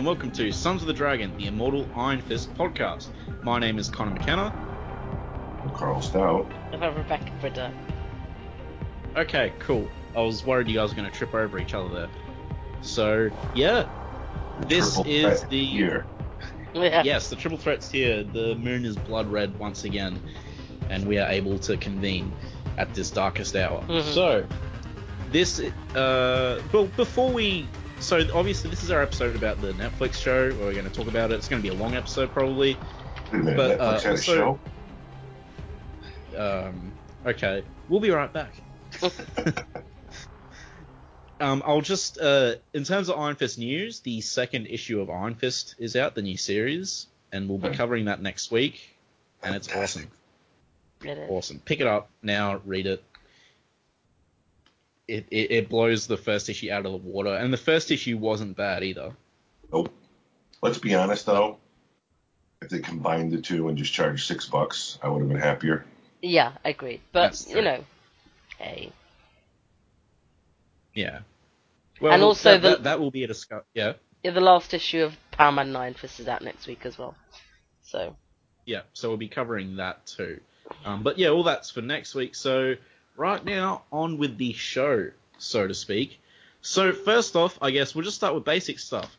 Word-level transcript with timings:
Hello 0.00 0.12
and 0.12 0.18
welcome 0.18 0.32
to 0.32 0.50
Sons 0.50 0.80
of 0.80 0.86
the 0.86 0.94
Dragon, 0.94 1.36
the 1.36 1.46
Immortal 1.46 1.86
Iron 1.94 2.22
Fist 2.22 2.54
podcast. 2.54 3.08
My 3.42 3.58
name 3.58 3.78
is 3.78 3.90
Connor 3.90 4.12
McKenna. 4.12 4.50
I'm 5.62 5.68
Carl 5.74 6.00
Stout. 6.00 6.50
And 6.72 6.82
I'm 6.82 6.94
Rebecca 6.94 7.30
Bridder. 7.38 7.70
Okay, 9.14 9.52
cool. 9.58 9.86
I 10.16 10.22
was 10.22 10.42
worried 10.42 10.68
you 10.68 10.76
guys 10.76 10.88
were 10.88 10.96
going 10.96 11.10
to 11.10 11.14
trip 11.14 11.34
over 11.34 11.58
each 11.58 11.74
other 11.74 11.90
there. 11.90 12.08
So, 12.80 13.30
yeah. 13.54 13.90
This 14.60 14.98
is 15.04 15.42
the. 15.44 15.58
year. 15.58 16.06
Yes, 16.72 17.28
the 17.28 17.36
triple 17.36 17.58
threat's 17.58 17.90
here. 17.90 18.24
The 18.24 18.54
moon 18.54 18.86
is 18.86 18.96
blood 18.96 19.30
red 19.30 19.58
once 19.58 19.84
again, 19.84 20.18
and 20.88 21.06
we 21.06 21.18
are 21.18 21.28
able 21.28 21.58
to 21.58 21.76
convene 21.76 22.32
at 22.78 22.94
this 22.94 23.10
darkest 23.10 23.54
hour. 23.54 23.82
Mhm. 23.82 24.14
So, 24.14 24.46
this, 25.30 25.60
uh, 25.94 26.62
well, 26.72 26.86
before 26.96 27.30
we, 27.30 27.68
so 28.00 28.26
obviously 28.34 28.70
this 28.70 28.82
is 28.82 28.90
our 28.90 29.02
episode 29.02 29.36
about 29.36 29.60
the 29.60 29.72
Netflix 29.72 30.14
show. 30.14 30.48
We're 30.58 30.72
going 30.72 30.84
to 30.84 30.90
talk 30.90 31.06
about 31.08 31.30
it. 31.30 31.34
It's 31.34 31.48
going 31.48 31.62
to 31.62 31.68
be 31.68 31.74
a 31.74 31.78
long 31.78 31.94
episode 31.94 32.32
probably. 32.32 32.76
Wait 33.32 33.56
But, 33.56 33.78
Netflix 33.78 34.28
uh, 34.40 34.44
also- 34.44 34.60
Um, 36.36 36.92
okay, 37.26 37.62
we'll 37.88 38.00
be 38.00 38.10
right 38.10 38.32
back. 38.32 38.52
um, 41.40 41.62
I'll 41.64 41.80
just, 41.80 42.18
uh, 42.18 42.54
in 42.74 42.84
terms 42.84 43.08
of 43.08 43.18
Iron 43.18 43.36
Fist 43.36 43.58
news, 43.58 44.00
the 44.00 44.20
second 44.20 44.66
issue 44.66 45.00
of 45.00 45.08
Iron 45.10 45.34
Fist 45.34 45.74
is 45.78 45.96
out, 45.96 46.14
the 46.14 46.22
new 46.22 46.36
series, 46.36 47.06
and 47.32 47.48
we'll 47.48 47.58
be 47.58 47.68
Hmm. 47.68 47.74
covering 47.74 48.04
that 48.06 48.20
next 48.20 48.50
week, 48.50 48.94
and 49.42 49.54
it's 49.54 49.72
awesome. 49.74 50.08
It 51.02 51.16
is. 51.16 51.30
Awesome. 51.30 51.60
Pick 51.64 51.80
it 51.80 51.86
up 51.86 52.10
now, 52.22 52.60
read 52.66 52.86
it. 52.86 53.02
It, 55.10 55.26
it. 55.30 55.50
it 55.50 55.68
blows 55.68 56.06
the 56.06 56.16
first 56.16 56.48
issue 56.48 56.70
out 56.70 56.86
of 56.86 56.92
the 56.92 56.98
water, 56.98 57.34
and 57.34 57.52
the 57.52 57.56
first 57.58 57.90
issue 57.90 58.16
wasn't 58.16 58.56
bad 58.56 58.84
either. 58.84 59.12
Nope. 59.72 59.92
Let's 60.62 60.78
be 60.78 60.94
honest 60.94 61.26
though. 61.26 61.58
If 62.62 62.68
they 62.68 62.78
combined 62.80 63.32
the 63.32 63.40
two 63.40 63.68
and 63.68 63.76
just 63.78 63.92
charged 63.92 64.26
six 64.26 64.46
bucks, 64.46 64.98
I 65.02 65.08
would 65.08 65.20
have 65.20 65.28
been 65.28 65.38
happier. 65.40 65.84
Yeah, 66.22 66.52
agreed. 66.64 67.00
But 67.12 67.22
That's 67.22 67.48
you 67.50 67.62
know, 67.62 67.82
hey, 68.58 68.92
Yeah. 70.94 71.20
Well, 72.00 72.12
And 72.12 72.22
also 72.22 72.52
that, 72.52 72.62
the- 72.62 72.68
that, 72.68 72.82
that 72.84 73.00
will 73.00 73.10
be 73.10 73.24
a 73.24 73.26
discuss. 73.26 73.62
Yeah. 73.74 73.94
yeah, 74.22 74.30
the 74.32 74.40
last 74.40 74.74
issue 74.74 75.02
of 75.02 75.16
Power 75.32 75.52
Man 75.52 75.72
Nine 75.72 75.94
Fist 75.94 76.20
is 76.20 76.28
out 76.28 76.42
next 76.42 76.66
week 76.66 76.84
as 76.84 76.98
well. 76.98 77.14
So 77.82 78.16
Yeah, 78.66 78.82
so 78.92 79.08
we'll 79.08 79.16
be 79.18 79.28
covering 79.28 79.76
that 79.76 80.06
too. 80.06 80.40
Um, 80.84 81.02
but 81.02 81.18
yeah, 81.18 81.28
all 81.28 81.42
that's 81.42 81.70
for 81.70 81.80
next 81.82 82.14
week. 82.14 82.34
So 82.34 82.74
right 83.16 83.44
now, 83.44 83.82
on 83.92 84.18
with 84.18 84.38
the 84.38 84.52
show, 84.52 85.10
so 85.38 85.66
to 85.66 85.74
speak. 85.74 86.20
So 86.62 86.92
first 86.92 87.36
off, 87.36 87.58
I 87.62 87.70
guess 87.70 87.94
we'll 87.94 88.04
just 88.04 88.16
start 88.16 88.34
with 88.34 88.44
basic 88.44 88.78
stuff. 88.78 89.16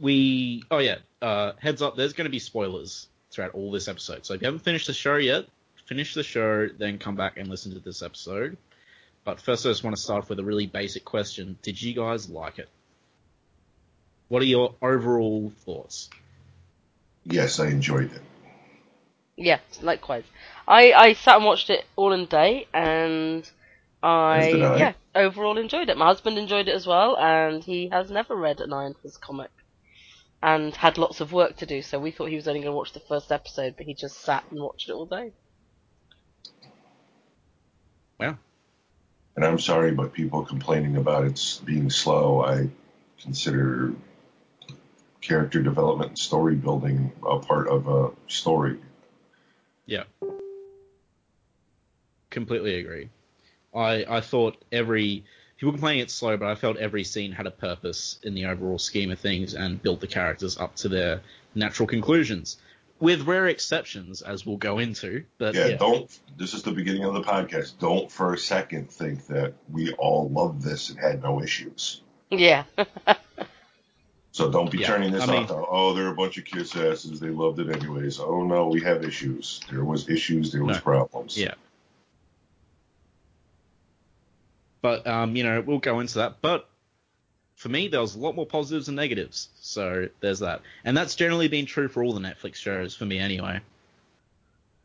We, 0.00 0.62
oh 0.70 0.78
yeah, 0.78 0.98
uh, 1.20 1.52
heads 1.58 1.82
up, 1.82 1.96
there's 1.96 2.12
going 2.12 2.26
to 2.26 2.30
be 2.30 2.38
spoilers 2.38 3.08
throughout 3.30 3.54
all 3.54 3.72
this 3.72 3.88
episode. 3.88 4.24
So 4.24 4.34
if 4.34 4.40
you 4.40 4.46
haven't 4.46 4.60
finished 4.60 4.86
the 4.86 4.92
show 4.92 5.16
yet, 5.16 5.46
finish 5.86 6.14
the 6.14 6.22
show, 6.22 6.68
then 6.68 6.98
come 6.98 7.16
back 7.16 7.36
and 7.36 7.48
listen 7.48 7.72
to 7.72 7.80
this 7.80 8.02
episode. 8.02 8.56
But 9.24 9.40
first, 9.40 9.66
I 9.66 9.70
just 9.70 9.82
want 9.82 9.96
to 9.96 10.02
start 10.02 10.22
off 10.22 10.30
with 10.30 10.38
a 10.38 10.44
really 10.44 10.66
basic 10.66 11.04
question: 11.04 11.58
Did 11.62 11.80
you 11.80 11.94
guys 11.94 12.30
like 12.30 12.58
it? 12.58 12.68
What 14.28 14.42
are 14.42 14.46
your 14.46 14.74
overall 14.80 15.52
thoughts? 15.64 16.08
Yes, 17.24 17.58
I 17.60 17.66
enjoyed 17.66 18.12
it. 18.12 18.22
yeah, 19.36 19.58
likewise. 19.82 20.24
I 20.68 20.92
I 20.92 21.12
sat 21.14 21.36
and 21.36 21.46
watched 21.46 21.70
it 21.70 21.84
all 21.96 22.12
in 22.12 22.20
a 22.20 22.26
day, 22.26 22.68
and 22.74 23.50
I, 24.02 24.38
As 24.38 24.48
did 24.52 24.62
I. 24.62 24.78
yeah 24.78 24.92
overall 25.14 25.58
enjoyed 25.58 25.88
it. 25.88 25.96
My 25.96 26.06
husband 26.06 26.38
enjoyed 26.38 26.68
it 26.68 26.74
as 26.74 26.86
well, 26.86 27.16
and 27.18 27.64
he 27.64 27.88
has 27.88 28.10
never 28.10 28.36
read 28.36 28.60
an 28.60 28.72
Iron 28.72 28.94
Fist 29.02 29.20
comic, 29.20 29.50
and 30.42 30.74
had 30.76 30.98
lots 30.98 31.20
of 31.20 31.32
work 31.32 31.56
to 31.56 31.66
do. 31.66 31.80
So 31.82 31.98
we 31.98 32.10
thought 32.10 32.28
he 32.28 32.36
was 32.36 32.46
only 32.46 32.60
going 32.60 32.70
to 32.72 32.76
watch 32.76 32.92
the 32.92 33.00
first 33.00 33.32
episode, 33.32 33.76
but 33.76 33.86
he 33.86 33.94
just 33.94 34.20
sat 34.20 34.44
and 34.50 34.60
watched 34.60 34.88
it 34.90 34.92
all 34.92 35.06
day. 35.06 35.32
Wow. 38.20 38.36
And 39.36 39.44
I'm 39.44 39.58
sorry, 39.58 39.92
but 39.92 40.12
people 40.12 40.44
complaining 40.44 40.96
about 40.96 41.24
it 41.24 41.60
being 41.64 41.88
slow, 41.90 42.44
I 42.44 42.68
consider 43.22 43.94
character 45.20 45.62
development 45.62 46.10
and 46.10 46.18
story 46.18 46.56
building 46.56 47.12
a 47.26 47.38
part 47.38 47.68
of 47.68 47.88
a 47.88 48.10
story. 48.26 48.78
Yeah. 49.86 50.04
Completely 52.30 52.74
agree. 52.80 53.08
I 53.74 54.04
I 54.08 54.20
thought 54.20 54.56
every 54.72 55.24
people 55.56 55.72
complaining 55.72 56.02
it's 56.02 56.14
slow, 56.14 56.36
but 56.36 56.48
I 56.48 56.54
felt 56.54 56.76
every 56.76 57.04
scene 57.04 57.32
had 57.32 57.46
a 57.46 57.50
purpose 57.50 58.18
in 58.22 58.34
the 58.34 58.46
overall 58.46 58.78
scheme 58.78 59.10
of 59.10 59.18
things 59.18 59.54
and 59.54 59.82
built 59.82 60.00
the 60.00 60.06
characters 60.06 60.56
up 60.58 60.76
to 60.76 60.88
their 60.88 61.20
natural 61.54 61.86
conclusions. 61.86 62.58
With 63.00 63.22
rare 63.28 63.46
exceptions, 63.46 64.22
as 64.22 64.44
we'll 64.44 64.56
go 64.56 64.78
into. 64.78 65.24
But 65.38 65.54
yeah, 65.54 65.66
yeah, 65.68 65.76
don't. 65.76 66.18
This 66.36 66.52
is 66.52 66.62
the 66.64 66.72
beginning 66.72 67.04
of 67.04 67.14
the 67.14 67.22
podcast. 67.22 67.78
Don't 67.78 68.10
for 68.10 68.34
a 68.34 68.38
second 68.38 68.90
think 68.90 69.26
that 69.28 69.54
we 69.70 69.92
all 69.92 70.28
loved 70.30 70.62
this 70.62 70.90
and 70.90 70.98
had 70.98 71.22
no 71.22 71.42
issues. 71.42 72.02
Yeah. 72.30 72.64
So 74.30 74.50
don't 74.50 74.70
be 74.70 74.78
Yeah, 74.78 74.86
turning 74.88 75.10
this 75.10 75.22
I 75.24 75.26
mean- 75.32 75.42
off. 75.44 75.50
now. 75.50 75.66
Oh, 75.68 75.94
they're 75.94 76.08
a 76.08 76.14
bunch 76.14 76.38
of 76.38 76.44
kiss 76.44 76.76
asses. 76.76 77.18
They 77.18 77.30
loved 77.30 77.58
it 77.58 77.70
anyways. 77.74 78.20
Oh 78.20 78.44
no, 78.44 78.68
we 78.68 78.80
have 78.82 79.02
issues. 79.04 79.60
There 79.70 79.84
was 79.84 80.08
issues. 80.08 80.52
There 80.52 80.62
was 80.62 80.76
No. 80.76 80.82
problems. 80.82 81.36
Yeah. 81.36 81.54
But 84.82 85.06
um, 85.06 85.36
you 85.36 85.44
know, 85.44 85.60
we'll 85.60 85.78
go 85.78 86.00
into 86.00 86.14
that. 86.18 86.36
But 86.40 86.68
for 87.56 87.68
me, 87.68 87.88
there 87.88 88.00
was 88.00 88.14
a 88.14 88.18
lot 88.18 88.34
more 88.36 88.46
positives 88.46 88.86
than 88.86 88.94
negatives. 88.94 89.48
So 89.60 90.08
there's 90.20 90.38
that, 90.40 90.62
and 90.84 90.96
that's 90.96 91.14
generally 91.16 91.48
been 91.48 91.66
true 91.66 91.88
for 91.88 92.02
all 92.04 92.12
the 92.12 92.20
Netflix 92.20 92.56
shows 92.56 92.94
for 92.94 93.04
me 93.04 93.18
anyway. 93.18 93.60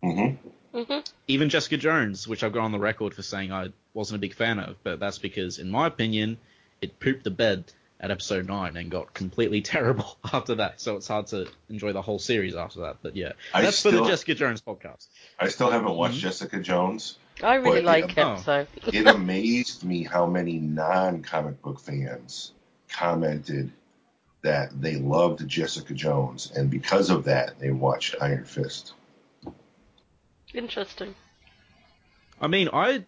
hmm 0.02 0.28
hmm 0.74 1.00
even 1.28 1.50
Jessica 1.50 1.78
Jones, 1.78 2.28
which 2.28 2.44
I've 2.44 2.52
got 2.52 2.64
on 2.64 2.72
the 2.72 2.80
record 2.80 3.14
for 3.14 3.22
saying 3.22 3.52
I 3.52 3.70
wasn't 3.94 4.18
a 4.18 4.20
big 4.20 4.34
fan 4.34 4.60
of, 4.60 4.76
but 4.84 5.00
that's 5.00 5.20
because, 5.20 5.60
in 5.60 5.70
my 5.70 5.86
opinion, 5.88 6.38
it 6.82 7.00
pooped 7.00 7.24
the 7.24 7.30
bed 7.32 7.64
at 8.00 8.10
episode 8.12 8.48
9 8.48 8.76
and 8.76 8.90
got 8.92 9.14
completely 9.14 9.62
terrible 9.74 10.18
after 10.34 10.56
that, 10.56 10.82
so 10.82 10.96
it's 10.98 11.08
hard 11.08 11.28
to 11.28 11.48
enjoy 11.70 11.94
the 11.94 12.02
whole 12.02 12.20
series 12.20 12.56
after 12.56 12.82
that. 12.82 12.98
But 13.04 13.16
yeah, 13.16 13.34
I 13.54 13.62
that's 13.62 13.82
for 13.84 13.92
the 13.92 13.98
still- 13.98 14.08
Jessica 14.08 14.34
Jones 14.36 14.62
podcast. 14.62 15.08
I 15.40 15.48
still 15.50 15.70
haven't 15.70 15.96
watched 15.96 16.16
Mhm. 16.18 16.22
Jessica 16.22 16.60
Jones. 16.60 17.18
I 17.44 17.56
really 17.56 17.82
But, 17.82 17.86
like 17.86 18.16
yeah, 18.18 18.36
it. 18.36 18.40
oh. 18.40 18.42
So 18.42 18.68
It 18.94 19.08
amazed 19.08 19.84
me 19.84 20.04
how 20.04 20.26
many 20.26 20.60
non-comic 20.60 21.62
book 21.62 21.80
fans 21.80 22.54
commented 22.90 23.72
that 24.42 24.80
they 24.82 24.96
loved 24.96 25.48
Jessica 25.48 25.94
Jones, 25.94 26.52
and 26.56 26.70
because 26.70 27.10
of 27.10 27.24
that, 27.26 27.60
they 27.60 27.72
watched 27.72 28.16
Iron 28.22 28.44
Fist. 28.44 28.94
interesting. 30.54 31.16
I 32.42 32.48
mean, 32.48 32.70
I 32.74 33.06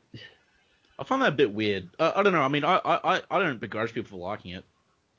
I 0.98 1.04
find 1.04 1.22
that 1.22 1.30
a 1.30 1.36
bit 1.36 1.54
weird. 1.54 1.90
Uh, 2.00 2.14
I 2.16 2.24
don't 2.24 2.32
know. 2.34 2.42
I 2.42 2.48
mean, 2.48 2.64
I, 2.64 2.80
I, 2.86 3.22
I 3.30 3.40
don't 3.40 3.60
begrudge 3.60 3.94
people 3.94 4.18
for 4.18 4.26
liking 4.30 4.52
it. 4.52 4.64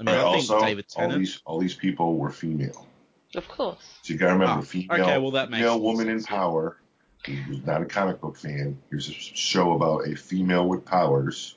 I 0.01 0.05
mean, 0.05 0.15
But 0.15 0.27
I 0.27 0.33
think 0.33 0.51
also, 0.51 0.61
David 0.61 0.87
all 0.97 1.11
these 1.11 1.41
all 1.45 1.59
these 1.59 1.75
people 1.75 2.17
were 2.17 2.31
female. 2.31 2.87
Of 3.35 3.49
course. 3.49 3.99
So 4.03 4.13
you 4.13 4.19
gotta 4.19 4.33
remember, 4.35 4.61
Ah, 4.61 4.63
female, 4.63 5.01
okay, 5.03 5.19
well, 5.19 5.31
that 5.33 5.51
makes 5.51 5.61
female 5.61 5.75
sense, 5.75 5.83
woman 5.83 6.09
in 6.09 6.23
power. 6.23 6.79
Who's 7.25 7.65
not 7.65 7.83
a 7.83 7.87
comic 7.87 8.21
book 8.21 8.37
fan. 8.37 8.79
Here's 8.91 9.09
a 9.09 9.13
show 9.13 9.73
about 9.73 10.07
a 10.09 10.15
female 10.15 10.69
with 10.69 10.85
powers. 10.85 11.57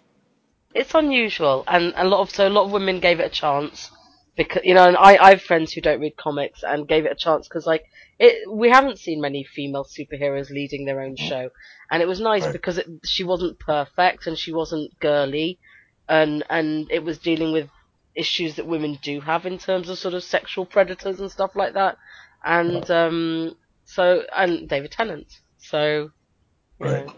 It's 0.73 0.93
unusual, 0.95 1.63
and 1.67 1.93
a 1.95 2.05
lot 2.05 2.21
of 2.21 2.29
so 2.31 2.47
a 2.47 2.49
lot 2.49 2.65
of 2.65 2.71
women 2.71 2.99
gave 2.99 3.19
it 3.19 3.25
a 3.25 3.29
chance 3.29 3.91
because 4.35 4.63
you 4.63 4.73
know, 4.73 4.87
and 4.87 4.97
I 4.97 5.17
I 5.17 5.29
have 5.31 5.41
friends 5.41 5.73
who 5.73 5.81
don't 5.81 5.99
read 5.99 6.15
comics 6.17 6.63
and 6.63 6.87
gave 6.87 7.05
it 7.05 7.11
a 7.11 7.15
chance 7.15 7.47
because 7.47 7.65
like 7.67 7.83
it 8.17 8.49
we 8.51 8.69
haven't 8.69 8.99
seen 8.99 9.21
many 9.21 9.43
female 9.43 9.83
superheroes 9.85 10.49
leading 10.49 10.85
their 10.85 11.01
own 11.01 11.15
show, 11.15 11.49
and 11.91 12.01
it 12.01 12.07
was 12.07 12.19
nice 12.19 12.43
Right. 12.43 12.53
because 12.53 12.77
it, 12.77 12.87
she 13.03 13.23
wasn't 13.23 13.59
perfect 13.59 14.27
and 14.27 14.37
she 14.37 14.51
wasn't 14.53 14.97
girly, 14.99 15.59
and 16.07 16.43
and 16.49 16.89
it 16.91 17.03
was 17.03 17.17
dealing 17.19 17.51
with 17.51 17.69
issues 18.15 18.55
that 18.55 18.65
women 18.65 18.97
do 19.03 19.21
have 19.21 19.45
in 19.45 19.57
terms 19.57 19.89
of 19.89 19.97
sort 19.97 20.13
of 20.13 20.23
sexual 20.23 20.65
predators 20.65 21.19
and 21.19 21.31
stuff 21.31 21.55
like 21.55 21.73
that, 21.73 21.97
and 22.43 22.89
um 22.91 23.55
so 23.85 24.23
and 24.35 24.69
David 24.69 24.91
Tennant, 24.91 25.27
so 25.69 26.11
Right. 26.79 27.05
know. 27.05 27.13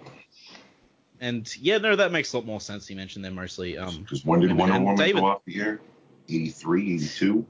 And 1.20 1.56
yeah, 1.58 1.78
no, 1.78 1.96
that 1.96 2.12
makes 2.12 2.34
a 2.34 2.38
lot 2.38 2.46
more 2.46 2.60
sense. 2.60 2.90
You 2.90 2.96
mentioned 2.96 3.24
they're 3.24 3.32
mostly 3.32 3.78
um, 3.78 4.02
Because 4.02 4.26
when 4.26 4.40
did. 4.40 4.52
Wonder 4.58 4.80
Woman 4.80 4.96
David- 4.96 5.20
go 5.22 5.26
off 5.28 5.46
the 5.46 5.60
air? 5.62 5.80
83, 6.28 6.96
82? 6.96 7.46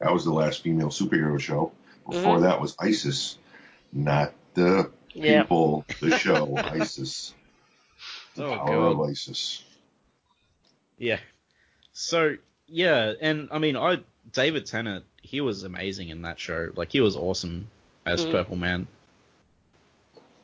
That 0.00 0.12
was 0.12 0.24
the 0.24 0.32
last 0.32 0.62
female 0.62 0.88
superhero 0.88 1.38
show. 1.40 1.72
Before 2.08 2.38
Mhm. 2.38 2.42
that 2.42 2.60
was 2.60 2.74
ISIS, 2.78 3.38
not 3.92 4.34
the 4.54 4.90
Yeah. 5.14 5.42
people, 5.42 5.84
the 6.00 6.16
show, 6.18 6.54
ISIS. 6.56 7.34
The 8.34 8.44
Oh, 8.46 8.56
power 8.56 8.94
God. 8.94 9.00
of 9.04 9.10
ISIS. 9.10 9.64
Yeah. 10.98 11.20
So 11.92 12.36
yeah, 12.66 13.14
and 13.20 13.48
I 13.50 13.58
mean, 13.58 13.76
I 13.76 14.00
David 14.32 14.66
Tennant, 14.66 15.04
he 15.22 15.40
was 15.40 15.62
amazing 15.64 16.08
in 16.10 16.22
that 16.22 16.38
show. 16.38 16.70
Like 16.74 16.92
he 16.92 17.00
was 17.00 17.16
awesome 17.16 17.68
as 18.06 18.24
Mm. 18.26 18.30
Purple 18.32 18.56
Man. 18.56 18.86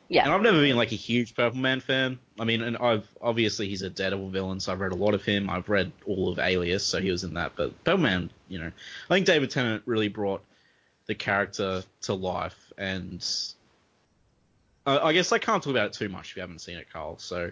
Yeah. 0.09 0.23
And 0.23 0.33
I've 0.33 0.41
never 0.41 0.61
been 0.61 0.77
like 0.77 0.91
a 0.93 0.95
huge 0.95 1.35
Purple 1.35 1.59
Man 1.59 1.81
fan. 1.81 2.19
I 2.39 2.45
mean, 2.45 2.61
and 2.61 2.77
I've 2.77 3.07
obviously 3.21 3.67
he's 3.67 3.81
a 3.81 3.89
Daredevil 3.89 4.29
villain, 4.29 4.59
so 4.59 4.71
I've 4.71 4.79
read 4.79 4.93
a 4.93 4.95
lot 4.95 5.13
of 5.13 5.23
him. 5.23 5.49
I've 5.49 5.67
read 5.67 5.91
all 6.05 6.29
of 6.29 6.39
Alias, 6.39 6.85
so 6.85 7.01
he 7.01 7.11
was 7.11 7.23
in 7.23 7.33
that. 7.33 7.53
But 7.55 7.83
Purple 7.83 8.03
Man 8.03 8.29
you 8.49 8.59
know, 8.59 8.71
I 9.09 9.13
think 9.13 9.25
David 9.25 9.51
Tennant 9.51 9.83
really 9.85 10.07
brought 10.07 10.43
the 11.05 11.15
character 11.15 11.83
to 12.01 12.13
life, 12.13 12.71
and 12.77 13.25
I, 14.85 14.99
I 14.99 15.13
guess 15.13 15.31
I 15.31 15.39
can't 15.39 15.61
talk 15.61 15.71
about 15.71 15.87
it 15.87 15.93
too 15.93 16.09
much 16.09 16.31
if 16.31 16.37
you 16.37 16.41
haven't 16.41 16.59
seen 16.59 16.77
it, 16.77 16.87
Carl. 16.91 17.17
So, 17.17 17.51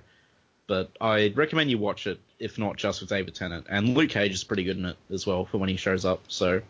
but 0.68 0.92
I'd 1.00 1.38
recommend 1.38 1.70
you 1.70 1.78
watch 1.78 2.08
it, 2.08 2.20
if 2.40 2.58
not 2.58 2.78
just 2.78 3.02
with 3.02 3.10
David 3.10 3.36
Tennant, 3.36 3.68
and 3.70 3.96
Luke 3.96 4.10
Cage 4.10 4.34
is 4.34 4.44
pretty 4.44 4.64
good 4.64 4.78
in 4.78 4.86
it 4.86 4.98
as 5.10 5.26
well 5.26 5.46
for 5.46 5.58
when 5.58 5.70
he 5.70 5.78
shows 5.78 6.06
up. 6.06 6.24
So, 6.28 6.62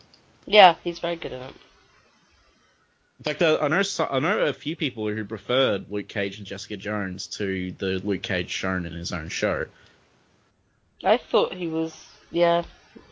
Yeah, 0.46 0.76
he's 0.84 1.00
very 1.00 1.16
good 1.16 1.34
in 1.34 1.42
it. 1.42 1.54
In 3.20 3.24
fact, 3.24 3.42
uh, 3.42 3.58
I 3.62 3.68
know 3.70 3.82
I 4.10 4.20
know 4.20 4.40
a 4.40 4.54
few 4.54 4.76
people 4.76 5.08
who 5.08 5.24
preferred 5.24 5.90
Luke 5.90 6.08
Cage 6.08 6.38
and 6.38 6.46
Jessica 6.46 6.78
Jones 6.78 7.28
to 7.28 7.72
the 7.72 8.00
Luke 8.04 8.22
Cage 8.22 8.50
shown 8.50 8.86
in 8.86 8.94
his 8.94 9.14
own 9.14 9.30
show. 9.30 9.66
I 11.04 11.18
thought 11.18 11.54
he 11.54 11.68
was. 11.68 11.94
Yeah, 12.32 12.64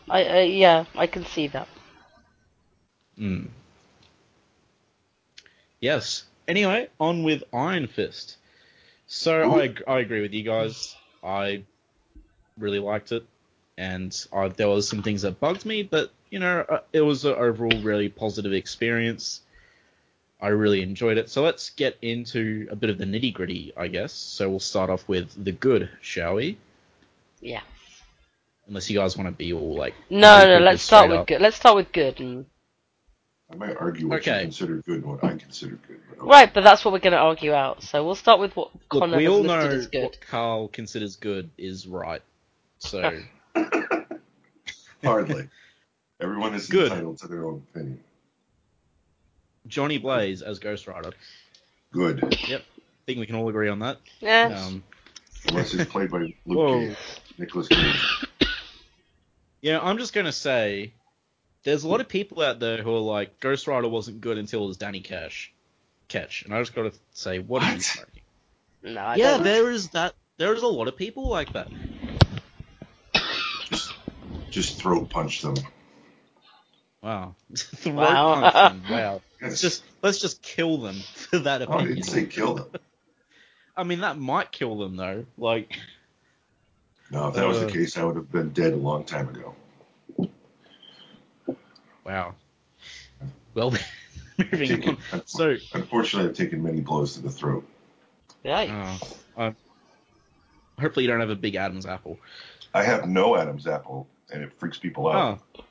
I, 0.09 0.23
I 0.23 0.41
yeah, 0.41 0.85
I 0.95 1.07
can 1.07 1.25
see 1.25 1.47
that. 1.47 1.67
Mm. 3.17 3.47
Yes. 5.79 6.23
Anyway, 6.47 6.89
on 6.99 7.23
with 7.23 7.43
Iron 7.53 7.87
Fist. 7.87 8.37
So 9.07 9.59
I, 9.59 9.73
I 9.87 9.99
agree 9.99 10.21
with 10.21 10.33
you 10.33 10.43
guys. 10.43 10.95
I 11.23 11.63
really 12.57 12.79
liked 12.79 13.11
it, 13.11 13.25
and 13.77 14.13
I, 14.33 14.49
there 14.49 14.67
was 14.67 14.87
some 14.87 15.03
things 15.03 15.21
that 15.21 15.39
bugged 15.39 15.65
me, 15.65 15.83
but 15.83 16.11
you 16.29 16.39
know, 16.39 16.65
uh, 16.67 16.79
it 16.91 17.01
was 17.01 17.23
an 17.25 17.35
overall 17.35 17.79
really 17.81 18.09
positive 18.09 18.53
experience. 18.53 19.41
I 20.43 20.49
really 20.49 20.81
enjoyed 20.81 21.17
it. 21.17 21.29
So 21.29 21.41
let's 21.41 21.69
get 21.69 21.97
into 22.01 22.67
a 22.69 22.75
bit 22.75 22.89
of 22.89 22.97
the 22.97 23.05
nitty 23.05 23.33
gritty, 23.33 23.71
I 23.77 23.87
guess. 23.87 24.11
So 24.11 24.49
we'll 24.49 24.59
start 24.59 24.89
off 24.89 25.07
with 25.07 25.31
the 25.41 25.53
good, 25.53 25.89
shall 26.01 26.35
we? 26.35 26.57
Yeah. 27.39 27.61
Unless 28.67 28.89
you 28.89 28.99
guys 28.99 29.17
want 29.17 29.29
to 29.29 29.31
be 29.35 29.53
all 29.53 29.75
like 29.75 29.93
No, 30.09 30.45
no. 30.45 30.57
Let's 30.59 30.83
start 30.83 31.09
with 31.09 31.19
up. 31.19 31.27
good. 31.27 31.41
Let's 31.41 31.55
start 31.55 31.77
with 31.77 31.93
good. 31.93 32.19
And... 32.19 32.45
I 33.51 33.55
might 33.55 33.77
argue 33.77 34.09
what 34.09 34.19
Okay. 34.19 34.35
you 34.39 34.41
consider 34.43 34.75
good 34.81 35.03
and 35.03 35.05
what 35.05 35.23
I 35.23 35.29
consider 35.37 35.79
good. 35.87 36.01
But 36.09 36.19
okay. 36.19 36.29
Right, 36.29 36.53
but 36.53 36.63
that's 36.65 36.83
what 36.83 36.91
we're 36.93 36.99
going 36.99 37.13
to 37.13 37.19
argue 37.19 37.53
out. 37.53 37.81
So 37.81 38.03
we'll 38.05 38.15
start 38.15 38.41
with 38.41 38.53
what 38.57 38.73
Look, 38.73 38.89
Connor 38.89 39.15
we 39.17 39.23
has 39.23 39.31
all 39.31 39.41
listed 39.41 39.69
know 39.71 39.77
as 39.77 39.87
good. 39.87 40.03
what 40.03 40.21
Carl 40.27 40.67
considers 40.67 41.15
good 41.15 41.49
is 41.57 41.87
right. 41.87 42.21
So 42.79 43.21
Hardly. 45.03 45.47
Everyone 46.19 46.53
is 46.53 46.67
Good. 46.67 46.91
entitled 46.91 47.17
to 47.19 47.27
their 47.27 47.45
own 47.45 47.63
opinion. 47.71 47.99
Johnny 49.67 49.97
Blaze 49.97 50.41
as 50.41 50.59
Ghost 50.59 50.87
Rider. 50.87 51.11
Good. 51.91 52.21
Yep. 52.47 52.61
I 52.61 53.05
think 53.05 53.19
we 53.19 53.25
can 53.25 53.35
all 53.35 53.49
agree 53.49 53.69
on 53.69 53.79
that. 53.79 53.97
Yeah. 54.21 54.63
Um, 54.65 54.83
Unless 55.47 55.73
it's 55.73 55.91
played 55.91 56.09
by 56.09 56.19
Luke 56.45 56.69
Cage, 56.69 56.97
Nicolas 57.37 57.67
Cage. 57.67 58.27
yeah, 59.61 59.79
I'm 59.81 59.97
just 59.97 60.13
gonna 60.13 60.31
say, 60.31 60.93
there's 61.63 61.83
a 61.83 61.87
lot 61.87 62.01
of 62.01 62.07
people 62.07 62.41
out 62.41 62.59
there 62.59 62.81
who 62.81 62.95
are 62.95 62.99
like, 62.99 63.39
Ghost 63.39 63.67
Rider 63.67 63.87
wasn't 63.87 64.21
good 64.21 64.37
until 64.37 64.63
it 64.63 64.67
was 64.67 64.77
Danny 64.77 65.01
Cash. 65.01 65.51
Ketch, 66.07 66.43
and 66.43 66.53
I 66.53 66.61
just 66.61 66.75
gotta 66.75 66.93
say, 67.13 67.39
what, 67.39 67.63
are 67.63 67.73
you 67.73 67.79
smoking? 67.81 68.21
no, 68.83 69.01
I 69.01 69.15
Yeah, 69.17 69.31
don't. 69.33 69.43
there 69.43 69.71
is 69.71 69.89
that. 69.89 70.13
There 70.37 70.53
is 70.53 70.63
a 70.63 70.67
lot 70.67 70.87
of 70.87 70.95
people 70.97 71.29
like 71.29 71.53
that. 71.53 71.69
Just, 73.69 73.93
just 74.51 74.81
throat 74.81 75.09
punch 75.09 75.41
them. 75.41 75.55
Wow, 77.01 77.35
throat 77.55 77.95
Wow. 77.95 78.33
punch 78.35 78.53
them. 78.53 78.83
Wow, 78.89 79.21
Yes. 79.43 79.49
let's 79.51 79.61
just 79.61 79.83
let's 80.01 80.19
just 80.19 80.41
kill 80.41 80.77
them 80.77 80.95
for 81.15 81.39
that 81.39 81.61
Oh, 81.69 81.73
I 81.73 81.85
didn't 81.85 82.03
say 82.03 82.25
kill 82.25 82.55
them. 82.55 82.67
I 83.77 83.83
mean, 83.83 83.99
that 84.01 84.17
might 84.17 84.51
kill 84.51 84.77
them 84.77 84.95
though. 84.95 85.25
Like, 85.37 85.77
No, 87.11 87.27
if 87.27 87.35
that 87.35 87.47
was 87.47 87.57
Uh. 87.57 87.65
the 87.65 87.71
case, 87.71 87.97
I 87.97 88.03
would 88.03 88.15
have 88.15 88.31
been 88.31 88.49
dead 88.51 88.73
a 88.73 88.77
long 88.77 89.03
time 89.03 89.29
ago. 89.29 89.55
wow. 92.05 92.35
Well, 93.53 93.71
moving 94.37 94.67
Taken- 94.67 94.97
on. 95.11 95.21
So, 95.25 95.55
Unfortunately, 95.73 96.29
I've 96.29 96.35
taken 96.35 96.63
many 96.63 96.81
blows 96.81 97.15
to 97.15 97.21
the 97.21 97.29
throat. 97.29 97.67
Yeah. 98.43 98.97
Oh, 99.37 99.43
um, 99.45 99.55
hopefully 100.79 101.05
you 101.05 101.11
don't 101.11 101.19
have 101.19 101.29
a 101.29 101.35
big 101.35 101.55
Adam's 101.55 101.85
apple. 101.85 102.17
I 102.73 102.83
have 102.83 103.07
no 103.07 103.35
Adam's 103.35 103.67
apple, 103.67 104.07
and 104.31 104.43
it 104.43 104.51
freaks 104.57 104.77
people 104.79 105.07
out. 105.09 105.39
Oh. 105.57 105.63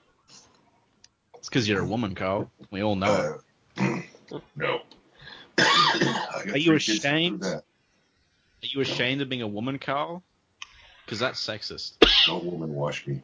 It's 1.35 1.49
because 1.49 1.69
you're 1.69 1.81
a 1.83 1.87
woman, 1.87 2.15
Carl. 2.15 2.51
We 2.71 2.83
all 2.83 2.95
know 2.97 3.13
it. 3.13 3.21
Uh, 3.21 3.39
no. 3.77 4.81
Are 5.59 6.59
you 6.59 6.65
three 6.65 6.79
kids 6.79 6.87
to 6.87 6.93
prove 6.93 6.99
ashamed? 6.99 7.41
that. 7.43 7.63
Are 8.63 8.69
you 8.69 8.81
ashamed 8.81 9.21
of 9.23 9.29
being 9.29 9.43
a 9.43 9.47
woman, 9.47 9.79
Carl? 9.79 10.23
Because 11.05 11.19
that's 11.19 11.45
sexist. 11.45 11.93
No 12.29 12.39
woman 12.39 12.75
wash 12.75 13.07
me. 13.07 13.21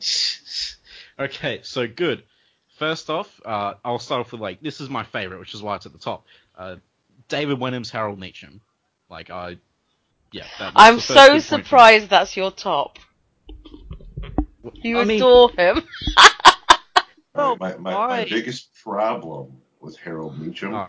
okay, 1.18 1.60
so 1.62 1.86
good. 1.86 2.24
First 2.78 3.08
off, 3.08 3.40
uh, 3.44 3.74
I'll 3.84 4.00
start 4.00 4.20
off 4.20 4.32
with 4.32 4.40
like 4.40 4.60
this 4.60 4.80
is 4.80 4.90
my 4.90 5.04
favorite, 5.04 5.38
which 5.38 5.54
is 5.54 5.62
why 5.62 5.76
it's 5.76 5.86
at 5.86 5.92
the 5.92 5.98
top. 5.98 6.26
Uh, 6.58 6.76
David 7.28 7.60
Wenham's 7.60 7.90
Harold 7.90 8.18
Meachum. 8.18 8.60
Like 9.08 9.30
I, 9.30 9.56
yeah. 10.32 10.42
That, 10.58 10.74
that's 10.74 10.76
I'm 10.76 10.98
so 11.00 11.14
good 11.14 11.16
point 11.30 11.44
for 11.44 11.56
me. 11.58 11.62
surprised 11.62 12.10
that's 12.10 12.36
your 12.36 12.50
top. 12.50 12.98
You 14.74 14.98
I 14.98 15.04
mean- 15.04 15.18
adore 15.18 15.50
him. 15.52 15.82
Well, 17.34 17.56
my, 17.58 17.76
my, 17.76 17.92
my 17.92 18.24
biggest 18.24 18.68
problem 18.82 19.60
with 19.80 19.96
Harold 19.98 20.38
Meachum 20.38 20.74
Oh. 20.74 20.88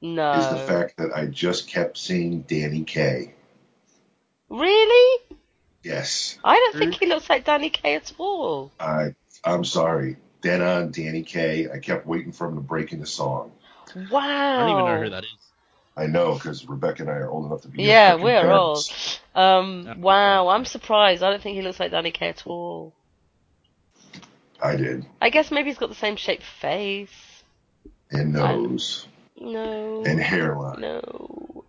No. 0.00 0.32
is 0.32 0.48
the 0.50 0.58
fact 0.58 0.96
that 0.98 1.10
I 1.14 1.26
just 1.26 1.68
kept 1.68 1.98
seeing 1.98 2.42
Danny 2.42 2.84
Kaye. 2.84 3.34
Really? 4.48 5.22
Yes, 5.82 6.38
I 6.44 6.54
don't 6.56 6.78
think 6.78 6.94
he 6.94 7.06
looks 7.06 7.28
like 7.30 7.44
Danny 7.44 7.70
Kaye 7.70 7.94
at 7.96 8.12
all. 8.18 8.72
I 8.80 9.14
I'm 9.44 9.64
sorry. 9.64 10.16
Then 10.40 10.62
on 10.62 10.90
Danny 10.92 11.22
Kaye, 11.22 11.68
I 11.70 11.78
kept 11.78 12.06
waiting 12.06 12.32
for 12.32 12.46
him 12.48 12.54
to 12.56 12.60
break 12.60 12.92
into 12.92 13.06
song. 13.06 13.52
Wow. 14.10 14.20
I 14.20 14.58
don't 14.60 14.70
even 14.70 14.84
know 14.84 15.02
who 15.02 15.10
that 15.10 15.24
is. 15.24 15.30
I 15.96 16.06
know 16.06 16.34
because 16.34 16.64
Rebecca 16.68 17.02
and 17.02 17.10
I 17.10 17.14
are 17.14 17.28
old 17.30 17.46
enough 17.46 17.62
to 17.62 17.68
be. 17.68 17.82
Yeah, 17.82 18.14
we're 18.14 18.40
parents. 18.40 19.20
old. 19.34 19.42
Um, 19.44 19.82
Yeah. 19.86 19.94
wow, 19.96 20.48
I'm 20.48 20.64
surprised. 20.64 21.22
I 21.24 21.30
don't 21.30 21.42
think 21.42 21.56
he 21.56 21.62
looks 21.62 21.80
like 21.80 21.90
Danny 21.90 22.12
Kaye 22.12 22.28
at 22.28 22.46
all. 22.46 22.92
I 24.62 24.76
did, 24.76 25.06
I 25.20 25.30
guess 25.30 25.50
maybe 25.50 25.70
he's 25.70 25.78
got 25.78 25.88
the 25.88 25.94
same 25.94 26.16
shaped 26.16 26.42
face. 26.42 27.42
and 28.10 28.32
nose, 28.32 29.06
No. 29.40 30.02
and 30.04 30.18
hairline. 30.20 30.80
No. 30.80 31.64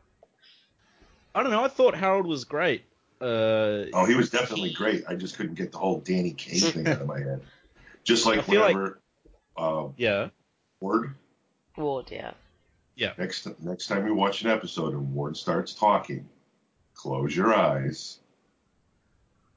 I 1.36 1.43
don't 1.43 1.51
know. 1.51 1.63
I 1.63 1.67
thought 1.67 1.96
Harold 1.96 2.25
was 2.25 2.46
great. 2.46 2.84
Uh, 3.22 3.86
Oh, 3.93 4.05
he 4.08 4.15
was 4.15 4.29
definitely 4.29 4.72
great. 4.74 5.03
I 5.08 5.15
just 5.15 5.36
couldn't 5.38 5.55
get 5.55 5.72
the 5.72 5.77
whole 5.77 6.00
Danny 6.00 6.31
Kaye 6.31 6.60
thing 6.60 6.88
out 6.88 7.01
of 7.01 7.08
my 7.08 7.19
head. 7.19 7.41
Just 8.05 8.25
like 8.25 8.43
feel 8.46 8.62
like- 8.62 8.93
uh, 9.58 9.89
yeah, 9.98 10.29
Ward 10.79 11.13
Ward, 11.75 12.10
yeah. 12.12 12.31
yeah. 12.96 13.12
next 13.17 13.48
next 13.62 13.88
time 13.88 14.08
you 14.08 14.15
watch 14.15 14.41
an 14.41 14.50
episode 14.50 14.93
and 14.93 15.13
Ward 15.13 15.36
starts 15.38 15.74
talking, 15.74 16.27
close 16.96 17.36
your 17.36 17.53
eyes, 17.53 18.19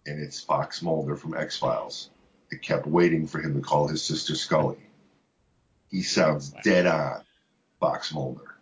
and 0.06 0.20
it's 0.20 0.40
Fox 0.40 0.82
Mulder 0.82 1.14
from 1.16 1.34
X 1.36 1.56
Files. 1.56 2.10
I 2.52 2.56
kept 2.56 2.86
waiting 2.86 3.26
for 3.26 3.40
him 3.40 3.54
to 3.54 3.60
call 3.60 3.88
his 3.88 4.02
sister 4.02 4.34
Scully. 4.34 4.78
He 5.90 6.02
sounds 6.02 6.54
dead 6.62 6.86
on, 6.86 7.22
Fox 7.80 8.12
Mulder. 8.12 8.56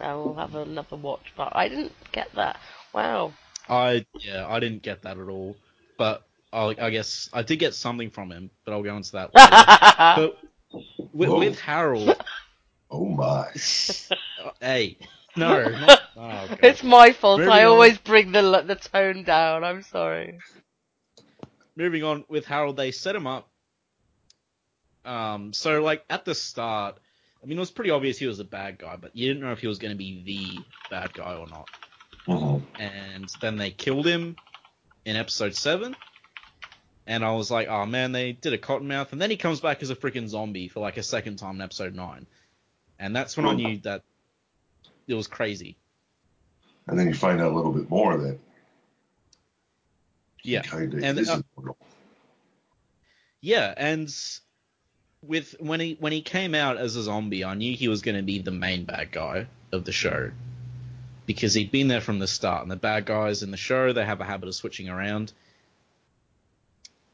I 0.00 0.14
will 0.14 0.34
have 0.34 0.54
another 0.54 0.96
watch, 0.96 1.32
but 1.36 1.54
I 1.54 1.68
didn't 1.68 1.92
get 2.12 2.32
that. 2.34 2.58
Wow. 2.92 3.32
I 3.68 4.04
yeah, 4.20 4.46
I 4.48 4.60
didn't 4.60 4.82
get 4.82 5.02
that 5.02 5.18
at 5.18 5.28
all. 5.28 5.56
But 5.96 6.24
I, 6.52 6.74
I 6.80 6.90
guess 6.90 7.30
I 7.32 7.42
did 7.42 7.58
get 7.58 7.74
something 7.74 8.10
from 8.10 8.30
him. 8.30 8.50
But 8.64 8.72
I'll 8.72 8.82
go 8.82 8.96
into 8.96 9.12
that. 9.12 9.34
Later. 9.34 10.36
but 10.70 11.10
with, 11.12 11.30
with 11.30 11.60
Harold, 11.60 12.16
Oh 12.90 13.06
my! 13.06 13.48
hey, 14.60 14.96
no, 15.36 15.68
not, 15.68 16.00
oh, 16.16 16.48
it's 16.62 16.84
my 16.84 17.10
fault. 17.10 17.40
Moving 17.40 17.52
I 17.52 17.64
on. 17.64 17.72
always 17.72 17.98
bring 17.98 18.30
the 18.30 18.62
the 18.62 18.76
tone 18.76 19.24
down. 19.24 19.64
I'm 19.64 19.82
sorry. 19.82 20.38
Moving 21.76 22.04
on 22.04 22.24
with 22.28 22.44
Harold, 22.46 22.76
they 22.76 22.90
set 22.90 23.16
him 23.16 23.26
up. 23.26 23.48
Um, 25.04 25.52
so 25.52 25.82
like 25.82 26.04
at 26.08 26.24
the 26.24 26.34
start, 26.34 26.98
I 27.42 27.46
mean, 27.46 27.58
it 27.58 27.60
was 27.60 27.70
pretty 27.70 27.90
obvious 27.90 28.18
he 28.18 28.26
was 28.26 28.40
a 28.40 28.44
bad 28.44 28.78
guy, 28.78 28.96
but 28.96 29.14
you 29.14 29.28
didn't 29.28 29.42
know 29.42 29.52
if 29.52 29.58
he 29.58 29.66
was 29.66 29.78
going 29.78 29.92
to 29.92 29.98
be 29.98 30.22
the 30.24 30.64
bad 30.90 31.12
guy 31.12 31.34
or 31.34 31.46
not. 31.46 31.68
Mhm. 32.26 32.62
And 32.78 33.28
then 33.40 33.56
they 33.56 33.70
killed 33.70 34.06
him 34.06 34.36
in 35.04 35.16
episode 35.16 35.54
seven, 35.54 35.94
and 37.06 37.22
I 37.22 37.32
was 37.32 37.50
like, 37.50 37.68
oh 37.68 37.84
man, 37.84 38.12
they 38.12 38.32
did 38.32 38.54
a 38.54 38.58
cottonmouth, 38.58 39.12
and 39.12 39.20
then 39.20 39.30
he 39.30 39.36
comes 39.36 39.60
back 39.60 39.82
as 39.82 39.90
a 39.90 39.96
freaking 39.96 40.26
zombie 40.26 40.68
for 40.68 40.80
like 40.80 40.96
a 40.96 41.02
second 41.02 41.36
time 41.36 41.56
in 41.56 41.60
episode 41.60 41.94
nine, 41.94 42.26
and 42.98 43.14
that's 43.14 43.36
when 43.36 43.44
I 43.44 43.52
knew 43.52 43.76
that 43.78 44.02
it 45.06 45.12
was 45.12 45.26
crazy. 45.26 45.76
And 46.86 46.98
then 46.98 47.06
you 47.08 47.14
find 47.14 47.42
out 47.42 47.52
a 47.52 47.54
little 47.54 47.72
bit 47.72 47.90
more 47.90 48.16
that 48.16 48.38
Yeah. 50.44 50.62
kind 50.62 50.94
of 50.94 51.02
And, 51.02 51.18
is 51.18 51.28
uh. 51.28 51.40
Yeah, 53.40 53.74
and 53.76 54.14
with 55.22 55.54
when 55.58 55.80
he 55.80 55.96
when 56.00 56.12
he 56.12 56.22
came 56.22 56.54
out 56.54 56.76
as 56.76 56.96
a 56.96 57.02
zombie, 57.02 57.44
I 57.44 57.54
knew 57.54 57.76
he 57.76 57.88
was 57.88 58.02
going 58.02 58.16
to 58.16 58.22
be 58.22 58.38
the 58.38 58.50
main 58.50 58.84
bad 58.84 59.10
guy 59.12 59.46
of 59.72 59.84
the 59.84 59.92
show 59.92 60.30
because 61.26 61.54
he'd 61.54 61.70
been 61.70 61.88
there 61.88 62.00
from 62.00 62.18
the 62.18 62.26
start. 62.26 62.62
And 62.62 62.70
the 62.70 62.76
bad 62.76 63.06
guys 63.06 63.42
in 63.42 63.50
the 63.50 63.56
show, 63.56 63.92
they 63.92 64.04
have 64.04 64.20
a 64.20 64.24
habit 64.24 64.48
of 64.48 64.54
switching 64.54 64.88
around. 64.88 65.32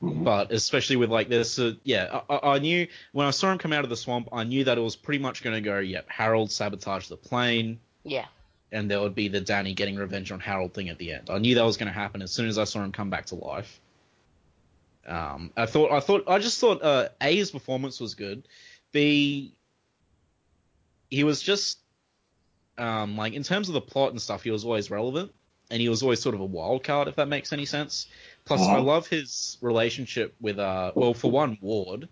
Mhm. 0.03 0.25
But 0.25 0.51
especially 0.53 0.97
with 0.97 1.11
like 1.11 1.29
this, 1.29 1.59
uh, 1.59 1.75
yeah, 1.85 2.21
I- 2.29 2.35
I, 2.35 2.55
I 2.55 2.59
knew 2.59 2.87
when 3.13 3.27
I 3.27 3.31
saw 3.31 3.53
him 3.53 3.59
come 3.59 3.73
out 3.73 3.85
of 3.85 3.91
the 3.91 3.97
swamp, 3.97 4.29
I 4.33 4.45
knew 4.45 4.65
that 4.65 4.79
it 4.79 4.81
was 4.81 4.97
pretty 4.97 5.23
much 5.23 5.43
going 5.43 5.55
to 5.55 5.61
go. 5.61 5.79
Yep, 5.79 6.07
Harold 6.09 6.51
sabotaged 6.51 7.09
the 7.11 7.17
plane, 7.17 7.81
Yeah. 8.05 8.27
And 8.73 8.91
there 8.91 9.01
would 9.01 9.15
be 9.15 9.29
the 9.29 9.41
Danny 9.41 9.75
getting 9.75 9.97
revenge 9.97 10.31
on 10.33 10.41
Harold 10.41 10.75
thing 10.75 10.89
at 10.89 10.99
the 10.99 11.13
end. 11.13 11.31
I 11.31 11.39
knew 11.39 11.55
that 11.57 11.65
was 11.65 11.77
going 11.77 11.89
to 11.89 11.99
happen 11.99 12.23
as 12.23 12.33
soon 12.33 12.49
as 12.49 12.59
I 12.59 12.65
saw 12.65 12.83
him 12.83 12.93
come 12.93 13.11
back 13.11 13.27
to 13.27 13.35
life. 13.37 13.81
Um, 15.07 15.53
I 15.57 15.67
thought, 15.67 15.91
I 15.93 16.01
thought, 16.01 16.25
I 16.29 16.39
just 16.39 16.61
thought 16.61 16.83
uh, 16.83 17.09
A's 17.21 17.51
performance 17.51 18.01
was 18.01 18.15
good. 18.15 18.47
B, 18.93 19.55
he 21.11 21.25
was 21.25 21.43
just 21.43 21.81
um, 22.79 23.17
like 23.17 23.33
in 23.35 23.43
terms 23.43 23.69
of 23.69 23.75
the 23.75 23.81
plot 23.81 24.11
and 24.11 24.21
stuff, 24.21 24.43
he 24.43 24.51
was 24.51 24.65
always 24.65 24.91
relevant, 24.91 25.33
and 25.71 25.81
he 25.81 25.89
was 25.89 26.03
always 26.03 26.21
sort 26.21 26.35
of 26.35 26.41
a 26.41 26.45
wild 26.47 26.85
card, 26.85 27.09
if 27.09 27.17
that 27.17 27.29
makes 27.29 27.53
any 27.53 27.65
sense. 27.67 28.07
Plus, 28.45 28.69
I 28.69 28.77
Uh-huh. 28.77 28.83
love 28.83 29.07
his 29.09 29.59
relationship 29.61 30.35
with 30.41 30.59
uh, 30.59 30.93
well, 30.97 31.15
for 31.15 31.31
one, 31.31 31.59
Ward. 31.61 32.09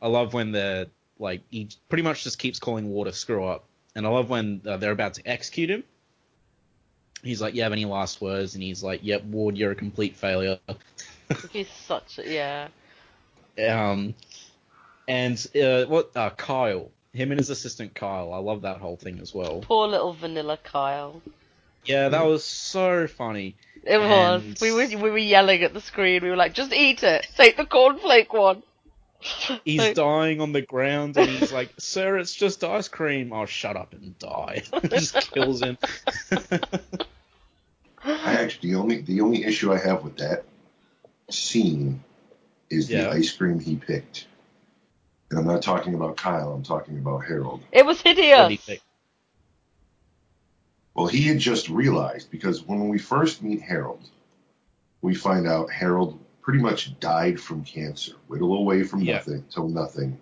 I 0.00 0.08
love 0.08 0.34
when 0.34 0.52
they're 0.52 0.86
like 1.18 1.42
he 1.50 1.70
pretty 1.88 2.02
much 2.02 2.24
just 2.24 2.38
keeps 2.38 2.58
calling 2.58 2.88
Ward 2.88 3.08
a 3.08 3.12
screw 3.12 3.44
up, 3.46 3.65
and 3.96 4.06
I 4.06 4.10
love 4.10 4.28
when 4.28 4.60
uh, 4.64 4.76
they're 4.76 4.92
about 4.92 5.14
to 5.14 5.26
execute 5.26 5.70
him. 5.70 5.82
He's 7.22 7.40
like, 7.40 7.54
"You 7.54 7.62
have 7.62 7.72
any 7.72 7.86
last 7.86 8.20
words?" 8.20 8.54
And 8.54 8.62
he's 8.62 8.84
like, 8.84 9.00
"Yep, 9.02 9.24
Ward, 9.24 9.56
you're 9.56 9.72
a 9.72 9.74
complete 9.74 10.14
failure." 10.14 10.58
He's 11.50 11.68
such 11.68 12.20
a 12.20 12.32
yeah. 12.32 12.68
Um, 13.68 14.14
and 15.08 15.44
uh, 15.60 15.86
what 15.86 16.12
uh, 16.14 16.30
Kyle, 16.30 16.92
him 17.12 17.32
and 17.32 17.40
his 17.40 17.50
assistant 17.50 17.94
Kyle, 17.94 18.32
I 18.32 18.38
love 18.38 18.62
that 18.62 18.76
whole 18.76 18.96
thing 18.96 19.18
as 19.18 19.34
well. 19.34 19.60
Poor 19.62 19.88
little 19.88 20.12
vanilla 20.12 20.58
Kyle. 20.62 21.20
Yeah, 21.84 22.10
that 22.10 22.26
was 22.26 22.44
so 22.44 23.06
funny. 23.06 23.56
It 23.82 23.98
was. 23.98 24.42
We 24.60 24.72
were 24.72 24.86
we 24.86 25.10
were 25.10 25.18
yelling 25.18 25.62
at 25.62 25.72
the 25.72 25.80
screen. 25.80 26.22
We 26.22 26.30
were 26.30 26.36
like, 26.36 26.52
just 26.52 26.72
eat 26.72 27.02
it. 27.02 27.26
Take 27.36 27.56
the 27.56 27.64
cornflake 27.64 28.32
one. 28.32 28.62
He's 29.64 29.80
Like, 29.80 29.94
dying 29.96 30.40
on 30.40 30.52
the 30.52 30.62
ground, 30.62 31.16
and 31.16 31.28
he's 31.28 31.52
like, 31.52 31.72
"Sir, 31.78 32.18
it's 32.18 32.34
just 32.34 32.62
ice 32.64 32.88
cream." 32.88 33.32
Oh, 33.32 33.46
shut 33.46 33.76
up 33.76 33.92
and 33.92 34.18
die! 34.18 34.62
just 34.88 35.32
kills 35.32 35.62
him. 35.62 35.78
I 38.04 38.34
actually 38.34 38.70
the 38.70 38.76
only 38.76 39.00
the 39.02 39.20
only 39.20 39.44
issue 39.44 39.72
I 39.72 39.78
have 39.78 40.04
with 40.04 40.16
that 40.18 40.44
scene 41.30 42.02
is 42.70 42.90
Yeah. 42.90 43.04
the 43.04 43.10
ice 43.10 43.32
cream 43.32 43.58
he 43.58 43.76
picked. 43.76 44.26
And 45.30 45.38
I'm 45.40 45.46
not 45.46 45.62
talking 45.62 45.94
about 45.94 46.16
Kyle, 46.16 46.52
I'm 46.52 46.62
talking 46.62 46.98
about 46.98 47.24
Harold. 47.24 47.62
it 47.72 47.84
was 47.84 48.00
What 48.02 48.16
do 48.16 48.22
you 48.22 48.34
hideous. 48.36 48.64
think? 48.64 48.80
Well, 50.94 51.06
he 51.08 51.22
had 51.22 51.38
just 51.38 51.68
realized 51.68 52.30
because 52.30 52.62
when 52.62 52.88
we 52.88 52.98
first 52.98 53.42
meet 53.42 53.60
Harold, 53.60 54.08
we 55.02 55.14
find 55.14 55.46
out 55.46 55.70
Harold 55.70 56.18
pretty 56.46 56.60
much 56.60 56.98
died 57.00 57.40
from 57.40 57.64
cancer, 57.64 58.12
whittle 58.28 58.54
away 58.54 58.84
from 58.84 59.00
Yeah. 59.00 59.14
nothing 59.14 59.44
till 59.50 59.68
nothing, 59.68 60.16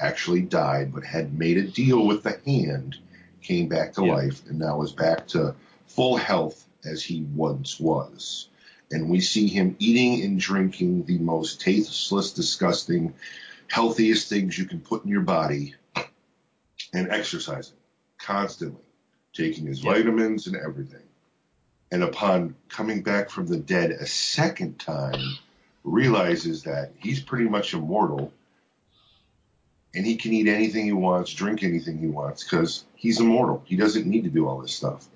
actually 0.00 0.40
died, 0.40 0.92
but 0.92 1.04
had 1.04 1.38
made 1.38 1.56
a 1.58 1.62
deal 1.62 2.04
with 2.08 2.24
the 2.24 2.40
hand, 2.44 2.98
came 3.40 3.68
back 3.68 3.92
to 3.92 4.04
Yeah. 4.04 4.14
life, 4.14 4.44
and 4.48 4.58
now 4.58 4.82
is 4.82 4.90
back 4.90 5.28
to 5.28 5.54
full 5.86 6.16
health 6.16 6.66
as 6.84 7.04
he 7.04 7.22
once 7.36 7.78
was. 7.78 8.48
And 8.90 9.08
we 9.08 9.20
see 9.20 9.46
him 9.46 9.76
eating 9.78 10.24
and 10.24 10.40
drinking 10.40 11.04
the 11.04 11.18
most 11.18 11.60
tasteless, 11.60 12.32
disgusting, 12.32 13.14
healthiest 13.68 14.28
things 14.28 14.58
you 14.58 14.64
can 14.64 14.80
put 14.80 15.04
in 15.04 15.10
your 15.10 15.22
body, 15.22 15.76
and 16.92 17.08
exercising 17.10 17.76
constantly 18.18 18.82
taking 19.32 19.66
his 19.66 19.84
Yeah. 19.84 19.92
vitamins 19.92 20.48
and 20.48 20.56
everything. 20.56 21.06
And 21.92 22.02
upon 22.02 22.56
coming 22.68 23.02
back 23.02 23.30
from 23.30 23.46
the 23.46 23.58
dead 23.58 23.92
a 23.92 24.06
second 24.06 24.80
time, 24.80 25.38
realizes 25.84 26.62
that 26.64 26.92
he's 26.98 27.20
pretty 27.20 27.48
much 27.48 27.74
immortal 27.74 28.32
and 29.94 30.06
he 30.06 30.16
can 30.16 30.32
eat 30.32 30.46
anything 30.46 30.84
he 30.84 30.92
wants, 30.92 31.32
drink 31.32 31.62
anything 31.62 31.98
he 31.98 32.06
wants 32.06 32.44
because 32.44 32.84
he's 32.94 33.18
immortal. 33.18 33.62
He 33.64 33.76
doesn't 33.76 34.06
need 34.06 34.24
to 34.24 34.30
do 34.30 34.46
all 34.46 34.60
this 34.60 34.72
stuff. 34.72 35.08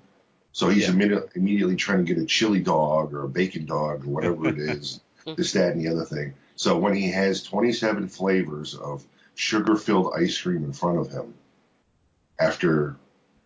So 0.51 0.69
he's 0.69 0.87
Yeah. 0.87 0.93
immedi- 0.93 1.35
immediately 1.35 1.75
trying 1.75 2.05
to 2.05 2.13
get 2.13 2.21
a 2.21 2.25
chili 2.25 2.59
dog 2.59 3.13
or 3.13 3.23
a 3.23 3.29
bacon 3.29 3.65
dog 3.65 4.05
or 4.05 4.09
whatever 4.09 4.49
it 4.49 4.59
is, 4.59 4.99
this, 5.37 5.53
that, 5.53 5.73
and 5.73 5.81
the 5.81 5.89
other 5.89 6.05
thing. 6.05 6.33
So 6.55 6.77
when 6.77 6.93
he 6.95 7.09
has 7.11 7.43
27 7.43 8.07
flavors 8.07 8.73
of 8.75 9.05
sugar 9.35 9.75
filled 9.75 10.13
ice 10.15 10.39
cream 10.41 10.63
in 10.63 10.73
front 10.73 10.97
of 10.99 11.09
him, 11.09 11.33
after 12.39 12.97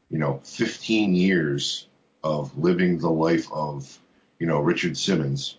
you 0.09 0.17
know, 0.17 0.41
15 0.43 1.13
years 1.13 1.87
of 2.23 2.57
living 2.57 2.97
the 2.97 3.09
life 3.11 3.47
of, 3.51 3.99
you 4.39 4.47
know, 4.47 4.59
Richard 4.59 4.97
Simmons, 4.97 5.57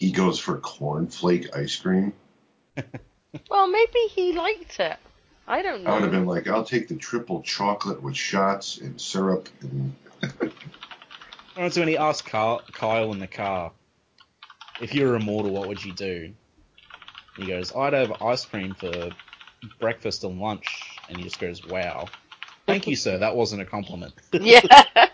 he 0.00 0.10
goes 0.10 0.38
for 0.38 0.58
cornflake 0.58 1.54
ice 1.56 1.76
cream. 1.76 2.12
Well, 3.48 3.68
maybe 3.68 4.00
he 4.10 4.32
liked 4.32 4.80
it. 4.80 4.96
I 5.46 5.62
don't 5.62 5.84
know. 5.84 5.90
I 5.90 5.94
would 5.94 6.02
have 6.02 6.10
been 6.10 6.26
like, 6.26 6.48
I'll 6.48 6.64
take 6.64 6.88
the 6.88 6.96
triple 6.96 7.42
chocolate 7.42 8.02
with 8.02 8.16
shots 8.16 8.78
and 8.78 9.00
syrup. 9.00 9.48
And 9.60 9.94
That's 11.56 11.78
when 11.78 11.86
he 11.86 11.96
asked 11.96 12.24
Kyle, 12.24 12.60
Kyle 12.72 13.12
in 13.12 13.20
the 13.20 13.28
car, 13.28 13.70
if 14.80 14.92
you 14.94 15.06
were 15.06 15.14
immortal, 15.14 15.52
what 15.52 15.68
would 15.68 15.84
you 15.84 15.92
do? 15.92 16.32
He 17.36 17.46
goes, 17.46 17.72
I'd 17.74 17.92
have 17.92 18.20
ice 18.20 18.44
cream 18.44 18.74
for 18.74 19.10
breakfast 19.78 20.24
and 20.24 20.40
lunch. 20.40 20.98
And 21.08 21.16
he 21.16 21.22
just 21.22 21.38
goes, 21.38 21.64
wow. 21.64 22.06
Thank 22.66 22.88
you, 22.88 22.96
sir. 22.96 23.18
That 23.18 23.36
wasn't 23.36 23.62
a 23.62 23.66
compliment. 23.66 24.14
yeah. 24.32 25.09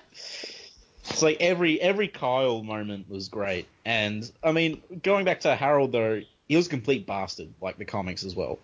It's 1.17 1.23
like 1.23 1.39
every 1.41 1.81
every 1.81 2.09
Kyle 2.09 2.63
moment 2.63 3.09
was 3.09 3.31
great. 3.31 3.67
And, 3.87 4.31
I 4.45 4.53
mean, 4.53 4.83
going 5.03 5.25
back 5.25 5.41
to 5.41 5.57
Harold, 5.57 5.93
though, 5.93 6.21
he 6.47 6.57
was 6.57 6.67
a 6.67 6.71
complete 6.71 7.07
bastard, 7.07 7.49
like 7.63 7.79
the 7.79 7.87
comics 7.87 8.23
as 8.23 8.37
well. 8.37 8.59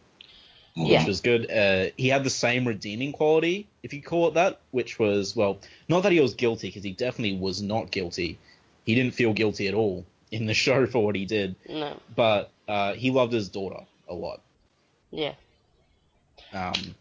Yeah. 0.75 0.99
which 0.99 1.09
was 1.09 1.21
good. 1.23 1.51
Uh, 1.51 1.93
he 1.97 2.09
had 2.09 2.25
the 2.25 2.31
same 2.31 2.67
redeeming 2.69 3.13
quality, 3.13 3.69
if 3.83 3.93
you 3.95 4.03
call 4.03 4.29
it 4.29 4.35
that, 4.35 4.61
which 4.71 4.99
was 4.99 5.35
well, 5.35 5.59
not 5.89 6.03
that 6.03 6.13
he 6.13 6.21
was 6.21 6.35
guilty 6.35 6.69
because 6.69 6.83
he 6.83 6.93
definitely 6.93 7.39
was 7.39 7.63
not 7.63 7.91
guilty. 7.91 8.39
He 8.85 8.95
didn't 8.95 9.15
feel 9.15 9.33
guilty 9.33 9.69
at 9.69 9.75
all 9.75 10.05
in 10.31 10.45
the 10.47 10.55
show 10.67 10.87
for 10.87 11.03
what 11.05 11.15
he 11.17 11.25
did, 11.25 11.57
No. 11.69 11.99
but 12.15 12.51
uh, 12.69 12.93
he 12.95 13.11
loved 13.11 13.33
his 13.33 13.49
daughter 13.49 13.81
a 14.09 14.15
lot. 14.15 14.41
Yeah. 15.11 15.35
Um, 16.53 16.95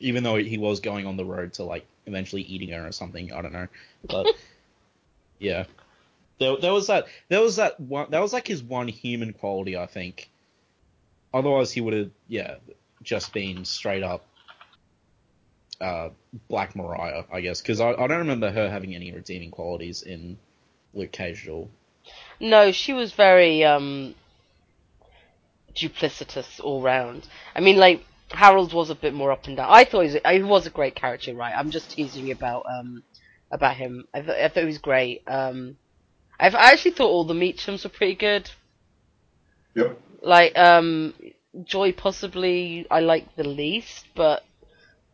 even 0.00 0.22
though 0.24 0.36
he 0.36 0.58
was 0.58 0.80
going 0.80 1.06
on 1.06 1.16
the 1.16 1.24
road 1.24 1.52
to 1.54 1.64
like 1.64 1.84
eventually 2.08 2.42
eating 2.42 2.70
her 2.70 2.86
or 2.86 2.92
something, 2.92 3.32
I 3.32 3.42
don't 3.42 3.52
know, 3.52 3.68
but 4.08 4.26
yeah, 5.38 5.64
there, 6.38 6.56
there 6.56 6.72
was 6.72 6.88
that 6.88 7.06
there 7.28 7.40
was 7.40 7.56
that 7.56 7.78
one 7.78 8.10
that 8.10 8.20
was 8.20 8.32
like 8.32 8.46
his 8.46 8.62
one 8.62 8.88
human 8.88 9.32
quality, 9.32 9.76
I 9.76 9.86
think. 9.86 10.30
Otherwise, 11.32 11.70
he 11.70 11.80
would 11.80 11.94
have 11.94 12.10
yeah 12.26 12.56
just 13.02 13.32
been 13.32 13.64
straight 13.64 14.02
up 14.02 14.24
uh, 15.80 16.10
Black 16.48 16.74
Mariah, 16.74 17.24
I 17.32 17.40
guess, 17.40 17.60
because 17.60 17.80
I, 17.80 17.92
I 17.92 18.06
don't 18.06 18.18
remember 18.18 18.50
her 18.50 18.68
having 18.68 18.94
any 18.94 19.12
redeeming 19.12 19.50
qualities 19.50 20.02
in 20.02 20.38
Luke 20.94 21.12
Cage 21.12 21.44
at 21.46 21.52
all. 21.52 21.70
No, 22.40 22.72
she 22.72 22.92
was 22.92 23.12
very 23.12 23.64
um 23.64 24.14
duplicitous 25.74 26.60
all 26.62 26.82
round. 26.82 27.26
I 27.54 27.60
mean, 27.60 27.76
like 27.76 28.04
Harold 28.30 28.72
was 28.72 28.90
a 28.90 28.94
bit 28.94 29.14
more 29.14 29.32
up 29.32 29.46
and 29.46 29.56
down. 29.56 29.68
I 29.70 29.84
thought 29.84 30.02
he 30.06 30.12
was, 30.14 30.20
he 30.30 30.42
was 30.42 30.66
a 30.66 30.70
great 30.70 30.94
character, 30.94 31.34
right? 31.34 31.54
I'm 31.56 31.70
just 31.70 31.90
teasing 31.92 32.26
you 32.26 32.34
about 32.34 32.64
um 32.68 33.02
about 33.50 33.76
him. 33.76 34.04
I, 34.12 34.20
th- 34.20 34.44
I 34.44 34.48
thought 34.48 34.60
he 34.60 34.66
was 34.66 34.78
great. 34.78 35.22
Um, 35.26 35.76
I've, 36.38 36.54
I 36.54 36.72
actually 36.72 36.92
thought 36.92 37.08
all 37.10 37.24
the 37.24 37.34
Meachums 37.34 37.84
were 37.84 37.90
pretty 37.90 38.14
good. 38.14 38.50
yep. 39.74 39.98
Like 40.22 40.56
um, 40.58 41.14
Joy 41.64 41.92
possibly 41.92 42.86
I 42.90 43.00
like 43.00 43.34
the 43.36 43.44
least, 43.44 44.06
but 44.14 44.44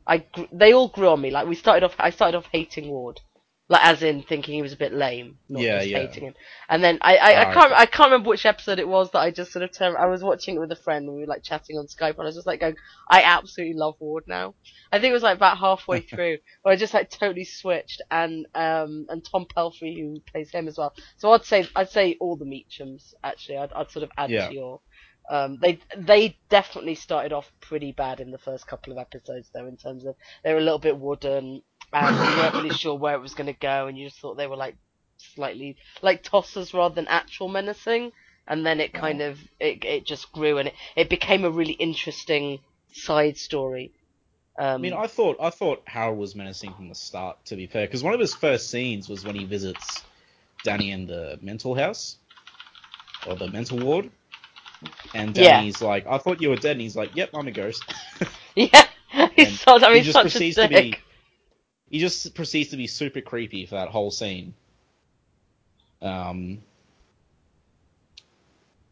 I 0.07 0.19
gr- 0.19 0.43
they 0.53 0.73
all 0.73 0.89
grew 0.89 1.09
on 1.09 1.21
me. 1.21 1.31
Like 1.31 1.47
we 1.47 1.55
started 1.55 1.85
off, 1.85 1.95
I 1.99 2.11
started 2.11 2.37
off 2.37 2.47
hating 2.53 2.89
Ward, 2.89 3.21
like 3.69 3.85
as 3.85 4.03
in 4.03 4.23
thinking 4.23 4.55
he 4.55 4.63
was 4.63 4.73
a 4.75 4.77
bit 4.77 4.93
lame, 4.93 5.39
not 5.49 5.63
Yeah, 5.63 5.79
just 5.79 5.91
yeah. 5.91 5.99
hating 5.99 6.25
him. 6.25 6.35
And 6.69 6.85
then 6.85 6.99
I 7.01 7.17
I, 7.17 7.41
I 7.41 7.45
Ah, 7.47 7.53
can't. 7.55 7.73
I 7.73 7.87
can't 7.87 8.11
remember 8.11 8.29
which 8.31 8.45
episode 8.45 8.79
it 8.79 8.87
was 8.89 9.11
that 9.13 9.21
I 9.21 9.31
just 9.31 9.53
sort 9.53 9.63
of 9.63 9.73
turned. 9.73 9.97
I 9.97 10.07
was 10.07 10.23
watching 10.23 10.57
it 10.57 10.59
with 10.61 10.71
a 10.73 10.77
friend 10.77 11.07
and 11.07 11.15
we 11.15 11.23
were 11.23 11.27
like 11.27 11.43
chatting 11.43 11.79
on 11.79 11.87
Skype 11.87 12.11
and 12.19 12.21
I 12.23 12.25
was 12.25 12.35
just 12.35 12.47
like 12.47 12.61
going, 12.61 12.77
I 13.11 13.23
absolutely 13.23 13.75
love 13.77 13.95
Ward 14.01 14.25
now. 14.27 14.55
I 14.93 14.99
think 14.99 15.11
it 15.11 15.15
was 15.15 15.23
like 15.23 15.37
about 15.37 15.59
halfway 15.59 16.01
through 16.15 16.39
where 16.63 16.73
I 16.75 16.77
just 16.77 16.95
like 16.95 17.11
totally 17.11 17.45
switched 17.45 18.03
and 18.11 18.47
um 18.55 19.07
and 19.09 19.25
Tom 19.25 19.47
Pelphrey 19.57 19.99
who 19.99 20.21
plays 20.31 20.51
him 20.51 20.69
as 20.69 20.77
well. 20.79 20.93
So 21.17 21.33
I'd 21.33 21.45
say 21.45 21.67
I'd 21.75 21.91
say 21.91 22.17
all 22.21 22.37
the 22.37 22.45
Meachums 22.45 23.15
actually. 23.25 23.59
I'd 23.59 23.73
I'd 23.73 23.91
sort 23.91 24.03
of 24.03 24.11
add 24.19 24.31
Yeah. 24.31 24.49
to 24.49 24.55
your 24.55 24.81
um, 25.31 25.59
they 25.63 25.79
they 25.97 26.39
definitely 26.51 26.95
started 26.97 27.33
off 27.33 27.51
pretty 27.63 27.93
bad 27.93 28.21
in 28.21 28.31
the 28.31 28.37
first 28.39 28.67
couple 28.67 28.93
of 28.93 28.99
episodes, 28.99 29.49
though, 29.55 29.67
in 29.67 29.79
terms 29.79 30.05
of 30.05 30.17
they 30.43 30.53
were 30.53 30.59
a 30.59 30.63
little 30.63 30.79
bit 30.79 30.99
wooden, 30.99 31.63
and 31.95 32.17
you 32.17 32.37
weren't 32.37 32.55
really 32.55 32.71
sure 32.75 32.95
where 32.97 33.15
it 33.15 33.23
was 33.23 33.35
going 33.35 33.47
to 33.47 33.53
go, 33.59 33.87
and 33.87 33.97
you 33.99 34.09
just 34.09 34.21
thought 34.21 34.37
they 34.37 34.47
were 34.49 34.57
like 34.57 34.77
slightly 35.17 35.77
like 36.03 36.23
tossers 36.25 36.75
rather 36.75 36.95
than 36.95 37.07
actual 37.09 37.49
menacing. 37.49 38.13
And 38.47 38.67
then 38.67 38.81
it 38.81 38.93
kind 38.93 39.23
of 39.23 39.39
it 39.61 39.85
it 39.85 40.05
just 40.07 40.33
grew, 40.33 40.59
and 40.59 40.69
it, 40.69 40.75
it 40.97 41.09
became 41.09 41.45
a 41.45 41.51
really 41.51 41.73
interesting 41.73 42.59
side 42.93 43.39
story. 43.39 43.93
Um, 44.59 44.67
I 44.67 44.77
mean, 44.79 44.93
I 44.93 45.07
thought 45.07 45.37
I 45.41 45.51
thought 45.51 45.83
Harold 45.87 46.19
was 46.19 46.35
menacing 46.37 46.75
from 46.75 46.89
the 46.89 46.95
start. 46.95 47.39
To 47.47 47.57
be 47.57 47.67
fair, 47.67 47.87
because 47.87 48.03
one 48.03 48.13
of 48.15 48.21
his 48.21 48.35
first 48.35 48.71
scenes 48.71 49.09
was 49.09 49.25
when 49.25 49.35
he 49.35 49.45
visits 49.47 50.05
Danny 50.63 50.91
in 50.91 51.07
the 51.07 51.39
mental 51.43 51.75
house. 51.75 52.17
or 53.27 53.37
the 53.37 53.49
mental 53.49 53.79
ward. 53.79 54.11
And 55.15 55.35
Yeah. 55.37 55.57
Danny's 55.59 55.81
like, 55.81 56.07
I 56.07 56.19
thought 56.19 56.41
you 56.43 56.51
were 56.51 56.57
dead. 56.57 56.73
And 56.73 56.83
he's 56.83 56.97
like, 56.97 57.17
Yep, 57.17 57.31
I'm 57.35 57.49
a 57.49 57.53
ghost. 57.53 57.83
Yeah, 58.55 58.87
he's 59.37 59.61
so, 59.61 59.79
I 59.79 59.93
mean, 59.93 59.97
he 59.97 60.03
just 60.03 60.13
such 60.13 60.27
a 60.27 60.31
proceeds 60.31 60.57
to 60.57 60.69
be. 60.69 60.97
He 61.95 62.01
just 62.01 62.35
proceeds 62.35 62.71
to 62.71 62.77
be 62.77 62.89
super 62.89 63.21
creepy 63.21 63.67
for 63.67 63.77
that 63.77 63.87
whole 63.89 64.11
scene. 64.11 64.53
Um. 66.03 66.59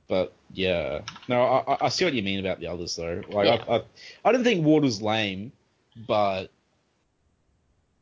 But 0.06 0.32
yeah, 0.52 1.00
no, 1.26 1.42
I, 1.42 1.86
I- 1.86 1.88
see 1.88 2.04
what 2.04 2.14
you 2.14 2.22
mean 2.22 2.38
about 2.38 2.60
the 2.60 2.68
others 2.68 2.94
though. 2.94 3.22
Like, 3.28 3.46
Yeah. 3.46 3.64
I, 3.68 3.76
I, 3.78 3.82
I 4.24 4.30
didn't 4.30 4.44
think 4.44 4.64
Ward 4.64 4.84
was 4.84 5.02
lame, 5.02 5.50
but 6.06 6.46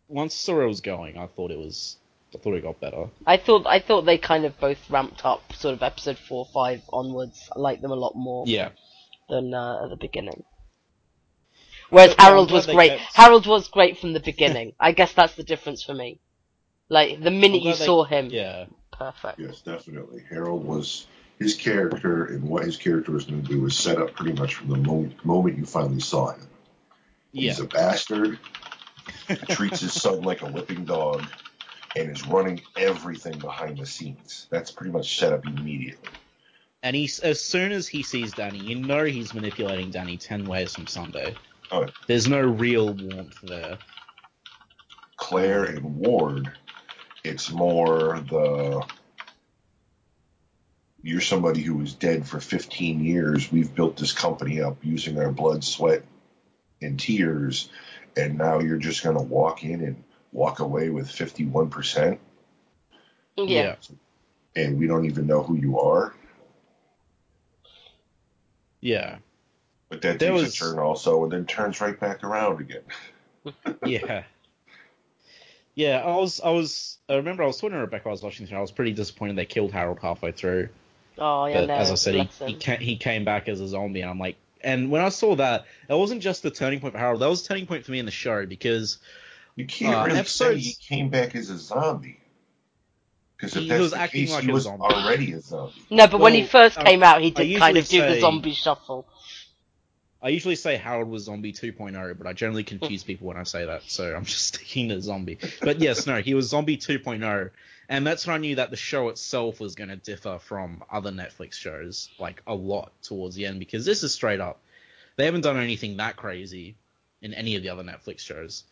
once 0.06 0.34
Sorrel 0.34 0.68
was 0.68 0.82
going, 0.82 1.16
I 1.16 1.28
thought 1.28 1.50
it 1.50 1.58
was, 1.58 1.96
I 2.34 2.38
thought 2.38 2.54
it 2.56 2.62
got 2.62 2.78
better. 2.78 3.06
I 3.26 3.38
thought 3.38 3.66
I 3.66 3.80
thought 3.80 4.02
they 4.02 4.18
kind 4.18 4.44
of 4.44 4.60
both 4.60 4.78
ramped 4.90 5.24
up, 5.24 5.50
sort 5.54 5.72
of 5.72 5.82
episode 5.82 6.18
four, 6.18 6.44
five 6.52 6.82
onwards. 6.92 7.48
I 7.56 7.58
liked 7.58 7.80
them 7.80 7.90
a 7.90 7.94
lot 7.96 8.14
more 8.16 8.44
Yeah, 8.46 8.68
than 9.30 9.54
uh, 9.54 9.84
at 9.84 9.88
the 9.88 9.96
beginning. 9.96 10.44
Whereas 11.90 12.14
yeah, 12.18 12.24
Harold 12.24 12.50
was 12.52 12.66
great. 12.66 12.98
kept- 12.98 13.14
Harold 13.16 13.46
was 13.46 13.68
great 13.68 13.98
from 13.98 14.12
the 14.12 14.20
beginning. 14.20 14.72
I 14.80 14.92
guess 14.92 15.12
that's 15.12 15.34
the 15.34 15.42
difference 15.44 15.82
for 15.82 15.94
me. 15.94 16.18
Like 16.88 17.22
the 17.22 17.30
minute 17.30 17.62
you 17.62 17.74
they- 17.74 17.84
saw 17.86 18.04
him, 18.04 18.28
yeah, 18.30 18.66
perfect. 18.92 19.38
Yes, 19.38 19.60
definitely. 19.60 20.22
Harold 20.28 20.64
was 20.64 21.06
his 21.38 21.54
character, 21.54 22.24
and 22.26 22.44
what 22.44 22.64
his 22.64 22.76
character 22.76 23.12
was 23.12 23.24
going 23.24 23.42
to 23.42 23.48
do 23.48 23.60
was 23.60 23.76
set 23.76 23.98
up 23.98 24.14
pretty 24.14 24.38
much 24.38 24.54
from 24.56 24.68
the 24.68 24.76
moment, 24.76 25.24
moment 25.24 25.56
you 25.58 25.64
finally 25.64 26.00
saw 26.00 26.32
him. 26.32 26.46
yeah, 27.32 27.50
He's 27.52 27.60
a 27.60 27.64
bastard, 27.66 28.38
treats 29.48 29.80
his 29.80 29.92
son 29.92 30.20
like 30.22 30.42
a 30.42 30.46
whipping 30.50 30.84
dog, 30.84 31.24
and 31.96 32.10
is 32.10 32.26
running 32.26 32.60
everything 32.76 33.38
behind 33.38 33.78
the 33.78 33.86
scenes. 33.86 34.46
That's 34.50 34.70
pretty 34.70 34.92
much 34.92 35.18
set 35.18 35.32
up 35.32 35.46
immediately. 35.46 36.10
and 36.82 36.94
he's 36.94 37.20
as 37.20 37.40
soon 37.40 37.72
as 37.72 37.86
he 37.88 38.02
sees 38.02 38.32
Danny, 38.32 38.58
you 38.58 38.74
know 38.74 39.04
he's 39.04 39.32
manipulating 39.32 39.90
Danny 39.90 40.16
ten 40.16 40.44
ways 40.44 40.74
from 40.74 40.86
Sunday. 40.86 41.34
Oh. 41.72 41.86
There's 42.06 42.28
no 42.28 42.40
real 42.40 42.92
warmth 42.94 43.40
there. 43.42 43.78
Claire 45.16 45.64
and 45.64 45.96
Ward, 45.96 46.50
it's 47.22 47.50
more 47.50 48.20
the 48.28 48.84
you're 51.02 51.20
somebody 51.20 51.62
who 51.62 51.76
was 51.76 51.94
dead 51.94 52.26
for 52.26 52.40
15 52.40 53.02
years. 53.04 53.50
We've 53.50 53.74
built 53.74 53.96
this 53.96 54.12
company 54.12 54.60
up 54.60 54.78
using 54.82 55.18
our 55.18 55.30
blood, 55.30 55.64
sweat, 55.64 56.04
and 56.82 56.98
tears, 56.98 57.70
and 58.16 58.36
now 58.36 58.60
you're 58.60 58.76
just 58.76 59.02
going 59.02 59.16
to 59.16 59.22
walk 59.22 59.64
in 59.64 59.82
and 59.82 60.04
walk 60.32 60.60
away 60.60 60.90
with 60.90 61.08
51%, 61.08 62.18
Yeah. 63.36 63.76
and 64.54 64.78
we 64.78 64.86
don't 64.86 65.06
even 65.06 65.26
know 65.26 65.42
who 65.42 65.56
you 65.56 65.80
are. 65.80 66.14
Yeah. 68.80 69.18
But 69.90 70.02
that 70.02 70.18
There 70.18 70.30
takes 70.32 70.42
was- 70.42 70.54
a 70.54 70.58
turn 70.58 70.78
also, 70.78 71.22
and 71.24 71.32
then 71.32 71.44
turns 71.46 71.80
right 71.80 71.98
back 71.98 72.24
around 72.24 72.60
again. 72.60 72.82
yeah. 73.84 74.22
Yeah, 75.74 75.98
I 76.04 76.16
was, 76.16 76.40
I 76.40 76.50
was, 76.50 76.98
I 77.08 77.14
remember 77.16 77.42
I 77.42 77.46
was 77.46 77.56
talking 77.56 77.70
to 77.72 77.78
Rebecca. 77.78 78.08
I 78.08 78.12
was 78.12 78.22
watching 78.22 78.44
the 78.46 78.50
show. 78.50 78.56
I 78.58 78.60
was 78.60 78.70
pretty 78.72 78.92
disappointed 78.92 79.36
they 79.36 79.46
killed 79.46 79.72
Harold 79.72 79.98
halfway 80.00 80.32
through. 80.32 80.68
Oh 81.18 81.46
yeah, 81.46 81.60
but 81.60 81.66
no. 81.68 81.74
as 81.74 81.90
I 81.90 81.94
said, 81.96 82.14
he 82.14 82.28
he, 82.46 82.54
ca- 82.54 82.76
he 82.78 82.96
came 82.96 83.24
back 83.24 83.48
as 83.48 83.60
a 83.60 83.68
zombie, 83.68 84.00
and 84.00 84.10
I'm 84.10 84.18
like, 84.18 84.36
and 84.62 84.90
when 84.90 85.00
I 85.02 85.08
saw 85.10 85.36
that, 85.36 85.66
it 85.88 85.94
wasn't 85.94 86.22
just 86.22 86.42
the 86.42 86.50
turning 86.50 86.80
point 86.80 86.92
for 86.94 86.98
Harold. 86.98 87.20
That 87.20 87.28
was 87.28 87.44
a 87.44 87.48
turning 87.48 87.66
point 87.66 87.84
for 87.84 87.92
me 87.92 87.98
in 87.98 88.04
the 88.06 88.10
show 88.12 88.46
because 88.46 88.98
You 89.56 89.66
can't 89.66 89.94
Uh, 89.96 90.04
really 90.06 90.18
episodes- 90.18 90.64
say 90.64 90.70
he 90.70 90.74
came 90.96 91.08
back 91.08 91.34
as 91.34 91.50
a 91.50 91.58
zombie. 91.58 92.20
Because 93.36 93.56
if 93.56 93.62
He 93.62 93.68
that's 93.68 93.80
was 93.80 93.90
the 93.92 93.98
acting 93.98 94.20
case, 94.26 94.32
like 94.32 94.44
he 94.44 94.50
a 94.50 94.52
was 94.52 94.64
zombie. 94.64 94.82
already 94.82 95.32
a 95.32 95.40
zombie. 95.40 95.72
No, 95.90 96.06
but 96.08 96.20
when 96.20 96.34
he 96.34 96.44
first 96.44 96.78
um, 96.78 96.84
came 96.84 97.02
out, 97.02 97.22
he 97.22 97.30
did 97.30 97.58
kind 97.58 97.76
of 97.78 97.88
do 97.88 97.96
usually 97.96 98.14
the 98.16 98.20
zombie 98.20 98.52
shuffle. 98.52 99.06
I 100.22 100.28
usually 100.28 100.56
say 100.56 100.76
Harold 100.76 101.08
was 101.08 101.24
zombie 101.24 101.52
2.0, 101.52 102.18
but 102.18 102.26
I 102.26 102.34
generally 102.34 102.62
confuse 102.64 103.02
people 103.02 103.28
when 103.28 103.38
I 103.38 103.44
say 103.44 103.64
that, 103.64 103.82
so 103.86 104.14
I'm 104.14 104.24
just 104.24 104.46
sticking 104.54 104.90
to 104.90 105.00
zombie. 105.00 105.38
But 105.62 105.80
yes, 105.80 106.06
no, 106.06 106.20
he 106.20 106.34
was 106.34 106.48
zombie 106.48 106.76
2.0, 106.76 107.50
and 107.88 108.06
that's 108.06 108.26
when 108.26 108.34
I 108.34 108.38
knew 108.38 108.56
that 108.56 108.70
the 108.70 108.76
show 108.76 109.08
itself 109.08 109.60
was 109.60 109.74
going 109.74 109.88
to 109.88 109.96
differ 109.96 110.38
from 110.38 110.84
other 110.92 111.10
Netflix 111.10 111.54
shows, 111.54 112.10
like 112.18 112.42
a 112.46 112.54
lot 112.54 112.92
towards 113.02 113.34
the 113.34 113.46
end, 113.46 113.60
because 113.60 113.86
this 113.86 114.02
is 114.02 114.12
straight 114.12 114.40
up. 114.40 114.60
They 115.16 115.24
haven't 115.24 115.40
done 115.40 115.58
anything 115.58 115.96
that 115.96 116.16
crazy 116.16 116.76
in 117.22 117.32
any 117.32 117.56
of 117.56 117.62
the 117.62 117.70
other 117.70 117.82
Netflix 117.82 118.20
shows, 118.20 118.64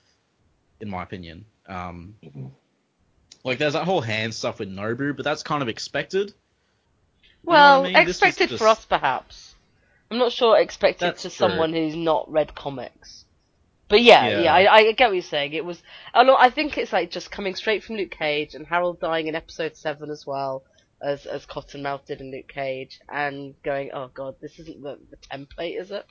in 0.81 0.91
my 0.91 1.03
opinion. 1.03 1.47
Um, 1.67 2.15
like 3.43 3.59
there's 3.59 3.73
that 3.73 3.85
whole 3.85 4.01
hand 4.03 4.35
stuff 4.35 4.59
with 4.59 4.71
Nobu, 4.71 5.17
but 5.17 5.25
that's 5.25 5.43
kind 5.43 5.63
of 5.63 5.69
expected. 5.69 6.29
You 6.29 7.53
know 7.53 7.53
Well, 7.53 7.85
I 7.85 7.93
mean? 7.93 7.97
Expected 7.97 8.51
for 8.59 8.69
us, 8.69 8.85
perhaps. 8.85 9.48
I'm 10.11 10.19
not 10.19 10.33
sure 10.33 10.59
expected 10.59 11.05
That's 11.07 11.23
to 11.23 11.29
true. 11.29 11.37
someone 11.49 11.73
who's 11.73 11.97
not 11.97 12.31
read 12.31 12.55
comics. 12.55 13.25
But 13.89 14.03
yeah, 14.03 14.29
Yeah. 14.29 14.41
yeah, 14.43 14.55
I, 14.55 14.77
I 14.89 14.93
get 14.93 15.09
what 15.09 15.15
you're 15.15 15.23
saying. 15.23 15.53
It 15.55 15.65
was, 15.65 15.83
I 16.15 16.23
know- 16.23 16.37
I 16.37 16.51
think 16.51 16.77
it's 16.79 16.93
like 16.93 17.11
just 17.11 17.31
coming 17.31 17.55
straight 17.55 17.83
from 17.85 17.97
Luke 17.97 18.11
Cage 18.11 18.55
and 18.55 18.67
Harold 18.67 19.01
dying 19.01 19.27
in 19.29 19.35
episode 19.35 19.77
seven 19.77 20.11
as 20.11 20.27
well 20.27 20.63
as 21.01 21.27
as 21.27 21.47
Cottonmouth 21.47 22.05
did 22.07 22.21
in 22.21 22.33
Luke 22.33 22.49
Cage, 22.49 23.01
and 23.09 23.55
going, 23.63 23.91
oh 23.95 24.09
god, 24.13 24.35
this 24.41 24.59
isn't 24.59 24.83
the, 24.83 24.99
the 25.11 25.17
template, 25.17 25.81
is 25.81 25.91
it? 25.93 26.05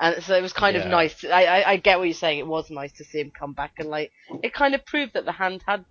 And 0.00 0.22
so 0.24 0.34
it 0.34 0.40
was 0.40 0.54
kind 0.54 0.76
of 0.78 0.84
Yeah. 0.84 0.90
nice. 0.90 1.20
To, 1.20 1.30
I, 1.30 1.42
I 1.60 1.70
I 1.72 1.76
get 1.76 1.98
what 1.98 2.04
you're 2.08 2.14
saying. 2.14 2.38
It 2.38 2.46
was 2.46 2.70
nice 2.70 2.92
to 2.92 3.04
see 3.04 3.20
him 3.20 3.30
come 3.38 3.52
back 3.52 3.72
and 3.78 3.88
like 3.90 4.12
it 4.42 4.54
kind 4.54 4.74
of 4.74 4.84
proved 4.86 5.12
that 5.12 5.26
the 5.26 5.32
hand 5.32 5.62
had 5.66 5.84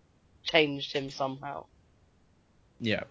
changed 0.43 0.93
him 0.93 1.09
somehow. 1.11 1.65
Yeah. 2.79 3.03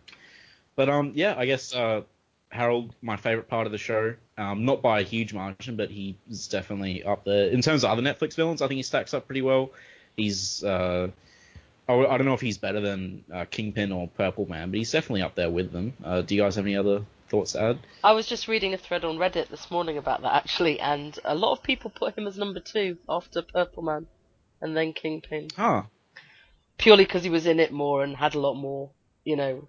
But 0.75 0.89
um 0.89 1.13
yeah, 1.15 1.35
I 1.39 1.47
guess 1.47 1.73
uh 1.75 2.03
Harold, 2.51 2.95
my 3.03 3.17
favorite 3.17 3.49
part 3.49 3.67
of 3.67 3.73
the 3.73 3.79
show, 3.79 4.15
um, 4.39 4.65
not 4.65 4.81
by 4.81 5.01
a 5.01 5.03
huge 5.03 5.35
margin, 5.35 5.77
but 5.77 5.91
he 5.91 6.17
is 6.31 6.49
definitely 6.49 7.05
up 7.05 7.25
there. 7.25 7.49
In 7.49 7.61
terms 7.61 7.85
of 7.85 7.91
other 7.91 8.03
Netflix 8.03 8.35
villains, 8.35 8.63
I 8.63 8.69
think 8.69 8.77
he 8.77 8.83
stacks 8.83 9.13
up 9.13 9.27
pretty 9.27 9.43
well. 9.43 9.71
He's, 10.17 10.65
uh, 10.65 11.09
I, 11.89 11.93
I 11.93 12.17
don't 12.17 12.27
know 12.27 12.35
if 12.35 12.41
he's 12.41 12.59
better 12.59 12.81
than 12.81 13.25
uh, 13.33 13.45
Kingpin 13.51 13.93
or 13.93 14.09
Purple 14.09 14.47
Man, 14.47 14.71
but 14.71 14.79
he's 14.79 14.91
definitely 14.91 15.23
up 15.23 15.35
there 15.35 15.51
with 15.51 15.73
them. 15.73 15.93
Uh, 16.03 16.23
do 16.23 16.35
you 16.35 16.43
guys 16.43 16.57
have 16.57 16.65
any 16.65 16.77
other 16.77 17.05
thoughts 17.29 17.53
to 17.53 17.61
add? 17.63 17.79
I 18.03 18.13
was 18.13 18.27
just 18.27 18.49
reading 18.49 18.73
a 18.73 18.79
thread 18.79 19.05
on 19.05 19.19
Reddit 19.19 19.49
this 19.49 19.71
morning 19.71 19.99
about 19.99 20.23
that 20.23 20.35
actually, 20.35 20.81
and 20.81 21.19
a 21.25 21.35
lot 21.35 21.53
of 21.53 21.63
people 21.63 21.91
put 21.91 22.17
him 22.17 22.27
as 22.27 22.39
number 22.39 22.61
two 22.61 22.97
after 23.09 23.43
Purple 23.43 23.83
Man, 23.83 24.07
and 24.63 24.77
then 24.77 24.95
Kingpin, 24.95 25.49
Huh. 25.55 25.83
purely 26.79 27.05
because 27.05 27.25
he 27.25 27.31
was 27.31 27.47
in 27.47 27.61
it 27.61 27.73
more 27.73 28.03
and 28.03 28.17
had 28.17 28.35
a 28.35 28.41
lot 28.41 28.55
more, 28.55 28.91
you 29.25 29.37
know, 29.37 29.69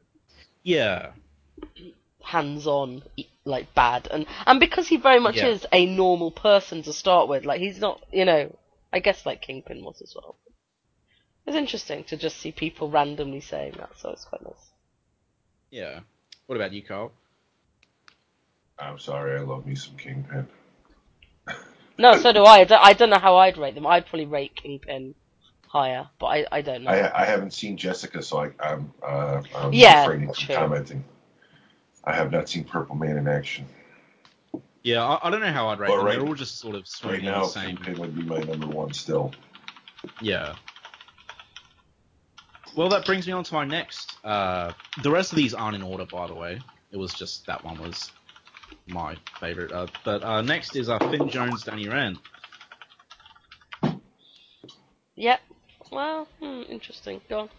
Yeah. 0.63 1.11
Hands-on, 2.29 3.03
e- 3.17 3.27
like 3.45 3.73
bad, 3.75 4.07
and 4.11 4.25
and 4.47 4.59
because 4.59 4.87
he 4.87 4.97
very 4.97 5.19
much 5.19 5.37
Yeah. 5.37 5.43
is 5.43 5.65
a 5.73 5.85
normal 5.85 6.31
person 6.31 6.83
to 6.83 6.93
start 6.93 7.29
with, 7.29 7.45
like 7.45 7.61
he's 7.61 7.79
not, 7.79 8.01
you 8.11 8.25
know, 8.25 8.55
I 8.93 8.99
guess 8.99 9.25
like 9.25 9.41
Kingpin 9.41 9.83
was 9.83 10.01
as 10.01 10.13
well. 10.15 10.37
It's 11.47 11.57
interesting 11.57 12.03
to 12.05 12.17
just 12.17 12.37
see 12.37 12.51
people 12.53 12.89
randomly 12.91 13.41
saying 13.41 13.75
that, 13.79 13.97
so 13.97 14.11
it's 14.11 14.25
quite 14.25 14.43
nice. 14.43 14.71
Yeah. 15.71 16.01
What 16.47 16.55
about 16.55 16.73
you, 16.73 16.83
Carl? 16.83 17.11
I'm 18.79 18.99
sorry, 18.99 19.37
I 19.37 19.41
love 19.41 19.65
me 19.65 19.75
some 19.75 19.95
Kingpin. 19.97 20.47
No, 21.97 22.15
so 22.15 22.31
do 22.33 22.43
I. 22.45 22.59
I 22.59 22.63
don't, 22.65 22.83
I 22.85 22.93
don't 22.93 23.09
know 23.11 23.19
how 23.19 23.37
I'd 23.37 23.57
rate 23.57 23.75
them. 23.75 23.87
I'd 23.87 24.05
probably 24.07 24.25
rate 24.25 24.55
Kingpin 24.55 25.15
higher, 25.67 26.09
but 26.19 26.27
I, 26.27 26.47
I 26.51 26.61
don't 26.61 26.83
know. 26.83 26.91
I, 26.93 27.23
I 27.23 27.25
haven't 27.25 27.53
seen 27.53 27.77
Jessica, 27.77 28.21
so 28.23 28.39
I, 28.39 28.51
I'm, 28.59 28.93
uh, 29.03 29.41
I'm 29.55 29.73
Yeah, 29.73 29.85
refraining 29.85 30.31
from 30.31 30.47
commenting. 30.47 31.03
I 32.09 32.13
have 32.13 32.31
not 32.31 32.49
seen 32.49 32.63
Purple 32.63 32.95
Man 32.95 33.17
in 33.17 33.27
action. 33.27 33.65
Yeah, 34.81 35.05
I, 35.05 35.27
I 35.27 35.29
don't 35.29 35.41
know 35.41 35.51
how 35.51 35.67
I'd 35.67 35.77
rate 35.79 35.89
Well, 35.89 35.97
them. 35.99 36.05
right- 36.07 36.17
They're 36.17 36.27
all 36.27 36.33
just 36.33 36.57
sort 36.57 36.73
of 36.75 36.87
Right 37.03 37.21
now, 37.21 37.41
the 37.43 37.49
same. 37.49 37.77
Kingpin 37.77 37.99
would 38.01 38.15
be 38.15 38.23
my 38.23 38.39
number 38.39 38.65
one 38.65 38.93
still. 38.93 39.31
Yeah. 40.19 40.55
Well, 42.75 42.89
that 42.89 43.05
brings 43.05 43.27
me 43.27 43.33
on 43.33 43.43
to 43.43 43.53
my 43.53 43.63
next. 43.63 44.17
Uh, 44.23 44.71
the 45.03 45.11
rest 45.11 45.31
of 45.31 45.35
these 45.35 45.53
aren't 45.53 45.75
in 45.75 45.83
order, 45.83 46.05
by 46.07 46.25
the 46.25 46.33
way. 46.33 46.59
It 46.91 46.97
was 46.97 47.13
just 47.13 47.45
that 47.45 47.63
one 47.63 47.79
was 47.79 48.11
my 48.87 49.15
favorite. 49.39 49.71
Uh, 49.71 49.85
but 50.03 50.23
uh, 50.23 50.41
next 50.41 50.75
is 50.75 50.89
uh, 50.89 50.97
Finn 50.97 51.29
Jones, 51.29 51.63
Danny 51.63 51.87
Rand. 51.87 52.17
Yep. 55.15 55.41
Well, 55.91 56.27
hmm, 56.39 56.61
interesting. 56.69 57.21
Go 57.29 57.39
on. 57.41 57.49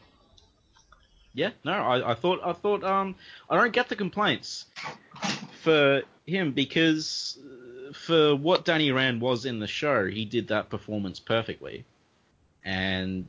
Yeah, 1.33 1.51
no, 1.65 1.73
I, 1.73 2.13
I 2.13 2.15
thought 2.15 2.41
I 2.45 2.53
thought 2.53 2.83
um 2.85 3.15
I 3.49 3.57
don't 3.57 3.73
get 3.73 3.89
the 3.89 3.97
complaints 3.97 4.67
for 5.63 6.03
him 6.27 6.53
because 6.53 7.39
uh, 7.41 7.93
for 7.93 8.35
what 8.37 8.65
Danny 8.65 8.91
Rand 8.93 9.21
was 9.21 9.45
in 9.45 9.61
the 9.61 9.67
show, 9.67 10.07
he 10.07 10.25
did 10.25 10.49
that 10.49 10.71
performance 10.71 11.21
perfectly. 11.21 11.85
And 12.65 13.27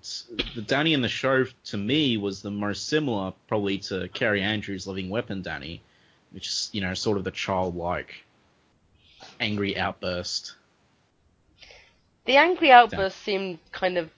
the 0.55 0.61
Danny 0.61 0.93
in 0.93 1.01
the 1.01 1.07
show 1.09 1.45
to 1.65 1.77
me 1.77 2.17
was 2.17 2.41
the 2.41 2.51
most 2.51 2.89
similar 2.89 3.33
probably 3.47 3.77
to 3.79 4.09
Kaare 4.09 4.41
Andrews' 4.41 4.87
Living 4.87 5.09
Weapon 5.09 5.41
Danny, 5.41 5.81
which 6.31 6.47
is 6.47 6.69
you 6.73 6.81
know 6.81 6.93
sort 6.93 7.17
of 7.17 7.23
the 7.23 7.31
childlike 7.31 8.25
angry 9.39 9.77
outburst. 9.77 10.55
The 12.25 12.37
angry 12.37 12.71
outbursts 12.71 13.21
seemed 13.21 13.59
kind 13.71 13.97
of. 13.97 14.09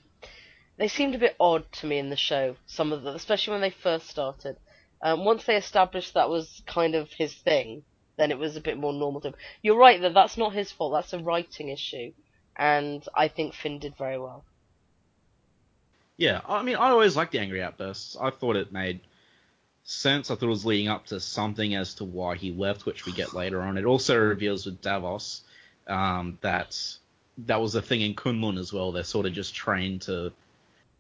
They 0.78 0.88
seemed 0.88 1.16
a 1.16 1.20
bit 1.20 1.36
odd 1.40 1.72
to 1.74 1.88
me 1.88 2.00
in 2.00 2.10
the 2.10 2.16
show. 2.16 2.56
Some 2.66 2.92
of 2.92 3.04
them, 3.04 3.16
especially 3.16 3.52
when 3.52 3.62
they 3.62 3.70
first 3.70 4.10
started. 4.10 4.58
Um, 5.02 5.26
once 5.26 5.44
they 5.44 5.56
established 5.56 6.14
that 6.14 6.30
was 6.30 6.62
kind 6.66 6.96
of 6.96 7.12
his 7.12 7.34
thing, 7.34 7.84
then 8.18 8.32
it 8.32 8.38
was 8.38 8.56
a 8.56 8.62
bit 8.62 8.78
more 8.78 8.94
normal 8.94 9.22
to 9.22 9.30
him. 9.30 9.36
You're 9.62 9.78
right 9.78 10.02
that 10.02 10.14
that's 10.14 10.38
not 10.38 10.54
his 10.54 10.72
fault. 10.72 10.94
That's 10.94 11.14
a 11.14 11.20
writing 11.20 11.70
issue, 11.70 12.14
and 12.56 13.06
I 13.14 13.28
think 13.28 13.54
Finn 13.54 13.80
did 13.80 13.96
very 13.98 14.18
well. 14.18 14.46
Yeah, 16.16 16.42
I 16.48 16.62
mean, 16.62 16.76
I 16.76 16.90
always 16.90 17.18
liked 17.18 17.32
the 17.32 17.40
angry 17.40 17.62
outbursts. 17.62 18.16
I 18.20 18.30
thought 18.30 18.56
it 18.56 18.72
made 18.72 19.02
sense. 19.84 20.30
I 20.30 20.36
thought 20.36 20.46
it 20.46 20.50
was 20.50 20.66
leading 20.66 20.88
up 20.88 21.08
to 21.08 21.20
something 21.20 21.76
as 21.76 21.96
to 21.96 22.06
why 22.06 22.36
he 22.36 22.52
left, 22.52 22.86
which 22.86 23.06
we 23.06 23.12
get 23.12 23.34
later 23.34 23.62
on. 23.62 23.78
It 23.78 23.86
also 23.86 24.18
reveals 24.18 24.66
with 24.66 24.82
Davos 24.82 25.42
um, 25.88 26.38
that 26.42 26.80
that 27.40 27.60
was 27.60 27.76
a 27.76 27.82
thing 27.82 28.02
in 28.02 28.14
K'un-Lun 28.14 28.58
as 28.58 28.72
well. 28.72 28.92
They're 28.92 29.04
sort 29.04 29.26
of 29.26 29.34
just 29.34 29.56
trained 29.56 30.04
to 30.04 30.32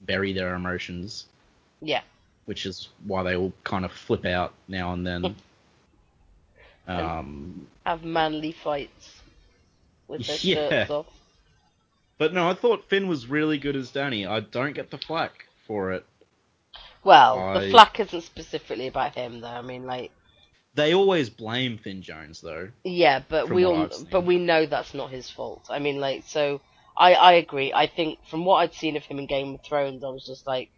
bury 0.05 0.33
their 0.33 0.55
emotions, 0.55 1.25
Yeah. 1.81 2.01
which 2.45 2.65
is 2.65 2.89
why 3.05 3.23
they 3.23 3.35
all 3.35 3.53
kind 3.63 3.85
of 3.85 3.91
flip 3.91 4.25
out 4.25 4.53
now 4.67 4.93
and 4.93 5.05
then. 5.05 5.35
um, 6.87 7.67
Have 7.85 8.03
manly 8.03 8.51
fights 8.51 9.21
with 10.07 10.25
their 10.27 10.37
Yeah. 10.41 10.69
shirts 10.69 10.91
off. 10.91 11.05
but 12.17 12.33
no, 12.33 12.49
I 12.49 12.53
thought 12.53 12.89
Finn 12.89 13.07
was 13.07 13.27
really 13.27 13.57
good 13.57 13.75
as 13.75 13.91
Danny. 13.91 14.25
I 14.25 14.41
don't 14.41 14.73
get 14.73 14.91
the 14.91 14.97
flack 14.97 15.45
for 15.67 15.91
it. 15.93 16.05
Well, 17.03 17.39
I- 17.39 17.59
the 17.65 17.69
flack 17.71 17.99
isn't 17.99 18.21
specifically 18.21 18.87
about 18.87 19.15
him 19.15 19.41
though. 19.41 19.47
I 19.47 19.61
mean, 19.61 19.85
like, 19.85 20.11
They 20.75 20.93
always 20.93 21.29
blame 21.29 21.77
Finn 21.77 22.01
Jones 22.01 22.41
though. 22.41 22.69
yeah, 22.83 23.21
but 23.29 23.49
we 23.49 23.63
all, 23.65 23.89
but 24.11 24.21
we 24.25 24.37
know 24.39 24.65
that's 24.65 24.93
not 24.93 25.11
his 25.11 25.29
fault. 25.29 25.67
I 25.69 25.79
mean, 25.79 25.99
like, 25.99 26.23
so 26.25 26.61
I, 26.95 27.13
I 27.13 27.33
agree. 27.33 27.73
I 27.73 27.87
think 27.87 28.19
from 28.29 28.45
what 28.45 28.57
I'd 28.57 28.73
seen 28.73 28.95
of 28.95 29.03
him 29.03 29.19
in 29.19 29.25
Game 29.25 29.55
of 29.55 29.63
Thrones, 29.63 30.03
I 30.03 30.09
was 30.09 30.25
just 30.25 30.45
like, 30.45 30.69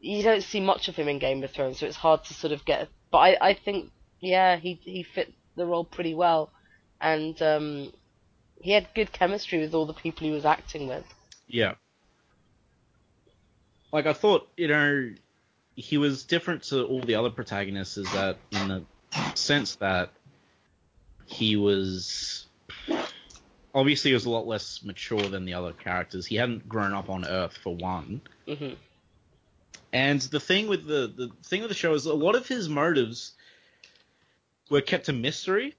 you 0.00 0.22
don't 0.22 0.42
see 0.42 0.60
much 0.60 0.88
of 0.88 0.96
him 0.96 1.08
in 1.08 1.18
Game 1.18 1.42
of 1.42 1.50
Thrones, 1.50 1.78
so 1.78 1.86
it's 1.86 1.96
hard 1.96 2.24
to 2.24 2.34
sort 2.34 2.52
of 2.52 2.64
get. 2.64 2.88
But 3.10 3.18
I, 3.18 3.36
I 3.40 3.54
think, 3.54 3.90
yeah, 4.20 4.56
he 4.56 4.80
he 4.82 5.02
fit 5.02 5.32
the 5.56 5.64
role 5.64 5.84
pretty 5.84 6.14
well, 6.14 6.50
and 7.00 7.40
um, 7.40 7.92
he 8.60 8.72
had 8.72 8.88
good 8.94 9.12
chemistry 9.12 9.60
with 9.60 9.74
all 9.74 9.86
the 9.86 9.94
people 9.94 10.26
he 10.26 10.32
was 10.32 10.44
acting 10.44 10.88
with. 10.88 11.04
Yeah. 11.46 11.74
Like 13.92 14.06
I 14.06 14.12
thought, 14.12 14.48
you 14.56 14.68
know, 14.68 15.10
he 15.76 15.98
was 15.98 16.24
different 16.24 16.64
to 16.64 16.84
all 16.84 17.00
the 17.00 17.14
other 17.14 17.30
protagonists 17.30 17.96
is 17.96 18.10
that 18.12 18.38
in 18.50 18.68
the 18.68 18.84
sense 19.34 19.76
that 19.76 20.10
he 21.26 21.56
was 21.56 22.46
obviously 23.74 24.10
he 24.10 24.14
was 24.14 24.26
a 24.26 24.30
lot 24.30 24.46
less 24.46 24.82
mature 24.84 25.28
than 25.28 25.44
the 25.44 25.54
other 25.54 25.72
characters. 25.72 26.26
He 26.26 26.36
hadn't 26.36 26.68
grown 26.68 26.92
up 26.94 27.10
on 27.10 27.24
Earth 27.26 27.56
for 27.56 27.74
one. 27.76 28.22
hmm 28.46 28.74
And 29.92 30.20
the 30.20 30.40
thing 30.40 30.66
with 30.68 30.86
the 30.86 31.06
the 31.08 31.30
thing 31.44 31.60
with 31.62 31.70
the 31.70 31.74
show 31.74 31.94
is 31.94 32.06
a 32.06 32.14
lot 32.14 32.34
of 32.36 32.48
his 32.48 32.68
motives 32.68 33.32
were 34.70 34.80
kept 34.80 35.08
a 35.08 35.12
mystery. 35.12 35.74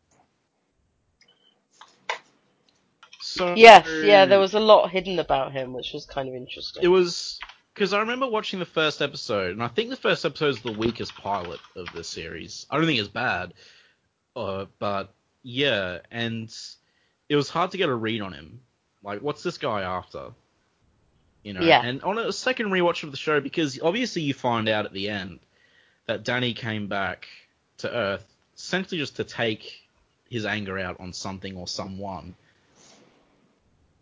So 3.21 3.53
Yes, 3.55 3.87
yeah, 4.03 4.25
there 4.25 4.39
was 4.39 4.53
a 4.53 4.59
lot 4.59 4.89
hidden 4.91 5.19
about 5.19 5.51
him, 5.51 5.73
which 5.73 5.93
was 5.93 6.05
kind 6.05 6.29
of 6.29 6.35
interesting. 6.35 6.83
It 6.83 6.87
was 6.89 7.39
because 7.73 7.93
I 7.93 7.99
remember 7.99 8.27
watching 8.27 8.59
the 8.59 8.65
first 8.65 9.01
episode, 9.01 9.51
and 9.51 9.63
I 9.63 9.67
think 9.67 9.89
the 9.89 9.97
first 9.97 10.25
episode 10.25 10.49
is 10.49 10.61
the 10.61 10.71
weakest 10.71 11.15
pilot 11.15 11.59
of 11.75 11.87
the 11.93 12.03
series. 12.03 12.65
I 12.69 12.77
don't 12.77 12.85
think 12.85 12.99
it's 12.99 13.09
bad, 13.09 13.53
uh, 14.35 14.65
but 14.79 15.13
yeah, 15.43 15.99
and 16.11 16.49
it 17.29 17.35
was 17.35 17.49
hard 17.49 17.71
to 17.71 17.77
get 17.77 17.89
a 17.89 17.93
read 17.95 18.21
on 18.21 18.33
him. 18.33 18.59
Like, 19.03 19.21
what's 19.21 19.43
this 19.43 19.57
guy 19.57 19.81
after? 19.81 20.31
You 21.43 21.53
know, 21.53 21.61
Yeah. 21.61 21.81
and 21.83 22.01
on 22.03 22.17
a 22.17 22.31
second 22.31 22.67
rewatch 22.71 23.03
of 23.03 23.11
the 23.11 23.17
show, 23.17 23.39
because 23.39 23.79
obviously 23.81 24.23
you 24.23 24.33
find 24.33 24.67
out 24.67 24.85
at 24.85 24.93
the 24.93 25.09
end 25.09 25.39
that 26.07 26.23
Danny 26.23 26.53
came 26.53 26.87
back 26.87 27.27
to 27.77 27.91
Earth 27.91 28.25
essentially 28.55 28.97
just 28.99 29.15
to 29.17 29.23
take 29.23 29.81
his 30.29 30.45
anger 30.45 30.79
out 30.79 30.99
on 30.99 31.13
something 31.13 31.55
or 31.55 31.67
someone. 31.67 32.33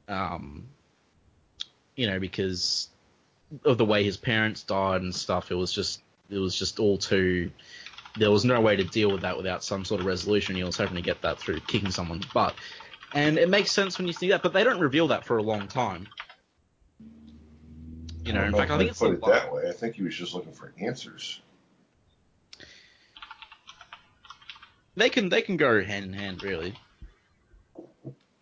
Um, 0.07 0.65
you 1.95 2.07
know, 2.07 2.19
because 2.19 2.89
of 3.65 3.77
the 3.77 3.85
way 3.85 4.03
his 4.03 4.17
parents 4.17 4.63
died 4.63 5.01
and 5.01 5.13
stuff, 5.13 5.51
it 5.51 5.55
was 5.55 5.71
just 5.71 6.01
it 6.29 6.37
was 6.37 6.57
just 6.57 6.79
all 6.79 6.97
too. 6.97 7.51
There 8.17 8.31
was 8.31 8.45
no 8.45 8.61
way 8.61 8.75
to 8.75 8.83
deal 8.83 9.11
with 9.11 9.21
that 9.21 9.35
without 9.37 9.63
some 9.63 9.85
sort 9.85 9.99
of 10.01 10.05
resolution. 10.07 10.55
He 10.55 10.63
was 10.63 10.77
hoping 10.77 10.95
to 10.95 11.01
get 11.01 11.21
that 11.23 11.39
through 11.39 11.59
kicking 11.61 11.91
someone's 11.91 12.25
butt, 12.27 12.55
and 13.13 13.37
it 13.37 13.49
makes 13.49 13.71
sense 13.71 13.97
when 13.97 14.07
you 14.07 14.13
see 14.13 14.29
that. 14.29 14.41
But 14.43 14.53
they 14.53 14.63
don't 14.63 14.79
reveal 14.79 15.07
that 15.09 15.25
for 15.25 15.37
a 15.37 15.43
long 15.43 15.67
time. 15.67 16.07
You 18.25 18.33
know, 18.33 18.43
in 18.43 18.53
fact, 18.53 18.71
I 18.71 18.77
think 18.77 18.91
it's 18.91 18.99
put 18.99 19.11
it 19.13 19.21
lot- 19.21 19.31
that 19.31 19.53
way. 19.53 19.67
I 19.67 19.73
think 19.73 19.95
he 19.95 20.03
was 20.03 20.15
just 20.15 20.33
looking 20.33 20.53
for 20.53 20.73
answers. 20.79 21.41
they 24.95 25.09
can 25.09 25.29
they 25.29 25.41
can 25.41 25.57
go 25.57 25.83
hand 25.83 26.05
in 26.05 26.13
hand 26.13 26.43
really. 26.43 26.75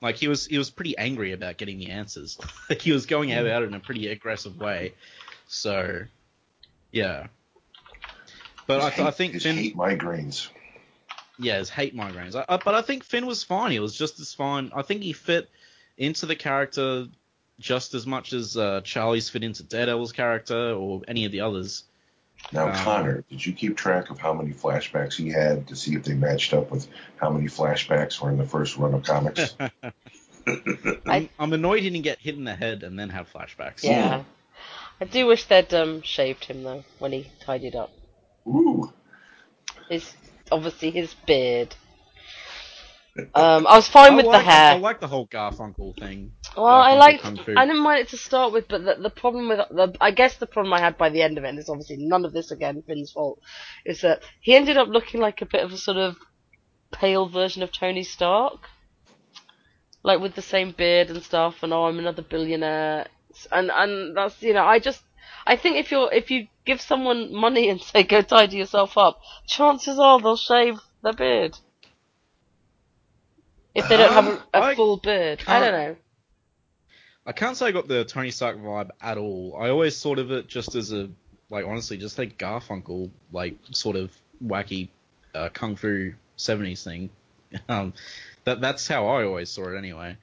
Like 0.02 0.16
he 0.16 0.28
was 0.28 0.46
he 0.48 0.58
was 0.58 0.70
pretty 0.70 0.98
angry 0.98 1.32
about 1.32 1.58
getting 1.58 1.78
the 1.78 1.92
answers. 1.92 2.38
like 2.70 2.82
he 2.82 2.92
was 2.92 3.06
going 3.06 3.32
about 3.32 3.64
it 3.64 3.68
in 3.68 3.74
a 3.74 3.80
pretty 3.80 4.08
aggressive 4.08 4.58
way. 4.60 4.94
So 5.48 6.02
yeah. 6.92 7.28
But 8.68 8.82
I, 8.82 8.90
th- 8.90 9.08
I 9.08 9.12
think 9.12 9.42
Finn 9.42 9.58
hate 9.58 9.76
migraines. 9.76 10.48
Yeah, 11.42 11.58
his 11.58 11.70
hate 11.70 11.96
migraines. 11.96 12.36
I, 12.36 12.46
I, 12.48 12.58
but 12.58 12.76
I 12.76 12.82
think 12.82 13.04
Finn 13.04 13.26
was 13.26 13.44
fine. 13.44 13.72
He 13.72 13.80
was 13.80 13.96
just 13.96 14.20
as 14.20 14.34
fine. 14.34 14.72
I 14.76 14.82
think 14.82 15.02
he 15.04 15.14
fit 15.14 15.50
into 15.98 16.26
the 16.26 16.36
character 16.36 17.08
just 17.60 17.94
as 17.94 18.08
much 18.08 18.34
as 18.34 18.58
uh, 18.58 18.82
Charlie's 18.84 19.30
fit 19.30 19.44
into 19.44 19.64
Daredevil's 19.64 20.12
character 20.12 20.74
or 20.74 21.02
any 21.08 21.26
of 21.26 21.32
the 21.32 21.42
others. 21.42 21.84
Now, 22.52 22.70
Um, 22.70 22.76
Connor, 22.76 23.24
did 23.30 23.46
you 23.46 23.54
keep 23.54 23.78
track 23.78 24.10
of 24.10 24.20
how 24.20 24.34
many 24.34 24.52
flashbacks 24.52 25.14
he 25.14 25.30
had 25.30 25.68
to 25.68 25.76
see 25.76 25.96
if 25.96 26.04
they 26.04 26.14
matched 26.16 26.54
up 26.54 26.72
with 26.72 26.88
how 27.18 27.30
many 27.30 27.48
flashbacks 27.48 28.20
were 28.20 28.32
in 28.32 28.38
the 28.38 28.46
first 28.48 28.78
run 28.78 28.94
of 28.96 29.04
comics? 29.04 29.56
I'm, 31.06 31.30
I'm 31.38 31.54
annoyed 31.54 31.84
he 31.84 31.90
didn't 31.92 32.04
get 32.04 32.18
hit 32.20 32.36
in 32.36 32.46
the 32.46 32.56
head 32.56 32.82
and 32.82 32.98
then 32.98 33.10
have 33.10 33.32
flashbacks. 33.32 33.84
Yeah. 33.84 34.24
I 35.00 35.06
do 35.06 35.28
wish 35.28 35.46
they'd 35.46 35.72
um, 35.74 36.02
shaved 36.02 36.46
him 36.46 36.64
though 36.64 36.84
when 37.00 37.12
he 37.12 37.30
tidied 37.42 37.76
up. 37.76 37.92
Ooh, 38.48 38.92
His 39.90 40.12
obviously 40.52 40.92
his 40.92 41.14
beard. 41.26 41.76
Um, 43.36 43.68
I 43.68 43.76
was 43.76 43.90
fine 43.90 44.14
I 44.14 44.16
with 44.16 44.26
like, 44.26 44.46
the 44.46 44.52
hair. 44.52 44.72
I 44.74 44.78
like 44.78 45.02
the 45.02 45.08
whole 45.08 45.28
Garfunkel 45.28 46.00
thing. 46.00 46.32
Well, 46.56 46.66
I 46.66 46.94
liked. 46.94 47.26
I 47.26 47.66
didn't 47.66 47.84
mind 47.84 48.00
it 48.00 48.10
to 48.10 48.18
start 48.18 48.54
with, 48.54 48.70
but 48.70 48.86
the, 48.86 48.96
the 49.02 49.10
problem 49.10 49.50
with 49.50 49.60
the, 49.70 49.94
I 50.00 50.12
guess 50.12 50.38
the 50.38 50.48
problem 50.48 50.74
I 50.74 50.80
had 50.80 50.98
by 50.98 51.10
the 51.10 51.22
end 51.22 51.38
of 51.38 51.44
it, 51.44 51.50
and 51.50 51.60
it's 51.60 51.70
obviously 51.70 51.98
none 51.98 52.24
of 52.24 52.32
this 52.32 52.52
again 52.52 52.84
Finn's 52.88 53.12
fault, 53.12 53.40
is 53.86 54.02
that 54.02 54.24
he 54.40 54.56
ended 54.56 54.78
up 54.78 54.88
looking 54.88 55.20
like 55.20 55.42
a 55.42 55.46
bit 55.46 55.64
of 55.64 55.74
a 55.74 55.78
sort 55.78 55.98
of 55.98 56.16
pale 56.94 57.28
version 57.28 57.64
of 57.64 57.72
Tony 57.74 58.04
Stark, 58.04 58.60
like 60.04 60.22
with 60.22 60.36
the 60.36 60.42
same 60.42 60.72
beard 60.72 61.10
and 61.10 61.22
stuff, 61.22 61.64
and 61.64 61.74
oh, 61.74 61.86
I'm 61.86 62.00
another 62.00 62.22
billionaire, 62.22 63.08
and 63.52 63.72
and 63.74 64.16
that's 64.16 64.42
you 64.42 64.54
know, 64.54 64.64
I 64.64 64.80
just, 64.80 65.02
I 65.46 65.58
think 65.58 65.76
if 65.76 65.92
you're 65.92 66.12
if 66.14 66.32
you 66.32 66.48
give 66.66 66.82
someone 66.82 67.34
money 67.34 67.70
and 67.70 67.82
say 67.82 68.04
go 68.04 68.22
tidy 68.22 68.58
yourself 68.58 68.98
up, 68.98 69.20
chances 69.48 69.98
are 70.00 70.20
they'll 70.20 70.38
shave 70.38 70.80
their 71.04 71.14
beard. 71.14 71.58
If 73.74 73.88
they 73.88 73.98
don't 73.98 74.12
have 74.14 74.28
a, 74.28 74.44
a 74.54 74.64
I 74.64 74.76
full 74.76 74.98
beard, 74.98 75.44
I 75.48 75.60
don't 75.60 75.72
know. 75.72 75.96
I 77.26 77.32
can't 77.34 77.56
say 77.56 77.68
I 77.68 77.72
got 77.72 77.88
the 77.88 78.04
Tony 78.04 78.32
Stark 78.32 78.58
vibe 78.58 78.90
at 79.02 79.18
all. 79.18 79.56
I 79.60 79.70
always 79.70 80.02
thought 80.02 80.20
of 80.20 80.32
it 80.32 80.48
just 80.48 80.76
as 80.76 80.92
a, 80.92 81.10
like, 81.50 81.66
honestly, 81.66 81.98
just 81.98 82.18
like 82.18 82.38
Garfunkel, 82.38 83.12
like, 83.32 83.56
sort 83.72 83.96
of 83.96 84.12
wacky 84.44 84.90
uh, 85.36 85.50
kung 85.54 85.76
fu 85.76 86.14
70s 86.38 86.84
thing. 86.84 87.10
Um, 87.68 87.94
that 88.46 88.62
that's 88.62 88.88
how 88.88 89.08
I 89.08 89.26
always 89.26 89.50
saw 89.50 89.68
it 89.74 89.78
anyway. 89.78 90.16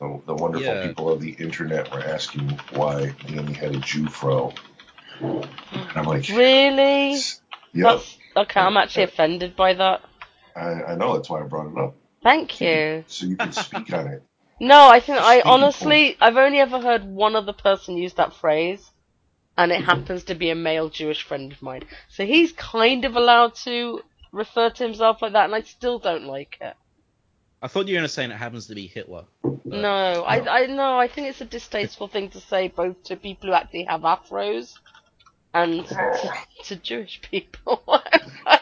the, 0.00 0.20
the 0.26 0.34
wonderful 0.34 0.66
Yeah. 0.74 0.86
people 0.86 1.10
of 1.10 1.20
the 1.22 1.30
internet 1.30 1.90
were 1.90 2.04
asking 2.04 2.50
why 2.74 3.14
Danny 3.26 3.54
had 3.54 3.74
a 3.74 3.78
Jew 3.78 4.06
fro. 4.06 4.52
And 5.20 5.46
I'm 5.96 6.04
like, 6.04 6.28
Really? 6.28 7.12
yep, 7.14 7.22
That's 7.74 8.18
okay. 8.36 8.60
I'm 8.60 8.76
actually 8.76 9.04
offended 9.04 9.56
by 9.56 9.74
that. 9.74 10.02
I, 10.56 10.82
I 10.82 10.94
know 10.96 11.14
that's 11.14 11.28
why 11.30 11.40
I 11.40 11.44
brought 11.44 11.72
it 11.72 11.78
up. 11.78 11.94
Thank 12.22 12.60
you. 12.60 13.04
So 13.06 13.26
you 13.26 13.36
can 13.36 13.52
speak 13.52 13.92
on 13.92 14.08
it. 14.08 14.22
No, 14.60 14.88
I 14.88 14.98
think 15.00 15.18
I 15.18 15.36
Speaking 15.36 15.50
honestly, 15.52 16.16
I've 16.20 16.36
only 16.36 16.58
ever 16.58 16.80
heard 16.80 17.04
one 17.04 17.36
other 17.36 17.52
person 17.52 17.96
use 17.96 18.14
that 18.14 18.34
phrase, 18.34 18.90
and 19.56 19.70
it 19.70 19.84
happens 19.84 20.24
to 20.24 20.34
be 20.34 20.50
a 20.50 20.56
male 20.56 20.88
Jewish 20.88 21.22
friend 21.22 21.52
of 21.52 21.62
mine. 21.62 21.82
So 22.08 22.26
he's 22.26 22.50
kind 22.52 23.04
of 23.04 23.14
allowed 23.14 23.54
to 23.66 24.02
refer 24.32 24.70
to 24.70 24.82
himself 24.84 25.22
like 25.22 25.32
that, 25.34 25.44
and 25.44 25.54
I 25.54 25.60
still 25.62 26.00
don't 26.00 26.24
like 26.24 26.58
it. 26.60 26.74
I 27.62 27.68
thought 27.68 27.86
you 27.88 27.94
were 27.94 27.98
going 27.98 28.08
to 28.08 28.12
say 28.12 28.24
it 28.24 28.30
happens 28.32 28.66
to 28.68 28.74
be 28.74 28.86
Hitler. 28.88 29.24
But- 29.42 29.64
No, 29.66 30.22
I, 30.24 30.62
I 30.62 30.66
no, 30.66 30.98
I 30.98 31.06
think 31.08 31.28
it's 31.28 31.40
a 31.40 31.44
distasteful 31.44 32.08
thing 32.08 32.30
to 32.30 32.40
say 32.40 32.68
both 32.68 33.02
to 33.04 33.16
people 33.16 33.48
who 33.48 33.54
actually 33.54 33.84
have 33.84 34.00
afros 34.02 34.74
and 35.62 35.86
to, 35.86 36.32
to 36.64 36.76
Jewish 36.76 37.20
people. 37.22 37.82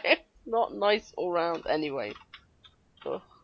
it's 0.05 0.21
not 0.47 0.75
nice 0.75 1.13
all 1.17 1.31
round 1.31 1.67
anyway. 1.69 2.13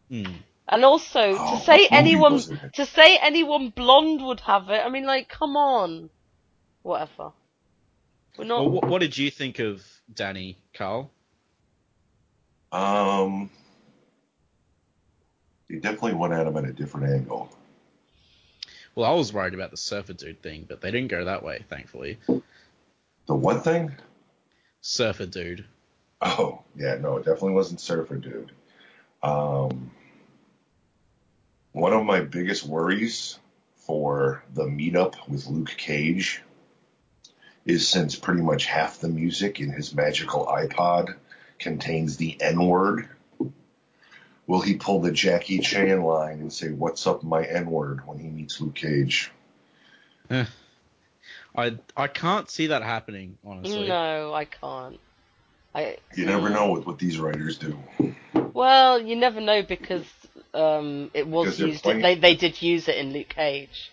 Hmm. 0.08 0.24
And 0.68 0.84
also 0.84 1.20
Oh, 1.20 1.58
to 1.58 1.64
say 1.64 1.86
anyone 1.90 2.38
to 2.74 2.86
say 2.86 3.18
anyone 3.18 3.70
blonde 3.70 4.24
would 4.24 4.40
have 4.40 4.70
it, 4.70 4.80
I 4.84 4.88
mean 4.88 5.06
like 5.06 5.28
come 5.28 5.56
on. 5.56 6.10
Whatever. 6.82 7.32
We're 8.38 8.44
not. 8.44 8.60
Well, 8.60 8.70
what, 8.70 8.88
what 8.88 9.00
did 9.00 9.16
you 9.16 9.30
think 9.30 9.58
of 9.58 9.84
Danny, 10.12 10.58
Carl? 10.74 11.10
Um, 12.72 13.50
they 15.68 15.76
definitely 15.76 16.14
went 16.14 16.32
at 16.32 16.46
him 16.46 16.56
at 16.56 16.64
a 16.64 16.72
different 16.72 17.10
angle. 17.10 17.50
Well, 18.94 19.10
I 19.10 19.14
was 19.14 19.32
worried 19.32 19.54
about 19.54 19.70
the 19.70 19.76
surfer 19.76 20.14
dude 20.14 20.42
thing, 20.42 20.66
but 20.68 20.80
they 20.80 20.90
didn't 20.90 21.08
go 21.08 21.26
that 21.26 21.42
way, 21.42 21.64
thankfully. 21.68 22.18
The 23.26 23.34
one 23.34 23.60
thing? 23.60 23.94
Surfer 24.80 25.26
dude. 25.26 25.64
Oh, 26.22 26.62
yeah, 26.76 26.94
no, 26.96 27.16
it 27.16 27.24
definitely 27.24 27.54
wasn't 27.54 27.80
Surfer 27.80 28.16
Dude. 28.16 28.52
Um, 29.24 29.90
one 31.72 31.92
of 31.92 32.04
my 32.04 32.20
biggest 32.20 32.64
worries 32.64 33.38
for 33.74 34.44
the 34.54 34.64
meetup 34.64 35.28
with 35.28 35.48
Luke 35.48 35.74
Cage 35.76 36.42
is 37.64 37.88
since 37.88 38.14
pretty 38.14 38.40
much 38.40 38.66
half 38.66 39.00
the 39.00 39.08
music 39.08 39.60
in 39.60 39.70
his 39.70 39.94
magical 39.94 40.46
iPod 40.46 41.16
contains 41.58 42.16
the 42.16 42.40
N 42.40 42.66
word. 42.66 43.08
Will 44.46 44.60
he 44.60 44.74
pull 44.74 45.00
the 45.00 45.12
Jackie 45.12 45.58
Chan 45.58 46.02
line 46.02 46.40
and 46.40 46.52
say, 46.52 46.70
What's 46.70 47.06
up, 47.06 47.24
my 47.24 47.44
N 47.44 47.66
word, 47.66 48.06
when 48.06 48.18
he 48.18 48.28
meets 48.28 48.60
Luke 48.60 48.76
Cage? 48.76 49.32
I 51.56 51.76
I 51.96 52.06
can't 52.08 52.48
see 52.50 52.68
that 52.68 52.82
happening, 52.82 53.36
honestly. 53.44 53.88
No, 53.88 54.32
I 54.32 54.44
can't. 54.46 54.98
I. 55.74 55.96
You 56.16 56.26
never 56.26 56.48
know 56.50 56.72
with 56.72 56.86
what 56.86 56.98
these 56.98 57.18
writers 57.18 57.58
do. 57.58 57.78
Well, 58.54 59.00
you 59.02 59.16
never 59.16 59.40
know 59.40 59.62
because 59.62 60.04
um, 60.54 61.10
it 61.14 61.26
was 61.26 61.46
Because 61.56 61.60
used. 61.60 61.82
playing- 61.82 62.02
They 62.02 62.14
they 62.16 62.34
did 62.36 62.60
use 62.60 62.88
it 62.88 62.96
in 62.96 63.12
Luke 63.12 63.28
Cage. 63.30 63.90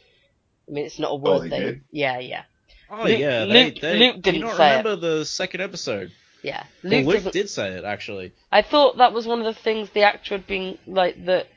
I 0.68 0.72
mean, 0.72 0.86
it's 0.86 1.00
not 1.00 1.12
a 1.12 1.16
word 1.16 1.30
Oh, 1.36 1.40
they 1.40 1.50
they. 1.50 1.60
did? 1.60 1.82
Yeah, 1.92 2.20
yeah, 2.20 2.44
Oh 2.90 3.04
Luke- 3.04 3.20
yeah, 3.20 3.44
Luke- 3.46 3.76
they, 3.76 3.80
they 3.80 4.00
Luke 4.00 4.16
do 4.18 4.22
didn't 4.22 4.40
you 4.42 4.46
not 4.46 4.58
say 4.58 4.68
it. 4.68 4.78
remember 4.78 4.96
the 4.98 5.26
second 5.26 5.62
episode? 5.62 6.12
yeah. 6.44 6.64
Well, 6.84 7.04
Luke 7.04 7.24
Luke 7.26 7.34
did 7.34 7.50
say 7.50 7.70
it 7.74 7.84
actually. 7.86 8.34
I 8.52 8.62
thought 8.62 8.98
that 8.98 9.14
was 9.14 9.26
one 9.26 9.40
of 9.40 9.46
the 9.46 9.60
things 9.62 9.90
the 9.92 10.04
actor 10.04 10.36
had 10.36 10.48
been 10.48 10.78
like 10.86 11.26
that. 11.26 11.48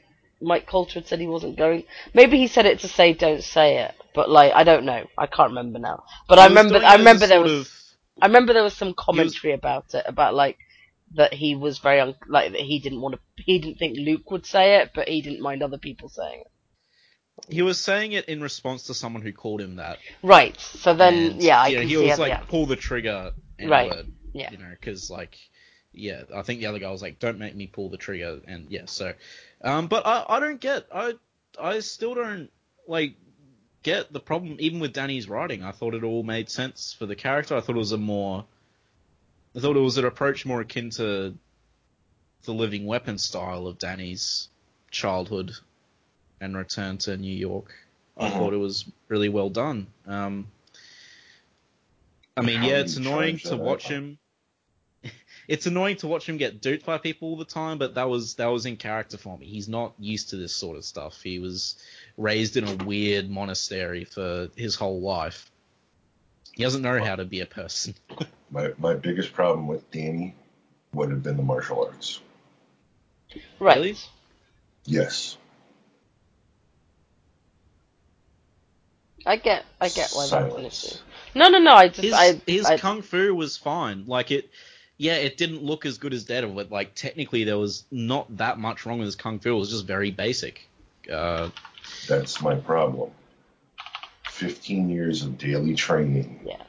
Mike 0.42 0.66
Colter 0.66 0.94
had 0.94 1.06
said 1.06 1.20
he 1.20 1.26
wasn't 1.26 1.56
going. 1.56 1.84
Maybe 2.14 2.36
he 2.38 2.46
said 2.48 2.66
it 2.66 2.80
to 2.80 2.88
say 2.88 3.12
don't 3.12 3.42
say 3.42 3.78
it, 3.78 3.94
but 4.14 4.28
like 4.28 4.52
I 4.54 4.64
don't 4.64 4.84
know. 4.84 5.06
I 5.16 5.26
can't 5.26 5.50
remember 5.50 5.78
now. 5.78 6.04
But 6.28 6.38
I 6.38 6.48
was 6.48 6.56
remember. 6.56 6.86
I 6.86 6.96
remember 6.96 7.26
there 7.26 7.40
was. 7.40 7.52
of- 7.52 7.72
I 8.20 8.26
remember 8.26 8.52
there 8.52 8.62
was 8.62 8.76
some 8.76 8.94
commentary 8.94 9.54
about 9.54 9.94
it, 9.94 10.04
about 10.06 10.34
like 10.34 10.58
that 11.14 11.32
he 11.32 11.54
was 11.56 11.78
very 11.78 11.98
un- 12.00 12.14
like 12.28 12.52
that 12.52 12.60
he 12.60 12.78
didn't 12.78 13.00
want 13.00 13.14
to. 13.14 13.20
He 13.36 13.58
didn't 13.58 13.78
think 13.78 13.96
Luke 13.98 14.30
would 14.30 14.46
say 14.46 14.76
it, 14.80 14.90
but 14.94 15.08
he 15.08 15.22
didn't 15.22 15.40
mind 15.40 15.62
other 15.62 15.78
people 15.78 16.08
saying 16.08 16.42
it. 16.42 17.54
he 17.54 17.62
was 17.62 17.78
saying 17.82 18.12
it 18.12 18.26
in 18.26 18.40
response 18.40 18.84
to 18.84 18.94
someone 18.94 19.22
who 19.22 19.32
called 19.32 19.60
him 19.60 19.76
that. 19.76 19.98
Right. 20.22 20.58
So 20.60 20.94
then, 20.94 21.14
And, 21.32 21.42
yeah, 21.42 21.60
I 21.60 21.72
can 21.74 21.88
he 21.88 21.96
was 21.96 22.18
like 22.18 22.28
yeah. 22.30 22.40
pull 22.48 22.66
the 22.66 22.76
trigger. 22.76 23.32
Right, 23.64 23.90
Word, 23.90 24.12
yeah. 24.34 24.50
You 24.50 24.58
know, 24.58 24.70
because 24.70 25.08
like, 25.10 25.36
yeah, 25.92 26.22
I 26.34 26.42
think 26.42 26.60
the 26.60 26.66
other 26.66 26.78
guy 26.78 26.90
was 26.90 27.02
like, 27.02 27.18
"Don't 27.18 27.38
make 27.38 27.54
me 27.54 27.66
pull 27.66 27.88
the 27.88 27.96
trigger," 27.96 28.40
and 28.46 28.70
yeah, 28.70 28.86
so, 28.86 29.14
um, 29.62 29.86
but 29.88 30.06
I 30.06 30.24
I 30.28 30.40
don't 30.40 30.60
get 30.60 30.86
I 30.92 31.14
I 31.60 31.80
still 31.80 32.14
don't 32.14 32.50
like 32.86 33.14
get 33.82 34.12
the 34.12 34.20
problem 34.20 34.56
even 34.60 34.80
with 34.80 34.92
Danny's 34.92 35.28
writing. 35.28 35.62
I 35.62 35.72
thought 35.72 35.94
it 35.94 36.04
all 36.04 36.22
made 36.22 36.48
sense 36.48 36.94
for 36.98 37.06
the 37.06 37.16
character. 37.16 37.56
I 37.56 37.60
thought 37.60 37.76
it 37.76 37.78
was 37.78 37.92
a 37.92 37.98
more 37.98 38.44
I 39.54 39.60
thought 39.60 39.76
it 39.76 39.80
was 39.80 39.98
an 39.98 40.04
approach 40.04 40.46
more 40.46 40.60
akin 40.62 40.90
to 40.90 41.34
the 42.44 42.54
living 42.54 42.86
weapon 42.86 43.18
style 43.18 43.66
of 43.66 43.78
Danny's 43.78 44.48
childhood 44.90 45.52
and 46.40 46.56
return 46.56 46.98
to 46.98 47.16
New 47.16 47.34
York. 47.34 47.72
I 48.16 48.28
Mhm. 48.28 48.36
thought 48.36 48.52
it 48.52 48.58
was 48.58 48.84
really 49.08 49.28
well 49.28 49.50
done. 49.50 49.86
Um, 50.06 50.46
I 52.36 52.40
mean, 52.40 52.60
How 52.60 52.68
yeah, 52.68 52.76
it's 52.78 52.96
annoying 52.96 53.38
to 53.38 53.56
watch 53.56 53.84
him. 53.84 54.18
It's 55.52 55.66
annoying 55.66 55.96
to 55.96 56.06
watch 56.08 56.26
him 56.26 56.38
get 56.38 56.62
duped 56.62 56.86
by 56.86 56.96
people 56.96 57.28
all 57.28 57.36
the 57.36 57.44
time, 57.44 57.76
but 57.76 57.96
that 57.96 58.08
was 58.08 58.36
that 58.36 58.46
was 58.46 58.64
in 58.64 58.78
character 58.78 59.18
for 59.18 59.36
me. 59.36 59.44
He's 59.44 59.68
not 59.68 59.92
used 59.98 60.30
to 60.30 60.36
this 60.36 60.54
sort 60.54 60.78
of 60.78 60.84
stuff. 60.86 61.20
He 61.20 61.38
was 61.40 61.76
raised 62.16 62.56
in 62.56 62.66
a 62.66 62.74
weird 62.86 63.28
monastery 63.28 64.04
for 64.04 64.48
his 64.56 64.76
whole 64.76 65.02
life. 65.02 65.50
He 66.54 66.62
doesn't 66.62 66.80
know 66.80 67.04
how 67.04 67.16
to 67.16 67.26
be 67.26 67.40
a 67.40 67.46
person. 67.46 67.94
My, 68.50 68.70
my 68.78 68.94
biggest 68.94 69.34
problem 69.34 69.66
with 69.66 69.90
Danny 69.90 70.34
would 70.94 71.10
have 71.10 71.22
been 71.22 71.36
the 71.36 71.42
martial 71.42 71.84
arts. 71.86 72.20
right. 73.58 73.76
Really? 73.76 73.96
Yes. 74.86 75.36
I 79.26 79.36
get, 79.36 79.64
I 79.80 79.88
get 79.88 80.10
why 80.12 80.28
that's 80.28 80.32
an 80.32 80.50
Silence. 80.50 80.84
issue. 80.84 80.98
No, 81.34 81.48
no, 81.48 81.58
no. 81.58 81.74
I 81.74 81.88
just, 81.88 82.02
His 82.02 82.12
I, 82.12 82.40
his 82.46 82.66
I 82.66 82.76
kung 82.78 83.02
fu 83.02 83.34
was 83.34 83.56
fine. 83.56 84.04
Like 84.06 84.30
it, 84.30 84.50
yeah, 85.02 85.14
it 85.14 85.36
didn't 85.36 85.64
look 85.64 85.84
as 85.84 85.98
good 85.98 86.14
as 86.14 86.24
Daredevil, 86.24 86.54
but 86.54 86.70
like 86.70 86.94
technically 86.94 87.42
there 87.42 87.58
was 87.58 87.84
not 87.90 88.36
that 88.36 88.60
much 88.60 88.86
wrong 88.86 88.98
with 88.98 89.06
his 89.06 89.16
kung 89.16 89.40
fu. 89.40 89.50
It 89.50 89.58
was 89.58 89.70
just 89.70 89.84
very 89.84 90.12
basic. 90.12 90.68
Uh, 91.12 91.50
That's 92.06 92.40
my 92.40 92.54
problem. 92.54 93.10
15 94.30 94.88
years 94.88 95.24
of 95.24 95.38
daily 95.38 95.74
training. 95.74 96.42
Yeah. 96.46 96.62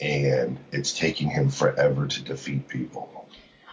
And 0.00 0.58
it's 0.72 0.92
taking 0.98 1.30
him 1.30 1.50
forever 1.50 2.08
to 2.08 2.22
defeat 2.22 2.66
people. 2.66 3.28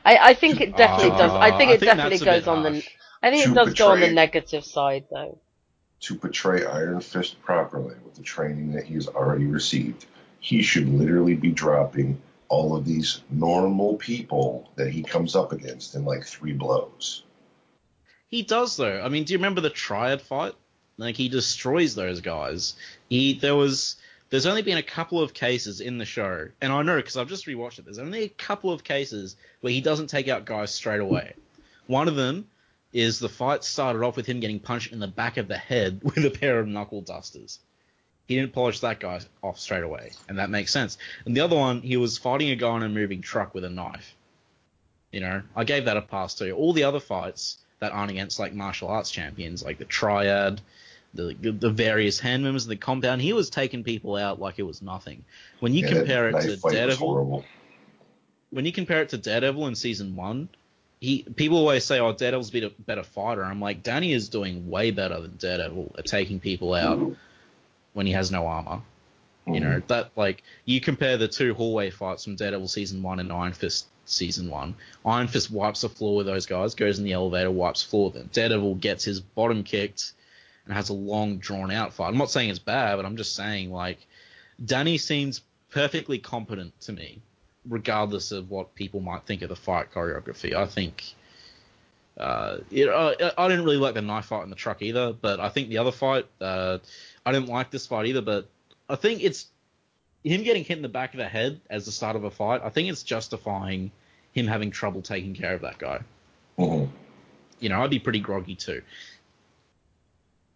I, 0.05 0.17
I 0.17 0.33
think 0.35 0.61
it 0.61 0.77
definitely 0.77 1.13
uh, 1.13 1.17
does. 1.17 1.31
I 1.31 1.57
think 1.57 1.71
it 1.71 1.79
that's 1.79 1.97
definitely 1.97 2.23
goes 2.23 2.43
bit 2.43 2.47
on 2.47 2.61
the. 2.61 2.83
I 3.23 3.31
think 3.31 3.45
it 3.45 3.49
To 3.49 3.55
does 3.55 3.73
go 3.73 3.89
on 3.89 4.01
the 4.01 4.11
negative 4.11 4.65
side 4.65 5.05
though. 5.09 5.39
To 6.01 6.15
portray 6.15 6.63
Iron 6.63 7.01
Fist 7.01 7.41
properly 7.41 7.95
with 8.05 8.13
the 8.13 8.21
training 8.21 8.73
that 8.73 8.85
he 8.85 8.93
has 8.93 9.07
already 9.07 9.47
received, 9.47 10.05
he 10.39 10.61
should 10.61 10.87
literally 10.87 11.33
be 11.33 11.51
dropping 11.51 12.21
all 12.49 12.75
of 12.75 12.85
these 12.85 13.21
normal 13.29 13.95
people 13.95 14.71
that 14.75 14.89
he 14.89 15.03
comes 15.03 15.35
up 15.35 15.51
against 15.51 15.95
in 15.95 16.03
like 16.03 16.25
three 16.25 16.53
blows. 16.53 17.23
He 18.27 18.43
does 18.43 18.75
though. 18.75 19.01
I 19.01 19.09
mean, 19.09 19.23
do 19.23 19.33
you 19.33 19.39
remember 19.39 19.61
the 19.61 19.69
Triad 19.69 20.21
fight? 20.21 20.53
Like 20.97 21.15
he 21.15 21.29
destroys 21.29 21.95
those 21.95 22.21
guys. 22.21 22.75
He 23.07 23.33
there 23.33 23.55
was 23.55 23.95
there's 24.29 24.45
only 24.45 24.61
been 24.61 24.77
a 24.77 24.83
couple 24.83 25.21
of 25.21 25.33
cases 25.33 25.81
in 25.81 25.97
the 25.97 26.05
show, 26.05 26.49
and 26.61 26.71
I 26.71 26.81
know 26.83 26.97
because 26.97 27.17
I've 27.17 27.29
just 27.29 27.47
rewatched 27.47 27.79
it. 27.79 27.85
There's 27.85 27.99
only 27.99 28.23
a 28.23 28.29
couple 28.29 28.71
of 28.71 28.83
cases 28.83 29.35
where 29.61 29.73
he 29.73 29.81
doesn't 29.81 30.07
take 30.07 30.27
out 30.27 30.45
guys 30.45 30.73
straight 30.73 30.99
away. 30.99 31.33
One 31.87 32.07
of 32.07 32.15
them 32.15 32.47
is 32.93 33.19
the 33.19 33.29
fight 33.29 33.63
started 33.63 34.03
off 34.03 34.17
with 34.17 34.25
him 34.25 34.39
getting 34.39 34.59
punched 34.59 34.91
in 34.91 34.99
the 34.99 35.07
back 35.07 35.37
of 35.37 35.47
the 35.47 35.57
head 35.57 36.01
with 36.03 36.25
a 36.25 36.29
pair 36.29 36.59
of 36.59 36.67
knuckle 36.67 37.01
dusters. 37.01 37.59
He 38.29 38.35
didn't 38.35 38.53
polish 38.53 38.81
that 38.81 39.01
guy 39.01 39.21
off 39.43 39.59
straight 39.59 39.83
away, 39.83 40.17
and 40.29 40.37
that 40.37 40.51
makes 40.51 40.71
sense. 40.71 40.99
And 41.25 41.35
the 41.35 41.41
other 41.41 41.57
one, 41.57 41.81
he 41.81 41.97
was 41.97 42.19
fighting 42.19 42.51
a 42.51 42.55
guy 42.55 42.69
on 42.69 42.83
a 42.83 42.89
moving 42.89 43.21
truck 43.21 43.55
with 43.55 43.65
a 43.65 43.71
knife. 43.71 44.15
You 45.11 45.21
know, 45.21 45.43
I 45.55 45.63
gave 45.63 45.85
that 45.85 45.97
a 45.97 46.01
pass 46.03 46.35
too. 46.35 46.51
All 46.53 46.73
the 46.73 46.83
other 46.83 46.99
fights 46.99 47.57
that 47.79 47.91
aren't 47.91 48.11
against 48.11 48.39
like 48.39 48.53
martial 48.53 48.89
arts 48.89 49.09
champions, 49.09 49.63
like 49.63 49.79
the 49.79 49.85
Triad, 49.85 50.61
the 51.15 51.33
the 51.33 51.71
various 51.71 52.19
hand 52.19 52.43
members 52.43 52.65
of 52.65 52.69
the 52.69 52.75
compound, 52.77 53.21
he 53.23 53.33
was 53.33 53.49
taking 53.49 53.83
people 53.83 54.15
out 54.15 54.39
like 54.39 54.59
it 54.59 54.63
was 54.63 54.83
nothing. 54.83 55.25
When 55.59 55.73
you 55.73 55.83
Yeah, 55.83 55.89
compare 55.95 56.29
it 56.29 56.41
to 56.41 56.57
Daredevil, 56.57 57.23
when 58.51 58.65
you 58.65 58.71
compare 58.71 59.01
it 59.01 59.09
to 59.09 59.17
Daredevil 59.17 59.67
in 59.67 59.75
season 59.75 60.15
one, 60.15 60.49
he 60.99 61.23
people 61.23 61.57
always 61.57 61.83
say, 61.85 61.99
"Oh, 61.99 62.13
Daredevil's 62.13 62.49
a 62.49 62.51
bit 62.53 62.63
a 62.65 62.69
better 62.83 63.03
fighter." 63.03 63.43
I'm 63.43 63.59
like, 63.61 63.81
Danny 63.83 64.13
is 64.13 64.29
doing 64.29 64.69
way 64.69 64.91
better 64.91 65.19
than 65.19 65.37
Daredevil 65.37 65.95
at 65.97 66.05
taking 66.05 66.39
people 66.39 66.75
out 66.75 67.03
when 67.99 68.07
he 68.07 68.13
has 68.13 68.31
no 68.31 68.47
armor. 68.47 68.81
You 69.45 69.59
know 69.59 69.81
that 69.87 70.11
like 70.15 70.41
you 70.63 70.79
compare 70.79 71.17
the 71.17 71.27
two 71.27 71.53
hallway 71.53 71.89
fights 71.89 72.23
from 72.23 72.37
Daredevil 72.37 72.69
season 72.69 73.03
one 73.03 73.19
and 73.19 73.29
Iron 73.29 73.51
Fist 73.51 73.87
season 74.05 74.49
one. 74.49 74.73
Iron 75.05 75.27
Fist 75.27 75.51
wipes 75.51 75.81
the 75.81 75.89
floor 75.89 76.15
with 76.15 76.25
those 76.25 76.45
guys, 76.45 76.75
goes 76.75 76.97
in 76.97 77.03
the 77.03 77.11
elevator, 77.11 77.51
wipes 77.51 77.83
floor 77.83 78.05
with 78.05 78.13
them. 78.13 78.29
Daredevil 78.31 78.75
gets 78.75 79.03
his 79.03 79.19
bottom 79.19 79.63
kicked 79.63 80.13
and 80.63 80.73
has 80.73 80.87
a 80.87 80.93
long 80.93 81.39
drawn 81.39 81.71
out 81.71 81.93
fight. 81.93 82.07
I'm 82.07 82.17
not 82.17 82.31
saying 82.31 82.49
it's 82.49 82.57
bad, 82.57 82.95
but 82.95 83.05
I'm 83.05 83.17
just 83.17 83.35
saying 83.35 83.69
like 83.69 83.97
Danny 84.63 84.97
seems 84.97 85.41
perfectly 85.69 86.19
competent 86.19 86.79
to 86.81 86.93
me, 86.93 87.19
regardless 87.67 88.31
of 88.31 88.49
what 88.49 88.75
people 88.75 89.01
might 89.01 89.23
think 89.23 89.41
of 89.41 89.49
the 89.49 89.57
fight 89.57 89.91
choreography. 89.91 90.53
I 90.53 90.67
think. 90.67 91.03
Uh, 92.17 92.57
you 92.69 92.85
know, 92.85 93.15
I, 93.17 93.31
I 93.37 93.47
didn't 93.47 93.63
really 93.63 93.77
like 93.77 93.93
the 93.93 94.01
knife 94.01 94.25
fight 94.25 94.43
in 94.43 94.49
the 94.49 94.55
truck 94.57 94.81
either, 94.81 95.13
but 95.13 95.39
I 95.39 95.47
think 95.47 95.69
the 95.69 95.77
other 95.77 95.93
fight, 95.93 96.25
uh, 96.41 96.79
I 97.25 97.31
didn't 97.31 97.49
like 97.49 97.71
this 97.71 97.87
fight 97.87 98.07
either, 98.07 98.21
but 98.21 98.47
I 98.89 98.95
think 98.95 99.23
it's 99.23 99.47
him 100.23 100.43
getting 100.43 100.63
hit 100.63 100.77
in 100.77 100.81
the 100.81 100.89
back 100.89 101.13
of 101.13 101.17
the 101.19 101.27
head 101.27 101.61
as 101.69 101.85
the 101.85 101.91
start 101.91 102.15
of 102.15 102.23
a 102.23 102.31
fight. 102.31 102.61
I 102.63 102.69
think 102.69 102.89
it's 102.89 103.03
justifying 103.03 103.91
him 104.33 104.47
having 104.47 104.71
trouble 104.71 105.01
taking 105.01 105.33
care 105.33 105.53
of 105.53 105.61
that 105.61 105.77
guy. 105.77 106.01
Mhm. 106.57 106.89
You 107.59 107.69
know, 107.69 107.83
I'd 107.83 107.89
be 107.89 107.99
pretty 107.99 108.19
groggy 108.19 108.55
too. 108.55 108.81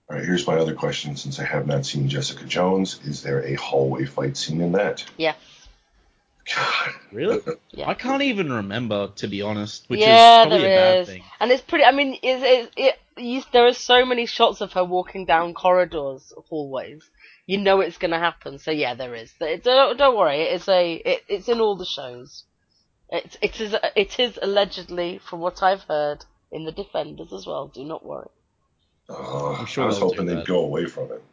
All 0.09 0.17
right, 0.17 0.25
here's 0.25 0.45
my 0.45 0.55
other 0.57 0.75
question 0.75 1.15
since 1.15 1.39
I 1.39 1.45
have 1.45 1.65
not 1.65 1.85
seen 1.85 2.09
Jessica 2.09 2.43
Jones. 2.45 2.99
Is 3.05 3.23
there 3.23 3.43
a 3.45 3.55
hallway 3.55 4.05
fight 4.05 4.35
scene 4.35 4.61
in 4.61 4.73
that? 4.73 5.05
Yes. 5.17 5.37
God. 6.55 6.91
Really? 7.11 7.39
Yeah. 7.71 7.89
I 7.89 7.95
can't 7.95 8.21
even 8.21 8.53
remember, 8.53 9.07
to 9.15 9.27
be 9.27 9.41
honest, 9.41 9.85
which 9.89 9.99
yeah, 10.01 10.41
is 10.43 10.47
probably 10.47 10.61
there 10.61 10.77
a 10.77 10.91
bad 10.93 10.99
is. 10.99 11.07
thing. 11.07 11.23
And 11.39 11.51
it's 11.51 11.61
pretty. 11.63 11.85
I 11.85 11.91
mean, 11.91 12.13
it, 12.13 12.19
it, 12.21 12.71
it, 12.77 12.99
you, 13.17 13.43
there 13.51 13.67
are 13.67 13.73
so 13.73 14.05
many 14.05 14.25
shots 14.25 14.61
of 14.61 14.73
her 14.73 14.83
walking 14.83 15.25
down 15.25 15.53
corridors, 15.53 16.33
hallways. 16.49 17.09
You 17.45 17.57
know 17.59 17.81
it's 17.81 17.97
going 17.97 18.11
to 18.11 18.19
happen. 18.19 18.57
So 18.59 18.71
yeah, 18.71 18.93
there 18.93 19.15
is. 19.15 19.33
It- 19.39 19.63
Don't, 19.63 19.97
don't 19.97 20.17
worry. 20.17 20.41
It's 20.41 20.67
a. 20.67 20.93
It, 20.93 21.23
it's 21.27 21.49
in 21.49 21.59
all 21.59 21.75
the 21.75 21.85
shows. 21.85 22.43
It, 23.09 23.37
it 23.41 23.59
is. 23.61 23.75
It 23.95 24.19
is 24.19 24.39
allegedly, 24.41 25.19
from 25.19 25.39
what 25.39 25.61
I've 25.61 25.83
heard, 25.83 26.25
in 26.51 26.65
the 26.65 26.71
Defenders 26.71 27.33
as 27.33 27.45
well. 27.45 27.67
Do 27.67 27.83
not 27.83 28.05
worry. 28.05 28.29
Oh, 29.09 29.55
I'm 29.59 29.65
sure 29.65 29.83
I 29.83 29.87
was 29.87 29.99
hoping 29.99 30.25
they'd 30.25 30.45
go 30.45 30.59
away 30.63 30.85
from 30.85 31.11
it. 31.11 31.23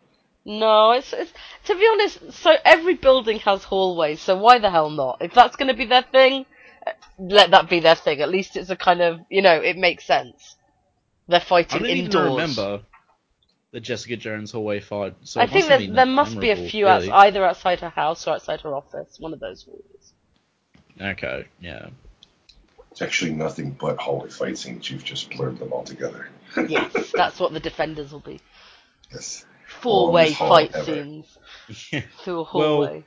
No, 0.45 0.93
it's, 0.93 1.13
it's 1.13 1.33
to 1.67 1.75
be 1.77 1.87
honest. 1.93 2.33
So 2.33 2.57
every 2.65 2.95
building 2.95 3.39
has 3.41 3.63
hallways. 3.65 4.21
So 4.21 4.37
why 4.37 4.59
the 4.59 4.71
hell 4.71 4.91
not? 4.91 5.19
If 5.21 5.35
that's 5.35 5.57
going 5.57 5.69
to 5.69 5.75
be 5.77 5.85
their 5.87 6.03
thing, 6.03 6.47
uh, 6.87 6.93
let 7.19 7.51
that 7.53 7.69
be 7.69 7.81
their 7.81 7.95
thing. 7.95 8.21
At 8.21 8.31
least 8.31 8.57
it's 8.57 8.71
a 8.71 8.77
kind 8.77 9.01
of 9.03 9.21
you 9.29 9.43
know 9.43 9.55
it 9.61 9.77
makes 9.77 10.05
sense. 10.07 10.57
They're 11.31 11.39
I 11.41 11.45
fighting 11.45 11.83
don't 11.83 11.91
even 11.91 12.11
remember 12.11 12.81
the 13.71 13.79
Jessica 13.79 14.17
Jones 14.17 14.51
hallway 14.51 14.81
fight. 14.81 15.15
So 15.23 15.41
I 15.41 15.47
think 15.47 15.55
must 15.55 15.69
that 15.69 15.81
have 15.81 15.89
been 15.89 15.95
there 15.95 16.07
must 16.07 16.41
be 16.41 16.51
a 16.51 16.57
few 16.69 16.87
really. 16.87 17.09
outs, 17.09 17.25
either 17.25 17.45
outside 17.45 17.79
her 17.81 17.89
house 17.89 18.27
or 18.27 18.35
outside 18.35 18.61
her 18.63 18.75
office. 18.75 19.21
One 19.21 19.33
of 19.33 19.39
those 19.39 19.63
hallways. 19.63 20.13
Okay, 21.01 21.47
yeah. 21.61 21.91
It's 22.91 23.01
actually 23.01 23.33
nothing 23.33 23.71
but 23.81 23.99
hallway 23.99 24.29
fight 24.29 24.59
scenes. 24.59 24.91
You've 24.91 25.05
just 25.05 25.31
blurred 25.31 25.59
them 25.61 25.73
all 25.73 25.85
together. 25.85 26.29
Yes, 26.67 27.13
that's 27.15 27.39
what 27.39 27.53
the 27.53 27.61
defenders 27.61 28.11
will 28.11 28.19
be. 28.19 28.41
Yes. 29.13 29.47
Four-way 29.69 30.35
fight 30.35 30.73
ever. 30.75 30.85
scenes 30.85 31.39
through 32.25 32.41
a 32.41 32.43
Well, 32.43 32.45
hallway. 32.45 33.05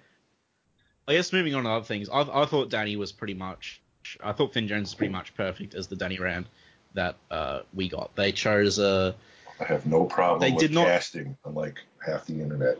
I 1.09 1.13
guess 1.13 1.33
moving 1.33 1.55
on 1.55 1.65
to 1.65 1.69
other 1.69 1.85
things, 1.85 2.07
I, 2.07 2.21
I 2.21 2.45
thought 2.45 2.69
Danny 2.69 2.95
was 2.95 3.11
pretty 3.11 3.33
much, 3.33 3.81
I 4.23 4.31
thought 4.31 4.53
Finn 4.53 4.69
Jones 4.69 4.91
was 4.91 4.95
pretty 4.95 5.11
much 5.11 5.35
perfect 5.35 5.75
as 5.75 5.87
the 5.87 5.97
Danny 5.97 6.17
Rand 6.17 6.45
that 6.93 7.15
uh, 7.31 7.61
we 7.73 7.89
got. 7.89 8.15
They 8.15 8.31
chose 8.31 8.79
a, 8.79 9.15
I 9.59 9.63
have 9.65 9.85
no 9.85 10.05
problem 10.05 10.39
They 10.41 10.51
with 10.51 10.59
did 10.59 10.71
not- 10.71 10.87
casting, 10.87 11.37
unlike 11.45 11.79
half 12.05 12.25
the 12.25 12.41
internet. 12.41 12.77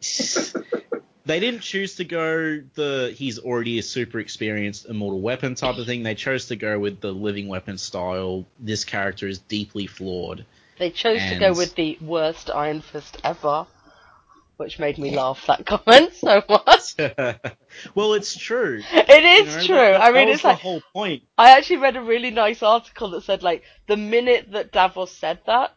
they 1.24 1.40
didn't 1.40 1.60
choose 1.60 1.96
to 1.96 2.04
go 2.04 2.60
the 2.74 3.12
he's 3.16 3.38
already 3.38 3.78
a 3.78 3.82
super 3.82 4.18
experienced 4.20 4.86
immortal 4.86 5.20
weapon 5.20 5.54
type 5.54 5.76
of 5.78 5.86
thing. 5.86 6.02
They 6.02 6.14
chose 6.14 6.46
to 6.48 6.56
go 6.56 6.78
with 6.78 7.00
the 7.00 7.12
living 7.12 7.48
weapon 7.48 7.78
style. 7.78 8.46
This 8.60 8.84
character 8.84 9.26
is 9.26 9.38
deeply 9.38 9.86
flawed. 9.86 10.44
They 10.78 10.90
chose 10.90 11.20
to 11.30 11.38
go 11.38 11.52
with 11.54 11.74
the 11.74 11.96
worst 12.02 12.50
Iron 12.50 12.82
Fist 12.82 13.18
ever, 13.24 13.66
which 14.56 14.78
made 14.78 14.98
me 14.98 15.14
laugh 15.14 15.44
that 15.46 15.66
comment 15.72 16.12
so 16.14 16.42
much. 16.48 16.94
well, 17.94 18.14
it's 18.14 18.36
true. 18.36 18.82
It 18.92 19.24
is 19.24 19.54
You 19.54 19.60
know, 19.60 19.66
true. 19.66 19.76
that- 19.92 20.02
I 20.02 20.12
mean, 20.12 20.28
it's 20.28 20.42
the 20.42 20.48
like 20.48 20.58
whole 20.60 20.82
point. 20.92 21.22
I 21.36 21.56
actually 21.56 21.78
read 21.78 21.96
a 21.96 22.02
really 22.02 22.30
nice 22.30 22.62
article 22.62 23.10
that 23.10 23.22
said 23.24 23.42
like 23.42 23.62
the 23.86 23.96
minute 23.96 24.52
that 24.52 24.72
Davos 24.72 25.12
said 25.12 25.40
that, 25.46 25.74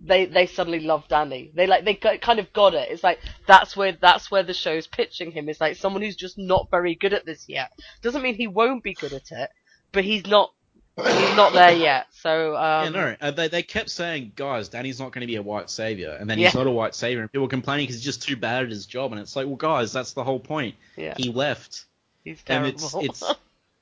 they 0.00 0.26
they 0.26 0.46
suddenly 0.46 0.80
loved 0.80 1.08
Danny. 1.08 1.50
They 1.54 1.66
like 1.66 1.84
they 1.84 1.94
kind 1.94 2.38
of 2.38 2.52
got 2.52 2.74
it. 2.74 2.90
It's 2.90 3.02
like 3.04 3.20
that's 3.46 3.76
where 3.76 3.92
that's 3.92 4.30
where 4.30 4.42
the 4.42 4.52
show's 4.54 4.86
pitching 4.86 5.30
him. 5.32 5.48
It's 5.48 5.60
like 5.60 5.76
someone 5.76 6.02
who's 6.02 6.16
just 6.16 6.36
not 6.36 6.70
very 6.70 6.94
good 6.94 7.14
at 7.14 7.24
this 7.24 7.48
yet. 7.48 7.72
Doesn't 8.02 8.22
mean 8.22 8.34
he 8.34 8.46
won't 8.46 8.82
be 8.84 8.94
good 8.94 9.12
at 9.12 9.30
it, 9.30 9.50
but 9.92 10.04
he's 10.04 10.26
not 10.26 10.52
he's 10.96 11.36
not 11.36 11.52
there 11.52 11.72
yet. 11.74 12.06
So 12.12 12.56
um, 12.56 12.84
yeah, 12.84 12.88
no, 12.90 13.16
uh, 13.20 13.30
they, 13.32 13.48
they 13.48 13.62
kept 13.62 13.90
saying, 13.90 14.32
guys, 14.36 14.68
Danny's 14.68 14.98
not 15.00 15.12
going 15.12 15.20
to 15.22 15.26
be 15.26 15.36
a 15.36 15.42
white 15.42 15.68
savior, 15.70 16.16
and 16.18 16.28
then 16.30 16.38
Yeah. 16.38 16.46
he's 16.48 16.54
not 16.54 16.66
a 16.66 16.70
white 16.70 16.94
savior, 16.94 17.22
and 17.22 17.30
people 17.32 17.42
were 17.42 17.48
complaining 17.50 17.84
because 17.84 17.96
he's 17.96 18.04
just 18.04 18.22
too 18.22 18.36
bad 18.36 18.62
at 18.64 18.70
his 18.70 18.86
job, 18.86 19.12
and 19.12 19.20
it's 19.20 19.34
like, 19.36 19.46
well, 19.46 19.56
guys, 19.56 19.92
that's 19.92 20.12
the 20.12 20.24
whole 20.24 20.40
point. 20.40 20.74
yeah, 20.96 21.14
He 21.16 21.30
left, 21.30 21.84
he's 22.24 22.42
terrible. 22.42 22.66
and 22.68 22.74
it's 22.74 22.94
it's 23.22 23.34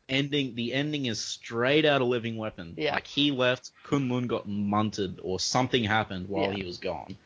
ending. 0.09 0.55
The 0.55 0.72
ending 0.72 1.07
is 1.07 1.20
straight 1.20 1.85
out 1.85 2.03
of 2.03 2.09
Living 2.09 2.37
Weapon. 2.37 2.75
Yeah. 2.77 2.94
like 2.94 3.07
he 3.07 3.31
left, 3.31 3.70
K'un-Lun 3.87 4.27
got 4.27 4.48
munted, 4.48 5.18
or 5.22 5.38
something 5.40 5.85
happened 5.85 6.29
while 6.29 6.44
Yeah. 6.51 6.53
he 6.55 6.64
was 6.64 6.79
gone. 6.79 7.16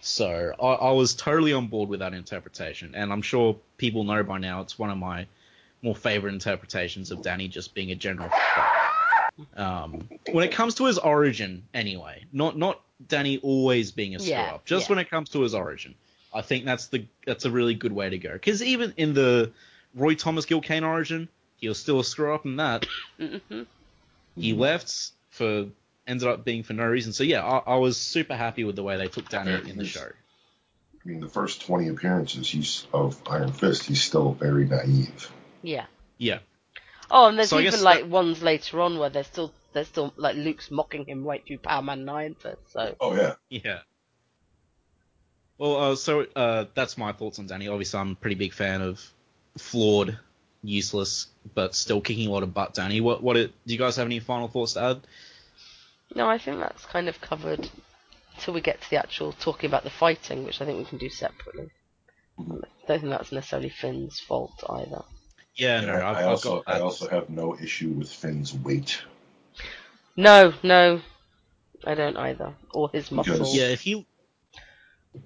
So 0.00 0.52
I, 0.60 0.66
I 0.66 0.90
was 0.92 1.14
totally 1.14 1.52
on 1.52 1.66
board 1.66 1.88
with 1.88 2.00
that 2.00 2.14
interpretation, 2.14 2.94
and 2.94 3.12
I'm 3.12 3.22
sure 3.22 3.56
people 3.76 4.04
know 4.04 4.22
by 4.22 4.38
now 4.38 4.60
it's 4.60 4.78
one 4.78 4.90
of 4.90 4.98
my 4.98 5.26
more 5.82 5.94
favorite 5.94 6.32
interpretations 6.32 7.10
of 7.10 7.22
Danny 7.22 7.48
just 7.48 7.74
being 7.74 7.90
a 7.90 7.94
general. 7.94 8.30
Um, 9.54 10.08
when 10.32 10.44
it 10.44 10.52
comes 10.52 10.76
to 10.76 10.84
his 10.86 10.98
origin, 10.98 11.68
anyway, 11.74 12.24
not 12.32 12.56
not 12.56 12.80
Danny 13.06 13.38
always 13.38 13.92
being 13.92 14.14
a 14.14 14.18
screw 14.18 14.32
Yeah, 14.32 14.54
up, 14.54 14.64
just 14.64 14.88
yeah. 14.88 14.94
when 14.94 14.98
it 14.98 15.10
comes 15.10 15.30
to 15.30 15.40
his 15.40 15.54
origin, 15.54 15.94
I 16.32 16.42
think 16.42 16.64
that's 16.64 16.88
the 16.88 17.06
that's 17.26 17.44
a 17.44 17.50
really 17.50 17.74
good 17.74 17.92
way 17.92 18.10
to 18.10 18.18
go. 18.18 18.32
Because 18.32 18.62
even 18.62 18.94
in 18.96 19.14
the 19.14 19.52
Roy 19.94 20.14
Thomas 20.14 20.46
Gil 20.46 20.60
Kane 20.60 20.84
origin, 20.84 21.28
he 21.56 21.68
was 21.68 21.78
still 21.78 22.00
a 22.00 22.04
screw 22.04 22.34
up 22.34 22.44
in 22.44 22.56
that. 22.56 22.86
hmm 23.18 23.62
He 24.36 24.52
left 24.52 25.10
for 25.30 25.66
ended 26.06 26.28
up 26.28 26.44
being 26.44 26.62
for 26.62 26.72
no 26.72 26.86
reason. 26.86 27.12
So 27.12 27.24
yeah, 27.24 27.44
I, 27.44 27.74
I 27.74 27.76
was 27.76 27.96
super 27.96 28.36
happy 28.36 28.64
with 28.64 28.76
the 28.76 28.82
way 28.82 28.96
they 28.96 29.08
took 29.08 29.28
Danny 29.28 29.68
in 29.68 29.76
the 29.76 29.84
show. 29.84 30.08
I 31.04 31.08
mean, 31.08 31.20
the 31.20 31.28
first 31.28 31.62
20 31.62 31.88
appearances 31.88 32.48
he's 32.50 32.86
of 32.92 33.20
Iron 33.28 33.52
Fist, 33.52 33.84
he's 33.84 34.02
still 34.02 34.32
very 34.32 34.64
naive. 34.66 35.30
Yeah. 35.62 35.86
Yeah, 36.18 36.38
Oh, 37.10 37.28
and 37.28 37.38
there's 37.38 37.50
So 37.50 37.60
even 37.60 37.82
like 37.82 38.00
that- 38.02 38.08
ones 38.08 38.42
later 38.42 38.80
on 38.80 38.98
where 38.98 39.10
they're 39.10 39.24
still 39.24 39.52
they're 39.72 39.84
still 39.84 40.12
like 40.16 40.36
Luke's 40.36 40.70
mocking 40.70 41.04
him 41.06 41.24
right 41.24 41.44
through 41.46 41.58
Power 41.58 41.82
Man 41.82 42.04
Nine 42.04 42.34
Fist. 42.34 42.58
So 42.72 42.96
Oh, 43.00 43.14
yeah. 43.14 43.34
yeah. 43.50 43.80
Well, 45.58 45.76
uh, 45.92 45.96
so 45.96 46.26
uh, 46.36 46.66
that's 46.74 46.98
my 46.98 47.12
thoughts 47.12 47.38
on 47.38 47.46
Danny. 47.46 47.68
Obviously, 47.68 47.98
I'm 48.00 48.12
a 48.12 48.14
pretty 48.14 48.36
big 48.36 48.52
fan 48.52 48.82
of 48.82 49.00
flawed, 49.56 50.18
useless, 50.62 51.28
but 51.54 51.74
still 51.74 52.00
kicking 52.00 52.28
a 52.28 52.30
lot 52.30 52.42
of 52.42 52.52
butt. 52.52 52.74
Danny, 52.74 53.00
what 53.00 53.22
what 53.22 53.36
it, 53.36 53.52
do 53.66 53.72
you 53.72 53.78
guys 53.78 53.96
have 53.96 54.06
any 54.06 54.18
final 54.20 54.48
thoughts 54.48 54.74
to 54.74 54.82
add? 54.82 55.00
no, 56.14 56.28
I 56.28 56.38
think 56.38 56.58
that's 56.60 56.84
kind 56.86 57.08
of 57.08 57.20
covered 57.20 57.68
until 58.36 58.54
we 58.54 58.60
get 58.60 58.80
to 58.80 58.90
the 58.90 58.96
actual 58.96 59.32
talking 59.32 59.68
about 59.68 59.82
the 59.82 59.90
fighting, 59.90 60.44
which 60.44 60.60
I 60.60 60.64
think 60.64 60.78
we 60.78 60.84
can 60.84 60.98
do 60.98 61.08
separately. 61.08 61.70
Mhm. 62.38 62.62
I 62.64 62.86
don't 62.86 63.00
think 63.00 63.10
that's 63.10 63.32
necessarily 63.32 63.70
Finn's 63.70 64.20
fault 64.20 64.62
either. 64.68 65.02
Yeah, 65.56 65.80
no, 65.80 65.92
I, 65.94 65.96
I've, 66.10 66.16
I 66.16 66.20
I've 66.20 66.26
also, 66.26 66.62
got. 66.62 66.76
I 66.76 66.80
also 66.80 67.08
have 67.08 67.30
no 67.30 67.56
issue 67.58 67.90
with 67.90 68.10
Finn's 68.12 68.52
weight. 68.54 69.00
No, 70.16 70.52
no, 70.62 71.00
I 71.84 71.94
don't 71.94 72.16
either. 72.16 72.52
Or 72.74 72.90
his 72.92 73.08
Because- 73.08 73.28
muscles. 73.28 73.56
Yeah, 73.56 73.68
if 73.68 73.86
you 73.86 74.04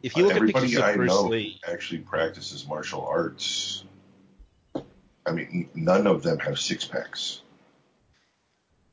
if 0.02 0.16
you 0.16 0.22
look 0.24 0.32
at 0.32 0.36
Everybody 0.36 0.66
pictures 0.68 0.82
I 0.82 0.90
of 0.90 0.96
Bruce 0.96 1.08
know 1.10 1.22
Lee, 1.28 1.60
actually 1.66 1.98
practices 2.00 2.66
martial 2.66 3.04
arts. 3.04 3.84
I 5.26 5.32
mean, 5.32 5.68
none 5.74 6.06
of 6.06 6.22
them 6.22 6.38
have 6.38 6.58
six 6.58 6.84
packs. 6.84 7.42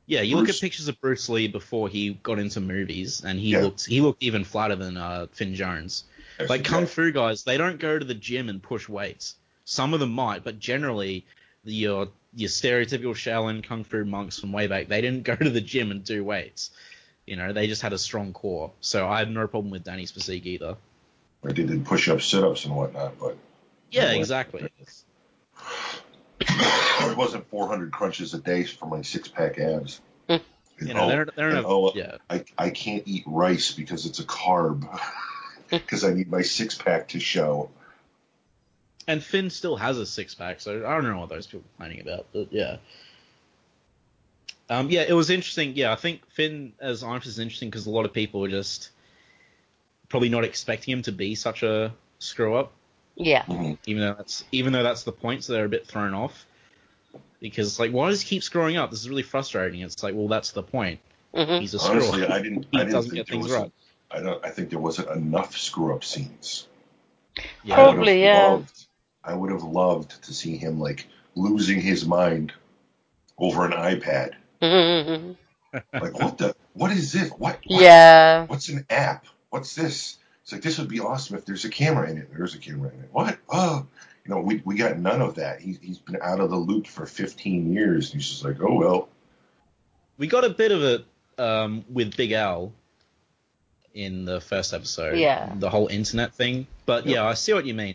yeah, 0.06 0.20
you 0.22 0.36
look 0.36 0.48
at 0.48 0.60
pictures 0.60 0.88
of 0.88 1.00
Bruce 1.00 1.28
Lee 1.28 1.48
before 1.48 1.88
he 1.88 2.14
got 2.22 2.38
into 2.38 2.60
movies, 2.60 3.22
and 3.24 3.38
he 3.38 3.50
Yeah. 3.50 3.60
looked 3.62 3.86
he 3.86 4.00
looked 4.00 4.22
even 4.22 4.42
flatter 4.44 4.74
than 4.76 4.96
uh, 4.96 5.26
Finn 5.32 5.54
Jones. 5.54 6.04
Like 6.48 6.64
kung 6.64 6.86
fu 6.86 7.10
guys, 7.12 7.44
they 7.44 7.56
don't 7.56 7.78
go 7.78 7.98
to 7.98 8.04
the 8.04 8.14
gym 8.14 8.48
and 8.48 8.62
push 8.62 8.88
weights. 8.88 9.36
Some 9.70 9.92
of 9.92 10.00
them 10.00 10.12
might, 10.12 10.44
but 10.44 10.58
generally, 10.58 11.26
your 11.62 12.08
your 12.34 12.48
stereotypical 12.48 13.14
Shaolin 13.14 13.62
kung 13.62 13.84
fu 13.84 14.02
monks 14.02 14.38
from 14.38 14.50
way 14.50 14.66
back, 14.66 14.88
they 14.88 15.02
didn't 15.02 15.24
go 15.24 15.36
to 15.36 15.50
the 15.50 15.60
gym 15.60 15.90
and 15.90 16.02
do 16.02 16.24
weights. 16.24 16.70
You 17.26 17.36
know, 17.36 17.52
they 17.52 17.66
just 17.66 17.82
had 17.82 17.92
a 17.92 17.98
strong 17.98 18.32
core. 18.32 18.72
So 18.80 19.06
I 19.06 19.18
had 19.18 19.30
no 19.30 19.46
problem 19.46 19.70
with 19.70 19.84
Danny's 19.84 20.10
physique 20.10 20.46
either. 20.46 20.78
Like 21.42 21.56
they 21.56 21.64
did 21.64 21.84
push-ups, 21.84 22.24
sit-ups, 22.24 22.64
and 22.64 22.74
whatnot, 22.74 23.20
but 23.20 23.36
Yeah, 23.90 24.12
Yeah. 24.12 24.18
exactly. 24.18 24.70
it 26.40 27.16
wasn't 27.18 27.46
400 27.50 27.92
crunches 27.92 28.32
a 28.32 28.38
day 28.38 28.64
for 28.64 28.86
my 28.86 29.02
six-pack 29.02 29.58
abs. 29.58 30.00
Hmm. 30.28 30.36
And, 30.78 30.88
You 30.88 30.94
know, 30.94 31.02
oh, 31.02 31.08
they 31.08 31.16
don't, 31.16 31.36
they 31.36 31.42
don't 31.42 31.50
and, 31.50 31.56
have, 31.58 31.66
oh, 31.66 31.92
yeah. 31.94 32.16
I, 32.30 32.42
I 32.56 32.70
can't 32.70 33.02
eat 33.04 33.24
rice 33.26 33.72
because 33.72 34.06
it's 34.06 34.18
a 34.18 34.24
carb. 34.24 34.88
Because 35.70 36.02
I 36.02 36.14
need 36.14 36.30
my 36.30 36.40
six-pack 36.40 37.08
to 37.08 37.20
show. 37.20 37.68
And 39.08 39.22
Finn 39.24 39.48
still 39.50 39.74
has 39.76 39.98
a 39.98 40.06
six 40.06 40.34
pack, 40.34 40.60
so 40.60 40.86
I 40.86 40.94
don't 40.94 41.04
know 41.04 41.18
what 41.18 41.30
those 41.30 41.46
people 41.46 41.60
are 41.60 41.76
complaining 41.78 42.02
about, 42.06 42.26
but 42.32 42.52
yeah. 42.52 42.76
Um, 44.70 44.90
yeah, 44.90 45.04
it 45.08 45.14
was 45.14 45.30
interesting. 45.30 45.72
Yeah, 45.74 45.92
I 45.92 45.96
think 45.96 46.20
Finn 46.30 46.74
as 46.78 47.02
Iron 47.02 47.20
Fist 47.20 47.28
is 47.32 47.38
interesting 47.38 47.70
because 47.70 47.86
a 47.86 47.90
lot 47.90 48.04
of 48.04 48.12
people 48.12 48.44
are 48.44 48.50
just 48.50 48.90
probably 50.10 50.28
not 50.28 50.44
expecting 50.44 50.92
him 50.92 51.02
to 51.02 51.12
be 51.12 51.34
such 51.34 51.62
a 51.62 51.92
screw 52.18 52.54
up, 52.54 52.72
Yeah. 53.16 53.44
even 53.86 54.02
though 54.02 54.14
that's 54.14 54.44
even 54.52 54.72
though 54.74 54.82
that's 54.82 55.04
the 55.04 55.12
point, 55.12 55.42
so 55.44 55.54
they're 55.54 55.64
a 55.64 55.70
bit 55.70 55.86
thrown 55.86 56.12
off. 56.12 56.44
Because 57.40 57.68
it's 57.68 57.78
like, 57.78 57.92
why 57.92 58.10
does 58.10 58.20
he 58.20 58.28
keep 58.28 58.42
screwing 58.42 58.76
up? 58.76 58.90
This 58.90 59.00
is 59.00 59.08
really 59.08 59.22
frustrating. 59.22 59.80
It's 59.80 60.02
like, 60.02 60.14
well, 60.14 60.28
that's 60.28 60.50
the 60.50 60.62
point. 60.62 61.00
hmm 61.34 61.58
He's 61.60 61.72
a 61.72 61.78
screw 61.78 61.92
Honestly, 61.94 62.24
up. 62.24 62.30
I 62.30 62.42
didn't. 62.42 62.66
He 62.72 62.78
I 62.78 62.80
didn't 62.80 62.92
doesn't 62.92 63.10
think 63.12 63.26
get 63.26 63.32
there 63.32 63.40
things 63.40 63.48
was. 63.52 63.56
right. 63.62 63.72
I 64.10 64.20
don't. 64.20 64.44
I 64.44 64.50
think 64.50 64.68
there 64.70 64.78
wasn't 64.80 65.08
enough 65.10 65.56
screw-up 65.56 66.04
scenes. 66.04 66.66
Yeah. 67.64 67.74
I 67.74 67.76
Probably, 67.76 68.22
yeah. 68.22 68.48
Loved, 68.48 68.86
I 69.28 69.34
would 69.34 69.50
have 69.52 69.62
loved 69.62 70.22
to 70.24 70.32
see 70.34 70.56
him 70.56 70.80
like 70.80 71.06
losing 71.34 71.80
his 71.80 72.06
mind 72.06 72.52
over 73.36 73.64
an 73.66 73.72
iPad. 73.72 74.34
hmm 74.62 75.32
Like 75.92 76.18
what 76.18 76.38
the? 76.38 76.54
What 76.72 76.90
is 76.92 77.12
this? 77.12 77.30
What? 77.30 77.58
what? 77.66 77.82
Yeah. 77.82 78.46
What's 78.46 78.68
an 78.70 78.86
app? 78.90 79.26
What's 79.50 79.74
this? 79.74 80.16
It's 80.42 80.52
like 80.52 80.62
this 80.62 80.78
would 80.78 80.88
be 80.88 81.00
awesome 81.00 81.36
if 81.36 81.44
there's 81.44 81.64
a 81.66 81.68
camera 81.68 82.10
in 82.10 82.16
it. 82.18 82.30
There's 82.34 82.54
a 82.54 82.58
camera 82.58 82.90
in 82.90 83.00
it. 83.00 83.10
What? 83.12 83.38
Oh, 83.50 83.86
you 84.24 84.34
know, 84.34 84.40
we 84.40 84.62
we 84.64 84.76
got 84.76 84.98
none 84.98 85.20
of 85.20 85.34
that. 85.36 85.60
He's 85.60 85.78
he's 85.82 85.98
been 85.98 86.18
out 86.22 86.40
of 86.40 86.50
the 86.50 86.56
loop 86.56 86.86
for 86.86 87.04
15 87.06 87.72
years. 87.72 88.10
He's 88.12 88.28
just 88.28 88.44
like, 88.44 88.60
oh 88.62 88.74
well. 88.74 89.08
we 90.16 90.26
got 90.26 90.44
a 90.44 90.50
bit 90.50 90.72
of 90.72 90.82
it 90.82 91.04
um, 91.38 91.84
with 91.90 92.16
Big 92.16 92.32
Al. 92.32 92.72
in 93.94 94.24
the 94.24 94.40
first 94.40 94.72
episode. 94.72 95.18
Yeah. 95.18 95.52
The 95.58 95.68
whole 95.70 95.88
internet 95.88 96.34
thing. 96.34 96.66
But 96.86 97.04
Yep. 97.06 97.14
yeah, 97.14 97.24
I 97.26 97.34
see 97.34 97.52
what 97.52 97.66
you 97.66 97.74
mean. 97.74 97.94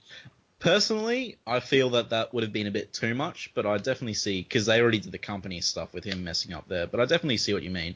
Personally, 0.64 1.36
I 1.46 1.60
feel 1.60 1.90
that 1.90 2.12
that 2.12 2.34
would 2.34 2.44
have 2.44 2.54
been 2.54 2.68
a 2.68 2.72
bit 2.72 2.94
too 2.94 3.14
much, 3.14 3.52
but 3.54 3.66
I 3.66 3.76
definitely 3.76 4.14
see 4.14 4.42
because 4.42 4.66
they 4.66 4.80
already 4.80 5.00
did 5.00 5.12
the 5.12 5.18
company 5.18 5.60
stuff 5.60 5.94
with 5.94 6.06
him 6.06 6.24
messing 6.24 6.54
up 6.54 6.70
there. 6.70 6.88
But 6.88 7.02
I 7.02 7.06
definitely 7.06 7.36
see 7.36 7.54
what 7.54 7.64
you 7.64 7.70
mean. 7.70 7.96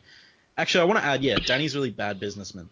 Actually, 0.58 0.82
I 0.82 0.84
want 0.84 1.00
to 1.00 1.06
add, 1.06 1.24
yeah, 1.24 1.38
Danny's 1.40 1.76
really 1.76 1.92
bad 1.92 2.20
businessman, 2.20 2.70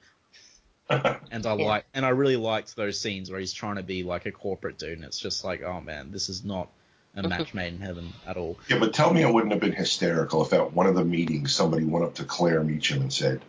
and 0.89 1.45
I 1.45 1.55
Yeah. 1.55 1.65
like, 1.65 1.85
and 1.93 2.05
I 2.05 2.09
really 2.09 2.35
liked 2.35 2.75
those 2.75 2.99
scenes 2.99 3.31
where 3.31 3.39
he's 3.39 3.53
trying 3.53 3.77
to 3.77 3.83
be 3.83 4.03
like 4.03 4.25
a 4.25 4.33
corporate 4.33 4.77
dude, 4.77 4.97
and 4.97 5.05
it's 5.05 5.19
just 5.19 5.45
like, 5.45 5.63
oh 5.63 5.79
man, 5.79 6.11
this 6.11 6.27
is 6.27 6.43
not 6.43 6.67
a 7.15 7.19
mm-hmm. 7.19 7.29
match 7.29 7.53
made 7.53 7.73
in 7.73 7.79
heaven 7.79 8.11
at 8.27 8.35
all. 8.35 8.57
Yeah, 8.67 8.79
but 8.79 8.93
tell 8.93 9.13
me 9.13 9.21
it 9.21 9.33
wouldn't 9.33 9.53
have 9.53 9.61
been 9.61 9.71
hysterical 9.71 10.43
if 10.43 10.51
at 10.51 10.73
one 10.73 10.87
of 10.87 10.95
the 10.95 11.05
meetings 11.05 11.55
somebody 11.55 11.85
went 11.85 12.03
up 12.03 12.15
to 12.15 12.25
Claire 12.25 12.61
Meachum 12.61 12.99
and 12.99 13.13
said, 13.13 13.35
like, 13.35 13.45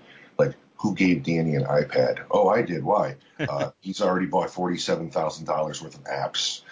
who 0.78 0.94
gave 0.94 1.22
Danny 1.24 1.54
an 1.56 1.64
iPad? 1.64 2.24
Oh, 2.30 2.48
I 2.48 2.62
did. 2.62 2.84
Why? 2.84 3.16
Uh, 3.38 3.70
he's 3.80 4.00
already 4.00 4.26
bought 4.26 4.50
forty-seven 4.50 5.10
thousand 5.10 5.46
dollars 5.46 5.82
worth 5.82 5.94
of 5.96 6.04
apps. 6.04 6.62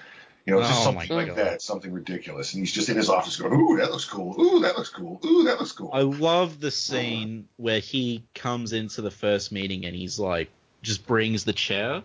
You 0.46 0.52
know, 0.52 0.60
just 0.60 0.80
Oh 0.82 0.84
something 0.84 1.08
like 1.16 1.28
God. 1.28 1.36
that, 1.38 1.62
something 1.62 1.90
ridiculous, 1.90 2.52
and 2.52 2.60
he's 2.60 2.70
just 2.72 2.90
in 2.90 2.96
his 2.98 3.08
office 3.08 3.36
going, 3.36 3.54
"Ooh, 3.54 3.78
that 3.78 3.90
looks 3.90 4.04
cool. 4.04 4.38
Ooh, 4.38 4.60
that 4.60 4.76
looks 4.76 4.90
cool. 4.90 5.18
Ooh, 5.24 5.44
that 5.44 5.58
looks 5.58 5.72
cool." 5.72 5.88
I 5.92 6.02
love 6.02 6.60
the 6.60 6.70
scene 6.70 7.48
where 7.56 7.80
he 7.80 8.24
comes 8.34 8.74
into 8.74 9.00
the 9.00 9.10
first 9.10 9.52
meeting 9.52 9.86
and 9.86 9.96
he's 9.96 10.18
like, 10.18 10.50
just 10.82 11.06
brings 11.06 11.44
the 11.44 11.54
chair. 11.54 12.02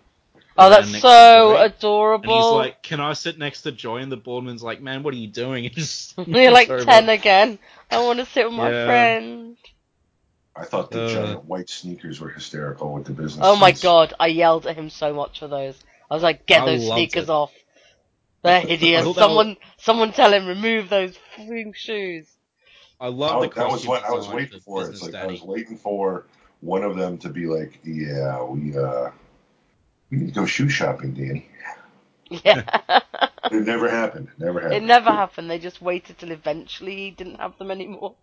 Oh, 0.58 0.70
that's 0.70 0.90
so 0.90 0.94
to 0.94 1.02
Joy, 1.02 1.64
And 1.64 1.74
adorable. 1.74 2.36
he's 2.38 2.52
like, 2.68 2.82
"Can 2.82 3.02
I 3.02 3.12
sit 3.12 3.38
next 3.38 3.64
to 3.64 3.74
Joy?" 3.74 3.98
And 3.98 4.10
the 4.12 4.16
boardman's 4.18 4.64
like, 4.64 4.82
"Man, 4.82 5.04
what 5.04 5.14
are 5.14 5.18
you 5.18 5.28
doing?" 5.28 5.66
It's 5.76 5.76
just- 5.76 6.18
You're 6.28 6.52
like 6.52 6.70
ten 6.70 7.08
much- 7.08 7.20
again. 7.20 7.60
I 7.92 8.00
want 8.06 8.20
to 8.20 8.26
sit 8.26 8.46
with 8.46 8.54
my 8.54 8.72
Yeah. 8.72 8.86
friend. 8.86 9.58
I 10.60 10.66
thought 10.66 10.92
the 10.92 11.06
Uh. 11.06 11.10
giant 11.10 11.46
white 11.46 11.70
sneakers 11.70 12.20
were 12.20 12.30
hysterical 12.30 12.94
with 12.94 13.06
the 13.06 13.14
business. 13.14 13.46
Oh 13.48 13.56
my 13.56 13.72
suits. 13.72 13.84
god, 13.84 14.14
I 14.20 14.28
yelled 14.28 14.68
at 14.68 14.76
him 14.76 14.90
so 14.90 15.14
much 15.14 15.40
for 15.40 15.48
those. 15.48 15.80
I 16.10 16.14
was 16.14 16.24
like, 16.24 16.46
get 16.46 16.64
I 16.64 16.66
those 16.66 16.88
sneakers 16.88 17.24
it. 17.26 17.30
off. 17.30 17.52
They're 18.44 18.58
I 18.58 18.60
hideous. 18.62 19.04
thought 19.04 19.16
that 19.16 19.22
was- 19.22 19.30
Someone, 19.30 19.58
someone 19.78 20.12
tell 20.14 20.34
him 20.34 20.48
remove 20.48 20.90
those 20.90 21.16
fucking 21.36 21.74
shoes. 21.74 22.28
I 23.00 23.08
love 23.08 23.42
the 23.42 23.50
that 23.56 23.70
was 23.70 23.88
what 23.88 24.04
I 24.04 24.12
was 24.12 24.28
waiting 24.28 24.56
of 24.58 24.64
for. 24.64 24.82
It's 24.82 24.92
Business 24.92 25.14
like 25.14 25.24
I 25.24 25.28
was 25.28 25.42
waiting 25.42 25.78
for 25.78 26.26
one 26.62 26.84
of 26.84 26.98
them 26.98 27.18
to 27.20 27.30
be 27.30 27.46
like, 27.46 27.80
"Yeah, 27.86 28.44
we 28.44 28.78
uh, 28.78 29.12
we 30.10 30.18
need 30.18 30.28
to 30.28 30.34
go 30.42 30.46
shoe 30.46 30.68
shopping, 30.70 31.14
Danny." 31.14 31.48
Yeah. 32.32 32.62
It 33.52 33.66
never 33.66 33.90
happened. 33.90 34.28
It 34.28 34.40
Never 34.40 34.60
happened. 34.60 34.84
it 34.84 34.86
never 34.86 35.10
happened. 35.10 35.50
They 35.50 35.58
just 35.58 35.82
waited 35.82 36.20
till 36.20 36.30
eventually 36.30 36.96
he 36.96 37.10
didn't 37.12 37.38
have 37.40 37.58
them 37.58 37.72
anymore. 37.72 38.14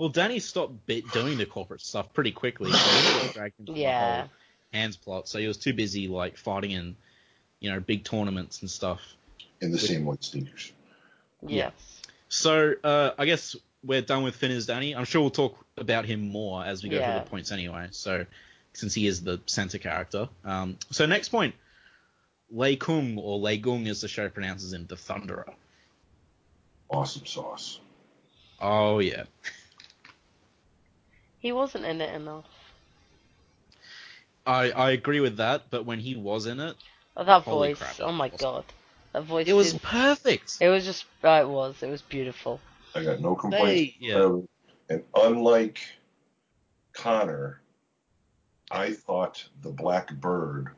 Well, 0.00 0.08
Danny 0.08 0.38
stopped 0.38 0.86
bit 0.86 1.12
doing 1.12 1.36
the 1.36 1.44
corporate 1.44 1.82
stuff 1.82 2.10
pretty 2.14 2.32
quickly. 2.32 2.72
So 2.72 2.78
he 2.78 3.18
didn't 3.20 3.34
dragged 3.34 3.60
into 3.60 3.72
the 3.74 3.80
Yeah. 3.80 4.20
whole 4.22 4.30
hands 4.72 4.96
plot. 4.96 5.28
So 5.28 5.38
he 5.38 5.46
was 5.46 5.58
too 5.58 5.74
busy 5.74 6.08
like 6.08 6.38
fighting 6.38 6.70
in, 6.70 6.96
you 7.58 7.70
know, 7.70 7.80
big 7.80 8.02
tournaments 8.04 8.62
and 8.62 8.70
stuff. 8.70 9.02
in 9.60 9.72
the 9.72 9.78
same 9.78 10.06
white 10.06 10.24
sneakers. 10.24 10.72
Yes. 11.46 11.72
So 12.30 12.72
uh, 12.82 13.10
I 13.18 13.26
guess 13.26 13.54
we're 13.84 14.00
done 14.00 14.22
with 14.22 14.36
Finn 14.36 14.52
as 14.52 14.64
Danny. 14.64 14.96
I'm 14.96 15.04
sure 15.04 15.20
we'll 15.20 15.28
talk 15.30 15.62
about 15.76 16.06
him 16.06 16.30
more 16.30 16.64
as 16.64 16.82
we 16.82 16.88
go 16.88 16.96
Yeah. 16.96 17.12
through 17.12 17.24
the 17.24 17.30
points 17.30 17.52
anyway. 17.52 17.88
So 17.90 18.24
since 18.72 18.94
he 18.94 19.06
is 19.06 19.22
the 19.22 19.38
center 19.44 19.76
character. 19.76 20.30
Um, 20.46 20.78
so 20.90 21.04
next 21.04 21.28
point, 21.28 21.54
Lei 22.50 22.76
Kung 22.76 23.18
or 23.18 23.38
Lei 23.38 23.58
Gung 23.60 23.86
as 23.86 24.00
the 24.00 24.08
show 24.08 24.30
pronounces 24.30 24.72
him, 24.72 24.86
the 24.86 24.96
Thunderer. 24.96 25.52
Awesome 26.88 27.26
sauce. 27.26 27.80
Oh 28.62 29.00
yeah. 29.00 29.24
He 31.40 31.52
wasn't 31.52 31.84
in 31.86 32.00
it 32.00 32.14
enough. 32.14 32.44
I, 34.46 34.70
I 34.70 34.90
agree 34.92 35.20
with 35.20 35.36
that, 35.38 35.64
but 35.70 35.84
when 35.86 35.98
he 35.98 36.16
was 36.16 36.46
in 36.46 36.60
it, 36.60 36.76
Oh, 37.16 37.24
that 37.24 37.44
voice. 37.44 37.78
crap, 37.78 37.96
oh 38.00 38.12
my 38.12 38.28
that 38.28 38.32
was 38.34 38.40
god. 38.40 38.64
That 39.12 39.22
voice. 39.24 39.46
it 39.48 39.52
was 39.52 39.74
is- 39.74 39.80
perfect. 39.80 40.58
It 40.60 40.68
was 40.68 40.84
just. 40.84 41.04
Oh, 41.24 41.40
it 41.40 41.48
was. 41.48 41.82
It 41.82 41.90
was 41.90 42.02
beautiful. 42.02 42.60
I 42.94 43.02
got 43.04 43.20
no 43.20 43.34
complaints. 43.34 43.96
They, 44.00 44.06
yeah. 44.06 44.14
Um, 44.16 44.48
and 44.88 45.02
unlike 45.14 45.80
Connor, 46.92 47.60
I 48.70 48.92
thought 48.92 49.44
the 49.62 49.70
black 49.70 50.12
bird 50.14 50.68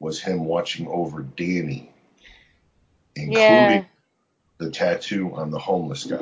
was 0.00 0.20
him 0.20 0.44
watching 0.44 0.88
over 0.88 1.22
Danny, 1.22 1.90
including 3.14 3.38
Yeah. 3.40 3.84
the 4.58 4.70
tattoo 4.70 5.34
on 5.34 5.50
the 5.50 5.58
homeless 5.58 6.04
guy. 6.04 6.18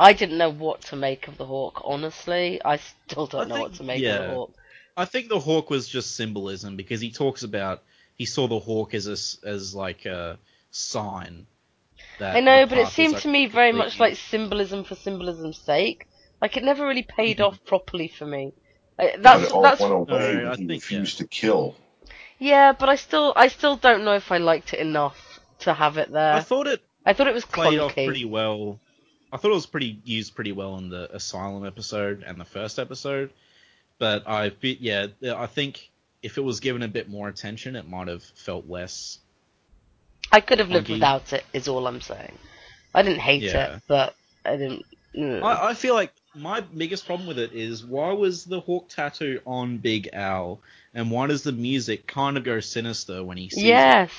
I 0.00 0.14
didn't 0.14 0.38
know 0.38 0.50
what 0.50 0.80
to 0.86 0.96
make 0.96 1.28
of 1.28 1.36
the 1.36 1.44
hawk. 1.44 1.82
Honestly, 1.84 2.60
I 2.64 2.78
still 2.78 3.26
don't 3.26 3.44
I 3.44 3.54
know 3.54 3.60
what 3.60 3.74
to 3.74 3.84
make 3.84 4.02
of 4.02 4.16
the 4.16 4.32
hawk. 4.32 4.50
I 4.96 5.04
think 5.04 5.28
the 5.28 5.38
hawk 5.38 5.70
was 5.70 5.86
just 5.88 6.16
symbolism 6.16 6.76
because 6.76 7.00
he 7.00 7.10
talks 7.12 7.42
about 7.42 7.82
he 8.16 8.26
saw 8.26 8.48
the 8.48 8.58
hawk 8.58 8.94
as 8.94 9.06
a 9.06 9.12
s 9.12 9.38
as 9.44 9.74
like 9.74 10.06
a 10.06 10.38
sign. 10.70 11.46
That 12.18 12.36
I 12.36 12.40
know, 12.40 12.66
but 12.66 12.78
it 12.78 12.82
path 12.82 12.86
was 12.86 12.94
seemed 12.94 13.16
to 13.18 13.28
me 13.28 13.46
very 13.46 13.72
much 13.72 14.00
like 14.00 14.16
symbolism 14.16 14.84
for 14.84 14.94
symbolism's 14.94 15.58
sake. 15.58 16.06
Like 16.40 16.56
it 16.56 16.64
never 16.64 16.86
really 16.86 17.02
paid 17.02 17.38
Mhm. 17.38 17.44
off 17.46 17.64
properly 17.66 18.08
for 18.08 18.26
me. 18.26 18.52
Uh, 18.98 19.08
But 19.22 19.22
That's 19.22 19.44
it 19.44 19.52
all 19.52 19.62
that's 19.62 19.80
went 19.80 19.92
away 19.94 20.06
No, 20.08 20.18
when 20.36 20.46
I 20.46 20.56
he 20.56 20.66
think, 20.66 20.82
refused 20.82 21.18
to 21.18 21.26
kill. 21.26 21.74
yeah, 22.38 22.72
but 22.72 22.88
I 22.88 22.96
still 22.96 23.32
I 23.36 23.48
still 23.48 23.76
don't 23.76 24.04
know 24.04 24.14
if 24.14 24.32
I 24.32 24.38
liked 24.38 24.72
it 24.74 24.80
enough 24.80 25.40
to 25.60 25.74
have 25.74 25.98
it 25.98 26.10
there. 26.10 26.34
I 26.36 26.40
thought 26.40 26.66
it 26.66 26.80
I 27.04 27.12
thought 27.12 27.28
it 27.28 27.34
was 27.34 27.44
played 27.44 27.78
clunky. 27.78 27.84
off 27.84 27.94
pretty 28.04 28.24
well. 28.24 28.80
I 29.32 29.36
thought 29.36 29.50
it 29.50 29.54
was 29.54 29.66
pretty 29.66 30.00
used 30.04 30.34
pretty 30.34 30.52
well 30.52 30.76
in 30.78 30.88
the 30.90 31.14
Asylum 31.14 31.64
episode 31.66 32.24
and 32.26 32.38
the 32.40 32.44
first 32.44 32.78
episode, 32.78 33.30
but 33.98 34.26
I 34.26 34.52
yeah 34.62 35.06
I 35.36 35.46
think 35.46 35.90
if 36.22 36.36
it 36.36 36.42
was 36.42 36.60
given 36.60 36.82
a 36.82 36.88
bit 36.88 37.08
more 37.08 37.28
attention, 37.28 37.76
it 37.76 37.88
might 37.88 38.08
have 38.08 38.22
felt 38.22 38.68
less. 38.68 39.18
I 40.32 40.40
could 40.40 40.58
have 40.58 40.68
lived 40.68 40.88
without 40.88 41.32
it. 41.32 41.44
Is 41.52 41.66
all 41.68 41.86
I'm 41.86 42.00
saying. 42.00 42.36
I 42.94 43.02
didn't 43.02 43.20
hate 43.20 43.42
Yeah. 43.42 43.76
it, 43.76 43.82
but 43.88 44.14
I 44.44 44.56
didn't. 44.56 44.84
mm. 45.16 45.42
I, 45.42 45.70
I 45.70 45.74
feel 45.74 45.94
like 45.94 46.12
my 46.34 46.60
biggest 46.60 47.06
problem 47.06 47.26
with 47.28 47.38
it 47.38 47.52
is 47.52 47.84
why 47.84 48.12
was 48.12 48.44
the 48.44 48.60
hawk 48.60 48.88
tattoo 48.88 49.40
on 49.46 49.78
Big 49.78 50.08
Al, 50.12 50.60
and 50.94 51.10
why 51.10 51.26
does 51.28 51.42
the 51.42 51.52
music 51.52 52.06
kind 52.06 52.36
of 52.36 52.44
go 52.44 52.60
sinister 52.60 53.22
when 53.24 53.36
he 53.36 53.48
sees 53.48 53.64
it? 53.64 53.66
yes, 53.68 54.10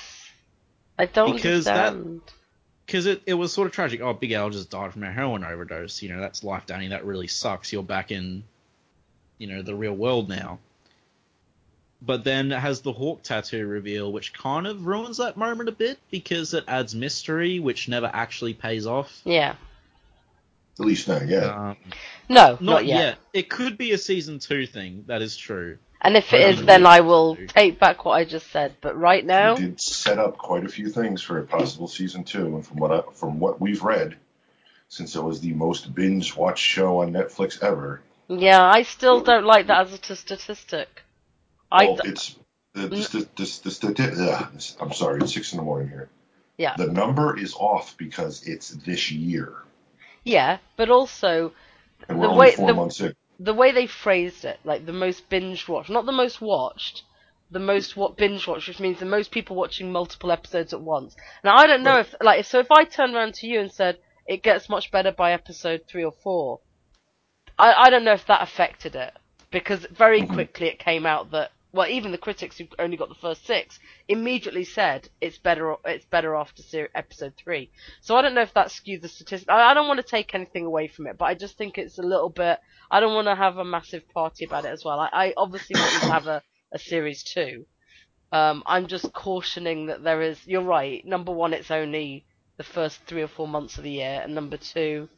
I 0.98 1.06
don't 1.06 1.34
Because 1.34 1.64
that- 1.66 1.92
understand. 1.94 2.20
Because 2.92 3.06
it, 3.06 3.22
it 3.24 3.32
was 3.32 3.50
sort 3.50 3.66
of 3.66 3.72
tragic. 3.72 4.02
Oh, 4.02 4.12
Big 4.12 4.32
Al 4.32 4.50
just 4.50 4.68
died 4.68 4.92
from 4.92 5.02
a 5.02 5.10
heroin 5.10 5.42
overdose. 5.44 6.02
You 6.02 6.10
know, 6.10 6.20
that's 6.20 6.44
life, 6.44 6.66
Danny. 6.66 6.88
That 6.88 7.06
really 7.06 7.26
sucks. 7.26 7.72
You're 7.72 7.82
back 7.82 8.12
in, 8.12 8.44
you 9.38 9.46
know, 9.46 9.62
the 9.62 9.74
real 9.74 9.94
world 9.94 10.28
now. 10.28 10.58
But 12.02 12.22
then 12.22 12.52
it 12.52 12.58
has 12.58 12.82
the 12.82 12.92
Hawk 12.92 13.22
tattoo 13.22 13.66
reveal, 13.66 14.12
which 14.12 14.34
kind 14.34 14.66
of 14.66 14.84
ruins 14.84 15.16
that 15.16 15.38
moment 15.38 15.70
a 15.70 15.72
bit 15.72 16.00
because 16.10 16.52
it 16.52 16.64
adds 16.68 16.94
mystery, 16.94 17.60
which 17.60 17.88
never 17.88 18.10
actually 18.12 18.52
pays 18.52 18.86
off. 18.86 19.22
Yeah. 19.24 19.54
At 20.78 20.84
least 20.84 21.08
not 21.08 21.26
yet. 21.26 21.44
Um, 21.44 21.78
No, 22.28 22.58
not, 22.60 22.84
yet. 22.84 23.16
It 23.32 23.48
could 23.48 23.78
be 23.78 23.92
a 23.92 23.98
season 23.98 24.38
two 24.38 24.66
thing. 24.66 25.04
That 25.06 25.22
is 25.22 25.34
true. 25.34 25.78
And 26.04 26.16
if 26.16 26.32
it 26.32 26.44
I 26.44 26.48
is, 26.48 26.64
then. 26.64 26.84
I 26.84 27.00
will 27.00 27.36
take 27.36 27.78
back 27.78 28.04
what 28.04 28.12
I 28.12 28.24
just 28.24 28.50
said. 28.50 28.74
But 28.80 28.98
right 28.98 29.24
now, 29.24 29.54
He 29.56 29.66
did 29.66 29.80
set 29.80 30.18
up 30.18 30.36
quite 30.36 30.64
a 30.64 30.68
few 30.68 30.88
things 30.88 31.22
for 31.22 31.38
a 31.38 31.44
possible 31.46 31.86
season 31.86 32.24
two, 32.24 32.56
and 32.56 32.66
from 32.66 32.78
what 32.78 32.90
I, 32.90 33.02
from 33.14 33.38
what 33.38 33.60
we've 33.60 33.82
read, 33.82 34.16
since 34.88 35.14
it 35.14 35.22
was 35.22 35.40
the 35.40 35.52
most 35.52 35.94
binge 35.94 36.34
watched 36.36 36.64
show 36.64 37.02
on 37.02 37.12
Netflix 37.12 37.62
ever, 37.62 38.02
yeah, 38.28 38.62
I 38.62 38.82
still 38.82 39.20
don't 39.20 39.44
like 39.44 39.68
that 39.68 39.86
as 39.86 39.92
a 40.10 40.16
statistic. 40.16 41.02
I 41.70 41.84
well, 41.84 41.96
d- 41.96 42.08
it's 42.08 42.36
the, 42.74 42.88
the, 42.88 42.96
mm. 42.96 43.10
the, 43.12 43.70
the, 43.70 43.92
the, 43.92 44.74
I'm 44.80 44.92
sorry, 44.92 45.20
it's 45.20 45.34
six 45.34 45.52
in 45.52 45.58
the 45.58 45.64
morning 45.64 45.88
here. 45.88 46.08
Yeah. 46.56 46.74
The 46.76 46.86
number 46.88 47.38
is 47.38 47.54
off 47.54 47.96
because 47.96 48.46
it's 48.46 48.70
this 48.70 49.10
year, 49.12 49.54
yeah, 50.24 50.58
but 50.76 50.90
also 50.90 51.52
and 52.08 52.18
we're 52.18 52.28
way- 52.28 52.48
only 52.48 52.56
four 52.56 52.66
the- 52.66 52.74
months 52.74 53.00
in. 53.00 53.14
The 53.38 53.54
way 53.54 53.72
they 53.72 53.86
phrased 53.86 54.44
it, 54.44 54.60
like 54.64 54.86
the 54.86 54.92
most 54.92 55.28
binge 55.28 55.68
watched, 55.68 55.90
not 55.90 56.06
the 56.06 56.12
most 56.12 56.40
watched, 56.40 57.02
the 57.50 57.58
most 57.58 57.96
what 57.96 58.16
binge 58.16 58.46
watched, 58.46 58.68
which 58.68 58.80
means 58.80 58.98
the 58.98 59.06
most 59.06 59.30
people 59.30 59.56
watching 59.56 59.90
multiple 59.92 60.30
episodes 60.32 60.72
at 60.72 60.80
once. 60.80 61.14
Now 61.44 61.56
I 61.56 61.66
don't 61.66 61.82
know 61.82 61.96
Right. 61.96 62.06
if 62.06 62.14
like 62.20 62.40
if 62.40 62.46
so 62.46 62.60
if 62.60 62.70
I 62.70 62.84
turned 62.84 63.14
around 63.14 63.34
to 63.34 63.46
you 63.46 63.60
and 63.60 63.70
said 63.72 63.98
it 64.26 64.42
gets 64.42 64.68
much 64.68 64.90
better 64.90 65.12
by 65.12 65.32
episode 65.32 65.82
three 65.88 66.04
or 66.04 66.12
four, 66.12 66.60
I 67.58 67.72
I 67.74 67.90
don't 67.90 68.04
know 68.04 68.12
if 68.12 68.26
that 68.26 68.42
affected 68.42 68.94
it 68.96 69.12
because 69.50 69.84
very 69.86 70.22
Mhm. 70.22 70.32
quickly 70.32 70.68
it 70.68 70.78
came 70.78 71.04
out 71.06 71.30
that 71.32 71.50
well 71.72 71.88
even 71.88 72.12
the 72.12 72.18
critics 72.18 72.58
who 72.58 72.66
only 72.78 72.96
got 72.96 73.08
the 73.08 73.14
first 73.14 73.46
six 73.46 73.78
immediately 74.08 74.64
said 74.64 75.08
it's 75.20 75.38
better 75.38 75.74
it's 75.84 76.04
better 76.04 76.34
after 76.34 76.62
episode 76.94 77.34
three. 77.36 77.70
So 78.00 78.16
I 78.16 78.22
don't 78.22 78.34
know 78.34 78.42
if 78.42 78.54
that 78.54 78.70
skewed 78.70 79.02
the 79.02 79.08
statistic. 79.08 79.48
I, 79.50 79.70
I 79.70 79.74
don't 79.74 79.88
want 79.88 79.98
to 79.98 80.06
take 80.06 80.34
anything 80.34 80.66
away 80.66 80.88
from 80.88 81.06
it, 81.06 81.16
but 81.18 81.26
I 81.26 81.34
just 81.34 81.56
think 81.56 81.78
it's 81.78 81.98
a 81.98 82.02
little 82.02 82.30
bit. 82.30 82.58
I 82.90 83.00
don't 83.00 83.14
want 83.14 83.28
to 83.28 83.34
have 83.34 83.58
a 83.58 83.64
massive 83.64 84.08
party 84.10 84.44
about 84.44 84.64
it 84.64 84.72
as 84.72 84.84
well. 84.84 85.00
I, 85.00 85.08
I 85.12 85.34
obviously 85.36 85.78
want 85.78 86.02
to 86.02 86.12
have 86.12 86.26
a, 86.26 86.42
a 86.72 86.78
series 86.78 87.22
two. 87.22 87.66
Um, 88.32 88.62
I'm 88.66 88.86
just 88.86 89.12
cautioning 89.12 89.86
that 89.86 90.02
there 90.02 90.22
is. 90.22 90.38
You're 90.46 90.62
right. 90.62 91.04
Number 91.04 91.32
one, 91.32 91.52
it's 91.52 91.70
only 91.70 92.24
the 92.56 92.64
first 92.64 93.00
three 93.06 93.22
or 93.22 93.28
four 93.28 93.48
months 93.48 93.76
of 93.78 93.84
the 93.84 93.90
year, 93.90 94.20
and 94.22 94.34
number 94.34 94.56
two, 94.56 95.08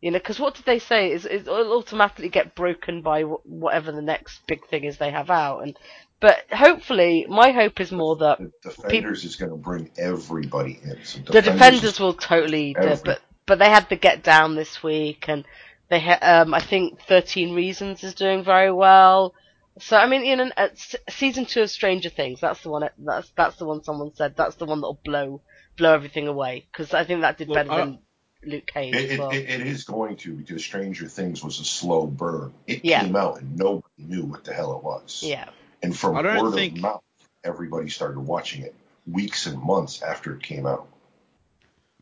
You 0.00 0.10
know, 0.10 0.18
because 0.18 0.40
what 0.40 0.54
did 0.54 0.64
they 0.64 0.78
say? 0.78 1.12
Is 1.12 1.26
it 1.26 1.46
will 1.46 1.76
automatically 1.78 2.30
get 2.30 2.54
broken 2.54 3.02
by 3.02 3.22
wh- 3.22 3.44
whatever 3.46 3.92
the 3.92 4.00
next 4.02 4.40
big 4.46 4.66
thing 4.66 4.84
is 4.84 4.96
they 4.96 5.10
have 5.10 5.28
out, 5.30 5.60
and 5.60 5.76
but 6.20 6.38
hopefully, 6.50 7.26
my 7.28 7.50
hope 7.50 7.80
is 7.80 7.92
more 7.92 8.16
that 8.16 8.38
The 8.38 8.50
Defenders 8.70 9.24
is 9.24 9.36
going 9.36 9.50
to 9.50 9.56
bring 9.56 9.90
everybody 9.98 10.78
in. 10.82 10.98
So 11.04 11.18
the 11.20 11.42
defenders 11.42 12.00
will 12.00 12.14
totally 12.14 12.74
do, 12.74 12.96
but 13.04 13.20
but 13.46 13.58
they 13.58 13.68
had 13.68 13.88
the 13.88 13.96
Get 13.96 14.22
Down 14.22 14.54
this 14.54 14.82
week, 14.82 15.26
and 15.28 15.44
they 15.90 16.00
ha- 16.00 16.18
um 16.22 16.54
I 16.54 16.60
think 16.60 17.00
Thirteen 17.02 17.54
Reasons 17.54 18.02
is 18.02 18.14
doing 18.14 18.42
very 18.42 18.72
well. 18.72 19.34
So 19.80 19.96
I 19.98 20.06
mean, 20.06 20.24
you 20.24 20.36
know, 20.36 20.50
uh, 20.56 20.68
season 21.10 21.44
two 21.46 21.62
of 21.62 21.70
Stranger 21.70 22.08
Things, 22.10 22.40
that's 22.40 22.62
the 22.62 22.70
one. 22.70 22.88
That's 22.98 23.30
that's 23.36 23.56
the 23.56 23.66
one 23.66 23.82
someone 23.84 24.14
said. 24.14 24.34
That's 24.36 24.56
the 24.56 24.64
one 24.66 24.80
that'll 24.80 25.00
blow 25.04 25.42
blow 25.76 25.94
everything 25.94 26.26
away 26.28 26.66
because 26.72 26.92
I 26.94 27.04
think 27.04 27.20
that 27.22 27.38
did 27.38 27.48
Well, 27.48 27.56
better 27.56 27.70
I- 27.70 27.80
than 27.84 27.98
Luke 28.44 28.66
Cage 28.66 28.94
It, 28.94 29.04
as 29.04 29.10
it, 29.10 29.18
well. 29.18 29.30
it, 29.30 29.36
it 29.50 29.66
is 29.66 29.84
going 29.84 30.16
to 30.16 30.32
because 30.34 30.62
Stranger 30.64 31.06
Things 31.08 31.42
was 31.44 31.60
a 31.60 31.64
slow 31.64 32.06
burn. 32.06 32.52
It 32.66 32.84
Yeah. 32.84 33.02
came 33.02 33.16
out 33.16 33.40
and 33.40 33.56
nobody 33.56 33.84
knew 33.98 34.24
what 34.24 34.44
the 34.44 34.52
hell 34.54 34.76
it 34.76 34.82
was. 34.82 35.22
yeah, 35.24 35.48
And 35.82 35.96
from 35.96 36.16
I 36.16 36.22
don't 36.22 36.42
word 36.42 36.54
think- 36.54 36.76
of 36.76 36.82
mouth, 36.82 37.02
everybody 37.44 37.88
started 37.90 38.20
watching 38.20 38.62
it 38.62 38.74
weeks 39.06 39.46
and 39.46 39.58
months 39.62 40.02
after 40.02 40.34
it 40.34 40.42
came 40.42 40.66
out. 40.66 40.86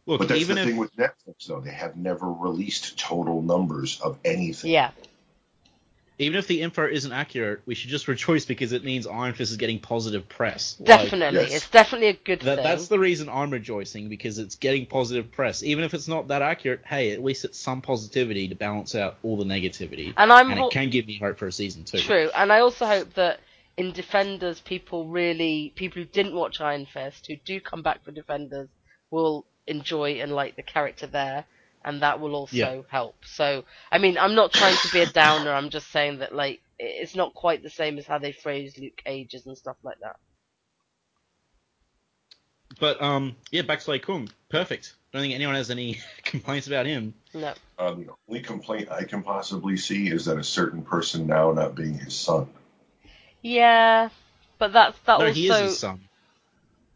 Look, 0.07 0.21
But 0.21 0.29
that's 0.29 0.41
even 0.41 0.57
the 0.57 0.63
if 0.63 0.69
thing 0.69 0.77
with 0.79 0.95
Netflix, 0.97 1.47
though. 1.47 1.61
They 1.61 1.71
have 1.73 1.97
never 1.97 2.33
released 2.33 2.99
total 2.99 3.43
numbers 3.43 4.01
of 4.01 4.19
anything. 4.25 4.71
yeah, 4.71 4.91
even 6.19 6.37
if 6.39 6.49
the 6.49 6.61
info 6.63 6.87
isn't 6.87 7.13
accurate, 7.13 7.61
we 7.65 7.75
should 7.75 7.91
just 7.91 8.09
rejoice 8.09 8.45
because 8.45 8.73
it 8.73 8.85
means 8.85 9.07
Iron 9.07 9.35
Fist 9.35 9.53
is 9.53 9.57
getting 9.57 9.79
positive 9.79 10.29
press. 10.29 10.77
Like, 10.81 10.87
definitely. 10.87 11.41
yes. 11.43 11.55
It's 11.55 11.71
definitely 11.71 12.09
a 12.09 12.15
good 12.15 12.41
that, 12.41 12.57
thing. 12.57 12.65
that's 12.65 12.89
the 12.89 12.99
reason 12.99 13.29
I'm 13.29 13.51
rejoicing 13.51 14.09
because 14.09 14.39
it's 14.39 14.57
getting 14.57 14.87
positive 14.87 15.31
press. 15.31 15.63
Even 15.63 15.85
if 15.85 15.95
it's 15.95 16.09
not 16.09 16.29
that 16.29 16.43
accurate, 16.43 16.81
hey, 16.85 17.13
at 17.13 17.23
least 17.23 17.45
it's 17.45 17.59
some 17.59 17.81
positivity 17.81 18.49
to 18.49 18.57
balance 18.57 18.95
out 18.95 19.17
all 19.23 19.37
the 19.37 19.45
negativity, 19.45 20.13
and 20.17 20.33
I'm 20.33 20.51
and 20.51 20.59
ho- 20.59 20.69
it 20.69 20.73
can 20.73 20.91
give 20.91 21.07
me 21.07 21.19
hope 21.19 21.39
for 21.39 21.47
a 21.47 21.53
season 21.53 21.85
two. 21.85 21.99
True, 21.99 22.31
and 22.35 22.53
I 22.53 22.61
also 22.61 22.87
hope 22.87 23.15
that 23.15 23.41
in 23.77 23.93
Defenders, 23.93 24.61
people 24.61 25.07
really, 25.07 25.73
people 25.77 26.03
who 26.03 26.09
didn't 26.09 26.35
watch 26.35 26.61
Iron 26.61 26.87
Fist, 26.87 27.29
who 27.29 27.37
do 27.37 27.61
come 27.61 27.83
back 27.83 28.05
for 28.05 28.11
Defenders, 28.11 28.69
will 29.11 29.47
enjoy 29.69 30.21
and 30.21 30.33
like 30.33 30.57
the 30.57 30.63
character 30.63 31.07
there, 31.07 31.45
and 31.85 32.03
that 32.03 32.21
will 32.21 32.35
also 32.35 32.57
Yeah. 32.57 32.73
help. 32.91 33.17
So, 33.25 33.65
I 33.93 33.99
mean, 33.99 34.19
I'm 34.19 34.35
not 34.35 34.53
trying 34.53 34.79
to 34.79 34.89
be 34.89 35.01
a 35.01 35.07
downer. 35.07 35.53
I'm 35.53 35.71
just 35.71 35.91
saying 35.91 36.19
that 36.21 36.35
like 36.35 36.61
it's 36.79 37.15
not 37.17 37.35
quite 37.35 37.63
the 37.63 37.71
same 37.71 37.99
as 37.99 38.07
how 38.07 38.19
they 38.19 38.33
phrase 38.33 38.79
Luke 38.79 39.01
Cage's 39.05 39.47
and 39.47 39.59
stuff 39.59 39.77
like 39.83 39.99
that. 40.03 40.17
But 42.81 43.01
um, 43.03 43.37
yeah, 43.51 43.63
back 43.63 43.81
to 43.81 43.91
Lei 43.91 43.99
Kung, 43.99 44.29
perfect. 44.51 44.95
Don't 45.13 45.23
think 45.23 45.35
anyone 45.35 45.55
has 45.55 45.71
any 45.71 45.99
complaints 46.25 46.67
about 46.67 46.87
him. 46.87 47.15
No, 47.35 47.55
Um, 47.79 48.05
the 48.05 48.13
only 48.29 48.43
complaint 48.43 48.91
I 48.91 49.05
can 49.05 49.23
possibly 49.23 49.77
see 49.77 50.09
is 50.11 50.25
that 50.27 50.39
a 50.39 50.45
certain 50.45 50.83
person 50.83 51.27
now 51.27 51.53
not 51.53 51.75
being 51.75 51.99
his 51.99 52.15
son. 52.15 52.49
yeah, 53.43 54.09
but 54.59 54.73
that's 54.73 54.99
that 55.01 55.19
no, 55.19 55.27
also 55.27 55.33
he 55.33 55.47
is 55.49 55.59
his 55.59 55.79
son. 55.79 56.01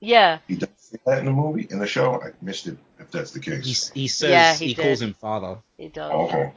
yeah. 0.01 0.39
He 0.49 0.57
does 0.57 0.69
say 0.77 0.99
that 1.07 1.21
in 1.21 1.27
the 1.27 1.33
movie, 1.33 1.67
in 1.71 1.79
the 1.79 1.87
show. 1.87 2.21
I 2.21 2.33
missed 2.43 2.67
it. 2.67 2.77
If 3.13 3.19
that's 3.19 3.31
the 3.33 3.41
case. 3.41 3.91
he 3.91 4.09
says 4.09 4.31
Yeah, 4.31 4.55
he, 4.55 4.69
he 4.69 4.75
calls 4.75 5.03
him 5.03 5.13
father. 5.13 5.59
He 5.77 5.89
does. 5.89 6.13
Okay. 6.13 6.53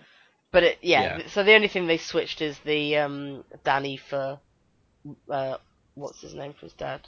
But 0.51 0.63
it, 0.63 0.77
yeah, 0.81 1.17
Yeah. 1.17 1.27
so 1.27 1.43
the 1.43 1.53
only 1.53 1.67
thing 1.67 1.85
they 1.85 1.97
switched 1.97 2.41
is 2.41 2.57
the 2.59 2.95
um, 2.97 3.43
Danny 3.65 3.97
for 3.97 4.39
uh, 5.29 5.57
what's 5.95 6.21
his 6.21 6.33
name 6.33 6.53
for 6.53 6.61
his 6.61 6.73
dad. 6.73 7.01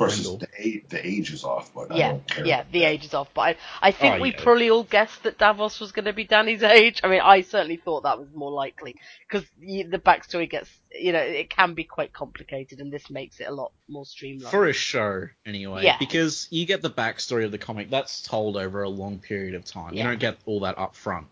Of 0.00 0.08
course, 0.08 0.26
the 0.38 0.48
age, 0.58 0.84
the 0.88 1.06
age 1.06 1.32
is 1.32 1.44
off, 1.44 1.72
but 1.74 1.92
I 1.92 1.96
Yeah, 1.96 2.08
don't 2.12 2.26
care. 2.26 2.46
yeah, 2.46 2.64
the 2.72 2.80
that. 2.80 2.86
age 2.86 3.04
is 3.04 3.14
off. 3.14 3.28
But 3.34 3.40
I, 3.42 3.56
I 3.82 3.92
think 3.92 4.16
Oh, 4.16 4.20
we 4.20 4.30
yeah. 4.32 4.42
probably 4.42 4.70
all 4.70 4.82
guessed 4.84 5.22
that 5.24 5.36
Davos 5.38 5.78
was 5.78 5.92
going 5.92 6.06
to 6.06 6.12
be 6.12 6.24
Danny's 6.24 6.62
age. 6.62 7.00
I 7.04 7.08
mean, 7.08 7.20
I 7.20 7.42
certainly 7.42 7.76
thought 7.76 8.04
that 8.04 8.18
was 8.18 8.28
more 8.34 8.50
likely 8.50 8.96
because 9.28 9.46
the 9.60 9.84
backstory 10.04 10.48
gets, 10.48 10.70
you 10.98 11.12
know, 11.12 11.20
it 11.20 11.50
can 11.50 11.74
be 11.74 11.84
quite 11.84 12.12
complicated, 12.12 12.80
and 12.80 12.90
this 12.92 13.10
makes 13.10 13.40
it 13.40 13.44
a 13.48 13.52
lot 13.52 13.72
more 13.88 14.06
streamlined. 14.06 14.50
For 14.50 14.66
a 14.66 14.72
show, 14.72 15.28
anyway. 15.44 15.84
Yeah. 15.84 15.96
Because 15.98 16.48
you 16.50 16.64
get 16.66 16.80
the 16.82 16.90
backstory 16.90 17.44
of 17.44 17.50
the 17.50 17.58
comic, 17.58 17.90
that's 17.90 18.22
told 18.22 18.56
over 18.56 18.82
a 18.82 18.88
long 18.88 19.18
period 19.18 19.54
of 19.54 19.64
time. 19.64 19.92
Yeah. 19.94 20.04
You 20.04 20.08
don't 20.10 20.20
get 20.20 20.38
all 20.46 20.60
that 20.60 20.78
up 20.78 20.94
front. 20.96 21.26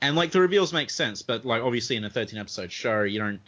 And, 0.00 0.16
like, 0.16 0.30
the 0.32 0.40
reveals 0.40 0.72
make 0.72 0.90
sense, 0.90 1.22
but, 1.22 1.44
like, 1.44 1.62
obviously 1.62 1.96
in 1.96 2.04
a 2.04 2.10
13 2.10 2.38
episode 2.38 2.72
show, 2.72 3.02
you 3.02 3.18
don't. 3.18 3.40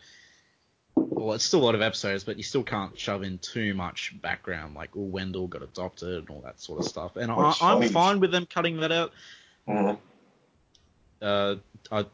Well, 0.97 1.35
it's 1.35 1.45
still 1.45 1.61
a 1.61 1.65
lot 1.65 1.75
of 1.75 1.83
episodes, 1.83 2.25
but 2.25 2.37
you 2.37 2.43
still 2.43 2.63
can't 2.63 2.99
shove 2.99 3.23
in 3.23 3.39
too 3.39 3.75
much 3.75 4.15
background, 4.21 4.75
like, 4.75 4.91
oh, 4.97 5.01
Wendell 5.01 5.47
got 5.47 5.63
adopted 5.63 6.19
and 6.19 6.31
all 6.31 6.41
that 6.43 6.61
sort 6.61 6.81
of 6.81 6.87
stuff. 6.87 7.17
And 7.17 7.31
I, 7.33 7.35
I'm 7.37 7.53
funny- 7.55 7.89
fine 7.89 8.21
with 8.21 8.31
them 8.31 8.47
cutting 8.47 8.79
that 8.81 8.93
out. 8.93 9.13
Mhm. 9.69 9.99
Uh, 11.23 11.57
I, 11.91 12.05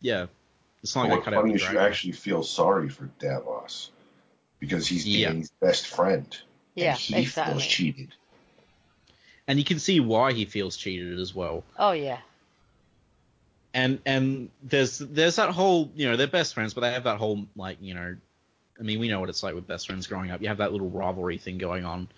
yeah. 0.00 0.26
It's 0.82 0.94
not 0.94 1.08
But 1.08 1.08
like 1.08 1.10
they 1.10 1.14
what's 1.16 1.24
cut 1.24 1.34
out 1.34 1.40
funny 1.42 1.54
is 1.54 1.68
you 1.72 1.78
actually 1.78 2.12
feel 2.12 2.42
sorry 2.44 2.88
for 2.88 3.06
Davos 3.18 3.90
because 4.60 4.86
he's 4.86 5.06
Yeah. 5.06 5.28
Danny's 5.30 5.50
best 5.60 5.88
friend. 5.88 6.36
yeah, 6.76 6.90
and 6.92 6.98
he 7.00 7.22
exactly. 7.22 7.54
feels 7.54 7.66
cheated. 7.66 8.14
And 9.48 9.58
you 9.58 9.64
can 9.64 9.78
see 9.80 9.98
why 9.98 10.32
he 10.32 10.44
feels 10.44 10.76
cheated 10.76 11.18
as 11.18 11.34
well. 11.34 11.64
Oh 11.78 11.90
yeah, 11.92 12.18
and 13.78 14.00
and 14.04 14.50
there's 14.62 14.98
there's 14.98 15.36
that 15.36 15.50
whole 15.50 15.90
you 15.94 16.08
know 16.10 16.16
they're 16.16 16.26
best 16.26 16.54
friends, 16.54 16.74
but 16.74 16.80
they 16.80 16.92
have 16.92 17.04
that 17.04 17.18
whole 17.18 17.46
like 17.54 17.78
you 17.80 17.94
know, 17.94 18.16
I 18.78 18.82
mean 18.82 18.98
we 18.98 19.08
know 19.08 19.20
what 19.20 19.28
it's 19.28 19.42
like 19.42 19.54
with 19.54 19.68
best 19.68 19.86
friends 19.86 20.06
growing 20.08 20.30
up. 20.32 20.42
You 20.42 20.48
have 20.48 20.58
that 20.58 20.72
little 20.72 20.90
rivalry 20.90 21.38
thing 21.38 21.58
going 21.58 21.84
on, 21.84 22.08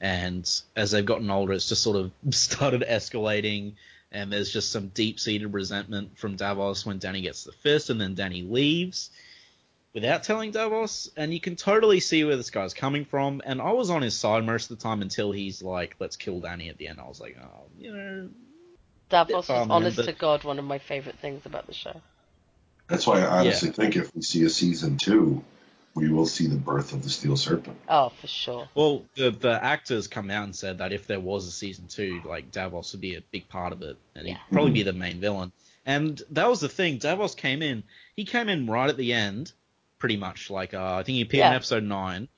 and 0.00 0.50
as 0.74 0.90
they've 0.90 1.06
gotten 1.06 1.30
older, 1.30 1.52
it's 1.52 1.68
just 1.68 1.82
sort 1.82 1.96
of 1.96 2.10
started 2.34 2.82
escalating, 2.82 3.74
and 4.10 4.32
there's 4.32 4.52
just 4.52 4.72
some 4.72 4.88
deep 4.88 5.20
seated 5.20 5.52
resentment 5.52 6.18
from 6.18 6.34
Davos 6.34 6.84
when 6.84 6.98
Danny 6.98 7.20
gets 7.20 7.44
the 7.44 7.52
fist, 7.52 7.90
and 7.90 8.00
then 8.00 8.14
Danny 8.14 8.42
leaves 8.42 9.10
without 9.92 10.24
telling 10.24 10.50
Davos, 10.50 11.08
and 11.16 11.32
you 11.32 11.38
can 11.38 11.54
totally 11.54 12.00
see 12.00 12.24
where 12.24 12.36
this 12.36 12.50
guy's 12.50 12.74
coming 12.74 13.04
from. 13.04 13.40
And 13.46 13.62
I 13.62 13.70
was 13.70 13.88
on 13.88 14.02
his 14.02 14.16
side 14.16 14.44
most 14.44 14.68
of 14.68 14.76
the 14.76 14.82
time 14.82 15.00
until 15.00 15.30
he's 15.30 15.62
like, 15.62 15.94
"Let's 16.00 16.16
kill 16.16 16.40
Danny" 16.40 16.70
at 16.70 16.76
the 16.76 16.88
end. 16.88 16.98
I 16.98 17.06
was 17.06 17.20
like, 17.20 17.38
"Oh, 17.40 17.66
you 17.78 17.94
know." 17.96 18.28
Davos 19.14 19.48
Oh, 19.50 19.54
was 19.60 19.68
man, 19.68 19.70
honest 19.70 19.96
but- 19.98 20.06
to 20.06 20.12
God 20.12 20.44
one 20.44 20.58
of 20.58 20.64
my 20.64 20.78
favorite 20.78 21.18
things 21.20 21.46
about 21.46 21.66
the 21.66 21.74
show. 21.74 22.00
That's 22.88 23.06
why 23.06 23.20
I 23.22 23.40
honestly 23.40 23.70
think 23.70 23.96
if 23.96 24.14
we 24.14 24.20
see 24.22 24.44
a 24.44 24.50
season 24.50 24.98
two, 24.98 25.42
we 25.94 26.10
will 26.10 26.26
see 26.26 26.48
the 26.48 26.56
birth 26.56 26.92
of 26.92 27.02
the 27.02 27.08
Steel 27.08 27.36
Serpent. 27.36 27.78
Oh, 27.88 28.08
for 28.20 28.26
sure. 28.26 28.68
Well, 28.74 29.04
the 29.14 29.30
the 29.30 29.62
actors 29.64 30.08
come 30.08 30.30
out 30.30 30.44
and 30.44 30.54
said 30.54 30.78
that 30.78 30.92
if 30.92 31.06
there 31.06 31.20
was 31.20 31.46
a 31.46 31.52
season 31.52 31.86
two, 31.88 32.20
like 32.26 32.50
Davos 32.50 32.92
would 32.92 33.00
be 33.00 33.14
a 33.14 33.20
big 33.30 33.48
part 33.48 33.72
of 33.72 33.80
it, 33.82 33.96
and 34.14 34.26
he'd 34.26 34.32
Yeah. 34.32 34.38
probably 34.50 34.72
Mhm. 34.72 34.74
be 34.74 34.82
the 34.82 34.92
main 34.92 35.20
villain. 35.20 35.52
And 35.86 36.20
that 36.30 36.48
was 36.48 36.60
the 36.60 36.68
thing. 36.68 36.98
Davos 36.98 37.34
came 37.34 37.62
in. 37.62 37.84
He 38.16 38.24
came 38.24 38.48
in 38.48 38.66
right 38.66 38.88
at 38.90 38.96
the 38.96 39.12
end, 39.12 39.52
pretty 39.98 40.16
much. 40.16 40.50
Like 40.50 40.74
uh, 40.74 40.96
I 40.96 41.02
think 41.04 41.16
he 41.16 41.22
appeared 41.22 41.46
in 41.46 41.52
episode 41.52 41.84
nine, 41.84 42.28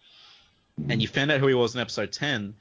and 0.89 1.01
you 1.01 1.09
found 1.09 1.31
out 1.33 1.41
who 1.41 1.47
he 1.49 1.55
was 1.55 1.75
in 1.75 1.81
episode 1.81 2.13
ten. 2.13 2.55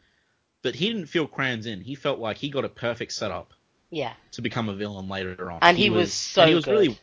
But 0.64 0.76
he 0.76 0.88
didn't 0.92 1.08
feel 1.08 1.28
crammed 1.28 1.66
in. 1.68 1.82
He 1.82 1.94
felt 1.96 2.18
like 2.20 2.38
he 2.38 2.50
got 2.50 2.66
a 2.66 2.70
perfect 2.70 3.12
setup 3.12 3.52
Yeah, 3.90 4.14
to 4.32 4.42
become 4.42 4.70
a 4.70 4.76
villain 4.76 5.08
later 5.08 5.52
on. 5.52 5.60
and 5.62 5.78
he, 5.78 5.90
was, 5.90 6.14
so 6.14 6.42
and 6.42 6.50
he 6.50 6.56
was 6.56 6.66
good. 6.66 6.72
really 6.72 7.00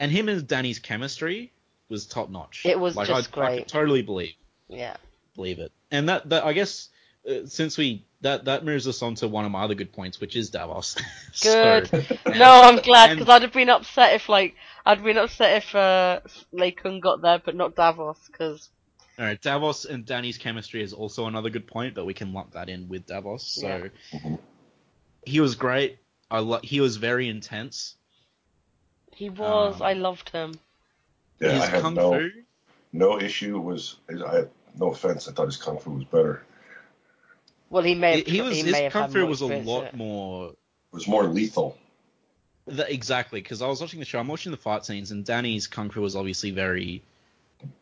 and 0.00 0.12
him 0.12 0.28
and 0.28 0.46
Danny's 0.46 0.78
chemistry 0.78 1.52
was 1.88 2.06
top 2.06 2.30
notch. 2.30 2.62
It 2.64 2.78
was 2.78 2.96
like, 2.96 3.08
just 3.08 3.36
I, 3.36 3.40
I 3.40 3.46
great. 3.46 3.58
could 3.58 3.68
totally 3.68 4.02
believe 4.02 4.34
yeah, 4.68 4.96
believe 5.34 5.58
it. 5.58 5.72
And 5.90 6.08
that, 6.08 6.28
that 6.30 6.44
I 6.44 6.52
guess, 6.52 6.88
uh, 7.28 7.46
since 7.46 7.76
we 7.78 8.04
that 8.22 8.44
that 8.46 8.64
moves 8.64 8.88
us 8.88 9.02
on 9.02 9.14
to 9.16 9.28
one 9.28 9.44
of 9.44 9.52
my 9.52 9.62
other 9.62 9.74
good 9.74 9.92
points, 9.92 10.20
which 10.20 10.36
is 10.36 10.50
Davos. 10.50 10.94
Good. 11.42 11.88
so, 11.88 12.02
No, 12.34 12.62
I'm 12.62 12.76
glad 12.76 13.10
because 13.10 13.28
I'd 13.28 13.42
have 13.42 13.52
been 13.52 13.68
upset 13.68 14.14
if 14.14 14.28
like 14.28 14.54
I'd 14.84 15.04
been 15.04 15.18
upset 15.18 15.62
if 15.62 15.74
uh, 15.74 16.20
Lei 16.52 16.72
Kung 16.72 17.00
got 17.00 17.22
there 17.22 17.40
but 17.44 17.54
not 17.54 17.76
Davos 17.76 18.18
because 18.26 18.70
all 19.18 19.24
right, 19.24 19.40
Davos 19.40 19.86
and 19.86 20.04
Danny's 20.04 20.36
chemistry 20.36 20.82
is 20.82 20.92
also 20.92 21.26
another 21.26 21.48
good 21.48 21.66
point, 21.66 21.94
but 21.94 22.04
we 22.04 22.12
can 22.12 22.34
lump 22.34 22.52
that 22.52 22.68
in 22.68 22.88
with 22.88 23.06
Davos. 23.06 23.46
So 23.46 23.88
Yeah. 24.12 24.36
He 25.26 25.40
was 25.40 25.54
great. 25.56 25.98
I 26.30 26.38
lo- 26.38 26.60
he 26.62 26.80
was 26.80 26.96
very 26.96 27.28
intense. 27.28 27.96
he 29.12 29.28
was. 29.28 29.76
Um, 29.76 29.82
I 29.82 29.92
loved 29.92 30.30
him. 30.30 30.54
Yeah, 31.40 31.50
his 31.50 31.62
I 31.62 31.66
had 31.66 31.82
kung 31.82 31.94
no 31.94 32.12
fu. 32.18 32.30
no 32.92 33.20
issue. 33.20 33.60
Was 33.60 33.96
I 34.08 34.36
had 34.36 34.50
no 34.78 34.90
offense. 34.92 35.28
I 35.28 35.32
thought 35.32 35.46
his 35.46 35.56
kung 35.58 35.78
fu 35.78 35.90
was 35.90 36.04
better. 36.04 36.42
Well, 37.70 37.82
he 37.82 37.94
may 37.94 38.18
have. 38.18 38.26
He 38.26 38.40
was 38.40 38.56
he 38.56 38.62
his 38.62 38.72
may 38.72 38.88
kung 38.90 39.02
had 39.02 39.12
fu 39.12 39.26
was 39.26 39.42
a 39.42 39.44
experience 39.44 39.68
lot 39.68 39.84
it. 39.84 39.94
more 39.94 40.48
It 40.50 40.56
was 40.92 41.06
more 41.08 41.24
lethal. 41.24 41.76
That, 42.68 42.90
exactly, 42.90 43.40
because 43.40 43.62
I 43.62 43.68
was 43.68 43.80
watching 43.80 44.00
the 44.00 44.06
show. 44.06 44.18
I'm 44.18 44.26
watching 44.28 44.50
the 44.50 44.58
fight 44.58 44.84
scenes, 44.84 45.10
and 45.12 45.24
Danny's 45.24 45.66
kung 45.66 45.90
fu 45.90 46.00
was 46.00 46.16
obviously 46.16 46.50
very 46.50 47.02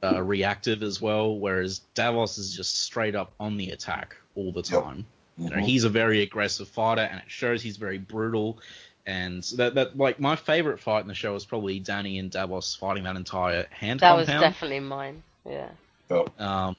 uh, 0.02 0.22
reactive 0.22 0.82
as 0.82 1.00
well, 1.00 1.38
whereas 1.38 1.80
Davos 1.94 2.36
is 2.38 2.54
just 2.54 2.82
straight 2.82 3.14
up 3.14 3.32
on 3.40 3.56
the 3.56 3.70
attack 3.70 4.16
all 4.34 4.52
the 4.52 4.62
Yep. 4.62 4.82
time. 4.82 5.06
You 5.36 5.50
know, 5.50 5.56
Mhm. 5.56 5.64
he's 5.66 5.84
a 5.84 5.88
very 5.90 6.22
aggressive 6.22 6.68
fighter, 6.68 7.02
and 7.02 7.20
it 7.20 7.30
shows 7.30 7.62
he's 7.62 7.76
very 7.76 7.98
brutal. 7.98 8.58
And 9.06 9.42
that, 9.56 9.74
that 9.74 9.96
like 9.98 10.18
my 10.18 10.36
favorite 10.36 10.80
fight 10.80 11.00
in 11.02 11.08
the 11.08 11.14
show 11.14 11.34
was 11.34 11.44
probably 11.44 11.78
Danny 11.80 12.18
and 12.18 12.30
Davos 12.30 12.74
fighting 12.74 13.02
that 13.04 13.16
entire 13.16 13.66
hand 13.70 14.00
That 14.00 14.16
was 14.16 14.28
definitely 14.28 14.80
mine. 14.80 15.22
Yeah. 15.44 15.68
Yep. 16.10 16.40
um, 16.40 16.76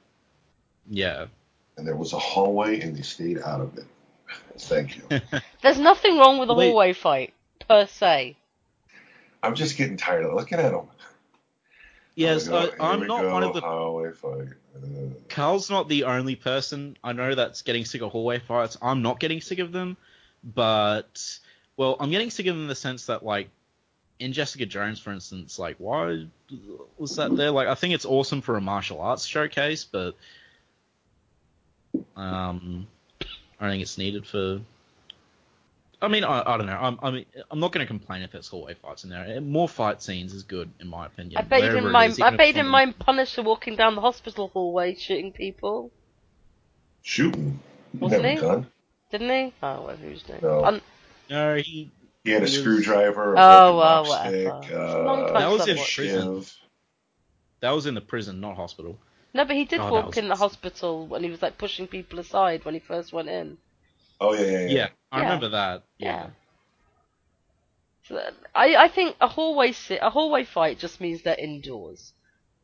yeah, 0.89 1.25
And 1.77 1.85
there 1.87 1.95
was 1.95 2.13
a 2.13 2.19
hallway, 2.19 2.79
and 2.81 2.95
they 2.97 3.01
stayed 3.01 3.39
out 3.39 3.59
of 3.61 3.77
it. 3.77 3.85
Thank 4.57 4.97
you. 4.97 5.19
There's 5.61 5.77
nothing 5.79 6.17
wrong 6.17 6.39
with 6.39 6.49
a 6.49 6.53
Wait. 6.53 6.69
hallway 6.69 6.93
fight. 6.93 7.33
per 7.67 7.85
se. 7.87 8.35
I'm 9.43 9.55
just 9.55 9.77
getting 9.77 9.97
tired 9.97 10.25
of 10.25 10.33
looking 10.33 10.59
at 10.59 10.71
them. 10.71 10.87
Yes, 12.15 12.47
I, 12.47 12.69
I'm 12.79 13.05
not 13.07 13.29
one 13.29 13.43
of 13.43 13.53
the. 13.53 13.61
Hallway 13.61 14.11
fight. 14.11 14.47
Uh, 14.75 15.09
Carl's 15.27 15.69
not 15.69 15.89
the 15.89 16.05
only 16.05 16.35
person 16.35 16.97
I 17.03 17.11
know 17.11 17.35
that's 17.35 17.61
getting 17.61 17.83
sick 17.83 18.01
of 18.01 18.11
hallway 18.11 18.39
fights. 18.39 18.77
I'm 18.81 19.01
not 19.01 19.19
getting 19.19 19.41
sick 19.41 19.59
of 19.59 19.73
them, 19.73 19.97
but 20.43 21.39
well, 21.75 21.97
I'm 21.99 22.11
getting 22.11 22.29
sick 22.29 22.47
of 22.47 22.55
them 22.55 22.63
in 22.63 22.67
the 22.69 22.75
sense 22.75 23.07
that 23.07 23.23
like 23.23 23.49
in 24.19 24.31
Jessica 24.31 24.65
Jones, 24.65 24.99
for 24.99 25.11
instance, 25.11 25.59
like 25.59 25.75
why 25.77 26.25
was 26.97 27.17
that 27.17 27.35
there? 27.35 27.51
Like 27.51 27.67
I 27.67 27.75
think 27.75 27.93
it's 27.93 28.05
awesome 28.05 28.41
for 28.41 28.55
a 28.55 28.61
martial 28.61 29.01
arts 29.01 29.25
showcase, 29.25 29.83
but 29.83 30.15
um, 32.15 32.87
I 33.59 33.63
don't 33.63 33.71
think 33.71 33.81
it's 33.81 33.97
needed 33.97 34.25
for. 34.25 34.61
I 36.01 36.07
mean, 36.07 36.23
I, 36.23 36.43
I 36.45 36.57
don't 36.57 36.65
know. 36.67 36.77
I'm, 36.79 36.99
I 37.01 37.09
mean, 37.11 37.25
I'm 37.49 37.59
not 37.59 37.71
going 37.71 37.85
to 37.85 37.87
complain 37.87 38.21
if 38.21 38.31
there's 38.31 38.47
hallway 38.47 38.73
fights 38.75 39.03
in 39.05 39.09
there. 39.09 39.39
More 39.41 39.67
fight 39.69 40.01
scenes 40.01 40.33
is 40.33 40.43
good, 40.43 40.69
in 40.79 40.87
my 40.87 41.05
opinion. 41.05 41.37
I 41.37 41.41
bet 41.43 41.59
you 41.59 41.63
wherever 41.67 41.79
didn't 41.79 41.91
mind. 41.93 42.11
is, 42.13 42.19
I 42.21 42.27
even 42.27 42.37
bet 42.37 42.47
you 42.47 42.53
didn't 42.53 42.69
mind 42.71 42.99
Punisher 42.99 43.43
walking 43.43 43.75
down 43.75 43.95
the 43.95 44.01
hospital 44.01 44.49
hallway 44.49 44.95
shooting 44.95 45.31
people, 45.31 45.91
shooting. 47.01 47.59
Wasn't 47.99 48.23
Never 48.23 48.35
he? 48.35 48.41
done. 48.41 48.67
didn't 49.11 49.29
he? 49.29 49.53
Oh, 49.63 49.81
whatever 49.83 50.05
he 50.05 50.11
was 50.11 50.23
doing. 50.23 50.39
No. 50.41 50.65
Un- 50.65 50.81
No, 51.29 51.55
he. 51.55 51.91
He 52.23 52.31
had 52.31 52.41
a 52.43 52.45
He 52.47 52.51
was- 52.57 52.59
screwdriver. 52.59 53.35
A 53.35 53.37
Oh, 53.37 53.71
broken 53.73 53.77
well, 53.77 54.05
whatever. 54.05 54.61
stick, 54.63 54.71
It's 54.73 54.93
a 54.93 55.03
long 55.03 55.23
uh, 55.29 55.39
That 55.39 55.49
was 55.51 55.67
in 55.67 55.75
prison. 55.77 55.85
shiv. 56.41 56.53
That 57.61 57.71
was 57.71 57.85
in 57.85 57.93
the 57.95 58.01
prison, 58.01 58.41
not 58.41 58.55
hospital. 58.55 58.97
No, 59.33 59.45
but 59.45 59.55
he 59.55 59.65
did 59.65 59.79
Oh, 59.79 59.91
walk 59.91 60.07
was- 60.07 60.17
in 60.17 60.27
the 60.27 60.35
hospital 60.35 61.05
when 61.07 61.23
he 61.23 61.29
was 61.29 61.41
like 61.41 61.57
pushing 61.57 61.87
people 61.87 62.19
aside 62.19 62.65
when 62.65 62.73
he 62.73 62.79
first 62.79 63.13
went 63.13 63.29
in. 63.29 63.57
Oh 64.19 64.33
yeah, 64.33 64.41
yeah, 64.41 64.59
Yeah, 64.67 64.67
yeah. 64.67 64.87
I 65.11 65.19
Yeah. 65.19 65.23
remember 65.23 65.49
that. 65.49 65.83
Yeah. 65.99 66.27
Yeah. 68.09 68.29
I 68.55 68.75
I 68.75 68.87
think 68.87 69.15
a 69.19 69.27
hallway 69.27 69.71
si- 69.71 69.97
a 69.97 70.09
hallway 70.09 70.43
fight 70.43 70.79
just 70.79 71.01
means 71.01 71.21
they're 71.21 71.35
indoors. 71.37 72.13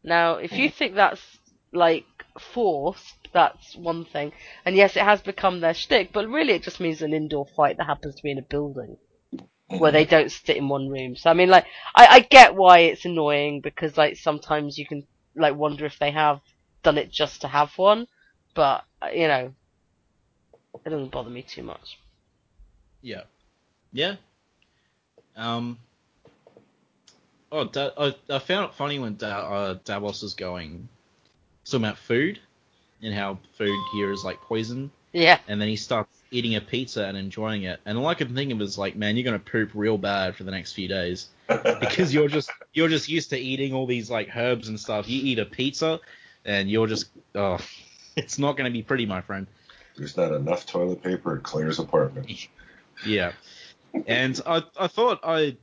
Now, 0.04 0.36
if 0.36 0.58
you 0.58 0.70
think 0.70 0.96
that's 0.96 1.40
like 1.74 2.06
forced, 2.40 3.16
that's 3.34 3.76
one 3.76 4.06
thing. 4.06 4.34
And 4.66 4.76
yes, 4.76 4.96
it 4.96 5.04
has 5.04 5.22
become 5.22 5.60
their 5.60 5.74
shtick, 5.74 6.12
but 6.14 6.28
really 6.28 6.54
it 6.54 6.64
just 6.64 6.80
means 6.80 7.02
an 7.02 7.14
indoor 7.14 7.46
fight 7.46 7.78
that 7.78 7.86
happens 7.88 8.16
to 8.16 8.24
be 8.24 8.32
in 8.32 8.38
a 8.40 8.42
building 8.44 8.98
where 9.78 9.92
they 9.92 10.06
don't 10.06 10.32
sit 10.32 10.58
in 10.58 10.70
one 10.70 10.90
room. 10.90 11.16
So 11.16 11.30
I 11.30 11.34
mean, 11.34 11.50
like, 11.50 11.66
I, 11.96 12.08
I 12.08 12.20
get 12.22 12.56
why 12.56 12.80
it's 12.80 13.06
annoying 13.06 13.62
because 13.62 13.98
like 13.98 14.18
sometimes 14.18 14.78
you 14.78 14.86
can 14.86 15.08
like 15.36 15.56
wonder 15.56 15.86
if 15.86 15.98
they 16.00 16.12
have 16.12 16.42
done 16.84 16.98
it 16.98 17.12
just 17.12 17.42
to 17.42 17.48
have 17.48 17.78
one, 17.78 18.08
but 18.56 18.84
you 19.14 19.28
know, 19.28 19.54
it 20.86 20.90
doesn't 20.90 21.12
bother 21.12 21.30
me 21.30 21.42
too 21.44 21.64
much. 21.64 22.00
Yeah. 23.02 23.24
Yeah. 23.92 24.16
Um. 25.36 25.78
Oh, 27.52 27.66
da- 27.66 27.92
I, 27.98 28.16
I 28.30 28.40
found 28.40 28.70
it 28.70 28.76
funny 28.76 29.00
when 29.00 29.18
da- 29.18 29.28
uh, 29.48 29.78
Davos 29.84 30.24
is 30.24 30.34
going, 30.34 30.88
talking 31.66 31.86
about 31.86 31.98
food, 31.98 32.40
and 33.02 33.14
how 33.14 33.40
food 33.58 33.78
here 33.94 34.12
is 34.12 34.24
like 34.24 34.42
poison, 34.42 34.92
Yeah, 35.14 35.40
and 35.48 35.60
then 35.60 35.68
he 35.68 35.76
starts 35.76 36.24
eating 36.32 36.56
a 36.56 36.62
pizza 36.62 37.06
and 37.06 37.18
enjoying 37.18 37.64
it, 37.64 37.80
and 37.86 37.98
all 37.98 38.08
I 38.08 38.14
can 38.16 38.34
think 38.34 38.52
of 38.52 38.62
is 38.62 38.78
like, 38.78 38.96
man, 38.96 39.16
you're 39.18 39.26
gonna 39.26 39.40
poop 39.40 39.72
real 39.74 39.98
bad 39.98 40.36
for 40.36 40.44
the 40.44 40.52
next 40.52 40.74
few 40.74 40.88
days 40.88 41.28
because 41.80 42.14
you're 42.14 42.30
just 42.30 42.52
you're 42.74 42.90
just 42.90 43.10
used 43.10 43.30
to 43.32 43.38
eating 43.38 43.74
all 43.74 43.86
these 43.86 44.10
like 44.10 44.36
herbs 44.36 44.68
and 44.70 44.80
stuff. 44.80 45.10
You 45.10 45.22
eat 45.22 45.40
a 45.40 45.46
pizza, 45.46 46.00
and 46.46 46.70
you're 46.70 46.88
just 46.88 47.08
oh, 47.36 47.58
it's 48.16 48.40
not 48.40 48.58
gonna 48.58 48.72
be 48.72 48.84
pretty, 48.84 49.06
my 49.06 49.22
friend. 49.22 49.48
There's 49.98 50.16
not 50.18 50.32
enough 50.32 50.66
toilet 50.66 51.04
paper 51.04 51.36
at 51.38 51.44
Claire's 51.44 51.80
apartment. 51.80 52.48
Yeah, 53.06 53.34
and 54.08 54.40
I 54.46 54.64
I 54.80 54.88
thought 54.88 55.20
I 55.24 55.58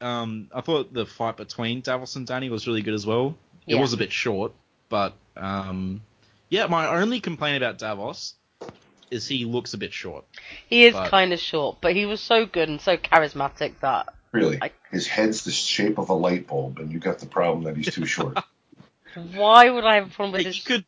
um 0.00 0.48
I 0.54 0.60
thought 0.60 0.92
the 0.92 1.06
fight 1.06 1.36
between 1.36 1.80
Davos 1.80 2.16
and 2.16 2.26
Danny 2.26 2.50
was 2.50 2.66
really 2.66 2.82
good 2.82 2.94
as 2.94 3.06
well. 3.06 3.36
It 3.66 3.74
Yeah. 3.76 3.80
was 3.80 3.92
a 3.92 3.96
bit 3.96 4.12
short, 4.12 4.52
but 4.88 5.14
um 5.36 6.02
yeah, 6.48 6.66
my 6.66 6.86
only 7.00 7.20
complaint 7.20 7.62
about 7.62 7.78
Davos 7.78 8.34
is 9.10 9.26
he 9.28 9.44
looks 9.44 9.74
a 9.74 9.78
bit 9.78 9.92
short. 9.92 10.24
he 10.68 10.84
is 10.84 10.94
But- 10.94 11.10
kind 11.10 11.32
of 11.32 11.38
short, 11.40 11.78
but 11.80 11.94
he 11.94 12.06
was 12.06 12.20
so 12.20 12.46
good 12.46 12.68
and 12.68 12.80
so 12.80 12.96
charismatic 12.96 13.78
that 13.80 14.08
Really, 14.32 14.58
I- 14.60 14.72
his 14.90 15.06
head's 15.06 15.44
the 15.44 15.52
shape 15.52 15.96
of 15.98 16.08
a 16.10 16.14
light 16.14 16.48
bulb, 16.48 16.80
and 16.80 16.90
you 16.90 16.98
got 16.98 17.20
the 17.20 17.26
problem 17.26 17.62
that 17.64 17.76
he's 17.76 17.94
too 17.94 18.04
short. 18.06 18.36
why 19.34 19.70
would 19.70 19.84
I 19.84 19.94
have 19.96 20.08
a 20.08 20.10
problem 20.10 20.32
with 20.32 20.40
Hey, 20.40 20.48
this? 20.48 20.56
you 20.58 20.64
could 20.64 20.84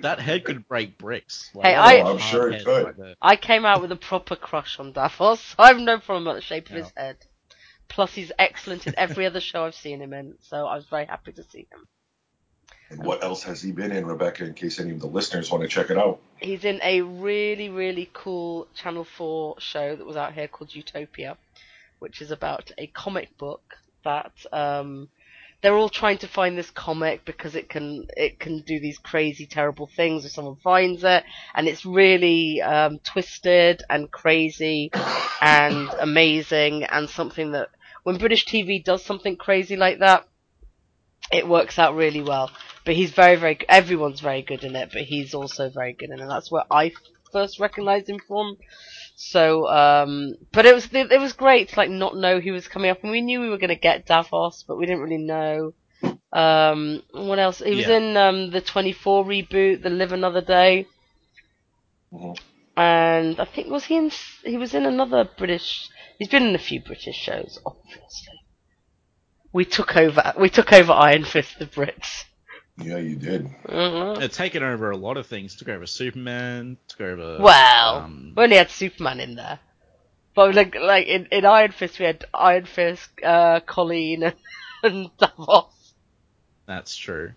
that 0.00 0.20
head 0.20 0.44
could 0.44 0.66
break 0.68 0.98
bricks. 0.98 1.50
Hey, 1.54 1.72
that's 1.74 1.88
I- 1.88 1.94
a 1.96 2.04
I'm 2.06 2.18
sure 2.18 2.50
it 2.50 2.64
could. 2.64 2.84
right 2.86 2.96
there. 2.96 3.14
I 3.20 3.36
came 3.36 3.64
out 3.64 3.80
with 3.80 3.92
a 3.92 3.96
proper 3.96 4.36
crush 4.36 4.78
on 4.78 4.92
Davos. 4.92 5.54
I 5.58 5.68
have 5.68 5.78
no 5.78 5.98
problem 5.98 6.26
about 6.26 6.36
the 6.36 6.42
shape 6.42 6.68
of 6.70 6.76
his 6.76 6.92
head. 6.96 7.16
Plus, 7.88 8.12
he's 8.14 8.30
excellent 8.38 8.86
in 8.86 8.94
every 8.96 9.26
other 9.26 9.40
show 9.40 9.64
I've 9.64 9.74
seen 9.74 10.00
him 10.00 10.12
in, 10.12 10.34
so 10.42 10.66
I 10.66 10.76
was 10.76 10.86
very 10.86 11.06
happy 11.06 11.32
to 11.32 11.42
see 11.42 11.66
him. 11.72 11.88
and 12.88 13.04
what 13.04 13.24
else 13.24 13.42
has 13.42 13.60
he 13.62 13.72
been 13.72 13.90
in, 13.90 14.06
Rebecca? 14.06 14.44
In 14.44 14.54
case 14.54 14.78
any 14.78 14.92
of 14.92 15.00
the 15.00 15.08
listeners 15.08 15.50
want 15.50 15.62
to 15.62 15.68
check 15.68 15.90
it 15.90 15.98
out. 15.98 16.20
He's 16.36 16.64
in 16.64 16.80
a 16.84 17.00
really, 17.02 17.68
really 17.68 18.08
cool 18.12 18.68
Channel 18.76 19.04
4 19.04 19.56
show 19.58 19.96
that 19.96 20.06
was 20.06 20.16
out 20.16 20.34
here 20.34 20.46
called 20.46 20.72
Utopia, 20.74 21.36
which 21.98 22.20
is 22.22 22.30
about 22.30 22.70
a 22.78 22.86
comic 22.86 23.36
book 23.38 23.74
that 24.04 24.32
um, 24.52 25.08
they're 25.62 25.76
all 25.76 25.88
trying 25.88 26.18
to 26.18 26.28
find 26.28 26.56
this 26.56 26.70
comic 26.70 27.24
because 27.24 27.54
it 27.54 27.68
can 27.68 28.06
it 28.16 28.38
can 28.40 28.60
do 28.62 28.80
these 28.80 28.98
crazy, 28.98 29.46
terrible 29.46 29.86
things 29.86 30.24
if 30.24 30.32
someone 30.32 30.56
finds 30.56 31.04
it, 31.04 31.24
and 31.54 31.68
it's 31.68 31.84
really 31.84 32.62
um, 32.62 32.98
twisted 33.00 33.82
and 33.90 34.10
crazy 34.10 34.90
and 35.40 35.88
amazing 36.00 36.84
and 36.84 37.08
something 37.08 37.52
that 37.52 37.68
when 38.02 38.16
British 38.16 38.46
TV 38.46 38.82
does 38.82 39.04
something 39.04 39.36
crazy 39.36 39.76
like 39.76 39.98
that, 39.98 40.26
it 41.32 41.46
works 41.46 41.78
out 41.78 41.94
really 41.94 42.22
well. 42.22 42.50
But 42.84 42.94
he's 42.94 43.10
very, 43.10 43.36
very. 43.36 43.58
Everyone's 43.68 44.20
very 44.20 44.42
good 44.42 44.64
in 44.64 44.74
it, 44.74 44.90
but 44.92 45.02
he's 45.02 45.34
also 45.34 45.68
very 45.68 45.92
good 45.92 46.10
in 46.10 46.20
it. 46.20 46.26
That's 46.26 46.50
where 46.50 46.64
I 46.70 46.92
first 47.32 47.60
recognised 47.60 48.08
him 48.08 48.20
from. 48.26 48.56
So, 49.22 49.68
um, 49.68 50.34
but 50.50 50.64
it 50.64 50.74
was 50.74 50.88
it 50.94 51.20
was 51.20 51.34
great 51.34 51.68
to 51.68 51.76
like 51.76 51.90
not 51.90 52.16
know 52.16 52.40
he 52.40 52.50
was 52.50 52.66
coming 52.68 52.90
up, 52.90 53.02
and 53.02 53.12
we 53.12 53.20
knew 53.20 53.42
we 53.42 53.50
were 53.50 53.58
going 53.58 53.68
to 53.68 53.76
get 53.76 54.06
Davos, 54.06 54.64
but 54.66 54.78
we 54.78 54.86
didn't 54.86 55.02
really 55.02 55.18
know. 55.22 55.74
Um, 56.32 57.02
what 57.12 57.38
else? 57.38 57.58
He 57.58 57.74
was 57.74 57.86
Yeah. 57.86 57.98
in 57.98 58.16
um, 58.16 58.50
the 58.50 58.62
24 58.62 59.26
reboot, 59.26 59.82
The 59.82 59.90
Live 59.90 60.12
Another 60.12 60.40
Day, 60.40 60.86
Mhm. 62.14 62.38
and 62.78 63.38
I 63.38 63.44
think 63.44 63.68
was 63.68 63.84
he 63.84 63.96
in? 63.98 64.10
He 64.42 64.56
was 64.56 64.72
in 64.74 64.86
another 64.86 65.24
British. 65.36 65.90
He's 66.18 66.28
been 66.28 66.46
in 66.46 66.54
a 66.54 66.58
few 66.58 66.80
British 66.82 67.16
shows, 67.16 67.58
obviously. 67.66 68.40
We 69.52 69.66
took 69.66 69.96
over. 69.98 70.32
We 70.38 70.48
took 70.48 70.72
over 70.72 70.92
Iron 70.92 71.24
Fist, 71.24 71.58
the 71.58 71.66
Brits. 71.66 72.24
Yeah, 72.82 72.98
you 72.98 73.16
did. 73.16 73.46
hmm 73.68 74.18
They've 74.20 74.32
taken 74.32 74.62
over 74.62 74.90
a 74.90 74.96
lot 74.96 75.16
of 75.16 75.26
things. 75.26 75.56
Took 75.56 75.68
over 75.68 75.86
Superman. 75.86 76.76
Took 76.88 77.00
over. 77.02 77.38
Well, 77.40 77.96
um, 77.96 78.32
we 78.36 78.42
only 78.44 78.56
had 78.56 78.70
Superman 78.70 79.20
in 79.20 79.34
there. 79.36 79.58
But 80.34 80.54
like, 80.54 80.74
like 80.74 81.06
in, 81.06 81.26
in 81.32 81.44
Iron 81.44 81.72
Fist, 81.72 81.98
we 81.98 82.04
had 82.06 82.24
Iron 82.32 82.64
Fist, 82.64 83.08
uh, 83.22 83.60
Colleen, 83.60 84.32
and 84.82 85.10
Davos. 85.18 85.94
That's 86.66 86.96
true. 86.96 87.32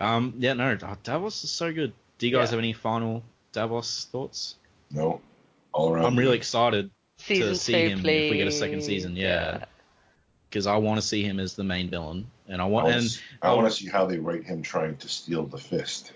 Um, 0.00 0.34
yeah, 0.38 0.54
no, 0.54 0.76
oh, 0.82 0.96
Davos 1.02 1.44
is 1.44 1.50
so 1.50 1.72
good. 1.72 1.92
Do 2.18 2.26
you 2.26 2.32
guys 2.34 2.48
Yeah. 2.48 2.52
have 2.52 2.58
any 2.58 2.72
final 2.72 3.22
Davos 3.52 4.06
thoughts? 4.10 4.56
No, 4.90 5.20
all 5.72 5.92
around. 5.92 6.06
I'm 6.06 6.16
really 6.18 6.36
excited 6.38 6.90
Season 7.18 7.48
to 7.48 7.54
see 7.54 7.72
two, 7.72 7.88
him 7.90 8.00
please. 8.00 8.24
if 8.24 8.30
we 8.30 8.36
get 8.38 8.48
a 8.48 8.52
second 8.52 8.82
season. 8.82 9.14
Yeah, 9.14 9.64
because 10.50 10.66
I 10.66 10.76
want 10.76 11.00
to 11.00 11.06
see 11.06 11.22
him 11.22 11.38
as 11.40 11.54
the 11.54 11.64
main 11.64 11.88
villain, 11.90 12.26
and 12.48 12.60
I 12.60 12.64
I 12.64 12.68
want 12.68 12.86
want, 12.86 12.96
and 12.96 13.18
I 13.42 13.54
want 13.54 13.70
to 13.70 13.76
see 13.76 13.88
how 13.88 14.06
they 14.06 14.18
write 14.18 14.44
him 14.44 14.62
trying 14.62 14.96
to 14.98 15.08
steal 15.08 15.46
the 15.46 15.58
fist. 15.58 16.12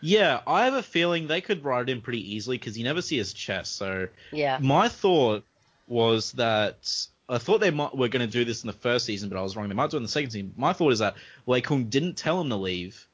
yeah, 0.00 0.40
I 0.46 0.64
have 0.66 0.74
a 0.74 0.82
feeling 0.82 1.26
they 1.26 1.40
could 1.40 1.64
write 1.64 1.88
it 1.88 1.92
in 1.92 2.00
pretty 2.00 2.34
easily 2.34 2.58
because 2.58 2.78
you 2.78 2.84
never 2.84 3.02
see 3.02 3.16
his 3.18 3.32
chest. 3.32 3.76
So 3.76 4.08
Yeah. 4.32 4.58
my 4.60 4.88
thought 4.88 5.44
was 5.86 6.32
that 6.32 7.06
I 7.28 7.38
thought 7.38 7.60
they 7.60 7.70
might 7.70 7.96
were 7.96 8.08
going 8.08 8.26
to 8.26 8.32
do 8.32 8.44
this 8.44 8.62
in 8.62 8.68
the 8.68 8.72
first 8.72 9.06
season, 9.06 9.28
but 9.28 9.38
I 9.38 9.42
was 9.42 9.56
wrong. 9.56 9.68
They 9.68 9.74
might 9.74 9.90
do 9.90 9.96
it 9.96 9.98
in 9.98 10.04
the 10.04 10.08
second 10.08 10.30
season. 10.30 10.54
My 10.56 10.72
thought 10.72 10.92
is 10.92 11.00
that 11.00 11.16
Lei 11.46 11.60
Kung 11.60 11.84
didn't 11.84 12.16
tell 12.16 12.40
him 12.40 12.48
to 12.50 12.56
leave. 12.56 13.06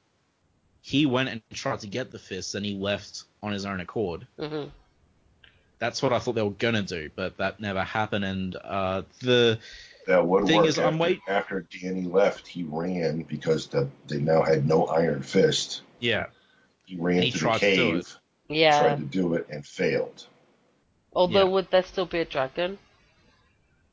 He 0.83 1.07
went 1.07 1.31
and 1.31 1.43
tried 1.55 1.81
to 1.81 1.87
get 1.87 2.11
the 2.11 2.19
fist, 2.19 2.55
and 2.55 2.65
he 2.65 2.75
left 2.77 3.25
on 3.43 3.53
his 3.53 3.65
own 3.65 3.81
accord. 3.81 4.27
hmm 4.39 4.65
That's 5.79 6.03
what 6.03 6.13
I 6.13 6.19
thought 6.19 6.35
they 6.35 6.43
were 6.43 6.51
gonna 6.51 6.83
do, 6.83 7.11
but 7.17 7.39
that 7.39 7.59
never 7.61 7.83
happened. 7.83 8.25
And 8.25 8.57
uh, 8.57 9.03
the 9.21 9.59
That 10.07 10.27
would 10.27 10.47
Thing 10.47 10.59
work. 10.59 10.67
is, 10.67 10.79
after, 10.79 10.89
I'm 10.89 10.99
wait- 10.99 11.21
after 11.29 11.61
Danny 11.81 12.03
left, 12.03 12.47
he 12.47 12.63
ran 12.65 13.23
because 13.23 13.67
the, 13.69 13.89
they 14.07 14.19
now 14.19 14.43
had 14.43 14.67
no 14.69 14.87
Iron 14.87 15.23
Fist. 15.23 15.83
yeah, 16.01 16.27
He 16.85 16.97
ran 16.97 17.23
He 17.23 17.31
to 17.31 17.39
the 17.39 17.41
tried 17.41 17.55
to 17.55 17.61
cave, 17.61 17.95
it. 17.97 18.17
Yeah. 18.49 18.81
tried 18.81 18.99
to 18.99 19.05
do 19.05 19.35
it, 19.35 19.47
and 19.51 19.65
failed. 19.67 20.27
Although, 21.15 21.45
Yeah. 21.45 21.51
would 21.51 21.71
that 21.71 21.87
still 21.87 22.07
be 22.07 22.19
a 22.19 22.25
dragon? 22.25 22.79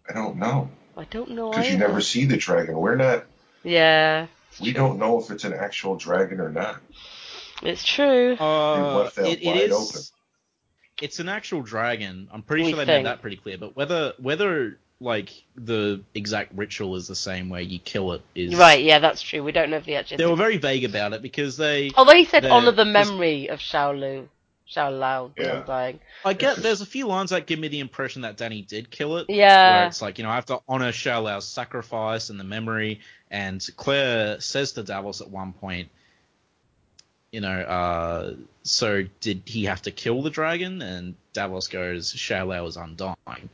I 0.10 0.14
don't 0.14 0.38
know 0.38 0.70
I 0.98 1.06
don't 1.06 1.32
know. 1.32 1.52
because 1.52 1.72
you 1.72 1.78
never 1.78 2.02
see 2.02 2.26
the 2.26 2.36
dragon. 2.38 2.76
We're 2.76 2.96
not. 2.96 3.26
Yeah. 3.64 4.28
We 4.60 4.74
true. 4.74 4.82
don't 4.82 5.00
know 5.00 5.20
if 5.22 5.32
it's 5.32 5.46
an 5.46 5.54
actual 5.54 5.96
dragon 5.96 6.42
or 6.42 6.50
not. 6.50 6.82
It's 7.64 7.84
true. 7.86 8.36
uh, 8.40 8.98
left 9.04 9.18
it, 9.20 9.42
it 9.42 9.46
wide 9.46 9.58
is. 9.62 9.72
open. 9.72 10.02
it's 11.02 11.20
an 11.20 11.30
actual 11.30 11.62
dragon. 11.62 12.28
I'm 12.34 12.42
pretty 12.42 12.64
We 12.64 12.70
sure 12.72 12.80
they 12.80 12.86
think. 12.86 13.06
made 13.06 13.10
that 13.12 13.22
pretty 13.22 13.38
clear. 13.38 13.58
But 13.58 13.76
whether 13.78 14.14
whether 14.18 14.78
like 15.02 15.32
the 15.56 16.02
exact 16.14 16.54
ritual 16.56 16.96
is 16.96 17.08
the 17.08 17.16
same 17.16 17.50
way 17.50 17.64
you 17.64 17.80
kill 17.80 18.14
it 18.14 18.22
is 18.36 18.56
Right, 18.56 18.84
yeah, 18.84 19.00
that's 19.00 19.22
true. 19.22 19.44
We 19.44 19.52
don't 19.52 19.72
know 19.72 19.78
if 19.78 19.86
the 19.86 19.96
actual. 19.96 20.18
They 20.18 20.26
were 20.28 20.36
very 20.36 20.58
vague 20.58 20.86
about 20.86 21.14
it 21.14 21.22
because 21.22 21.58
they. 21.58 21.92
Although 21.98 22.16
he 22.16 22.26
said 22.26 22.46
honor 22.46 22.72
the 22.72 22.84
this- 22.86 22.94
memory 22.94 23.50
of 23.50 23.60
Xiao 23.60 24.00
Lu, 24.00 24.30
Shou-Lao, 24.68 25.32
the 25.36 25.44
Yeah. 25.44 25.60
Undying. 25.62 26.00
I 26.24 26.34
get 26.34 26.58
there's 26.58 26.82
a 26.82 26.86
few 26.86 27.08
lines 27.08 27.32
that 27.32 27.48
give 27.48 27.60
me 27.60 27.68
the 27.68 27.80
impression 27.80 28.22
that 28.22 28.38
Danny 28.38 28.62
did 28.62 28.90
kill 28.92 29.18
it. 29.18 29.28
Where 29.28 29.38
Yeah, 29.38 29.88
it's 29.88 30.02
like, 30.02 30.18
you 30.20 30.24
know, 30.24 30.30
I 30.30 30.36
have 30.36 30.46
to 30.46 30.60
honor 30.68 30.92
Shou-Lao's 30.92 31.48
sacrifice 31.48 32.30
and 32.30 32.40
the 32.40 32.46
memory. 32.46 33.02
And 33.30 33.68
Claire 33.76 34.40
says 34.40 34.74
to 34.74 34.84
Davos 34.84 35.22
at 35.22 35.30
one 35.30 35.54
point, 35.54 35.90
you 37.32 37.42
know, 37.42 37.60
uh, 37.60 38.34
so 38.64 39.06
did 39.22 39.44
he 39.46 39.66
have 39.66 39.82
to 39.84 39.92
kill 39.92 40.22
the 40.22 40.30
dragon? 40.30 40.82
And 40.82 41.16
Davos 41.34 41.68
goes, 41.68 42.12
Shou-Lao 42.12 42.66
is 42.68 42.78
undying. 42.78 43.50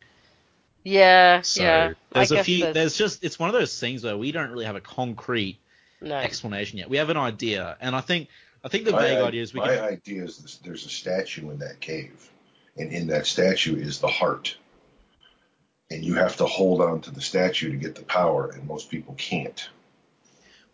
Yeah, 0.88 1.42
So 1.42 1.64
yeah. 1.64 1.94
there's 2.14 2.32
I 2.32 2.36
a 2.36 2.38
guess 2.38 2.46
few, 2.46 2.60
there's- 2.60 2.74
there's 2.74 2.98
just, 2.98 3.24
it's 3.24 3.38
one 3.38 3.50
of 3.50 3.54
those 3.54 3.78
things 3.78 4.04
where 4.06 4.18
we 4.18 4.32
don't 4.32 4.50
really 4.52 4.64
have 4.66 4.78
a 4.78 4.82
concrete 4.82 5.58
no. 6.00 6.16
explanation 6.16 6.78
yet. 6.78 6.90
We 6.90 6.96
have 6.98 7.10
an 7.10 7.18
idea. 7.18 7.76
And 7.82 7.94
I 7.94 8.00
think, 8.02 8.30
I 8.64 8.70
think 8.70 8.86
the 8.86 8.94
my, 8.94 9.02
vague 9.02 9.18
i- 9.18 9.28
idea 9.28 9.42
is 9.42 9.54
we 9.54 9.60
my 9.60 9.76
can, 9.76 9.84
idea 9.84 10.24
is 10.24 10.38
this, 10.38 10.56
there's 10.58 10.86
a 10.86 10.90
statue 10.90 11.50
in 11.52 11.60
that 11.60 11.82
cave, 11.82 12.32
and 12.78 12.94
in 12.94 13.08
that 13.08 13.28
statue 13.28 13.76
is 13.76 14.00
the 14.00 14.08
heart. 14.08 14.56
And 15.92 16.06
you 16.06 16.16
have 16.16 16.38
to 16.38 16.46
hold 16.46 16.82
on 16.82 17.02
to 17.02 17.12
the 17.12 17.22
statue 17.22 17.72
to 17.72 17.78
get 17.78 17.96
the 17.96 18.04
power, 18.04 18.50
and 18.52 18.66
most 18.66 18.90
people 18.90 19.14
can't. 19.18 19.70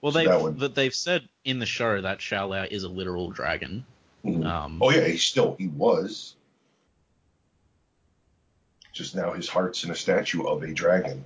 well, 0.01 0.11
so 0.11 0.19
they've, 0.19 0.27
that 0.29 0.41
would- 0.41 0.75
they've 0.75 0.93
said 0.93 1.27
in 1.43 1.57
the 1.57 1.65
show 1.65 2.01
that 2.01 2.21
Shou-Lao 2.21 2.65
is 2.69 2.83
a 2.83 2.89
literal 2.89 3.31
dragon. 3.31 3.83
Mhm. 4.23 4.45
Um, 4.45 4.79
Oh 4.81 4.91
yeah, 4.91 5.05
he 5.07 5.17
still 5.17 5.55
he 5.57 5.67
was. 5.69 6.35
Just 8.93 9.15
now, 9.15 9.33
his 9.33 9.49
heart's 9.49 9.83
in 9.83 9.89
a 9.91 9.95
statue 9.95 10.43
of 10.43 10.61
a 10.63 10.71
dragon. 10.71 11.25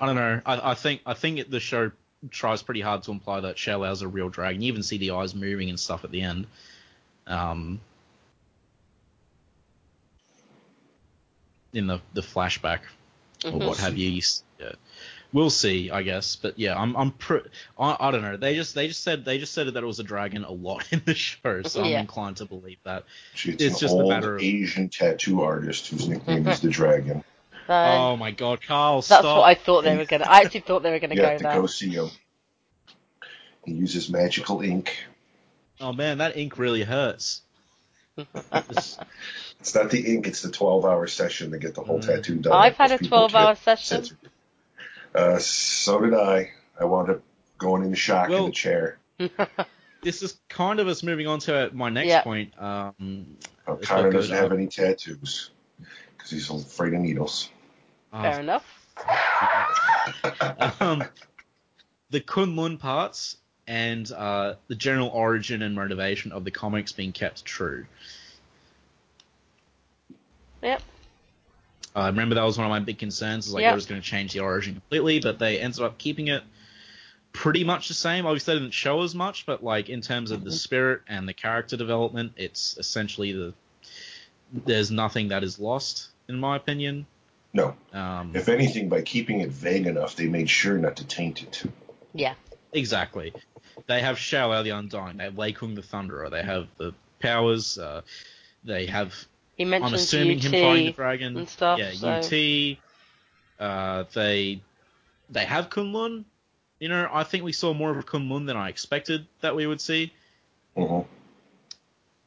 I 0.00 0.06
don't 0.06 0.16
know. 0.16 0.40
I, 0.44 0.72
I 0.72 0.74
think 0.74 1.00
I 1.06 1.14
think 1.14 1.38
it, 1.38 1.50
the 1.50 1.60
show 1.60 1.90
tries 2.30 2.62
pretty 2.62 2.80
hard 2.80 3.04
to 3.04 3.12
imply 3.12 3.40
that 3.40 3.56
Shou-Lao's 3.56 4.02
a 4.02 4.08
real 4.08 4.28
dragon. 4.28 4.60
You 4.60 4.68
even 4.68 4.82
see 4.82 4.98
the 4.98 5.12
eyes 5.12 5.34
moving 5.34 5.68
and 5.70 5.78
stuff 5.78 6.04
at 6.04 6.10
the 6.10 6.20
end. 6.22 6.46
Um, 7.28 7.80
in 11.72 11.86
the 11.86 12.00
the 12.14 12.22
flashback 12.22 12.80
or 13.44 13.52
Mhm. 13.52 13.66
what 13.66 13.78
have 13.78 13.96
you. 13.96 14.10
you 14.10 14.18
s- 14.18 14.42
Yeah. 14.42 14.47
We'll 15.32 15.50
see, 15.50 15.90
I 15.90 16.02
guess. 16.02 16.36
But 16.36 16.58
yeah, 16.58 16.74
I'm 16.80 16.96
I'm 16.96 17.10
pr- 17.10 17.46
I, 17.78 17.96
I 18.00 18.10
don't 18.10 18.22
know. 18.22 18.36
They 18.38 18.54
just 18.54 18.74
they 18.74 18.88
just 18.88 19.02
said 19.02 19.24
they 19.26 19.36
just 19.38 19.52
said 19.52 19.66
that 19.66 19.82
it 19.82 19.86
was 19.86 19.98
a 20.00 20.04
dragon 20.04 20.44
a 20.44 20.50
lot 20.52 20.86
in 20.92 21.02
the 21.04 21.14
show, 21.14 21.62
so 21.62 21.82
I'm 21.82 21.92
inclined 21.92 22.38
to 22.38 22.46
believe 22.46 22.78
that. 22.84 23.04
She- 23.34 23.50
It's, 23.52 23.62
It's 23.62 23.74
an 23.74 23.80
just 23.80 23.94
a 23.94 23.98
old 23.98 24.08
matter 24.08 24.36
of- 24.36 24.42
Asian 24.42 24.88
tattoo 24.88 25.42
artist 25.42 25.88
whose 25.88 26.08
nickname 26.08 26.46
is 26.48 26.60
the 26.60 26.70
Dragon. 26.70 27.22
So, 27.66 27.74
Oh 27.74 28.16
my 28.16 28.30
god, 28.30 28.62
Carl, 28.62 28.96
that's 29.02 29.06
stop! 29.08 29.24
what 29.24 29.42
I 29.44 29.54
thought 29.54 29.82
they 29.84 29.94
were 29.96 30.06
gonna. 30.06 30.24
I 30.24 30.40
actually 30.40 30.60
thought 30.60 30.82
they 30.82 30.90
were 30.90 30.98
gonna 30.98 31.14
You 31.14 31.20
go 31.20 31.28
have 31.28 31.38
to 31.38 31.42
there. 31.44 31.60
go 31.60 31.66
see 31.66 31.90
him. 31.90 32.08
He 33.66 33.72
uses 33.74 34.08
magical 34.08 34.62
ink. 34.62 34.96
Oh 35.78 35.92
man, 35.92 36.18
that 36.18 36.38
ink 36.38 36.56
really 36.58 36.82
hurts. 36.84 37.42
It's- 38.16 38.98
It's 39.60 39.74
not 39.74 39.90
the 39.90 40.14
ink; 40.14 40.26
it's 40.26 40.40
the 40.40 40.50
twelve-hour 40.50 41.06
session 41.08 41.50
to 41.50 41.58
get 41.58 41.74
the 41.74 41.82
whole 41.82 41.98
Mm. 42.00 42.06
tattoo 42.06 42.36
done. 42.36 42.52
I've 42.54 42.76
had 42.76 42.92
a 42.92 42.98
12-hour 42.98 43.54
can't 43.54 43.58
session. 43.58 44.04
sit 44.04 44.18
through. 44.20 44.30
Uh, 45.14 45.38
so 45.38 46.00
did 46.00 46.14
I. 46.14 46.50
I 46.78 46.84
wound 46.84 47.10
up 47.10 47.22
going 47.58 47.82
into 47.82 47.96
shock 47.96 48.28
Well- 48.28 48.44
in 48.44 48.50
the 48.50 48.52
chair. 48.52 48.98
this 50.02 50.22
is 50.22 50.38
kind 50.48 50.78
of 50.80 50.86
us 50.88 51.02
moving 51.02 51.26
on 51.26 51.40
to 51.40 51.70
my 51.72 51.88
next 51.88 52.08
Yeah. 52.08 52.22
point. 52.22 52.52
Um, 52.60 53.36
Uh, 53.66 53.74
It's 53.74 53.86
Connor 53.88 54.10
doesn't 54.12 54.34
have 54.36 54.52
any 54.52 54.66
tattoos 54.68 55.50
because 56.16 56.30
he's 56.30 56.48
afraid 56.50 56.94
of 56.94 57.00
needles. 57.00 57.50
Fair 58.12 58.40
enough. 58.40 58.64
um, 60.80 61.04
the 62.10 62.20
K'un-Lun 62.20 62.78
parts 62.78 63.36
and 63.66 64.10
uh, 64.12 64.54
the 64.68 64.74
general 64.74 65.08
origin 65.08 65.60
and 65.62 65.74
motivation 65.74 66.32
of 66.32 66.44
the 66.44 66.50
comics 66.50 66.92
being 66.92 67.12
kept 67.12 67.44
true. 67.44 67.84
Yep. 70.62 70.82
I 72.00 72.08
remember 72.08 72.34
that 72.34 72.44
was 72.44 72.58
one 72.58 72.66
of 72.66 72.70
my 72.70 72.80
big 72.80 72.98
concerns. 72.98 73.46
Is 73.46 73.52
like 73.54 73.62
Yep. 73.62 73.72
they 73.72 73.74
was 73.74 73.86
going 73.86 74.00
to 74.00 74.06
change 74.06 74.32
the 74.32 74.40
origin 74.40 74.74
completely, 74.74 75.20
but 75.20 75.38
they 75.38 75.58
ended 75.60 75.80
up 75.82 75.98
keeping 75.98 76.28
it 76.28 76.42
pretty 77.32 77.64
much 77.64 77.88
the 77.88 77.94
same. 77.94 78.26
Obviously, 78.26 78.54
they 78.54 78.60
didn't 78.60 78.74
show 78.74 79.02
as 79.02 79.14
much, 79.14 79.46
but 79.46 79.62
like 79.62 79.88
in 79.88 80.00
terms 80.00 80.30
of 80.30 80.44
the 80.44 80.52
spirit 80.52 81.02
and 81.08 81.28
the 81.28 81.34
character 81.34 81.76
development, 81.76 82.32
it's 82.36 82.76
essentially 82.78 83.32
the 83.32 83.54
there's 84.52 84.90
nothing 84.90 85.28
that 85.28 85.44
is 85.44 85.58
lost, 85.58 86.08
in 86.28 86.36
my 86.38 86.56
opinion. 86.56 87.06
No, 87.52 87.74
Um, 87.92 88.32
if 88.34 88.48
anything, 88.48 88.88
by 88.88 89.02
keeping 89.02 89.40
it 89.40 89.50
vague 89.50 89.86
enough, 89.86 90.16
they 90.16 90.26
made 90.26 90.48
sure 90.48 90.78
not 90.78 90.96
to 90.96 91.04
taint 91.04 91.42
it. 91.42 91.62
Yeah. 92.14 92.34
Exactly. 92.72 93.32
They 93.86 94.00
have 94.00 94.18
Shou-Lao 94.18 94.62
the 94.62 94.70
Undying. 94.70 95.16
They 95.16 95.24
have 95.24 95.38
Lei 95.38 95.52
Kung 95.52 95.74
the 95.74 95.80
Thunderer. 95.82 96.30
They 96.30 96.42
have 96.42 96.68
the 96.76 96.92
powers. 97.20 97.78
Uh, 97.78 98.02
they 98.64 98.86
have. 98.86 99.14
He 99.58 99.64
I'm 99.64 99.82
assuming 99.92 100.38
Yu-Ti 100.38 100.56
him 100.56 100.62
fighting 100.70 100.86
the 100.86 100.92
dragon. 100.92 101.36
and 101.36 101.48
stuff. 101.48 101.78
yeah, 101.78 101.90
so. 101.92 102.16
Yu-Ti. 102.16 102.80
Uh, 103.58 104.04
they 104.14 104.62
they 105.30 105.44
have 105.44 105.68
K'un-Lun. 105.68 106.24
You 106.78 106.88
know, 106.88 107.08
I 107.12 107.24
think 107.24 107.42
we 107.42 107.52
saw 107.52 107.74
more 107.74 107.90
of 107.90 108.06
K'un-Lun 108.06 108.46
than 108.46 108.56
I 108.56 108.68
expected 108.68 109.26
that 109.40 109.54
we 109.56 109.66
would 109.66 109.80
see. 109.80 110.12
hmm 110.76 111.00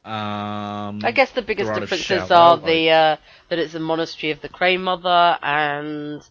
Um, 0.04 1.00
I 1.04 1.12
guess 1.14 1.30
the 1.30 1.42
biggest 1.42 1.72
differences 1.72 2.04
Shao 2.04 2.24
are 2.24 2.28
Lao, 2.28 2.56
the 2.56 2.90
uh, 2.90 3.16
that 3.48 3.58
it's 3.58 3.74
a 3.74 3.80
monastery 3.80 4.32
of 4.32 4.40
the 4.42 4.48
Crane 4.50 4.82
Mother, 4.82 5.38
and 5.42 6.22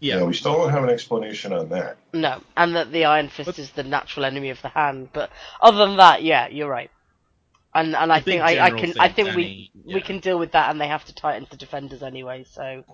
Yeah. 0.00 0.18
yeah, 0.18 0.24
we 0.24 0.34
still 0.34 0.54
don't 0.54 0.70
have 0.70 0.84
an 0.84 0.90
explanation 0.90 1.52
on 1.54 1.68
that. 1.70 1.96
no, 2.12 2.42
and 2.58 2.74
that 2.76 2.92
the 2.92 3.06
Iron 3.06 3.28
Fist 3.30 3.46
But- 3.46 3.58
is 3.58 3.70
the 3.70 3.84
natural 3.84 4.26
enemy 4.26 4.50
of 4.50 4.60
the 4.60 4.68
hand. 4.68 5.08
But 5.14 5.30
other 5.62 5.78
than 5.86 5.96
that, 5.96 6.22
yeah, 6.22 6.48
you're 6.48 6.68
right. 6.68 6.90
And 7.74 7.94
and 7.96 8.12
I 8.12 8.18
The 8.18 8.22
big 8.22 8.40
think 8.40 8.42
I, 8.42 8.58
I 8.66 8.70
can 8.70 8.94
thing, 8.94 8.98
I 8.98 9.08
think 9.08 9.34
we 9.34 9.54
Danny, 9.54 9.70
we 9.84 10.00
yeah. 10.00 10.02
can 10.02 10.20
deal 10.20 10.38
with 10.38 10.52
that, 10.52 10.70
and 10.70 10.80
they 10.80 10.88
have 10.88 11.04
to 11.06 11.14
tighten 11.14 11.46
the 11.50 11.56
defenders 11.56 12.02
anyway. 12.02 12.44
So, 12.44 12.84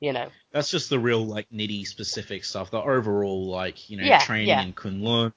you 0.00 0.12
know, 0.12 0.32
that's 0.52 0.70
just 0.70 0.90
the 0.90 0.98
real 0.98 1.26
like 1.26 1.48
nitty 1.50 1.86
specific 1.86 2.44
stuff. 2.44 2.70
The 2.70 2.78
overall 2.82 3.46
like 3.48 3.90
you 3.90 3.96
know 3.98 4.10
Yeah, 4.10 4.18
training 4.18 4.48
yeah. 4.48 4.60
in 4.60 4.72
K'un-Lun. 4.74 5.32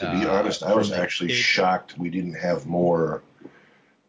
To 0.00 0.08
be 0.08 0.26
uh, 0.26 0.26
honest, 0.26 0.62
I 0.62 0.74
was 0.74 0.92
actually 0.92 1.28
kid- 1.28 1.44
shocked 1.44 1.98
we 1.98 2.10
didn't 2.10 2.34
have 2.34 2.66
more, 2.66 3.22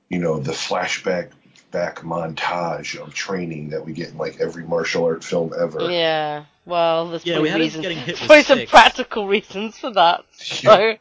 you 0.09 0.19
know, 0.19 0.39
the 0.39 0.51
flashback 0.53 1.31
back 1.71 1.99
montage 2.01 3.01
of 3.01 3.13
training 3.13 3.69
that 3.69 3.85
we 3.85 3.93
get 3.93 4.09
in 4.09 4.17
like 4.17 4.39
every 4.39 4.63
martial 4.65 5.05
art 5.05 5.23
film 5.23 5.53
ever. 5.59 5.89
yeah. 5.89 6.45
Well, 6.65 7.09
there's 7.09 7.25
Yeah, 7.25 7.39
we 7.39 7.49
probably 7.49 7.49
had 7.49 7.61
reasons, 7.61 7.81
getting 7.81 7.99
hit 7.99 8.17
probably 8.25 8.43
some 8.43 8.63
practical 8.63 9.27
reasons 9.27 9.77
for 9.77 9.91
that. 9.91 10.25
So, 10.63 10.97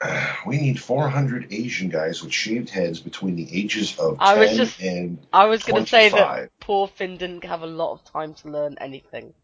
We 0.46 0.58
need 0.58 0.80
400 0.80 1.52
Asian 1.52 1.88
guys 1.88 2.22
with 2.22 2.32
shaved 2.32 2.70
heads 2.70 3.00
between 3.00 3.36
the 3.36 3.48
ages 3.52 3.98
of 3.98 4.18
10 4.18 4.26
I 4.26 4.34
was 4.36 4.56
just- 4.56 4.80
and 4.80 5.18
I 5.32 5.46
was 5.46 5.62
going 5.64 5.84
to 5.84 5.88
say 5.88 6.08
that 6.10 6.50
poor 6.60 6.88
Finn 6.88 7.16
didn't 7.16 7.44
have 7.44 7.62
a 7.62 7.66
lot 7.66 7.92
of 7.92 8.04
time 8.04 8.34
to 8.34 8.48
learn 8.48 8.76
anything, 8.80 9.34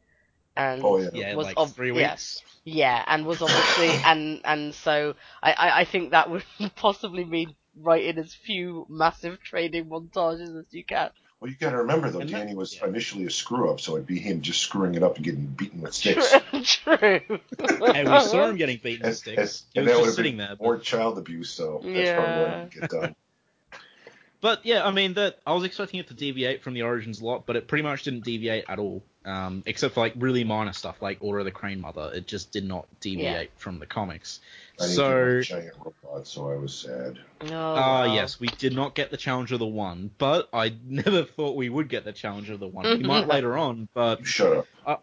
and 0.56 0.82
Oh, 0.84 0.98
yeah. 0.98 1.08
Yeah, 1.12 1.34
was 1.34 1.46
like 1.46 1.56
ob- 1.56 1.70
three 1.74 1.92
yeah. 1.92 2.12
weeks. 2.12 2.42
Yeah, 2.64 3.04
and 3.06 3.26
was 3.26 3.42
obviously 3.42 3.88
and 4.06 4.40
and 4.44 4.74
so 4.74 5.14
I, 5.42 5.52
I 5.52 5.80
I 5.80 5.84
think 5.84 6.10
that 6.12 6.30
would 6.30 6.44
possibly 6.76 7.24
mean 7.24 7.54
writing 7.76 8.18
as 8.18 8.32
few 8.34 8.86
massive 8.88 9.40
training 9.42 9.86
montages 9.86 10.58
as 10.58 10.66
you 10.70 10.84
can. 10.84 11.10
Well, 11.40 11.50
you 11.50 11.56
got 11.58 11.70
to 11.70 11.78
remember 11.78 12.10
though, 12.10 12.20
And 12.20 12.30
that- 12.30 12.38
Danny 12.38 12.54
was 12.54 12.74
yeah. 12.76 12.86
initially 12.86 13.26
a 13.26 13.30
screw 13.30 13.70
up, 13.70 13.80
so 13.80 13.96
it'd 13.96 14.06
be 14.06 14.18
him 14.18 14.40
just 14.40 14.60
screwing 14.60 14.94
it 14.94 15.02
up 15.02 15.16
and 15.16 15.24
getting 15.24 15.44
beaten 15.46 15.82
with 15.82 15.92
sticks. 15.94 16.32
True. 16.50 16.62
True. 16.62 17.20
Hey, 17.20 18.04
we 18.04 18.20
saw 18.20 18.46
him 18.48 18.56
getting 18.56 18.80
beaten 18.82 19.06
with 19.06 19.18
sticks. 19.18 19.64
and- 19.74 19.74
He 19.74 19.80
and 19.80 19.88
that 19.88 20.00
would 20.04 20.14
sitting 20.14 20.38
have 20.38 20.48
there. 20.48 20.56
been 20.68 20.76
But, 20.78 20.82
child 20.84 21.18
abuse, 21.18 21.50
so 21.50 21.80
that's 21.82 21.94
Yeah. 21.96 22.14
probably 22.16 22.44
why 22.44 22.50
it 22.62 22.70
didn't 22.70 22.80
get 22.80 22.90
done. 23.00 23.14
but 24.40 24.64
yeah, 24.64 24.86
I 24.86 24.90
mean 24.90 25.14
that 25.14 25.38
I 25.46 25.52
was 25.52 25.64
expecting 25.64 26.00
it 26.00 26.08
to 26.08 26.14
deviate 26.14 26.62
from 26.62 26.72
the 26.74 26.82
origins 26.82 27.20
a 27.20 27.24
lot, 27.26 27.44
but 27.46 27.56
it 27.56 27.66
pretty 27.68 27.82
much 27.82 28.04
didn't 28.04 28.24
deviate 28.24 28.64
at 28.68 28.78
all. 28.78 29.02
Um, 29.26 29.62
except 29.66 29.94
for 29.94 30.00
like 30.00 30.12
really 30.16 30.44
minor 30.44 30.74
stuff 30.74 31.00
like 31.00 31.16
Order 31.20 31.38
of 31.40 31.44
the 31.46 31.50
Crane 31.50 31.80
Mother. 31.80 32.10
It 32.14 32.26
just 32.26 32.52
did 32.52 32.64
not 32.64 32.86
deviate 33.00 33.50
from 33.56 33.78
the 33.78 33.86
comics. 33.86 34.40
I 34.80 34.86
So 34.86 35.40
giant 35.42 35.74
robot, 35.84 36.26
so 36.26 36.50
I 36.50 36.56
was 36.56 36.74
sad. 36.74 37.18
Oh, 37.42 37.48
Ah, 37.76 38.04
wow. 38.04 38.14
yes, 38.14 38.40
we 38.40 38.48
did 38.48 38.74
not 38.74 38.94
get 38.94 39.10
the 39.10 39.16
challenge 39.16 39.52
of 39.52 39.58
the 39.58 39.66
one, 39.66 40.10
but 40.18 40.48
I 40.52 40.74
never 40.84 41.24
thought 41.24 41.56
we 41.56 41.68
would 41.68 41.88
get 41.88 42.04
the 42.04 42.12
challenge 42.12 42.50
of 42.50 42.60
the 42.60 42.68
one. 42.68 42.86
We 42.98 43.04
might 43.04 43.28
later 43.28 43.56
on, 43.56 43.88
but 43.94 44.20
You 44.20 44.24
shut 44.24 44.52
up. 44.86 45.02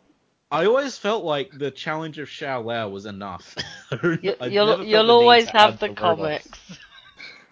I 0.52 0.66
always 0.66 0.98
felt 0.98 1.24
like 1.24 1.52
the 1.58 1.72
challenge 1.72 2.20
of 2.20 2.28
Shou-Lao 2.28 2.90
was 2.90 3.06
enough. 3.06 3.56
You, 4.22 4.36
I've 4.40 4.52
never 4.52 4.54
you'll 4.54 4.86
you'll 4.86 5.12
always 5.12 5.46
have 5.48 5.74
add 5.74 5.80
the 5.80 5.90
comics. 5.90 6.48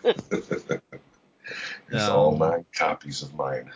It's 1.92 2.08
Um, 2.08 2.16
all 2.16 2.38
nine 2.38 2.66
copies 2.76 3.24
of 3.24 3.34
mine. 3.34 3.72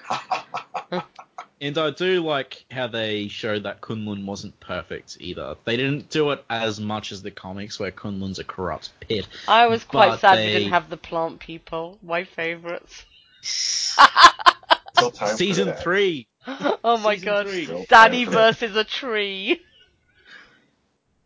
And 1.63 1.77
I 1.77 1.91
do 1.91 2.21
like 2.21 2.65
how 2.69 2.87
they 2.87 3.29
showed 3.29 3.63
that 3.63 3.79
K'un-Lun 3.79 4.25
wasn't 4.25 4.59
perfect 4.59 5.15
either. 5.21 5.55
They 5.63 5.77
didn't 5.77 6.09
do 6.09 6.31
it 6.31 6.43
as 6.49 6.81
much 6.81 7.13
as 7.13 7.21
the 7.21 7.31
comics, 7.31 7.79
where 7.79 7.89
K'un-Lun's 7.89 8.37
a 8.37 8.43
corrupt 8.43 8.91
pit. 8.99 9.29
I 9.47 9.67
was 9.67 9.85
quite 9.85 10.19
sad 10.19 10.39
they- 10.39 10.47
we 10.47 10.53
didn't 10.59 10.73
have 10.73 10.89
the 10.89 10.97
plant 10.97 11.39
people. 11.39 11.97
My 12.03 12.25
favourites. 12.25 13.05
Still 13.41 15.11
time 15.11 15.29
for 15.29 15.37
Season 15.37 15.67
that. 15.67 15.81
three. 15.81 16.27
oh 16.47 16.97
my 16.97 17.15
Season 17.15 17.25
god. 17.25 17.47
three. 17.47 17.63
Still 17.63 17.85
Danny 17.87 18.25
time 18.25 18.33
for 18.33 18.39
that. 18.39 18.57
versus 18.59 18.75
a 18.75 18.83
tree. 18.83 19.61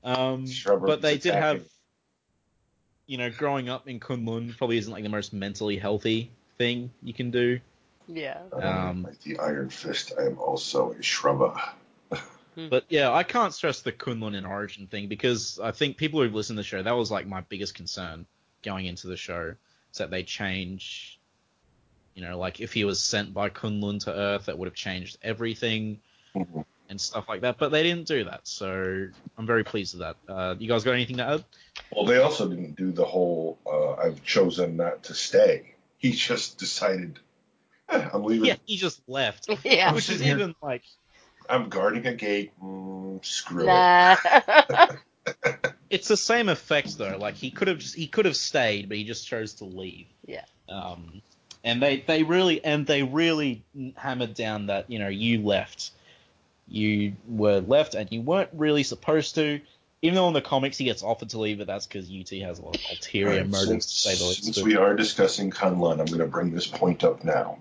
Um, 0.03 0.45
Shrubbery's 0.45 0.88
but 0.88 1.01
they 1.01 1.17
did 1.17 1.33
have, 1.33 1.63
you 3.07 3.17
know, 3.17 3.31
growing 3.31 3.69
up 3.69 3.88
in 3.88 3.99
K'un-Lun 3.99 4.53
probably 4.55 4.77
isn't 4.77 4.93
like 4.93 5.01
the 5.01 5.09
most 5.09 5.33
mentally 5.33 5.77
healthy 5.77 6.29
thing 6.59 6.91
you 7.01 7.15
can 7.15 7.31
do. 7.31 7.59
Yeah. 8.07 8.39
Um, 8.53 9.03
like 9.03 9.21
the 9.21 9.37
Iron 9.39 9.69
Fist, 9.69 10.13
I 10.17 10.23
am 10.23 10.39
also 10.39 10.93
a 10.93 11.03
shrubber. 11.03 11.53
But 12.69 12.85
yeah, 12.89 13.11
I 13.11 13.21
can't 13.21 13.53
stress 13.53 13.81
the 13.81 13.91
K'un-Lun 13.91 14.33
and 14.33 14.47
Origin 14.47 14.87
thing 14.87 15.07
because 15.07 15.59
I 15.61 15.71
think 15.71 15.97
people 15.97 16.21
who've 16.21 16.33
listened 16.33 16.57
to 16.57 16.61
the 16.61 16.67
show, 16.67 16.81
that 16.81 16.95
was 16.95 17.11
like 17.11 17.27
my 17.27 17.41
biggest 17.41 17.75
concern 17.75 18.25
going 18.63 18.87
into 18.87 19.05
the 19.05 19.17
show, 19.17 19.53
is 19.91 19.97
that 19.99 20.09
they 20.09 20.23
change. 20.23 21.19
You 22.15 22.23
know, 22.23 22.39
like 22.39 22.59
if 22.59 22.73
he 22.73 22.83
was 22.83 22.99
sent 22.99 23.31
by 23.31 23.49
K'un-Lun 23.49 23.99
to 23.99 24.11
Earth, 24.11 24.45
that 24.45 24.57
would 24.57 24.65
have 24.65 24.73
changed 24.73 25.19
everything 25.21 25.99
Mhm. 26.33 26.65
and 26.89 26.99
stuff 26.99 27.29
like 27.29 27.41
that. 27.41 27.59
But 27.59 27.69
they 27.69 27.83
didn't 27.83 28.07
do 28.07 28.23
that, 28.23 28.47
so 28.47 29.07
I'm 29.37 29.45
very 29.45 29.63
pleased 29.63 29.93
with 29.93 30.01
that. 30.01 30.15
Uh, 30.27 30.55
you 30.57 30.67
guys 30.67 30.83
got 30.83 30.93
anything 30.93 31.17
to 31.17 31.27
add? 31.27 31.43
Well, 31.91 32.05
they 32.05 32.17
also 32.17 32.47
didn't 32.49 32.75
do 32.75 32.91
the 32.91 33.05
whole 33.05 33.59
uh, 33.67 33.93
I've 33.93 34.23
chosen 34.23 34.77
not 34.77 35.03
to 35.03 35.13
stay. 35.13 35.75
He 35.99 36.11
just 36.13 36.57
decided, 36.57 37.19
I'm 38.13 38.23
leaving. 38.23 38.45
Yeah, 38.45 38.55
he 38.65 38.77
just 38.77 39.01
left, 39.07 39.49
Yeah. 39.63 39.93
which 39.93 40.09
is 40.09 40.21
even 40.21 40.55
like 40.61 40.83
I'm 41.49 41.69
guarding 41.69 42.05
a 42.05 42.13
gate. 42.13 42.51
Mm, 42.61 43.23
screw 43.25 43.65
it. 43.69 44.97
It's 45.89 46.07
the 46.07 46.17
same 46.17 46.49
effect 46.49 46.97
though. 46.97 47.17
Like 47.17 47.35
he 47.35 47.51
could 47.51 47.67
have 47.67 47.79
just 47.79 47.95
he 47.95 48.07
could 48.07 48.25
have 48.25 48.35
stayed, 48.35 48.89
but 48.89 48.97
he 48.97 49.03
just 49.03 49.27
chose 49.27 49.53
to 49.55 49.65
leave. 49.65 50.07
Yeah. 50.25 50.43
Um, 50.69 51.21
and 51.63 51.81
they 51.81 52.03
they 52.05 52.23
really 52.23 52.63
and 52.63 52.85
they 52.85 53.03
really 53.03 53.63
hammered 53.95 54.33
down 54.33 54.67
that 54.67 54.89
you 54.89 54.99
know 54.99 55.07
you 55.07 55.41
left, 55.43 55.91
you 56.67 57.13
were 57.27 57.59
left, 57.59 57.95
and 57.95 58.11
you 58.11 58.21
weren't 58.21 58.49
really 58.53 58.83
supposed 58.83 59.35
to. 59.35 59.61
Even 60.01 60.15
though 60.15 60.27
in 60.27 60.33
the 60.33 60.41
comics 60.41 60.77
he 60.77 60.85
gets 60.85 61.03
offered 61.03 61.29
to 61.31 61.39
leave, 61.39 61.57
but 61.57 61.67
that's 61.67 61.88
because 61.88 62.09
Yu-Ti 62.09 62.41
has 62.41 62.59
a 62.59 62.61
lot 62.63 62.75
of 62.75 62.81
ulterior 62.91 63.29
Alright, 63.29 63.47
motives 63.49 63.85
since, 63.85 64.03
to 64.03 64.09
say 64.09 64.15
the 64.15 64.25
least. 64.29 64.43
since 64.43 64.61
we 64.61 64.75
are 64.75 64.95
discussing 64.95 65.49
K'un-Lun, 65.49 65.99
I'm 65.99 66.05
going 66.05 66.19
to 66.19 66.27
bring 66.27 66.51
this 66.51 66.67
point 66.67 67.03
up 67.03 67.23
now 67.23 67.57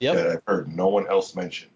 Yep. 0.00 0.14
that 0.16 0.26
I've 0.28 0.42
heard 0.46 0.68
no 0.76 0.88
one 0.88 1.06
else 1.08 1.34
mention. 1.34 1.68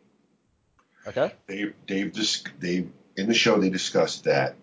Okay. 1.07 1.33
Dave, 1.47 1.75
Dave, 1.87 2.13
dis- 2.13 2.45
Dave, 2.61 2.91
in 3.17 3.29
the 3.29 3.35
show 3.35 3.59
they 3.59 3.71
discussed 3.71 4.25
that 4.25 4.57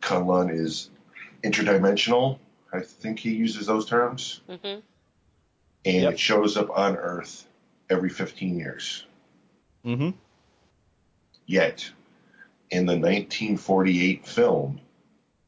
K'un-Lun 0.00 0.50
is 0.50 0.90
interdimensional. 1.42 2.38
I 2.72 2.80
think 2.80 3.18
he 3.18 3.32
uses 3.34 3.66
those 3.66 3.86
terms, 3.86 4.40
hmm 4.48 4.80
and 5.84 6.02
Yep. 6.02 6.12
it 6.14 6.18
shows 6.18 6.56
up 6.56 6.70
on 6.70 6.96
Earth 6.96 7.46
every 7.88 8.10
15 8.10 8.58
years. 8.58 9.04
Mm-hmm. 9.84 10.10
Yet, 11.46 11.88
in 12.70 12.86
the 12.86 12.94
1948 12.96 14.26
film, 14.26 14.80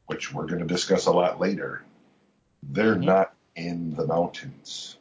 which 0.06 0.32
we're 0.32 0.46
going 0.46 0.60
to 0.60 0.66
discuss 0.66 1.06
a 1.06 1.10
lot 1.10 1.40
later, 1.40 1.82
they're 2.62 2.94
Mhm. 2.94 3.04
not 3.04 3.34
in 3.56 3.96
the 3.96 4.06
mountains. 4.06 4.96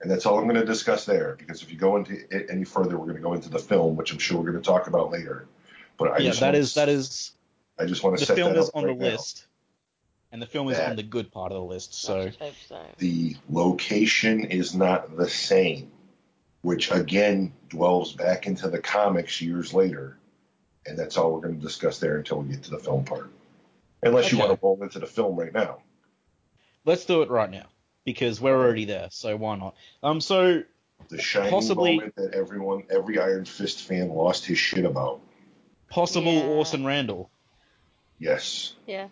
And 0.00 0.10
that's 0.10 0.24
all 0.24 0.38
I'm 0.38 0.44
going 0.44 0.56
to 0.56 0.64
discuss 0.64 1.04
there, 1.04 1.34
because 1.38 1.62
if 1.62 1.70
you 1.70 1.76
go 1.76 1.96
into 1.96 2.14
it 2.34 2.46
any 2.48 2.64
further, 2.64 2.96
we're 2.96 3.04
going 3.04 3.16
to 3.16 3.22
go 3.22 3.34
into 3.34 3.50
the 3.50 3.58
film, 3.58 3.96
which 3.96 4.12
I'm 4.12 4.18
sure 4.18 4.38
we're 4.38 4.50
going 4.50 4.62
to 4.62 4.66
talk 4.66 4.86
about 4.86 5.10
later. 5.10 5.46
But 5.98 6.12
I 6.12 6.18
Yeah, 6.18 6.30
just 6.30 6.40
that 6.40 6.46
want 6.46 6.56
is 6.56 6.72
to, 6.72 6.80
that 6.80 6.88
is 6.88 7.32
I 7.78 7.84
just 7.84 8.02
want 8.02 8.16
to 8.16 8.20
the 8.20 8.26
set 8.26 8.36
film 8.36 8.54
that 8.54 8.60
is 8.60 8.68
up 8.68 8.76
on 8.76 8.84
right 8.84 8.98
the 8.98 9.04
now. 9.04 9.10
list, 9.10 9.46
and 10.32 10.40
the 10.40 10.46
film 10.46 10.68
is 10.70 10.78
That- 10.78 10.90
on 10.90 10.96
the 10.96 11.02
good 11.02 11.30
part 11.30 11.52
of 11.52 11.56
the 11.58 11.64
list. 11.64 11.94
So 11.94 12.30
so. 12.66 12.82
The 12.96 13.36
location 13.50 14.44
is 14.44 14.74
not 14.74 15.16
the 15.18 15.28
same, 15.28 15.90
which 16.62 16.90
again 16.90 17.52
dwells 17.68 18.14
back 18.14 18.46
into 18.46 18.70
the 18.70 18.80
comics 18.80 19.42
years 19.42 19.74
later, 19.74 20.16
and 20.86 20.98
that's 20.98 21.18
all 21.18 21.32
we're 21.32 21.40
going 21.42 21.56
to 21.56 21.60
discuss 21.62 21.98
there 21.98 22.16
until 22.16 22.40
we 22.40 22.54
get 22.54 22.62
to 22.64 22.70
the 22.70 22.78
film 22.78 23.04
part. 23.04 23.30
Unless 24.02 24.32
you 24.32 24.38
want 24.38 24.58
to 24.58 24.58
roll 24.64 24.82
into 24.82 24.98
the 24.98 25.06
film 25.06 25.36
right 25.38 25.52
now. 25.52 25.82
let's 26.86 27.04
do 27.04 27.20
it 27.20 27.28
right 27.28 27.50
now 27.50 27.66
because 28.04 28.40
we're 28.40 28.56
already 28.56 28.84
there. 28.84 29.08
So 29.10 29.36
why 29.36 29.56
not? 29.56 29.74
Um. 30.02 30.20
So 30.20 30.62
The 31.08 31.20
shining 31.20 31.50
Possibly- 31.50 31.96
moment 31.96 32.14
that 32.16 32.34
everyone, 32.34 32.84
every 32.90 33.18
Iron 33.18 33.44
Fist 33.44 33.82
fan 33.82 34.10
lost 34.10 34.44
his 34.46 34.58
shit 34.58 34.84
about. 34.84 35.20
possible 35.88 36.32
Yeah. 36.32 36.44
Orson 36.44 36.84
Randall. 36.84 37.30
Yes. 38.18 38.74
Yeah. 38.86 39.08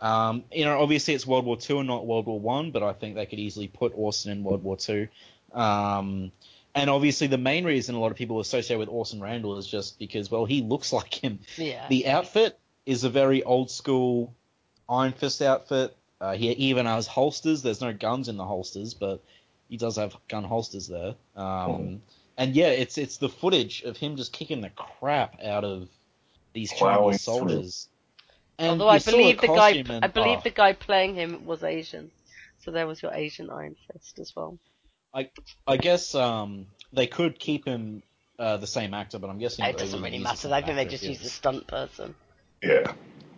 Um, 0.00 0.44
you 0.52 0.64
know, 0.64 0.78
obviously 0.80 1.14
it's 1.14 1.26
World 1.26 1.46
War 1.46 1.56
Two 1.56 1.78
and 1.78 1.88
not 1.88 2.06
World 2.06 2.26
War 2.26 2.38
One, 2.38 2.70
but 2.72 2.82
I 2.82 2.92
think 2.92 3.14
they 3.14 3.26
could 3.26 3.38
easily 3.38 3.68
put 3.68 3.92
Orson 3.96 4.32
in 4.32 4.44
World 4.44 4.62
War 4.62 4.76
Two. 4.76 5.08
Um, 5.52 6.30
and 6.74 6.90
obviously 6.90 7.26
the 7.28 7.38
main 7.38 7.64
reason 7.64 7.94
a 7.94 8.00
lot 8.00 8.10
of 8.10 8.16
people 8.18 8.40
associate 8.40 8.76
with 8.76 8.88
Orson 8.88 9.20
Randall 9.20 9.56
is 9.58 9.66
just 9.66 9.98
because, 9.98 10.30
well, 10.30 10.44
he 10.44 10.60
looks 10.62 10.92
like 10.92 11.14
him. 11.14 11.38
Yeah. 11.56 11.86
The 11.88 12.08
outfit 12.08 12.58
is 12.84 13.04
a 13.04 13.08
very 13.10 13.42
old 13.42 13.70
school 13.70 14.34
Iron 14.88 15.12
Fist 15.12 15.40
outfit. 15.40 15.96
Uh, 16.24 16.34
he 16.34 16.50
even 16.52 16.86
has 16.86 17.06
holsters. 17.06 17.62
There's 17.62 17.80
no 17.80 17.92
guns 17.92 18.28
in 18.28 18.36
the 18.36 18.44
holsters, 18.44 18.94
but 18.94 19.22
he 19.68 19.76
does 19.76 19.96
have 19.96 20.16
gun 20.28 20.44
holsters 20.44 20.88
there. 20.88 21.14
Um. 21.36 22.02
And 22.36 22.56
yeah, 22.56 22.68
it's 22.68 22.98
it's 22.98 23.18
the 23.18 23.28
footage 23.28 23.82
of 23.82 23.96
him 23.96 24.16
just 24.16 24.32
kicking 24.32 24.60
the 24.60 24.70
crap 24.70 25.40
out 25.44 25.64
of 25.64 25.88
these 26.52 26.72
Chinese 26.72 27.20
soldiers. 27.20 27.88
And 28.58 28.70
Although 28.70 28.88
I 28.88 28.98
believe 28.98 29.40
the 29.40 29.46
guy, 29.48 29.70
and- 29.70 30.04
I 30.04 30.08
believe 30.08 30.38
oh, 30.38 30.42
the 30.42 30.50
guy 30.50 30.72
playing 30.72 31.14
him 31.14 31.46
was 31.46 31.62
Asian, 31.62 32.10
so 32.64 32.70
there 32.70 32.86
was 32.86 33.02
your 33.02 33.12
Asian 33.12 33.50
Iron 33.50 33.76
Fist 33.86 34.18
as 34.18 34.34
well. 34.34 34.58
I 35.12 35.30
I 35.66 35.76
guess 35.76 36.14
um, 36.14 36.66
they 36.92 37.06
could 37.06 37.38
keep 37.38 37.64
him 37.64 38.02
uh, 38.38 38.56
the 38.56 38.66
same 38.66 38.94
actor, 38.94 39.18
but 39.18 39.30
I'm 39.30 39.38
guessing 39.38 39.64
It 39.64 39.78
doesn't 39.78 40.02
really 40.02 40.18
matter. 40.18 40.52
I 40.52 40.62
think 40.62 40.76
they 40.76 40.86
just 40.86 41.04
if 41.04 41.10
used 41.10 41.24
a 41.24 41.28
stunt 41.28 41.66
person. 41.66 42.14
Yeah. 42.62 42.92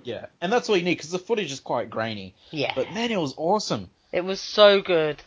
Yeah, 0.06 0.26
and 0.40 0.52
that's 0.52 0.68
all 0.68 0.76
you 0.76 0.84
need 0.84 0.94
because 0.94 1.10
the 1.10 1.18
footage 1.18 1.50
is 1.50 1.58
quite 1.60 1.90
grainy. 1.90 2.34
Yeah, 2.52 2.72
But 2.76 2.92
man, 2.94 3.10
it 3.10 3.20
was 3.20 3.34
awesome. 3.36 3.90
it 4.12 4.24
was 4.24 4.40
so 4.40 4.80
good. 4.80 5.20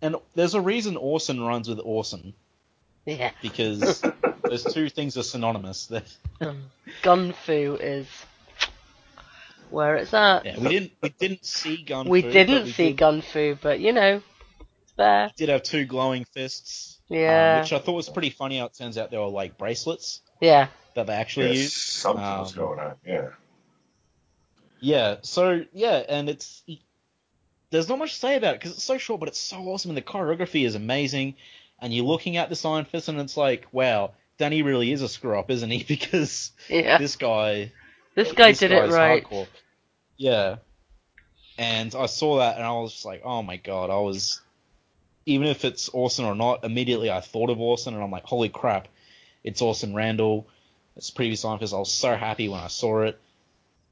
And 0.00 0.16
there's 0.34 0.54
a 0.54 0.60
reason 0.60 0.96
Orson 0.96 1.40
runs 1.40 1.68
with 1.68 1.80
Orson 1.84 2.34
Yeah, 3.04 3.32
because 3.42 4.02
those 4.44 4.72
two 4.72 4.88
things 4.88 5.16
are 5.16 5.22
synonymous. 5.24 5.86
That 5.86 6.04
Gun 7.02 7.32
Fu 7.44 7.76
is 7.80 8.06
where 9.70 9.96
it's 9.96 10.14
at. 10.14 10.44
yeah, 10.44 10.58
we 10.58 10.68
didn't 10.68 10.92
we 11.02 11.08
didn't 11.08 11.44
see 11.44 11.82
Gun. 11.82 12.08
we 12.08 12.22
but 12.22 12.32
didn't 12.32 12.64
we 12.66 12.72
see 12.72 12.88
did, 12.90 12.96
Gun 12.98 13.22
Fu, 13.22 13.56
but 13.60 13.80
you 13.80 13.92
know, 13.92 14.22
it's 14.82 14.92
there. 14.96 15.30
Did 15.36 15.48
have 15.48 15.62
two 15.64 15.84
glowing 15.84 16.24
fists. 16.32 16.98
um, 17.10 17.16
Yeah, 17.18 17.60
which 17.60 17.72
I 17.72 17.78
thought 17.80 17.94
was 17.94 18.08
pretty 18.08 18.30
funny. 18.30 18.58
How 18.58 18.66
it 18.66 18.74
turns 18.74 18.98
out 18.98 19.10
they 19.10 19.18
were 19.18 19.26
like 19.26 19.58
bracelets 19.58 20.20
yeah, 20.42 20.66
that 20.94 21.06
they 21.06 21.14
actually 21.14 21.48
Yes, 21.48 21.58
used. 21.58 21.72
something 21.72 22.22
was 22.22 22.52
Um, 22.52 22.58
going 22.58 22.80
on. 22.80 22.96
Yeah. 23.06 23.28
Yeah, 24.80 25.16
so 25.22 25.64
yeah, 25.72 26.02
and 26.08 26.28
it's 26.28 26.62
there's 27.70 27.88
not 27.88 27.98
much 27.98 28.12
to 28.14 28.18
say 28.18 28.36
about 28.36 28.54
it 28.54 28.60
because 28.60 28.72
it's 28.72 28.84
so 28.84 28.98
short, 28.98 29.20
but 29.20 29.28
it's 29.28 29.38
so 29.38 29.58
awesome, 29.68 29.90
and 29.92 29.96
the 29.96 30.02
choreography 30.02 30.66
is 30.66 30.74
amazing. 30.74 31.36
And 31.80 31.92
you're 31.94 32.04
looking 32.04 32.36
at 32.36 32.48
this 32.48 32.64
Iron 32.64 32.84
Fist, 32.84 33.08
and 33.08 33.18
it's 33.20 33.36
like, 33.36 33.66
wow, 33.72 34.12
Danny 34.38 34.62
really 34.62 34.92
is 34.92 35.02
a 35.02 35.08
screw 35.08 35.38
up, 35.38 35.50
isn't 35.50 35.70
he? 35.70 35.82
Because 35.88 36.52
yeah. 36.68 36.98
this 36.98 37.16
guy, 37.16 37.72
This 38.14 38.32
guy 38.32 38.52
did 38.52 38.72
it 38.72 38.90
right. 38.90 39.24
hardcore. 39.24 39.46
Yeah, 40.16 40.56
and 41.58 41.94
I 41.94 42.06
saw 42.06 42.38
that, 42.38 42.56
and 42.56 42.64
I 42.64 42.72
was 42.72 42.92
just 42.92 43.04
like, 43.04 43.22
oh 43.24 43.42
my 43.42 43.56
god, 43.56 43.90
I 43.90 43.98
was. 43.98 44.40
Even 45.24 45.46
if 45.46 45.64
it's 45.64 45.88
Orson 45.88 46.24
or 46.24 46.34
not, 46.34 46.64
immediately 46.64 47.08
I 47.08 47.20
thought 47.20 47.50
of 47.50 47.60
Orson, 47.60 47.94
and 47.94 48.02
I'm 48.02 48.10
like, 48.10 48.24
holy 48.24 48.48
crap, 48.48 48.88
it's 49.44 49.62
Orson 49.62 49.94
Randall. 49.94 50.46
It's 50.96 51.10
previous 51.10 51.42
Fist. 51.42 51.72
I 51.74 51.78
was 51.78 51.90
so 51.90 52.14
happy 52.16 52.48
when 52.48 52.60
I 52.60 52.68
saw 52.68 53.02
it. 53.02 53.18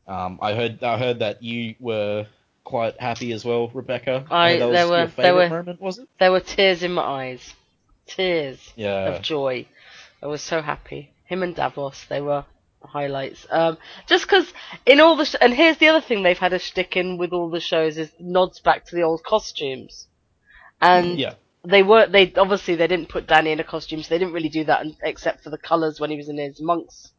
Um, 0.07 0.39
I 0.43 0.55
heard 0.55 0.83
I 0.83 0.99
heard 0.99 1.21
that 1.21 1.43
you 1.43 1.75
were 1.81 2.27
quite 2.65 3.01
happy 3.01 3.33
as 3.33 3.45
well, 3.45 3.69
Rebecca. 3.69 4.27
I- 4.31 4.59
that 4.59 4.67
was 4.69 4.75
there 4.75 4.89
were- 4.89 5.07
there 5.17 5.35
were- 5.35 5.49
moment, 5.49 5.81
was 5.81 5.99
it? 5.99 6.09
There 6.19 6.31
were 6.33 6.41
tears 6.41 6.83
in 6.83 6.93
my 6.93 7.03
eyes, 7.03 7.55
tears 8.07 8.73
Yeah. 8.77 9.09
of 9.15 9.23
joy. 9.23 9.67
I 10.23 10.27
was 10.27 10.43
so 10.43 10.61
happy. 10.61 11.11
Him 11.25 11.43
and 11.43 11.55
Davos, 11.55 12.05
they 12.07 12.21
were 12.21 12.45
highlights. 12.83 13.47
Um, 13.51 13.79
just 14.07 14.25
because 14.25 14.53
in 14.85 15.01
all 15.01 15.17
the 15.17 15.25
sh- 15.25 15.37
and 15.41 15.55
here's 15.55 15.77
the 15.79 15.89
other 15.89 16.01
thing 16.01 16.23
they've 16.23 16.39
had 16.39 16.53
a 16.53 16.59
shtick 16.59 16.97
in 16.97 17.17
with 17.19 17.33
all 17.33 17.49
the 17.51 17.61
shows 17.61 17.97
is 17.99 18.11
nods 18.19 18.61
back 18.61 18.85
to 18.87 18.97
the 18.97 19.03
old 19.03 19.23
costumes, 19.23 20.07
and 20.81 21.19
Yeah. 21.19 21.35
They 21.65 21.83
were 21.83 22.07
they 22.07 22.33
obviously 22.35 22.75
they 22.75 22.87
didn't 22.87 23.09
put 23.09 23.27
Danny 23.27 23.53
in 23.53 23.61
a 23.61 23.65
costume, 23.65 24.03
so 24.03 24.09
they 24.09 24.19
didn't 24.19 24.35
really 24.35 24.49
do 24.49 24.65
that 24.65 24.87
except 25.03 25.43
for 25.45 25.51
the 25.51 25.59
colours 25.59 26.01
when 26.01 26.11
he 26.11 26.17
was 26.17 26.29
in 26.29 26.39
his 26.39 26.61
monk's 26.61 27.13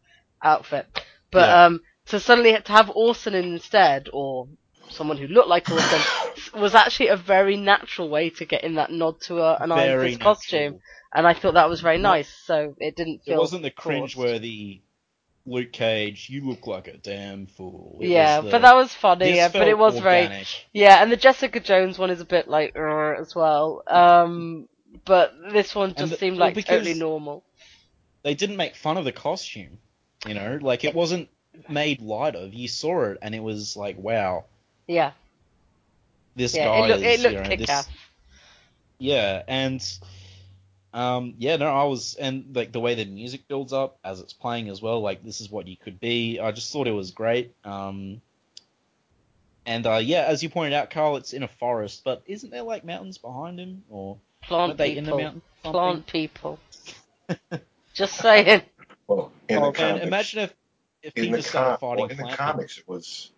outfit. 0.43 0.87
But 1.31 1.49
Yeah. 1.49 1.65
um, 1.65 1.81
to 2.07 2.19
suddenly 2.19 2.59
to 2.59 2.71
have 2.71 2.91
Orson 2.95 3.35
instead, 3.35 4.09
or 4.11 4.47
someone 4.89 5.17
who 5.17 5.27
looked 5.27 5.47
like 5.47 5.69
Orson, 5.69 6.01
was 6.59 6.75
actually 6.75 7.09
a 7.09 7.15
very 7.17 7.55
natural 7.55 8.09
way 8.09 8.29
to 8.31 8.45
get 8.45 8.63
in 8.63 8.75
that 8.75 8.91
nod 8.91 9.21
to 9.21 9.39
a, 9.39 9.57
an 9.61 9.71
Iron 9.71 10.07
Fist 10.09 10.19
costume, 10.19 10.79
and 11.13 11.27
I 11.27 11.33
thought 11.33 11.53
that 11.53 11.69
was 11.69 11.81
very 11.81 11.99
nice. 11.99 12.29
So 12.45 12.75
it 12.79 12.95
didn't 12.95 13.23
feel. 13.23 13.35
It 13.35 13.39
wasn't 13.39 13.63
the 13.63 13.71
cringeworthy 13.71 14.81
Luke 15.45 15.71
Cage. 15.71 16.29
You 16.29 16.47
look 16.47 16.67
like 16.67 16.87
a 16.87 16.97
damn 16.97 17.47
fool. 17.47 17.97
It 17.99 18.09
Yeah, 18.09 18.41
the- 18.41 18.51
but 18.51 18.61
that 18.61 18.75
was 18.75 18.93
funny. 18.93 19.35
Yeah, 19.35 19.49
but 19.49 19.67
it 19.67 19.77
was 19.77 19.97
very. 19.99 20.45
Yeah, 20.73 21.01
and 21.01 21.11
the 21.11 21.17
Jessica 21.17 21.59
Jones 21.59 21.97
one 21.97 22.09
is 22.09 22.21
a 22.21 22.25
bit 22.25 22.47
like 22.47 22.75
as 22.75 23.35
well. 23.35 23.83
Um, 23.87 24.67
but 25.05 25.33
this 25.51 25.73
one 25.73 25.93
just 25.95 26.11
the- 26.11 26.17
seemed 26.17 26.37
well, 26.37 26.51
like 26.53 26.65
totally 26.65 26.93
normal. 26.93 27.43
They 28.23 28.35
didn't 28.35 28.57
make 28.57 28.75
fun 28.75 28.97
of 28.97 29.05
the 29.05 29.11
costume. 29.11 29.79
You 30.27 30.35
know, 30.35 30.59
like 30.61 30.83
it 30.83 30.93
wasn't 30.93 31.29
made 31.67 32.01
light 32.01 32.35
of. 32.35 32.53
You 32.53 32.67
saw 32.67 33.05
it, 33.05 33.17
and 33.21 33.33
it 33.33 33.41
was 33.41 33.75
like, 33.75 33.97
wow, 33.97 34.45
Yeah, 34.87 35.11
this 36.35 36.55
yeah. 36.55 36.65
guy 36.65 36.85
It, 36.85 36.89
looked 36.89 37.03
is. 37.03 37.19
it 37.19 37.23
looked 37.23 37.49
you 37.49 37.57
know, 37.57 37.65
this. 37.65 37.87
Yeah, 38.99 39.41
and 39.47 39.83
um, 40.93 41.35
yeah, 41.37 41.55
no, 41.57 41.67
I 41.67 41.83
was, 41.85 42.15
and 42.15 42.55
like 42.55 42.71
the 42.71 42.79
way 42.79 42.95
the 42.95 43.05
music 43.05 43.47
builds 43.47 43.73
up 43.73 43.97
as 44.03 44.19
it's 44.19 44.33
playing 44.33 44.69
as 44.69 44.81
well, 44.81 45.01
like 45.01 45.23
this 45.23 45.41
is 45.41 45.49
what 45.49 45.67
you 45.67 45.77
could 45.77 45.99
be. 45.99 46.39
I 46.39 46.51
just 46.51 46.71
thought 46.71 46.87
it 46.87 46.91
was 46.91 47.11
great. 47.11 47.53
Um, 47.63 48.21
and 49.65 49.85
uh, 49.85 49.97
yeah, 49.97 50.23
as 50.23 50.41
you 50.43 50.49
pointed 50.49 50.73
out, 50.73 50.89
Carl, 50.89 51.17
it's 51.17 51.33
in 51.33 51.43
a 51.43 51.47
forest, 51.47 52.01
but 52.03 52.23
isn't 52.25 52.49
there 52.49 52.63
like 52.63 52.83
mountains 52.83 53.17
behind 53.17 53.59
him, 53.59 53.83
or 53.89 54.17
Plant 54.43 54.73
are 54.73 54.75
they 54.75 54.97
in 54.97 55.05
the 55.05 55.11
people. 55.11 55.19
mountain? 55.19 55.41
something? 55.63 55.71
Plant 55.71 56.07
people. 56.07 56.59
Just 57.93 58.15
saying. 58.15 58.63
Well, 59.07 59.31
in 59.49 59.57
Oh, 59.57 59.71
the 59.71 59.79
man, 59.79 60.01
comics, 60.01 60.05
imagine 60.07 60.39
if 60.41 60.53
if 61.03 61.17
in 61.17 61.23
he 61.25 61.31
the, 61.31 61.37
just 61.37 61.49
started 61.49 61.77
com- 61.79 61.79
fighting 61.79 61.99
well, 62.01 62.09
in 62.09 62.17
the 62.17 62.23
plant 62.23 62.37
comics, 62.37 62.77
it 62.77 62.87
was 62.87 63.31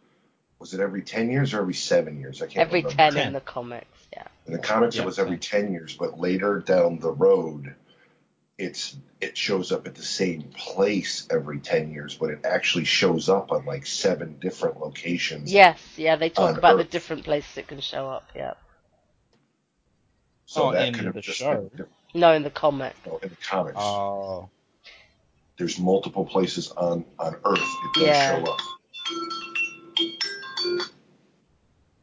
was 0.60 0.74
it 0.74 0.80
every 0.80 1.02
ten 1.02 1.30
years 1.32 1.54
or 1.54 1.62
every 1.62 1.74
seven 1.74 2.20
years? 2.20 2.42
I 2.42 2.48
can't 2.48 2.58
Every 2.58 2.82
remember. 2.82 2.96
ten, 2.96 3.14
Ten. 3.14 3.28
in 3.28 3.34
the 3.34 3.42
comics. 3.42 4.08
Yeah. 4.14 4.28
In 4.46 4.54
the 4.54 4.60
comics, 4.60 4.96
Yeah, 4.96 5.04
it 5.04 5.06
was 5.06 5.20
every 5.20 5.38
ten 5.38 5.72
years, 5.72 5.96
but 5.96 6.20
later 6.20 6.60
down 6.60 7.00
the 7.00 7.12
road, 7.12 7.76
it's 8.58 8.96
it 9.22 9.38
shows 9.38 9.72
up 9.72 9.88
at 9.88 9.96
the 9.96 10.04
same 10.04 10.44
place 10.56 11.28
every 11.32 11.60
ten 11.60 11.92
years, 11.92 12.16
but 12.18 12.30
it 12.30 12.46
actually 12.46 12.84
shows 12.86 13.30
up 13.30 13.52
on 13.52 13.66
like 13.66 13.86
seven 13.86 14.38
different 14.40 14.80
locations. 14.80 15.52
Yes. 15.52 15.80
Yeah. 15.98 16.18
They 16.18 16.30
talk 16.30 16.52
On 16.52 16.58
about 16.58 16.78
the 16.78 16.84
different 16.84 17.24
places 17.24 17.58
it 17.58 17.68
can 17.68 17.80
show 17.82 18.10
up. 18.10 18.30
Yeah. 18.36 18.54
So 20.46 20.70
Oh, 20.70 20.72
that 20.74 20.88
in 20.90 20.94
could 20.94 21.06
have 21.06 21.16
the 21.16 21.22
just 21.22 21.38
show. 21.40 21.70
been 21.76 21.88
No, 22.14 22.34
in 22.34 22.44
the 22.44 22.50
comic. 22.50 22.96
no, 23.08 23.18
in 23.18 23.30
the 23.30 23.38
comics. 23.38 23.78
Oh, 23.80 24.50
there's 25.58 25.80
multiple 25.80 26.26
places 26.26 26.70
on 26.72 27.06
on 27.18 27.36
Earth 27.46 27.60
it 27.62 27.94
does 27.94 28.04
Yeah. 28.08 28.44
show 28.44 28.52
up. 28.52 28.60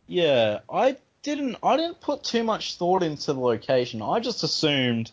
yeah. 0.06 0.60
I 0.72 0.96
didn't. 1.22 1.56
I 1.62 1.76
didn't 1.76 2.00
put 2.00 2.24
too 2.24 2.42
much 2.42 2.76
thought 2.76 3.02
into 3.02 3.32
the 3.32 3.40
location. 3.40 4.02
I 4.02 4.20
just 4.20 4.42
assumed 4.42 5.10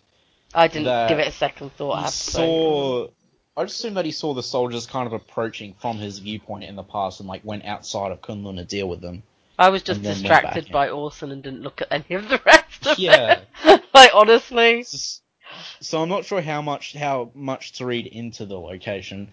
I 0.53 0.67
didn't 0.67 1.09
give 1.09 1.19
it 1.19 1.27
a 1.27 1.31
second 1.31 1.73
thought. 1.73 1.93
I 1.93 1.97
he 1.97 2.03
have 2.03 2.11
to 2.11 2.17
say. 2.17 2.31
saw. 2.31 3.07
I 3.55 3.63
just 3.63 3.79
assumed 3.79 3.97
that 3.97 4.05
he 4.05 4.11
saw 4.11 4.33
the 4.35 4.43
soldiers 4.43 4.85
kind 4.85 5.07
of 5.07 5.13
approaching 5.13 5.73
from 5.79 5.97
his 5.97 6.19
viewpoint 6.19 6.63
in 6.63 6.75
the 6.75 6.83
past 6.83 7.19
and 7.19 7.27
like 7.27 7.43
went 7.43 7.65
outside 7.65 8.11
of 8.11 8.21
K'un-Lun 8.21 8.57
to 8.57 8.63
deal 8.63 8.87
with 8.87 9.01
them. 9.01 9.23
I 9.57 9.69
was 9.69 9.81
just 9.81 9.97
and 9.97 10.05
then 10.05 10.11
went 10.11 10.23
distracted 10.23 10.67
in. 10.67 10.71
by 10.71 10.89
Orson 10.89 11.31
and 11.31 11.41
didn't 11.41 11.63
look 11.63 11.81
at 11.81 11.87
any 11.89 12.15
of 12.15 12.29
the 12.29 12.39
rest 12.45 12.85
of 12.85 12.91
it. 12.93 12.99
Yeah. 12.99 13.41
it. 13.65 13.83
like 13.93 14.11
honestly. 14.13 14.83
Just- 14.83 15.23
so 15.79 16.01
I'm 16.01 16.09
not 16.09 16.25
sure 16.25 16.41
how 16.41 16.61
much 16.61 16.93
how 16.93 17.31
much 17.33 17.73
to 17.73 17.85
read 17.85 18.05
into 18.05 18.45
the 18.45 18.59
location. 18.59 19.29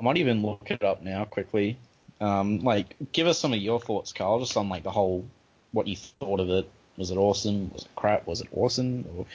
I 0.00 0.04
might 0.04 0.16
even 0.16 0.42
look 0.42 0.70
it 0.70 0.82
up 0.82 1.02
now 1.02 1.24
quickly. 1.24 1.78
Um, 2.20 2.60
like, 2.60 2.96
give 3.12 3.26
us 3.26 3.38
some 3.38 3.52
of 3.52 3.58
your 3.58 3.80
thoughts, 3.80 4.12
Carl, 4.12 4.40
just 4.40 4.56
on 4.56 4.68
like 4.68 4.84
the 4.84 4.90
whole 4.90 5.26
what 5.72 5.86
you 5.86 5.96
thought 5.96 6.40
of 6.40 6.50
it. 6.50 6.68
Was 6.96 7.10
it 7.10 7.16
awesome? 7.18 7.70
Was 7.72 7.82
it 7.82 7.94
crap? 7.96 8.26
Was 8.26 8.40
it 8.40 8.48
awesome? 8.52 9.04
Or, 9.16 9.26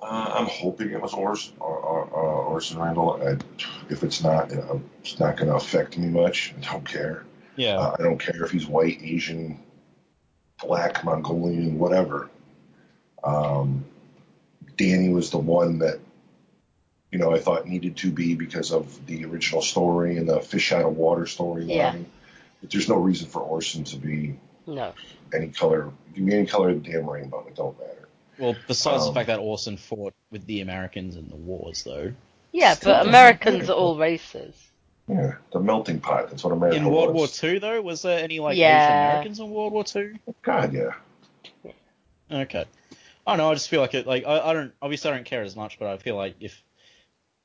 Uh, 0.00 0.32
I'm 0.36 0.46
hoping 0.46 0.90
it 0.90 1.00
was 1.00 1.14
Orson, 1.14 1.54
or, 1.60 1.76
or, 1.76 2.04
or 2.06 2.32
Orson 2.46 2.78
Randall. 2.78 3.22
I, 3.22 3.36
if 3.88 4.02
it's 4.02 4.22
not, 4.22 4.50
you 4.50 4.56
know, 4.56 4.82
it's 5.00 5.20
not 5.20 5.36
going 5.36 5.48
to 5.48 5.54
affect 5.56 5.96
me 5.96 6.08
much. 6.08 6.54
I 6.58 6.72
don't 6.72 6.84
care. 6.84 7.24
yeah, 7.56 7.78
Uh, 7.78 7.96
I 7.98 8.02
don't 8.02 8.18
care 8.18 8.44
if 8.44 8.50
he's 8.50 8.66
white, 8.66 9.00
Asian, 9.02 9.60
black, 10.60 11.04
Mongolian, 11.04 11.78
whatever. 11.78 12.30
Um, 13.22 13.84
Danny 14.76 15.10
was 15.10 15.30
the 15.30 15.38
one 15.38 15.78
that, 15.78 16.00
you 17.12 17.18
know, 17.18 17.32
I 17.32 17.38
thought 17.38 17.68
needed 17.68 17.96
to 17.98 18.10
be 18.10 18.34
because 18.34 18.72
of 18.72 19.06
the 19.06 19.24
original 19.24 19.62
story 19.62 20.16
and 20.16 20.28
the 20.28 20.40
fish 20.40 20.72
out 20.72 20.84
of 20.84 20.96
water 20.96 21.22
storyline. 21.24 21.68
Yeah. 21.68 21.94
But 22.62 22.70
there's 22.70 22.88
no 22.88 22.96
reason 22.96 23.28
for 23.28 23.40
Orson 23.42 23.84
to 23.84 23.96
be 23.96 24.38
No. 24.66 24.94
any 25.34 25.48
color. 25.48 25.90
Give 26.14 26.24
me 26.24 26.34
any 26.34 26.46
color 26.46 26.70
of 26.70 26.82
the 26.82 26.90
damn 26.92 27.08
rainbow. 27.10 27.44
It 27.46 27.56
don't 27.56 27.78
matter. 27.78 28.08
well, 28.38 28.56
besides 28.66 29.02
the 29.04 29.08
um, 29.10 29.14
fact 29.14 29.26
that 29.26 29.38
Orson 29.40 29.76
fought 29.76 30.14
with 30.30 30.46
the 30.46 30.60
Americans 30.62 31.16
in 31.16 31.28
the 31.28 31.36
wars, 31.36 31.82
though. 31.82 32.12
Yeah, 32.52 32.74
but 32.82 33.06
Americans 33.06 33.60
matter. 33.60 33.72
are 33.72 33.76
all 33.76 33.96
races. 33.98 34.54
Yeah, 35.08 35.34
the 35.52 35.58
melting 35.60 35.98
pot. 36.00 36.30
That's 36.30 36.44
what 36.44 36.52
America 36.52 36.76
In 36.76 36.84
World 36.84 37.12
War 37.14 37.22
was. 37.22 37.36
Two, 37.36 37.58
though, 37.60 37.82
was 37.82 38.02
there 38.02 38.22
any 38.22 38.38
like 38.40 38.56
Yeah. 38.56 38.84
Asian 38.86 38.98
Americans 39.10 39.40
in 39.40 39.50
World 39.50 39.72
War 39.72 39.84
Two? 39.84 40.14
God, 40.42 40.72
yeah. 40.72 40.92
Okay. 42.30 42.64
I 43.26 43.30
don't 43.32 43.38
know. 43.38 43.50
I 43.50 43.54
just 43.54 43.68
feel 43.68 43.80
like 43.80 43.94
it. 43.94 44.06
Like 44.06 44.24
I, 44.26 44.38
I 44.50 44.52
don't. 44.52 44.72
Obviously, 44.80 45.10
I 45.10 45.14
don't 45.14 45.24
care 45.24 45.42
as 45.42 45.56
much, 45.56 45.78
but 45.78 45.88
I 45.88 45.96
feel 45.98 46.16
like 46.16 46.36
if 46.40 46.62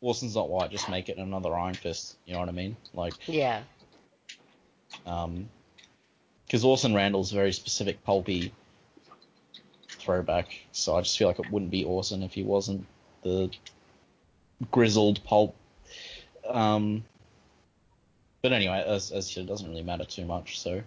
Wilson's 0.01 0.35
not 0.35 0.49
white, 0.49 0.71
just 0.71 0.89
make 0.89 1.09
it 1.09 1.17
another 1.17 1.53
Iron 1.55 1.73
Fist. 1.73 2.15
You 2.25 2.33
know 2.33 2.39
what 2.39 2.49
I 2.49 2.53
mean? 2.53 2.75
Like, 2.93 3.13
Yeah. 3.27 3.61
Um, 5.05 5.49
because 6.45 6.63
Orson 6.63 6.93
Randall's 6.93 7.31
very 7.31 7.51
specific 7.51 8.03
pulpy 8.03 8.53
throwback. 9.89 10.47
So 10.71 10.95
I 10.95 11.01
just 11.01 11.17
feel 11.17 11.27
like 11.27 11.39
it 11.39 11.51
wouldn't 11.51 11.71
be 11.71 11.83
Orson 11.83 12.23
if 12.23 12.33
he 12.33 12.43
wasn't 12.43 12.85
the 13.23 13.49
grizzled 14.71 15.23
pulp. 15.23 15.55
Um. 16.47 17.03
But 18.41 18.53
anyway, 18.53 18.83
as 18.85 19.11
as 19.11 19.35
it 19.35 19.45
doesn't 19.45 19.69
really 19.69 19.83
matter 19.83 20.05
too 20.05 20.25
much. 20.25 20.59
So. 20.59 20.81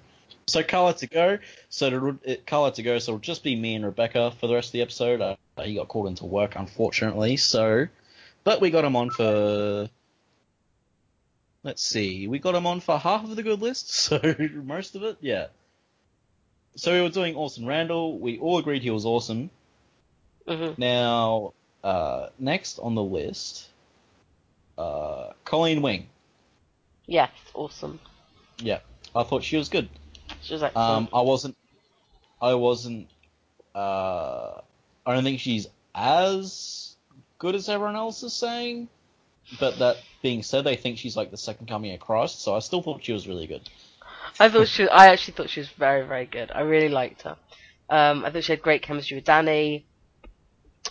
So 0.46 0.64
Carla 0.64 0.94
to 0.94 1.06
go. 1.06 1.38
So 1.68 1.86
it'll, 1.86 2.18
it, 2.24 2.44
Carla 2.44 2.72
to 2.72 2.82
go. 2.82 2.98
So 2.98 3.12
it'll 3.12 3.20
just 3.20 3.44
be 3.44 3.54
me 3.54 3.76
and 3.76 3.84
Rebecca 3.84 4.32
for 4.32 4.48
the 4.48 4.54
rest 4.54 4.68
of 4.68 4.72
the 4.72 4.82
episode. 4.82 5.20
Uh, 5.20 5.36
he 5.62 5.74
got 5.74 5.86
called 5.86 6.08
into 6.08 6.24
work, 6.24 6.56
unfortunately. 6.56 7.36
So, 7.36 7.86
but 8.42 8.60
we 8.60 8.70
got 8.70 8.84
him 8.84 8.96
on 8.96 9.10
for. 9.10 9.88
Let's 11.62 11.82
see. 11.82 12.26
We 12.26 12.38
got 12.38 12.54
him 12.54 12.66
on 12.66 12.80
for 12.80 12.98
half 12.98 13.24
of 13.24 13.36
the 13.36 13.42
good 13.42 13.60
list. 13.60 13.90
So 14.10 14.20
most 14.64 14.94
of 14.94 15.02
it, 15.02 15.18
yeah. 15.20 15.48
So 16.76 16.92
we 16.92 17.02
were 17.02 17.10
doing 17.10 17.34
Orson 17.34 17.66
Randall. 17.66 18.18
We 18.18 18.38
all 18.38 18.58
agreed 18.58 18.82
he 18.82 18.90
was 18.90 19.04
awesome. 19.04 19.50
hmm 20.46 20.72
Now, 20.78 21.52
uh, 21.84 22.28
next 22.38 22.78
on 22.78 22.94
the 22.94 23.02
list, 23.02 23.68
uh, 24.78 25.30
Colleen 25.44 25.82
Wing. 25.82 26.08
Yes, 27.06 27.30
awesome. 27.54 28.00
Yeah, 28.58 28.78
I 29.14 29.24
thought 29.24 29.42
she 29.42 29.56
was 29.56 29.68
good. 29.68 29.88
She 30.42 30.54
was 30.54 30.62
excellent. 30.62 30.90
Um, 30.90 31.08
I 31.12 31.22
wasn't. 31.22 31.56
I 32.40 32.54
wasn't. 32.54 33.08
Uh, 33.74 34.60
I 35.04 35.14
don't 35.14 35.24
think 35.24 35.40
she's 35.40 35.66
as 35.94 36.94
good 37.38 37.54
as 37.54 37.68
everyone 37.68 37.96
else 37.96 38.22
is 38.22 38.32
saying. 38.32 38.88
But 39.58 39.78
that 39.78 39.96
being 40.22 40.42
said, 40.42 40.64
they 40.64 40.76
think 40.76 40.98
she's 40.98 41.16
like 41.16 41.30
the 41.30 41.36
second 41.36 41.66
coming 41.66 41.92
of 41.92 42.00
Christ. 42.00 42.42
So 42.42 42.54
I 42.54 42.60
still 42.60 42.82
thought 42.82 43.04
she 43.04 43.12
was 43.12 43.26
really 43.26 43.46
good. 43.46 43.68
I 44.38 44.48
thought 44.48 44.68
she. 44.68 44.88
I 44.88 45.08
actually 45.08 45.34
thought 45.34 45.50
she 45.50 45.60
was 45.60 45.68
very, 45.70 46.06
very 46.06 46.26
good. 46.26 46.50
I 46.54 46.60
really 46.60 46.88
liked 46.88 47.22
her. 47.22 47.36
Um, 47.88 48.24
I 48.24 48.30
thought 48.30 48.44
she 48.44 48.52
had 48.52 48.62
great 48.62 48.82
chemistry 48.82 49.16
with 49.16 49.24
Danny. 49.24 49.86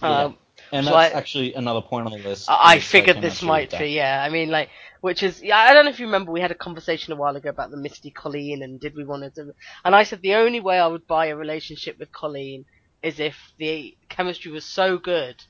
Um, 0.02 0.38
And 0.72 0.86
So 0.86 0.92
that's 0.92 1.16
actually 1.16 1.54
another 1.54 1.82
point 1.82 2.06
on 2.06 2.12
the 2.12 2.28
list. 2.28 2.50
I, 2.50 2.76
I 2.76 2.80
figured 2.80 3.22
this 3.22 3.42
might 3.42 3.72
be, 3.72 3.92
yeah. 3.92 4.22
I 4.22 4.30
mean, 4.30 4.50
like, 4.50 4.70
which 5.02 5.24
is, 5.24 5.42
yeah, 5.42 5.58
I 5.58 5.74
don't 5.74 5.86
know 5.86 5.92
if 5.92 6.00
you 6.00 6.06
remember, 6.06 6.32
we 6.32 6.42
had 6.42 6.52
a 6.52 6.56
conversation 6.56 7.14
a 7.14 7.16
while 7.16 7.36
ago 7.36 7.50
about 7.50 7.72
the 7.72 7.78
Misty 7.78 8.12
Colleen 8.12 8.62
and 8.62 8.80
did 8.80 8.96
we 8.96 9.06
want 9.06 9.34
to 9.36 9.54
and 9.86 9.96
I 9.96 10.04
said 10.04 10.22
the 10.22 10.36
only 10.36 10.60
way 10.60 10.78
I 10.80 10.88
would 10.88 11.08
buy 11.08 11.28
a 11.28 11.36
relationship 11.36 11.98
with 11.98 12.12
Colleen 12.12 12.66
is 13.02 13.20
if 13.20 13.54
the 13.58 13.96
chemistry 14.10 14.52
was 14.52 14.66
so 14.66 14.98
good 14.98 15.42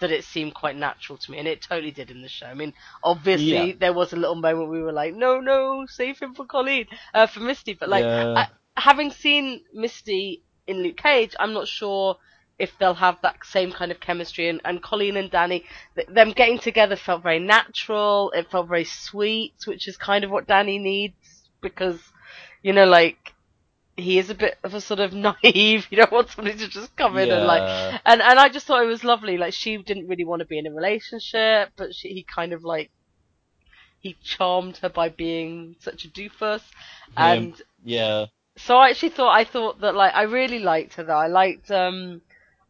that 0.00 0.10
it 0.10 0.24
seemed 0.24 0.54
quite 0.54 0.76
natural 0.76 1.18
to 1.18 1.30
me, 1.30 1.38
and 1.38 1.48
it 1.48 1.62
totally 1.62 1.90
did 1.90 2.10
in 2.10 2.22
the 2.22 2.28
show. 2.28 2.46
I 2.46 2.54
mean, 2.54 2.72
obviously 3.04 3.68
Yeah. 3.68 3.72
there 3.78 3.92
was 3.92 4.12
a 4.12 4.16
little 4.16 4.34
moment 4.34 4.70
we 4.70 4.82
were 4.82 4.92
like, 4.92 5.14
no, 5.14 5.40
no, 5.40 5.86
save 5.86 6.18
him 6.18 6.34
for 6.34 6.44
Colleen, 6.44 6.86
uh, 7.14 7.26
for 7.26 7.40
Misty, 7.40 7.74
but 7.74 7.88
like, 7.88 8.04
Yeah. 8.04 8.34
I, 8.36 8.48
having 8.76 9.10
seen 9.10 9.62
Misty 9.72 10.42
in 10.66 10.82
Luke 10.82 10.96
Cage, 10.96 11.34
I'm 11.38 11.52
not 11.52 11.68
sure 11.68 12.16
if 12.58 12.76
they'll 12.78 12.94
have 12.94 13.18
that 13.22 13.36
same 13.44 13.72
kind 13.72 13.90
of 13.90 14.00
chemistry. 14.00 14.48
And, 14.48 14.60
and 14.64 14.82
Colleen 14.82 15.16
and 15.16 15.30
Danny, 15.30 15.64
th- 15.94 16.08
them 16.08 16.32
getting 16.32 16.58
together 16.58 16.94
felt 16.94 17.22
very 17.22 17.38
natural. 17.38 18.30
It 18.32 18.50
felt 18.50 18.68
very 18.68 18.84
sweet, 18.84 19.54
which 19.64 19.88
is 19.88 19.96
kind 19.96 20.24
of 20.24 20.30
what 20.30 20.46
Danny 20.46 20.78
needs 20.78 21.14
because, 21.62 21.98
you 22.62 22.72
know, 22.74 22.84
like 22.84 23.32
he 24.00 24.18
is 24.18 24.30
a 24.30 24.34
bit 24.34 24.58
of 24.64 24.74
a 24.74 24.80
sort 24.80 25.00
of 25.00 25.12
naive. 25.44 25.86
You 25.90 25.96
don't 25.98 26.12
want 26.12 26.30
somebody 26.30 26.56
to 26.58 26.68
just 26.68 26.96
come 26.96 27.16
in 27.18 27.30
and 27.30 27.46
like. 27.46 28.00
And 28.04 28.22
and 28.22 28.38
I 28.38 28.48
just 28.48 28.66
thought 28.66 28.82
it 28.82 28.86
was 28.86 29.04
lovely. 29.04 29.38
Like 29.38 29.52
she 29.52 29.76
didn't 29.76 30.08
really 30.08 30.24
want 30.24 30.40
to 30.40 30.46
be 30.46 30.58
in 30.58 30.66
a 30.66 30.72
relationship, 30.72 31.70
but 31.76 31.94
she, 31.94 32.08
he 32.08 32.22
kind 32.22 32.52
of 32.52 32.64
like 32.64 32.90
he 34.00 34.16
charmed 34.22 34.78
her 34.78 34.88
by 34.88 35.08
being 35.08 35.76
such 35.80 36.04
a 36.04 36.08
doofus. 36.08 36.62
And 37.16 37.54
Yeah. 37.84 38.26
So 38.56 38.76
I 38.76 38.90
actually 38.90 39.10
thought 39.10 39.34
I 39.34 39.44
thought 39.44 39.80
that 39.80 39.94
like 39.94 40.14
I 40.14 40.22
really 40.22 40.58
liked 40.58 40.94
her 40.94 41.04
though. 41.04 41.12
I 41.16 41.28
liked 41.28 41.70
um 41.70 42.22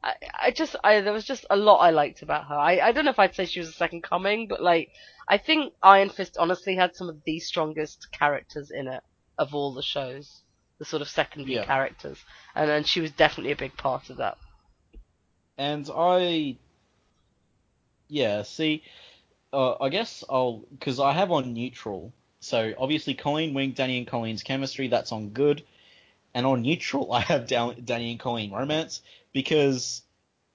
I, 0.02 0.14
I 0.42 0.50
just 0.50 0.76
I 0.82 1.00
there 1.00 1.12
was 1.12 1.24
just 1.24 1.46
a 1.50 1.56
lot 1.56 1.78
I 1.78 1.90
liked 1.90 2.22
about 2.22 2.46
her. 2.46 2.54
I, 2.54 2.80
I 2.80 2.92
don't 2.92 3.04
know 3.04 3.10
if 3.10 3.18
I'd 3.18 3.34
say 3.34 3.44
she 3.44 3.60
was 3.60 3.68
a 3.68 3.72
second 3.72 4.02
coming, 4.02 4.48
but 4.48 4.62
like 4.62 4.90
I 5.28 5.38
think 5.38 5.74
Iron 5.82 6.10
Fist 6.10 6.36
honestly 6.38 6.74
had 6.76 6.96
some 6.96 7.08
of 7.08 7.22
the 7.24 7.38
strongest 7.38 8.08
characters 8.10 8.70
in 8.70 8.88
it 8.88 9.02
of 9.38 9.54
all 9.54 9.72
the 9.72 9.82
shows. 9.82 10.42
The 10.80 10.86
sort 10.86 11.02
of 11.02 11.08
secondary 11.08 11.54
Yeah. 11.54 11.64
characters. 11.66 12.18
And 12.54 12.70
and 12.70 12.86
she 12.86 13.00
was 13.00 13.12
definitely 13.12 13.52
a 13.52 13.56
big 13.56 13.76
part 13.76 14.10
of 14.10 14.16
that. 14.16 14.38
And 15.58 15.88
I, 15.94 16.56
yeah, 18.08 18.42
see, 18.42 18.82
uh, 19.52 19.74
I 19.78 19.90
guess 19.90 20.24
I'll 20.28 20.64
because 20.72 20.98
I 20.98 21.12
have 21.12 21.30
on 21.30 21.52
neutral. 21.52 22.12
So 22.40 22.72
obviously, 22.78 23.12
Colleen 23.14 23.52
Wing, 23.52 23.72
Danny 23.72 23.98
and 23.98 24.06
Colleen's 24.06 24.42
chemistry 24.42 24.88
that's 24.88 25.12
on 25.12 25.28
good, 25.28 25.62
and 26.32 26.46
on 26.46 26.62
neutral 26.62 27.12
I 27.18 27.20
have 27.20 27.46
Danny 27.46 28.12
and 28.12 28.18
Colleen 28.18 28.50
romance 28.50 29.02
because, 29.34 30.02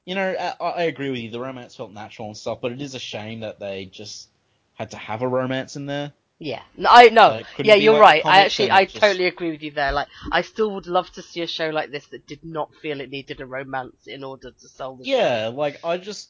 you 0.05 0.15
know, 0.15 0.35
I, 0.59 0.65
I 0.65 0.83
agree 0.83 1.11
with 1.11 1.19
you. 1.19 1.29
The 1.29 1.39
romance 1.39 1.75
felt 1.75 1.91
natural 1.91 2.29
and 2.29 2.37
stuff, 2.37 2.61
but 2.61 2.71
it 2.71 2.81
is 2.81 2.95
a 2.95 2.99
shame 2.99 3.41
that 3.41 3.59
they 3.59 3.85
just 3.85 4.27
had 4.73 4.89
to 4.91 4.97
have 4.97 5.21
a 5.21 5.27
romance 5.27 5.75
in 5.75 5.85
there. 5.85 6.13
Yeah, 6.45 6.61
no, 6.77 6.89
I 6.91 7.09
no, 7.09 7.21
Uh, 7.23 7.43
yeah, 7.63 7.73
you're 7.73 7.93
like 7.93 8.01
right. 8.01 8.23
I 8.23 8.41
actually, 8.41 8.69
I 8.69 8.85
just- 8.85 9.01
totally 9.01 9.25
agree 9.25 9.49
with 9.49 9.63
you 9.63 9.71
there. 9.71 9.91
Like, 9.91 10.09
I 10.31 10.41
still 10.41 10.69
would 10.75 10.85
love 10.85 11.11
to 11.13 11.23
see 11.23 11.41
a 11.41 11.47
show 11.47 11.69
like 11.69 11.89
this 11.89 12.05
that 12.09 12.27
did 12.27 12.43
not 12.45 12.69
feel 12.83 13.01
it 13.01 13.09
needed 13.09 13.41
a 13.41 13.47
romance 13.47 14.05
in 14.05 14.23
order 14.23 14.51
to 14.51 14.67
sell 14.69 14.95
the 14.95 15.05
show. 15.05 15.17
Yeah, 15.17 15.47
like 15.47 15.83
I 15.83 15.97
just, 15.97 16.29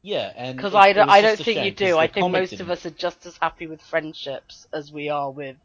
yeah, 0.00 0.32
and 0.36 0.56
Because 0.56 0.74
I 0.74 0.94
don't, 0.94 1.10
I 1.10 1.20
don't 1.20 1.38
think 1.38 1.58
you 1.66 1.70
do. 1.70 1.98
I 1.98 2.06
think 2.06 2.32
most 2.32 2.52
of 2.54 2.58
didn't. 2.58 2.70
us 2.70 2.86
are 2.86 2.90
just 2.90 3.26
as 3.26 3.36
happy 3.36 3.66
with 3.66 3.82
friendships 3.82 4.66
as 4.72 4.90
we 4.90 5.10
are 5.10 5.30
with, 5.30 5.56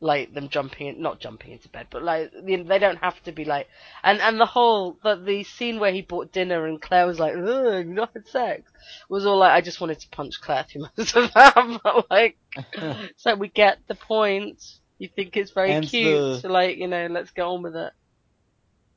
like 0.00 0.34
them 0.34 0.48
jumping 0.48 0.88
in, 0.88 1.00
not 1.02 1.20
jumping 1.20 1.52
into 1.52 1.68
bed, 1.68 1.86
but 1.90 2.02
like 2.02 2.30
you 2.44 2.58
know, 2.58 2.64
they 2.64 2.78
don't 2.78 2.98
have 2.98 3.22
to 3.24 3.32
be 3.32 3.44
like, 3.44 3.68
and 4.02 4.20
and 4.20 4.38
the 4.40 4.46
whole 4.46 4.98
the 5.02 5.16
the 5.16 5.44
scene 5.44 5.78
where 5.80 5.92
he 5.92 6.02
bought 6.02 6.32
dinner 6.32 6.66
and 6.66 6.80
Claire 6.82 7.06
was 7.06 7.18
like, 7.18 7.34
ugh, 7.36 7.86
not 7.86 8.10
had 8.14 8.26
sex, 8.28 8.70
was 9.08 9.24
all 9.26 9.38
like 9.38 9.52
I 9.52 9.60
just 9.60 9.80
wanted 9.80 10.00
to 10.00 10.08
punch 10.10 10.40
Claire 10.40 10.64
through 10.68 10.86
most 10.96 11.16
of 11.16 11.32
that, 11.32 11.80
but 11.82 12.10
like, 12.10 12.36
so 13.16 13.34
we 13.34 13.48
get 13.48 13.78
the 13.88 13.94
point. 13.94 14.62
You 14.98 15.08
think 15.08 15.36
it's 15.36 15.50
very 15.52 15.72
And 15.72 15.86
cute, 15.86 16.14
the- 16.20 16.38
so 16.40 16.48
like 16.48 16.76
you 16.78 16.86
know, 16.88 17.06
let's 17.10 17.30
get 17.30 17.42
on 17.42 17.62
with 17.62 17.76
it. 17.76 17.92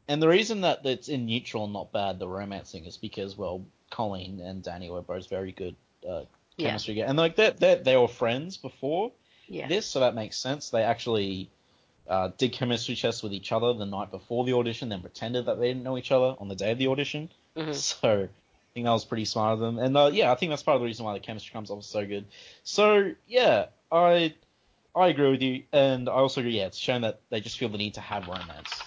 And 0.10 0.22
the 0.22 0.28
reason 0.30 0.62
that 0.62 0.86
it's 0.86 1.10
in 1.10 1.26
neutral 1.26 1.66
and 1.66 1.74
not 1.74 1.92
bad, 1.92 2.18
the 2.20 2.28
romancing, 2.28 2.86
is 2.86 2.98
because 2.98 3.38
well, 3.38 3.66
Colleen 3.90 4.40
and 4.40 4.64
Danny 4.64 4.90
were 4.90 5.02
both 5.02 5.28
very 5.30 5.52
good 5.52 5.76
uh, 6.08 6.24
chemistry, 6.58 6.94
together. 6.96 7.10
and 7.10 7.18
like 7.18 7.36
they 7.36 7.76
they 7.84 7.98
were 7.98 8.08
friends 8.08 8.58
before 8.58 9.12
Yeah. 9.48 9.68
this, 9.68 9.86
so 9.86 10.00
that 10.02 10.16
makes 10.16 10.38
sense. 10.38 10.70
They 10.70 10.84
actually 10.84 11.50
uh, 12.08 12.30
did 12.38 12.52
chemistry 12.54 12.96
tests 12.96 13.24
with 13.24 13.34
each 13.34 13.52
other 13.52 13.74
the 13.74 13.86
night 13.86 14.12
before 14.12 14.46
the 14.46 14.54
audition, 14.54 14.90
then 14.90 15.02
pretended 15.02 15.46
that 15.46 15.60
they 15.60 15.68
didn't 15.68 15.84
know 15.84 15.98
each 15.98 16.12
other 16.12 16.36
on 16.40 16.48
the 16.48 16.56
day 16.56 16.72
of 16.72 16.78
the 16.78 16.88
audition. 16.88 17.30
Mhm. 17.56 17.74
So 17.74 18.24
I 18.24 18.74
think 18.74 18.86
that 18.86 18.92
was 18.92 19.06
pretty 19.06 19.26
smart 19.26 19.54
of 19.54 19.60
them, 19.60 19.80
and 19.80 19.98
uh, 19.98 20.12
yeah, 20.14 20.32
I 20.32 20.36
think 20.36 20.52
that's 20.52 20.62
part 20.62 20.76
of 20.76 20.82
the 20.82 20.86
reason 20.86 21.04
why 21.04 21.14
the 21.14 21.20
chemistry 21.20 21.52
comes 21.52 21.72
off 21.72 21.84
so 21.84 22.06
good. 22.06 22.26
So 22.64 23.14
yeah, 23.28 23.68
I 23.92 24.36
I 24.96 25.08
agree 25.08 25.32
with 25.32 25.42
you, 25.42 25.64
and 25.72 26.08
I 26.08 26.14
also 26.14 26.42
agree. 26.42 26.58
Yeah, 26.58 26.68
it's 26.68 26.78
shown 26.78 27.02
that 27.02 27.22
they 27.30 27.40
just 27.40 27.58
feel 27.58 27.70
the 27.70 27.78
need 27.78 27.96
to 27.96 28.02
have 28.02 28.28
romance. 28.28 28.82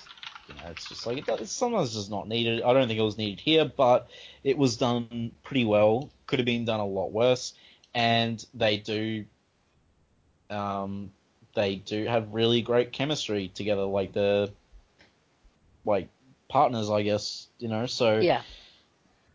You 0.49 0.55
know, 0.55 0.71
it's 0.71 0.89
just 0.89 1.07
like 1.07 1.19
it, 1.19 1.29
it's 1.41 1.53
sometimes 1.53 1.95
just 1.95 2.11
not 2.11 2.29
needed. 2.29 2.63
I 2.63 2.73
don't 2.73 2.87
think 2.89 2.99
it 2.99 3.03
was 3.05 3.19
needed 3.19 3.41
here, 3.41 3.65
but 3.65 4.09
it 4.45 4.57
was 4.57 4.77
done 4.77 5.33
pretty 5.43 5.65
well. 5.65 6.11
Could 6.27 6.39
have 6.39 6.47
been 6.47 6.65
done 6.65 6.81
a 6.81 6.87
lot 6.87 7.13
worse, 7.13 7.55
and 7.95 8.45
they 8.55 8.77
do. 8.77 9.25
Um, 10.51 11.13
they 11.55 11.77
do 11.77 12.05
have 12.07 12.35
really 12.35 12.63
great 12.63 12.93
chemistry 12.93 13.49
together, 13.49 13.83
like 13.85 14.13
the, 14.13 14.53
like 15.85 16.09
partners, 16.49 16.91
I 16.91 17.03
guess. 17.03 17.49
You 17.59 17.69
know, 17.69 17.87
so 17.87 18.21
Yeah. 18.21 18.43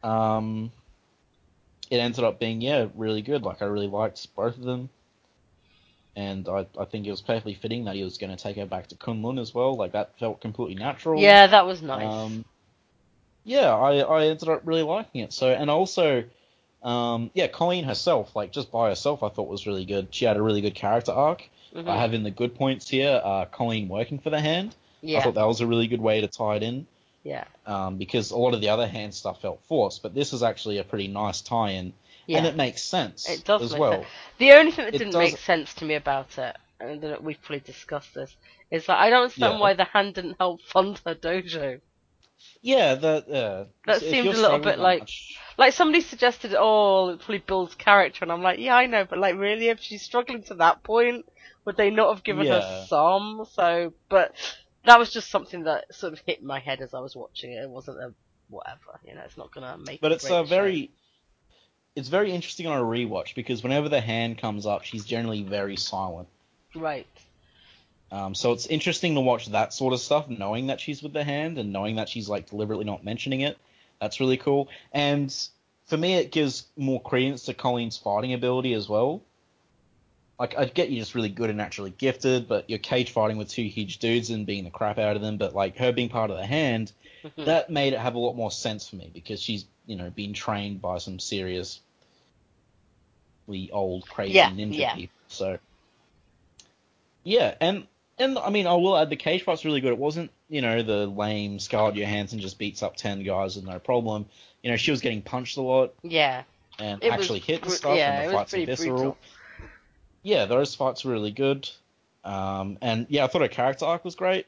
um, 0.03 0.71
it 1.89 1.97
ended 1.97 2.23
up 2.23 2.39
being 2.39 2.61
yeah 2.61 2.87
really 2.95 3.21
good. 3.21 3.43
Like 3.43 3.61
I 3.61 3.65
really 3.65 3.87
liked 3.87 4.33
both 4.35 4.57
of 4.57 4.63
them, 4.63 4.89
and 6.15 6.47
I 6.47 6.65
I 6.79 6.85
think 6.85 7.05
it 7.07 7.11
was 7.11 7.21
perfectly 7.21 7.53
fitting 7.53 7.85
that 7.85 7.95
he 7.95 8.03
was 8.03 8.17
going 8.17 8.35
to 8.35 8.41
take 8.41 8.57
her 8.57 8.65
back 8.65 8.87
to 8.87 8.95
K'un-Lun 8.95 9.39
as 9.39 9.53
well. 9.53 9.75
Like 9.75 9.93
that 9.93 10.17
felt 10.19 10.41
completely 10.41 10.75
natural. 10.75 11.21
Yeah, 11.21 11.47
that 11.47 11.65
was 11.65 11.81
nice. 11.81 12.13
Um, 12.13 12.45
yeah, 13.43 13.73
I 13.75 13.99
I 13.99 14.25
ended 14.27 14.49
up 14.49 14.61
really 14.65 14.83
liking 14.83 15.21
it. 15.21 15.33
So 15.33 15.49
and 15.51 15.69
also. 15.69 16.23
Um, 16.85 17.31
yeah, 17.33 17.47
Colleen 17.47 17.83
herself, 17.83 18.35
like 18.35 18.51
just 18.51 18.71
by 18.71 18.89
herself, 18.89 19.23
I 19.23 19.29
thought 19.29 19.47
was 19.49 19.65
really 19.67 19.85
good. 19.85 20.07
She 20.11 20.23
had 20.25 20.37
a 20.37 20.41
really 20.41 20.61
good 20.61 20.75
character 20.75 21.11
arc. 21.11 21.49
Mhm. 21.73 21.89
I 21.89 21.97
have 21.97 22.13
in 22.13 22.23
the 22.23 22.31
good 22.31 22.55
points 22.55 22.87
here, 22.87 23.19
uh, 23.23 23.45
Colleen 23.45 23.89
working 23.89 24.19
for 24.19 24.29
the 24.29 24.39
hand. 24.39 24.75
Yeah. 25.01 25.19
I 25.19 25.23
thought 25.23 25.33
that 25.33 25.47
was 25.47 25.61
a 25.61 25.67
really 25.67 25.87
good 25.87 25.99
way 25.99 26.21
to 26.21 26.27
tie 26.27 26.55
it 26.57 26.63
in 26.63 26.87
Yeah. 27.23 27.43
um, 27.65 27.97
because 27.97 28.31
a 28.31 28.37
lot 28.37 28.53
of 28.53 28.61
the 28.61 28.69
other 28.69 28.87
hand 28.87 29.13
stuff 29.13 29.41
felt 29.41 29.59
forced, 29.67 30.03
but 30.03 30.13
this 30.15 30.31
is 30.31 30.43
actually 30.43 30.77
a 30.77 30.83
pretty 30.83 31.07
nice 31.07 31.41
tie-in, 31.41 31.93
Yeah. 32.27 32.37
and 32.37 32.47
it 32.47 32.55
makes 32.55 32.81
sense 32.83 33.27
It 33.27 33.43
does 33.43 33.61
as 33.63 33.75
well. 33.75 33.91
sense. 34.03 34.05
The 34.37 34.53
only 34.53 34.71
thing 34.71 34.85
that 34.85 34.93
It 34.95 34.99
didn't 34.99 35.13
does- 35.13 35.31
make 35.31 35.37
sense 35.37 35.73
to 35.75 35.85
me 35.85 35.95
about 35.95 36.37
it, 36.37 36.55
and 36.79 37.01
that 37.01 37.23
we've 37.23 37.41
probably 37.41 37.59
discussed 37.61 38.13
this, 38.13 38.35
is 38.71 38.85
that 38.85 38.99
I 38.99 39.09
don't 39.09 39.23
understand 39.23 39.55
Yeah. 39.55 39.59
why 39.59 39.73
the 39.73 39.85
hand 39.85 40.13
didn't 40.13 40.35
help 40.39 40.61
fund 40.61 41.01
her 41.05 41.15
dojo. 41.15 41.81
Yeah, 42.61 42.95
that 42.95 43.27
uh, 43.29 43.65
That 43.85 44.01
seemed 44.01 44.27
a 44.27 44.31
little 44.33 44.59
bit 44.59 44.79
like- 44.79 45.01
much- 45.01 45.37
Like 45.57 45.73
somebody 45.73 46.01
suggested, 46.01 46.55
oh, 46.57 47.09
it 47.09 47.19
probably 47.19 47.39
builds 47.39 47.75
character, 47.75 48.19
and 48.23 48.31
I'm 48.31 48.41
like, 48.41 48.59
yeah, 48.59 48.75
I 48.75 48.87
know, 48.87 49.05
but 49.05 49.19
like, 49.19 49.37
really, 49.37 49.69
if 49.69 49.79
she's 49.79 50.01
struggling 50.01 50.43
to 50.43 50.55
that 50.55 50.83
point, 50.83 51.25
would 51.63 51.77
they 51.77 51.89
not 51.89 52.13
have 52.13 52.23
given 52.23 52.47
her 52.47 52.85
some? 52.87 53.45
So, 53.51 53.93
but 54.09 54.33
that 54.85 54.99
was 54.99 55.11
just 55.11 55.29
something 55.29 55.63
that 55.63 55.93
sort 55.93 56.13
of 56.13 56.19
hit 56.19 56.43
my 56.43 56.59
head 56.59 56.81
as 56.81 56.93
I 56.93 56.99
was 56.99 57.15
watching 57.15 57.51
it. 57.53 57.63
It 57.63 57.69
wasn't 57.69 57.99
a 57.99 58.13
whatever, 58.49 58.99
you 59.07 59.15
know. 59.15 59.21
It's 59.25 59.37
not 59.37 59.53
gonna 59.53 59.77
make. 59.77 60.01
but 60.01 60.11
it's 60.11 60.27
show. 60.27 60.43
very, 60.43 60.91
it's 61.95 62.09
very 62.09 62.31
interesting 62.31 62.67
on 62.67 62.77
a 62.77 62.83
rewatch 62.83 63.33
because 63.35 63.63
whenever 63.63 63.89
the 63.89 64.01
hand 64.01 64.37
comes 64.37 64.65
up, 64.65 64.83
she's 64.83 65.05
generally 65.05 65.43
very 65.43 65.77
silent. 65.77 66.27
right. 66.75 67.07
Um, 68.11 68.35
so 68.35 68.53
it's 68.53 68.67
interesting 68.67 69.15
to 69.15 69.21
watch 69.21 69.47
that 69.47 69.73
sort 69.73 69.93
of 69.93 69.99
stuff, 69.99 70.29
knowing 70.29 70.67
that 70.67 70.79
she's 70.79 71.01
with 71.01 71.11
the 71.11 71.23
hand 71.23 71.57
and 71.57 71.73
knowing 71.73 71.95
that 71.95 72.07
she's 72.07 72.29
like 72.29 72.49
deliberately 72.49 72.85
not 72.85 73.03
mentioning 73.03 73.41
it. 73.41 73.57
That's 73.99 74.19
really 74.19 74.37
cool. 74.37 74.69
And 74.91 75.33
for 75.87 75.97
me, 75.97 76.15
it 76.15 76.31
gives 76.31 76.67
more 76.75 77.01
credence 77.01 77.45
to 77.45 77.53
Colleen's 77.53 77.97
fighting 77.97 78.33
ability 78.33 78.73
as 78.73 78.89
well. 78.89 79.21
Like, 80.39 80.57
I 80.57 80.65
get 80.65 80.89
you're 80.89 81.01
just 81.01 81.15
really 81.15 81.29
good 81.29 81.49
and 81.49 81.57
naturally 81.57 81.91
gifted, 81.91 82.47
but 82.47 82.69
you're 82.69 82.79
cage 82.79 83.11
fighting 83.11 83.37
with 83.37 83.49
two 83.49 83.63
huge 83.63 83.99
dudes 83.99 84.31
and 84.31 84.45
beating 84.45 84.65
the 84.65 84.69
crap 84.69 84.97
out 84.97 85.15
of 85.15 85.21
them. 85.21 85.37
But 85.37 85.55
like 85.55 85.77
her 85.77 85.93
being 85.93 86.09
part 86.09 86.29
of 86.29 86.37
the 86.37 86.45
hand, 86.45 86.91
that 87.37 87.69
made 87.69 87.93
it 87.93 87.99
have 87.99 88.15
a 88.15 88.19
lot 88.19 88.35
more 88.35 88.51
sense 88.51 88.89
for 88.89 88.97
me 88.97 89.09
because 89.13 89.41
she's, 89.41 89.65
you 89.85 89.95
know, 89.95 90.09
been 90.09 90.33
trained 90.33 90.81
by 90.81 90.97
some 90.97 91.19
seriously 91.19 91.79
old 93.71 94.09
crazy 94.09 94.33
Yeah, 94.33 94.49
ninja 94.49 94.79
yeah. 94.79 94.95
people. 94.95 95.15
So 95.29 95.57
yeah, 97.23 97.55
and 97.61 97.87
and 98.17 98.37
I 98.37 98.49
mean 98.49 98.67
I 98.67 98.73
will 98.73 98.97
add 98.97 99.09
the 99.09 99.15
cage 99.15 99.43
fight's 99.43 99.65
really 99.65 99.81
good. 99.81 99.91
It 99.91 99.97
wasn't, 99.97 100.31
you 100.49 100.61
know, 100.61 100.81
the 100.81 101.07
lame 101.07 101.59
Scarlett 101.59 101.95
Johansson 101.95 102.39
just 102.39 102.57
beats 102.57 102.83
up 102.83 102.95
ten 102.95 103.23
guys 103.23 103.55
with 103.55 103.65
no 103.65 103.79
problem. 103.79 104.25
You 104.63 104.71
know, 104.71 104.77
she 104.77 104.91
was 104.91 105.01
getting 105.01 105.21
punched 105.21 105.57
a 105.57 105.61
lot 105.61 105.93
yeah. 106.01 106.43
and 106.79 107.03
It 107.03 107.11
was 107.11 107.19
actually 107.19 107.39
hit 107.39 107.63
and 107.63 107.71
stuff, 107.71 107.95
yeah, 107.95 108.21
and 108.21 108.23
the 108.23 108.33
was 108.33 108.41
fights 108.41 108.51
pretty 108.51 108.65
visceral. 108.65 108.95
brutal. 108.95 109.17
Yeah, 110.23 110.45
those 110.45 110.73
fights 110.73 111.05
were 111.05 111.11
really 111.11 111.31
good. 111.31 111.69
Um, 112.23 112.79
and 112.81 113.05
yeah, 113.09 113.23
I 113.23 113.27
thought 113.27 113.41
her 113.41 113.47
character 113.47 113.85
arc 113.85 114.03
was 114.03 114.15
great. 114.15 114.47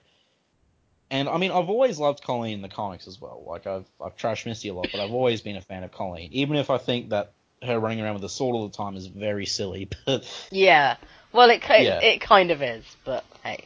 And 1.10 1.30
I 1.30 1.38
mean, 1.38 1.52
I've 1.52 1.70
always 1.70 2.00
loved 2.00 2.24
Colleen 2.24 2.56
in 2.56 2.62
the 2.62 2.68
comics 2.68 3.08
as 3.08 3.22
well. 3.22 3.44
Like 3.48 3.66
I've 3.68 3.86
I've 4.04 4.18
trashed 4.18 4.46
Misty 4.46 4.70
a 4.70 4.74
lot, 4.74 4.88
but 4.92 5.00
I've 5.00 5.14
always 5.14 5.42
been 5.42 5.56
a 5.56 5.62
fan 5.62 5.84
of 5.84 5.92
Colleen, 5.92 6.30
even 6.34 6.58
if 6.58 6.70
I 6.70 6.78
think 6.78 7.10
that 7.10 7.32
her 7.64 7.80
running 7.80 8.02
around 8.02 8.16
with 8.16 8.24
a 8.24 8.30
sword 8.30 8.56
all 8.56 8.68
the 8.68 8.78
time 8.78 8.96
is 8.96 9.08
very 9.08 9.46
silly. 9.46 9.90
But 10.06 10.48
Yeah. 10.52 10.98
Well, 11.34 11.50
it 11.50 11.62
ki- 11.62 11.84
Yeah. 11.84 12.00
it 12.02 12.22
kind 12.22 12.52
of 12.52 12.62
is, 12.62 12.84
but 13.04 13.24
hey. 13.44 13.66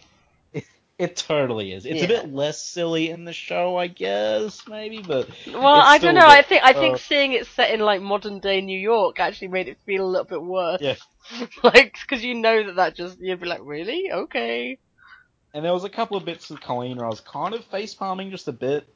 it 0.98 1.16
totally 1.16 1.72
is. 1.74 1.86
It's 1.86 2.00
Yeah. 2.00 2.06
a 2.06 2.08
bit 2.08 2.34
less 2.34 2.62
silly 2.64 3.10
in 3.10 3.26
the 3.26 3.34
show, 3.34 3.76
I 3.78 3.88
guess, 3.88 4.68
maybe. 4.68 5.02
But 5.02 5.30
Well, 5.48 5.66
I 5.66 5.98
don't 5.98 6.16
know. 6.16 6.22
a 6.22 6.28
I 6.28 6.38
bit, 6.42 6.48
think 6.48 6.64
I 6.64 6.74
think 6.74 6.96
uh, 6.96 6.98
seeing 7.00 7.34
it 7.34 7.48
set 7.48 7.72
in 7.74 7.80
like 7.80 8.02
modern 8.02 8.40
day 8.40 8.62
New 8.62 8.80
York 8.80 9.20
actually 9.20 9.50
made 9.50 9.68
it 9.68 9.78
feel 9.86 10.06
a 10.06 10.10
little 10.10 10.26
bit 10.26 10.42
worse. 10.42 10.82
Yeah. 10.82 10.96
like 11.64 11.98
because 12.02 12.24
you 12.24 12.34
know 12.36 12.64
that 12.66 12.76
that 12.76 12.96
just 12.96 13.20
you'd 13.20 13.40
be 13.40 13.48
like, 13.48 13.62
really? 13.64 14.12
Okay. 14.12 14.78
and 15.54 15.64
there 15.66 15.74
was 15.74 15.84
a 15.84 15.90
couple 15.90 16.18
of 16.18 16.26
bits 16.26 16.50
with 16.50 16.62
Colleen 16.62 16.98
where 16.98 17.06
I 17.06 17.10
was 17.10 17.22
kind 17.22 17.54
of 17.54 17.64
face 17.66 17.94
palming 17.94 18.32
just 18.32 18.48
a 18.48 18.54
bit. 18.54 18.88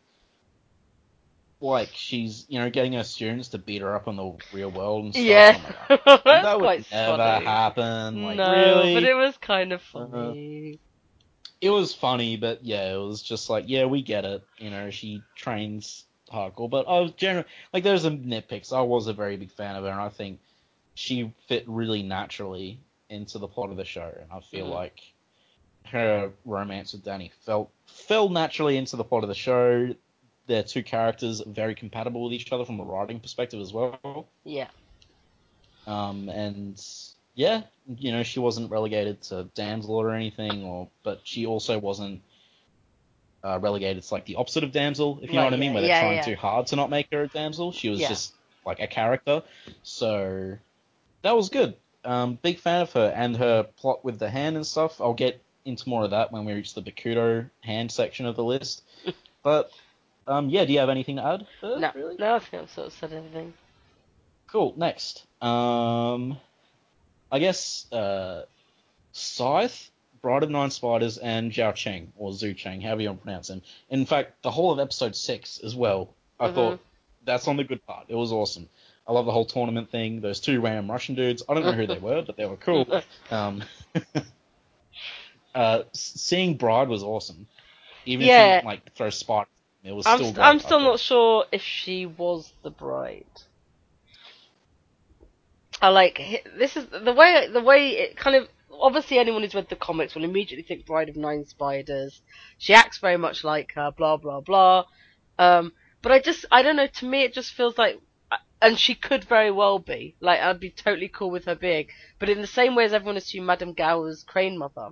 Like 1.62 1.92
she's, 1.94 2.46
you 2.50 2.60
know, 2.60 2.70
getting 2.70 2.94
her 2.94 3.04
students 3.04 3.50
to 3.50 3.58
beat 3.60 3.82
her 3.82 3.96
up 3.96 4.08
in 4.08 4.16
the 4.18 4.38
real 4.52 4.72
world 4.72 5.06
and 5.06 5.16
stuff. 5.16 5.50
Yeah. 5.50 5.54
Like, 5.54 5.78
That's 6.26 6.42
that 6.42 6.58
would 6.60 6.72
quite 6.72 6.86
never 6.92 7.40
funny. 7.40 7.40
happen. 7.40 8.22
Like, 8.22 8.44
no, 8.44 8.46
really? 8.46 8.94
but 8.94 9.04
it 9.04 9.16
was 9.16 9.38
kind 9.38 9.74
of 9.74 9.82
Uh, 9.96 10.36
funny. 10.36 10.80
it 11.62 11.70
was 11.70 11.94
funny, 11.94 12.38
but 12.38 12.64
yeah, 12.66 12.94
it 12.94 12.98
was 12.98 13.22
just 13.22 13.50
like, 13.50 13.66
yeah, 13.68 13.86
we 13.86 14.02
get 14.02 14.26
it. 14.26 14.44
You 14.58 14.70
know, 14.70 14.90
she 14.90 15.24
trains 15.36 16.06
hardcore, 16.32 16.70
but 16.70 16.88
I 16.88 17.00
was 17.00 17.12
generally 17.14 17.48
like, 17.74 17.84
there's 17.84 18.04
some 18.04 18.20
nitpicks. 18.24 18.72
I 18.74 18.82
was 18.82 19.08
a 19.08 19.14
very 19.14 19.38
big 19.38 19.52
fan 19.52 19.76
of 19.76 19.84
her, 19.84 19.90
and 19.90 20.00
I 20.02 20.10
think 20.10 20.40
she 20.94 21.34
fit 21.48 21.64
really 21.68 22.04
naturally 22.04 22.80
into 23.10 23.40
the 23.40 23.48
plot 23.48 23.72
of 23.72 23.78
the 23.78 23.86
show, 23.86 24.12
and 24.22 24.32
I 24.32 24.40
feel 24.42 24.68
Mhm. 24.68 24.70
like 24.70 25.00
her 25.86 26.32
romance 26.46 26.94
with 26.94 27.04
Danny 27.04 27.32
felt 27.46 27.72
fell 27.88 28.30
naturally 28.30 28.78
into 28.78 28.96
the 28.98 29.04
plot 29.04 29.24
of 29.24 29.30
the 29.30 29.36
show. 29.36 29.94
Their 30.48 30.64
two 30.64 30.84
characters 30.84 31.42
very 31.46 31.74
compatible 31.76 32.24
with 32.24 32.34
each 32.34 32.52
other 32.52 32.66
from 32.66 32.80
a 32.80 32.84
writing 32.84 33.20
perspective 33.20 33.60
as 33.60 33.74
well. 33.74 34.28
Yeah. 34.44 34.68
Um, 35.88 36.30
and 36.30 36.82
yeah, 37.36 37.64
you 37.98 38.12
know, 38.12 38.24
she 38.24 38.40
wasn't 38.40 38.72
relegated 38.72 39.22
to 39.24 39.46
damsel 39.56 39.96
or 39.96 40.12
anything, 40.14 40.64
or 40.64 40.88
but 41.04 41.22
she 41.24 41.46
also 41.46 41.78
wasn't 41.80 42.22
uh, 43.44 43.60
relegated 43.60 44.04
to 44.04 44.14
like 44.14 44.26
the 44.26 44.36
opposite 44.36 44.64
of 44.64 44.72
damsel, 44.72 45.20
if 45.22 45.30
you 45.30 45.36
know 45.36 45.42
Right, 45.42 45.46
what 45.46 45.54
I 45.54 45.58
mean, 45.58 45.70
yeah, 45.70 45.74
where 45.74 45.82
they're 45.84 46.00
trying 46.02 46.16
yeah. 46.18 46.22
too 46.24 46.36
hard 46.36 46.68
to 46.68 46.76
not 46.76 46.90
make 46.90 47.08
her 47.12 47.24
a 47.24 47.28
damsel. 47.28 47.72
She 47.72 47.90
was 47.90 48.00
Yeah. 48.00 48.10
just 48.10 48.34
like 48.66 48.80
a 48.80 48.88
character, 48.88 49.44
so 49.84 50.58
that 51.22 51.36
was 51.36 51.50
good. 51.50 51.76
Um, 52.04 52.38
big 52.42 52.60
fan 52.60 52.82
of 52.82 52.92
her 52.94 53.12
and 53.16 53.36
her 53.38 53.64
plot 53.64 54.04
with 54.06 54.18
the 54.20 54.30
hand 54.30 54.56
and 54.56 54.66
stuff. 54.66 55.00
I'll 55.02 55.14
get 55.14 55.42
into 55.66 55.90
more 55.90 56.04
of 56.04 56.12
that 56.12 56.32
when 56.32 56.46
we 56.46 56.54
reach 56.54 56.74
the 56.76 56.82
Bakuto 56.82 57.50
hand 57.62 57.92
section 57.92 58.26
of 58.26 58.36
the 58.36 58.44
list. 58.44 58.84
but 59.44 59.72
um, 60.28 60.50
yeah, 60.50 60.66
do 60.66 60.74
you 60.74 60.80
have 60.80 60.90
anything 60.90 61.18
to 61.18 61.24
add? 61.26 61.48
No, 61.62 61.92
really? 61.96 62.16
no, 62.18 62.36
I 62.36 62.40
think 62.40 62.64
I've 62.64 62.70
sort 62.72 62.88
of 62.88 62.94
said 62.94 63.14
everything. 63.14 63.54
Cool. 64.48 64.74
Next, 64.78 65.26
um, 65.42 66.38
I 67.32 67.40
guess 67.40 67.92
uh, 67.92 68.44
Scythe, 69.12 69.90
Bride 70.22 70.44
of 70.44 70.50
Nine 70.50 70.72
Spiders, 70.72 71.18
and 71.18 71.52
Zhao 71.52 71.74
Cheng 71.76 72.12
or 72.18 72.32
Zhu 72.32 72.56
Cheng, 72.56 72.82
however 72.82 73.02
you 73.02 73.10
want 73.10 73.20
to 73.20 73.24
pronounce 73.24 73.50
him. 73.50 73.62
In 73.90 74.06
fact, 74.06 74.42
the 74.44 74.52
whole 74.52 74.72
of 74.72 74.80
episode 74.80 75.16
six 75.16 75.60
as 75.64 75.76
well. 75.76 76.14
I 76.40 76.48
Mhm. 76.48 76.54
thought 76.54 76.80
that's 77.24 77.48
on 77.48 77.58
the 77.58 77.64
good 77.64 77.86
part. 77.86 78.06
It 78.08 78.16
was 78.16 78.32
awesome. 78.32 78.70
I 79.08 79.14
love 79.14 79.26
the 79.26 79.32
whole 79.32 79.46
tournament 79.46 79.90
thing. 79.92 80.22
Those 80.22 80.40
two 80.40 80.62
random 80.62 80.90
Russian 80.90 81.16
dudes. 81.16 81.44
I 81.48 81.54
don't 81.54 81.64
know 81.64 81.72
who 81.74 81.88
they 81.88 82.00
were, 82.00 82.22
but 82.24 82.38
they 82.38 82.46
were 82.46 82.58
cool. 82.58 82.88
Um, 83.32 83.64
uh, 85.56 85.84
seeing 85.94 86.56
Bride 86.58 86.88
was 86.90 87.04
awesome. 87.04 87.48
Even 88.06 88.26
if 88.26 88.30
Yeah. 88.30 88.46
you 88.46 88.52
didn't, 88.56 88.66
like 88.66 88.94
throw 88.94 89.10
spiders, 89.10 89.50
it 89.86 89.94
was 89.94 90.06
I'm, 90.08 90.18
still. 90.18 90.28
st- 90.30 90.40
I'm 90.40 90.60
still 90.60 90.80
not 90.80 91.00
sure 91.00 91.46
if 91.52 91.62
she 91.62 92.06
was 92.08 92.52
the 92.64 92.72
bride. 92.72 93.26
I 95.82 95.90
like 95.90 96.44
this 96.58 96.76
is 96.76 96.88
the 96.88 97.14
way 97.14 97.48
the 97.52 97.62
way 97.62 97.90
it 97.90 98.18
kind 98.18 98.36
of 98.36 98.48
obviously 98.72 99.20
anyone 99.20 99.44
who's 99.44 99.54
read 99.54 99.70
the 99.70 99.76
comics 99.76 100.16
will 100.16 100.24
immediately 100.24 100.64
think 100.64 100.86
Bride 100.86 101.10
of 101.10 101.16
Nine 101.16 101.46
Spiders. 101.46 102.22
She 102.58 102.74
acts 102.74 102.98
very 102.98 103.18
much 103.18 103.44
like 103.44 103.74
her, 103.76 103.92
blah 103.92 104.18
blah 104.18 104.42
blah. 104.42 104.86
Um, 105.38 105.74
but 106.02 106.12
I 106.12 106.20
just 106.20 106.46
I 106.52 106.64
don't 106.64 106.76
know. 106.78 106.88
To 106.88 107.06
me, 107.06 107.24
it 107.24 107.34
just 107.34 107.54
feels 107.54 107.78
like, 107.78 108.00
and 108.62 108.80
she 108.80 108.96
could 108.96 109.24
very 109.26 109.52
well 109.52 109.80
be. 109.80 110.16
Like 110.20 110.40
I'd 110.40 110.60
be 110.60 110.72
totally 110.72 111.10
cool 111.10 111.30
with 111.30 111.46
her 111.46 111.56
being. 111.56 111.88
But 112.20 112.30
in 112.30 112.42
the 112.42 112.48
same 112.48 112.74
way 112.76 112.86
as 112.86 112.94
everyone 112.94 113.18
assumed 113.18 113.48
Madame 113.48 113.74
Gao 113.74 114.02
was 114.02 114.24
Crane 114.24 114.58
Mother. 114.58 114.90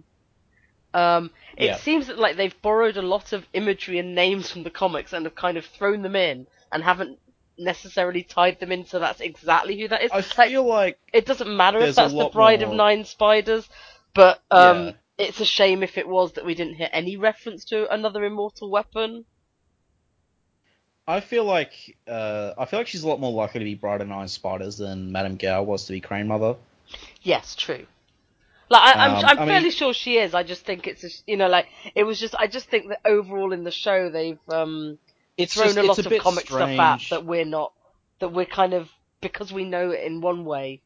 Um, 0.94 1.32
it 1.57 1.65
Yeah. 1.65 1.78
seems 1.78 2.07
that 2.07 2.20
like 2.20 2.36
they've 2.38 2.61
borrowed 2.61 2.98
a 2.98 3.02
lot 3.02 3.34
of 3.34 3.45
imagery 3.53 3.99
and 3.99 4.15
names 4.15 4.52
from 4.52 4.64
the 4.64 4.70
comics 4.70 5.14
and 5.14 5.26
have 5.26 5.36
kind 5.36 5.57
of 5.57 5.65
thrown 5.65 6.02
them 6.02 6.15
in 6.15 6.48
and 6.72 6.84
haven't 6.84 7.20
necessarily 7.57 8.24
tied 8.24 8.60
them 8.60 8.72
into 8.72 8.99
that's 8.99 9.22
exactly 9.22 9.80
who 9.80 9.88
that 9.88 10.03
is. 10.03 10.11
I 10.11 10.22
Like, 10.38 10.49
feel 10.49 10.64
like 10.68 10.99
it 11.14 11.26
doesn't 11.26 11.56
matter 11.56 11.84
if 11.84 11.95
that's 11.95 12.14
the 12.14 12.26
Bride 12.26 12.61
of 12.61 12.72
Nine 12.72 13.06
Spiders, 13.06 13.70
but 14.14 14.41
um, 14.52 14.88
Yeah. 14.88 14.94
it's 15.18 15.40
a 15.40 15.45
shame 15.45 15.84
if 15.84 15.98
it 15.98 16.07
was 16.07 16.34
that 16.34 16.45
we 16.45 16.56
didn't 16.56 16.76
hear 16.76 16.90
any 16.91 17.18
reference 17.18 17.65
to 17.65 17.91
another 17.94 18.24
immortal 18.24 18.70
weapon. 18.70 19.26
I 21.07 21.20
feel 21.20 21.44
like 21.44 21.98
uh, 22.07 22.53
I 22.57 22.65
feel 22.65 22.80
like 22.80 22.88
she's 22.88 23.03
a 23.03 23.07
lot 23.07 23.20
more 23.20 23.32
likely 23.34 23.60
to 23.60 23.65
be 23.65 23.76
Bride 23.76 24.02
of 24.02 24.07
Nine 24.07 24.28
Spiders 24.28 24.78
than 24.78 25.11
Madame 25.11 25.36
Gao 25.36 25.61
was 25.64 25.86
to 25.86 25.91
be 25.91 25.99
Crane 26.02 26.28
Mother. 26.28 26.56
Yes, 27.22 27.56
true. 27.56 27.88
Like 28.74 28.95
I, 28.98 29.06
Um, 29.08 29.16
I'm, 29.16 29.26
I'm 29.26 29.38
I 29.38 29.40
mean- 29.41 29.48
fairly 29.50 29.72
sure 29.72 29.94
she 29.94 30.18
is. 30.18 30.34
I 30.34 30.44
just 30.44 30.66
think 30.66 30.88
it's, 30.88 31.04
a, 31.04 31.10
you 31.28 31.38
know, 31.38 31.48
like 31.48 31.68
it 31.95 32.04
was 32.04 32.20
just. 32.20 32.36
I 32.36 32.48
just 32.48 32.68
think 32.70 32.90
that 32.90 33.00
overall 33.06 33.54
in 33.54 33.64
the 33.64 33.72
show 33.72 34.10
they've 34.10 34.40
um, 34.50 34.98
It's 35.38 35.54
thrown 35.54 35.68
just, 35.68 35.78
a 35.78 35.84
lot 35.84 36.00
a 36.00 36.16
of 36.16 36.22
comic 36.22 36.45
strange. 36.45 36.76
stuff 36.76 37.02
at 37.02 37.10
that 37.22 37.26
we're 37.26 37.45
not. 37.45 37.72
That 38.20 38.30
we're 38.30 38.45
kind 38.45 38.74
of 38.74 38.90
because 39.22 39.52
we 39.54 39.64
know 39.66 39.91
it 39.91 40.04
in 40.04 40.22
one 40.22 40.44
way, 40.45 40.82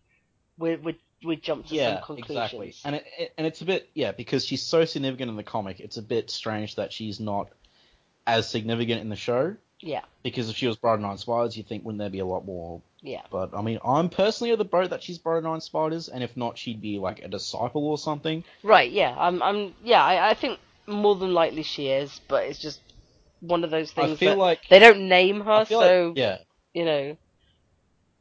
we 0.58 0.76
we 0.76 1.00
we 1.26 1.36
jump 1.36 1.68
to 1.68 1.76
yeah, 1.76 1.96
some 2.06 2.16
conclusions. 2.18 2.30
exactly. 2.30 2.76
And 2.86 2.96
it, 2.96 3.06
it 3.18 3.34
and 3.38 3.48
it's 3.48 3.62
a 3.62 3.66
bit 3.66 3.90
yeah 3.94 4.12
because 4.12 4.46
she's 4.46 4.62
so 4.64 4.86
significant 4.86 5.30
in 5.30 5.36
the 5.36 5.44
comic. 5.44 5.80
It's 5.80 5.98
a 5.98 6.02
bit 6.02 6.30
strange 6.30 6.76
that 6.76 6.94
she's 6.94 7.20
not 7.20 7.50
as 8.26 8.50
significant 8.50 9.02
in 9.02 9.10
the 9.10 9.16
show. 9.16 9.56
Yeah, 9.80 10.02
Because 10.24 10.50
if 10.50 10.56
she 10.56 10.66
was 10.66 10.76
Bride 10.76 10.96
of 10.96 11.02
Nine 11.02 11.18
Spiders, 11.20 11.56
you 11.56 11.62
think 11.64 11.86
wouldn't 11.86 12.00
there 12.00 12.10
be 12.10 12.18
a 12.20 12.26
lot 12.26 12.44
more? 12.46 12.82
Yeah, 13.02 13.22
But 13.32 13.54
I 13.54 13.62
mean, 13.62 13.80
I'm 13.84 14.10
personally 14.10 14.52
of 14.52 14.58
the 14.58 14.66
boat 14.66 14.90
that 14.90 15.04
she's 15.04 15.20
of 15.24 15.44
Nine 15.44 15.62
Spiders, 15.62 16.10
and 16.10 16.24
if 16.24 16.36
not, 16.38 16.58
she'd 16.58 16.82
be 16.82 16.98
like 17.00 17.24
a 17.24 17.28
disciple 17.28 17.88
or 17.88 17.98
something. 17.98 18.44
right. 18.64 18.92
Yeah, 18.92 19.16
I'm. 19.18 19.42
I'm. 19.44 19.74
Yeah, 19.84 20.04
I, 20.04 20.30
I 20.32 20.34
think 20.34 20.60
more 20.88 21.16
than 21.16 21.34
likely 21.34 21.64
she 21.64 21.90
is, 21.90 22.20
but 22.28 22.46
it's 22.46 22.60
just 22.60 22.80
one 23.42 23.64
of 23.64 23.70
those 23.72 23.92
things 23.92 24.14
I 24.14 24.16
feel 24.16 24.36
like 24.36 24.62
they 24.70 24.80
don't 24.80 25.08
name 25.08 25.42
her, 25.42 25.66
so 25.66 25.78
like, 25.80 26.18
yeah, 26.18 26.38
you 26.74 26.86
know. 26.86 27.18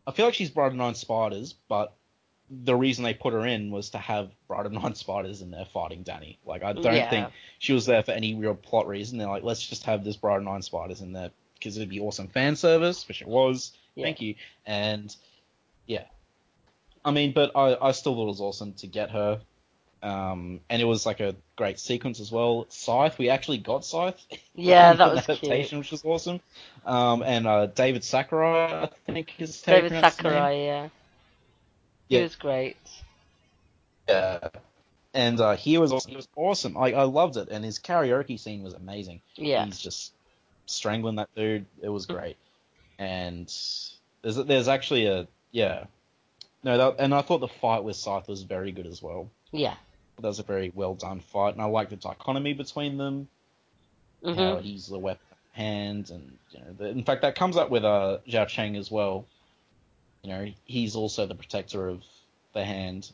I 0.06 0.12
feel 0.12 0.26
like 0.26 0.34
she's 0.34 0.56
of 0.56 0.74
Nine 0.74 0.94
Spiders, 0.94 1.54
but 1.68 1.92
the 2.48 2.76
reason 2.76 3.02
they 3.02 3.14
put 3.14 3.32
her 3.32 3.44
in 3.46 3.70
was 3.70 3.90
to 3.90 3.98
have 3.98 4.30
Bride 4.46 4.66
of 4.66 4.72
Nine 4.82 4.94
Spiders 4.94 5.42
in 5.42 5.50
there 5.50 5.64
fighting 5.64 6.02
Danny. 6.02 6.38
Like, 6.44 6.62
I 6.62 6.72
don't 6.72 6.94
Yeah. 6.94 7.10
think 7.10 7.32
she 7.58 7.72
was 7.72 7.86
there 7.86 8.02
for 8.02 8.12
any 8.12 8.34
real 8.34 8.54
plot 8.54 8.86
reason. 8.86 9.18
They're 9.18 9.28
like, 9.28 9.42
let's 9.42 9.66
just 9.66 9.84
have 9.84 10.04
this 10.04 10.16
Bride 10.16 10.36
of 10.38 10.42
Nine 10.44 10.62
Spiders 10.62 11.00
in 11.00 11.12
there 11.12 11.30
because 11.54 11.76
it'd 11.76 11.88
be 11.88 12.00
awesome 12.00 12.28
fan 12.28 12.54
service, 12.56 13.06
which 13.08 13.22
it 13.22 13.28
was. 13.28 13.72
Yeah. 13.96 14.04
Thank 14.04 14.20
you. 14.20 14.36
And 14.64 15.14
yeah, 15.86 16.04
I 17.04 17.10
mean, 17.10 17.32
but 17.32 17.52
I, 17.56 17.76
I 17.80 17.92
still 17.92 18.14
thought 18.14 18.24
it 18.24 18.26
was 18.26 18.40
awesome 18.40 18.74
to 18.74 18.86
get 18.86 19.10
her. 19.10 19.40
Um, 20.02 20.60
and 20.70 20.80
it 20.80 20.84
was 20.84 21.04
like 21.06 21.18
a 21.20 21.34
great 21.56 21.80
sequence 21.80 22.20
as 22.20 22.30
well. 22.30 22.66
Scythe, 22.68 23.18
we 23.18 23.30
actually 23.30 23.58
got 23.58 23.84
Scythe. 23.84 24.20
Yeah, 24.54 24.94
that 24.94 25.12
was 25.14 25.38
cute. 25.38 25.72
which 25.72 25.90
was 25.90 26.02
awesome. 26.04 26.40
Um, 26.86 27.22
and 27.22 27.46
uh, 27.46 27.66
David 27.66 28.04
Sakurai, 28.04 28.88
I 29.08 29.12
think 29.12 29.34
is 29.38 29.60
David. 29.62 29.90
Sakurai, 29.92 30.64
yeah. 30.64 30.88
He 32.08 32.16
Yeah. 32.16 32.22
was 32.22 32.36
great. 32.36 32.76
Yeah. 34.08 34.48
And 35.12 35.40
uh, 35.40 35.56
he 35.56 35.78
was 35.78 35.92
awesome. 35.92 36.10
He 36.10 36.16
was 36.16 36.28
awesome. 36.36 36.76
I, 36.76 36.92
I 36.92 37.02
loved 37.04 37.36
it, 37.36 37.48
and 37.50 37.64
his 37.64 37.78
karaoke 37.78 38.38
scene 38.38 38.62
was 38.62 38.74
amazing. 38.74 39.20
Yeah. 39.34 39.64
He's 39.64 39.78
just 39.78 40.12
strangling 40.66 41.16
that 41.16 41.28
dude. 41.34 41.66
It 41.82 41.88
was 41.88 42.06
great. 42.06 42.36
And 42.98 43.46
there's 44.22 44.36
there's 44.36 44.68
actually 44.68 45.06
a 45.06 45.28
yeah. 45.52 45.86
No, 46.62 46.78
that, 46.78 46.96
and 46.98 47.14
I 47.14 47.22
thought 47.22 47.38
the 47.40 47.48
fight 47.48 47.84
with 47.84 47.96
Scythe 47.96 48.28
was 48.28 48.42
very 48.42 48.72
good 48.72 48.86
as 48.86 49.02
well. 49.02 49.30
Yeah. 49.52 49.76
That 50.18 50.28
was 50.28 50.38
a 50.40 50.42
very 50.44 50.70
well 50.74 50.94
done 50.94 51.20
fight, 51.20 51.54
and 51.54 51.62
I 51.62 51.66
like 51.66 51.88
the 51.90 51.96
dichotomy 51.96 52.54
between 52.54 52.96
them. 52.98 53.28
How 54.30 54.56
hmm 54.56 54.58
he's 54.58 54.86
the 54.86 54.98
weapon 54.98 55.20
hand, 55.52 56.10
and 56.10 56.38
you 56.50 56.60
know, 56.60 56.72
the, 56.74 56.86
in 56.88 57.04
fact, 57.04 57.22
that 57.22 57.34
comes 57.36 57.56
up 57.56 57.70
with 57.70 57.84
uh 57.84 58.18
Zhao 58.28 58.46
Cheng 58.48 58.76
as 58.76 58.90
well. 58.90 59.28
You 60.22 60.30
know, 60.30 60.52
he's 60.64 60.96
also 60.96 61.26
the 61.26 61.34
protector 61.34 61.88
of 61.88 62.04
the 62.52 62.64
hand, 62.64 63.10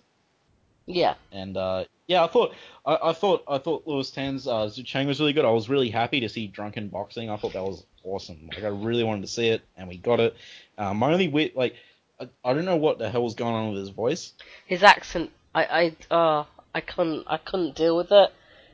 Yeah. 0.86 1.14
and 1.30 1.56
uh, 1.56 1.84
yeah, 2.06 2.24
I 2.24 2.26
thought 2.28 2.54
I, 2.84 2.98
I 3.04 3.12
thought 3.12 3.44
I 3.48 3.58
thought 3.58 3.86
Lewis 3.86 4.10
Tan's 4.10 4.46
uh, 4.46 4.66
Zhu 4.66 4.84
Cheng 4.84 5.06
was 5.06 5.20
really 5.20 5.32
good. 5.32 5.44
I 5.44 5.50
was 5.50 5.68
really 5.68 5.90
happy 5.90 6.20
to 6.20 6.28
see 6.28 6.46
drunken 6.46 6.88
boxing. 6.88 7.30
I 7.30 7.36
thought 7.36 7.54
that 7.54 7.62
was 7.64 7.84
awesome. 8.04 8.48
Like 8.52 8.64
I 8.64 8.68
really 8.68 9.04
wanted 9.04 9.22
to 9.22 9.28
see 9.28 9.48
it, 9.48 9.62
and 9.76 9.88
we 9.88 9.96
got 9.96 10.20
it. 10.20 10.34
Uh, 10.78 10.94
my 10.94 11.12
only 11.12 11.28
weird, 11.28 11.52
like 11.54 11.74
I, 12.20 12.28
I 12.44 12.54
don't 12.54 12.64
know 12.64 12.76
what 12.76 12.98
the 12.98 13.10
hell 13.10 13.22
was 13.24 13.34
going 13.34 13.54
on 13.54 13.70
with 13.70 13.80
his 13.80 13.88
voice. 13.90 14.32
His 14.66 14.82
accent, 14.82 15.30
I, 15.54 15.94
I, 16.10 16.14
uh, 16.14 16.44
I 16.74 16.80
couldn't, 16.80 17.24
I 17.26 17.36
couldn't 17.36 17.76
deal 17.76 17.96
with 17.96 18.10
it. 18.12 18.30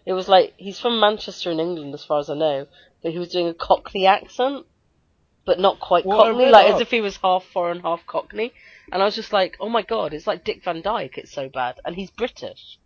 It 0.07 0.13
was 0.13 0.29
like 0.29 0.55
he's 0.57 0.81
from 0.81 1.01
Manchester 1.01 1.51
in 1.51 1.61
England, 1.61 1.95
as 1.95 2.05
far 2.05 2.21
as 2.21 2.31
I 2.31 2.35
know, 2.35 2.67
but 3.03 3.13
he 3.13 3.19
was 3.19 3.29
doing 3.29 3.49
a 3.49 3.55
Cockney 3.55 4.07
accent, 4.07 4.65
but 5.45 5.59
not 5.59 5.81
quite 5.81 6.07
Well, 6.07 6.23
Cockney, 6.23 6.47
like 6.51 6.69
up- 6.69 6.77
as 6.77 6.81
if 6.81 6.91
he 6.91 7.01
was 7.01 7.17
half 7.17 7.45
foreign, 7.45 7.81
half 7.81 8.07
Cockney. 8.07 8.53
And 8.91 9.03
I 9.03 9.05
was 9.05 9.15
just 9.15 9.35
like, 9.35 9.57
oh 9.61 9.69
my 9.69 9.83
god, 9.83 10.15
it's 10.15 10.27
like 10.27 10.45
Dick 10.45 10.65
Van 10.65 10.81
Dyke. 10.81 11.19
It's 11.19 11.33
so 11.33 11.49
bad, 11.51 11.79
and 11.85 11.95
he's 11.95 12.11
British. 12.11 12.79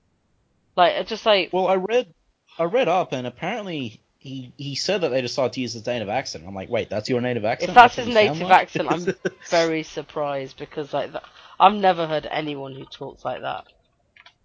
Like, 0.75 0.95
it's 0.95 1.11
just 1.11 1.25
like, 1.27 1.51
Well, 1.53 1.69
I 1.69 1.75
read 1.75 2.13
I 2.59 2.65
read 2.65 2.89
up, 2.89 3.13
and 3.13 3.27
apparently. 3.27 4.01
He, 4.23 4.53
he 4.57 4.77
said 4.77 5.01
that 5.01 5.09
they 5.09 5.21
decided 5.21 5.55
to 5.55 5.61
use 5.61 5.73
his 5.73 5.85
native 5.85 6.09
accent. 6.09 6.45
I'm 6.47 6.55
like, 6.55 6.71
wait, 6.71 6.89
that's 6.89 7.09
your 7.09 7.21
native 7.21 7.45
accent? 7.45 7.71
if 7.71 7.75
that's 7.75 7.97
what 7.97 8.07
his 8.07 8.15
native 8.15 8.49
like? 8.49 8.63
accent, 8.63 8.89
I'm 8.89 9.07
very 9.51 9.83
surprised 9.83 10.57
because 10.59 10.93
like 10.93 11.13
that, 11.13 11.25
I've 11.59 11.75
never 11.75 12.07
heard 12.07 12.29
anyone 12.31 12.73
who 12.73 12.85
talks 12.85 13.25
like 13.25 13.41
that. 13.41 13.65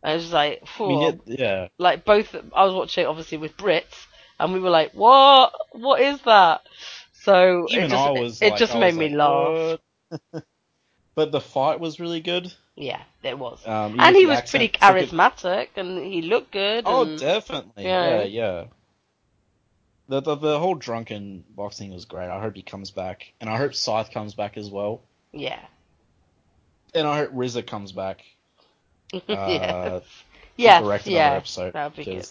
And 0.01 0.15
it's 0.15 0.23
just 0.23 0.33
like, 0.33 0.63
I 0.79 0.87
mean, 0.87 1.21
yeah, 1.27 1.35
yeah. 1.37 1.67
like 1.77 2.05
both 2.05 2.35
I 2.55 2.65
was 2.65 2.73
watching 2.73 3.03
it 3.03 3.07
obviously 3.07 3.37
with 3.37 3.55
Brits 3.55 4.07
and 4.39 4.51
we 4.51 4.59
were 4.59 4.71
like, 4.71 4.93
What 4.93 5.53
what 5.73 6.01
is 6.01 6.19
that? 6.21 6.61
So 7.13 7.67
Even 7.69 7.85
it 7.85 7.89
just 7.89 8.07
I 8.07 8.11
was. 8.11 8.41
it 8.41 8.49
like, 8.49 8.59
just 8.59 8.75
I 8.75 8.79
made 8.79 8.95
me 8.95 9.09
like, 9.09 9.79
laugh. 10.13 10.43
But 11.15 11.31
the 11.31 11.41
fight 11.41 11.79
was 11.79 11.99
really 11.99 12.21
good. 12.21 12.53
Yeah, 12.75 13.01
it 13.23 13.39
was. 13.39 13.65
Um, 13.65 13.99
and 13.99 14.15
he 14.15 14.27
was 14.27 14.41
pretty 14.49 14.69
charismatic 14.69 15.69
and 15.75 15.97
he 15.97 16.21
looked 16.21 16.51
good. 16.51 16.83
Oh, 16.85 17.03
and, 17.03 17.19
definitely. 17.19 17.85
Yeah, 17.85 18.23
yeah. 18.23 18.65
The, 20.09 20.21
the 20.21 20.35
the 20.35 20.59
whole 20.59 20.75
drunken 20.75 21.43
boxing 21.49 21.93
was 21.93 22.05
great. 22.05 22.29
I 22.29 22.39
hope 22.41 22.55
he 22.55 22.61
comes 22.61 22.91
back, 22.91 23.33
and 23.41 23.49
I 23.49 23.57
hope 23.57 23.73
Scythe 23.75 24.11
comes 24.11 24.33
back 24.35 24.57
as 24.57 24.69
well, 24.69 25.01
Yeah. 25.33 25.59
and 26.93 27.05
I 27.07 27.17
hope 27.19 27.33
RZA 27.33 27.67
comes 27.67 27.91
back. 27.91 28.23
yeah. 29.27 29.35
Uh, 29.35 29.99
Yes, 30.59 30.81
direct 30.81 31.05
another 31.05 31.17
yeah. 31.19 31.33
episode 31.33 31.73
That 31.73 31.83
would 31.95 31.95
be 31.97 32.05
good. 32.05 32.27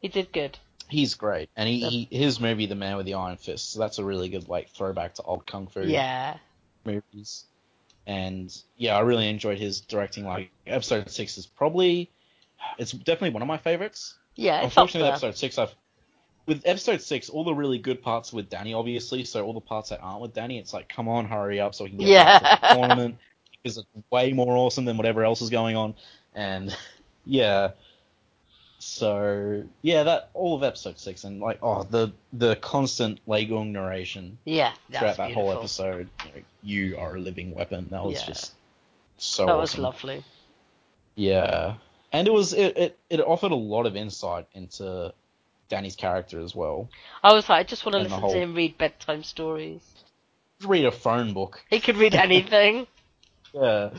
He 0.00 0.06
did 0.08 0.32
good. 0.32 0.56
He's 0.88 1.14
great, 1.16 1.50
and 1.56 1.68
he, 1.68 2.06
he 2.08 2.16
his 2.16 2.38
movie 2.40 2.66
The 2.66 2.76
Man 2.76 2.96
with 2.96 3.04
the 3.06 3.14
Iron 3.14 3.36
Fist. 3.36 3.72
So 3.72 3.80
that's 3.80 3.98
a 3.98 4.04
really 4.04 4.28
good 4.28 4.48
like 4.48 4.68
throwback 4.70 5.14
to 5.14 5.22
old 5.22 5.44
kung 5.46 5.66
fu 5.66 5.80
Yeah. 5.82 6.36
movies. 6.84 7.44
And 8.06 8.56
yeah, 8.76 8.96
I 8.96 9.00
really 9.00 9.28
enjoyed 9.28 9.58
his 9.58 9.80
directing. 9.80 10.24
Like 10.24 10.50
episode 10.66 11.10
six 11.10 11.36
is 11.36 11.46
probably 11.46 12.10
it's 12.78 12.92
definitely 12.92 13.30
one 13.30 13.42
of 13.42 13.48
my 13.48 13.58
favorites. 13.58 14.16
Yeah, 14.36 14.62
Unfortunately, 14.62 15.08
episode 15.08 15.36
six, 15.36 15.58
I've 15.58 15.74
with 16.48 16.62
episode 16.64 17.00
six, 17.02 17.28
all 17.28 17.44
the 17.44 17.54
really 17.54 17.78
good 17.78 18.02
parts 18.02 18.32
with 18.32 18.48
Danny, 18.50 18.74
obviously. 18.74 19.22
So 19.24 19.44
all 19.44 19.52
the 19.52 19.60
parts 19.60 19.90
that 19.90 20.00
aren't 20.02 20.22
with 20.22 20.34
Danny, 20.34 20.58
it's 20.58 20.72
like, 20.72 20.88
come 20.88 21.06
on, 21.06 21.26
hurry 21.26 21.60
up 21.60 21.74
so 21.74 21.84
we 21.84 21.90
can 21.90 21.98
get 21.98 22.08
Yeah. 22.08 22.38
back 22.38 22.60
to 22.60 22.66
the 22.68 22.74
tournament 22.74 23.18
because 23.62 23.78
it's 23.78 23.86
way 24.10 24.32
more 24.32 24.56
awesome 24.56 24.84
than 24.84 24.96
whatever 24.96 25.22
else 25.24 25.42
is 25.42 25.50
going 25.50 25.76
on. 25.76 25.94
And 26.34 26.76
yeah, 27.26 27.72
so 28.78 29.64
yeah, 29.82 30.04
that 30.04 30.30
all 30.34 30.56
of 30.56 30.62
episode 30.62 30.98
six 30.98 31.24
and 31.24 31.40
like 31.40 31.58
oh 31.62 31.82
the 31.82 32.12
the 32.32 32.56
constant 32.56 33.20
Lei 33.26 33.44
Kung 33.44 33.72
narration 33.72 34.38
Yeah, 34.44 34.72
throughout 34.92 35.16
that 35.16 35.26
beautiful. 35.26 35.42
whole 35.42 35.52
episode. 35.58 36.08
You, 36.62 36.96
are 36.98 37.16
a 37.16 37.18
living 37.20 37.54
weapon. 37.54 37.88
That 37.90 38.04
was 38.04 38.20
Yeah. 38.20 38.26
just 38.26 38.52
so 39.18 39.46
That 39.46 39.58
was 39.58 39.78
lovely. 39.78 40.24
Yeah, 41.16 41.74
and 42.12 42.28
it 42.28 42.32
was 42.32 42.52
it, 42.52 42.76
it 42.78 42.98
it 43.10 43.20
offered 43.20 43.50
a 43.52 43.56
lot 43.56 43.86
of 43.86 43.96
insight 43.96 44.46
into 44.54 45.12
Danny's 45.68 45.96
character 45.96 46.40
as 46.40 46.54
well. 46.54 46.88
I 47.22 47.32
was 47.32 47.48
like, 47.48 47.60
I 47.60 47.62
just 47.64 47.84
want 47.84 47.94
to 47.94 47.98
And 48.00 48.04
listen 48.08 48.20
whole- 48.20 48.32
to 48.32 48.38
him 48.40 48.54
read 48.54 48.78
bedtime 48.78 49.22
stories. 49.22 49.82
Read 50.64 50.84
a 50.86 50.90
phone 50.92 51.34
book. 51.34 51.62
He 51.70 51.80
could 51.80 51.96
read 51.96 52.14
anything. 52.14 52.86
Yeah. 53.54 53.90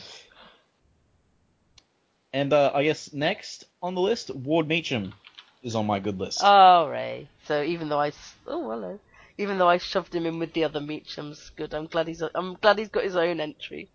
And 2.32 2.54
uh, 2.54 2.72
I 2.74 2.84
guess 2.84 3.12
next 3.14 3.66
on 3.82 3.96
the 3.96 4.02
list, 4.02 4.30
Ward 4.34 4.68
Meachum 4.68 5.14
is 5.64 5.76
on 5.76 5.88
my 5.88 6.00
good 6.00 6.20
list. 6.20 6.42
oh, 6.44 6.88
Ray. 6.88 7.28
So 7.46 7.64
even 7.64 7.90
though 7.90 8.00
I, 8.00 8.12
oh 8.46 8.70
hello, 8.70 9.00
even 9.38 9.58
though 9.58 9.68
I 9.68 9.78
shoved 9.80 10.14
him 10.14 10.26
in 10.28 10.38
with 10.38 10.54
the 10.54 10.64
other 10.66 10.80
Meachums, 10.80 11.50
good. 11.56 11.74
I'm 11.74 11.88
glad 11.88 12.08
he's, 12.08 12.22
I'm 12.36 12.54
glad 12.62 12.78
he's 12.78 12.90
got 12.90 13.04
his 13.04 13.16
own 13.16 13.40
entry. 13.40 13.90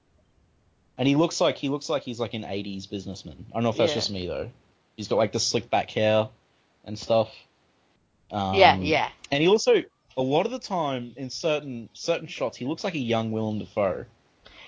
And 0.98 1.06
he 1.06 1.14
looks 1.14 1.40
like 1.40 1.56
he 1.56 1.68
looks 1.68 1.88
like 1.88 2.02
he's 2.02 2.18
like 2.20 2.34
an 2.34 2.42
'80s 2.42 2.88
businessman. 2.90 3.46
I 3.52 3.54
don't 3.54 3.62
know 3.64 3.70
if 3.70 3.76
that's 3.76 3.92
Yeah. 3.92 3.96
just 3.96 4.10
me 4.10 4.26
though. 4.26 4.50
He's 4.96 5.08
got 5.08 5.16
like 5.16 5.32
the 5.32 5.40
slick 5.40 5.70
back 5.70 5.90
hair 5.90 6.28
and 6.84 6.98
stuff. 6.98 7.30
Um, 8.30 8.54
yeah, 8.56 8.76
yeah, 8.76 9.08
And 9.30 9.42
he 9.42 9.48
also, 9.48 9.82
a 10.16 10.22
lot 10.22 10.46
of 10.46 10.52
the 10.52 10.58
time 10.58 11.12
in 11.16 11.30
certain 11.30 11.88
certain 11.92 12.26
shots, 12.26 12.56
he 12.56 12.64
looks 12.64 12.84
like 12.84 12.94
a 12.94 12.98
young 12.98 13.30
Willem 13.32 13.58
Dafoe. 13.58 14.06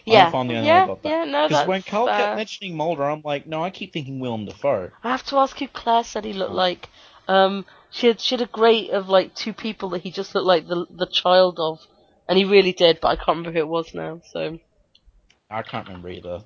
Yeah, 0.04 0.30
I'm 0.32 0.48
yeah, 0.50 0.86
who 0.86 0.98
yeah. 1.02 1.24
No, 1.24 1.48
Because 1.48 1.66
when 1.66 1.82
Carl 1.82 2.06
kept 2.06 2.36
mentioning 2.36 2.76
Mulder, 2.76 3.04
I'm 3.04 3.22
like, 3.24 3.46
no, 3.46 3.64
I 3.64 3.70
keep 3.70 3.92
thinking 3.92 4.20
Willem 4.20 4.46
Dafoe. 4.46 4.92
I 5.02 5.10
have 5.10 5.24
to 5.24 5.36
ask 5.38 5.60
you, 5.60 5.66
Claire 5.68 6.04
said 6.04 6.24
he 6.24 6.32
looked 6.32 6.52
like. 6.52 6.88
Um, 7.28 7.64
she 7.90 8.06
had 8.06 8.20
she 8.20 8.36
had 8.36 8.42
a 8.42 8.50
great 8.50 8.90
of 8.90 9.08
like 9.08 9.34
two 9.34 9.52
people 9.52 9.90
that 9.90 10.02
he 10.02 10.12
just 10.12 10.34
looked 10.34 10.46
like 10.46 10.68
the 10.68 10.86
the 10.90 11.06
child 11.06 11.58
of, 11.58 11.80
and 12.28 12.38
he 12.38 12.44
really 12.44 12.72
did, 12.72 13.00
but 13.00 13.08
I 13.08 13.16
can't 13.16 13.38
remember 13.38 13.52
who 13.52 13.58
it 13.58 13.68
was 13.68 13.94
now. 13.94 14.20
So, 14.32 14.58
I 15.50 15.62
can't 15.62 15.88
remember 15.88 16.10
either. 16.10 16.40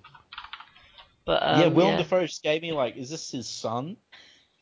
but 1.26 1.42
um, 1.42 1.60
yeah, 1.60 1.66
Willem 1.68 1.92
yeah. 1.92 1.98
Dafoe 1.98 2.26
just 2.26 2.42
gave 2.42 2.62
me 2.62 2.72
like, 2.72 2.96
is 2.96 3.10
this 3.10 3.30
his 3.30 3.48
son? 3.48 3.98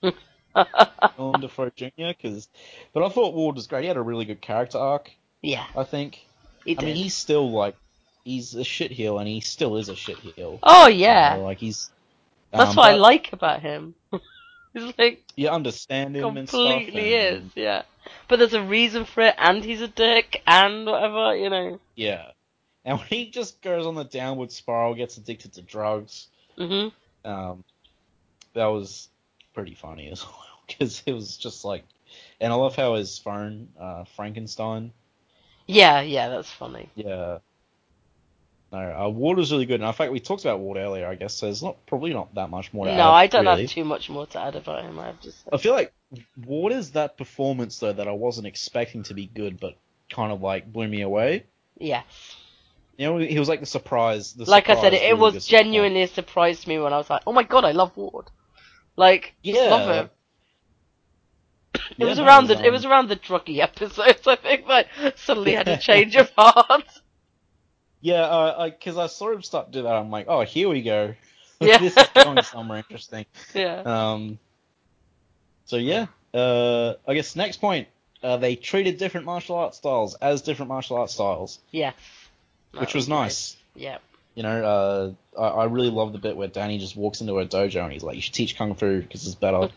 Willem 0.55 1.41
Dafoe 1.41 1.71
Jr. 1.77 2.13
Cause, 2.21 2.49
but 2.93 3.05
I 3.05 3.09
thought 3.09 3.35
Ward 3.35 3.57
was 3.57 3.67
great. 3.67 3.83
He 3.83 3.89
had 3.89 3.97
a 3.97 4.03
really 4.03 4.25
good 4.25 4.41
character 4.41 4.79
arc. 4.79 5.11
yeah, 5.43 5.65
I 5.77 5.85
think. 5.85 6.25
he 6.65 6.73
I 6.77 6.81
did. 6.81 6.87
mean, 6.87 6.97
he's 6.97 7.15
still 7.15 7.51
like, 7.51 7.77
he's 8.25 8.55
a 8.55 8.61
shitheel, 8.61 9.19
and 9.19 9.29
he 9.29 9.41
still 9.41 9.77
is 9.77 9.89
a 9.89 9.95
shitheel. 9.95 10.59
oh 10.63 10.89
You 10.89 11.01
yeah, 11.05 11.37
know, 11.37 11.45
like 11.45 11.59
he's. 11.59 11.91
that's 12.51 12.71
um, 12.71 12.77
what 12.77 12.89
I 12.89 12.93
but 12.93 13.01
like 13.01 13.33
about 13.33 13.61
him. 13.61 13.95
he's 14.75 14.93
like 14.99 15.23
You 15.37 15.49
understand 15.49 16.17
him 16.17 16.37
and 16.37 16.49
stuff. 16.49 16.61
completely 16.61 17.15
is, 17.15 17.41
and- 17.43 17.51
yeah. 17.55 17.83
But 18.27 18.39
there's 18.39 18.55
a 18.55 18.63
reason 18.63 19.05
for 19.05 19.21
it, 19.21 19.35
and 19.37 19.63
he's 19.63 19.83
a 19.83 19.89
dick, 19.89 20.43
and 20.47 20.87
whatever, 20.87 21.37
you 21.37 21.51
know. 21.51 21.79
Yeah. 21.95 22.31
And 22.85 22.97
when 22.99 23.07
he 23.09 23.29
just 23.31 23.61
goes 23.61 23.85
on 23.85 23.97
the 23.97 24.05
downward 24.05 24.51
spiral, 24.51 24.95
gets 24.95 25.19
addicted 25.19 25.53
to 25.55 25.63
drugs, 25.63 26.29
Mhm. 26.57 26.91
um, 27.27 27.65
that 28.55 28.67
was 28.67 29.09
pretty 29.59 29.75
funny 29.75 30.09
as 30.09 30.25
well 30.27 30.63
because 30.69 31.03
it 31.07 31.13
was 31.13 31.37
just 31.37 31.65
like, 31.65 31.85
and 32.41 32.53
I 32.53 32.57
love 32.57 32.77
how 32.77 32.95
his 32.95 33.19
phone, 33.19 33.69
uh, 33.81 34.05
Frankenstein, 34.05 34.93
Yeah, 35.69 36.01
yeah, 36.01 36.29
that's 36.29 36.51
funny. 36.51 36.91
yeah. 36.95 37.39
No, 38.73 38.79
uh, 38.79 39.09
Ward 39.09 39.39
was 39.39 39.51
really 39.53 39.67
good, 39.67 39.81
and 39.81 39.85
in 39.89 39.93
fact 39.95 40.13
we 40.13 40.21
talked 40.21 40.45
about 40.45 40.61
Ward 40.61 40.79
earlier, 40.79 41.07
I 41.07 41.15
guess. 41.15 41.35
So 41.35 41.47
there's 41.47 41.63
not 41.63 41.87
probably 41.87 42.13
not 42.13 42.35
that 42.35 42.51
much 42.51 42.73
more 42.73 42.87
to 42.87 42.93
No, 42.93 43.11
add. 43.11 43.15
I 43.15 43.29
don't 43.29 43.45
really. 43.45 43.65
have 43.65 43.67
too 43.67 43.85
much 43.85 44.11
more 44.11 44.27
to 44.27 44.41
add 44.41 44.57
about 44.57 44.83
him. 44.85 44.99
I 44.99 45.07
have 45.07 45.21
just 45.21 45.45
I 45.53 45.59
feel 45.59 45.75
like 45.75 45.95
Ward 46.47 46.73
is 46.73 46.93
that 46.93 47.19
performance 47.19 47.79
though 47.79 47.93
that 47.93 48.09
I 48.09 48.13
wasn't 48.13 48.47
expecting 48.47 49.03
to 49.05 49.15
be 49.15 49.27
good, 49.27 49.61
but 49.61 49.79
kind 50.11 50.33
of 50.33 50.43
like 50.43 50.73
blew 50.73 50.89
me 50.89 51.03
away. 51.03 51.47
yes. 51.79 52.37
You 52.99 53.07
know, 53.07 53.19
he 53.19 53.39
was 53.39 53.49
like 53.49 53.61
the 53.61 53.67
surprise. 53.67 54.35
The 54.35 54.47
Like 54.47 54.69
I 54.69 54.75
said, 54.75 54.95
it, 54.95 55.03
it 55.03 55.17
was 55.19 55.39
surprise. 55.39 55.47
genuinely 55.47 56.03
a 56.03 56.09
surprise 56.09 56.63
to 56.63 56.69
me 56.69 56.79
when 56.81 56.93
I 56.93 56.97
was 56.97 57.09
like, 57.09 57.23
"Oh 57.25 57.33
my 57.33 57.45
god, 57.45 57.65
I 57.65 57.71
love 57.71 57.97
Ward!" 57.97 58.33
Like, 58.99 59.33
Yeah. 59.45 59.61
love 59.71 59.89
him. 59.89 60.11
It 61.75 61.83
Yeah, 61.99 62.07
was 62.07 62.19
around 62.19 62.49
the 62.49 62.61
it 62.67 62.71
was 62.73 62.85
around 62.85 63.09
the 63.09 63.17
druggy 63.17 63.59
episodes. 63.61 64.27
I 64.27 64.35
think 64.37 64.67
that 64.67 64.89
suddenly 65.19 65.53
had 65.55 65.69
a 65.69 65.77
change 65.89 66.17
of 66.17 66.31
heart. 66.37 66.83
Yeah, 68.01 68.23
uh, 68.23 68.65
because 68.71 68.99
I 68.99 69.07
saw 69.07 69.33
him 69.33 69.43
start 69.43 69.67
to 69.67 69.79
do 69.79 69.83
that. 69.85 69.95
I'm 69.95 70.11
like, 70.11 70.27
oh, 70.29 70.43
here 70.43 70.69
we 70.69 70.83
go. 70.83 71.15
Yeah. 71.61 71.79
this 71.79 71.97
is 71.97 72.07
going 72.15 72.43
somewhere 72.43 72.79
interesting. 72.79 73.27
yeah. 73.53 73.83
Um. 73.85 74.39
So 75.67 75.77
yeah, 75.77 76.07
uh, 76.35 76.95
I 77.07 77.15
guess 77.15 77.35
next 77.37 77.61
point, 77.61 77.89
uh, 78.23 78.37
they 78.37 78.55
treated 78.57 78.99
different 78.99 79.27
martial 79.27 79.57
art 79.57 79.75
styles 79.75 80.15
as 80.17 80.43
different 80.43 80.69
martial 80.69 80.97
art 80.99 81.11
styles, 81.11 81.59
Yes. 81.73 81.95
which 82.79 82.95
was 82.95 83.07
great. 83.07 83.15
nice. 83.17 83.57
Yeah. 83.75 83.99
You 84.39 84.45
know, 84.45 85.17
uh, 85.37 85.41
I, 85.43 85.63
I 85.63 85.65
really 85.65 85.91
love 85.91 86.13
the 86.13 86.19
bit 86.21 86.37
where 86.37 86.47
Danny 86.47 86.79
just 86.79 86.95
walks 86.95 87.21
into 87.21 87.37
a 87.41 87.45
dojo 87.45 87.83
and 87.83 87.93
he's 87.93 88.05
like, 88.05 88.15
"You 88.15 88.23
should 88.23 88.35
teach 88.35 88.57
kung 88.57 88.77
fu 88.77 89.01
because 89.01 89.27
it's 89.27 89.35
better." 89.35 89.69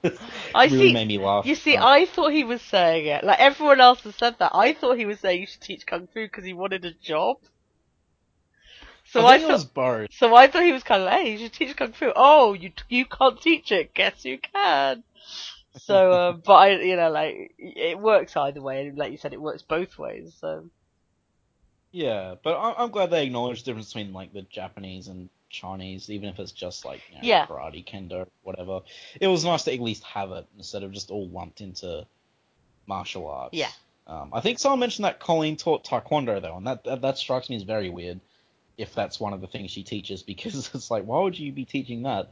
I 0.54 0.66
really 0.66 0.78
see- 0.78 0.92
made 0.92 1.08
me 1.08 1.18
laugh. 1.18 1.44
You 1.44 1.56
see, 1.56 1.76
I 1.76 2.06
thought 2.06 2.30
he 2.30 2.44
was 2.44 2.62
saying 2.62 3.06
it. 3.06 3.24
Like 3.24 3.40
everyone 3.40 3.80
else 3.80 4.00
has 4.02 4.14
said 4.14 4.36
that. 4.38 4.52
I 4.54 4.74
thought 4.74 4.96
he 4.96 5.06
was 5.06 5.18
saying 5.18 5.40
you 5.40 5.48
should 5.48 5.60
teach 5.60 5.86
kung 5.86 6.06
fu 6.06 6.22
because 6.22 6.44
he 6.44 6.52
wanted 6.52 6.84
a 6.84 6.92
job. 6.92 7.38
So 9.06 9.26
I 9.26 9.34
I, 9.34 9.38
thought. 9.40 9.50
was 9.50 9.64
both. 9.64 10.08
So 10.12 10.36
I 10.36 10.46
thought 10.46 10.62
he 10.62 10.72
was 10.72 10.84
kind 10.84 11.02
of, 11.02 11.10
hey, 11.10 11.32
you 11.32 11.38
should 11.38 11.52
teach 11.52 11.76
kung 11.76 11.94
fu. 11.94 12.12
Oh, 12.14 12.52
you 12.52 12.70
you 12.88 13.06
can't 13.06 13.40
teach 13.40 13.72
it. 13.72 13.92
Guess 13.92 14.24
you 14.24 14.38
can. 14.38 15.02
So, 15.78 16.12
uh, 16.12 16.32
but 16.34 16.54
I, 16.54 16.70
you 16.80 16.94
know, 16.94 17.10
like 17.10 17.56
it 17.58 17.98
works 17.98 18.36
either 18.36 18.62
way. 18.62 18.92
Like 18.94 19.10
you 19.10 19.18
said, 19.18 19.32
it 19.32 19.42
works 19.42 19.62
both 19.62 19.98
ways. 19.98 20.32
So 20.40 20.70
Yeah, 21.94 22.34
but 22.42 22.54
I, 22.56 22.74
I'm 22.82 22.90
glad 22.90 23.10
they 23.10 23.24
acknowledged 23.24 23.64
the 23.64 23.70
difference 23.70 23.92
between 23.92 24.12
like 24.12 24.32
the 24.32 24.42
Japanese 24.42 25.06
and 25.06 25.28
Chinese, 25.48 26.10
even 26.10 26.28
if 26.28 26.40
it's 26.40 26.50
just 26.50 26.84
like 26.84 27.00
you 27.08 27.14
know, 27.14 27.20
Yeah. 27.22 27.46
karate, 27.46 27.86
kendo, 27.86 28.26
whatever. 28.42 28.80
It 29.20 29.28
was 29.28 29.44
nice 29.44 29.62
to 29.64 29.72
at 29.72 29.78
least 29.80 30.02
have 30.02 30.32
it 30.32 30.44
instead 30.56 30.82
of 30.82 30.90
just 30.90 31.12
all 31.12 31.28
lumped 31.28 31.60
into 31.60 32.04
martial 32.88 33.28
arts. 33.28 33.54
Yeah. 33.54 33.70
Um, 34.08 34.30
I 34.34 34.40
think 34.40 34.58
someone 34.58 34.80
mentioned 34.80 35.04
that 35.04 35.20
Colleen 35.20 35.56
taught 35.56 35.84
taekwondo 35.84 36.42
though, 36.42 36.56
and 36.56 36.66
that, 36.66 36.82
that 36.82 37.00
that 37.02 37.16
strikes 37.16 37.48
me 37.48 37.54
as 37.56 37.62
very 37.62 37.90
weird. 37.90 38.20
If 38.76 38.92
that's 38.92 39.20
one 39.20 39.32
of 39.32 39.40
the 39.40 39.46
things 39.46 39.70
she 39.70 39.84
teaches, 39.84 40.22
because 40.32 40.74
it's 40.74 40.90
like, 40.90 41.04
why 41.04 41.20
would 41.20 41.38
you 41.38 41.52
be 41.52 41.64
teaching 41.64 42.02
that? 42.02 42.28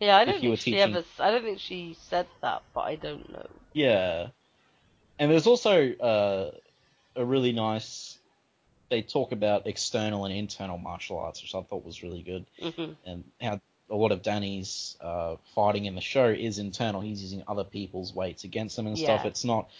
yeah, 0.00 0.18
I 0.18 0.26
don't 0.26 0.38
think 0.38 0.58
she 0.58 0.72
teaching- 0.72 0.94
ever. 0.96 1.04
I 1.18 1.30
don't 1.30 1.44
think 1.44 1.60
she 1.60 1.96
said 2.08 2.26
that, 2.42 2.62
but 2.74 2.80
I 2.82 2.96
don't 2.96 3.32
know. 3.32 3.46
Yeah. 3.72 4.28
And 5.18 5.30
there's 5.30 5.46
also 5.46 5.92
uh, 5.94 6.50
a 7.16 7.24
really 7.24 7.52
nice. 7.52 8.18
They 8.90 9.02
talk 9.02 9.32
about 9.32 9.66
external 9.66 10.24
and 10.26 10.34
internal 10.34 10.76
martial 10.76 11.18
arts, 11.18 11.40
which 11.42 11.54
I 11.54 11.62
thought 11.62 11.84
was 11.84 12.02
really 12.02 12.22
good. 12.22 12.44
hmm 12.60 12.92
and 13.06 13.24
how 13.40 13.60
a 13.88 13.96
lot 13.96 14.12
of 14.12 14.22
Danny's 14.22 14.96
uh, 15.00 15.36
fighting 15.54 15.86
in 15.86 15.94
the 15.94 16.00
show 16.00 16.26
is 16.26 16.58
internal. 16.58 17.00
He's 17.00 17.22
using 17.22 17.42
other 17.48 17.64
people's 17.64 18.14
weights 18.14 18.44
against 18.44 18.76
them 18.76 18.86
and 18.86 18.98
stuff. 18.98 19.24
It's 19.24 19.44
not 19.44 19.70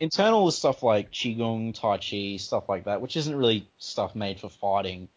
internal 0.00 0.48
is 0.48 0.56
stuff 0.56 0.82
like 0.82 1.10
qigong, 1.10 1.74
tai 1.74 1.98
chi, 1.98 2.36
stuff 2.36 2.68
like 2.68 2.84
that, 2.84 3.00
which 3.00 3.16
isn't 3.16 3.34
really 3.34 3.68
stuff 3.78 4.14
made 4.14 4.40
for 4.40 4.48
fighting. 4.48 5.08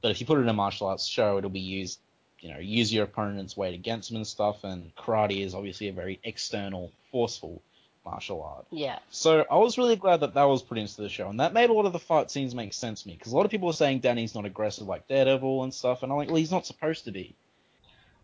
But 0.00 0.10
if 0.10 0.20
you 0.20 0.26
put 0.26 0.38
it 0.38 0.42
in 0.42 0.48
a 0.48 0.54
martial 0.54 0.86
arts 0.86 1.06
show, 1.06 1.38
it'll 1.38 1.50
be 1.50 1.60
used. 1.60 1.98
You 2.40 2.52
know, 2.52 2.58
use 2.58 2.92
your 2.92 3.04
opponent's 3.04 3.56
weight 3.56 3.74
against 3.74 4.08
them 4.08 4.16
and 4.16 4.26
stuff. 4.26 4.64
And 4.64 4.94
karate 4.96 5.44
is 5.44 5.54
obviously 5.54 5.88
a 5.88 5.92
very 5.92 6.18
external, 6.24 6.90
forceful 7.12 7.62
martial 8.04 8.42
art. 8.42 8.66
Yeah. 8.70 8.98
So 9.10 9.44
I 9.50 9.56
was 9.56 9.78
really 9.78 9.96
glad 9.96 10.20
that 10.20 10.34
that 10.34 10.44
was 10.44 10.62
put 10.62 10.78
into 10.78 11.00
the 11.02 11.08
show, 11.08 11.28
and 11.28 11.40
that 11.40 11.52
made 11.52 11.70
a 11.70 11.72
lot 11.72 11.86
of 11.86 11.92
the 11.92 11.98
fight 11.98 12.30
scenes 12.30 12.54
make 12.54 12.72
sense 12.72 13.02
to 13.02 13.08
me. 13.08 13.14
Because 13.14 13.32
a 13.32 13.36
lot 13.36 13.44
of 13.44 13.50
people 13.50 13.66
were 13.66 13.72
saying 13.72 14.00
Danny's 14.00 14.34
not 14.34 14.44
aggressive 14.44 14.86
like 14.86 15.06
Daredevil 15.08 15.62
and 15.64 15.72
stuff, 15.72 16.02
and 16.02 16.10
I'm 16.10 16.18
like, 16.18 16.28
well, 16.28 16.36
he's 16.36 16.50
not 16.50 16.66
supposed 16.66 17.04
to 17.04 17.12
be. 17.12 17.34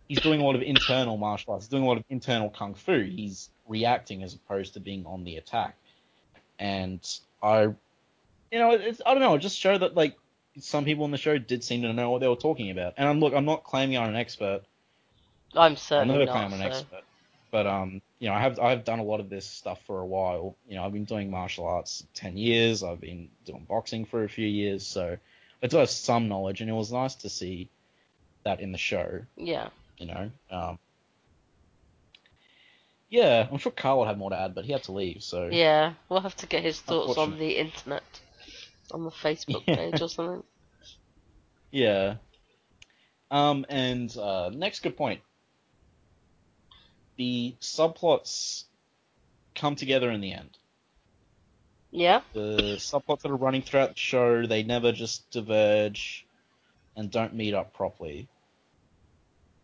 He's 0.08 0.20
doing 0.20 0.40
a 0.40 0.44
lot 0.44 0.54
of 0.54 0.62
internal 0.62 1.16
martial 1.16 1.52
arts. 1.52 1.66
He's 1.66 1.70
doing 1.70 1.82
a 1.84 1.86
lot 1.86 1.98
of 1.98 2.04
internal 2.08 2.48
kung 2.48 2.74
fu. 2.74 3.02
He's 3.02 3.50
reacting 3.68 4.22
as 4.22 4.34
opposed 4.34 4.74
to 4.74 4.80
being 4.80 5.04
on 5.04 5.24
the 5.24 5.36
attack. 5.36 5.76
And 6.58 7.00
I, 7.42 7.62
you 7.62 8.58
know, 8.58 8.70
it's 8.72 9.02
I 9.04 9.12
don't 9.12 9.22
know. 9.22 9.34
It 9.34 9.40
just 9.40 9.58
showed 9.58 9.82
that 9.82 9.94
like 9.94 10.16
some 10.58 10.84
people 10.86 11.04
in 11.04 11.10
the 11.10 11.18
show 11.18 11.36
did 11.38 11.62
seem 11.62 11.82
to 11.82 11.92
know 11.92 12.10
what 12.10 12.20
they 12.20 12.26
were 12.28 12.36
talking 12.36 12.70
about. 12.70 12.94
And 12.96 13.06
I'm, 13.06 13.20
look, 13.20 13.34
I'm 13.34 13.44
not 13.44 13.64
claiming 13.64 13.98
I'm 13.98 14.08
an 14.08 14.16
expert. 14.16 14.62
I'm 15.54 15.72
I'll 15.72 15.76
certainly 15.76 16.14
never 16.14 16.26
not. 16.26 16.32
claim 16.32 16.44
I'm 16.46 16.52
an 16.54 16.58
so- 16.60 16.66
expert. 16.66 17.02
But 17.50 17.66
um, 17.66 18.02
you 18.18 18.28
know, 18.28 18.34
I 18.34 18.40
have 18.40 18.58
I've 18.60 18.84
done 18.84 18.98
a 18.98 19.04
lot 19.04 19.20
of 19.20 19.30
this 19.30 19.46
stuff 19.46 19.80
for 19.86 20.00
a 20.00 20.06
while. 20.06 20.56
You 20.68 20.76
know, 20.76 20.84
I've 20.84 20.92
been 20.92 21.04
doing 21.04 21.30
martial 21.30 21.66
arts 21.66 22.04
ten 22.14 22.36
years. 22.36 22.82
I've 22.82 23.00
been 23.00 23.28
doing 23.46 23.64
boxing 23.68 24.04
for 24.04 24.24
a 24.24 24.28
few 24.28 24.46
years, 24.46 24.86
so 24.86 25.16
I 25.62 25.66
do 25.66 25.78
have 25.78 25.90
some 25.90 26.28
knowledge, 26.28 26.60
and 26.60 26.68
it 26.68 26.74
was 26.74 26.92
nice 26.92 27.14
to 27.16 27.28
see 27.30 27.68
that 28.44 28.60
in 28.60 28.72
the 28.72 28.78
show. 28.78 29.20
Yeah. 29.36 29.68
You 29.96 30.06
know, 30.06 30.30
um, 30.50 30.78
yeah, 33.10 33.48
I'm 33.50 33.58
sure 33.58 33.72
Carl 33.72 34.00
would 34.00 34.08
have 34.08 34.18
more 34.18 34.30
to 34.30 34.38
add, 34.38 34.54
but 34.54 34.64
he 34.64 34.72
had 34.72 34.82
to 34.84 34.92
leave, 34.92 35.22
so 35.22 35.48
Yeah. 35.50 35.94
We'll 36.08 36.20
have 36.20 36.36
to 36.36 36.46
get 36.46 36.62
his 36.62 36.80
thoughts 36.80 37.16
on 37.18 37.38
the 37.38 37.56
internet, 37.56 38.04
on 38.92 39.04
the 39.04 39.10
Facebook 39.10 39.64
Yeah. 39.66 39.76
page 39.76 40.02
or 40.02 40.08
something. 40.08 40.42
yeah. 41.70 42.16
Um, 43.30 43.66
and 43.68 44.14
uh, 44.16 44.50
next 44.54 44.80
good 44.80 44.96
point. 44.96 45.20
The 47.18 47.54
subplots 47.60 48.64
come 49.54 49.76
together 49.76 50.10
in 50.10 50.20
the 50.20 50.32
end. 50.32 50.56
Yeah. 51.90 52.20
the 52.32 52.76
subplots 52.76 53.22
that 53.22 53.30
are 53.30 53.36
running 53.36 53.62
throughout 53.62 53.90
the 53.90 53.98
show, 53.98 54.46
they 54.46 54.62
never 54.62 54.92
just 54.92 55.30
diverge 55.30 56.26
and 56.96 57.10
don't 57.10 57.34
meet 57.34 57.54
up 57.54 57.72
properly. 57.72 58.28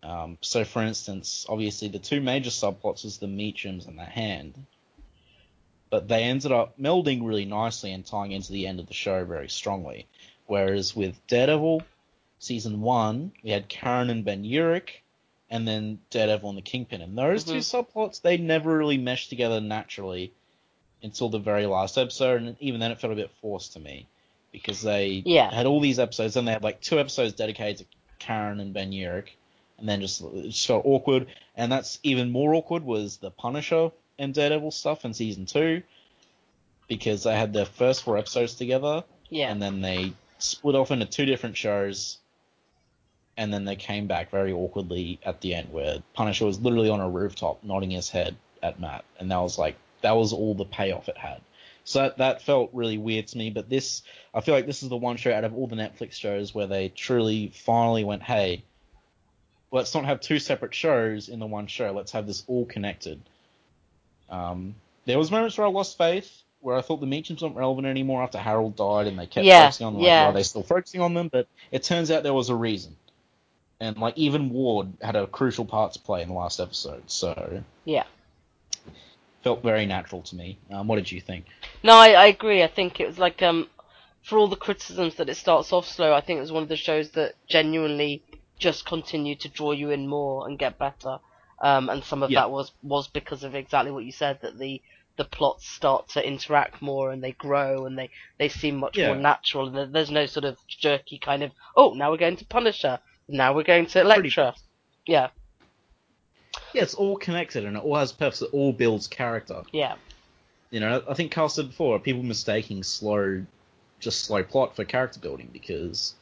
Um, 0.03 0.37
so, 0.41 0.65
for 0.65 0.83
instance, 0.83 1.47
obviously 1.49 1.89
the 1.89 1.99
two 1.99 2.21
major 2.21 2.51
subplots 2.51 3.05
is 3.05 3.19
the 3.19 3.27
Meachums 3.27 3.87
and 3.87 3.99
the 3.99 4.05
Hand, 4.05 4.67
but 5.91 6.09
they 6.09 6.25
ended 6.25 6.51
up 6.53 6.79
melding 6.79 7.25
really 7.25 7.45
nicely 7.45 7.93
and 7.93 8.05
tying 8.05 8.33
into 8.33 8.53
the 8.53 8.67
end 8.67 8.81
of 8.81 8.87
the 8.87 8.95
show 8.95 9.25
very 9.25 9.49
strongly. 9.49 10.07
Whereas 10.47 10.95
with 10.97 11.27
Daredevil, 11.27 11.83
season 12.39 12.81
one, 12.81 13.33
we 13.43 13.51
had 13.51 13.69
Karen 13.69 14.11
and 14.11 14.25
Ben 14.25 14.45
Urich, 14.45 15.04
and 15.51 15.67
then 15.69 15.99
Daredevil 16.11 16.49
and 16.49 16.59
the 16.59 16.63
Kingpin, 16.63 17.01
and 17.01 17.17
those 17.17 17.45
two 17.45 17.55
mm-hmm. 17.55 17.99
subplots 17.99 18.21
they 18.23 18.37
never 18.37 18.77
really 18.77 18.99
meshed 18.99 19.29
together 19.29 19.61
naturally 19.61 20.33
until 21.03 21.29
the 21.29 21.39
very 21.39 21.67
last 21.67 21.99
episode, 21.99 22.43
and 22.43 22.57
even 22.61 22.81
then 22.81 22.91
it 22.91 23.01
felt 23.01 23.13
a 23.13 23.17
bit 23.17 23.31
forced 23.41 23.75
to 23.75 23.81
me 23.81 24.07
because 24.53 24.81
they 24.81 25.23
Yeah. 25.27 25.53
had 25.53 25.67
all 25.67 25.81
these 25.81 25.99
episodes, 25.99 26.37
and 26.37 26.47
they 26.49 26.53
had 26.53 26.63
like 26.65 26.81
two 26.81 26.99
episodes 26.99 27.35
dedicated 27.35 27.79
to 27.79 27.85
Karen 28.19 28.61
and 28.61 28.73
Ben 28.73 28.91
Urich, 28.93 29.31
and 29.79 29.89
then 29.89 30.01
just 30.01 30.23
it 30.23 30.45
just 30.45 30.67
felt 30.67 30.87
awkward. 30.87 31.27
And 31.57 31.71
that's 31.71 31.99
even 32.03 32.31
more 32.31 32.55
awkward 32.55 32.85
was 32.85 33.19
the 33.19 33.31
Punisher 33.31 33.91
and 34.19 34.33
Daredevil 34.33 34.71
stuff 34.71 35.05
in 35.05 35.13
season 35.13 35.47
two 35.47 35.83
because 36.89 37.25
they 37.25 37.37
had 37.37 37.53
their 37.53 37.65
first 37.67 38.03
four 38.03 38.17
episodes 38.17 38.55
together, 38.55 39.05
Yeah. 39.29 39.51
and 39.51 39.61
then 39.61 39.81
they 39.81 40.13
split 40.39 40.77
off 40.77 40.91
into 40.91 41.07
two 41.07 41.27
different 41.27 41.57
shows. 41.57 42.19
And 43.37 43.53
then 43.53 43.65
they 43.65 43.77
came 43.77 44.07
back 44.07 44.31
very 44.31 44.53
awkwardly 44.53 45.19
at 45.25 45.41
the 45.41 45.55
end, 45.55 45.73
where 45.73 45.99
Punisher 46.13 46.47
was 46.47 46.61
literally 46.61 46.89
on 46.89 47.01
a 47.01 47.09
rooftop 47.09 47.65
nodding 47.65 47.91
his 47.91 48.09
head 48.09 48.37
at 48.63 48.79
Matt, 48.79 49.05
and 49.19 49.31
that 49.31 49.39
was 49.39 49.59
like 49.59 49.77
that 50.03 50.13
was 50.17 50.33
all 50.33 50.55
the 50.55 50.65
payoff 50.65 51.09
it 51.09 51.19
had. 51.19 51.41
So 51.85 52.01
that, 52.01 52.19
that 52.19 52.43
felt 52.43 52.71
really 52.73 52.99
weird 52.99 53.27
to 53.29 53.39
me. 53.39 53.51
But 53.51 53.69
this, 53.69 54.03
I 54.33 54.41
feel 54.41 54.55
like 54.55 54.67
this 54.67 54.83
is 54.83 54.89
the 54.89 54.97
one 54.97 55.17
show 55.17 55.33
out 55.33 55.45
of 55.45 55.55
all 55.55 55.67
the 55.67 55.77
Netflix 55.77 56.13
shows 56.13 56.55
where 56.55 56.67
they 56.67 56.89
truly 56.89 57.53
finally 57.55 58.05
went, 58.05 58.23
hey, 58.23 58.63
let's 59.71 59.95
not 59.95 60.05
have 60.07 60.21
two 60.21 60.39
separate 60.39 60.75
shows 60.75 61.29
in 61.29 61.41
the 61.41 61.47
one 61.47 61.67
show. 61.67 61.93
Let's 61.93 62.13
have 62.13 62.27
this 62.27 62.45
all 62.47 62.65
connected. 62.65 63.21
Um, 64.31 64.75
there 65.05 65.19
was 65.19 65.31
moments 65.31 65.59
where 65.59 65.67
I 65.67 65.71
lost 65.71 65.99
faith, 65.99 66.43
where 66.61 66.77
I 66.77 66.81
thought 66.81 67.01
the 67.01 67.07
Meachums 67.07 67.43
weren't 67.43 67.57
relevant 67.57 67.87
anymore 67.87 68.23
after 68.23 68.39
Harold 68.39 68.77
died, 68.77 69.07
and 69.07 69.19
they 69.19 69.27
kept 69.27 69.45
Yeah, 69.45 69.67
focusing 69.67 69.87
on 69.87 69.93
them. 69.95 70.03
Like, 70.03 70.09
yeah. 70.09 70.25
why 70.25 70.31
are 70.31 70.35
they 70.35 70.43
still 70.43 70.63
focusing 70.63 71.03
on 71.03 71.13
them? 71.13 71.29
But 71.29 71.49
it 71.71 71.83
turns 71.83 72.11
out 72.11 72.23
there 72.23 72.33
was 72.33 72.49
a 72.49 72.55
reason. 72.55 72.97
And 73.81 73.97
like 73.99 74.17
even 74.17 74.51
Ward 74.51 74.93
had 75.03 75.17
a 75.17 75.27
crucial 75.27 75.65
part 75.65 75.93
to 75.93 75.99
play 75.99 76.23
in 76.23 76.29
the 76.29 76.35
last 76.35 76.61
episode, 76.61 77.11
so 77.11 77.63
Yeah. 77.85 78.05
felt 79.43 79.63
very 79.63 79.85
natural 79.85 80.23
to 80.23 80.37
me. 80.37 80.59
Um, 80.71 80.87
what 80.89 80.97
did 80.97 81.11
you 81.13 81.21
think? 81.21 81.47
No, 81.83 81.95
I, 81.95 82.11
I 82.13 82.27
agree. 82.27 82.63
I 82.63 82.69
think 82.69 83.01
it 83.01 83.07
was 83.07 83.19
like 83.19 83.43
um, 83.43 83.69
for 84.23 84.39
all 84.39 84.49
the 84.49 84.57
criticisms 84.57 85.17
that 85.17 85.29
it 85.29 85.37
starts 85.37 85.73
off 85.73 85.87
slow, 85.87 86.15
I 86.15 86.21
think 86.21 86.39
it 86.39 86.43
was 86.43 86.53
one 86.53 86.63
of 86.63 86.69
the 86.69 86.77
shows 86.77 87.11
that 87.11 87.35
genuinely 87.49 88.23
just 88.59 88.87
continued 88.87 89.41
to 89.41 89.49
draw 89.49 89.73
you 89.73 89.91
in 89.91 90.07
more 90.09 90.47
and 90.47 90.59
get 90.59 90.79
better. 90.79 91.19
Um, 91.61 91.89
and 91.91 92.03
some 92.05 92.23
of 92.23 92.31
Yeah. 92.31 92.41
that 92.41 92.51
was 92.51 92.73
was 92.83 93.09
because 93.09 93.45
of 93.45 93.55
exactly 93.55 93.91
what 93.91 94.05
you 94.05 94.13
said 94.13 94.39
that 94.43 94.59
the 94.59 94.81
the 95.17 95.25
plots 95.25 95.69
start 95.69 96.09
to 96.09 96.27
interact 96.27 96.83
more 96.83 97.13
and 97.13 97.23
they 97.23 97.31
grow 97.33 97.87
and 97.87 97.97
they 97.97 98.11
they 98.39 98.49
seem 98.49 98.77
much 98.77 98.97
Yeah. 98.97 99.07
more 99.09 99.17
natural 99.17 99.69
and 99.77 99.95
there's 99.95 100.11
no 100.11 100.27
sort 100.27 100.45
of 100.45 100.57
jerky 100.67 101.19
kind 101.19 101.45
of 101.45 101.53
oh 101.77 101.93
now 101.95 102.11
we're 102.11 102.17
going 102.17 102.37
to 102.37 102.45
Punisher 102.47 102.99
now 103.29 103.55
we're 103.55 103.63
going 103.63 103.87
to 103.87 104.01
Elektra. 104.01 104.55
Yeah, 105.07 105.29
Yeah, 106.73 106.83
it's 106.83 106.95
all 106.95 107.17
connected 107.17 107.65
and 107.65 107.77
it 107.77 107.83
all 107.83 107.97
has 107.97 108.13
purpose. 108.13 108.43
It 108.43 108.51
all 108.53 108.73
builds 108.73 109.07
character. 109.07 109.63
yeah, 109.73 109.95
You 110.71 110.81
know, 110.81 111.03
I 111.09 111.15
think 111.15 111.31
Carl 111.33 111.49
said 111.49 111.69
before, 111.69 111.99
people 111.99 112.23
mistaking 112.23 112.83
slow, 112.83 113.45
just 114.01 114.25
slow 114.25 114.43
plot 114.43 114.75
for 114.77 114.85
character 114.85 115.21
building 115.21 115.51
because 115.53 116.15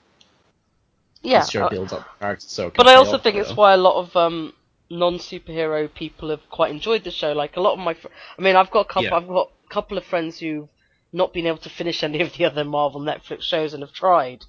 yeah. 1.22 1.40
this 1.40 1.50
show 1.50 1.64
Uh, 1.66 1.70
builds 1.70 1.92
up 1.92 2.06
character. 2.18 2.46
So 2.48 2.70
But 2.76 2.88
I 2.88 2.94
also 2.94 3.18
think 3.18 3.36
it's 3.36 3.54
why 3.54 3.72
a 3.74 3.76
lot 3.76 4.00
of 4.00 4.16
um, 4.16 4.52
non-superhero 4.90 5.92
people 5.94 6.30
have 6.30 6.48
quite 6.50 6.70
enjoyed 6.72 7.04
the 7.04 7.10
show. 7.12 7.32
Like 7.32 7.56
a 7.56 7.60
lot 7.60 7.74
of 7.74 7.78
my, 7.78 7.94
fr- 7.94 8.08
I 8.38 8.42
mean, 8.42 8.56
I've 8.56 8.70
got 8.70 8.80
a 8.80 8.88
couple, 8.88 9.04
Yeah. 9.04 9.14
I've 9.16 9.28
got 9.28 9.50
a 9.64 9.68
couple 9.72 9.96
of 9.96 10.04
friends 10.04 10.38
who've 10.40 10.68
not 11.12 11.32
been 11.32 11.46
able 11.46 11.58
to 11.58 11.70
finish 11.70 12.02
any 12.02 12.20
of 12.20 12.32
the 12.32 12.44
other 12.46 12.64
Marvel 12.64 13.00
Netflix 13.00 13.42
shows 13.42 13.74
and 13.74 13.82
have 13.82 13.92
tried, 13.92 14.44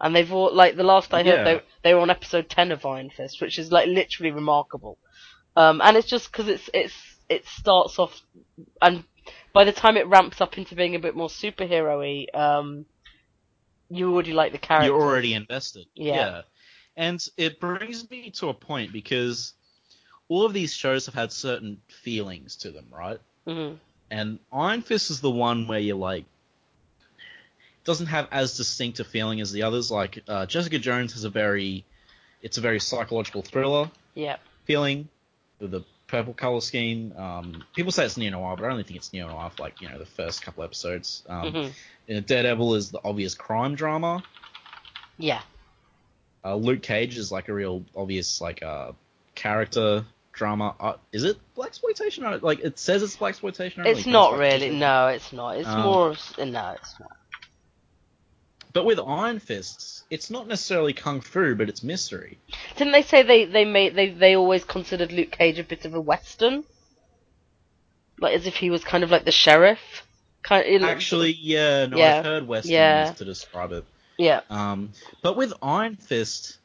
and 0.00 0.14
they've 0.14 0.32
all 0.32 0.54
like 0.54 0.76
the 0.76 0.84
last 0.84 1.12
I 1.12 1.22
heard 1.22 1.26
Yeah. 1.26 1.44
they 1.44 1.60
they 1.82 1.94
were 1.94 2.00
on 2.00 2.10
episode 2.10 2.48
ten 2.48 2.72
of 2.72 2.84
Iron 2.86 3.10
Fist, 3.10 3.40
which 3.40 3.58
is 3.58 3.72
like 3.72 3.88
literally 3.88 4.30
remarkable. 4.32 4.98
Um, 5.56 5.80
and 5.82 5.96
it's 5.96 6.08
just 6.08 6.30
because 6.30 6.48
it's 6.48 6.70
it's 6.72 6.94
it 7.28 7.46
starts 7.46 7.98
off, 7.98 8.20
and 8.80 9.04
by 9.52 9.64
the 9.64 9.72
time 9.72 9.96
it 9.96 10.06
ramps 10.06 10.40
up 10.40 10.56
into 10.56 10.74
being 10.74 10.94
a 10.94 10.98
bit 11.00 11.16
more 11.16 11.28
superhero-y, 11.28 12.26
um, 12.32 12.86
you 13.90 14.12
already 14.12 14.32
like 14.32 14.52
the 14.52 14.58
character. 14.58 14.86
You're 14.88 15.00
already 15.02 15.34
invested. 15.34 15.86
Yeah. 15.94 16.42
And 16.96 17.24
it 17.36 17.60
brings 17.60 18.08
me 18.10 18.30
to 18.32 18.48
a 18.48 18.54
point 18.54 18.92
because 18.92 19.52
all 20.28 20.44
of 20.44 20.52
these 20.52 20.74
shows 20.74 21.06
have 21.06 21.14
had 21.14 21.32
certain 21.32 21.80
feelings 22.02 22.56
to 22.56 22.70
them, 22.70 22.86
right? 22.92 23.20
hmm 23.46 23.74
And 24.10 24.38
Iron 24.52 24.82
Fist 24.82 25.10
is 25.10 25.20
the 25.20 25.30
one 25.30 25.68
where 25.68 25.78
you're 25.78 25.96
like, 25.96 26.24
doesn't 27.88 28.06
have 28.08 28.28
as 28.30 28.54
distinct 28.58 29.00
a 29.00 29.04
feeling 29.04 29.40
as 29.40 29.50
the 29.50 29.62
others. 29.62 29.90
Like 29.90 30.22
uh, 30.28 30.44
Jessica 30.44 30.78
Jones 30.78 31.14
has 31.14 31.24
a 31.24 31.30
very, 31.30 31.86
it's 32.42 32.58
a 32.58 32.60
very 32.60 32.80
psychological 32.80 33.40
thriller 33.40 33.90
Yeah. 34.14 34.36
feeling 34.66 35.08
with 35.58 35.70
the 35.70 35.82
purple 36.06 36.34
color 36.34 36.60
scheme. 36.60 37.14
Um, 37.16 37.64
people 37.74 37.90
say 37.90 38.04
it's 38.04 38.18
neo 38.18 38.30
noir, 38.32 38.56
but 38.56 38.66
I 38.66 38.70
only 38.72 38.82
think 38.82 38.98
it's 38.98 39.10
neo 39.14 39.26
noir 39.28 39.50
like 39.58 39.80
you 39.80 39.88
know 39.88 39.98
the 39.98 40.04
first 40.04 40.42
couple 40.42 40.62
episodes. 40.64 41.24
Um, 41.28 41.52
hmm 41.52 41.68
you 42.06 42.20
Daredevil 42.20 42.74
is 42.74 42.90
the 42.90 43.00
obvious 43.04 43.34
crime 43.34 43.74
drama. 43.74 44.22
Yeah. 45.18 45.40
Uh, 46.44 46.56
Luke 46.56 46.82
Cage 46.82 47.16
is 47.18 47.32
like 47.32 47.48
a 47.48 47.54
real 47.54 47.84
obvious 47.96 48.40
like 48.40 48.62
uh, 48.62 48.92
character 49.34 50.04
drama. 50.32 50.74
Uh, 50.78 50.94
is 51.12 51.24
it 51.24 51.36
blaxploitation? 51.56 52.42
Like 52.42 52.60
it 52.60 52.78
says 52.78 53.02
it's 53.02 53.16
blaxploitation. 53.16 53.84
It's 53.86 54.06
not 54.06 54.38
really. 54.38 54.70
No, 54.70 55.08
it's 55.08 55.32
not. 55.32 55.56
It's 55.56 55.68
Um, 55.68 55.82
more. 55.82 56.10
Of, 56.10 56.38
no, 56.38 56.74
it's 56.78 56.94
not. 57.00 57.17
But 58.72 58.84
with 58.84 59.00
Iron 59.00 59.38
Fists, 59.38 60.04
it's 60.10 60.30
not 60.30 60.46
necessarily 60.46 60.92
kung 60.92 61.20
fu, 61.20 61.54
but 61.54 61.68
it's 61.68 61.82
mystery. 61.82 62.38
Didn't 62.76 62.92
they 62.92 63.02
say 63.02 63.22
they 63.22 63.44
they 63.44 63.64
made 63.64 63.94
they 63.94 64.10
they 64.10 64.36
always 64.36 64.64
considered 64.64 65.10
Luke 65.12 65.30
Cage 65.30 65.58
a 65.58 65.64
bit 65.64 65.84
of 65.84 65.94
a 65.94 66.00
western, 66.00 66.64
like 68.20 68.34
as 68.34 68.46
if 68.46 68.56
he 68.56 68.70
was 68.70 68.84
kind 68.84 69.04
of 69.04 69.10
like 69.10 69.24
the 69.24 69.32
sheriff. 69.32 70.04
Kind 70.42 70.82
of, 70.82 70.88
Actually, 70.88 71.32
yeah, 71.32 71.86
no, 71.86 71.98
Yeah, 71.98 72.18
I've 72.18 72.24
heard 72.24 72.46
Western 72.46 72.72
yeah. 72.72 73.06
used 73.06 73.18
to 73.18 73.24
describe 73.24 73.72
it. 73.72 73.84
yeah, 74.16 74.40
Um, 74.48 74.90
but 75.20 75.36
with 75.36 75.52
Iron 75.62 75.96
Fist, 75.96 76.58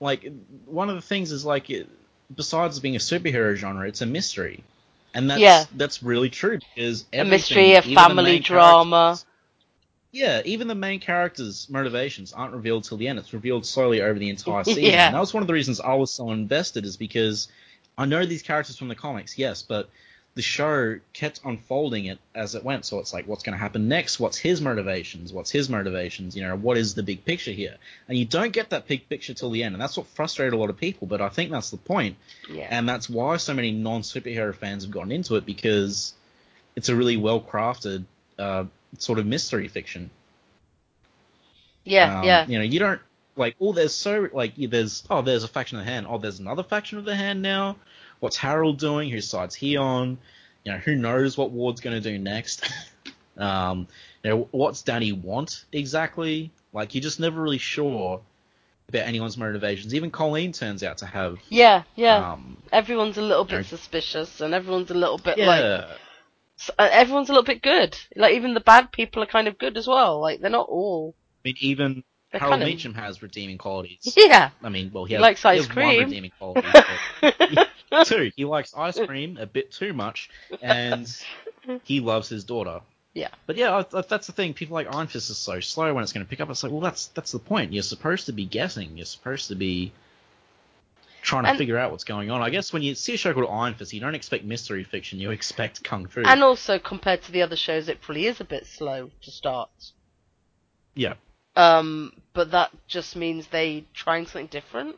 like 0.00 0.30
one 0.66 0.88
of 0.90 0.96
the 0.96 1.00
things 1.00 1.30
is 1.30 1.44
like, 1.44 1.70
it, 1.70 1.88
besides 2.34 2.80
being 2.80 2.96
a 2.96 2.98
superhero 2.98 3.54
genre, 3.54 3.86
it's 3.86 4.02
a 4.02 4.06
mystery, 4.06 4.64
and 5.14 5.30
that's 5.30 5.40
Yeah. 5.40 5.64
that's 5.76 6.02
really 6.02 6.28
true 6.28 6.58
because 6.74 7.04
a 7.12 7.24
mystery, 7.24 7.74
a 7.74 7.82
family 7.82 8.40
drama. 8.40 9.18
Yeah, 10.14 10.42
even 10.44 10.68
the 10.68 10.76
main 10.76 11.00
characters' 11.00 11.68
motivations 11.68 12.32
aren't 12.32 12.54
revealed 12.54 12.84
till 12.84 12.96
the 12.96 13.08
end. 13.08 13.18
It's 13.18 13.32
revealed 13.32 13.66
slowly 13.66 14.00
over 14.00 14.16
the 14.16 14.30
entire 14.30 14.62
season. 14.62 14.84
Yeah. 14.84 15.06
And 15.06 15.14
that 15.16 15.20
was 15.20 15.34
one 15.34 15.42
of 15.42 15.48
the 15.48 15.52
reasons 15.52 15.80
I 15.80 15.94
was 15.94 16.12
so 16.12 16.30
invested, 16.30 16.84
is 16.84 16.96
because 16.96 17.48
I 17.98 18.04
know 18.06 18.24
these 18.24 18.42
characters 18.42 18.78
from 18.78 18.86
the 18.86 18.94
comics, 18.94 19.36
yes, 19.36 19.62
but 19.62 19.90
the 20.36 20.42
show 20.42 20.98
kept 21.12 21.40
unfolding 21.44 22.04
it 22.06 22.18
as 22.32 22.54
it 22.54 22.62
went. 22.62 22.84
So 22.84 23.00
it's 23.00 23.12
like, 23.12 23.26
what's 23.26 23.42
going 23.42 23.54
to 23.54 23.58
happen 23.58 23.88
next? 23.88 24.20
What's 24.20 24.36
his 24.36 24.60
motivations? 24.60 25.32
What's 25.32 25.50
his 25.50 25.68
motivations? 25.68 26.36
You 26.36 26.42
know, 26.42 26.56
what 26.56 26.76
is 26.76 26.94
the 26.94 27.02
big 27.02 27.24
picture 27.24 27.52
here? 27.52 27.76
And 28.08 28.16
you 28.16 28.24
don't 28.24 28.52
get 28.52 28.70
that 28.70 28.86
big 28.86 29.08
picture 29.08 29.34
till 29.34 29.50
the 29.50 29.64
end, 29.64 29.74
and 29.74 29.82
that's 29.82 29.96
what 29.96 30.06
frustrated 30.06 30.54
a 30.54 30.56
lot 30.56 30.70
of 30.70 30.76
people. 30.76 31.08
But 31.08 31.20
I 31.20 31.28
think 31.28 31.50
that's 31.50 31.70
the 31.70 31.76
point, 31.76 32.16
Yeah, 32.48 32.68
and 32.70 32.88
that's 32.88 33.10
why 33.10 33.36
so 33.38 33.52
many 33.52 33.72
non-superhero 33.72 34.54
fans 34.54 34.84
have 34.84 34.92
gotten 34.92 35.10
into 35.10 35.34
it 35.34 35.44
because 35.44 36.14
it's 36.76 36.88
a 36.88 36.94
really 36.94 37.16
well 37.16 37.40
crafted 37.40 38.04
uh, 38.38 38.64
sort 38.98 39.18
of 39.18 39.26
mystery 39.26 39.68
fiction. 39.68 40.10
yeah, 41.84 42.18
Um, 42.20 42.24
yeah, 42.24 42.46
You 42.46 42.58
know, 42.58 42.64
you 42.64 42.78
don't 42.78 43.00
like. 43.36 43.56
Oh, 43.60 43.72
there's 43.72 43.94
so 43.94 44.28
like 44.32 44.54
there's 44.56 45.04
oh 45.10 45.22
there's 45.22 45.44
a 45.44 45.48
faction 45.48 45.78
of 45.78 45.84
the 45.84 45.90
hand. 45.90 46.06
Oh, 46.08 46.18
there's 46.18 46.38
another 46.38 46.62
faction 46.62 46.98
of 46.98 47.04
the 47.04 47.14
hand 47.16 47.42
now. 47.42 47.76
what's 48.20 48.36
Harold 48.36 48.78
doing? 48.78 49.10
Whose 49.10 49.28
side's 49.28 49.54
he 49.54 49.76
on? 49.76 50.18
You 50.64 50.72
know, 50.72 50.78
who 50.78 50.94
knows 50.94 51.36
what 51.36 51.50
Ward's 51.50 51.80
going 51.82 52.00
to 52.00 52.10
do 52.10 52.18
next? 52.18 52.70
um, 53.36 53.86
you 54.22 54.30
know, 54.30 54.48
what's 54.50 54.80
Danny 54.82 55.12
want 55.12 55.64
exactly? 55.72 56.50
Like, 56.72 56.94
you're 56.94 57.02
just 57.02 57.20
never 57.20 57.42
really 57.42 57.58
sure 57.58 58.22
about 58.88 59.06
anyone's 59.06 59.36
motivations. 59.36 59.94
Even 59.94 60.10
Colleen 60.10 60.52
turns 60.52 60.82
out 60.82 60.98
to 60.98 61.06
have. 61.06 61.38
Yeah, 61.50 61.82
yeah. 61.96 62.32
Um, 62.32 62.56
everyone's 62.72 63.18
a 63.18 63.22
little 63.22 63.44
bit 63.44 63.56
know- 63.56 63.62
suspicious, 63.62 64.40
and 64.40 64.54
everyone's 64.54 64.90
a 64.90 64.94
little 64.94 65.18
bit 65.18 65.36
like 65.38 65.60
yeah, 65.60 65.66
uh, 65.66 65.94
Uh, 66.78 66.88
everyone's 66.90 67.28
a 67.28 67.32
little 67.32 67.44
bit 67.44 67.62
good. 67.62 67.96
Like 68.16 68.34
even 68.34 68.54
the 68.54 68.60
bad 68.60 68.92
people 68.92 69.22
are 69.22 69.26
kind 69.26 69.48
of 69.48 69.58
good 69.58 69.76
as 69.76 69.86
well. 69.86 70.20
Like 70.20 70.40
they're 70.40 70.50
not 70.50 70.68
all. 70.68 71.14
I 71.44 71.48
mean, 71.48 71.56
even 71.60 72.04
They're 72.32 72.40
Harold 72.40 72.60
kind 72.60 72.62
of- 72.72 72.78
Meachum 72.78 72.94
has 72.94 73.22
redeeming 73.22 73.58
qualities. 73.58 74.14
Yeah. 74.16 74.50
I 74.62 74.68
mean, 74.68 74.90
well, 74.92 75.04
he, 75.04 75.10
He 75.10 75.14
has, 75.14 75.22
likes 75.22 75.42
he 75.42 75.48
ice 75.48 75.60
one 75.66 75.68
cream. 75.68 76.04
redeeming 76.04 76.32
quality. 76.38 76.68
Two, 78.04 78.30
he 78.36 78.44
likes 78.44 78.74
ice 78.76 78.98
cream 79.06 79.36
a 79.38 79.46
bit 79.46 79.70
too 79.72 79.92
much, 79.92 80.28
and 80.62 81.06
he 81.84 82.00
loves 82.00 82.28
his 82.28 82.44
daughter. 82.44 82.80
Yeah. 83.14 83.28
But 83.46 83.56
yeah, 83.56 83.82
that's 84.08 84.26
the 84.26 84.32
thing. 84.32 84.54
People 84.54 84.74
like 84.74 84.92
Iron 84.92 85.06
Fist 85.06 85.30
is 85.30 85.36
so 85.36 85.60
slow 85.60 85.94
when 85.94 86.02
it's 86.02 86.12
going 86.12 86.26
to 86.26 86.28
pick 86.30 86.40
up. 86.40 86.50
It's 86.50 86.62
like, 86.64 86.72
well, 86.72 86.80
that's 86.80 87.06
that's 87.08 87.30
the 87.32 87.38
point. 87.38 87.72
You're 87.72 87.84
supposed 87.84 88.26
to 88.26 88.32
be 88.32 88.44
guessing. 88.44 88.96
You're 88.96 89.06
supposed 89.06 89.48
to 89.48 89.54
be 89.54 89.92
trying 91.24 91.44
to 91.44 91.48
And- 91.50 91.58
figure 91.58 91.78
out 91.78 91.90
what's 91.90 92.04
going 92.04 92.30
on. 92.30 92.42
I 92.42 92.50
guess 92.50 92.72
when 92.72 92.82
you 92.82 92.94
see 92.94 93.14
a 93.14 93.16
show 93.16 93.32
called 93.32 93.48
Iron 93.50 93.74
Fist, 93.74 93.92
you 93.92 94.00
don't 94.00 94.14
expect 94.14 94.44
mystery 94.44 94.84
fiction. 94.84 95.18
You 95.18 95.30
expect 95.30 95.82
kung 95.82 96.06
fu. 96.06 96.22
And 96.22 96.42
also 96.42 96.78
compared 96.78 97.22
to 97.22 97.32
the 97.32 97.42
other 97.42 97.56
shows, 97.56 97.88
it 97.88 98.00
probably 98.02 98.26
is 98.26 98.40
a 98.40 98.44
bit 98.44 98.66
slow 98.66 99.10
to 99.22 99.30
start. 99.30 99.70
yeah. 100.94 101.14
Um, 101.56 102.12
but 102.32 102.50
that 102.50 102.72
just 102.88 103.14
means 103.14 103.46
they 103.46 103.84
trying 103.94 104.26
something 104.26 104.48
different. 104.48 104.96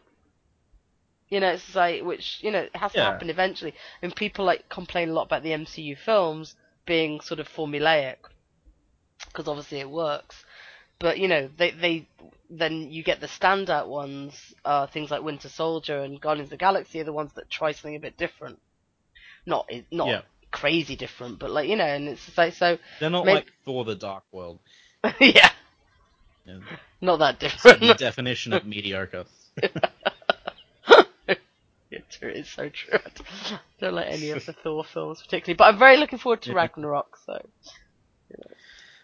You 1.28 1.40
know, 1.40 1.50
it's 1.50 1.74
like 1.74 2.02
which 2.02 2.38
you 2.42 2.50
know 2.50 2.60
it 2.60 2.74
has 2.76 2.92
to 2.92 2.98
Yeah. 2.98 3.10
happen 3.12 3.28
eventually. 3.28 3.74
And 4.00 4.14
people 4.16 4.46
like 4.46 4.66
complain 4.70 5.10
a 5.10 5.12
lot 5.12 5.24
about 5.24 5.42
the 5.42 5.50
MCU 5.52 5.94
films 5.98 6.56
being 6.86 7.20
sort 7.20 7.40
of 7.40 7.48
formulaic 7.48 8.16
because 9.26 9.48
obviously 9.48 9.80
it 9.80 9.90
works. 9.90 10.45
But 10.98 11.18
you 11.18 11.28
know, 11.28 11.48
they 11.56 11.70
they 11.72 12.08
then 12.48 12.90
you 12.90 13.02
get 13.02 13.20
the 13.20 13.26
standout 13.26 13.88
ones, 13.88 14.54
uh, 14.64 14.86
things 14.86 15.10
like 15.10 15.22
Winter 15.22 15.48
Soldier 15.48 15.98
and 15.98 16.20
Guardians 16.20 16.46
of 16.46 16.50
the 16.50 16.56
Galaxy 16.56 17.00
are 17.00 17.04
the 17.04 17.12
ones 17.12 17.32
that 17.34 17.50
try 17.50 17.72
something 17.72 17.96
a 17.96 18.00
bit 18.00 18.16
different. 18.16 18.60
Not 19.44 19.70
not 19.90 20.08
Yeah. 20.08 20.22
crazy 20.50 20.96
different, 20.96 21.38
but 21.38 21.50
like 21.50 21.68
you 21.68 21.76
know, 21.76 21.84
and 21.84 22.08
it's 22.08 22.36
like 22.38 22.54
so. 22.54 22.78
They're 23.00 23.10
not 23.10 23.26
Maybe- 23.26 23.36
like 23.36 23.52
Thor: 23.64 23.84
The 23.84 23.94
Dark 23.94 24.24
World. 24.32 24.58
yeah, 25.20 25.50
know, 26.46 26.60
not 27.00 27.18
that 27.18 27.38
different. 27.38 27.80
the 27.80 27.94
definition 27.94 28.52
of 28.54 28.64
mediocre. 28.64 29.24
It's 32.20 32.50
so 32.50 32.68
true. 32.68 32.94
I 32.94 33.10
don't- 33.14 33.60
don't 33.80 33.94
like 33.94 34.08
any 34.08 34.30
of 34.30 34.44
the 34.44 34.52
Thor 34.52 34.84
films 34.84 35.22
particularly, 35.22 35.56
but 35.56 35.64
I'm 35.64 35.78
very 35.78 35.96
looking 35.96 36.18
forward 36.18 36.42
to 36.42 36.52
Ragnarok. 36.54 37.16
So, 37.24 37.46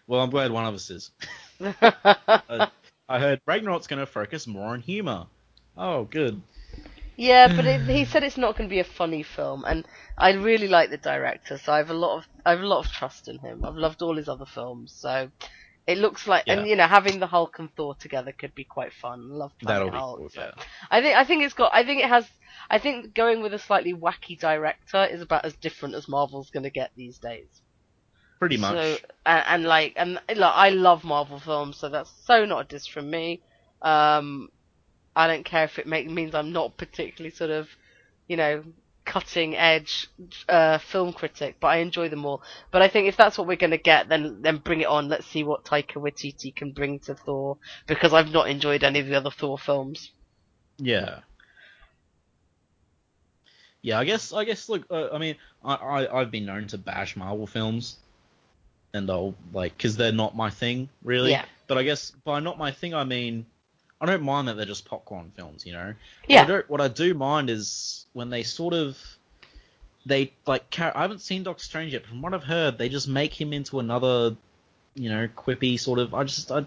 Well, 0.07 0.21
I'm 0.21 0.29
glad 0.29 0.51
one 0.51 0.65
of 0.65 0.73
us 0.75 0.89
is. 0.89 1.11
I 3.09 3.19
heard 3.19 3.41
Ragnarok's 3.45 3.87
going 3.87 3.99
to 3.99 4.05
focus 4.05 4.47
more 4.47 4.67
on 4.69 4.81
humor. 4.81 5.25
Oh, 5.77 6.03
good. 6.05 6.41
yeah, 7.15 7.53
but 7.55 7.65
it, 7.65 7.81
he 7.89 8.05
said 8.05 8.23
it's 8.23 8.37
not 8.37 8.57
going 8.57 8.69
to 8.69 8.73
be 8.73 8.79
a 8.79 8.83
funny 8.85 9.23
film, 9.23 9.63
and 9.65 9.85
I 10.17 10.31
really 10.33 10.67
like 10.67 10.89
the 10.89 10.97
director, 10.97 11.57
so 11.57 11.73
I 11.73 11.77
have 11.77 11.89
a 11.89 11.93
lot 11.95 12.17
of 12.17 12.27
I 12.45 12.51
have 12.51 12.61
a 12.61 12.67
lot 12.67 12.85
of 12.85 12.91
trust 12.91 13.27
in 13.27 13.39
him. 13.39 13.63
I've 13.65 13.75
loved 13.75 14.01
all 14.01 14.15
his 14.15 14.27
other 14.29 14.45
films, 14.45 14.93
so 14.95 15.29
it 15.87 15.97
looks 15.97 16.27
like, 16.27 16.43
and 16.47 16.67
you 16.67 16.75
know, 16.75 16.87
having 16.87 17.19
the 17.19 17.27
Hulk 17.27 17.59
and 17.59 17.73
Thor 17.75 17.95
together 17.95 18.31
could 18.31 18.55
be 18.55 18.63
quite 18.63 18.93
fun. 18.93 19.29
Love 19.29 19.51
That'll 19.61 19.89
Planet 19.89 19.99
Hulk. 19.99 20.17
cool. 20.19 20.29
so- 20.29 20.41
Yeah. 20.41 20.63
I 20.91 21.01
think 21.01 21.15
I 21.17 21.23
think 21.23 21.43
it's 21.43 21.53
got. 21.53 21.73
I 21.73 21.83
think 21.83 22.01
it 22.01 22.09
has. 22.09 22.27
I 22.69 22.77
think 22.77 23.13
going 23.13 23.41
with 23.41 23.53
a 23.53 23.59
slightly 23.59 23.93
wacky 23.93 24.39
director 24.39 25.05
is 25.05 25.21
about 25.21 25.43
as 25.45 25.53
different 25.55 25.95
as 25.95 26.07
Marvel's 26.07 26.49
going 26.51 26.63
to 26.63 26.69
get 26.69 26.91
these 26.95 27.17
days. 27.17 27.47
Pretty 28.43 28.57
much. 28.57 28.73
So 28.73 28.97
and, 29.25 29.43
and 29.47 29.63
like 29.63 29.93
and 29.95 30.13
like 30.13 30.53
I 30.55 30.69
love 30.69 31.03
Marvel 31.03 31.39
films, 31.39 31.77
so 31.77 31.87
that's 31.87 32.11
so 32.25 32.45
not 32.45 32.65
a 32.65 32.67
diss 32.67 32.85
from 32.85 33.09
me. 33.09 33.41
Um, 33.81 34.49
I 35.15 35.27
don't 35.27 35.45
care 35.45 35.63
if 35.63 35.79
it 35.79 35.87
make, 35.87 36.09
means 36.09 36.35
I'm 36.35 36.51
not 36.51 36.75
particularly 36.75 37.33
sort 37.33 37.51
of, 37.51 37.69
you 38.27 38.35
know, 38.35 38.63
cutting 39.05 39.55
edge 39.55 40.09
uh, 40.49 40.77
film 40.77 41.13
critic, 41.13 41.57
but 41.59 41.67
I 41.67 41.77
enjoy 41.77 42.09
them 42.09 42.25
all. 42.25 42.41
But 42.71 42.81
I 42.81 42.87
think 42.87 43.07
if 43.07 43.15
that's 43.15 43.37
what 43.37 43.47
we're 43.47 43.55
going 43.55 43.71
to 43.71 43.77
get, 43.77 44.09
then 44.09 44.41
then 44.41 44.57
bring 44.57 44.81
it 44.81 44.87
on. 44.87 45.07
Let's 45.07 45.27
see 45.27 45.43
what 45.43 45.63
Taika 45.63 45.95
Waititi 45.95 46.53
can 46.55 46.71
bring 46.71 46.99
to 46.99 47.15
Thor, 47.15 47.57
because 47.87 48.13
I've 48.13 48.31
not 48.31 48.49
enjoyed 48.49 48.83
any 48.83 48.99
of 48.99 49.07
the 49.07 49.15
other 49.15 49.31
Thor 49.31 49.57
films. 49.57 50.11
Yeah. 50.77 51.19
Yeah, 53.81 53.99
I 53.99 54.05
guess. 54.05 54.31
I 54.33 54.45
guess. 54.45 54.69
Look, 54.69 54.85
uh, 54.89 55.09
I 55.13 55.17
mean, 55.17 55.35
I, 55.63 55.75
I 55.75 56.19
I've 56.21 56.31
been 56.31 56.45
known 56.45 56.67
to 56.67 56.77
bash 56.77 57.17
Marvel 57.17 57.45
films, 57.45 57.97
and 58.93 59.09
I'll 59.09 59.33
like 59.53 59.75
because 59.75 59.97
they're 59.97 60.11
not 60.11 60.35
my 60.35 60.49
thing 60.49 60.87
really. 61.03 61.31
Yeah. 61.31 61.45
But 61.67 61.77
I 61.77 61.83
guess 61.83 62.11
by 62.23 62.39
not 62.39 62.57
my 62.57 62.71
thing, 62.71 62.93
I 62.93 63.03
mean 63.03 63.45
I 63.99 64.05
don't 64.05 64.23
mind 64.23 64.47
that 64.47 64.57
they're 64.57 64.65
just 64.65 64.85
popcorn 64.85 65.31
films. 65.35 65.65
You 65.65 65.73
know. 65.73 65.93
Yeah. 66.27 66.45
What 66.45 66.51
I, 66.51 66.63
what 66.67 66.81
I 66.81 66.87
do 66.87 67.13
mind 67.13 67.49
is 67.49 68.05
when 68.13 68.29
they 68.29 68.43
sort 68.43 68.73
of 68.73 68.97
they 70.05 70.33
like. 70.45 70.79
I 70.79 71.01
haven't 71.01 71.21
seen 71.21 71.43
Doctor 71.43 71.63
Strange 71.63 71.93
yet, 71.93 72.03
but 72.03 72.09
from 72.09 72.21
what 72.21 72.33
I've 72.33 72.43
heard, 72.43 72.77
they 72.77 72.89
just 72.89 73.07
make 73.07 73.39
him 73.39 73.53
into 73.53 73.79
another, 73.79 74.35
you 74.95 75.09
know, 75.09 75.27
quippy 75.35 75.79
sort 75.79 75.99
of. 75.99 76.13
I 76.13 76.23
just, 76.25 76.51
I, 76.51 76.65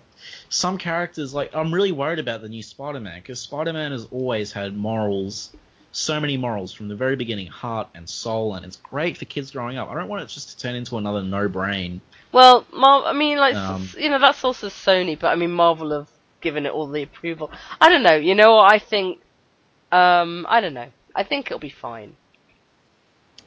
some 0.49 0.79
characters 0.79 1.33
like 1.35 1.55
I'm 1.55 1.73
really 1.73 1.93
worried 1.93 2.19
about 2.19 2.41
the 2.41 2.49
new 2.49 2.63
Spider-Man 2.63 3.21
because 3.21 3.41
Spider-Man 3.41 3.93
has 3.93 4.07
always 4.11 4.51
had 4.51 4.75
morals, 4.75 5.55
so 5.93 6.19
many 6.19 6.39
morals 6.39 6.73
from 6.73 6.89
the 6.89 6.97
very 6.97 7.17
beginning, 7.17 7.49
heart 7.49 7.89
and 7.95 8.09
soul, 8.09 8.55
and 8.55 8.65
it's 8.65 8.77
great 8.77 9.19
for 9.19 9.27
kids 9.27 9.51
growing 9.51 9.77
up. 9.77 9.91
I 9.91 9.95
don't 9.95 10.09
want 10.09 10.23
it 10.23 10.29
just 10.29 10.49
to 10.51 10.57
turn 10.57 10.75
into 10.75 10.97
another 10.97 11.23
no-brain. 11.23 12.01
Well, 12.33 12.67
Mar- 12.73 13.05
I 13.05 13.13
mean, 13.13 13.39
like 13.39 13.55
Um, 13.55 13.89
you 13.99 14.11
know, 14.11 14.19
that's 14.19 14.45
also 14.45 14.69
Sony, 14.69 15.19
but 15.19 15.29
I 15.29 15.37
mean, 15.37 15.53
Marvel 15.53 15.91
have 15.93 16.09
given 16.41 16.67
it 16.67 16.73
all 16.73 16.87
the 16.87 17.03
approval. 17.03 17.51
I 17.81 17.89
don't 17.89 18.03
know. 18.03 18.17
You 18.17 18.35
know 18.35 18.57
what? 18.57 18.73
I 18.73 18.79
think. 18.79 19.21
Um, 19.93 20.47
I 20.49 20.61
don't 20.61 20.75
know. 20.75 20.89
I 21.15 21.23
think 21.23 21.47
it'll 21.47 21.59
be 21.59 21.71
fine. 21.71 22.15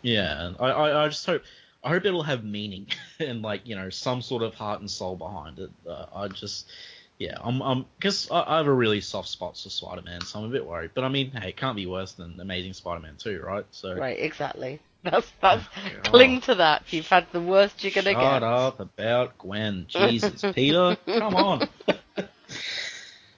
Yeah, 0.01 0.53
I, 0.59 0.67
I, 0.67 1.05
I 1.05 1.07
just 1.09 1.25
hope 1.25 1.43
I 1.83 1.89
hope 1.89 2.05
it'll 2.05 2.23
have 2.23 2.43
meaning 2.43 2.87
and 3.19 3.41
like 3.41 3.67
you 3.67 3.75
know 3.75 3.89
some 3.89 4.21
sort 4.21 4.43
of 4.43 4.55
heart 4.55 4.79
and 4.79 4.89
soul 4.89 5.15
behind 5.15 5.59
it. 5.59 5.69
Uh, 5.87 6.05
I 6.13 6.27
just 6.29 6.71
yeah, 7.19 7.37
I'm 7.41 7.61
I'm 7.61 7.85
because 7.97 8.31
I, 8.31 8.43
I 8.47 8.57
have 8.57 8.67
a 8.67 8.73
really 8.73 9.01
soft 9.01 9.29
spot 9.29 9.57
for 9.57 9.69
Spider-Man, 9.69 10.21
so 10.21 10.39
I'm 10.39 10.45
a 10.45 10.49
bit 10.49 10.65
worried. 10.65 10.91
But 10.93 11.03
I 11.03 11.09
mean, 11.09 11.31
hey, 11.31 11.49
it 11.49 11.57
can't 11.57 11.75
be 11.75 11.85
worse 11.85 12.13
than 12.13 12.39
Amazing 12.39 12.73
Spider-Man 12.73 13.15
2, 13.17 13.41
right? 13.41 13.65
So 13.71 13.95
Right, 13.95 14.17
exactly. 14.19 14.79
That's 15.03 15.31
that's 15.41 15.63
God. 15.65 16.03
cling 16.03 16.41
to 16.41 16.55
that. 16.55 16.91
You've 16.91 17.07
had 17.07 17.27
the 17.31 17.39
worst 17.39 17.83
you're 17.83 17.91
gonna 17.91 18.11
shut 18.11 18.21
get. 18.21 18.41
Shut 18.41 18.43
up 18.43 18.79
about 18.81 19.37
Gwen. 19.37 19.85
Jesus, 19.89 20.43
Peter, 20.53 20.97
come 21.05 21.35
on. 21.35 21.69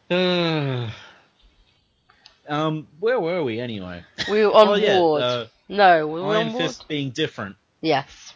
um, 2.50 2.88
where 3.00 3.20
were 3.20 3.44
we 3.44 3.60
anyway? 3.60 4.04
We 4.28 4.44
were 4.44 4.54
on 4.54 4.68
oh 4.70 4.74
yeah, 4.74 5.00
Ward. 5.00 5.22
uh, 5.22 5.46
no, 5.70 6.08
we 6.08 6.22
were 6.22 6.36
Iron 6.36 6.48
on 6.48 6.54
Ward. 6.54 6.76
Being 6.88 7.12
different. 7.12 7.58
Yes. 7.80 8.34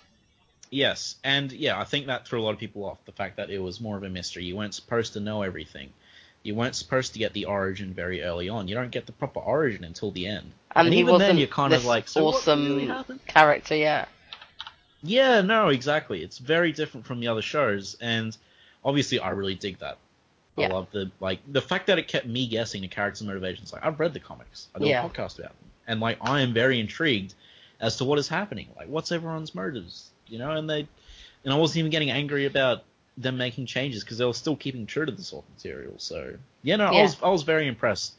Yes, 0.69 1.15
and 1.23 1.51
yeah, 1.51 1.79
I 1.79 1.83
think 1.83 2.07
that 2.07 2.27
threw 2.27 2.41
a 2.41 2.43
lot 2.43 2.53
of 2.53 2.59
people 2.59 2.85
off. 2.85 3.03
The 3.05 3.11
fact 3.11 3.37
that 3.37 3.49
it 3.49 3.59
was 3.59 3.81
more 3.81 3.97
of 3.97 4.03
a 4.03 4.09
mystery. 4.09 4.43
You 4.43 4.55
weren't 4.55 4.75
supposed 4.75 5.13
to 5.13 5.19
know 5.19 5.41
everything. 5.41 5.93
You 6.45 6.53
weren't 6.53 6.75
supposed 6.75 7.13
to 7.13 7.19
get 7.19 7.33
the 7.33 7.45
origin 7.45 7.91
very 7.91 8.21
early 8.21 8.49
on. 8.49 8.67
You 8.67 8.75
don't 8.75 8.91
get 8.91 9.07
the 9.07 9.11
proper 9.11 9.39
origin 9.39 9.83
until 9.83 10.11
the 10.11 10.27
end. 10.27 10.51
And, 10.75 10.93
he 10.93 10.99
even 10.99 11.17
then, 11.17 11.39
you're 11.39 11.47
kind 11.47 11.73
of 11.73 11.85
like, 11.85 12.07
so 12.07 12.27
awesome 12.27 12.77
really 12.77 13.19
character. 13.25 13.75
Yeah. 13.75 14.05
Yeah, 15.01 15.41
no, 15.41 15.69
exactly. 15.69 16.21
It's 16.21 16.37
very 16.37 16.71
different 16.71 17.05
from 17.05 17.19
the 17.19 17.27
other 17.29 17.41
shows, 17.41 17.95
and 17.99 18.35
obviously, 18.83 19.19
I 19.19 19.31
really 19.31 19.55
dig 19.55 19.79
that. 19.79 19.97
I 20.57 20.67
love 20.67 20.87
the 20.91 21.11
like 21.19 21.39
the 21.51 21.61
fact 21.61 21.87
that 21.87 21.99
it 21.99 22.07
kept 22.07 22.27
me 22.27 22.47
guessing 22.47 22.81
the 22.81 22.87
characters' 22.87 23.23
motivations. 23.27 23.73
Like 23.73 23.83
I've 23.83 23.99
read 23.99 24.13
the 24.13 24.21
comics, 24.21 24.67
I 24.73 24.79
do 24.79 24.85
Yeah. 24.87 25.05
a 25.05 25.09
podcast 25.09 25.39
about 25.39 25.49
them, 25.49 25.71
and 25.87 25.99
like 25.99 26.17
I 26.21 26.41
am 26.41 26.53
very 26.53 26.79
intrigued 26.79 27.33
as 27.81 27.97
to 27.97 28.05
what 28.05 28.19
is 28.19 28.27
happening. 28.27 28.69
Like, 28.77 28.87
what's 28.87 29.11
everyone's 29.11 29.53
motives? 29.53 30.11
You 30.27 30.39
know, 30.39 30.51
and 30.51 30.69
they, 30.69 30.87
and 31.43 31.53
I 31.53 31.57
wasn't 31.57 31.79
even 31.79 31.91
getting 31.91 32.09
angry 32.09 32.45
about 32.45 32.83
them 33.17 33.37
making 33.37 33.65
changes 33.65 34.03
because 34.03 34.17
they 34.17 34.25
were 34.25 34.33
still 34.33 34.55
keeping 34.55 34.85
true 34.85 35.05
to 35.05 35.11
the 35.11 35.23
source 35.23 35.45
material. 35.55 35.93
So 35.97 36.35
yeah, 36.63 36.75
no, 36.77 36.85
I 36.85 37.01
was 37.01 37.17
I 37.21 37.29
was 37.29 37.43
very 37.43 37.67
impressed, 37.67 38.15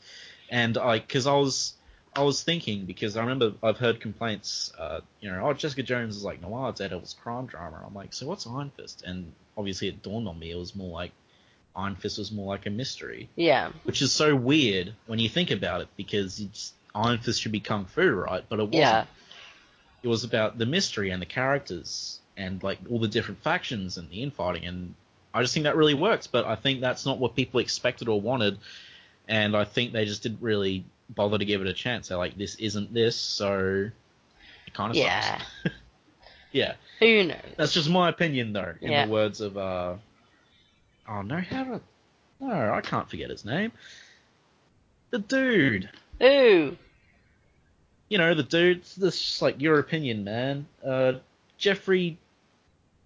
and 0.50 0.78
I 0.78 0.98
because 1.00 1.26
I 1.26 1.34
was 1.34 1.74
I 2.14 2.22
was 2.22 2.42
thinking 2.42 2.86
because 2.86 3.16
I 3.16 3.20
remember 3.20 3.52
I've 3.62 3.76
heard 3.78 4.00
complaints, 4.00 4.72
uh, 4.78 5.00
you 5.20 5.30
know, 5.30 5.46
oh 5.46 5.52
Jessica 5.52 5.82
Jones 5.82 6.16
is 6.16 6.24
like 6.24 6.40
noir, 6.40 6.72
Daredevil's 6.72 7.14
crime 7.22 7.46
drama. 7.46 7.82
I'm 7.86 7.94
like, 7.94 8.14
so 8.14 8.26
what's 8.26 8.46
Iron 8.46 8.70
Fist? 8.76 9.02
And 9.06 9.32
obviously 9.56 9.88
it 9.88 10.02
dawned 10.02 10.26
on 10.28 10.38
me 10.38 10.50
it 10.50 10.56
was 10.58 10.74
more 10.74 10.90
like 10.90 11.12
Iron 11.76 11.94
Fist 11.94 12.16
was 12.18 12.32
more 12.32 12.46
like 12.46 12.64
a 12.64 12.70
mystery, 12.70 13.28
Yeah. 13.36 13.70
which 13.84 14.00
is 14.00 14.10
so 14.12 14.34
weird 14.34 14.94
when 15.06 15.18
you 15.18 15.28
think 15.28 15.50
about 15.50 15.82
it 15.82 15.88
because 15.96 16.40
it's, 16.40 16.72
Iron 16.94 17.18
Fist 17.18 17.42
should 17.42 17.52
be 17.52 17.60
kung 17.60 17.84
fu, 17.84 18.08
right? 18.08 18.42
But 18.48 18.58
it 18.60 18.62
wasn't. 18.62 18.74
Yeah. 18.74 19.04
It 20.02 20.08
was 20.08 20.24
about 20.24 20.56
the 20.56 20.64
mystery 20.64 21.10
and 21.10 21.20
the 21.20 21.26
characters 21.26 22.20
and 22.36 22.62
like 22.62 22.78
all 22.90 22.98
the 22.98 23.08
different 23.08 23.42
factions 23.42 23.96
and 23.98 24.08
the 24.10 24.22
infighting, 24.22 24.64
and 24.66 24.94
I 25.34 25.42
just 25.42 25.54
think 25.54 25.64
that 25.64 25.76
really 25.76 25.94
works. 25.94 26.26
But 26.26 26.44
I 26.44 26.54
think 26.56 26.80
that's 26.80 27.06
not 27.06 27.18
what 27.18 27.34
people 27.36 27.60
expected 27.60 28.08
or 28.08 28.20
wanted, 28.20 28.58
and 29.28 29.56
I 29.56 29.64
think 29.64 29.92
they 29.92 30.04
just 30.04 30.22
didn't 30.22 30.40
really 30.42 30.84
bother 31.10 31.38
to 31.38 31.44
give 31.44 31.60
it 31.60 31.66
a 31.66 31.72
chance. 31.72 32.08
They're 32.08 32.18
like, 32.18 32.36
this 32.36 32.56
isn't 32.56 32.92
this, 32.92 33.16
so 33.16 33.88
It 34.66 34.74
kind 34.74 34.90
of 34.90 34.96
Yeah. 34.96 35.38
sucks. 35.62 35.74
yeah, 36.52 36.74
Who 37.00 37.24
knows? 37.24 37.36
that's 37.56 37.72
just 37.72 37.88
my 37.88 38.08
opinion 38.08 38.52
though. 38.52 38.74
In 38.80 38.90
Yeah. 38.90 39.06
the 39.06 39.12
words 39.12 39.40
of 39.40 39.56
uh, 39.56 39.94
oh 41.08 41.22
no, 41.22 41.38
how 41.40 41.64
do 41.64 41.74
I... 41.74 41.80
no, 42.44 42.72
I 42.74 42.80
can't 42.80 43.08
forget 43.08 43.30
his 43.30 43.44
name. 43.44 43.72
The 45.10 45.18
dude. 45.20 45.88
Who? 46.20 46.76
You 48.08 48.18
know, 48.18 48.34
the 48.34 48.42
dude. 48.42 48.82
This 48.96 49.20
just 49.20 49.42
like 49.42 49.60
your 49.60 49.78
opinion, 49.78 50.24
man. 50.24 50.66
Uh, 50.84 51.14
Jeffrey. 51.58 52.18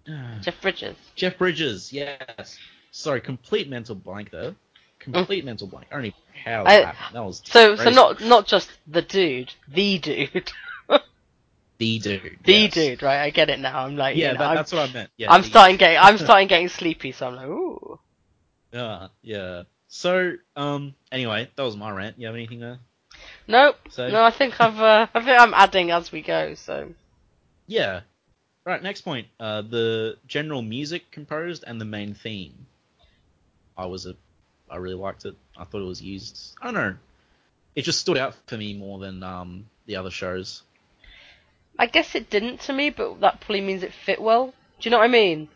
Uh, 0.09 0.39
Jeff 0.41 0.59
Bridges. 0.61 0.95
Jeff 1.15 1.37
Bridges. 1.37 1.91
Yes. 1.93 2.57
Sorry, 2.91 3.21
complete 3.21 3.69
mental 3.69 3.95
blank 3.95 4.31
there. 4.31 4.55
Complete 4.99 5.45
mental 5.45 5.67
blank. 5.67 5.87
I 5.91 5.95
don't 5.95 6.05
even 6.05 6.17
know 6.35 6.41
how 6.51 6.63
that 6.63 6.69
I- 6.69 6.91
happened. 6.91 7.15
That 7.15 7.23
was 7.25 7.41
So, 7.45 7.75
so 7.75 7.89
not 7.89 8.21
not 8.21 8.45
just 8.47 8.69
the 8.87 9.01
dude, 9.01 9.53
the 9.67 9.97
dude, 9.99 10.51
the 11.77 11.99
dude. 11.99 12.37
the 12.43 12.53
yes. 12.53 12.73
dude, 12.73 13.01
right? 13.03 13.21
I 13.23 13.29
get 13.31 13.49
it 13.49 13.59
now. 13.59 13.85
I'm 13.85 13.95
like, 13.95 14.15
Yeah, 14.15 14.27
you 14.27 14.33
know, 14.33 14.39
that, 14.39 14.49
I'm, 14.49 14.55
that's 14.55 14.71
what 14.71 14.89
I 14.89 14.93
meant. 14.93 15.09
Yeah, 15.17 15.31
I'm 15.31 15.43
starting 15.43 15.77
getting, 15.77 15.97
I'm 15.97 16.17
starting 16.19 16.47
getting 16.47 16.67
sleepy, 16.69 17.11
so 17.11 17.27
I'm 17.27 17.35
like, 17.35 17.47
ooh. 17.47 17.99
Yeah, 18.71 19.07
yeah. 19.21 19.63
So, 19.87 20.33
um, 20.55 20.93
anyway, 21.11 21.49
that 21.55 21.63
was 21.63 21.75
my 21.75 21.91
rant. 21.91 22.17
You 22.19 22.27
have 22.27 22.35
anything 22.35 22.59
there? 22.59 22.79
Nope. 23.47 23.75
So- 23.89 24.09
No, 24.09 24.23
I 24.23 24.31
think 24.31 24.59
I've, 24.61 24.79
uh, 24.79 25.07
I 25.13 25.23
think 25.23 25.39
I'm 25.39 25.53
adding 25.53 25.91
as 25.91 26.11
we 26.11 26.21
go. 26.21 26.53
So 26.55 26.93
Yeah. 27.67 28.01
Right, 28.65 28.81
next 28.81 29.01
point. 29.01 29.27
Uh, 29.39 29.61
the 29.61 30.17
general 30.27 30.61
music 30.61 31.09
composed 31.11 31.63
and 31.65 31.81
the 31.81 31.85
main 31.85 32.13
theme. 32.13 32.67
I 33.77 33.85
was 33.87 34.05
a, 34.05 34.15
I 34.69 34.75
really 34.77 34.95
liked 34.95 35.25
it. 35.25 35.35
I 35.57 35.63
thought 35.63 35.81
it 35.81 35.85
was 35.87 36.01
used. 36.01 36.53
I 36.61 36.65
don't 36.65 36.73
know. 36.75 36.95
It 37.75 37.83
just 37.83 37.99
stood 37.99 38.17
out 38.17 38.35
for 38.47 38.57
me 38.57 38.73
more 38.73 38.99
than 38.99 39.23
um 39.23 39.65
the 39.85 39.95
other 39.95 40.11
shows. 40.11 40.61
I 41.79 41.87
guess 41.87 42.13
it 42.15 42.29
didn't 42.29 42.59
to 42.61 42.73
me, 42.73 42.89
but 42.91 43.21
that 43.21 43.39
probably 43.39 43.61
means 43.61 43.81
it 43.81 43.93
fit 43.93 44.21
well. 44.21 44.47
Do 44.47 44.53
you 44.81 44.91
know 44.91 44.97
what 44.99 45.05
I 45.05 45.07
mean? 45.07 45.47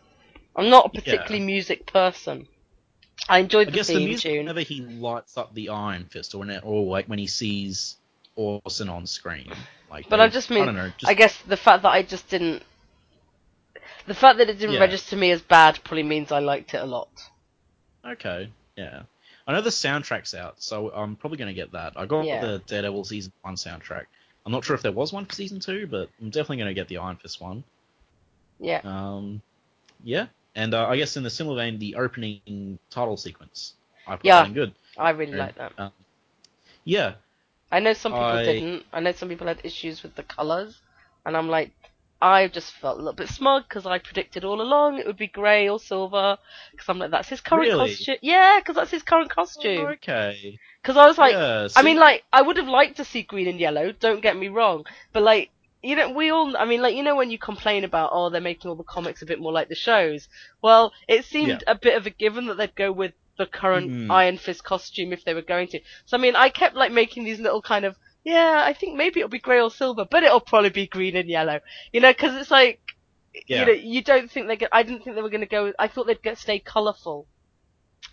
I'm 0.56 0.70
not 0.70 0.86
a 0.86 0.88
particularly 0.88 1.40
music 1.40 1.86
person. 1.86 2.48
I 3.28 3.38
enjoyed 3.38 3.68
I 3.68 3.70
the 3.70 3.76
guess 3.76 3.86
the 3.88 3.94
theme 3.94 4.08
music 4.08 4.30
tune. 4.30 4.38
whenever 4.38 4.60
he 4.60 4.80
lights 4.80 5.36
up 5.36 5.54
the 5.54 5.68
Iron 5.68 6.04
Fist, 6.06 6.34
or 6.34 6.38
when 6.38 6.50
it, 6.50 6.62
or 6.64 6.86
like 6.86 7.06
when 7.06 7.18
he 7.18 7.26
sees 7.26 7.96
Orson 8.34 8.88
on 8.88 9.06
screen. 9.06 9.52
Like, 9.90 10.08
But 10.08 10.16
they- 10.16 10.22
I 10.24 10.28
just 10.28 10.50
mean, 10.50 10.62
I 10.62 10.66
don't 10.66 10.74
know. 10.76 10.90
Just, 10.96 11.10
I 11.10 11.14
guess 11.14 11.36
the 11.42 11.56
fact 11.56 11.82
that 11.82 11.90
I 11.90 12.02
just 12.02 12.28
didn't, 12.28 12.62
the 14.06 14.14
fact 14.14 14.38
that 14.38 14.48
it 14.48 14.58
didn't 14.58 14.74
Yeah. 14.74 14.80
register 14.80 15.16
me 15.16 15.30
as 15.30 15.42
bad 15.42 15.80
probably 15.84 16.02
means 16.02 16.30
I 16.32 16.38
liked 16.40 16.74
it 16.74 16.78
a 16.82 16.84
lot. 16.86 17.08
Okay, 18.04 18.50
yeah. 18.76 19.02
I 19.46 19.52
know 19.52 19.60
the 19.60 19.70
soundtrack's 19.70 20.34
out, 20.34 20.62
so 20.62 20.90
I'm 20.92 21.16
probably 21.16 21.38
going 21.38 21.48
to 21.48 21.54
get 21.54 21.72
that. 21.72 21.92
I 21.96 22.06
got 22.06 22.24
Yeah. 22.24 22.40
the 22.40 22.58
Daredevil 22.66 23.04
season 23.04 23.32
one 23.42 23.54
soundtrack. 23.54 24.06
I'm 24.44 24.52
not 24.52 24.64
sure 24.64 24.74
if 24.76 24.82
there 24.82 24.92
was 24.92 25.12
one 25.12 25.24
for 25.26 25.34
season 25.34 25.60
two, 25.60 25.86
but 25.86 26.08
I'm 26.20 26.30
definitely 26.30 26.58
going 26.58 26.68
to 26.68 26.74
get 26.74 26.88
the 26.88 26.98
Iron 26.98 27.16
Fist 27.16 27.40
one. 27.40 27.64
Yeah. 28.58 28.80
Um, 28.84 29.42
yeah, 30.02 30.26
and 30.54 30.72
uh, 30.74 30.86
I 30.86 30.96
guess 30.96 31.16
in 31.16 31.22
the 31.22 31.30
similar 31.30 31.56
vein, 31.56 31.78
the 31.78 31.96
opening 31.96 32.78
title 32.90 33.16
sequence, 33.16 33.74
I 34.06 34.16
put 34.16 34.24
Yeah. 34.24 34.48
good. 34.48 34.72
I 34.96 35.10
really 35.10 35.32
like 35.36 35.56
that. 35.56 35.72
Um, 35.78 35.92
yeah, 36.84 37.14
I 37.70 37.80
know 37.80 37.92
some 37.92 38.12
people 38.12 38.24
I- 38.24 38.44
didn't. 38.44 38.86
I 38.92 39.00
know 39.00 39.12
some 39.12 39.28
people 39.28 39.46
had 39.48 39.60
issues 39.64 40.02
with 40.02 40.14
the 40.14 40.22
colours, 40.22 40.80
and 41.24 41.36
I'm 41.36 41.48
like, 41.48 41.72
I 42.20 42.48
just 42.48 42.72
felt 42.72 42.96
a 42.96 43.02
little 43.02 43.12
bit 43.14 43.28
smug 43.28 43.64
because 43.68 43.84
I 43.86 43.98
predicted 43.98 44.44
all 44.44 44.60
along 44.62 44.98
it 44.98 45.06
would 45.06 45.18
be 45.18 45.26
grey 45.26 45.68
or 45.68 45.78
silver. 45.78 46.38
Because 46.72 46.88
I'm 46.88 46.98
like, 46.98 47.10
that's 47.10 47.28
his 47.28 47.40
current 47.40 47.68
Really? 47.68 47.90
costume. 47.90 48.16
Yeah, 48.22 48.58
because 48.60 48.76
that's 48.76 48.90
his 48.90 49.02
current 49.02 49.30
costume. 49.30 49.86
okay. 49.86 50.58
Because 50.82 50.96
I 50.96 51.06
was 51.06 51.18
like, 51.18 51.32
yeah, 51.32 51.68
I 51.76 51.82
mean, 51.82 51.98
like, 51.98 52.22
I 52.32 52.42
would 52.42 52.56
have 52.58 52.68
liked 52.68 52.96
to 52.98 53.04
see 53.04 53.22
green 53.22 53.48
and 53.48 53.58
yellow. 53.60 53.92
Don't 53.92 54.22
get 54.22 54.36
me 54.36 54.48
wrong, 54.48 54.84
but 55.12 55.22
like, 55.24 55.50
you 55.82 55.94
know, 55.96 56.10
we 56.10 56.30
all. 56.30 56.56
I 56.56 56.64
mean, 56.64 56.80
like, 56.80 56.94
you 56.96 57.02
know, 57.02 57.16
when 57.16 57.30
you 57.30 57.38
complain 57.38 57.84
about, 57.84 58.10
oh, 58.12 58.30
they're 58.30 58.40
making 58.40 58.68
all 58.68 58.76
the 58.76 58.82
comics 58.84 59.20
a 59.22 59.26
bit 59.26 59.38
more 59.40 59.52
like 59.52 59.68
the 59.68 59.74
shows. 59.74 60.28
Well, 60.62 60.92
it 61.08 61.24
seemed 61.24 61.64
a 61.66 61.74
bit 61.74 61.96
of 61.96 62.06
a 62.06 62.10
given 62.10 62.46
that 62.46 62.56
they'd 62.56 62.74
go 62.74 62.90
with 62.92 63.12
the 63.36 63.46
current 63.46 63.90
Mhm. 63.90 64.10
Iron 64.10 64.38
Fist 64.38 64.64
costume 64.64 65.12
if 65.12 65.24
they 65.24 65.34
were 65.34 65.42
going 65.42 65.68
to. 65.68 65.80
So 66.06 66.16
I 66.16 66.20
mean, 66.20 66.34
I 66.34 66.48
kept 66.48 66.74
like 66.74 66.90
making 66.92 67.24
these 67.24 67.38
little 67.40 67.60
kind 67.62 67.84
of, 67.84 67.94
yeah, 68.26 68.62
I 68.66 68.72
think 68.72 68.96
maybe 68.96 69.20
it'll 69.20 69.30
be 69.30 69.38
grey 69.38 69.60
or 69.60 69.70
silver, 69.70 70.04
but 70.10 70.24
it'll 70.24 70.40
probably 70.40 70.70
be 70.70 70.88
green 70.88 71.14
and 71.16 71.28
yellow. 71.28 71.60
You 71.92 72.00
know, 72.00 72.12
because 72.12 72.34
it's 72.34 72.50
like, 72.50 72.80
Yeah. 73.46 73.60
you 73.60 73.66
know, 73.66 73.72
you 73.72 74.02
don't 74.02 74.28
think 74.30 74.48
they're. 74.48 74.56
Go- 74.56 74.66
I 74.72 74.82
didn't 74.82 75.04
think 75.04 75.14
they 75.14 75.22
were 75.22 75.30
going 75.30 75.42
to 75.42 75.46
go. 75.46 75.72
I 75.78 75.86
thought 75.88 76.08
they'd 76.08 76.22
get 76.22 76.38
stay 76.38 76.58
colourful. 76.58 77.28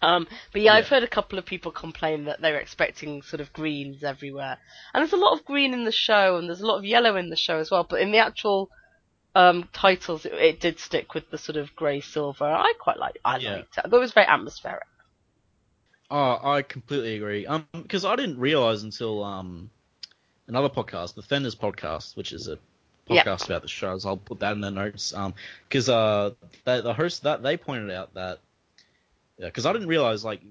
Um, 0.02 0.28
but 0.52 0.62
yeah, 0.62 0.74
I've 0.76 0.88
heard 0.88 1.04
a 1.04 1.08
couple 1.08 1.40
of 1.40 1.46
people 1.46 1.72
complain 1.72 2.26
that 2.26 2.42
they're 2.42 2.60
expecting 2.60 3.22
sort 3.24 3.42
of 3.42 3.54
greens 3.54 4.04
everywhere, 4.04 4.58
and 4.94 5.02
there's 5.02 5.14
a 5.14 5.18
lot 5.26 5.34
of 5.38 5.46
green 5.46 5.74
in 5.74 5.84
the 5.86 5.92
show, 5.92 6.38
and 6.38 6.48
there's 6.48 6.62
a 6.62 6.68
lot 6.68 6.78
of 6.78 6.86
yellow 6.86 7.16
in 7.16 7.30
the 7.30 7.36
show 7.36 7.58
as 7.60 7.72
well. 7.72 7.84
But 7.90 8.02
in 8.02 8.12
the 8.12 8.20
actual 8.20 8.70
um, 9.36 9.68
titles, 9.74 10.26
it, 10.26 10.34
it 10.34 10.60
did 10.60 10.80
stick 10.80 11.14
with 11.16 11.30
the 11.32 11.38
sort 11.40 11.58
of 11.58 11.76
grey 11.76 12.02
silver. 12.02 12.46
I 12.46 12.74
quite 12.80 13.00
like. 13.00 13.18
I 13.26 13.38
Yeah. 13.38 13.56
liked 13.58 13.78
it. 13.78 13.82
I 13.86 13.90
thought 13.90 13.98
it 13.98 14.00
was 14.00 14.14
very 14.14 14.28
atmospheric. 14.28 14.84
Oh, 16.10 16.40
I 16.44 16.62
completely 16.62 17.16
agree. 17.16 17.46
Um, 17.48 17.68
because 17.74 18.06
I 18.06 18.16
didn't 18.16 18.40
realize 18.40 18.84
until 18.84 19.24
um 19.24 19.72
another 20.48 20.70
podcast, 20.70 21.16
the 21.16 21.22
Fenders 21.22 21.56
podcast, 21.56 22.16
which 22.16 22.32
is 22.32 22.48
a 22.48 22.58
podcast 23.10 23.46
about 23.46 23.62
the 23.62 23.68
shows. 23.68 24.06
I'll 24.06 24.18
put 24.18 24.40
that 24.40 24.54
in 24.54 24.62
the 24.62 24.72
notes. 24.72 25.14
Um, 25.14 25.34
because 25.68 25.90
uh, 25.90 26.32
the, 26.66 26.82
the 26.82 26.94
host 26.94 27.24
that 27.24 27.44
they 27.44 27.58
pointed 27.58 27.92
out 27.92 28.14
that 28.14 28.40
because 29.40 29.66
I 29.66 29.74
didn't 29.74 29.88
realize 29.88 30.24
like 30.24 30.42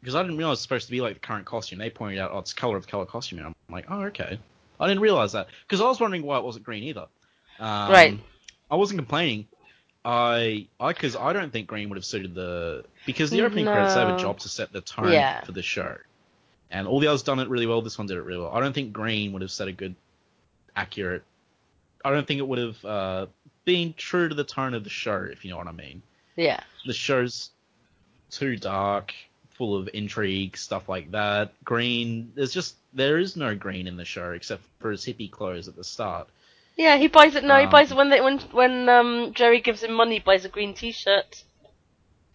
because 0.00 0.14
I 0.14 0.22
didn't 0.22 0.36
realize 0.38 0.56
it's 0.56 0.62
supposed 0.62 0.86
to 0.86 0.90
be 0.90 1.00
like 1.00 1.14
the 1.14 1.20
current 1.20 1.44
costume. 1.46 1.78
They 1.78 1.90
pointed 1.90 2.18
out, 2.18 2.30
oh, 2.32 2.38
it's 2.38 2.52
color 2.52 2.76
of 2.76 2.86
color 2.86 3.06
costume. 3.06 3.38
And 3.38 3.48
I'm 3.48 3.54
like, 3.70 3.86
oh, 3.88 4.02
okay. 4.04 4.38
I 4.80 4.88
didn't 4.88 5.02
realize 5.02 5.32
that 5.32 5.48
because 5.66 5.80
I 5.80 5.84
was 5.84 6.00
wondering 6.00 6.22
why 6.24 6.38
it 6.38 6.44
wasn't 6.44 6.64
green 6.64 6.82
either. 6.84 7.06
Um, 7.60 7.90
Right. 7.92 8.18
I 8.70 8.76
wasn't 8.76 8.98
complaining. 8.98 9.46
I, 10.04 10.66
I, 10.80 10.88
because 10.92 11.14
I 11.14 11.32
don't 11.32 11.52
think 11.52 11.68
green 11.68 11.88
would 11.90 11.96
have 11.96 12.04
suited 12.04 12.34
the 12.34 12.84
because 13.06 13.30
the 13.30 13.42
opening 13.42 13.66
credits 13.66 13.94
have 13.94 14.08
a 14.08 14.18
job 14.18 14.40
to 14.40 14.48
set 14.48 14.72
the 14.72 14.80
tone 14.80 15.12
Yeah. 15.12 15.44
for 15.44 15.52
the 15.52 15.62
show, 15.62 15.96
and 16.72 16.88
all 16.88 16.98
the 16.98 17.06
others 17.06 17.22
done 17.22 17.38
it 17.38 17.48
really 17.48 17.66
well. 17.66 17.82
This 17.82 17.96
one 17.98 18.06
did 18.08 18.16
it 18.16 18.22
really 18.22 18.40
well. 18.40 18.52
I 18.52 18.58
don't 18.60 18.72
think 18.72 18.92
green 18.92 19.32
would 19.32 19.42
have 19.42 19.50
set 19.52 19.68
a 19.68 19.72
good, 19.72 19.94
accurate. 20.74 21.22
I 22.04 22.10
don't 22.10 22.26
think 22.26 22.38
it 22.38 22.48
would 22.48 22.58
have 22.58 22.84
uh, 22.84 23.26
been 23.64 23.94
true 23.96 24.28
to 24.28 24.34
the 24.34 24.42
tone 24.44 24.74
of 24.74 24.82
the 24.82 24.90
show, 24.90 25.28
if 25.30 25.44
you 25.44 25.50
know 25.52 25.58
what 25.58 25.68
I 25.68 25.72
mean. 25.72 26.02
Yeah. 26.34 26.60
The 26.86 26.92
show's 26.92 27.50
too 28.30 28.56
dark, 28.56 29.14
full 29.50 29.76
of 29.76 29.88
intrigue, 29.92 30.56
stuff 30.56 30.88
like 30.88 31.12
that. 31.12 31.52
Green, 31.62 32.32
there's 32.34 32.52
just 32.52 32.74
there 32.94 33.18
is 33.18 33.36
no 33.36 33.54
green 33.54 33.86
in 33.86 33.96
the 33.96 34.04
show 34.04 34.32
except 34.32 34.62
for 34.80 34.90
his 34.90 35.04
hippie 35.04 35.30
clothes 35.30 35.68
at 35.68 35.76
the 35.76 35.84
start. 35.84 36.28
Yeah, 36.76 36.96
he 36.96 37.06
buys 37.06 37.34
it. 37.34 37.44
No, 37.44 37.56
he 37.58 37.64
Um, 37.64 37.70
buys 37.70 37.90
it 37.92 37.96
when 37.96 38.08
they 38.08 38.20
when 38.22 38.38
when 38.50 38.88
um 38.88 39.32
Jerry 39.34 39.60
gives 39.60 39.82
him 39.82 39.92
money. 39.92 40.14
He 40.14 40.20
buys 40.20 40.44
a 40.46 40.48
green 40.48 40.72
T-shirt. 40.74 41.44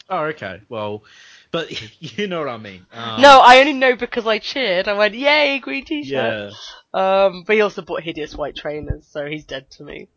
Oh, 0.09 0.25
okay. 0.25 0.61
Well, 0.69 1.03
but 1.51 1.71
you 2.17 2.27
know 2.27 2.39
what 2.39 2.49
I 2.49 2.57
mean. 2.57 2.85
Um, 2.93 3.21
no, 3.21 3.39
I 3.39 3.59
only 3.59 3.73
know 3.73 3.95
because 3.95 4.25
I 4.27 4.39
cheered. 4.39 4.87
I 4.87 4.93
went, 4.93 5.15
"Yay, 5.15 5.59
green 5.59 5.85
T-shirt!" 5.85 6.53
Yeah, 6.93 7.27
Um, 7.27 7.43
but 7.45 7.55
he 7.55 7.61
also 7.61 7.81
bought 7.81 8.03
hideous 8.03 8.35
white 8.35 8.55
trainers, 8.55 9.07
so 9.07 9.25
he's 9.25 9.45
dead 9.45 9.69
to 9.71 9.83
me. 9.83 10.07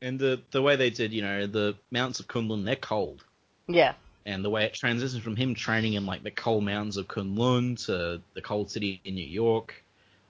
and 0.00 0.18
the 0.18 0.40
the 0.50 0.62
way 0.62 0.76
they 0.76 0.90
did, 0.90 1.12
you 1.12 1.22
know, 1.22 1.46
the 1.46 1.76
mountains 1.90 2.20
of 2.20 2.26
K'un-Lun, 2.28 2.64
they're 2.64 2.76
cold, 2.76 3.24
Yeah, 3.68 3.94
and 4.26 4.44
the 4.44 4.50
way 4.50 4.64
it 4.64 4.74
transitions 4.74 5.22
from 5.22 5.36
him 5.36 5.54
training 5.54 5.94
in 5.94 6.06
like 6.06 6.22
the 6.22 6.30
cold 6.30 6.64
mountains 6.64 6.96
of 6.96 7.08
K'un-Lun 7.08 7.76
to 7.86 8.20
the 8.34 8.42
cold 8.42 8.70
city 8.70 9.00
in 9.04 9.14
New 9.14 9.24
York, 9.26 9.74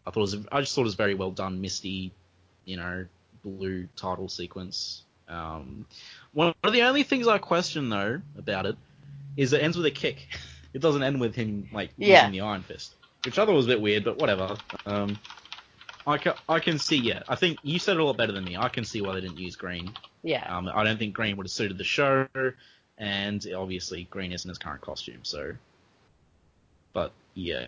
I 0.06 0.10
thought 0.10 0.20
it 0.20 0.36
was, 0.36 0.46
I 0.52 0.60
just 0.60 0.74
thought 0.74 0.82
it 0.82 0.84
was 0.84 0.94
very 0.94 1.14
well 1.14 1.30
done, 1.30 1.60
misty, 1.60 2.12
you 2.64 2.76
know, 2.76 3.06
blue 3.42 3.88
title 3.96 4.28
sequence. 4.28 5.02
Um, 5.28 5.86
one 6.32 6.52
of 6.62 6.72
the 6.72 6.82
only 6.82 7.04
things 7.04 7.26
I 7.26 7.38
question 7.38 7.88
though 7.88 8.20
about 8.36 8.66
it 8.66 8.76
is 9.36 9.52
it 9.52 9.62
ends 9.62 9.76
with 9.76 9.86
a 9.86 9.90
kick. 9.90 10.28
It 10.74 10.80
doesn't 10.80 11.02
end 11.02 11.20
with 11.20 11.34
him 11.34 11.68
like 11.70 11.90
Yeah. 11.98 12.22
using 12.24 12.32
the 12.32 12.40
Iron 12.46 12.62
Fist, 12.62 12.94
which 13.26 13.38
I 13.38 13.44
thought 13.44 13.52
was 13.54 13.66
a 13.66 13.68
bit 13.68 13.82
weird, 13.82 14.04
but 14.04 14.16
whatever. 14.16 14.56
Um, 14.86 15.18
I 16.06 16.16
can, 16.16 16.32
I 16.48 16.60
can 16.60 16.78
see, 16.78 16.96
yeah. 16.96 17.24
I 17.28 17.34
think 17.34 17.58
you 17.62 17.78
said 17.78 17.96
it 17.98 18.00
a 18.00 18.04
lot 18.06 18.16
better 18.16 18.32
than 18.32 18.42
me. 18.44 18.56
I 18.56 18.70
can 18.70 18.84
see 18.86 19.02
why 19.02 19.12
they 19.14 19.20
didn't 19.20 19.36
use 19.36 19.54
green. 19.54 19.92
yeah, 20.22 20.44
Um, 20.56 20.70
I 20.74 20.82
don't 20.82 20.96
think 20.98 21.12
green 21.12 21.36
would 21.36 21.44
have 21.44 21.50
suited 21.50 21.76
the 21.76 21.84
show, 21.84 22.26
and 22.96 23.46
obviously 23.54 24.04
green 24.04 24.32
isn't 24.32 24.48
his 24.48 24.56
current 24.56 24.80
costume, 24.80 25.18
so. 25.24 25.52
But 26.94 27.12
yeah. 27.34 27.66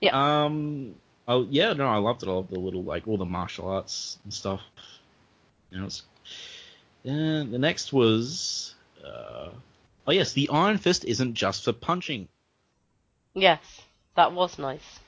Yeah. 0.00 0.44
Um. 0.44 0.96
Oh 1.28 1.46
yeah, 1.48 1.72
no, 1.74 1.86
I 1.86 1.96
loved 1.98 2.22
it. 2.24 2.28
Loved 2.28 2.50
the 2.50 2.58
little 2.58 2.82
like 2.82 3.06
all 3.06 3.16
the 3.18 3.24
martial 3.24 3.68
arts 3.68 4.18
and 4.24 4.34
stuff. 4.34 4.60
You 5.70 5.78
know, 5.78 5.86
it's. 5.86 6.02
And 7.04 7.52
the 7.52 7.58
next 7.58 7.92
was. 7.92 8.73
Uh, 9.04 9.50
oh 10.06 10.12
yes, 10.12 10.32
the 10.32 10.48
Iron 10.50 10.78
Fist 10.78 11.04
isn't 11.04 11.34
just 11.34 11.64
for 11.64 11.72
punching. 11.72 12.28
yes, 13.34 13.60
that 14.16 14.32
was 14.32 14.58
nice. 14.58 15.00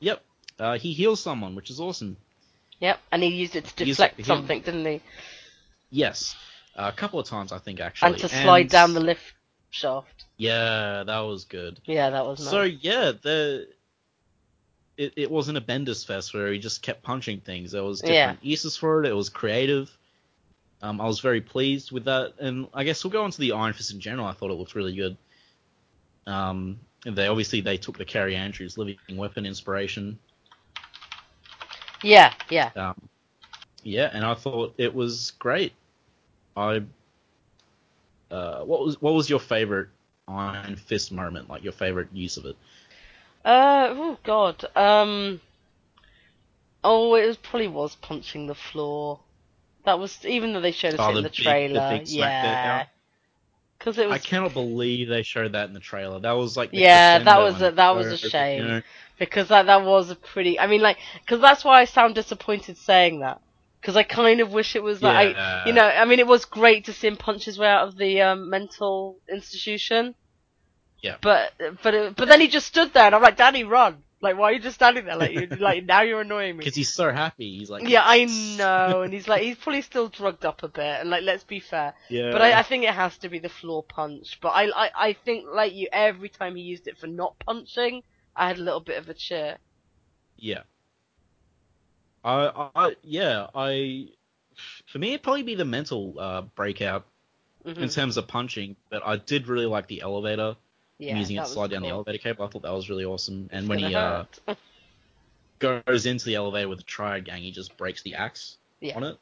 Yep. 0.00 0.22
Uh, 0.58 0.78
he 0.78 0.92
heals 0.92 1.20
someone, 1.20 1.54
which 1.54 1.70
is 1.70 1.80
awesome. 1.80 2.16
Yep, 2.80 3.00
and 3.12 3.22
he 3.22 3.28
used 3.30 3.56
it 3.56 3.64
to 3.64 3.84
deflect 3.84 4.24
something, 4.24 4.60
didn't 4.62 4.84
he? 4.86 5.00
Yes. 5.90 6.36
Uh, 6.76 6.90
a 6.92 6.96
couple 6.96 7.18
of 7.18 7.26
times, 7.26 7.50
I 7.52 7.58
think, 7.58 7.80
actually. 7.80 8.12
And 8.12 8.18
to 8.18 8.28
slide 8.28 8.60
And- 8.62 8.70
down 8.70 8.94
the 8.94 9.00
lift 9.00 9.34
shaft. 9.70 10.24
Yeah, 10.36 11.02
that 11.04 11.18
was 11.20 11.44
good. 11.44 11.80
Yeah, 11.84 12.10
that 12.10 12.24
was 12.24 12.38
nice. 12.38 12.50
So 12.50 12.62
yeah, 12.62 13.12
the 13.20 13.68
it, 14.96 15.12
it 15.16 15.30
wasn't 15.30 15.58
a 15.58 15.60
Bendis 15.60 16.06
fest 16.06 16.32
where 16.34 16.52
he 16.52 16.58
just 16.58 16.82
kept 16.82 17.02
punching 17.02 17.40
things. 17.40 17.72
There 17.72 17.82
was 17.84 18.02
Yeah. 18.04 18.08
different 18.32 18.44
uses 18.44 18.76
for 18.76 19.02
it. 19.02 19.08
It 19.08 19.14
was 19.14 19.28
creative. 19.28 19.90
Um, 20.80 21.00
I 21.00 21.06
was 21.06 21.20
very 21.20 21.40
pleased 21.40 21.90
with 21.90 22.04
that, 22.04 22.34
and 22.38 22.68
I 22.72 22.84
guess 22.84 23.02
we'll 23.02 23.10
go 23.10 23.24
on 23.24 23.30
to 23.32 23.40
the 23.40 23.52
Iron 23.52 23.72
Fist 23.72 23.92
in 23.92 24.00
general. 24.00 24.26
I 24.26 24.32
thought 24.32 24.50
it 24.50 24.54
looked 24.54 24.74
really 24.74 24.94
good. 24.94 25.16
Um, 26.26 26.78
they 27.04 27.26
obviously 27.26 27.60
they 27.60 27.76
took 27.76 27.98
the 27.98 28.04
Kaare 28.04 28.32
Andrews 28.34 28.78
living 28.78 28.98
weapon 29.12 29.46
inspiration. 29.46 30.18
Yeah, 32.02 32.32
yeah. 32.48 32.70
Um, 32.76 33.08
yeah, 33.82 34.10
and 34.12 34.24
I 34.24 34.34
thought 34.34 34.74
it 34.78 34.94
was 34.94 35.32
great. 35.38 35.72
I 36.56 36.82
uh, 38.30 38.62
what 38.62 38.84
was 38.84 39.00
what 39.00 39.14
was 39.14 39.30
your 39.30 39.40
favorite 39.40 39.88
Iron 40.26 40.76
Fist 40.76 41.10
moment? 41.12 41.48
Like 41.48 41.64
your 41.64 41.72
favorite 41.72 42.08
use 42.12 42.36
of 42.36 42.44
it? 42.44 42.56
Uh, 43.44 43.88
oh 43.90 44.18
god. 44.22 44.64
Um. 44.76 45.40
Oh, 46.84 47.14
it 47.14 47.26
was 47.26 47.36
probably 47.36 47.68
was 47.68 47.96
punching 47.96 48.46
the 48.46 48.54
floor. 48.54 49.20
That 49.88 49.98
was 49.98 50.22
even 50.26 50.52
though 50.52 50.60
they 50.60 50.72
showed 50.72 50.92
us 50.92 51.00
Oh, 51.00 51.08
in 51.08 51.14
the 51.16 51.22
the 51.22 51.28
big- 51.30 51.44
trailer. 51.44 52.00
yeah. 52.04 52.84
Because 53.78 53.96
it 53.96 54.06
was. 54.06 54.16
I 54.16 54.18
cannot 54.18 54.52
believe 54.52 55.08
they 55.08 55.22
showed 55.22 55.52
that 55.52 55.68
in 55.68 55.72
the 55.72 55.80
trailer. 55.80 56.20
That 56.20 56.32
was 56.32 56.58
like 56.58 56.72
the 56.72 56.76
Yeah, 56.78 57.20
that 57.20 57.38
was 57.38 57.62
a- 57.62 57.70
that 57.70 57.96
was 57.96 58.06
a 58.08 58.18
shame. 58.18 58.62
you 58.62 58.68
know, 58.68 58.82
because 59.18 59.48
that 59.48 59.64
that 59.64 59.84
was 59.84 60.10
a 60.10 60.14
pretty. 60.14 60.60
I 60.60 60.66
mean, 60.66 60.82
like, 60.82 60.98
because 61.24 61.40
that's 61.40 61.64
why 61.64 61.80
I 61.80 61.86
sound 61.86 62.14
disappointed 62.16 62.76
saying 62.76 63.20
that. 63.20 63.40
Because 63.80 63.96
I 63.96 64.02
kind 64.02 64.40
of 64.40 64.52
wish 64.52 64.76
it 64.76 64.82
was 64.82 65.02
like, 65.02 65.36
I, 65.36 65.62
you 65.66 65.72
know, 65.72 65.86
I 65.86 66.04
mean, 66.04 66.18
it 66.18 66.26
was 66.26 66.44
great 66.44 66.84
to 66.86 66.92
see 66.92 67.06
him 67.06 67.16
punch 67.16 67.44
his 67.46 67.58
way 67.58 67.68
out 67.68 67.88
of 67.88 67.96
the 67.96 68.20
um, 68.20 68.50
mental 68.50 69.16
institution. 69.32 70.14
Yeah. 71.00 71.16
But 71.22 71.52
but 71.82 71.94
it, 71.94 72.16
but 72.16 72.28
then 72.28 72.40
he 72.42 72.48
just 72.48 72.66
stood 72.66 72.92
there, 72.92 73.06
and 73.06 73.14
I'm 73.14 73.22
like, 73.22 73.36
Danny, 73.38 73.64
run! 73.64 74.02
Like, 74.20 74.36
why 74.36 74.50
are 74.50 74.52
you 74.54 74.58
just 74.58 74.74
standing 74.74 75.04
there? 75.04 75.16
Like, 75.16 75.32
you 75.32 75.46
like 75.60 75.84
now 75.84 76.02
you're 76.02 76.20
annoying 76.22 76.56
me. 76.56 76.64
because 76.64 76.74
he's 76.74 76.92
so 76.92 77.12
happy. 77.12 77.58
He's 77.58 77.70
like, 77.70 77.88
Yeah, 77.88 78.02
I 78.04 78.24
know, 78.56 79.02
and 79.02 79.12
he's 79.12 79.28
like, 79.28 79.42
he's 79.46 79.56
probably 79.56 79.82
still 79.82 80.08
drugged 80.08 80.44
up 80.44 80.62
a 80.64 80.68
bit, 80.68 81.00
and 81.00 81.10
like, 81.10 81.22
let's 81.22 81.44
be 81.44 81.60
fair. 81.60 81.94
Yeah, 82.10 82.32
But 82.32 82.42
I, 82.42 82.58
I 82.58 82.62
think 82.62 82.84
it 82.84 82.94
has 82.94 83.16
to 83.18 83.28
be 83.28 83.38
the 83.38 83.48
floor 83.48 83.82
punch. 83.84 84.38
But 84.40 84.48
I, 84.48 84.64
I, 84.70 84.90
I 85.08 85.12
think 85.12 85.46
like 85.52 85.72
you, 85.74 85.88
every 85.92 86.28
time 86.28 86.56
he 86.56 86.62
used 86.62 86.88
it 86.88 86.98
for 86.98 87.06
not 87.06 87.38
punching, 87.38 88.02
I 88.34 88.48
had 88.48 88.58
a 88.58 88.62
little 88.62 88.80
bit 88.80 88.98
of 88.98 89.08
a 89.08 89.14
cheer. 89.14 89.58
yeah. 90.36 90.62
I, 92.24 92.70
I, 92.74 92.96
yeah, 93.02 93.46
I. 93.54 94.08
For 94.86 94.98
me, 94.98 95.10
it'd 95.10 95.22
probably 95.22 95.44
be 95.44 95.54
the 95.54 95.64
mental 95.64 96.14
uh, 96.18 96.42
breakout 96.42 97.06
Mhm. 97.64 97.78
in 97.78 97.88
terms 97.88 98.16
of 98.16 98.26
punching. 98.26 98.76
But 98.90 99.02
I 99.06 99.16
did 99.16 99.46
really 99.46 99.66
like 99.66 99.86
the 99.86 100.02
elevator, 100.02 100.56
Yeah, 100.98 101.16
using 101.18 101.36
it 101.36 101.40
to 101.40 101.46
slide 101.46 101.70
down 101.70 101.82
the 101.82 101.88
elevator 101.88 102.18
cable. 102.18 102.44
I 102.44 102.48
thought 102.48 102.62
that 102.62 102.72
was 102.72 102.90
really 102.90 103.04
awesome. 103.04 103.48
And 103.52 103.60
It's 103.62 103.68
when 103.68 103.78
he 103.78 103.94
uh, 103.94 104.24
goes 105.58 106.06
into 106.06 106.24
the 106.24 106.34
elevator 106.34 106.68
with 106.68 106.78
the 106.78 106.84
triad 106.84 107.24
gang, 107.24 107.42
he 107.42 107.50
just 107.50 107.76
breaks 107.76 108.02
the 108.02 108.14
axe 108.14 108.56
Yeah. 108.80 108.96
on 108.96 109.04
it. 109.04 109.18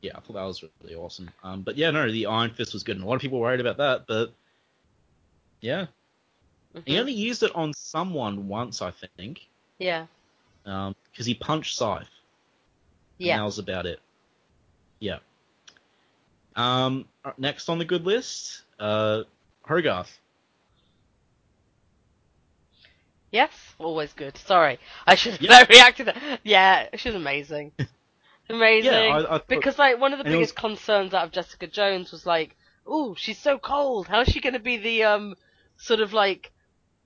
Yeah, 0.00 0.12
I 0.16 0.20
thought 0.20 0.34
that 0.34 0.44
was 0.44 0.64
really 0.82 0.94
awesome. 0.94 1.28
Um, 1.42 1.62
but 1.62 1.76
yeah, 1.76 1.90
no, 1.90 2.10
the 2.10 2.26
Iron 2.26 2.50
Fist 2.50 2.72
was 2.72 2.82
good, 2.84 2.96
and 2.96 3.04
a 3.04 3.08
lot 3.08 3.16
of 3.16 3.20
people 3.20 3.40
worried 3.40 3.60
about 3.60 3.78
that, 3.78 4.06
but 4.06 4.32
yeah, 5.60 5.86
he 6.84 6.94
Mhm. 6.94 7.00
only 7.00 7.12
used 7.12 7.42
it 7.42 7.54
on 7.54 7.72
someone 7.74 8.46
once, 8.48 8.80
I 8.82 8.92
think, 9.16 9.48
Yeah, 9.78 10.06
Um, 10.64 10.94
because 11.10 11.26
he 11.26 11.34
punched 11.34 11.76
Scythe. 11.76 12.08
And 13.20 13.26
yeah. 13.26 13.38
that 13.38 13.44
was 13.44 13.58
about 13.58 13.86
it. 13.86 14.00
Yeah. 15.00 15.18
Um, 16.54 17.08
next 17.36 17.68
on 17.68 17.78
the 17.78 17.84
good 17.84 18.04
list, 18.04 18.62
uh, 18.78 19.24
Hogarth. 19.66 20.20
Yes, 23.30 23.50
always 23.78 24.12
good. 24.14 24.36
Sorry, 24.38 24.78
I 25.06 25.14
should 25.14 25.40
Yeah. 25.40 25.56
have 25.58 25.68
reacted. 25.76 26.06
to 26.06 26.12
that. 26.12 26.40
Yeah, 26.44 26.88
she's 26.96 27.14
amazing. 27.14 27.72
Amazing. 28.50 28.90
Yeah, 28.90 29.00
I, 29.28 29.36
I 29.36 29.40
because 29.46 29.78
like 29.78 30.00
one 30.00 30.14
of 30.14 30.18
the 30.18 30.24
biggest 30.24 30.56
concerns 30.56 31.12
out 31.12 31.24
of 31.26 31.32
Jessica 31.32 31.66
Jones 31.66 32.10
was 32.10 32.24
like, 32.24 32.56
"Ooh, 32.88 33.14
she's 33.18 33.38
so 33.38 33.58
cold. 33.58 34.06
How's 34.08 34.28
she 34.28 34.40
going 34.40 34.54
to 34.54 34.58
be 34.58 34.78
the 34.78 35.04
um 35.04 35.34
sort 35.76 36.00
of 36.00 36.14
like 36.14 36.50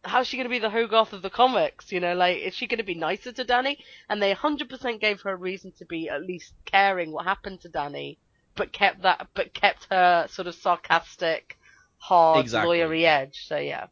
how's 0.05 0.29
she 0.29 0.37
going 0.37 0.45
to 0.45 0.51
be 0.51 0.61
the 0.61 0.71
Hogarth 0.71 1.13
of 1.13 1.23
the 1.23 1.31
comics? 1.31 1.91
You 1.91 1.99
know, 1.99 2.15
like 2.15 2.39
is 2.39 2.55
she 2.55 2.69
going 2.69 2.79
to 2.79 2.85
be 2.85 2.95
nicer 2.95 3.33
to 3.33 3.43
Danny?" 3.43 3.79
And 4.09 4.23
they 4.23 4.33
100% 4.33 5.01
gave 5.01 5.23
her 5.23 5.33
a 5.33 5.37
reason 5.37 5.73
to 5.79 5.85
be 5.85 6.09
at 6.09 6.23
least 6.23 6.53
caring 6.65 7.11
what 7.11 7.25
happened 7.25 7.61
to 7.63 7.69
Danny, 7.69 8.19
but 8.55 8.73
kept 8.73 9.03
that 9.03 9.27
but 9.35 9.53
kept 9.53 9.89
her 9.91 10.29
sort 10.29 10.47
of 10.47 10.55
sarcastic, 10.55 11.57
hard 11.99 12.45
Exactly. 12.45 12.79
lawyery 12.79 13.03
edge. 13.05 13.47
So 13.49 13.57
yeah. 13.57 13.87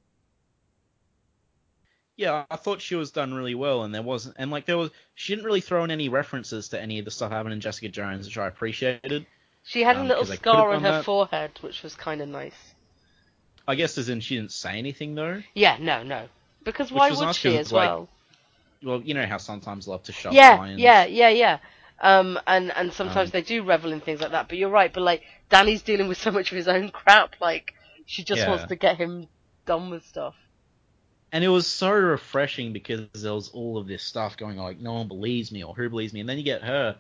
Yeah, 2.21 2.45
I 2.51 2.57
thought 2.57 2.83
she 2.83 2.95
was 2.97 3.11
done 3.11 3.33
really 3.33 3.55
well, 3.55 3.83
and 3.85 3.95
there 3.95 4.03
wasn't, 4.03 4.37
and 4.39 4.51
like 4.51 4.67
there 4.67 4.77
was, 4.77 4.91
she 5.15 5.33
didn't 5.35 5.47
really 5.47 5.63
throw 5.63 5.85
in 5.85 5.91
any 5.91 6.11
references 6.11 6.69
to 6.69 6.81
any 6.81 6.99
of 6.99 7.07
the 7.07 7.11
stuff 7.11 7.33
happening 7.33 7.55
in 7.55 7.61
Jessica 7.61 7.89
Jones, 7.89 8.27
which 8.27 8.37
I 8.37 8.47
appreciated. 8.47 9.25
She 9.65 9.83
had 9.83 9.97
a 9.97 10.01
Um, 10.01 10.09
little 10.09 10.27
scar 10.27 10.73
on 10.73 10.83
her 10.83 10.91
that. 10.93 11.05
forehead, 11.07 11.53
which 11.63 11.83
was 11.83 11.95
kind 11.95 12.21
of 12.21 12.29
nice. 12.29 12.75
I 13.67 13.75
guess 13.75 13.97
as 13.97 14.11
in 14.11 14.21
she 14.21 14.37
didn't 14.37 14.53
say 14.53 14.77
anything 14.79 15.15
though. 15.15 15.43
Yeah, 15.55 15.79
no, 15.81 16.03
no. 16.03 16.29
Because 16.63 16.93
why 16.93 17.11
would 17.11 17.21
nice 17.21 17.37
she 17.37 17.57
as 17.57 17.73
like- 17.73 17.89
well? 17.89 18.09
Well, 18.83 19.01
you 19.03 19.15
know 19.15 19.27
how 19.27 19.39
sometimes 19.39 19.89
love 19.89 20.03
to 20.05 20.13
shove 20.13 20.33
Yeah, 20.35 20.57
lines. 20.57 20.79
yeah, 20.81 21.05
yeah, 21.07 21.29
yeah. 21.31 21.59
Um, 22.03 22.39
and 22.47 22.71
and 22.75 22.93
sometimes 22.93 23.29
Um, 23.29 23.33
they 23.33 23.43
do 23.43 23.63
revel 23.63 23.93
in 23.93 24.01
things 24.01 24.21
like 24.21 24.31
that. 24.33 24.49
But 24.49 24.57
you're 24.59 24.71
right. 24.71 24.93
But 24.93 25.03
like 25.03 25.23
Danny's 25.51 25.83
dealing 25.83 26.09
with 26.09 26.17
so 26.19 26.31
much 26.31 26.51
of 26.51 26.57
his 26.57 26.69
own 26.69 26.91
crap. 26.91 27.37
Like 27.41 27.75
she 28.07 28.25
just 28.25 28.41
Yeah. 28.43 28.49
wants 28.49 28.65
to 28.67 28.77
get 28.77 28.97
him 28.97 29.27
done 29.67 29.91
with 29.91 30.05
stuff. 30.07 30.35
And 31.33 31.45
it 31.45 31.49
was 31.49 31.67
so 31.67 31.91
refreshing 31.91 32.73
because 32.73 33.07
there 33.15 33.35
was 33.35 33.51
all 33.51 33.79
of 33.79 33.87
this 33.87 34.03
stuff 34.03 34.37
going 34.37 34.59
on, 34.59 34.65
like 34.65 34.81
no 34.81 34.95
one 34.95 35.09
believes 35.09 35.53
me 35.53 35.63
or 35.63 35.75
who 35.75 35.89
believes 35.89 36.13
me, 36.13 36.21
and 36.21 36.29
then 36.29 36.39
you 36.39 36.43
get 36.43 36.63
her, 36.63 36.97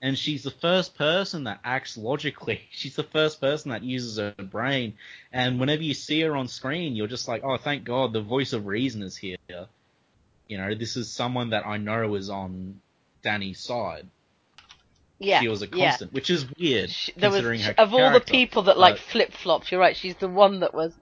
and 0.00 0.16
she's 0.18 0.42
the 0.42 0.50
first 0.50 0.96
person 0.96 1.44
that 1.44 1.60
acts 1.64 1.96
logically. 1.96 2.60
She's 2.70 2.96
the 2.96 3.04
first 3.04 3.40
person 3.40 3.70
that 3.70 3.84
uses 3.84 4.18
her 4.18 4.34
brain, 4.42 4.94
and 5.32 5.60
whenever 5.60 5.82
you 5.82 5.94
see 5.94 6.20
her 6.22 6.36
on 6.36 6.48
screen, 6.48 6.96
you're 6.96 7.06
just 7.06 7.28
like, 7.28 7.42
oh, 7.44 7.56
thank 7.56 7.84
God, 7.84 8.12
the 8.12 8.20
voice 8.20 8.52
of 8.52 8.66
reason 8.66 9.02
is 9.02 9.16
here. 9.16 9.36
You 10.48 10.58
know, 10.58 10.74
this 10.74 10.96
is 10.96 11.10
someone 11.10 11.50
that 11.50 11.66
I 11.66 11.76
know 11.76 12.14
is 12.16 12.30
on 12.30 12.80
Danny's 13.22 13.60
side. 13.60 14.06
Yeah, 15.20 15.40
she 15.40 15.48
was 15.48 15.62
a 15.62 15.68
yeah. 15.72 15.90
constant, 15.90 16.12
which 16.12 16.30
is 16.30 16.46
weird 16.58 16.90
She, 16.90 17.12
there 17.12 17.30
was 17.30 17.36
considering 17.36 17.60
her 17.60 17.74
of 17.78 17.94
all 17.94 18.10
the 18.12 18.20
people 18.20 18.62
that 18.62 18.76
like 18.76 18.98
flip 18.98 19.32
flops. 19.32 19.70
You're 19.70 19.80
right. 19.80 19.96
She's 19.96 20.16
the 20.16 20.28
one 20.28 20.60
that 20.60 20.74
was 20.74 20.92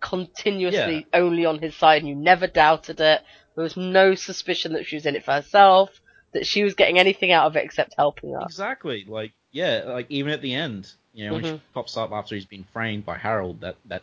continuously 0.00 1.06
only 1.12 1.44
on 1.46 1.58
his 1.58 1.74
side, 1.74 2.02
and 2.02 2.08
you 2.08 2.14
never 2.14 2.46
doubted 2.46 3.00
it. 3.00 3.22
There 3.54 3.64
was 3.64 3.76
no 3.76 4.14
suspicion 4.14 4.72
that 4.74 4.86
she 4.86 4.96
was 4.96 5.06
in 5.06 5.16
it 5.16 5.24
for 5.24 5.32
herself. 5.32 5.90
That 6.32 6.46
she 6.46 6.62
was 6.62 6.74
getting 6.74 6.98
anything 6.98 7.32
out 7.32 7.46
of 7.46 7.56
it 7.56 7.64
except 7.64 7.94
helping 7.96 8.36
us. 8.36 8.44
Exactly. 8.50 9.04
Like 9.08 9.32
yeah, 9.50 9.84
like 9.86 10.06
even 10.10 10.30
at 10.32 10.42
the 10.42 10.54
end, 10.54 10.92
you 11.14 11.26
know, 11.26 11.32
when 11.34 11.42
Mhm. 11.42 11.54
she 11.56 11.62
pops 11.72 11.96
up 11.96 12.12
after 12.12 12.34
he's 12.34 12.44
been 12.44 12.64
framed 12.72 13.06
by 13.06 13.16
Harold, 13.16 13.60
that 13.62 13.76
that 13.86 14.02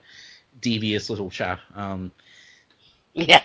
devious 0.60 1.10
little 1.10 1.30
chap. 1.30 1.60
Um, 1.76 2.12
Yes. 3.14 3.44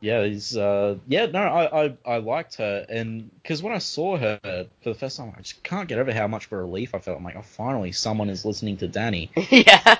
Yeah, 0.00 0.24
he's 0.24 0.56
uh, 0.56 0.96
yeah, 1.06 1.26
no, 1.26 1.40
I 1.40 1.84
I, 1.84 1.96
I 2.06 2.16
liked 2.18 2.56
her, 2.56 2.86
and 2.88 3.30
because 3.42 3.62
when 3.62 3.72
I 3.72 3.78
saw 3.78 4.16
her 4.16 4.38
for 4.42 4.88
the 4.88 4.94
first 4.94 5.18
time, 5.18 5.32
I 5.36 5.40
just 5.42 5.62
can't 5.62 5.88
get 5.88 5.98
over 5.98 6.12
how 6.12 6.26
much 6.26 6.46
of 6.46 6.52
a 6.52 6.56
relief 6.56 6.94
I 6.94 6.98
felt. 6.98 7.18
I'm 7.18 7.24
like, 7.24 7.36
oh, 7.36 7.42
finally, 7.42 7.92
someone 7.92 8.30
is 8.30 8.44
listening 8.44 8.78
to 8.78 8.88
Danny. 8.88 9.30
yeah. 9.50 9.96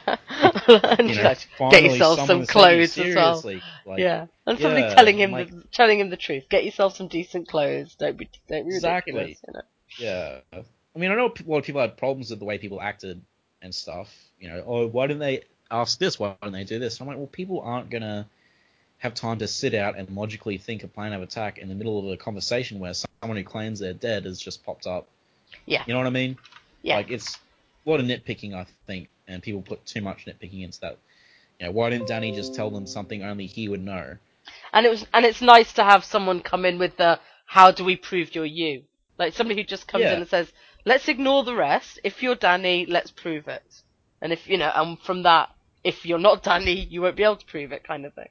You 0.99 1.15
know, 1.15 1.35
get 1.71 1.85
yourself 1.85 2.27
some 2.27 2.43
is 2.43 2.49
taking 2.49 2.67
you 2.69 2.85
clothes 2.85 2.99
as 2.99 3.15
well. 3.15 3.43
Like, 3.85 3.99
yeah, 3.99 4.27
and 4.47 4.59
somebody 4.59 4.83
yeah, 4.83 4.95
telling 4.95 5.19
him 5.19 5.33
like- 5.33 5.51
the, 5.51 5.65
telling 5.73 6.01
him 6.01 6.09
the 6.11 6.17
truth. 6.17 6.45
Get 6.49 6.65
yourself 6.65 6.97
some 6.97 7.09
decent 7.09 7.49
clothes. 7.49 7.95
Don't 7.97 8.17
be 8.17 8.29
don't 8.49 8.69
be 8.69 8.75
Exactly. 8.75 9.13
ridiculous. 9.13 9.43
You 9.47 9.53
know? 9.55 9.63
Yeah. 10.53 10.63
I 10.95 10.99
mean, 10.99 11.11
I 11.11 11.15
know 11.15 11.27
a 11.27 11.51
lot 11.51 11.59
of 11.59 11.65
people 11.65 11.81
had 11.81 11.97
problems 11.97 12.31
with 12.31 12.39
the 12.39 12.45
way 12.45 12.59
people 12.59 12.81
acted 12.81 13.21
and 13.63 13.75
stuff. 13.75 14.13
You 14.39 14.49
know, 14.49 14.65
oh, 14.67 14.87
why 14.87 15.07
didn't 15.07 15.21
they 15.21 15.43
ask 15.71 15.99
this? 15.99 16.19
Why 16.19 16.35
didn't 16.43 16.55
they 16.55 16.65
do 16.65 16.79
this? 16.79 17.01
I'm 17.01 17.07
like, 17.07 17.17
well, 17.17 17.27
people 17.27 17.61
aren't 17.61 17.91
going 17.91 18.03
to 18.03 18.27
have 19.01 19.15
time 19.15 19.39
to 19.39 19.49
sit 19.49 19.75
out 19.75 19.97
and 19.97 20.09
logically 20.11 20.59
think 20.59 20.85
a 20.85 20.89
plan 20.89 21.13
of 21.13 21.23
attack 21.23 21.59
in 21.59 21.69
the 21.69 21.75
middle 21.75 21.99
of 21.99 22.13
a 22.13 22.17
conversation 22.17 22.79
where 22.79 22.93
someone 22.95 23.37
who 23.37 23.45
claims 23.45 23.79
they're 23.79 23.95
dead 23.95 24.25
has 24.27 24.41
just 24.41 24.65
popped 24.65 24.87
up. 24.87 25.09
Yeah. 25.67 25.83
You 25.87 25.95
know 25.95 25.99
what 25.99 26.07
I 26.07 26.11
mean? 26.11 26.37
Yeah. 26.83 26.97
Like, 26.97 27.11
it's 27.11 27.39
a 27.87 27.91
lot 27.91 28.01
of 28.01 28.07
nitpicking, 28.07 28.55
I 28.55 28.67
think, 28.87 29.09
and 29.27 29.43
people 29.43 29.63
put 29.63 29.85
too 29.87 30.03
much 30.03 30.27
nitpicking 30.27 30.63
into 30.63 30.81
that. 30.81 30.99
You 31.59 31.67
know, 31.67 31.73
why 31.73 31.91
didn't 31.91 32.09
Danny 32.09 32.33
just 32.33 32.55
tell 32.55 32.71
them 32.71 32.87
something 32.87 33.23
only 33.23 33.47
he 33.47 33.69
would 33.69 33.83
know? 33.83 34.17
And 34.73 34.87
it 34.87 34.91
was 34.91 35.07
and 35.13 35.25
it's 35.25 35.43
nice 35.43 35.73
to 35.75 35.85
have 35.85 36.05
someone 36.05 36.41
come 36.41 36.65
in 36.65 36.79
with 36.79 36.97
the 36.97 37.21
how 37.47 37.71
do 37.71 37.85
we 37.85 37.97
prove 37.97 38.35
you're 38.35 38.45
you? 38.45 38.85
Like 39.19 39.35
somebody 39.35 39.61
who 39.61 39.67
just 39.67 39.89
comes 39.89 40.03
Yeah. 40.05 40.15
in 40.15 40.21
and 40.21 40.29
says, 40.29 40.53
let's 40.85 41.09
ignore 41.09 41.45
the 41.45 41.55
rest. 41.55 42.01
If 42.05 42.23
you're 42.23 42.35
Danny, 42.35 42.87
let's 42.87 43.11
prove 43.11 43.49
it. 43.49 43.83
And 44.23 44.33
if 44.33 44.49
you 44.49 44.59
know, 44.59 44.71
and 44.75 44.99
from 45.01 45.23
that, 45.25 45.51
if 45.85 46.05
you're 46.07 46.19
not 46.19 46.43
Danny, 46.43 46.85
you 46.85 47.03
won't 47.03 47.17
be 47.17 47.25
able 47.25 47.37
to 47.37 47.47
prove 47.47 47.73
it, 47.73 47.85
kind 47.85 48.05
of 48.07 48.15
thing. 48.15 48.29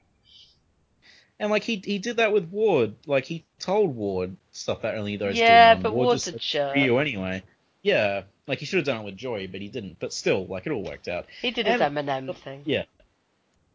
And 1.40 1.49
like 1.49 1.64
he 1.64 1.82
he 1.84 1.99
did 1.99 2.18
that 2.18 2.34
with 2.34 2.49
Ward. 2.49 2.95
Like 3.06 3.26
he 3.26 3.45
told 3.60 3.95
Ward 3.95 4.36
stuff 4.52 4.82
that 4.82 4.95
only 4.95 5.16
those 5.18 5.38
Yeah, 5.38 5.76
knew. 5.76 5.84
but 5.84 5.94
Ward 5.95 6.07
Ward's 6.07 6.26
just 6.26 6.36
a 6.36 6.40
jerk. 6.40 6.72
"Screw 6.72 6.82
you 6.84 6.98
anyway. 6.98 7.44
Yeah, 7.82 8.24
like 8.45 8.60
he 8.60 8.66
should 8.66 8.78
have 8.78 8.86
done 8.86 9.02
it 9.02 9.06
with 9.06 9.16
Joy, 9.16 9.48
but 9.48 9.61
he 9.61 9.70
didn't. 9.70 9.98
But 9.99 10.11
still, 10.14 10.45
like 10.45 10.66
it 10.66 10.72
all 10.72 10.84
worked 10.84 11.07
out. 11.07 11.28
He 11.41 11.52
did 11.52 11.66
his 11.66 11.80
Eminem 11.80 12.36
thing. 12.36 12.64
Yeah. 12.66 12.84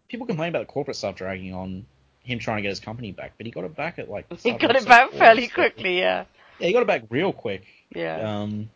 People 0.09 0.27
complain 0.27 0.51
about 0.51 0.67
the 0.67 0.73
corporate 0.73 0.97
stuff 0.99 1.17
dragging 1.17 1.55
on. 1.55 1.87
him 2.23 2.39
trying 2.39 2.59
to 2.59 2.63
get 2.63 2.69
his 2.69 2.81
company 2.81 3.13
back, 3.13 3.33
but 3.39 3.47
he 3.47 3.53
got 3.53 3.65
it 3.65 3.75
back 3.75 3.99
at 3.99 4.11
like. 4.11 4.27
He 4.43 4.53
got 4.53 4.77
it 4.77 4.87
back 4.87 5.13
fairly 5.13 5.49
quickly, 5.49 5.99
yeah. 5.99 6.25
Yeah, 6.59 6.67
he 6.67 6.73
got 6.73 6.83
it 6.83 6.87
back 6.87 7.05
real 7.09 7.33
quick. 7.33 7.65
Yeah. 7.95 8.43
Um, 8.43 8.71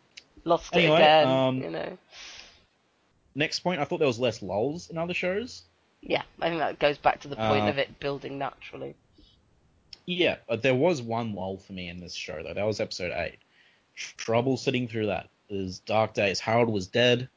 Lost 0.45 0.75
it 0.75 0.85
again, 0.85 1.27
um, 1.27 1.61
you 1.61 1.69
know. 1.69 1.97
next 3.35 3.59
point, 3.59 3.79
I 3.79 3.85
thought 3.85 3.99
there 3.99 4.07
was 4.07 4.19
less 4.19 4.41
lulls 4.41 4.89
in 4.89 4.97
other 4.97 5.13
shows. 5.13 5.63
Yeah, 6.01 6.23
I 6.41 6.49
think 6.49 6.59
that 6.59 6.79
goes 6.79 6.97
back 6.97 7.21
to 7.21 7.27
the 7.27 7.35
point 7.35 7.65
Uh, 7.65 7.69
of 7.69 7.77
it 7.77 7.99
building 7.99 8.37
naturally. 8.37 8.95
Yeah, 10.05 10.37
but 10.47 10.61
there 10.63 10.75
was 10.75 11.01
one 11.01 11.35
lull 11.35 11.57
for 11.57 11.73
me 11.73 11.87
in 11.89 11.99
this 11.99 12.13
show 12.15 12.41
though. 12.41 12.53
That 12.53 12.65
was 12.65 12.79
episode 12.79 13.11
eight. 13.11 13.37
Trouble 13.95 14.57
sitting 14.57 14.87
through 14.87 15.07
that. 15.07 15.27
It 15.49 15.55
was 15.55 15.79
dark 15.79 16.13
days. 16.13 16.39
Harold 16.39 16.69
was 16.69 16.87
dead. 16.87 17.27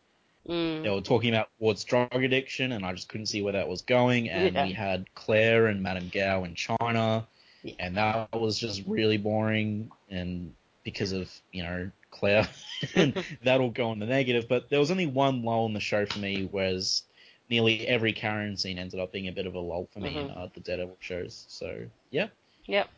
Mm. 0.49 0.83
They 0.83 0.91
were 0.91 1.01
talking 1.01 1.31
about 1.35 1.49
Ward's 1.59 1.85
drug 1.85 2.13
addiction, 2.15 2.73
and 2.73 2.85
I 2.85 2.93
just 2.93 3.09
couldn't 3.09 3.27
see 3.27 3.43
where 3.43 3.53
that 3.53 3.69
was 3.69 3.83
going. 3.83 4.29
And 4.31 4.55
Yeah. 4.55 4.67
we 4.67 4.73
had 4.73 5.13
Claire 5.15 5.67
and 5.67 5.83
Madame 5.83 6.09
Gao 6.13 6.45
in 6.45 6.55
China, 6.55 7.27
Yeah. 7.63 7.75
and 7.79 7.97
that 7.97 8.33
was 8.33 8.59
just 8.59 8.83
really 8.87 9.19
boring. 9.19 9.91
And 10.11 10.55
because 10.85 11.13
of 11.13 11.31
you 11.53 11.63
know 11.63 11.91
Claire, 12.11 12.49
and 12.95 13.15
that'll 13.43 13.71
go 13.71 13.93
in 13.93 13.99
the 13.99 14.07
negative. 14.07 14.49
But 14.49 14.69
there 14.71 14.79
was 14.81 14.91
only 14.91 15.07
one 15.07 15.43
lull 15.45 15.67
in 15.67 15.75
the 15.75 15.81
show 15.81 16.07
for 16.07 16.19
me, 16.21 16.49
whereas 16.51 17.03
nearly 17.51 17.87
every 17.87 18.13
Karen 18.13 18.57
scene 18.57 18.79
ended 18.79 19.01
up 19.01 19.13
being 19.13 19.29
a 19.29 19.33
bit 19.33 19.47
of 19.47 19.55
a 19.55 19.61
lull 19.61 19.87
for 19.93 20.01
me 20.01 20.17
in 20.19 20.29
Mhm. 20.29 20.37
uh, 20.37 20.49
the 20.55 20.61
Daredevil 20.61 20.97
shows. 21.01 21.45
So 21.49 21.87
yeah. 22.11 22.29
Yep. 22.67 22.89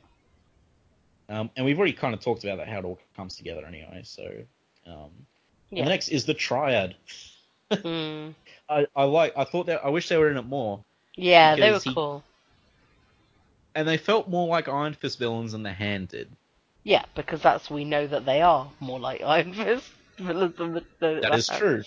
Um, 1.29 1.51
and 1.57 1.65
we've 1.65 1.79
already 1.79 1.95
kind 1.95 2.15
of 2.15 2.21
talked 2.21 2.45
about 2.45 2.59
that 2.59 2.69
how 2.69 2.79
it 2.81 2.85
all 2.85 2.99
comes 3.17 3.37
together 3.37 3.65
anyway. 3.67 4.03
So 4.05 4.25
um, 4.87 5.11
Yeah. 5.71 5.85
the 5.85 5.91
next 5.91 6.09
is 6.09 6.25
the 6.27 6.35
triad. 6.35 6.95
Mm. 7.73 8.35
I, 8.69 8.87
I 8.95 9.05
like. 9.05 9.33
I 9.37 9.43
thought 9.45 9.67
that 9.67 9.85
I 9.85 9.89
wish 9.89 10.09
they 10.09 10.17
were 10.19 10.31
in 10.31 10.37
it 10.37 10.43
more, 10.47 10.85
Yeah, 11.17 11.57
they 11.57 11.73
were 11.73 11.81
he- 11.81 11.93
cool. 11.95 12.23
and 13.75 13.89
they 13.89 13.97
felt 13.97 14.29
more 14.29 14.47
like 14.47 14.69
Iron 14.69 14.93
Fist 14.95 15.19
villains 15.19 15.53
than 15.53 15.63
the 15.65 15.73
Hand 15.73 16.09
did. 16.09 16.29
Yeah, 16.85 17.05
because 17.17 17.41
that's 17.43 17.71
we 17.71 17.85
know 17.85 18.07
that 18.07 18.27
they 18.27 18.43
are 18.43 18.71
more 18.81 19.01
like 19.01 19.23
Iron 19.25 19.55
Fist 19.55 19.91
villains 20.19 20.57
than 20.57 20.75
the, 20.75 20.85
the 21.01 21.19
That 21.23 21.35
is 21.35 21.49
true. 21.49 21.83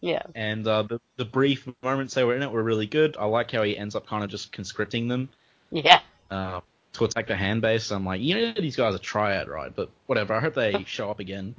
Yeah. 0.00 0.22
And 0.34 0.66
uh, 0.66 0.82
the 0.82 1.00
the 1.16 1.24
brief 1.24 1.66
moments 1.82 2.14
they 2.14 2.24
were 2.24 2.36
in 2.36 2.42
it 2.42 2.50
were 2.50 2.62
really 2.62 2.86
good. 2.86 3.16
I 3.18 3.24
like 3.26 3.50
how 3.50 3.62
he 3.62 3.76
ends 3.76 3.94
up 3.94 4.06
kind 4.06 4.22
of 4.22 4.30
just 4.30 4.52
conscripting 4.52 5.08
them 5.08 5.28
Yeah. 5.70 6.00
uh, 6.30 6.60
to 6.94 7.04
attack 7.04 7.26
the 7.28 7.36
Hand 7.36 7.62
base. 7.62 7.90
I'm 7.90 8.04
like, 8.04 8.20
you 8.20 8.34
know, 8.34 8.52
these 8.58 8.76
guys 8.76 8.94
are 8.94 8.98
triad, 8.98 9.48
right? 9.48 9.74
But 9.74 9.90
whatever. 10.06 10.34
I 10.34 10.40
hope 10.40 10.54
they 10.54 10.84
show 10.86 11.10
up 11.10 11.18
again 11.20 11.54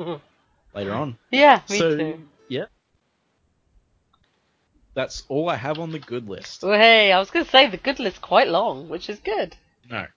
later 0.76 0.94
on. 0.94 1.18
Yeah, 1.32 1.62
me 1.70 1.78
so 1.78 1.98
too. 1.98 2.28
yeah, 2.48 2.66
that's 4.94 5.24
all 5.30 5.50
I 5.50 5.56
have 5.56 5.80
on 5.80 5.92
the 5.92 6.00
good 6.00 6.28
list. 6.28 6.64
Well, 6.64 6.78
hey, 6.80 7.12
I 7.12 7.20
was 7.20 7.30
going 7.30 7.46
to 7.46 7.52
say 7.52 7.70
the 7.70 7.78
good 7.78 8.00
list 8.00 8.22
quite 8.22 8.48
long, 8.48 8.90
which 8.90 9.10
is 9.10 9.20
good. 9.20 9.56
No. 9.90 10.08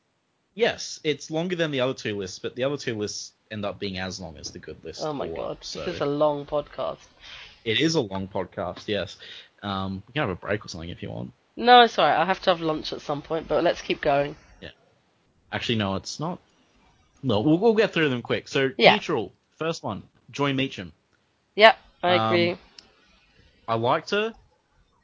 Yes, 0.54 1.00
it's 1.04 1.30
longer 1.30 1.54
than 1.56 1.70
the 1.70 1.80
other 1.80 1.94
two 1.94 2.16
lists, 2.16 2.38
but 2.38 2.54
the 2.56 2.64
other 2.64 2.76
two 2.76 2.96
lists 2.98 3.32
end 3.50 3.64
up 3.64 3.78
being 3.78 3.98
as 3.98 4.20
long 4.20 4.36
as 4.36 4.50
the 4.50 4.58
good 4.58 4.82
list. 4.84 5.02
Oh 5.04 5.12
my 5.12 5.28
god, 5.28 5.58
so 5.60 5.84
this 5.84 5.96
is 5.96 6.00
a 6.00 6.06
long 6.06 6.44
podcast. 6.46 6.98
It 7.64 7.80
is 7.80 7.94
a 7.94 8.00
long 8.00 8.28
podcast. 8.28 8.88
Yes, 8.88 9.16
um, 9.62 10.02
we 10.06 10.12
can 10.12 10.22
have 10.22 10.30
a 10.30 10.34
break 10.34 10.64
or 10.64 10.68
something 10.68 10.90
if 10.90 11.02
you 11.02 11.10
want. 11.10 11.32
No, 11.56 11.82
it's 11.82 11.98
alright. 11.98 12.18
I 12.18 12.24
have 12.24 12.40
to 12.42 12.50
have 12.50 12.60
lunch 12.60 12.92
at 12.92 13.00
some 13.02 13.22
point, 13.22 13.48
but 13.48 13.62
let's 13.62 13.82
keep 13.82 14.00
going. 14.00 14.36
Yeah. 14.60 14.70
Actually, 15.52 15.76
no, 15.76 15.96
it's 15.96 16.18
not. 16.18 16.40
No, 17.22 17.40
we'll, 17.40 17.58
we'll 17.58 17.74
get 17.74 17.92
through 17.92 18.08
them 18.08 18.22
quick. 18.22 18.48
So 18.48 18.70
Yeah. 18.78 18.94
neutral, 18.94 19.32
first 19.58 19.82
one, 19.82 20.04
Joy 20.30 20.52
Meachum. 20.52 20.92
Yep, 21.56 21.78
I 22.02 22.14
Um, 22.14 22.26
agree. 22.34 22.58
I 23.68 23.74
liked 23.74 24.10
her 24.10 24.32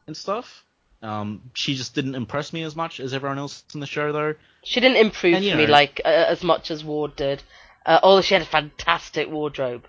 and 0.07 0.17
stuff. 0.17 0.65
Um, 1.03 1.51
she 1.53 1.75
just 1.75 1.95
didn't 1.95 2.15
impress 2.15 2.53
me 2.53 2.63
as 2.63 2.75
much 2.75 3.01
as 3.01 3.13
everyone 3.13 3.39
else 3.39 3.63
in 3.75 3.81
the 3.81 3.87
show, 3.87 4.13
though. 4.13 4.35
She 4.65 4.81
didn't 4.81 4.97
improve 4.97 5.35
and, 5.35 5.45
for 5.45 5.57
me 5.57 5.67
like 5.67 6.01
uh, 6.05 6.09
as 6.09 6.43
much 6.43 6.71
as 6.71 6.83
Ward 6.83 7.15
did. 7.17 7.43
Uh, 7.85 8.01
although 8.03 8.23
she 8.23 8.35
had 8.35 8.43
a 8.43 8.47
fantastic 8.47 9.31
wardrobe. 9.31 9.87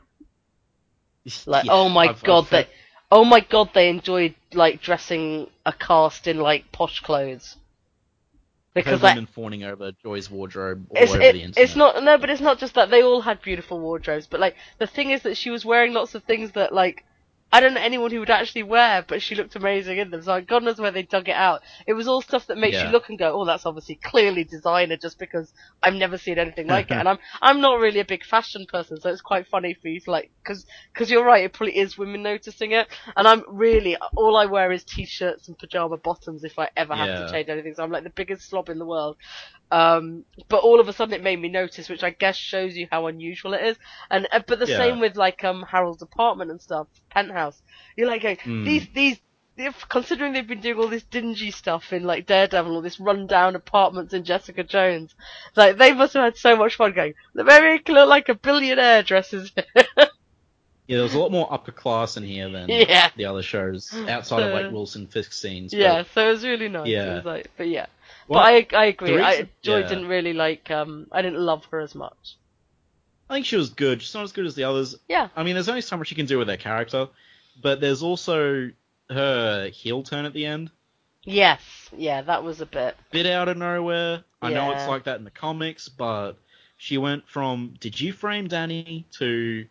Like, 1.45 1.65
Yeah, 1.65 1.73
oh 1.73 1.89
my 1.89 2.03
I've- 2.03 2.09
I've 2.11 2.23
god, 2.23 2.45
heard- 2.47 2.65
they, 2.67 2.71
oh 3.11 3.23
my 3.25 3.39
god, 3.41 3.69
they 3.73 3.89
enjoyed 3.89 4.35
like 4.53 4.81
dressing 4.81 5.49
a 5.65 5.73
cast 5.73 6.27
in 6.27 6.39
like 6.39 6.71
posh 6.71 6.99
clothes. 7.01 7.57
Because 8.73 9.01
like, 9.01 9.15
women 9.15 9.25
fawning 9.25 9.63
over 9.63 9.91
Joy's 10.03 10.29
wardrobe 10.29 10.85
all 10.91 10.97
over 10.99 11.19
it- 11.21 11.33
the 11.33 11.41
internet. 11.41 11.57
it's 11.57 11.75
not 11.75 12.03
no, 12.03 12.17
but 12.19 12.29
it's 12.29 12.41
not 12.41 12.59
just 12.59 12.75
that 12.75 12.91
they 12.91 13.01
all 13.01 13.21
had 13.21 13.41
beautiful 13.41 13.79
wardrobes. 13.79 14.27
But 14.27 14.39
like 14.39 14.55
the 14.77 14.85
thing 14.87 15.09
is 15.09 15.23
that 15.23 15.35
she 15.35 15.49
was 15.49 15.65
wearing 15.65 15.93
lots 15.93 16.13
of 16.13 16.23
things 16.25 16.51
that 16.51 16.73
like 16.73 17.03
I 17.51 17.61
don't 17.61 17.73
know 17.73 17.81
anyone 17.81 18.11
who 18.11 18.19
would 18.19 18.29
actually 18.29 18.63
wear, 18.63 19.05
but 19.07 19.21
she 19.21 19.35
looked 19.35 19.55
amazing 19.55 19.97
in 19.97 20.11
them. 20.11 20.21
So 20.21 20.41
God 20.41 20.63
knows 20.63 20.79
where 20.79 20.91
they 20.91 21.03
dug 21.03 21.29
it 21.29 21.35
out. 21.35 21.61
It 21.87 21.93
was 21.93 22.07
all 22.07 22.21
stuff 22.21 22.47
that 22.47 22.57
makes 22.57 22.75
Yeah. 22.75 22.83
you 22.83 22.89
look 22.89 23.09
and 23.09 23.17
go, 23.17 23.33
oh, 23.39 23.45
that's 23.45 23.65
obviously 23.65 23.95
clearly 24.03 24.43
designer, 24.43 24.97
just 24.97 25.17
because 25.17 25.53
I've 25.81 25.93
never 25.95 26.17
seen 26.17 26.39
anything 26.39 26.67
like 26.67 26.91
it. 26.91 26.97
And 26.97 27.07
I'm 27.07 27.19
I'm 27.41 27.61
not 27.61 27.79
really 27.79 27.99
a 28.01 28.05
big 28.05 28.25
fashion 28.25 28.65
person, 28.67 28.99
so 28.99 29.09
it's 29.09 29.21
quite 29.21 29.47
funny 29.47 29.75
for 29.81 29.87
you 29.87 29.99
to 30.01 30.11
like, 30.11 30.31
because 30.43 30.65
because 30.93 31.09
you're 31.09 31.25
right, 31.25 31.45
it 31.45 31.53
probably 31.53 31.77
is 31.77 31.97
women 31.97 32.21
noticing 32.23 32.71
it. 32.71 32.87
And 33.15 33.27
I'm 33.27 33.43
really 33.47 33.97
all 34.15 34.35
I 34.37 34.45
wear 34.45 34.71
is 34.71 34.83
t-shirts 34.83 35.47
and 35.47 35.57
pajama 35.57 35.97
bottoms 35.97 36.43
if 36.43 36.59
I 36.59 36.69
ever 36.75 36.95
have 36.95 37.07
Yeah. 37.09 37.17
to 37.17 37.31
change 37.31 37.49
anything. 37.49 37.73
So 37.75 37.83
I'm 37.83 37.91
like 37.91 38.03
the 38.03 38.09
biggest 38.09 38.49
slob 38.49 38.69
in 38.69 38.79
the 38.79 38.85
world. 38.85 39.15
Um, 39.71 40.23
but 40.49 40.59
all 40.63 40.79
of 40.79 40.87
a 40.87 40.93
sudden 40.93 41.13
it 41.13 41.23
made 41.23 41.39
me 41.41 41.49
notice, 41.49 41.89
which 41.89 42.03
I 42.03 42.11
guess 42.11 42.37
shows 42.37 42.75
you 42.77 42.87
how 42.91 43.07
unusual 43.07 43.53
it 43.53 43.63
is. 43.65 43.77
And 44.09 44.27
uh, 44.31 44.41
but 44.47 44.59
the 44.59 44.67
Yeah. 44.67 44.77
same 44.77 44.99
with 44.99 45.17
like 45.17 45.43
um 45.43 45.63
Harold's 45.63 46.01
apartment 46.01 46.51
and 46.51 46.61
stuff, 46.61 46.87
penthouse. 47.11 47.36
You're 47.95 48.07
like 48.07 48.21
going, 48.23 48.37
Hmm. 48.37 48.63
these 48.65 48.87
these. 48.93 49.19
If, 49.59 49.89
considering 49.89 50.33
they've 50.33 50.47
been 50.47 50.61
doing 50.61 50.77
all 50.77 50.87
this 50.87 51.01
dingy 51.01 51.49
stuff 51.49 51.91
in 51.91 52.03
like 52.03 52.27
Daredevil, 52.27 52.75
all 52.75 52.81
this 52.83 52.99
rundown 52.99 53.55
apartments 53.55 54.13
in 54.13 54.23
Jessica 54.23 54.63
Jones, 54.63 55.15
like 55.55 55.77
they 55.79 55.93
must 55.93 56.13
have 56.13 56.23
had 56.25 56.37
so 56.37 56.55
much 56.55 56.75
fun 56.75 56.93
going. 56.93 57.15
The 57.33 57.43
make 57.43 57.89
look 57.89 58.07
like 58.07 58.29
a 58.29 58.35
billionaire 58.35 59.01
dresses. 59.01 59.51
Yeah, 60.87 60.95
there 60.97 61.03
was 61.03 61.15
a 61.15 61.19
lot 61.19 61.31
more 61.33 61.51
upper 61.51 61.73
class 61.73 62.15
in 62.15 62.23
here 62.23 62.47
than 62.49 62.69
Yeah. 62.69 63.09
the 63.17 63.25
other 63.25 63.41
shows 63.41 63.93
outside 64.07 64.43
of 64.43 64.53
like 64.53 64.71
Wilson 64.71 65.07
Fisk 65.07 65.33
scenes. 65.33 65.73
but- 65.73 65.79
yeah, 65.81 66.03
so 66.13 66.29
it 66.29 66.31
was 66.31 66.45
really 66.45 66.69
nice. 66.69 66.87
Yeah. 66.87 67.15
Was 67.15 67.25
like, 67.25 67.51
but 67.57 67.67
yeah, 67.67 67.87
Well, 68.29 68.39
but 68.41 68.45
I 68.73 68.79
I 68.79 68.85
agree. 68.85 69.17
the 69.17 69.25
I, 69.25 69.49
Joy 69.61 69.79
yeah. 69.79 69.87
didn't 69.89 70.07
really 70.07 70.31
like. 70.31 70.71
Um, 70.71 71.07
I 71.11 71.21
didn't 71.21 71.39
love 71.41 71.65
her 71.71 71.81
as 71.81 71.93
much. 71.93 72.37
I 73.29 73.33
think 73.33 73.45
she 73.45 73.57
was 73.57 73.69
good. 73.71 74.01
She's 74.01 74.13
not 74.13 74.23
as 74.23 74.31
good 74.31 74.45
as 74.45 74.55
the 74.55 74.63
others. 74.63 74.95
Yeah. 75.09 75.27
I 75.35 75.43
mean, 75.43 75.55
there's 75.55 75.67
only 75.67 75.81
so 75.81 75.97
much 75.97 76.09
you 76.09 76.15
can 76.15 76.25
do 76.25 76.37
with 76.37 76.47
her 76.47 76.55
character, 76.55 77.09
but 77.61 77.81
there's 77.81 78.03
also 78.03 78.71
her 79.09 79.69
heel 79.69 80.03
turn 80.03 80.25
at 80.25 80.33
the 80.33 80.45
end. 80.45 80.71
Yes, 81.23 81.61
yeah, 81.95 82.21
that 82.21 82.43
was 82.43 82.61
a 82.61 82.65
bit. 82.65 82.95
Bit 83.11 83.25
out 83.25 83.49
of 83.49 83.57
nowhere. 83.57 84.23
I 84.41 84.51
know 84.51 84.71
it's 84.71 84.87
like 84.87 85.03
that 85.05 85.17
in 85.17 85.23
the 85.23 85.31
comics, 85.31 85.89
but 85.89 86.33
she 86.77 86.97
went 86.97 87.27
from 87.27 87.75
"Did 87.79 87.99
you 87.99 88.13
frame 88.13 88.47
Danny?" 88.47 89.05
to 89.19 89.67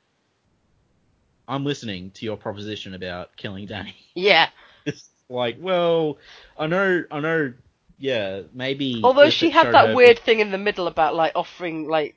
"I'm 1.48 1.64
listening 1.64 2.10
to 2.12 2.24
your 2.24 2.36
proposition 2.36 2.94
about 2.94 3.36
killing 3.36 3.66
Danny." 3.66 3.96
Yeah, 4.14 4.50
It's 4.86 5.08
like, 5.28 5.56
well, 5.60 6.18
I 6.56 6.66
know, 6.68 7.04
I 7.10 7.20
know, 7.20 7.52
yeah, 7.98 8.42
maybe. 8.54 9.00
although 9.02 9.30
she 9.30 9.50
had 9.50 9.72
that 9.72 9.94
weird 9.96 10.18
thing 10.18 10.40
in 10.40 10.50
the 10.50 10.58
middle 10.58 10.86
about 10.86 11.14
like 11.14 11.32
offering 11.34 11.88
like, 11.88 12.14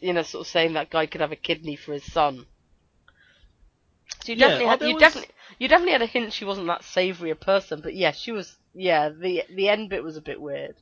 you 0.00 0.12
know, 0.12 0.22
sort 0.22 0.46
of 0.46 0.50
saying 0.50 0.74
that 0.74 0.90
guy 0.90 1.06
could 1.06 1.22
have 1.22 1.32
a 1.32 1.36
kidney 1.36 1.76
for 1.76 1.94
his 1.94 2.04
son. 2.04 2.46
So 4.26 4.32
you 4.32 4.38
Yeah, 4.38 4.48
definitely 4.48 4.66
oh, 4.66 4.68
had, 4.70 4.82
you 4.82 4.94
was- 4.94 5.00
definitely, 5.00 5.34
you 5.58 5.68
definitely 5.68 5.92
had 5.92 6.02
a 6.02 6.06
hint 6.06 6.32
she 6.32 6.44
wasn't 6.44 6.66
that 6.66 6.84
savoury 6.84 7.30
a 7.30 7.36
person, 7.36 7.80
but 7.80 7.94
yeah, 7.94 8.10
she 8.12 8.32
was. 8.32 8.56
Yeah, 8.74 9.08
the 9.08 9.44
the 9.48 9.68
end 9.68 9.88
bit 9.88 10.02
was 10.04 10.16
a 10.16 10.20
bit 10.20 10.40
weird. 10.40 10.74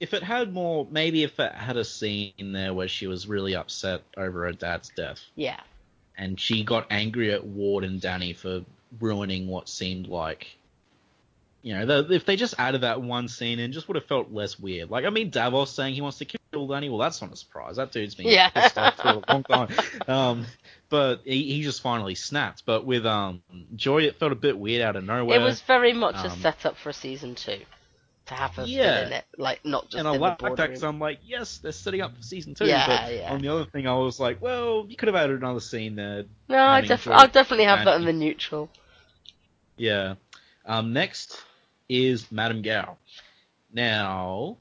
if 0.00 0.14
it 0.14 0.22
had 0.22 0.52
more, 0.52 0.86
maybe 0.90 1.22
if 1.22 1.38
it 1.38 1.52
had 1.52 1.76
a 1.76 1.84
scene 1.84 2.52
there 2.52 2.72
where 2.74 2.88
she 2.88 3.06
was 3.06 3.26
really 3.28 3.54
upset 3.54 4.02
over 4.16 4.44
her 4.46 4.52
dad's 4.52 4.88
death, 4.96 5.20
Yeah, 5.36 5.60
and 6.16 6.40
she 6.40 6.64
got 6.64 6.86
angry 6.90 7.32
at 7.32 7.44
Ward 7.46 7.84
and 7.84 8.00
Danny 8.00 8.32
for 8.32 8.64
ruining 8.98 9.46
what 9.46 9.68
seemed 9.68 10.08
like, 10.08 10.56
you 11.62 11.74
know, 11.74 11.84
the, 11.86 12.14
if 12.14 12.24
they 12.24 12.36
just 12.36 12.54
added 12.58 12.82
that 12.82 13.02
one 13.02 13.28
scene 13.28 13.58
in, 13.58 13.72
just 13.72 13.86
would 13.88 13.96
have 13.96 14.06
felt 14.06 14.32
less 14.32 14.58
weird. 14.58 14.90
Like, 14.90 15.04
I 15.04 15.10
mean, 15.10 15.30
Davos 15.30 15.70
saying 15.70 15.94
he 15.94 16.00
wants 16.00 16.18
to 16.18 16.24
kill 16.24 16.66
Danny, 16.66 16.88
well, 16.88 16.98
that's 16.98 17.20
not 17.20 17.32
a 17.32 17.36
surprise. 17.36 17.76
That 17.76 17.92
dude's 17.92 18.14
been 18.14 18.26
Yeah. 18.28 18.48
pissed 18.50 18.78
off 18.78 18.96
for 18.96 19.08
a 19.08 19.22
long 19.28 19.42
time. 19.44 19.68
Um, 20.08 20.46
but 20.88 21.20
he, 21.24 21.54
he 21.54 21.62
just 21.62 21.82
finally 21.82 22.14
snapped. 22.14 22.64
But 22.66 22.84
with 22.84 23.06
um 23.06 23.42
Joy, 23.76 24.02
it 24.02 24.18
felt 24.18 24.32
a 24.32 24.36
bit 24.36 24.58
weird 24.58 24.82
out 24.82 24.96
of 24.96 25.04
nowhere. 25.04 25.38
it 25.38 25.42
was 25.42 25.60
very 25.62 25.92
much 25.92 26.16
a 26.16 26.30
um, 26.30 26.38
setup 26.40 26.76
for 26.76 26.88
a 26.88 26.92
season 26.94 27.34
two 27.36 27.58
to 28.26 28.34
have 28.34 28.54
her 28.56 28.64
Yeah. 28.64 29.06
in 29.06 29.12
it, 29.12 29.24
like 29.38 29.64
not 29.64 29.84
just 29.84 29.96
and 29.96 30.06
I 30.08 30.16
like 30.16 30.38
that 30.38 30.56
because 30.56 30.82
I'm 30.84 30.98
like, 30.98 31.18
yes, 31.24 31.58
they're 31.58 31.72
setting 31.72 32.00
up 32.00 32.16
for 32.16 32.22
season 32.22 32.54
two. 32.54 32.64
Yeah, 32.66 32.86
but 32.86 33.14
yeah. 33.14 33.32
on 33.32 33.40
the 33.40 33.48
other 33.48 33.64
thing, 33.66 33.86
I 33.86 33.94
was 33.94 34.18
like, 34.18 34.40
well, 34.40 34.86
you 34.88 34.96
could 34.96 35.08
have 35.08 35.16
added 35.16 35.38
another 35.38 35.60
scene 35.60 35.94
there. 35.96 36.24
No, 36.48 36.58
I 36.58 36.80
def- 36.80 37.06
I'll 37.08 37.28
definitely 37.28 37.66
have 37.66 37.84
that 37.84 37.96
in 38.00 38.04
the 38.06 38.12
neutral. 38.12 38.70
Yeah. 39.76 40.14
Um, 40.66 40.92
next 40.92 41.42
is 41.90 42.30
Madame 42.30 42.62
Gao. 42.62 42.96
Now, 43.72 44.56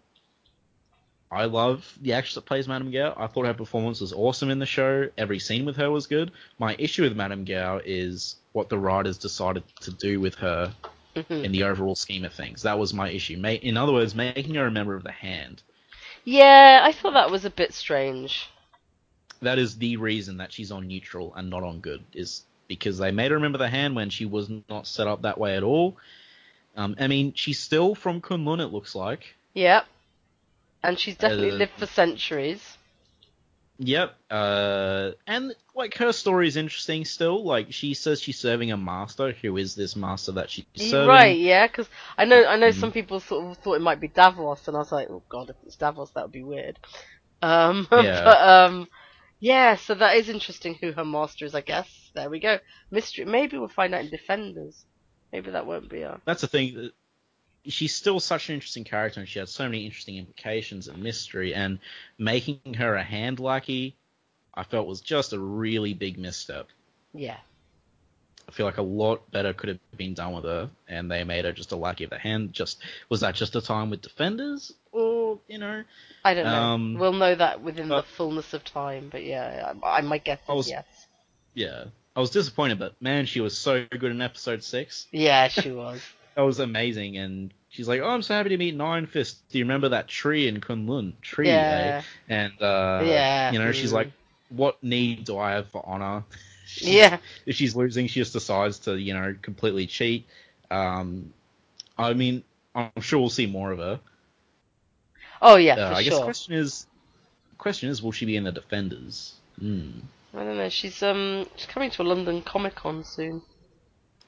I 1.32 1.46
love 1.46 1.98
the 2.02 2.14
actress 2.14 2.36
that 2.36 2.46
plays 2.46 2.68
Madame 2.68 2.92
Gao. 2.92 3.14
I 3.16 3.28
thought 3.28 3.46
her 3.46 3.54
performance 3.54 4.02
was 4.02 4.12
awesome 4.14 4.50
in 4.50 4.60
the 4.60 4.66
show. 4.66 5.10
Every 5.18 5.40
scene 5.40 5.64
with 5.66 5.76
her 5.78 5.92
was 5.92 6.08
good. 6.08 6.32
My 6.58 6.76
issue 6.80 7.04
with 7.04 7.16
Madame 7.16 7.46
Gao 7.46 7.82
is 7.86 8.36
what 8.54 8.70
the 8.70 8.80
writers 8.80 9.18
decided 9.18 9.64
to 9.82 9.92
do 9.92 10.20
with 10.20 10.36
her 10.36 10.74
Mhm. 11.16 11.44
in 11.44 11.52
the 11.52 11.64
overall 11.64 11.96
scheme 11.96 12.26
of 12.26 12.34
things. 12.34 12.64
That 12.64 12.80
was 12.80 12.94
my 12.94 13.10
issue. 13.10 13.34
In 13.44 13.78
other 13.78 13.94
words, 13.94 14.16
making 14.16 14.56
her 14.56 14.66
a 14.68 14.72
member 14.72 14.96
of 14.96 15.04
the 15.04 15.12
Hand. 15.12 15.62
Yeah, 16.24 16.82
I 16.84 16.92
thought 16.92 17.14
that 17.14 17.32
was 17.32 17.46
a 17.46 17.50
bit 17.50 17.74
strange. 17.74 18.48
That 19.42 19.58
is 19.60 19.78
the 19.78 19.98
reason 19.98 20.38
that 20.38 20.52
she's 20.52 20.72
on 20.72 20.88
neutral 20.88 21.34
and 21.36 21.50
not 21.50 21.64
on 21.64 21.80
good, 21.80 22.04
is 22.14 22.44
because 22.68 22.98
they 22.98 23.12
made 23.12 23.32
her 23.32 23.38
a 23.38 23.40
member 23.40 23.56
of 23.56 23.62
the 23.62 23.70
Hand 23.70 23.96
when 23.96 24.10
she 24.10 24.26
was 24.26 24.50
not 24.68 24.86
set 24.86 25.08
up 25.08 25.22
that 25.22 25.38
way 25.38 25.56
at 25.56 25.64
all. 25.64 25.98
Um, 26.80 26.96
I 27.00 27.08
mean, 27.08 27.34
she's 27.36 27.60
still 27.60 27.94
from 27.94 28.22
K'un-Lun, 28.22 28.62
it 28.62 28.72
looks 28.72 28.96
like. 28.96 29.36
Yep. 29.54 29.86
And 30.82 30.98
she's 30.98 31.18
definitely 31.18 31.52
Uh, 31.52 31.56
lived 31.56 31.74
for 31.78 31.86
centuries. 31.88 32.78
Yep. 33.80 34.16
Uh, 34.30 35.12
and 35.28 35.54
like 35.76 35.96
her 35.96 36.12
story 36.12 36.48
is 36.48 36.56
interesting 36.58 37.04
still. 37.06 37.44
Like 37.44 37.72
she 37.72 37.94
says 37.94 38.22
she's 38.22 38.40
serving 38.40 38.72
a 38.72 38.78
master. 38.78 39.32
Who 39.42 39.58
is 39.58 39.76
this 39.76 39.96
master 39.96 40.34
that 40.34 40.50
she's 40.50 40.66
serving? 40.76 41.08
Right, 41.08 41.38
yeah, 41.38 41.66
because 41.68 41.88
I 42.18 42.26
know 42.26 42.46
I 42.46 42.58
know 42.58 42.70
Mhm. 42.70 42.80
some 42.80 42.92
people 42.92 43.20
sort 43.22 43.46
of 43.46 43.58
thought 43.58 43.76
it 43.76 43.82
might 43.82 44.02
be 44.02 44.10
Davos, 44.10 44.68
and 44.68 44.76
I 44.76 44.80
was 44.80 44.92
like, 44.92 45.10
oh 45.10 45.24
god, 45.30 45.50
if 45.50 45.56
it's 45.66 45.78
Davos, 45.78 46.12
that 46.12 46.24
would 46.24 46.32
be 46.34 46.44
weird. 46.44 46.78
Um, 47.42 47.88
Yeah. 47.92 48.24
but 48.24 48.42
um, 48.50 48.88
yeah, 49.40 49.76
so 49.78 49.96
that 49.96 50.18
is 50.18 50.28
interesting 50.30 50.76
who 50.76 50.92
her 50.92 51.06
master 51.06 51.46
is. 51.46 51.56
I 51.56 51.62
guess 51.62 51.88
there 52.14 52.30
we 52.30 52.40
go. 52.42 52.60
Mystery. 52.92 53.24
Maybe 53.26 53.58
we'll 53.58 53.70
find 53.70 53.96
out 53.96 54.04
in 54.04 54.10
Defenders. 54.10 54.86
Maybe 55.32 55.52
that 55.52 55.66
won't 55.66 55.90
be 55.90 56.02
a. 56.02 56.20
That's 56.26 56.42
the 56.42 56.48
thing. 56.48 56.74
that 56.76 56.92
She's 57.66 57.94
still 57.94 58.20
such 58.20 58.50
an 58.50 58.56
interesting 58.56 58.84
character, 58.86 59.20
and 59.20 59.28
she 59.30 59.40
has 59.40 59.52
so 59.52 59.66
many 59.66 59.86
interesting 59.86 60.18
implications 60.18 60.88
and 60.88 61.04
mystery. 61.04 61.54
And 61.54 61.80
making 62.18 62.74
her 62.78 62.96
a 62.96 63.04
hand 63.04 63.40
lackey, 63.40 63.96
I 64.54 64.64
felt 64.64 64.88
was 64.88 65.02
just 65.02 65.34
a 65.34 65.40
really 65.40 65.94
big 65.94 66.18
misstep. 66.18 66.68
Yeah. 67.14 67.38
I 68.48 68.52
feel 68.52 68.66
like 68.66 68.78
a 68.78 68.82
lot 68.82 69.30
better 69.30 69.54
could 69.54 69.70
have 69.70 69.80
been 69.96 70.16
done 70.16 70.34
with 70.34 70.46
her, 70.46 70.72
and 70.88 71.12
they 71.12 71.24
made 71.24 71.46
her 71.46 71.52
just 71.52 71.72
a 71.72 71.76
lackey 71.76 72.06
of 72.06 72.10
the 72.10 72.18
hand. 72.18 72.54
Just 72.54 72.80
was 73.10 73.20
that 73.20 73.36
just 73.36 73.56
a 73.56 73.62
time 73.62 73.92
with 73.92 74.02
defenders, 74.02 74.74
or 74.92 75.38
you 75.48 75.60
know? 75.60 75.84
I 76.26 76.34
don't 76.34 76.46
know. 76.46 76.52
Um, 76.56 76.96
we'll 76.98 77.14
know 77.14 77.36
that 77.36 77.62
within 77.62 77.90
the 77.90 78.02
fullness 78.18 78.54
of 78.56 78.64
time. 78.64 79.10
But 79.12 79.24
yeah, 79.24 79.74
I, 79.84 79.98
I 79.98 80.02
might 80.02 80.24
guess 80.24 80.40
I 80.48 80.54
was- 80.54 80.70
yes. 80.70 80.86
Yeah, 81.54 81.86
I 82.20 82.22
was 82.22 82.32
disappointed, 82.32 82.80
but 82.80 83.02
man, 83.02 83.26
she 83.28 83.40
was 83.40 83.58
so 83.58 83.86
good 83.86 84.12
in 84.12 84.22
episode 84.22 84.62
six. 84.62 85.08
Yeah, 85.14 85.48
she 85.48 85.72
was. 85.72 86.02
That 86.36 86.42
was 86.46 86.60
amazing, 86.60 87.18
and 87.18 87.54
she's 87.70 87.88
like, 87.88 88.02
"Oh, 88.02 88.10
I'm 88.10 88.22
so 88.22 88.34
happy 88.34 88.50
to 88.50 88.58
meet 88.58 88.74
Nine 88.74 89.08
Fist. 89.08 89.40
Do 89.50 89.58
you 89.58 89.66
remember 89.66 89.90
that 89.90 90.08
tree 90.08 90.48
in 90.48 90.62
K'un-Lun? 90.62 91.14
Tree, 91.22 91.48
yeah. 91.48 92.02
eh?" 92.30 92.34
And 92.34 92.54
uh, 92.62 93.02
Yeah, 93.04 93.52
you 93.52 93.60
know, 93.60 93.72
she's 93.74 93.92
mm. 93.92 93.96
like, 93.96 94.12
"What 94.50 94.82
need 94.82 95.26
do 95.26 95.38
I 95.38 95.52
have 95.52 95.68
for 95.70 95.84
honor?" 95.86 96.24
Yeah. 96.76 97.18
if 97.46 97.56
she's 97.56 97.76
losing, 97.76 98.08
she 98.08 98.20
just 98.20 98.34
decides 98.34 98.80
to, 98.80 98.98
you 98.98 99.14
know, 99.14 99.36
completely 99.42 99.88
cheat. 99.88 100.28
Um, 100.70 101.34
I 101.98 102.14
mean, 102.14 102.44
I'm 102.76 103.02
sure 103.02 103.20
we'll 103.20 103.30
see 103.30 103.48
more 103.48 103.72
of 103.72 103.80
her. 103.80 104.00
Oh 105.42 105.56
yeah, 105.56 105.76
Uh, 105.76 105.96
I 105.96 106.04
guess 106.04 106.18
the 106.18 106.24
question 106.24 106.54
is, 106.54 106.86
question 107.58 107.90
is, 107.90 108.04
will 108.04 108.12
she 108.12 108.26
be 108.26 108.36
in 108.36 108.44
the 108.44 108.52
Defenders? 108.52 109.34
Hmm. 109.58 110.00
I 110.34 110.44
don't 110.44 110.58
know. 110.58 110.70
She's 110.70 111.02
um 111.04 111.48
she's 111.56 111.66
coming 111.68 111.90
to 111.92 112.02
a 112.02 112.04
London 112.04 112.42
Comic 112.42 112.76
Con 112.76 113.04
soon. 113.04 113.42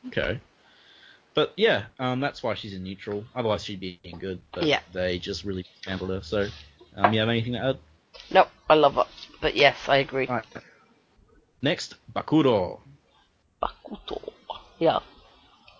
Okay. 0.07 0.39
But 1.33 1.53
yeah, 1.55 1.85
um, 1.99 2.19
that's 2.19 2.43
why 2.43 2.55
she's 2.55 2.73
in 2.73 2.83
neutral. 2.83 3.23
Otherwise, 3.35 3.63
she'd 3.63 3.79
be 3.79 3.99
in 4.03 4.19
good. 4.19 4.41
But 4.51 4.65
Yeah. 4.65 4.81
they 4.91 5.17
just 5.17 5.45
really 5.45 5.65
handled 5.85 6.09
her. 6.09 6.21
So, 6.21 6.47
um, 6.95 7.13
you 7.13 7.19
have 7.19 7.29
anything 7.29 7.53
to 7.53 7.59
add? 7.59 7.77
Nope, 8.29 8.49
I 8.69 8.73
love 8.73 8.95
her. 8.95 9.05
But 9.39 9.55
yes, 9.55 9.77
I 9.87 9.97
agree. 9.97 10.27
Next, 11.61 11.95
Bakuro. 12.11 12.81
Bakuto. 13.63 14.33
Yeah. 14.79 14.99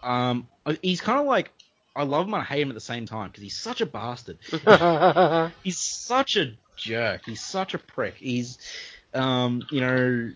Um, 0.04 0.48
he's 0.82 1.02
kind 1.02 1.20
of 1.20 1.26
like 1.26 1.52
I 1.96 2.04
love 2.04 2.28
him 2.28 2.34
and 2.34 2.44
I 2.44 2.46
hate 2.46 2.62
him 2.62 2.70
at 2.70 2.76
the 2.76 2.80
same 2.80 3.06
time 3.06 3.30
because 3.30 3.44
he's 3.44 3.58
such 3.58 3.82
a 3.82 3.86
bastard. 3.86 4.38
he's 5.64 5.80
such 5.80 6.38
a 6.38 6.54
jerk. 6.78 7.24
He's 7.26 7.44
such 7.44 7.74
a 7.74 7.78
prick. 7.78 8.16
He's, 8.16 8.58
um, 9.14 9.64
you 9.72 9.82
know, 9.82 10.32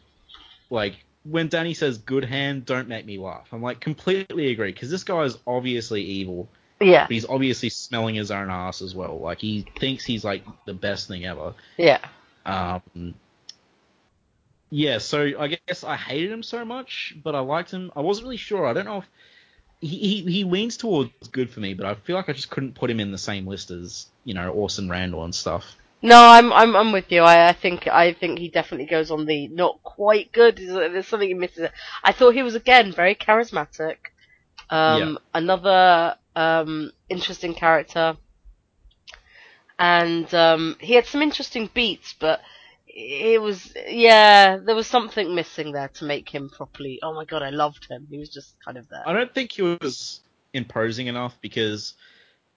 like 0.70 0.96
when 1.24 1.48
Danny 1.48 1.74
says 1.74 1.98
"good 1.98 2.26
hand," 2.26 2.66
don't 2.66 2.88
make 2.88 3.06
me 3.06 3.18
laugh. 3.18 3.48
I'm 3.52 3.62
like 3.62 3.80
completely 3.80 4.52
agree 4.52 4.72
because 4.72 4.90
this 4.90 5.04
guy 5.04 5.24
is 5.24 5.38
obviously 5.48 6.02
evil, 6.02 6.48
yeah. 6.80 7.04
but 7.04 7.12
he's 7.12 7.26
obviously 7.26 7.70
smelling 7.70 8.16
his 8.16 8.32
own 8.32 8.50
ass 8.50 8.82
as 8.82 8.96
well. 8.96 9.20
Like 9.20 9.40
he 9.40 9.66
thinks 9.80 10.06
he's 10.06 10.24
like 10.24 10.44
the 10.66 10.74
best 10.74 11.08
thing 11.08 11.26
ever. 11.26 11.54
Yeah. 11.78 12.00
Um, 12.46 13.16
yeah, 14.70 14.98
so 14.98 15.32
I 15.40 15.48
guess 15.68 15.84
I 15.84 15.96
hated 15.96 16.32
him 16.32 16.44
so 16.44 16.66
much, 16.66 17.16
but 17.24 17.36
I 17.36 17.40
liked 17.40 17.72
him. 17.72 17.92
I 17.96 18.02
wasn't 18.02 18.26
really 18.26 18.38
sure. 18.38 18.66
I 18.66 18.74
don't 18.74 18.86
know 18.86 18.98
if 19.00 19.10
he, 19.82 19.98
he 19.98 20.32
he 20.32 20.44
leans 20.44 20.78
towards 20.78 21.12
good 21.32 21.50
for 21.50 21.60
me, 21.60 21.74
but 21.74 21.86
I 21.86 21.96
feel 21.96 22.16
like 22.16 22.30
I 22.30 22.34
just 22.34 22.50
couldn't 22.50 22.76
put 22.76 22.90
him 22.90 23.00
in 23.00 23.12
the 23.12 23.18
same 23.18 23.48
list 23.48 23.72
as 23.72 24.08
you 24.24 24.34
know 24.34 24.50
Orson 24.50 24.90
Randall 24.90 25.24
and 25.24 25.34
stuff. 25.34 25.76
No, 26.02 26.18
I'm 26.24 26.54
I'm 26.54 26.76
I'm 26.76 26.92
with 26.92 27.12
you. 27.12 27.22
I, 27.24 27.50
I 27.50 27.54
think 27.54 27.88
I 27.88 28.14
think 28.14 28.38
he 28.40 28.50
definitely 28.50 28.86
goes 28.86 29.12
on 29.12 29.26
the 29.26 29.48
not 29.48 29.82
quite 29.84 30.32
good. 30.32 30.58
There's 30.58 31.08
something 31.08 31.28
he 31.28 31.34
misses. 31.34 31.70
I 32.04 32.12
thought 32.12 32.36
he 32.36 32.44
was 32.44 32.56
again 32.56 32.92
very 32.92 33.16
charismatic. 33.16 33.98
Um, 34.70 35.18
another 35.34 36.16
um 36.36 36.92
interesting 37.10 37.54
character, 37.54 38.18
and 39.80 40.32
um 40.34 40.76
he 40.80 40.94
had 40.94 41.06
some 41.06 41.22
interesting 41.22 41.70
beats, 41.74 42.14
but 42.20 42.42
it 42.88 43.42
was 43.42 43.76
yeah 43.88 44.58
there 44.58 44.76
was 44.76 44.88
something 44.88 45.34
missing 45.34 45.72
there 45.72 45.90
to 45.90 46.06
make 46.06 46.30
him 46.30 46.50
properly. 46.50 47.00
Oh 47.02 47.14
my 47.14 47.26
god, 47.26 47.42
I 47.42 47.50
loved 47.50 47.88
him. 47.90 48.08
He 48.10 48.18
was 48.18 48.30
just 48.30 48.56
kind 48.64 48.78
of 48.78 48.88
there. 48.90 49.04
I 49.06 49.14
don't 49.14 49.34
think 49.34 49.54
he 49.54 49.62
was 49.64 50.22
imposing 50.54 51.08
enough 51.08 51.36
because 51.42 51.96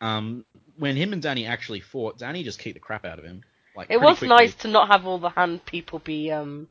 um, 0.00 0.44
when 0.78 0.96
him 0.96 1.12
and 1.12 1.20
Danny 1.22 1.46
actually 1.46 1.80
fought, 1.80 2.18
Danny 2.18 2.42
just 2.42 2.58
kicked 2.58 2.74
the 2.74 2.80
crap 2.80 3.04
out 3.04 3.18
of 3.18 3.24
him. 3.24 3.42
Like 3.76 3.90
It 3.90 4.00
was 4.00 4.18
quickly. 4.18 4.28
nice 4.28 4.54
to 4.56 4.68
not 4.68 4.88
have 4.88 5.06
all 5.06 5.18
the 5.18 5.28
hand 5.30 5.64
people 5.64 5.98
be 5.98 6.30
um 6.32 6.68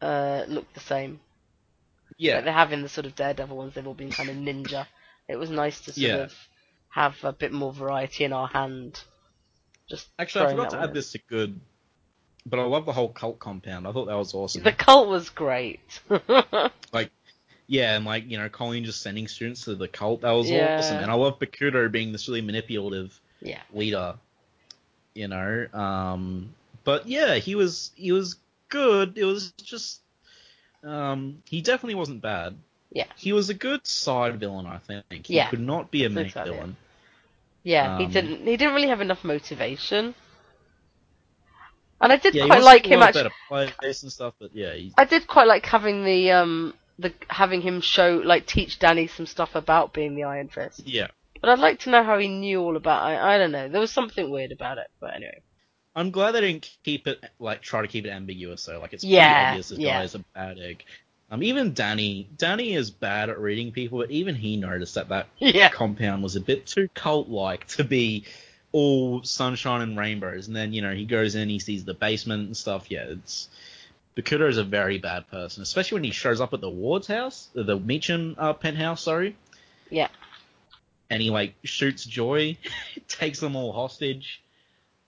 uh 0.00 0.44
look 0.48 0.72
the 0.74 0.80
same. 0.80 1.20
Yeah, 2.16 2.36
Like 2.36 2.44
they're 2.44 2.52
having 2.52 2.82
the 2.82 2.88
sort 2.88 3.06
of 3.06 3.14
Daredevil 3.16 3.56
ones, 3.56 3.74
they've 3.74 3.86
all 3.86 3.94
been 3.94 4.10
kind 4.10 4.28
of 4.28 4.36
ninja. 4.36 4.86
It 5.28 5.36
was 5.36 5.50
nice 5.50 5.80
to 5.82 5.92
sort 5.92 5.98
Yeah. 5.98 6.16
of 6.16 6.34
have 6.90 7.16
a 7.24 7.32
bit 7.32 7.52
more 7.52 7.72
variety 7.72 8.24
in 8.24 8.32
our 8.32 8.46
hand. 8.48 9.00
Just 9.88 10.08
actually, 10.18 10.46
I 10.46 10.50
forgot 10.50 10.70
to 10.70 10.78
add 10.80 10.90
in. 10.90 10.94
this 10.94 11.12
to 11.12 11.18
good, 11.28 11.60
but 12.46 12.58
I 12.58 12.64
love 12.64 12.86
the 12.86 12.92
whole 12.92 13.08
cult 13.12 13.38
compound. 13.38 13.86
I 13.86 13.92
thought 13.92 14.06
that 14.06 14.14
was 14.16 14.32
awesome. 14.34 14.62
The 14.62 14.72
cult 14.72 15.08
was 15.08 15.28
great. 15.30 16.00
Yeah, 17.66 17.96
and 17.96 18.04
like 18.04 18.30
you 18.30 18.38
know, 18.38 18.48
Colleen 18.48 18.84
just 18.84 19.00
sending 19.00 19.26
students 19.28 19.64
to 19.64 19.74
the 19.74 19.88
cult. 19.88 20.20
That 20.20 20.32
was 20.32 20.50
Yeah. 20.50 20.76
awesome. 20.78 21.00
And 21.00 21.10
I 21.10 21.14
love 21.14 21.38
Bakuto 21.38 21.90
being 21.90 22.12
this 22.12 22.28
really 22.28 22.42
manipulative 22.42 23.18
yeah. 23.40 23.62
leader. 23.72 24.14
You 25.14 25.28
know, 25.28 25.66
um, 25.72 26.54
but 26.84 27.06
yeah, 27.08 27.36
he 27.36 27.54
was 27.54 27.92
he 27.94 28.12
was 28.12 28.36
good. 28.68 29.16
It 29.16 29.24
was 29.24 29.52
just 29.52 30.00
um, 30.82 31.42
he 31.48 31.62
definitely 31.62 31.94
wasn't 31.94 32.20
bad. 32.20 32.56
Yeah. 32.90 33.06
He 33.16 33.32
was 33.32 33.48
a 33.48 33.54
good 33.54 33.86
side 33.86 34.38
villain, 34.38 34.66
I 34.66 34.78
think. 34.78 35.26
He 35.26 35.34
Yeah, 35.34 35.48
could 35.50 35.60
not 35.60 35.90
be 35.90 36.04
a 36.04 36.10
main 36.10 36.24
think 36.24 36.34
so, 36.34 36.44
yeah. 36.44 36.50
villain. 36.52 36.76
Yeah, 37.62 37.96
he 37.96 38.06
Um, 38.06 38.12
didn't 38.12 38.46
he 38.46 38.56
didn't 38.56 38.74
really 38.74 38.88
have 38.88 39.00
enough 39.00 39.24
motivation. 39.24 40.14
And 42.00 42.12
I 42.12 42.16
did 42.16 42.34
Yeah, 42.34 42.44
quite 42.46 42.62
like 42.62 42.82
to 42.82 42.88
be 42.88 42.94
a 42.94 42.96
him 42.96 43.02
actually 43.02 43.30
place 43.78 44.02
and 44.02 44.12
stuff, 44.12 44.34
but 44.38 44.54
yeah, 44.54 44.74
he, 44.74 44.92
I 44.98 45.04
did 45.04 45.26
quite 45.26 45.46
like 45.46 45.64
having 45.64 46.04
the 46.04 46.32
um 46.32 46.74
the 46.98 47.12
having 47.28 47.60
him 47.60 47.80
show 47.80 48.20
like 48.24 48.46
teach 48.46 48.78
Danny 48.78 49.06
some 49.08 49.26
stuff 49.26 49.54
about 49.54 49.92
being 49.92 50.14
the 50.14 50.24
Iron 50.24 50.48
Fist. 50.48 50.86
yeah. 50.86 51.08
But 51.40 51.50
I'd 51.50 51.58
like 51.58 51.80
to 51.80 51.90
know 51.90 52.02
how 52.02 52.18
he 52.18 52.28
knew 52.28 52.60
all 52.60 52.76
about 52.76 53.02
I 53.02 53.34
I 53.34 53.38
don't 53.38 53.52
know. 53.52 53.68
There 53.68 53.80
was 53.80 53.90
something 53.90 54.30
weird 54.30 54.52
about 54.52 54.78
it, 54.78 54.86
but 55.00 55.14
anyway. 55.14 55.40
I'm 55.96 56.10
glad 56.10 56.32
they 56.32 56.40
didn't 56.40 56.70
keep 56.82 57.06
it 57.06 57.22
like 57.38 57.62
try 57.62 57.82
to 57.82 57.88
keep 57.88 58.04
it 58.06 58.10
ambiguous 58.10 58.64
though. 58.64 58.80
Like 58.80 58.92
it's 58.92 59.04
Yeah, 59.04 59.32
pretty 59.34 59.46
obvious 59.48 59.68
this 59.68 59.78
yeah. 59.78 59.98
guy 59.98 60.04
is 60.04 60.14
a 60.14 60.18
bad 60.34 60.58
egg. 60.58 60.84
Um, 61.30 61.42
even 61.42 61.72
Danny, 61.72 62.28
Danny 62.36 62.74
is 62.74 62.90
bad 62.90 63.30
at 63.30 63.38
reading 63.38 63.72
people, 63.72 63.98
but 63.98 64.10
even 64.10 64.34
he 64.34 64.56
noticed 64.56 64.94
that 64.94 65.08
that 65.08 65.26
Yeah. 65.38 65.68
compound 65.70 66.22
was 66.22 66.36
a 66.36 66.40
bit 66.40 66.66
too 66.66 66.88
cult-like 66.94 67.66
to 67.68 67.84
be 67.84 68.24
all 68.72 69.22
sunshine 69.22 69.82
and 69.82 69.96
rainbows. 69.98 70.46
And 70.48 70.56
then 70.56 70.72
you 70.72 70.82
know 70.82 70.92
he 70.94 71.04
goes 71.04 71.34
in, 71.34 71.48
he 71.48 71.58
sees 71.58 71.84
the 71.84 71.94
basement 71.94 72.46
and 72.46 72.56
stuff. 72.56 72.90
Yeah, 72.90 73.04
it's 73.08 73.48
Bakuto 74.16 74.48
is 74.48 74.58
a 74.58 74.64
very 74.64 74.98
bad 74.98 75.28
person, 75.28 75.62
especially 75.62 75.96
when 75.96 76.04
he 76.04 76.10
shows 76.12 76.40
up 76.40 76.52
at 76.54 76.60
the 76.60 76.70
Ward's 76.70 77.06
house, 77.06 77.48
the- 77.54 77.78
Meachum 77.78 78.34
uh, 78.38 78.52
penthouse. 78.52 79.02
Sorry. 79.02 79.36
Yeah. 79.90 80.08
And 81.10 81.20
he 81.20 81.30
like 81.30 81.54
shoots 81.64 82.04
Joy, 82.04 82.56
takes 83.08 83.40
them 83.40 83.56
all 83.56 83.72
hostage. 83.72 84.42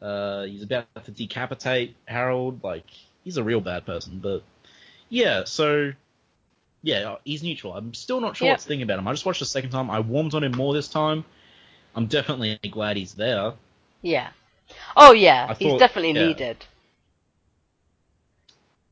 Uh, 0.01 0.43
he's 0.45 0.63
about 0.63 0.87
to 1.05 1.11
decapitate 1.11 1.97
Harold. 2.05 2.63
Like 2.63 2.85
he's 3.25 3.37
a 3.37 3.45
real 3.45 3.61
bad 3.61 3.87
person. 3.87 4.19
But 4.23 4.43
yeah, 5.09 5.45
so 5.45 5.93
yeah, 6.83 7.17
he's 7.25 7.43
neutral. 7.43 7.73
I'm 7.75 7.95
still 7.95 8.21
not 8.21 8.37
sure 8.37 8.47
Yeah. 8.47 8.53
what 8.55 8.61
to 8.61 8.69
think 8.69 8.83
about 8.83 8.99
him. 8.99 9.09
I 9.09 9.13
just 9.13 9.25
watched 9.25 9.41
the 9.41 9.47
second 9.47 9.71
time. 9.71 9.91
I 9.91 10.01
warmed 10.01 10.35
on 10.35 10.45
him 10.45 10.53
more 10.53 10.75
this 10.75 10.89
time. 10.89 11.25
I'm 11.95 12.07
definitely 12.07 12.59
glad 12.71 12.97
he's 12.97 13.15
there. 13.15 13.55
Yeah. 14.03 14.29
Oh 14.97 15.13
yeah, 15.13 15.47
I 15.49 15.55
he's 15.55 15.79
definitely 15.79 16.13
yeah. 16.21 16.27
needed. 16.27 16.65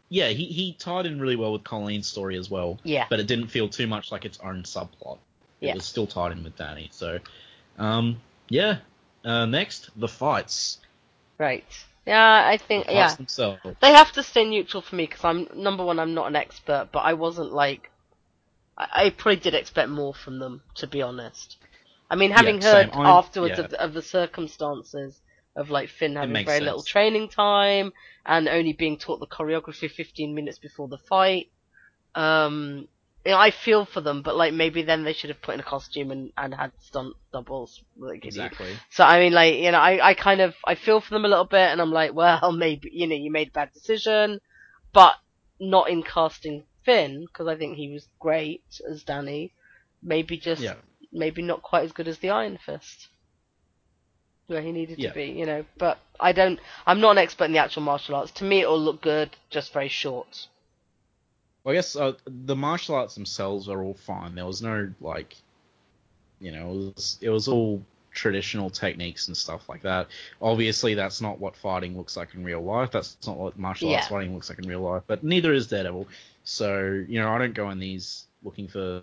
Yeah, 0.09 0.28
he, 0.28 0.44
he 0.47 0.72
tied 0.74 1.06
in 1.06 1.20
really 1.20 1.36
well 1.36 1.52
with 1.52 1.64
Colleen's 1.64 2.06
story 2.06 2.36
as 2.36 2.51
well, 2.51 2.78
Yeah. 2.85 3.06
but 3.10 3.20
it 3.20 3.26
didn't 3.26 3.48
feel 3.48 3.68
too 3.68 3.86
much 3.86 4.12
like 4.12 4.24
its 4.24 4.39
own 4.40 4.62
subplot. 4.62 5.18
It 5.60 5.68
Yeah. 5.68 5.74
was 5.74 5.85
still 5.85 6.06
tied 6.06 6.32
in 6.32 6.44
with 6.44 6.56
Danny. 6.56 6.89
So, 6.93 7.18
um, 7.78 8.20
yeah. 8.48 8.78
Uh, 9.24 9.47
next, 9.47 9.90
the 9.98 10.09
fights. 10.09 10.78
Right. 11.39 11.64
Yeah, 12.06 12.47
I 12.47 12.59
think 12.59 12.85
fights 12.85 12.94
yeah. 12.94 13.14
themselves. 13.14 13.60
They 13.81 13.93
have 13.93 14.12
to 14.12 14.22
stay 14.22 14.44
neutral 14.44 14.82
for 14.82 14.94
me 14.94 15.06
because 15.06 15.24
I'm 15.24 15.48
number 15.55 15.85
one. 15.85 15.98
I'm 15.98 16.12
not 16.12 16.26
an 16.26 16.36
expert, 16.36 16.90
but 16.93 17.01
I 17.01 17.14
wasn't 17.14 17.52
like. 17.52 17.90
I, 18.76 18.89
I 19.06 19.10
probably 19.10 19.40
did 19.40 19.55
expect 19.55 19.89
more 19.89 20.14
from 20.14 20.39
them, 20.39 20.62
to 20.76 20.86
be 20.86 21.01
honest. 21.01 21.56
I 22.10 22.16
mean, 22.16 22.31
having 22.31 22.60
Yeah, 22.60 22.70
heard 22.70 22.93
same. 22.93 23.06
Afterwards 23.06 23.59
yeah. 23.59 23.64
of, 23.64 23.72
of 23.72 23.94
the 23.94 24.02
circumstances 24.02 25.18
of 25.56 25.70
like 25.70 25.89
Finn 25.89 26.16
having 26.16 26.32
very 26.44 26.60
little 26.60 26.82
training 26.82 27.28
time 27.28 27.93
and 28.26 28.48
only 28.48 28.72
being 28.72 28.98
taught 28.98 29.20
the 29.20 29.26
choreography 29.26 29.90
15 29.90 30.35
minutes 30.35 30.59
before 30.59 30.89
the 30.89 30.98
fight, 30.98 31.51
um, 32.14 32.89
you 33.24 33.32
know, 33.32 33.39
I 33.39 33.51
feel 33.51 33.85
for 33.86 34.01
them, 34.01 34.22
but 34.22 34.36
like 34.36 34.52
maybe 34.52 34.82
then 34.82 35.05
they 35.05 35.12
should 35.12 35.31
have 35.31 35.40
put 35.40 35.55
in 35.55 35.60
a 35.60 35.64
costume 35.64 36.10
and, 36.10 36.32
and 36.36 36.55
had 36.55 36.72
stunt 36.81 37.14
doubles. 37.32 37.82
Like, 37.97 38.24
you- 38.24 38.28
Exactly. 38.28 38.76
so 38.90 39.05
I 39.05 39.18
mean, 39.20 39.32
like 39.32 39.55
you 39.56 39.70
know, 39.70 39.78
I, 39.78 40.10
I 40.10 40.14
kind 40.14 40.40
of 40.40 40.55
I 40.66 40.74
feel 40.74 41.01
for 41.01 41.10
them 41.10 41.24
a 41.24 41.28
little 41.28 41.44
bit, 41.47 41.70
and 41.70 41.81
I'm 41.81 41.93
like, 41.93 42.14
well, 42.14 42.52
maybe 42.56 42.90
you 42.93 43.06
know, 43.06 43.14
you 43.16 43.31
made 43.31 43.48
a 43.48 43.52
bad 43.52 43.72
decision, 43.72 44.40
but 44.93 45.14
not 45.60 45.89
in 45.89 46.02
casting 46.02 46.64
Finn 46.85 47.24
because 47.26 47.47
I 47.47 47.56
think 47.56 47.76
he 47.76 47.93
was 47.93 48.09
great 48.18 48.64
as 48.90 49.02
Danny. 49.05 49.52
Maybe 50.02 50.36
just 50.36 50.62
Yeah. 50.62 50.74
maybe 51.12 51.40
not 51.40 51.62
quite 51.62 51.85
as 51.85 51.93
good 51.93 52.09
as 52.09 52.18
the 52.18 52.28
Iron 52.31 52.59
Fist, 52.59 53.09
where 54.47 54.62
he 54.62 54.73
needed 54.73 54.99
Yeah. 54.99 55.11
to 55.11 55.15
be, 55.15 55.27
you 55.27 55.47
know. 55.47 55.65
But 55.79 55.99
I 56.21 56.33
don't. 56.33 56.59
I'm 56.87 57.01
not 57.01 57.12
an 57.12 57.19
expert 57.19 57.45
in 57.47 57.53
the 57.53 57.59
actual 57.59 57.83
martial 57.83 58.15
arts. 58.15 58.31
To 58.33 58.45
me, 58.45 58.61
it 58.61 58.69
will 58.69 58.81
look 58.81 59.01
good, 59.01 59.31
just 59.51 59.73
very 59.73 59.89
short. 59.89 60.49
Well, 61.65 61.73
I 61.73 61.77
guess 61.77 61.97
uh, 61.97 62.12
the 62.27 62.57
martial 62.57 62.95
arts 62.95 63.15
themselves 63.15 63.69
are 63.69 63.83
all 63.83 63.95
fine. 63.95 64.35
There 64.35 64.45
was 64.47 64.61
no 64.62 64.93
like, 65.01 65.35
you 66.41 66.53
know, 66.53 66.71
it 66.71 66.95
was 66.97 67.19
it 67.23 67.31
was 67.31 67.49
all 67.49 67.83
traditional 68.12 68.71
techniques 68.71 69.27
and 69.29 69.37
stuff 69.37 69.69
like 69.69 69.83
that. 69.83 70.09
Obviously, 70.41 70.95
that's 70.95 71.21
not 71.21 71.41
what 71.41 71.57
fighting 71.57 71.97
looks 71.97 72.16
like 72.16 72.35
in 72.35 72.45
real 72.45 72.62
life. 72.62 72.91
That's 72.93 73.16
not 73.27 73.37
what 73.39 73.59
martial 73.59 73.89
arts 73.95 74.09
fighting 74.09 74.35
looks 74.35 74.51
like 74.51 74.59
in 74.59 74.69
real 74.69 74.83
life. 74.83 75.03
But 75.07 75.25
neither 75.25 75.53
is 75.53 75.66
Daredevil. 75.69 76.07
So 76.45 77.03
you 77.09 77.19
know, 77.21 77.31
I 77.31 77.39
don't 77.39 77.55
go 77.55 77.71
in 77.71 77.79
these 77.79 78.27
looking 78.43 78.69
for 78.69 79.03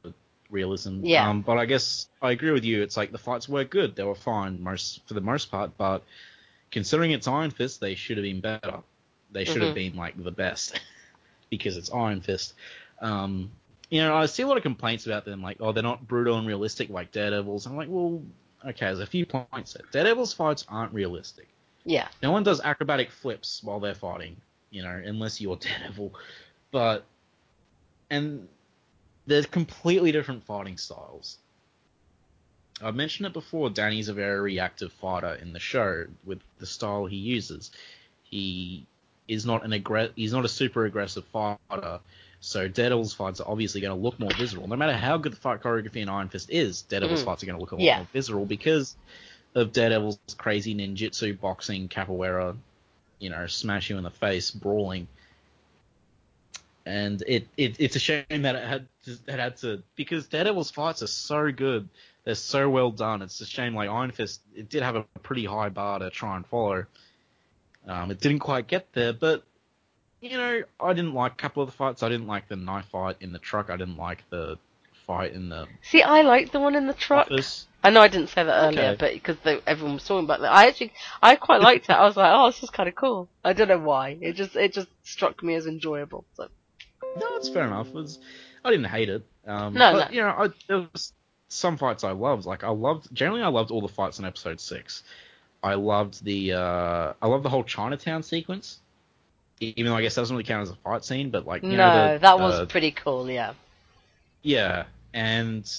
realism. 0.51 1.03
Yeah. 1.03 1.27
Um, 1.29 1.41
but 1.41 1.57
I 1.57 1.65
guess 1.65 2.07
I 2.21 2.31
agree 2.31 2.51
with 2.51 2.63
you. 2.65 2.81
It's 2.83 2.97
like 2.97 3.11
the 3.11 3.17
fights 3.17 3.49
were 3.49 3.63
good. 3.63 3.95
They 3.95 4.03
were 4.03 4.15
fine 4.15 4.61
most 4.61 5.01
for 5.07 5.13
the 5.15 5.21
most 5.21 5.49
part. 5.49 5.71
But 5.77 6.03
considering 6.71 7.11
it's 7.11 7.27
Iron 7.27 7.51
Fist, 7.51 7.79
they 7.79 7.95
should 7.95 8.17
have 8.17 8.23
been 8.23 8.41
better. 8.41 8.79
They 9.31 9.45
should 9.45 9.61
have 9.61 9.71
Mhm. 9.71 9.75
been 9.75 9.95
like 9.95 10.21
the 10.21 10.31
best 10.31 10.79
because 11.49 11.77
it's 11.77 11.91
Iron 11.91 12.21
Fist. 12.21 12.53
Um, 13.01 13.51
you 13.89 14.01
know, 14.01 14.15
I 14.15 14.25
see 14.25 14.43
a 14.43 14.47
lot 14.47 14.57
of 14.57 14.63
complaints 14.63 15.05
about 15.05 15.25
them, 15.25 15.41
like, 15.41 15.57
oh, 15.59 15.71
they're 15.73 15.83
not 15.83 16.07
brutal 16.07 16.37
and 16.37 16.47
realistic 16.47 16.89
like 16.89 17.11
Daredevil's. 17.11 17.65
I'm 17.65 17.75
like, 17.75 17.89
well, 17.89 18.21
okay, 18.65 18.85
there's 18.85 18.99
a 18.99 19.05
few 19.05 19.25
points 19.25 19.73
there. 19.73 19.83
Daredevil's 19.91 20.33
fights 20.33 20.65
aren't 20.69 20.93
realistic. 20.93 21.47
Yeah, 21.83 22.07
No 22.21 22.31
one 22.31 22.43
does 22.43 22.61
acrobatic 22.61 23.09
flips 23.09 23.63
while 23.63 23.79
they're 23.79 23.95
fighting, 23.95 24.37
you 24.69 24.83
know, 24.83 25.01
unless 25.03 25.41
you're 25.41 25.55
Daredevil. 25.57 26.13
But, 26.71 27.03
and 28.09 28.47
they're 29.27 29.43
completely 29.43 30.11
different 30.11 30.43
fighting 30.43 30.77
styles. 30.77 31.37
I've 32.81 32.95
mentioned 32.95 33.27
it 33.27 33.33
before, 33.33 33.69
Danny's 33.69 34.09
a 34.09 34.13
very 34.13 34.39
reactive 34.39 34.91
fighter 34.93 35.33
in 35.35 35.53
the 35.53 35.59
show 35.59 36.05
with 36.25 36.39
the 36.57 36.65
style 36.65 37.05
he 37.05 37.17
uses. 37.17 37.71
He 38.23 38.85
is 39.27 39.45
not 39.45 39.63
an 39.63 39.71
aggre- 39.71 40.11
he's 40.15 40.33
not 40.33 40.45
a 40.45 40.49
super 40.49 40.85
aggressive 40.85 41.25
fighter, 41.25 41.99
so 42.39 42.67
Daredevil's 42.67 43.13
fights 43.13 43.39
are 43.39 43.47
obviously 43.47 43.81
going 43.81 43.95
to 43.95 44.01
look 44.01 44.19
more 44.19 44.31
visceral. 44.33 44.67
No 44.67 44.75
matter 44.75 44.97
how 44.97 45.17
good 45.17 45.33
the 45.33 45.37
fight 45.37 45.61
choreography 45.61 45.97
in 45.97 46.09
Iron 46.09 46.29
Fist 46.29 46.49
is, 46.49 46.81
Daredevil's 46.83 47.21
Mhm. 47.21 47.25
fights 47.25 47.43
are 47.43 47.45
going 47.45 47.57
to 47.57 47.61
look 47.61 47.71
a 47.71 47.75
lot 47.75 47.83
Yeah. 47.83 47.97
more 47.97 48.07
visceral 48.11 48.45
because 48.45 48.95
of 49.53 49.71
Daredevil's 49.73 50.17
crazy 50.37 50.73
ninjutsu, 50.73 51.39
boxing, 51.39 51.87
capoeira, 51.87 52.57
you 53.19 53.29
know, 53.29 53.45
smash 53.45 53.91
you 53.91 53.97
in 53.97 54.03
the 54.03 54.09
face, 54.09 54.49
brawling. 54.49 55.07
And 56.85 57.21
it, 57.27 57.47
it 57.57 57.75
it's 57.79 57.95
a 57.95 57.99
shame 57.99 58.25
that 58.29 58.55
it 58.55 58.63
had 58.67 58.87
to, 59.05 59.11
it 59.27 59.39
had 59.39 59.57
to 59.57 59.83
because 59.95 60.27
Daredevil's 60.27 60.71
fights 60.71 61.03
are 61.03 61.07
so 61.07 61.51
good, 61.51 61.87
they're 62.23 62.35
so 62.35 62.69
well 62.69 62.91
done. 62.91 63.21
It's 63.21 63.39
a 63.41 63.45
shame 63.45 63.75
like 63.75 63.89
Iron 63.89 64.11
Fist, 64.11 64.41
it 64.55 64.69
did 64.69 64.81
have 64.81 64.95
a 64.95 65.03
pretty 65.21 65.45
high 65.45 65.69
bar 65.69 65.99
to 65.99 66.09
try 66.09 66.35
and 66.35 66.45
follow. 66.45 66.85
Um, 67.87 68.11
it 68.11 68.19
didn't 68.19 68.39
quite 68.39 68.67
get 68.67 68.91
there, 68.93 69.13
but 69.13 69.43
you 70.21 70.37
know, 70.37 70.63
I 70.79 70.93
didn't 70.93 71.13
like 71.13 71.33
a 71.33 71.35
couple 71.35 71.63
of 71.63 71.69
the 71.69 71.75
fights. 71.75 72.03
I 72.03 72.09
didn't 72.09 72.27
like 72.27 72.47
the 72.47 72.55
knife 72.55 72.85
fight 72.91 73.17
in 73.21 73.31
the 73.31 73.39
truck. 73.39 73.69
I 73.69 73.77
didn't 73.77 73.97
like 73.97 74.23
the 74.29 74.57
fight 75.07 75.33
in 75.33 75.49
the 75.49 75.67
see, 75.81 76.03
I 76.03 76.21
like 76.21 76.51
the 76.51 76.59
one 76.59 76.75
in 76.75 76.87
the 76.87 76.93
truck. 76.93 77.27
office. 77.31 77.67
I 77.83 77.89
know 77.89 78.01
I 78.01 78.07
didn't 78.07 78.29
say 78.29 78.43
that 78.43 78.63
earlier, 78.65 78.89
Okay. 78.91 78.95
but 78.99 79.13
because 79.13 79.37
everyone 79.65 79.95
was 79.95 80.05
talking 80.05 80.25
about 80.25 80.41
that, 80.41 80.51
I 80.51 80.67
actually 80.67 80.93
I 81.21 81.35
quite 81.35 81.61
liked 81.61 81.89
it. 81.89 81.93
I 81.93 82.03
was 82.05 82.15
like, 82.15 82.31
oh, 82.31 82.51
this 82.51 82.61
is 82.61 82.69
kind 82.69 82.87
of 82.87 82.93
cool. 82.93 83.27
I 83.43 83.53
don't 83.53 83.67
know 83.67 83.79
why. 83.79 84.17
It 84.21 84.33
just 84.33 84.55
it 84.55 84.73
just 84.73 84.87
struck 85.03 85.41
me 85.41 85.55
as 85.55 85.65
enjoyable. 85.65 86.23
So 86.35 86.49
No, 87.17 87.35
it's 87.37 87.49
fair 87.49 87.65
enough. 87.65 87.87
It 87.89 87.93
was 87.95 88.19
I 88.63 88.69
didn't 88.71 88.85
hate 88.87 89.09
it. 89.09 89.23
Um, 89.47 89.73
No, 89.73 89.93
but, 89.93 90.11
no. 90.11 90.15
you 90.15 90.21
know, 90.21 90.29
I, 90.29 90.47
there 90.67 90.87
was 90.93 91.13
some 91.49 91.77
fights 91.77 92.03
I 92.03 92.11
loved. 92.11 92.45
Like 92.45 92.63
I 92.63 92.69
loved 92.69 93.13
generally 93.13 93.41
I 93.41 93.47
loved 93.47 93.71
all 93.71 93.81
the 93.81 93.87
fights 93.87 94.19
in 94.19 94.25
episode 94.25 94.59
six. 94.59 95.03
I 95.63 95.75
loved 95.75 96.23
the 96.23 96.53
uh, 96.53 97.13
I 97.21 97.27
loved 97.27 97.43
the 97.43 97.49
whole 97.49 97.63
Chinatown 97.63 98.23
sequence. 98.23 98.79
Even 99.59 99.91
though 99.91 99.95
I 99.97 100.01
guess 100.01 100.15
that 100.15 100.21
doesn't 100.21 100.35
really 100.35 100.47
count 100.47 100.63
as 100.63 100.71
a 100.71 100.75
fight 100.75 101.05
scene, 101.05 101.29
but 101.29 101.45
like 101.45 101.61
you 101.61 101.69
no, 101.69 101.77
know, 101.77 102.13
the, 102.13 102.19
that 102.19 102.39
was 102.39 102.55
uh, 102.61 102.65
pretty 102.65 102.89
cool. 102.91 103.29
Yeah, 103.29 103.53
yeah, 104.41 104.85
and 105.13 105.69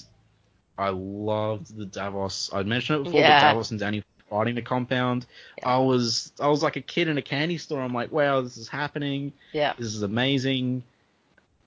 I 0.77 0.89
loved 0.89 1.75
the 1.75 1.85
Davos. 1.85 2.49
I 2.53 2.63
mentioned 2.63 3.01
it 3.01 3.03
before, 3.03 3.19
Yeah. 3.19 3.41
but 3.41 3.47
Davos 3.49 3.71
and 3.71 3.79
Danny 3.81 4.03
fighting 4.29 4.55
the 4.55 4.61
compound. 4.61 5.25
I 5.65 5.79
was 5.79 6.31
I 6.39 6.47
was 6.47 6.63
like 6.63 6.77
a 6.77 6.81
kid 6.81 7.09
in 7.09 7.17
a 7.17 7.21
candy 7.21 7.57
store. 7.57 7.81
I'm 7.81 7.93
like, 7.93 8.09
wow, 8.11 8.39
this 8.39 8.55
is 8.55 8.69
happening. 8.69 9.33
yeah, 9.51 9.73
This 9.77 9.93
is 9.93 10.01
amazing. 10.01 10.83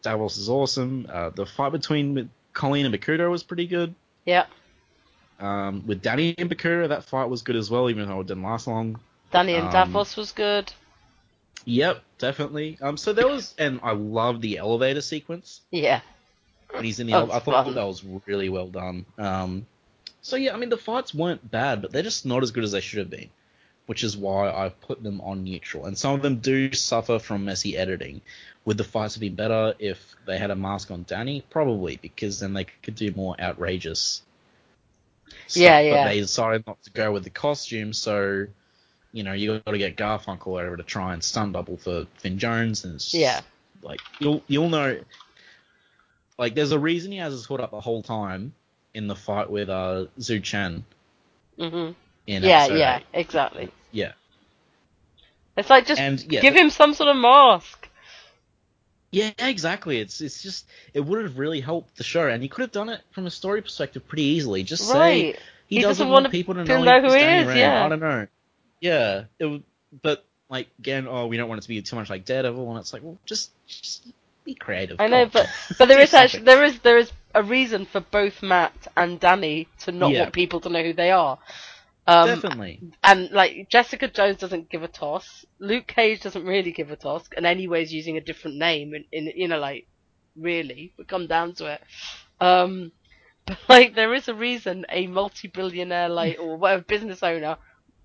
Davos 0.06 0.36
is 0.36 0.48
awesome. 0.48 1.08
Uh, 1.12 1.30
the 1.30 1.44
fight 1.44 1.72
between 1.72 2.30
Colleen 2.52 2.86
and 2.86 2.94
Bakuto 2.94 3.28
was 3.28 3.42
pretty 3.42 3.66
good. 3.66 3.94
yeah. 4.24 4.46
Um, 5.38 5.84
with 5.86 6.00
Danny 6.00 6.34
and 6.38 6.48
Bakuto, 6.48 6.88
that 6.88 7.04
fight 7.04 7.26
was 7.28 7.42
good 7.42 7.56
as 7.56 7.70
well, 7.70 7.90
even 7.90 8.08
though 8.08 8.20
it 8.20 8.26
didn't 8.28 8.44
last 8.44 8.66
long. 8.68 8.98
Danny 9.32 9.54
and 9.54 9.66
Um, 9.66 9.72
Davos 9.72 10.16
was 10.16 10.30
good. 10.32 10.72
Yep, 11.66 12.02
definitely. 12.18 12.78
Um, 12.80 12.96
so 12.96 13.12
there 13.12 13.26
was, 13.26 13.52
and 13.58 13.80
I 13.82 13.92
love 13.92 14.40
the 14.40 14.56
elevator 14.58 15.00
sequence 15.02 15.60
Yeah, 15.72 16.00
when 16.70 16.84
he's 16.84 17.00
in 17.00 17.08
the. 17.08 17.12
Ele- 17.14 17.32
I 17.32 17.40
thought 17.40 17.64
fun. 17.66 17.74
that 17.74 17.84
was 17.86 18.02
really 18.26 18.48
well 18.48 18.68
done. 18.68 19.04
Um, 19.18 19.66
so 20.22 20.36
yeah, 20.36 20.54
I 20.54 20.56
mean 20.56 20.68
the 20.70 20.76
fights 20.78 21.12
weren't 21.12 21.50
bad, 21.50 21.82
but 21.82 21.90
they're 21.90 22.02
just 22.04 22.24
not 22.24 22.42
as 22.44 22.50
good 22.52 22.62
as 22.64 22.70
they 22.72 22.80
should 22.80 23.00
have 23.00 23.10
been, 23.10 23.28
which 23.86 24.04
is 24.04 24.16
why 24.16 24.50
I've 24.50 24.80
put 24.80 25.02
them 25.02 25.20
on 25.20 25.44
neutral. 25.44 25.86
And 25.86 25.96
some 25.96 26.14
of 26.14 26.22
them 26.22 26.36
do 26.36 26.72
suffer 26.72 27.18
from 27.18 27.44
messy 27.44 27.76
editing. 27.76 28.20
Would 28.64 28.78
the 28.78 28.84
fights 28.84 29.14
have 29.14 29.20
been 29.20 29.36
better 29.36 29.74
if 29.78 30.16
they 30.26 30.38
had 30.38 30.50
a 30.50 30.56
mask 30.56 30.90
on 30.90 31.04
Danny? 31.06 31.44
Probably, 31.50 31.98
because 32.02 32.40
then 32.40 32.52
they 32.52 32.64
could 32.64 32.96
do 32.96 33.12
more 33.12 33.40
outrageous. 33.40 34.22
Stuff, 35.46 35.62
Yeah, 35.62 35.80
yeah. 35.80 36.04
But 36.04 36.10
they 36.10 36.20
decided 36.20 36.66
not 36.66 36.82
to 36.82 36.90
go 36.90 37.12
with 37.12 37.24
the 37.24 37.30
costume, 37.30 37.92
so 37.92 38.46
you 39.12 39.22
know 39.22 39.32
you 39.32 39.60
got 39.60 39.72
to 39.72 39.78
get 39.78 39.96
Garfunkel 39.96 40.60
over 40.60 40.76
to 40.76 40.82
try 40.82 41.12
and 41.14 41.22
stun 41.22 41.52
double 41.52 41.76
for 41.76 42.06
Finn 42.18 42.38
Jones, 42.38 42.84
and 42.84 42.94
it's 42.96 43.04
just, 43.06 43.14
Yeah. 43.14 43.40
like 43.82 44.00
you'll 44.18 44.42
you'll 44.48 44.68
know. 44.68 44.98
Like, 46.38 46.54
there's 46.54 46.72
a 46.72 46.78
reason 46.78 47.12
he 47.12 47.18
has 47.18 47.32
his 47.32 47.46
hood 47.46 47.60
up 47.60 47.70
the 47.70 47.80
whole 47.80 48.02
time 48.02 48.52
in 48.94 49.06
the 49.06 49.16
fight 49.16 49.50
with 49.50 49.68
uh 49.68 50.06
Zhou 50.18 50.42
Cheng 50.42 50.84
Mm-hmm. 51.58 51.92
in 52.26 52.42
Yeah, 52.42 52.66
yeah, 52.66 52.96
eight. 52.98 53.04
exactly. 53.14 53.70
Yeah. 53.92 54.12
It's 55.56 55.70
like 55.70 55.86
just 55.86 56.00
And 56.00 56.20
yeah, 56.30 56.40
give 56.40 56.54
him 56.54 56.70
some 56.70 56.94
sort 56.94 57.08
of 57.08 57.16
mask. 57.16 57.88
Yeah, 59.10 59.30
exactly. 59.38 59.98
It's 59.98 60.20
it's 60.20 60.42
just 60.42 60.66
it 60.92 61.00
would 61.00 61.22
have 61.22 61.38
really 61.38 61.60
helped 61.60 61.96
the 61.96 62.04
show, 62.04 62.28
and 62.28 62.42
he 62.42 62.48
could 62.48 62.62
have 62.62 62.72
done 62.72 62.88
it 62.90 63.00
from 63.12 63.26
a 63.26 63.30
story 63.30 63.62
perspective 63.62 64.06
pretty 64.06 64.24
easily. 64.24 64.62
Just 64.62 64.86
say 64.86 65.32
he, 65.68 65.76
He 65.76 65.76
doesn't, 65.76 66.06
doesn't 66.06 66.08
want 66.12 66.24
want 66.24 66.32
people 66.32 66.54
to 66.54 66.64
know, 66.64 66.82
know 66.84 67.00
who 67.00 67.08
he 67.14 67.22
is, 67.22 67.46
Rand. 67.46 67.58
yeah. 67.58 67.84
I 67.84 67.88
don't 67.88 68.00
know. 68.00 68.26
Yeah, 68.80 69.24
it 69.38 69.62
but 70.02 70.24
like 70.50 70.68
again, 70.78 71.06
oh, 71.08 71.26
we 71.26 71.36
don't 71.38 71.48
want 71.48 71.60
it 71.60 71.62
to 71.62 71.68
be 71.68 71.80
too 71.80 71.96
much 71.96 72.10
like 72.10 72.26
Daredevil, 72.26 72.68
and 72.70 72.78
it's 72.78 72.92
like, 72.92 73.02
well, 73.02 73.16
just 73.24 73.50
just 73.66 74.06
be 74.44 74.54
creative. 74.54 75.00
I 75.00 75.06
know, 75.06 75.22
Come 75.22 75.30
but 75.32 75.48
but 75.78 75.88
there 75.88 76.00
is 76.06 76.12
actually 76.12 76.42
there 76.44 76.64
is 76.64 76.78
there 76.80 76.98
is 76.98 77.10
a 77.34 77.42
reason 77.42 77.86
for 77.86 78.00
both 78.00 78.42
Matt 78.42 78.74
and 78.96 79.18
Danny 79.18 79.68
to 79.80 79.92
not 79.92 80.10
Yeah. 80.10 80.22
want 80.22 80.34
people 80.34 80.60
to 80.60 80.68
know 80.68 80.82
who 80.82 80.92
they 80.92 81.10
are. 81.10 81.38
Um, 82.08 82.28
definitely. 82.28 82.80
and 83.02 83.30
like 83.32 83.68
Jessica 83.68 84.06
Jones 84.06 84.38
doesn't 84.38 84.70
give 84.70 84.84
a 84.84 84.88
toss. 84.88 85.44
Luke 85.58 85.88
Cage 85.88 86.20
doesn't 86.20 86.44
really 86.44 86.70
give 86.70 86.90
a 86.90 86.96
toss, 86.96 87.28
and 87.36 87.44
anyways 87.44 87.92
using 87.92 88.16
a 88.16 88.20
different 88.20 88.58
name 88.58 88.94
in, 88.94 89.04
in 89.10 89.32
you 89.34 89.48
know 89.48 89.58
like 89.58 89.88
really 90.36 90.94
we 90.96 91.04
come 91.04 91.26
down 91.26 91.54
to 91.54 91.66
it. 91.72 91.82
Um, 92.40 92.92
but 93.46 93.58
like 93.68 93.94
there 93.94 94.14
is 94.14 94.28
a 94.28 94.34
reason 94.34 94.86
a 94.88 95.06
multi-billionaire 95.08 96.08
like 96.08 96.38
or 96.38 96.56
whatever 96.56 96.82
business 96.82 97.22
owner 97.22 97.56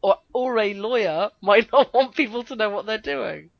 or 0.02 0.18
or 0.34 0.58
a 0.58 0.74
lawyer 0.74 1.30
might 1.42 1.72
not 1.74 1.94
want 1.94 2.16
people 2.16 2.44
to 2.44 2.56
know 2.56 2.70
what 2.70 2.86
they're 2.86 2.98
doing. 2.98 3.52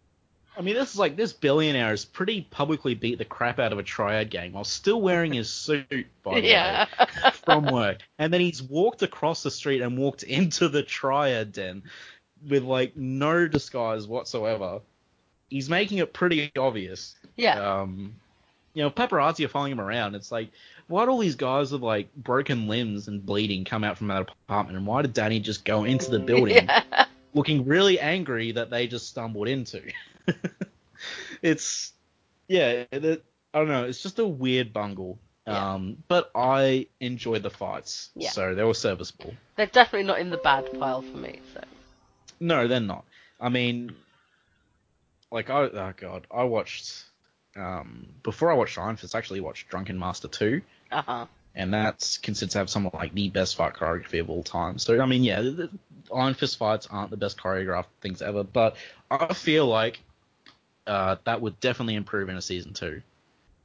I 0.58 0.62
mean, 0.62 0.76
this 0.76 0.92
is 0.94 1.00
like 1.00 1.16
this 1.16 1.32
billionaire 1.34 1.90
has 1.90 2.04
pretty 2.04 2.42
publicly 2.52 2.94
beat 2.94 3.18
the 3.18 3.26
crap 3.26 3.58
out 3.60 3.72
of 3.72 3.80
a 3.80 3.84
triad 3.84 4.30
gang 4.30 4.52
while 4.52 4.64
still 4.66 5.02
wearing 5.02 5.34
his 5.34 5.50
suit, 5.50 5.88
by 6.24 6.42
the 6.42 6.48
yeah. 6.48 6.86
way, 7.00 7.32
from 7.46 7.66
work. 7.66 8.00
And 8.20 8.34
then 8.34 8.42
he's 8.42 8.62
walked 8.62 9.02
across 9.02 9.44
the 9.44 9.52
street 9.52 9.82
and 9.82 9.98
walked 9.98 10.24
into 10.24 10.68
the 10.68 10.84
triad 10.84 11.54
den 11.54 11.84
with 12.50 12.64
like 12.64 12.98
no 12.98 13.48
disguise 13.48 14.08
whatsoever. 14.08 14.82
He's 15.50 15.70
making 15.70 16.00
it 16.00 16.14
pretty 16.14 16.52
obvious. 16.58 17.16
yeah. 17.38 17.60
Um, 17.82 18.16
you 18.74 18.84
know, 18.84 18.90
paparazzi 18.90 19.44
are 19.46 19.50
following 19.50 19.74
him 19.74 19.82
around. 19.82 20.16
It's 20.16 20.32
like, 20.32 20.50
why 20.88 21.04
do 21.06 21.12
all 21.12 21.18
these 21.20 21.36
guys 21.36 21.72
with 21.74 21.82
like 21.82 22.14
broken 22.16 22.68
limbs 22.68 23.08
and 23.10 23.26
bleeding 23.26 23.66
come 23.66 23.84
out 23.84 23.98
from 23.98 24.08
that 24.08 24.30
apartment? 24.48 24.78
And 24.78 24.88
why 24.88 25.02
did 25.02 25.14
Danny 25.14 25.40
just 25.40 25.66
go 25.66 25.84
into 25.84 26.10
the 26.12 26.20
building 26.26 26.56
Yeah. 26.66 27.06
looking 27.34 27.66
really 27.66 28.00
angry 28.00 28.52
that 28.54 28.70
they 28.70 28.88
just 28.88 29.08
stumbled 29.10 29.48
into? 29.50 29.82
it's, 31.42 31.94
yeah, 32.48 32.84
it, 32.92 33.24
I 33.54 33.58
don't 33.60 33.68
know. 33.68 33.86
It's 33.86 34.02
just 34.02 34.20
a 34.20 34.26
weird 34.28 34.74
bungle. 34.74 35.20
Yeah. 35.48 35.74
Um, 35.74 35.98
but 36.08 36.30
I 36.36 36.88
enjoy 37.00 37.40
the 37.40 37.50
fights, 37.50 38.12
Yeah. 38.16 38.30
so 38.30 38.54
they 38.54 38.64
were 38.64 38.76
serviceable. 38.76 39.34
They're 39.56 39.66
definitely 39.66 40.08
not 40.08 40.20
in 40.20 40.30
the 40.30 40.38
bad 40.38 40.72
pile 40.80 41.02
for 41.02 41.18
me. 41.18 41.40
So 41.54 41.62
No, 42.40 42.68
they're 42.68 42.80
not. 42.80 43.06
I 43.40 43.50
mean, 43.50 43.96
like 45.32 45.50
I 45.50 45.62
oh 45.64 45.94
god, 45.98 46.28
I 46.30 46.44
watched 46.44 47.06
um 47.56 48.08
before 48.22 48.52
I 48.52 48.56
watched 48.56 48.78
Iron 48.78 48.98
Fist, 48.98 49.16
I 49.16 49.18
actually 49.18 49.42
watched 49.42 49.68
Drunken 49.70 49.98
Master 49.98 50.28
2, 50.28 50.62
uh 50.92 51.02
huh. 51.02 51.26
and 51.56 51.74
that's 51.74 52.20
considered 52.20 52.52
to 52.52 52.58
have 52.60 52.70
some 52.70 52.86
of 52.86 52.94
like 52.94 53.14
the 53.16 53.30
best 53.30 53.56
fight 53.56 53.74
choreography 53.74 54.20
of 54.20 54.30
all 54.30 54.44
time. 54.44 54.78
So 54.78 55.02
I 55.02 55.08
mean, 55.08 55.24
yeah, 55.24 55.42
the, 55.42 55.52
the 55.52 55.70
Iron 56.16 56.36
Fist 56.36 56.58
fights 56.58 56.88
aren't 56.92 57.10
the 57.10 57.18
best 57.18 57.38
choreographed 57.40 57.86
things 58.02 58.22
ever, 58.22 58.44
but 58.44 58.76
I 59.10 59.34
feel 59.34 59.66
like 59.66 60.02
uh, 60.92 61.16
that 61.24 61.42
would 61.42 61.58
definitely 61.62 61.96
improve 61.96 62.28
in 62.30 62.36
a 62.36 62.42
season 62.42 62.74
two 62.74 63.02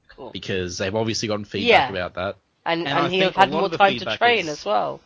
Cool. 0.08 0.30
because 0.30 0.78
they've 0.78 0.94
obviously 0.94 1.26
gotten 1.28 1.44
feedback 1.44 1.68
Yeah. 1.68 1.88
about 1.90 2.14
that. 2.14 2.36
And 2.64 2.86
and 2.86 2.98
and, 2.98 3.12
he'll 3.12 3.24
have 3.24 3.36
had 3.36 3.50
more 3.50 3.68
time 3.68 3.98
to 3.98 4.16
train 4.16 4.40
is- 4.40 4.48
as 4.48 4.64
well. 4.64 5.00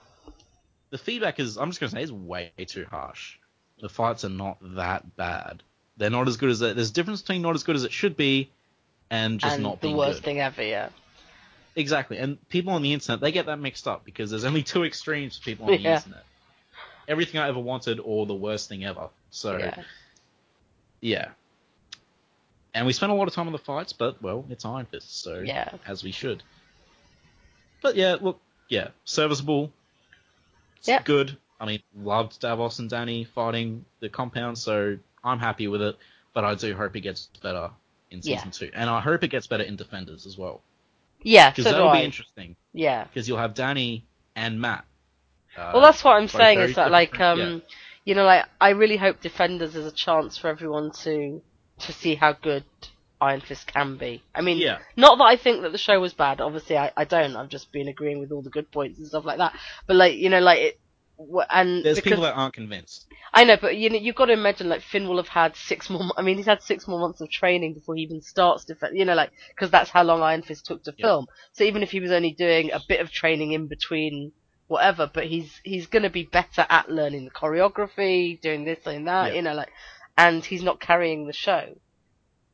The 0.90 0.98
feedback 0.98 1.38
is, 1.38 1.56
I'm 1.56 1.70
just 1.70 1.80
gonna 1.80 1.90
say, 1.92 2.02
is 2.02 2.12
way 2.12 2.52
too 2.66 2.84
harsh. 2.90 3.36
The 3.80 3.88
fights 3.88 4.24
are 4.24 4.28
not 4.28 4.58
that 4.76 5.16
bad. 5.16 5.62
They're 5.96 6.10
not 6.10 6.28
as 6.28 6.36
good 6.36 6.50
as 6.50 6.58
there's 6.58 6.90
a 6.90 6.92
difference 6.92 7.22
between 7.22 7.42
not 7.42 7.54
as 7.54 7.62
good 7.62 7.76
as 7.76 7.84
it 7.84 7.92
should 7.92 8.16
be 8.16 8.50
and 9.10 9.40
just 9.40 9.54
and 9.54 9.62
not 9.62 9.80
the 9.80 9.92
worst 9.94 10.18
good. 10.18 10.24
thing 10.24 10.40
ever. 10.40 10.62
Yeah. 10.62 10.88
Exactly, 11.76 12.18
and 12.18 12.36
people 12.48 12.72
on 12.72 12.82
the 12.82 12.92
internet 12.92 13.20
they 13.20 13.32
get 13.32 13.46
that 13.46 13.58
mixed 13.60 13.86
up 13.88 14.04
because 14.04 14.30
there's 14.30 14.44
only 14.44 14.62
two 14.62 14.84
extremes 14.84 15.38
for 15.38 15.44
people 15.44 15.66
on 15.66 15.72
the 15.72 15.78
Yeah. 15.88 15.96
internet. 15.96 16.24
Everything 17.08 17.40
I 17.40 17.48
ever 17.48 17.60
wanted 17.60 18.00
or 18.00 18.26
the 18.26 18.34
worst 18.34 18.68
thing 18.68 18.84
ever. 18.84 19.08
So 19.30 19.56
yeah. 19.56 19.82
yeah. 21.00 21.28
And 22.74 22.86
we 22.86 22.92
spent 22.92 23.10
a 23.10 23.14
lot 23.14 23.26
of 23.28 23.34
time 23.34 23.46
on 23.46 23.52
the 23.52 23.58
fights, 23.58 23.92
but 23.92 24.20
well, 24.22 24.44
it's 24.48 24.64
Iron 24.64 24.86
Fist, 24.86 25.22
so 25.22 25.40
Yeah. 25.40 25.70
as 25.86 26.04
we 26.04 26.12
should. 26.12 26.42
But 27.82 27.96
yeah, 27.96 28.16
look, 28.20 28.40
yeah, 28.68 28.88
serviceable. 29.04 29.72
It's 30.76 30.88
Yeah. 30.88 31.02
good. 31.02 31.36
I 31.60 31.66
mean, 31.66 31.82
loved 31.96 32.40
Davos 32.40 32.78
and 32.78 32.88
Danny 32.88 33.24
fighting 33.24 33.84
the 34.00 34.08
compound, 34.08 34.56
so 34.58 34.98
I'm 35.24 35.38
happy 35.38 35.66
with 35.68 35.82
it. 35.82 35.96
But 36.32 36.44
I 36.44 36.54
do 36.54 36.74
hope 36.76 36.94
it 36.96 37.00
gets 37.00 37.26
better 37.42 37.70
in 38.10 38.20
Yeah. 38.22 38.36
season 38.36 38.50
two, 38.52 38.70
and 38.72 38.88
I 38.88 39.00
hope 39.00 39.24
it 39.24 39.28
gets 39.28 39.46
better 39.46 39.64
in 39.64 39.76
Defenders 39.76 40.26
as 40.26 40.38
well, 40.38 40.62
Yeah. 41.22 41.50
because 41.50 41.64
so 41.64 41.72
that'll 41.72 41.92
be 41.92 42.02
interesting. 42.04 42.56
Yeah. 42.72 43.04
Because 43.04 43.28
you'll 43.28 43.38
have 43.38 43.54
Danny 43.54 44.04
and 44.36 44.60
Matt. 44.60 44.84
Uh, 45.56 45.72
Well, 45.74 45.82
that's 45.82 46.04
what 46.04 46.16
I'm 46.16 46.28
saying 46.28 46.60
is 46.60 46.76
that 46.76 46.90
like 46.92 47.18
um, 47.18 47.38
yeah. 47.40 47.58
you 48.04 48.14
know, 48.14 48.24
like 48.24 48.46
I 48.60 48.70
really 48.70 48.96
hope 48.96 49.20
Defenders 49.20 49.74
is 49.74 49.84
a 49.84 49.90
chance 49.90 50.38
for 50.38 50.46
everyone 50.48 50.92
to 51.02 51.42
to 51.82 51.92
see 51.92 52.14
how 52.14 52.32
good 52.32 52.64
Iron 53.20 53.40
Fist 53.40 53.66
can 53.66 53.96
be. 53.96 54.22
I 54.34 54.40
mean, 54.40 54.58
Yeah. 54.58 54.78
not 54.96 55.18
that 55.18 55.24
I 55.24 55.36
think 55.36 55.62
that 55.62 55.72
the 55.72 55.78
show 55.78 56.00
was 56.00 56.14
bad. 56.14 56.40
Obviously, 56.40 56.76
I, 56.78 56.90
I 56.96 57.04
don't. 57.04 57.36
I've 57.36 57.48
just 57.50 57.70
been 57.72 57.88
agreeing 57.88 58.18
with 58.20 58.32
all 58.32 58.42
the 58.42 58.50
good 58.50 58.70
points 58.70 58.98
and 58.98 59.06
stuff 59.08 59.24
like 59.24 59.38
that. 59.38 59.54
But 59.86 59.96
like, 59.96 60.16
you 60.16 60.30
know, 60.30 60.40
like 60.40 60.58
it. 60.60 60.80
And 61.50 61.84
There's 61.84 61.98
because 61.98 62.12
people 62.12 62.22
that 62.22 62.32
aren't 62.34 62.54
convinced. 62.54 63.04
I 63.34 63.44
know, 63.44 63.58
but 63.60 63.76
you 63.76 63.90
know, 63.90 63.98
you've 63.98 64.16
got 64.16 64.26
to 64.26 64.32
imagine 64.32 64.70
like 64.70 64.80
Finn 64.80 65.06
will 65.06 65.18
have 65.18 65.28
had 65.28 65.54
six 65.54 65.90
more. 65.90 66.02
I 66.16 66.22
mean, 66.22 66.38
he's 66.38 66.46
had 66.46 66.62
six 66.62 66.88
more 66.88 66.98
months 66.98 67.20
of 67.20 67.28
training 67.28 67.74
before 67.74 67.94
he 67.94 68.00
even 68.02 68.22
starts 68.22 68.64
to, 68.64 68.76
you 68.94 69.04
know, 69.04 69.14
like 69.14 69.30
because 69.54 69.70
that's 69.70 69.90
how 69.90 70.02
long 70.02 70.22
Iron 70.22 70.40
Fist 70.40 70.64
took 70.64 70.82
to 70.84 70.94
Yeah. 70.96 71.06
film. 71.08 71.26
So 71.52 71.64
even 71.64 71.82
if 71.82 71.90
he 71.90 72.00
was 72.00 72.10
only 72.10 72.32
doing 72.32 72.72
a 72.72 72.80
bit 72.88 73.00
of 73.00 73.10
training 73.12 73.52
in 73.52 73.66
between, 73.66 74.32
whatever, 74.68 75.10
but 75.12 75.24
he's 75.26 75.60
he's 75.62 75.86
going 75.88 76.04
to 76.04 76.10
be 76.10 76.24
better 76.24 76.64
at 76.70 76.90
learning 76.90 77.26
the 77.26 77.30
choreography, 77.32 78.40
doing 78.40 78.64
this 78.64 78.78
and 78.86 79.06
that, 79.06 79.32
Yeah. 79.32 79.36
you 79.36 79.42
know, 79.42 79.52
like, 79.54 79.68
and 80.20 80.44
he's 80.44 80.62
not 80.62 80.80
carrying 80.80 81.26
the 81.26 81.32
show, 81.32 81.76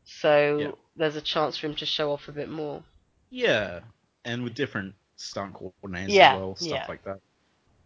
so 0.05 0.59
Yeah. 0.59 0.71
there's 0.95 1.17
a 1.17 1.21
chance 1.21 1.57
for 1.59 1.67
him 1.67 1.75
to 1.77 1.87
show 1.87 2.13
off 2.13 2.29
a 2.29 2.33
bit 2.33 2.49
more. 2.49 2.83
Yeah, 3.31 3.81
and 4.25 4.45
with 4.45 4.55
different 4.55 4.95
stunt 5.17 5.55
coordinators 5.55 6.11
Yeah, 6.11 6.35
as 6.35 6.39
well, 6.39 6.57
stuff 6.57 6.69
yeah. 6.71 6.87
like 6.89 7.05
that. 7.05 7.21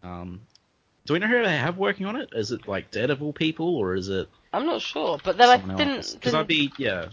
Um, 0.03 0.41
do 1.05 1.13
we 1.13 1.19
know 1.19 1.27
who 1.27 1.43
they 1.43 1.57
have 1.57 1.77
working 1.77 2.05
on 2.05 2.15
it? 2.15 2.29
Is 2.33 2.51
it 2.51 2.67
like 2.67 2.91
Daredevil 2.91 3.33
people, 3.33 3.75
or 3.75 3.95
is 3.95 4.09
it 4.09 4.29
I'm 4.53 4.65
not 4.65 4.81
sure, 4.81 5.17
but 5.23 5.37
then 5.37 5.49
I 5.49 5.57
didn't. 5.77 6.13
Because 6.13 6.33
I'd 6.33 6.47
be 6.47 6.71
yeah. 6.77 7.09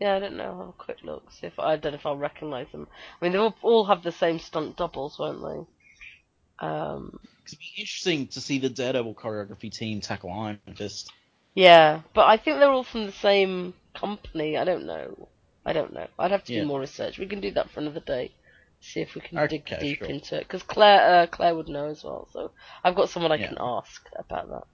Yeah, 0.00 0.16
I 0.16 0.18
don't 0.18 0.36
know. 0.36 0.44
I'll 0.44 0.58
have 0.58 0.68
a 0.68 0.72
quick 0.72 0.98
look. 1.04 1.30
See 1.30 1.46
if 1.46 1.60
I 1.60 1.76
don't 1.76 1.92
know 1.92 1.98
if 1.98 2.06
I'll 2.06 2.16
recognise 2.16 2.66
them. 2.72 2.88
I 3.20 3.24
mean, 3.24 3.32
they 3.32 3.38
all, 3.38 3.54
all 3.62 3.84
have 3.84 4.02
the 4.02 4.10
same 4.10 4.40
stunt 4.40 4.76
doubles, 4.76 5.16
won't 5.16 5.40
they? 5.40 6.66
Um, 6.66 7.20
it'd 7.46 7.58
be 7.58 7.72
interesting 7.76 8.26
to 8.28 8.40
see 8.40 8.58
the 8.58 8.68
Daredevil 8.68 9.14
choreography 9.14 9.70
team 9.70 10.00
tackle 10.00 10.32
Iron 10.32 10.58
Fist. 10.74 11.12
Yeah, 11.54 12.02
but 12.14 12.26
I 12.26 12.36
think 12.36 12.58
they're 12.58 12.70
all 12.70 12.84
from 12.84 13.06
the 13.06 13.12
same 13.12 13.74
company. 13.94 14.56
I 14.56 14.64
don't 14.64 14.86
know. 14.86 15.28
I 15.64 15.72
don't 15.72 15.92
know. 15.92 16.08
I'd 16.18 16.30
have 16.32 16.44
to 16.44 16.52
Yeah. 16.52 16.62
do 16.62 16.66
more 16.66 16.80
research. 16.80 17.18
We 17.18 17.26
can 17.26 17.40
do 17.40 17.52
that 17.52 17.70
for 17.70 17.80
another 17.80 18.00
day. 18.00 18.32
See 18.80 19.00
if 19.00 19.14
we 19.14 19.20
can 19.20 19.38
dig 19.48 19.62
Okay, 19.62 19.78
deep 19.80 19.98
sure. 19.98 20.08
into 20.08 20.36
it. 20.36 20.40
Because 20.40 20.62
Claire, 20.64 21.22
uh, 21.22 21.26
Claire 21.26 21.54
would 21.54 21.68
know 21.68 21.86
as 21.88 22.02
well. 22.02 22.28
So 22.32 22.50
I've 22.82 22.96
got 22.96 23.10
someone 23.10 23.30
I 23.32 23.36
Yeah. 23.36 23.48
can 23.48 23.58
ask 23.60 24.02
about 24.18 24.48
that. 24.50 24.64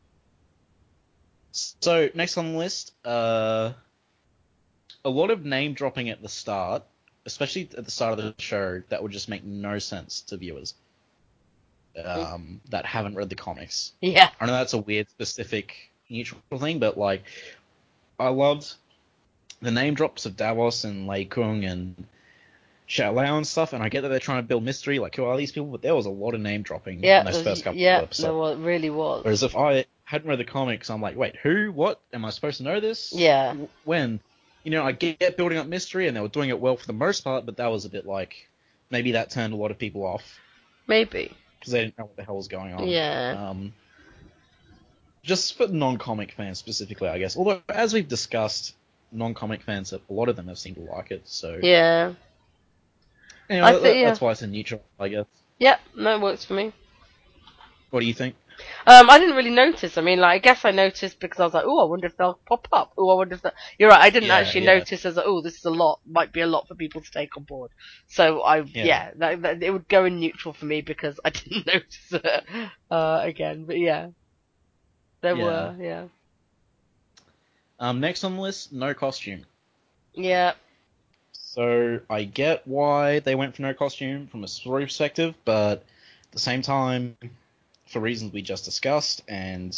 So 1.52 2.08
next 2.14 2.38
on 2.38 2.52
the 2.52 2.58
list, 2.58 2.92
uh, 3.04 3.72
a 5.04 5.10
lot 5.10 5.30
of 5.30 5.44
name 5.44 5.74
dropping 5.74 6.08
at 6.10 6.22
the 6.22 6.28
start, 6.28 6.84
especially 7.26 7.68
at 7.76 7.84
the 7.84 7.90
start 7.90 8.18
of 8.18 8.24
the 8.24 8.34
show, 8.42 8.82
that 8.88 9.02
would 9.02 9.12
just 9.12 9.28
make 9.28 9.44
no 9.44 9.78
sense 9.78 10.22
to 10.22 10.36
viewers 10.36 10.74
um, 12.04 12.60
that 12.70 12.86
haven't 12.86 13.14
read 13.14 13.28
the 13.28 13.34
comics. 13.34 13.92
Yeah. 14.00 14.30
I 14.40 14.46
know 14.46 14.52
that's 14.52 14.72
a 14.74 14.78
weird, 14.78 15.08
specific, 15.10 15.90
neutral 16.08 16.40
thing, 16.58 16.78
but 16.78 16.96
like, 16.98 17.22
I 18.18 18.28
loved 18.28 18.74
the 19.60 19.70
name 19.70 19.94
drops 19.94 20.26
of 20.26 20.36
Davos 20.36 20.84
and 20.84 21.06
Lei 21.06 21.24
Kung 21.24 21.64
and 21.64 22.06
Shou-Lao 22.86 23.36
and 23.36 23.46
stuff, 23.46 23.72
and 23.74 23.82
I 23.82 23.88
get 23.88 24.00
that 24.02 24.08
they're 24.08 24.18
trying 24.18 24.42
to 24.42 24.48
build 24.48 24.64
mystery, 24.64 24.98
like 24.98 25.16
who 25.16 25.24
are 25.24 25.36
these 25.36 25.52
people? 25.52 25.68
But 25.68 25.82
there 25.82 25.94
was 25.94 26.06
a 26.06 26.10
lot 26.10 26.34
of 26.34 26.40
name 26.40 26.62
dropping 26.62 27.02
Yeah. 27.02 27.20
in 27.20 27.26
those 27.26 27.42
first 27.42 27.64
couple 27.64 27.78
yeah. 27.78 27.98
of 27.98 28.04
episodes. 28.04 28.34
Well, 28.34 28.48
it 28.48 28.58
really 28.58 28.90
was. 28.90 29.24
Whereas 29.24 29.42
if 29.42 29.54
I 29.56 29.84
hadn't 30.04 30.28
read 30.28 30.38
the 30.38 30.44
comics, 30.44 30.88
I'm 30.88 31.02
like, 31.02 31.16
wait, 31.16 31.36
who? 31.36 31.70
What? 31.70 32.00
Am 32.14 32.24
I 32.24 32.30
supposed 32.30 32.58
to 32.58 32.62
know 32.62 32.80
this? 32.80 33.12
Yeah. 33.14 33.54
When? 33.84 34.20
You 34.64 34.70
know, 34.70 34.84
I 34.84 34.92
get 34.92 35.36
building 35.36 35.58
up 35.58 35.66
mystery, 35.66 36.08
and 36.08 36.16
they 36.16 36.20
were 36.20 36.28
doing 36.28 36.48
it 36.48 36.58
well 36.58 36.76
for 36.76 36.86
the 36.86 36.92
most 36.94 37.24
part, 37.24 37.44
but 37.44 37.58
that 37.58 37.70
was 37.70 37.84
a 37.84 37.90
bit 37.90 38.06
like 38.06 38.48
maybe 38.90 39.12
that 39.12 39.30
turned 39.30 39.52
a 39.52 39.56
lot 39.56 39.70
of 39.70 39.78
people 39.78 40.04
off 40.04 40.40
Maybe. 40.86 41.30
because 41.58 41.72
they 41.72 41.80
didn't 41.82 41.98
know 41.98 42.04
what 42.04 42.16
the 42.16 42.24
hell 42.24 42.36
was 42.36 42.48
going 42.48 42.72
on. 42.72 42.88
Yeah. 42.88 43.48
Um, 43.50 43.74
just 45.28 45.56
for 45.58 45.68
non-comic 45.68 46.32
fans 46.32 46.58
specifically, 46.58 47.08
I 47.08 47.18
guess. 47.18 47.36
Although, 47.36 47.60
as 47.68 47.92
we've 47.92 48.08
discussed, 48.08 48.74
non-comic 49.12 49.62
fans, 49.62 49.92
a 49.92 50.00
lot 50.08 50.28
of 50.28 50.36
them 50.36 50.48
have 50.48 50.58
seemed 50.58 50.76
to 50.76 50.82
like 50.82 51.10
it. 51.10 51.22
So, 51.28 51.58
Yeah. 51.62 52.14
anyway, 53.50 53.66
I 53.68 53.72
that- 53.72 53.82
think- 53.82 54.06
that's 54.06 54.20
why 54.20 54.32
it's 54.32 54.42
a 54.42 54.46
neutral, 54.46 54.82
I 54.98 55.08
guess. 55.08 55.26
Yeah. 55.58 55.76
No, 55.94 56.14
it 56.16 56.20
works 56.22 56.44
for 56.46 56.54
me. 56.54 56.72
What 57.90 58.00
do 58.00 58.06
you 58.06 58.14
think? 58.14 58.34
Um, 58.86 59.08
I 59.08 59.18
didn't 59.20 59.36
really 59.36 59.50
notice. 59.50 59.96
I 59.98 60.00
mean, 60.02 60.18
like, 60.18 60.34
I 60.34 60.38
guess 60.38 60.64
I 60.64 60.72
noticed 60.72 61.20
because 61.20 61.38
I 61.38 61.44
was 61.44 61.54
like, 61.54 61.64
oh, 61.64 61.78
I 61.80 61.84
wonder 61.84 62.06
if 62.08 62.16
they'll 62.16 62.40
pop 62.46 62.66
up. 62.72 62.92
Oh, 62.98 63.08
I 63.10 63.14
wonder 63.14 63.36
if 63.36 63.42
that. 63.42 63.54
You're 63.78 63.88
right. 63.90 64.00
I 64.00 64.10
didn't 64.10 64.28
Yeah, 64.28 64.36
actually 64.36 64.64
yeah. 64.64 64.74
notice 64.78 65.04
as, 65.06 65.16
oh, 65.16 65.40
this 65.42 65.58
is 65.58 65.64
a 65.64 65.70
lot. 65.70 66.00
Might 66.04 66.32
be 66.32 66.40
a 66.40 66.46
lot 66.46 66.66
for 66.66 66.74
people 66.74 67.00
to 67.00 67.10
take 67.10 67.36
on 67.36 67.44
board. 67.44 67.70
So 68.08 68.40
I, 68.40 68.58
yeah, 68.62 68.84
Yeah. 68.84 69.10
that, 69.16 69.42
that, 69.42 69.62
it 69.62 69.70
would 69.70 69.88
go 69.88 70.04
in 70.06 70.18
neutral 70.18 70.52
for 70.54 70.64
me 70.64 70.80
because 70.80 71.20
I 71.24 71.30
didn't 71.38 71.66
notice 71.66 72.12
it 72.12 72.44
uh, 72.90 73.20
again. 73.22 73.64
But 73.64 73.78
yeah, 73.78 74.08
there 75.20 75.36
Yeah. 75.36 75.44
were, 75.44 75.76
yeah, 75.80 76.04
Um, 77.80 78.00
next 78.00 78.24
on 78.24 78.36
the 78.36 78.40
list, 78.42 78.72
no 78.72 78.92
costume. 78.94 79.44
yeah, 80.14 80.54
So 81.32 82.00
I 82.10 82.24
get 82.24 82.66
why 82.66 83.20
they 83.20 83.34
went 83.34 83.56
for 83.56 83.62
no 83.62 83.74
costume 83.74 84.26
from 84.28 84.44
a 84.44 84.48
story 84.48 84.84
perspective, 84.84 85.34
but 85.44 85.78
at 85.78 86.32
the 86.32 86.38
same 86.38 86.62
time, 86.62 87.16
for 87.86 88.00
reasons 88.00 88.32
we 88.32 88.42
just 88.42 88.64
discussed 88.64 89.22
and 89.28 89.76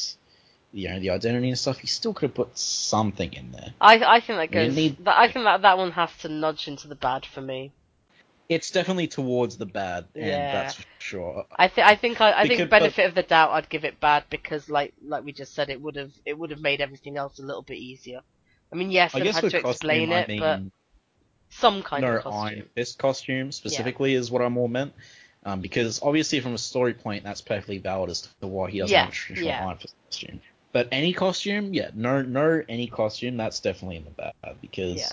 you 0.72 0.88
know 0.88 0.98
the 1.00 1.10
identity 1.10 1.48
and 1.48 1.58
stuff, 1.58 1.82
you 1.82 1.88
still 1.88 2.12
could 2.14 2.30
have 2.30 2.34
put 2.34 2.58
something 2.58 3.32
in 3.32 3.52
there. 3.52 3.72
I, 3.80 3.94
I 4.16 4.20
think 4.20 4.38
that 4.38 4.50
goes. 4.50 4.74
need- 4.74 5.06
I 5.06 5.30
think 5.32 5.44
that 5.44 5.62
that 5.62 5.78
one 5.78 5.92
has 5.92 6.10
to 6.18 6.28
nudge 6.28 6.68
into 6.68 6.88
the 6.88 6.94
bad 6.94 7.24
for 7.26 7.40
me. 7.40 7.72
It's 8.50 8.70
definitely 8.72 9.06
towards 9.06 9.56
the 9.56 9.64
bad, 9.64 10.06
and 10.14 10.26
Yeah. 10.26 10.52
that's 10.52 10.74
for 10.74 10.84
sure. 10.98 11.46
I 11.56 11.68
think 11.68 11.86
I 11.86 11.94
think 11.94 12.20
I, 12.20 12.32
I 12.32 12.42
Because- 12.42 12.58
think 12.58 12.70
benefit 12.70 13.06
of 13.06 13.14
the 13.14 13.22
doubt 13.22 13.52
I'd 13.52 13.68
give 13.70 13.84
it 13.84 14.00
bad 14.00 14.24
because 14.28 14.68
like 14.68 14.92
like 15.02 15.24
we 15.24 15.32
just 15.32 15.54
said 15.54 15.70
it 15.70 15.80
would 15.80 15.94
have 15.96 16.10
it 16.26 16.36
would 16.36 16.50
have 16.50 16.60
made 16.60 16.80
everything 16.80 17.16
else 17.16 17.38
a 17.38 17.42
little 17.42 17.62
bit 17.62 17.78
easier. 17.78 18.20
I 18.72 18.76
mean, 18.76 18.90
yes, 18.90 19.14
I 19.14 19.20
they 19.20 19.24
guess 19.26 19.36
had 19.36 19.50
to 19.52 19.60
costume, 19.62 19.70
explain 19.70 20.12
I 20.12 20.20
it, 20.20 20.28
mean 20.28 20.40
but 20.40 20.60
some 21.50 21.82
kind 21.84 22.02
no 22.02 22.16
of 22.16 22.22
costume. 22.24 22.42
Iron 22.58 22.68
Fist 22.74 22.98
costume 22.98 23.52
specifically 23.52 24.14
is 24.14 24.30
what 24.32 24.42
I 24.42 24.48
more 24.48 24.68
meant. 24.68 24.92
Um, 25.44 25.60
because 25.60 26.02
obviously 26.02 26.40
from 26.40 26.52
a 26.54 26.58
story 26.58 26.92
point, 26.92 27.24
that's 27.24 27.40
perfectly 27.40 27.78
valid 27.78 28.10
as 28.10 28.28
to 28.40 28.46
why 28.46 28.70
he 28.70 28.80
doesn't 28.80 28.92
Yeah, 28.92 29.00
have 29.04 29.08
a 29.10 29.12
traditional 29.12 29.48
yeah. 29.48 29.66
Iron 29.66 29.78
Fist 29.78 29.94
costume. 30.06 30.40
But 30.72 30.88
any 30.92 31.12
costume, 31.12 31.72
yeah, 31.72 31.90
no, 31.94 32.20
no, 32.22 32.62
any 32.68 32.86
costume, 32.88 33.36
that's 33.36 33.58
definitely 33.60 33.96
in 33.96 34.04
the 34.04 34.10
bad 34.10 34.32
because 34.60 34.96
Yeah. 34.98 35.08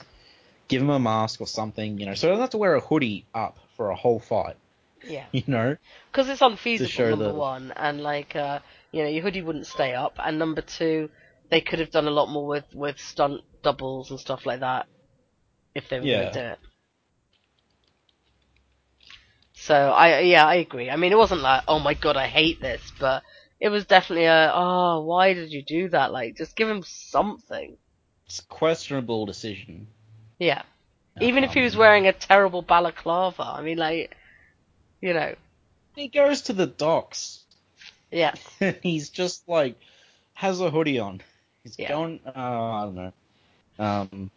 Give 0.68 0.82
him 0.82 0.90
a 0.90 1.00
mask 1.00 1.42
or 1.42 1.48
something, 1.48 1.98
you 2.00 2.06
know, 2.06 2.14
so 2.14 2.28
he 2.28 2.32
doesn't 2.32 2.42
have 2.42 2.50
to 2.52 2.58
wear 2.58 2.76
a 2.76 2.80
hoodie 2.82 3.26
up 3.34 3.58
for 3.76 3.90
a 3.90 3.96
whole 3.96 4.20
fight, 4.20 4.58
Yeah. 5.04 5.26
you 5.32 5.44
know. 5.48 5.78
because 6.12 6.30
it's 6.30 6.42
unfeasible. 6.42 7.10
Number 7.10 7.34
the- 7.34 7.34
one, 7.34 7.72
and 7.76 8.02
like 8.02 8.36
uh, 8.36 8.60
you 8.92 9.04
know, 9.04 9.10
your 9.10 9.24
hoodie 9.24 9.42
wouldn't 9.42 9.68
stay 9.68 9.94
up, 9.94 10.14
and 10.20 10.40
number 10.40 10.62
two, 10.62 11.10
they 11.50 11.62
could 11.62 11.80
have 11.80 11.92
done 11.92 12.08
a 12.08 12.12
lot 12.12 12.28
more 12.30 12.48
with 12.48 12.66
with 12.74 13.00
stunt 13.00 13.42
doubles 13.64 14.12
and 14.12 14.20
stuff 14.20 14.46
like 14.46 14.60
that 14.62 14.88
if 15.76 15.90
they 15.90 16.00
were 16.00 16.08
Yeah. 16.08 16.18
going 16.20 16.32
to 16.32 16.40
do 16.40 16.46
it. 16.54 16.60
So 19.54 19.74
I 19.76 20.20
yeah 20.22 20.46
I 20.46 20.56
agree. 20.56 20.90
I 20.90 20.96
mean, 20.96 21.12
it 21.12 21.18
wasn't 21.18 21.42
like 21.42 21.64
oh 21.68 21.80
my 21.80 21.94
god 21.94 22.16
I 22.18 22.28
hate 22.28 22.62
this, 22.62 22.82
but 23.00 23.24
it 23.60 23.70
was 23.70 23.86
definitely 23.86 24.26
a 24.26 24.52
oh 24.54 25.04
why 25.04 25.34
did 25.34 25.52
you 25.52 25.64
do 25.64 25.90
that? 25.90 26.12
Like 26.12 26.38
just 26.38 26.56
give 26.56 26.70
him 26.70 26.84
something. 26.86 27.78
It's 28.26 28.40
a 28.40 28.46
questionable 28.46 29.26
decision. 29.26 29.88
Yeah. 30.40 30.64
Even 31.20 31.44
if 31.44 31.54
he 31.54 31.62
was 31.62 31.76
wearing 31.76 32.08
a 32.08 32.14
terrible 32.14 32.62
balaclava, 32.62 33.44
I 33.44 33.62
mean, 33.62 33.78
like, 33.78 34.16
you 35.02 35.14
know, 35.14 35.36
He 35.96 36.08
goes 36.08 36.42
to 36.44 36.54
the 36.54 36.68
docks. 36.68 37.46
yeah, 38.12 38.36
He's 38.84 39.10
just 39.10 39.48
like 39.48 39.78
has 40.34 40.60
a 40.62 40.70
hoodie 40.70 41.00
on. 41.00 41.22
He's 41.64 41.78
Yeah. 41.78 41.88
going. 41.88 42.22
Uh, 42.26 42.32
I 42.36 42.84
don't 42.86 42.96
know. 42.96 43.14
Um, 43.80 44.32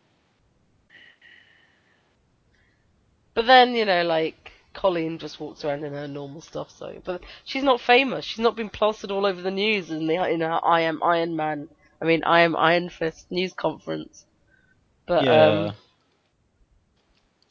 But 3.35 3.47
then, 3.47 3.75
you 3.75 3.85
know, 3.85 4.03
like 4.05 4.53
Colleen 4.75 5.19
just 5.19 5.41
walks 5.41 5.65
around 5.65 5.85
in 5.85 5.93
her 5.93 6.07
normal 6.09 6.41
stuff. 6.41 6.71
So, 6.71 7.01
but 7.05 7.23
she's 7.45 7.63
not 7.63 7.81
famous. 7.81 8.25
She's 8.25 8.39
not 8.41 8.57
been 8.57 8.71
plastered 8.71 9.11
all 9.11 9.27
over 9.27 9.41
the 9.43 9.51
news 9.51 9.91
in 9.91 10.07
the 10.07 10.15
in 10.29 10.41
her 10.41 10.61
I 10.65 10.81
am 10.83 11.03
Iron 11.03 11.37
Man. 11.37 11.69
I 12.01 12.05
mean, 12.05 12.23
I 12.25 12.41
am 12.41 12.57
Iron 12.57 12.89
Fist 12.89 13.31
news 13.31 13.53
conference. 13.55 14.27
But 15.07 15.29
yeah. 15.29 15.29
um, 15.29 15.75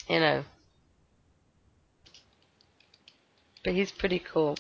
you 0.09 0.19
know, 0.19 0.43
but 3.63 3.73
he's 3.73 3.91
pretty 3.91 4.19
cool. 4.19 4.57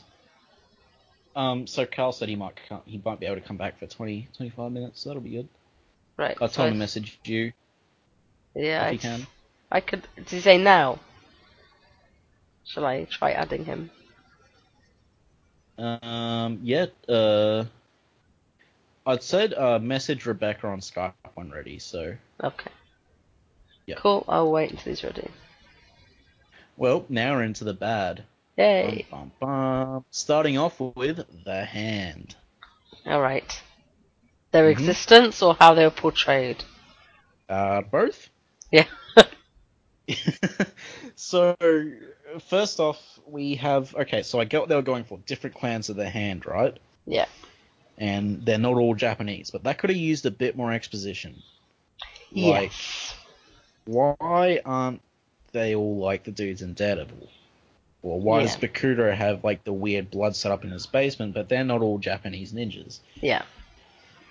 Um, 1.35 1.67
so 1.67 1.85
Carl 1.85 2.11
said 2.11 2.29
he 2.29 2.35
might 2.35 2.55
come, 2.67 2.81
he 2.85 3.01
might 3.03 3.19
be 3.19 3.25
able 3.25 3.37
to 3.37 3.47
come 3.47 3.57
back 3.57 3.79
for 3.79 3.87
20, 3.87 4.29
25 4.35 4.71
minutes. 4.71 5.01
So 5.01 5.09
that'll 5.09 5.21
be 5.23 5.31
good. 5.31 5.49
Right. 6.17 6.37
I'll 6.41 6.49
tell 6.49 6.65
so 6.65 6.67
him 6.67 6.73
to 6.73 6.79
message 6.79 7.19
you 7.25 7.53
Yeah, 8.55 8.83
if 8.83 8.89
he 8.89 8.97
I, 8.97 8.99
can. 8.99 9.27
I 9.71 9.79
could. 9.81 10.07
Did 10.15 10.29
he 10.29 10.39
say 10.41 10.57
now? 10.57 10.99
Shall 12.65 12.85
I 12.85 13.05
try 13.05 13.31
adding 13.31 13.65
him? 13.65 13.89
Um, 15.77 16.59
yeah. 16.63 16.87
Uh, 17.07 17.65
I'd 19.05 19.23
said 19.23 19.53
uh, 19.53 19.79
message 19.79 20.25
Rebecca 20.25 20.67
on 20.67 20.79
Skype 20.81 21.13
when 21.35 21.51
ready. 21.51 21.79
So 21.79 22.15
Okay. 22.43 22.71
Yeah. 23.89 23.95
Cool. 23.97 24.23
I'll 24.27 24.51
wait 24.51 24.69
until 24.69 24.91
he's 24.91 25.03
ready. 25.03 25.27
well, 26.77 27.05
now 27.09 27.33
we're 27.35 27.43
into 27.43 27.63
the 27.63 27.73
bad. 27.73 28.23
Yay. 28.55 29.07
Bum, 29.09 29.31
bum, 29.39 29.49
bum. 29.93 30.05
Starting 30.11 30.59
off 30.59 30.79
with 30.79 31.25
the 31.43 31.65
hand. 31.65 32.35
All 33.07 33.19
right. 33.19 33.59
Their 34.51 34.65
Mhm. 34.67 34.71
existence 34.73 35.41
or 35.41 35.55
how 35.59 35.73
they 35.73 35.83
were 35.85 35.89
portrayed. 35.89 36.63
Uh, 37.49 37.81
both. 37.81 38.29
Yeah. 38.71 38.85
so 41.15 41.55
first 42.47 42.79
off, 42.79 43.19
we 43.25 43.55
have 43.55 43.95
okay. 43.95 44.21
So 44.21 44.39
I 44.39 44.45
get 44.45 44.59
what 44.59 44.69
they 44.69 44.75
were 44.75 44.83
going 44.83 45.03
for. 45.03 45.17
Different 45.25 45.55
clans 45.55 45.89
of 45.89 45.95
the 45.95 46.07
hand, 46.09 46.45
right? 46.45 46.77
yeah. 47.07 47.25
And 47.97 48.45
they're 48.45 48.57
not 48.59 48.75
all 48.75 48.95
Japanese, 48.95 49.49
but 49.51 49.63
that 49.63 49.77
could 49.79 49.89
have 49.89 49.97
used 49.97 50.25
a 50.25 50.31
bit 50.31 50.55
more 50.55 50.71
exposition. 50.71 51.41
Like, 52.31 52.71
yes. 52.71 53.15
Why 53.89 54.61
aren't 54.65 55.01
they 55.51 55.73
all 55.73 55.97
like 55.97 56.23
the 56.23 56.31
dudes 56.31 56.61
in 56.61 56.73
Daredevil? 56.73 57.27
Or 58.03 58.19
why 58.19 58.41
does 58.43 58.53
Yeah. 58.53 58.69
Bakuto 58.69 59.15
have 59.15 59.43
like 59.43 59.63
the 59.63 59.73
weird 59.73 60.11
blood 60.11 60.35
set 60.35 60.51
up 60.51 60.63
in 60.63 60.69
his 60.69 60.85
basement, 60.85 61.33
but 61.33 61.49
they're 61.49 61.63
not 61.63 61.81
all 61.81 61.97
Japanese 61.97 62.53
ninjas? 62.53 62.99
Yeah. 63.15 63.41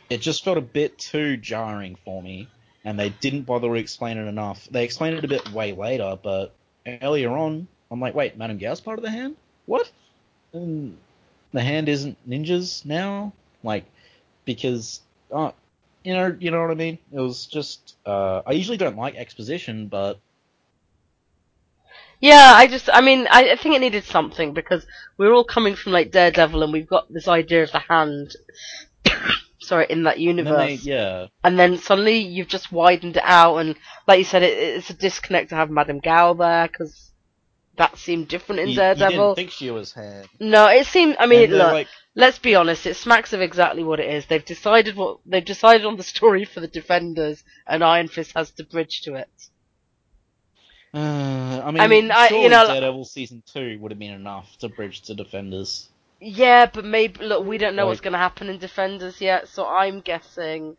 It 0.09 0.21
just 0.21 0.45
felt 0.45 0.59
a 0.59 0.63
bit 0.63 0.97
too 0.97 1.37
jarring 1.37 1.97
for 2.05 2.23
me, 2.23 2.47
and 2.85 2.97
they 2.97 3.09
didn't 3.09 3.43
bother 3.43 3.67
to 3.67 3.75
explain 3.75 4.17
it 4.17 4.29
enough. 4.29 4.69
They 4.71 4.85
explained 4.85 5.19
it 5.19 5.25
a 5.25 5.29
bit 5.29 5.51
way 5.51 5.73
later, 5.73 6.17
but 6.23 6.55
earlier 7.03 7.37
on, 7.37 7.67
I'm 7.91 8.01
like, 8.01 8.15
wait, 8.15 8.37
Madame 8.39 8.59
Gao's 8.59 8.81
part 8.81 8.99
of 8.99 9.05
the 9.05 9.11
hand? 9.11 9.37
What? 9.67 9.91
And 10.53 10.97
the 11.53 11.63
hand 11.63 11.89
isn't 11.89 12.17
ninjas 12.31 12.85
now? 12.87 13.33
Like, 13.65 13.85
because, 14.45 15.01
uh, 15.33 15.51
you 16.09 16.15
know, 16.15 16.35
you 16.41 16.51
know 16.51 16.63
what 16.63 16.71
I 16.71 16.75
mean? 16.75 16.99
It 17.13 17.21
was 17.21 17.45
just, 17.45 17.97
uh, 18.07 18.41
I 18.47 18.53
usually 18.53 18.79
don't 18.79 18.97
like 18.97 19.15
exposition, 19.17 19.89
but 19.89 20.19
Yeah, 22.19 22.55
I 22.57 22.67
just, 22.67 22.89
I 22.91 23.03
mean, 23.03 23.27
I, 23.31 23.51
I 23.51 23.57
think 23.57 23.75
it 23.75 23.81
needed 23.81 24.05
something 24.05 24.55
because 24.55 24.87
we're 25.19 25.35
all 25.35 25.45
coming 25.45 25.75
from 25.75 25.93
like 25.93 26.11
Daredevil 26.11 26.63
and 26.63 26.73
we've 26.73 26.89
got 26.89 27.13
this 27.13 27.29
idea 27.29 27.63
of 27.63 27.73
the 27.73 27.81
hand, 27.81 28.35
sorry, 29.59 29.85
in 29.91 30.05
that 30.05 30.19
universe. 30.19 30.83
they, 30.83 30.91
yeah, 30.91 31.27
and 31.45 31.59
then 31.59 31.77
suddenly 31.77 32.17
you've 32.21 32.49
just 32.49 32.73
widened 32.73 33.19
it 33.19 33.23
out, 33.27 33.59
and 33.59 33.77
like 34.07 34.19
you 34.19 34.25
said, 34.25 34.43
it, 34.43 34.57
it's 34.57 34.89
a 34.89 34.95
disconnect 34.95 35.51
to 35.51 35.57
have 35.57 35.69
Madame 35.69 35.99
Gao 35.99 36.33
there 36.33 36.69
because 36.69 37.13
that 37.79 37.97
seemed 37.99 38.29
different 38.29 38.61
in 38.61 38.67
you, 38.69 38.73
you 38.75 38.79
Daredevil. 38.79 39.35
didn't 39.35 39.37
think 39.37 39.51
she 39.51 39.71
was 39.71 39.95
no, 40.39 40.67
it 40.67 40.87
seemed. 40.87 41.17
I 41.19 41.27
mean, 41.27 41.51
look, 41.51 41.73
like, 41.73 41.89
let's 42.15 42.39
be 42.39 42.55
honest. 42.55 42.87
It 42.87 42.95
smacks 42.95 43.33
of 43.33 43.41
exactly 43.41 43.83
what 43.83 44.01
it 44.01 44.13
is. 44.13 44.27
They've 44.27 44.45
decided 44.45 44.97
what 44.97 45.19
they've 45.25 45.45
decided 45.45 45.87
on 45.87 45.97
the 45.97 46.03
story 46.03 46.45
for 46.45 46.61
the 46.61 46.69
Defenders, 46.69 47.43
and 47.67 47.83
Iron 47.83 48.09
Fist 48.09 48.33
has 48.37 48.51
to 48.53 48.65
bridge 48.65 49.01
to 49.03 49.15
it. 49.15 49.31
uh, 50.95 50.99
I 51.65 51.71
mean, 51.71 51.81
I 51.81 51.87
mean, 51.87 52.11
I- 52.11 52.29
you 52.29 52.49
know- 52.49 52.67
Daredevil 52.67 53.05
season 53.05 53.43
two 53.53 53.79
would 53.81 53.91
have 53.93 53.99
been 53.99 54.13
enough 54.15 54.57
to 54.59 54.69
bridge 54.69 55.03
to 55.03 55.15
Defenders. 55.15 55.89
Yeah, 56.21 56.67
but 56.67 56.85
maybe 56.85 57.25
look, 57.25 57.47
we 57.47 57.59
don't 57.59 57.77
know 57.77 57.87
what's 57.87 58.01
going 58.01 58.13
to 58.15 58.19
happen 58.19 58.49
in 58.49 58.59
Defenders 58.59 59.21
yet, 59.21 59.49
so 59.49 59.67
I'm 59.67 60.01
guessing 60.01 60.77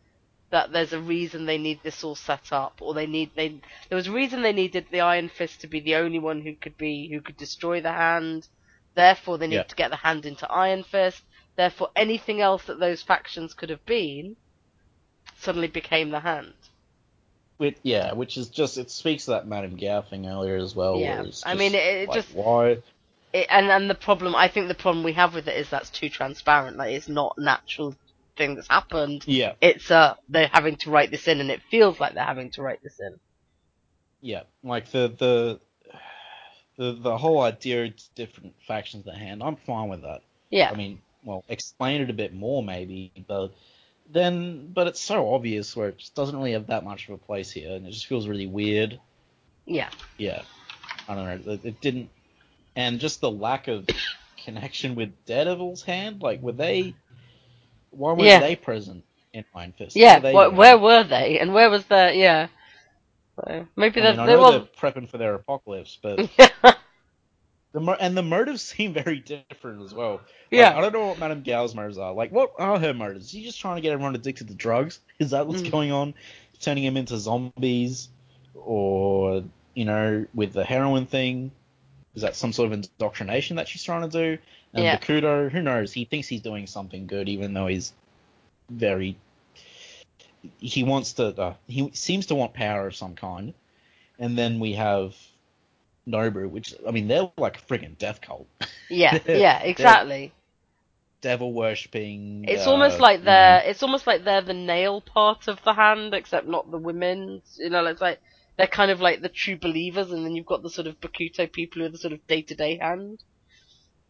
that 0.52 0.72
there's 0.72 0.94
a 0.94 1.00
reason 1.00 1.46
they 1.46 1.58
need 1.58 1.80
this 1.84 2.04
all 2.04 2.16
set 2.16 2.52
up, 2.52 2.80
or 2.82 2.94
they 2.94 3.06
need 3.06 3.32
they 3.36 3.60
there 3.90 3.96
was 3.96 4.08
a 4.08 4.12
reason 4.12 4.42
they 4.42 4.54
needed 4.54 4.88
the 4.92 5.02
Iron 5.02 5.30
Fist 5.30 5.62
to 5.62 5.68
be 5.68 5.80
the 5.80 5.96
only 5.96 6.20
one 6.20 6.42
who 6.42 6.56
could 6.56 6.78
be 6.78 7.10
who 7.12 7.22
could 7.22 7.38
destroy 7.38 7.82
the 7.82 7.92
hand. 7.92 8.48
Therefore, 8.96 9.38
they 9.38 9.48
need 9.48 9.56
Yeah. 9.56 9.64
to 9.64 9.76
get 9.76 9.92
the 9.92 9.98
hand 9.98 10.26
into 10.26 10.50
Iron 10.52 10.84
Fist. 10.84 11.22
Therefore, 11.56 11.90
anything 11.96 12.42
else 12.42 12.64
that 12.66 12.80
those 12.80 13.02
factions 13.04 13.54
could 13.54 13.70
have 13.70 13.86
been 13.86 14.36
suddenly 15.40 15.68
became 15.68 16.10
the 16.10 16.20
hand. 16.22 16.54
With, 17.58 17.76
yeah, 17.84 18.14
which 18.14 18.38
is 18.38 18.48
just 18.50 18.78
it 18.78 18.90
speaks 18.90 19.26
to 19.26 19.32
that 19.32 19.46
Madame 19.48 19.76
Gao 19.76 20.02
thing 20.02 20.28
earlier 20.28 20.56
as 20.56 20.76
well. 20.76 20.98
Yeah, 20.98 21.26
I 21.46 21.56
mean, 21.56 21.76
it- 21.76 21.84
it 21.84 22.08
like, 22.10 22.16
just- 22.16 22.34
why? 22.34 22.78
It, 23.34 23.46
and 23.50 23.70
and 23.70 23.90
the 23.90 23.96
problem, 23.96 24.34
I 24.34 24.48
think 24.48 24.70
the 24.70 24.74
problem 24.76 25.04
we 25.04 25.14
have 25.14 25.36
with 25.36 25.48
it 25.48 25.56
is 25.58 25.70
that's 25.70 25.90
too 25.90 26.10
transparent. 26.10 26.78
Like 26.78 26.94
it's 26.94 27.08
not 27.10 27.38
natural 27.38 27.96
thing 28.40 28.56
that's 28.56 28.68
happened. 28.70 29.24
Yeah, 29.28 29.54
it's 29.62 29.92
uh 29.92 30.16
they're 30.30 30.50
having 30.52 30.78
to 30.78 30.90
write 30.90 31.12
this 31.12 31.28
in 31.28 31.42
and 31.42 31.52
it 31.52 31.62
feels 31.70 32.00
like 32.00 32.16
they're 32.16 32.24
having 32.26 32.50
to 32.52 32.64
write 32.64 32.82
this 32.82 33.00
in. 33.00 33.20
yeah, 34.22 34.44
like 34.64 34.90
the 34.92 35.14
the 35.20 35.60
the 36.78 36.94
the 36.94 37.18
whole 37.18 37.42
idea 37.42 37.86
of 37.86 37.94
different 38.16 38.56
factions 38.68 39.06
at 39.08 39.16
hand. 39.16 39.44
I'm 39.44 39.58
fine 39.58 39.90
with 39.90 40.02
that. 40.04 40.22
Yeah. 40.50 40.72
I 40.72 40.76
mean, 40.76 41.02
well, 41.24 41.44
explain 41.50 42.02
it 42.02 42.10
a 42.10 42.14
bit 42.14 42.34
more 42.34 42.64
maybe, 42.64 43.12
but 43.28 43.52
then, 44.12 44.72
but 44.74 44.88
it's 44.88 45.02
so 45.02 45.34
obvious 45.36 45.76
where 45.76 45.90
it 45.90 45.98
just 46.00 46.16
doesn't 46.16 46.36
really 46.36 46.54
have 46.54 46.68
that 46.68 46.84
much 46.86 47.08
of 47.10 47.16
a 47.16 47.18
place 47.18 47.52
here, 47.52 47.76
and 47.76 47.86
it 47.86 47.92
just 47.92 48.08
feels 48.08 48.28
really 48.28 48.48
weird. 48.48 49.00
yeah. 49.66 49.90
Yeah, 50.18 50.42
I 51.08 51.16
don't 51.16 51.26
know. 51.46 51.54
It, 51.54 51.66
it 51.66 51.82
didn't, 51.82 52.10
and 52.76 53.00
just 53.00 53.22
the 53.22 53.30
lack 53.30 53.68
of 53.68 53.86
connection 54.46 54.96
with 54.96 55.12
Daredevil's 55.26 55.84
hand. 55.84 56.22
Like, 56.22 56.42
were 56.42 56.54
they? 56.54 56.96
Why 57.92 58.14
weren't 58.14 58.24
Yeah. 58.24 58.40
they 58.40 58.56
present 58.56 59.04
in 59.34 59.46
Iron 59.56 59.74
Fist? 59.74 59.96
Yeah. 59.96 60.20
What 60.20 60.52
were 60.52 60.56
Wh- 60.56 60.58
where 60.58 60.78
were 60.78 61.04
they? 61.04 61.40
And 61.40 61.54
where 61.54 61.70
was 61.70 61.86
their 61.86 62.14
yeah. 62.14 62.48
So 63.36 63.68
maybe 63.76 64.02
I, 64.02 64.04
they 64.04 64.12
mean, 64.12 64.20
I 64.20 64.26
they 64.26 64.34
know 64.34 64.42
were 64.44 64.52
they're 64.52 64.60
prepping 64.92 65.10
for 65.10 65.18
their 65.18 65.36
apocalypse, 65.36 65.98
but 66.02 66.30
the 67.74 67.98
and 68.00 68.18
the 68.18 68.24
motives 68.24 68.62
seem 68.62 68.94
very 68.94 69.20
different 69.20 69.84
as 69.84 69.94
well. 69.94 70.14
Like, 70.14 70.24
Yeah. 70.52 70.78
I 70.78 70.82
don't 70.82 70.94
know 70.94 71.08
what 71.08 71.20
Madame 71.20 71.44
Gao's 71.44 71.76
motives 71.76 71.98
are. 71.98 72.14
Like, 72.14 72.32
what 72.32 72.52
are 72.58 72.80
her 72.80 72.94
motives? 72.94 73.26
Is 73.26 73.32
she 73.32 73.44
just 73.44 73.60
trying 73.60 73.76
to 73.78 73.82
get 73.82 73.92
everyone 73.94 74.16
addicted 74.16 74.48
to 74.50 74.54
drugs? 74.56 75.00
Is 75.20 75.32
that 75.32 75.48
what's 75.48 75.62
Mm. 75.62 75.72
going 75.72 75.92
on? 75.92 76.14
Turning 76.60 76.84
them 76.84 76.98
into 76.98 77.18
zombies, 77.18 78.10
or 78.54 79.44
you 79.74 79.86
know, 79.86 80.26
with 80.34 80.52
the 80.54 80.66
heroin 80.66 81.06
thing? 81.06 81.52
Is 82.16 82.24
that 82.24 82.36
some 82.36 82.52
sort 82.52 82.68
of 82.68 82.74
indoctrination 82.74 83.56
that 83.58 83.68
she's 83.68 83.84
trying 83.84 84.10
to 84.10 84.10
do? 84.10 84.42
And 84.74 84.84
Yeah. 84.84 84.98
Bakuto, 84.98 85.52
who 85.52 85.62
knows? 85.62 85.94
He 85.94 86.06
thinks 86.06 86.28
he's 86.28 86.42
doing 86.42 86.68
something 86.68 87.08
good, 87.08 87.28
even 87.28 87.54
though 87.54 87.68
he's 87.68 87.94
very 88.70 89.18
he 90.60 90.84
wants 90.84 91.14
to. 91.14 91.28
Uh, 91.40 91.54
he 91.68 91.90
seems 91.94 92.26
to 92.28 92.36
want 92.36 92.54
power 92.54 92.88
of 92.88 92.96
some 92.96 93.16
kind, 93.16 93.54
and 94.20 94.38
then 94.38 94.60
we 94.60 94.74
have 94.74 95.16
Nobu, 96.08 96.50
which 96.50 96.76
I 96.88 96.92
mean 96.92 97.08
they're 97.08 97.32
like 97.38 97.58
a 97.58 97.62
friggin' 97.62 97.98
death 97.98 98.22
cult, 98.22 98.48
Yeah, 98.90 99.20
yeah, 99.28 99.60
exactly. 99.60 100.32
devil 101.22 101.54
worshipping. 101.54 102.46
It's 102.48 102.66
uh, 102.66 102.72
almost 102.72 103.00
like 103.00 103.24
they're 103.24 103.62
know, 103.62 103.70
it's 103.70 103.84
almost 103.84 104.08
like 104.08 104.24
they're 104.24 104.42
the 104.42 104.54
nail 104.54 105.02
part 105.02 105.48
of 105.48 105.62
the 105.64 105.74
hand, 105.74 106.14
except 106.14 106.48
not 106.48 106.72
the 106.72 106.78
women's. 106.78 107.58
You 107.60 107.70
know, 107.70 107.86
it's 107.86 108.02
like 108.02 108.20
they're 108.58 108.68
kind 108.68 108.92
of 108.92 109.02
like 109.02 109.22
the 109.22 109.30
true 109.30 109.58
believers, 109.58 110.12
and 110.12 110.26
then 110.26 110.36
you've 110.36 110.46
got 110.46 110.64
the 110.64 110.70
sort 110.70 110.88
of 110.88 111.00
Bakuto 111.02 111.52
people 111.52 111.82
who 111.82 111.88
are 111.88 111.92
the 111.92 111.98
sort 111.98 112.14
of 112.14 112.26
day 112.28 112.42
to 112.44 112.56
day 112.56 112.78
hand. 112.78 113.24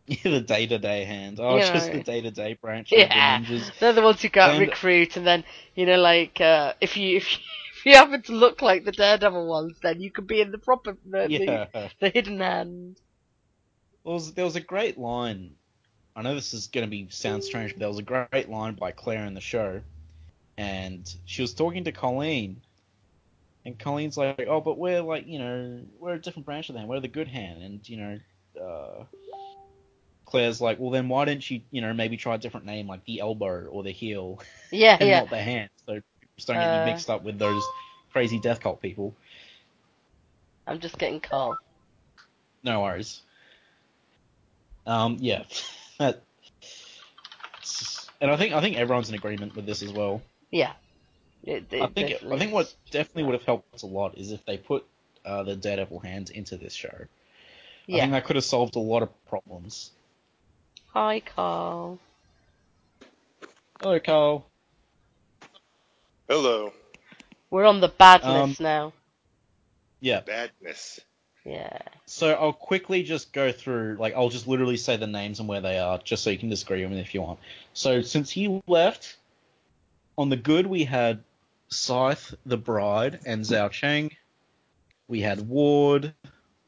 the 0.24 0.42
day 0.42 0.66
to 0.66 0.78
day 0.80 1.04
hand. 1.06 1.40
Oh, 1.40 1.58
it's 1.58 1.70
just 1.70 1.92
the 1.92 2.02
day 2.04 2.22
to 2.22 2.32
day 2.32 2.54
branch 2.54 2.92
Yeah. 2.92 3.42
the. 3.42 3.72
They're 3.80 3.94
the 3.94 4.02
ones 4.02 4.22
who 4.22 4.30
go 4.30 4.42
And- 4.42 4.60
recruit, 4.60 5.18
and 5.18 5.26
then 5.28 5.44
you 5.76 5.86
know, 5.86 5.98
like 5.98 6.42
uh, 6.42 6.74
if 6.82 6.98
you 6.98 7.18
if 7.18 7.32
you, 7.32 7.40
if 7.78 7.86
you 7.86 7.94
happen 7.94 8.22
to 8.24 8.34
look 8.34 8.62
like 8.62 8.84
the 8.86 8.92
Daredevil 8.92 9.48
ones, 9.48 9.78
then 9.82 10.02
you 10.02 10.12
could 10.12 10.28
be 10.28 10.42
in 10.42 10.52
the 10.52 10.58
proper 10.58 10.98
the, 11.06 11.28
Yeah. 11.30 11.66
the, 11.72 11.90
the 12.00 12.10
hidden 12.10 12.40
hand. 12.40 13.00
There 14.04 14.14
was, 14.14 14.34
there 14.34 14.46
was 14.46 14.56
a 14.56 14.62
great 14.62 14.98
line. 14.98 15.52
I 16.16 16.22
know 16.24 16.34
this 16.34 16.54
is 16.54 16.68
going 16.68 16.86
to 16.86 16.90
be 16.90 17.08
sound 17.10 17.44
strange, 17.44 17.74
but 17.74 17.80
there 17.80 17.88
was 17.88 18.00
a 18.00 18.02
great 18.02 18.50
line 18.50 18.74
by 18.76 18.92
Claire 18.92 19.26
in 19.26 19.34
the 19.36 19.42
show, 19.42 19.82
and 20.58 21.14
she 21.26 21.42
was 21.42 21.54
talking 21.54 21.84
to 21.86 21.92
Colleen, 21.92 22.62
and 23.66 23.78
Colleen's 23.78 24.18
like, 24.18 24.46
"Oh, 24.48 24.60
but 24.60 24.78
we're 24.78 25.02
like, 25.02 25.28
you 25.28 25.40
know, 25.40 25.82
we're 26.00 26.14
a 26.16 26.22
different 26.22 26.46
branch 26.46 26.70
of 26.70 26.76
them. 26.76 26.88
We're 26.88 27.00
the 27.00 27.08
good 27.08 27.28
hand." 27.28 27.62
And 27.62 27.88
you 27.88 27.98
know, 27.98 28.20
uh, 28.62 29.04
Claire's 30.30 30.62
like, 30.62 30.80
"Well, 30.80 30.92
then 30.92 31.10
why 31.10 31.26
didn't 31.26 31.50
you, 31.50 31.62
you 31.72 31.82
know, 31.82 31.94
maybe 31.94 32.18
try 32.18 32.36
a 32.36 32.38
different 32.38 32.66
name 32.66 32.88
like 32.88 33.04
the 33.06 33.20
elbow 33.20 33.66
or 33.66 33.84
the 33.84 33.92
heel, 33.92 34.40
Yeah, 34.72 34.98
and 35.00 35.10
yeah. 35.10 35.20
not 35.22 35.30
the 35.30 35.42
hand, 35.42 35.70
so 35.86 36.02
just 36.36 36.48
don't 36.48 36.58
get 36.58 36.68
Uh, 36.68 36.80
you 36.80 36.92
mixed 36.92 37.10
up 37.10 37.24
with 37.24 37.40
those 37.40 37.64
crazy 38.12 38.40
death 38.40 38.60
cult 38.60 38.82
people." 38.82 39.16
I'm 40.68 40.80
just 40.80 40.98
getting 41.00 41.20
Carl. 41.20 41.58
No 42.64 42.82
worries. 42.82 43.22
Um, 44.86 45.18
yeah, 45.20 45.44
that. 45.98 46.22
And 48.22 48.30
I 48.30 48.38
think 48.38 48.54
I 48.54 48.62
think 48.62 48.78
everyone's 48.78 49.10
in 49.10 49.16
agreement 49.16 49.56
with 49.56 49.66
this 49.66 49.82
as 49.82 49.94
well. 49.94 50.22
Yeah. 50.52 50.74
It, 51.44 51.72
it 51.72 51.82
I 51.82 51.88
think 51.88 52.24
I 52.24 52.38
think 52.38 52.54
what 52.54 52.74
definitely 52.92 53.24
would 53.24 53.34
have 53.34 53.46
helped 53.46 53.82
a 53.82 53.86
lot 53.86 54.18
is 54.18 54.32
if 54.32 54.46
they 54.46 54.58
put 54.58 54.86
uh, 55.26 55.44
the 55.44 55.56
Daredevil 55.56 56.00
hands 56.00 56.30
into 56.30 56.58
this 56.58 56.74
show. 56.74 57.06
Yeah. 57.88 57.98
I 57.98 58.00
think 58.02 58.12
that 58.12 58.26
could 58.26 58.36
have 58.36 58.46
solved 58.46 58.76
a 58.76 58.80
lot 58.80 59.04
of 59.04 59.26
problems. 59.28 59.92
Hi, 60.94 61.20
Carl. 61.20 62.00
Hello, 63.80 64.00
Carl. 64.00 64.50
Hello. 66.28 66.74
We're 67.52 67.66
on 67.66 67.80
the 67.80 67.90
bad 67.90 68.24
Um, 68.24 68.50
list 68.50 68.60
now. 68.60 68.94
Yeah. 70.00 70.22
Badness. 70.22 71.00
Yeah. 71.46 71.80
So 72.08 72.34
I'll 72.34 72.54
quickly 72.54 73.04
just 73.04 73.34
go 73.34 73.52
through, 73.52 73.98
like, 74.00 74.16
I'll 74.16 74.30
just 74.30 74.48
literally 74.48 74.78
say 74.78 74.98
the 74.98 75.08
names 75.08 75.40
and 75.40 75.48
where 75.48 75.62
they 75.62 75.78
are, 75.78 76.00
just 76.00 76.24
so 76.24 76.32
you 76.32 76.38
can 76.40 76.50
disagree 76.50 76.84
with 76.84 76.92
me 76.92 77.00
if 77.00 77.14
you 77.14 77.22
want. 77.22 77.40
So 77.74 78.02
since 78.02 78.32
he 78.32 78.62
left, 78.68 79.18
on 80.18 80.30
the 80.30 80.38
good 80.38 80.66
we 80.66 80.84
had 80.86 81.24
Scythe, 81.70 82.34
the 82.48 82.58
Bride, 82.58 83.20
and 83.26 83.44
Zhou 83.44 83.70
Cheng. 83.70 84.12
We 85.08 85.22
had 85.22 85.48
Ward. 85.48 86.14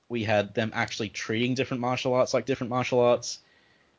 We 0.09 0.23
had 0.23 0.53
them 0.53 0.71
actually 0.75 1.09
treating 1.09 1.55
different 1.55 1.81
martial 1.81 2.13
arts 2.13 2.33
like 2.33 2.45
different 2.45 2.69
martial 2.69 2.99
arts. 2.99 3.39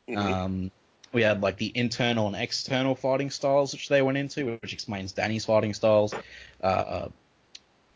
Mhm. 0.07 0.17
Um, 0.17 0.71
we 1.13 1.21
had 1.21 1.41
like 1.41 1.57
the 1.57 1.71
internal 1.75 2.27
and 2.27 2.35
external 2.35 2.95
fighting 2.95 3.29
styles 3.29 3.71
which 3.71 3.87
they 3.87 4.01
went 4.01 4.17
into, 4.17 4.57
which 4.61 4.73
explains 4.73 5.11
Danny's 5.11 5.45
fighting 5.45 5.73
styles. 5.73 6.13
Uh, 6.61 6.65
uh, 6.65 7.09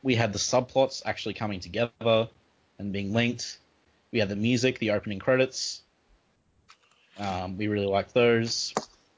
we 0.03 0.15
had 0.15 0.31
the 0.31 0.39
subplots 0.39 1.01
actually 1.05 1.33
coming 1.33 1.59
together 1.59 2.29
and 2.79 2.93
being 2.93 3.13
linked. 3.13 3.59
We 4.11 4.19
had 4.19 4.29
the 4.29 4.35
music, 4.35 4.79
the 4.79 4.91
opening 4.91 5.19
credits. 5.19 5.81
Um, 7.17 7.57
we 7.57 7.67
really 7.67 7.87
liked 7.87 8.13
those. 8.13 8.73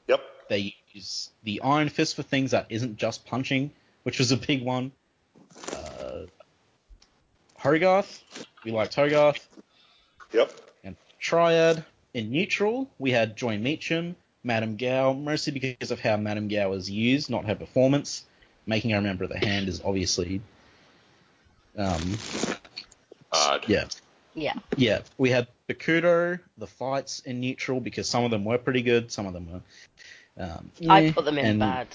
Yep. 0.07 0.22
They 0.48 0.76
use 0.94 1.30
the 1.44 1.61
Iron 1.61 1.90
Fist 1.90 2.16
for 2.16 2.24
things 2.24 2.52
that 2.52 2.68
isn't 2.70 2.98
just 2.98 3.26
punching, 3.26 3.72
which 4.03 4.18
was 4.18 4.32
a 4.32 4.38
big 4.38 4.64
one. 4.64 4.91
Uh, 5.74 6.22
Hogarth, 7.57 8.24
we 8.64 8.72
liked 8.72 8.95
Hogarth. 8.95 9.48
Yep. 10.32 10.53
And 10.86 10.95
Triad. 11.20 11.84
In 12.20 12.32
neutral, 12.32 12.90
we 13.00 13.12
had 13.12 13.38
Joy 13.38 13.58
Meachum, 13.58 14.14
Madame 14.44 14.76
Gao, 14.76 15.14
mostly 15.14 15.54
because 15.54 15.90
of 15.90 16.02
how 16.02 16.18
Madame 16.18 16.50
Gao 16.50 16.70
was 16.70 16.90
used, 16.90 17.30
not 17.30 17.46
her 17.46 17.56
performance. 17.56 18.26
Making 18.66 18.91
her 18.91 18.98
remember 18.98 19.26
the 19.26 19.40
hand 19.40 19.70
is 19.70 19.82
obviously. 19.86 20.41
Um, 21.78 22.18
Odd. 23.32 23.64
yeah. 23.70 23.86
Yeah. 24.34 24.56
Yeah. 24.76 25.00
We 25.18 25.30
had 25.30 25.48
Bakuto, 25.70 26.41
the 26.58 26.68
fights 26.68 27.22
in 27.22 27.40
neutral, 27.40 27.80
because 27.80 28.10
some 28.10 28.26
of 28.26 28.32
them 28.32 28.44
were 28.44 28.58
pretty 28.58 28.82
good, 28.82 29.14
some 29.14 29.26
of 29.26 29.32
them 29.32 29.48
were. 29.54 30.44
Um, 30.44 30.72
I 30.90 31.00
yeah, 31.00 31.12
put 31.14 31.24
them 31.24 31.38
in 31.38 31.58
bad. 31.58 31.88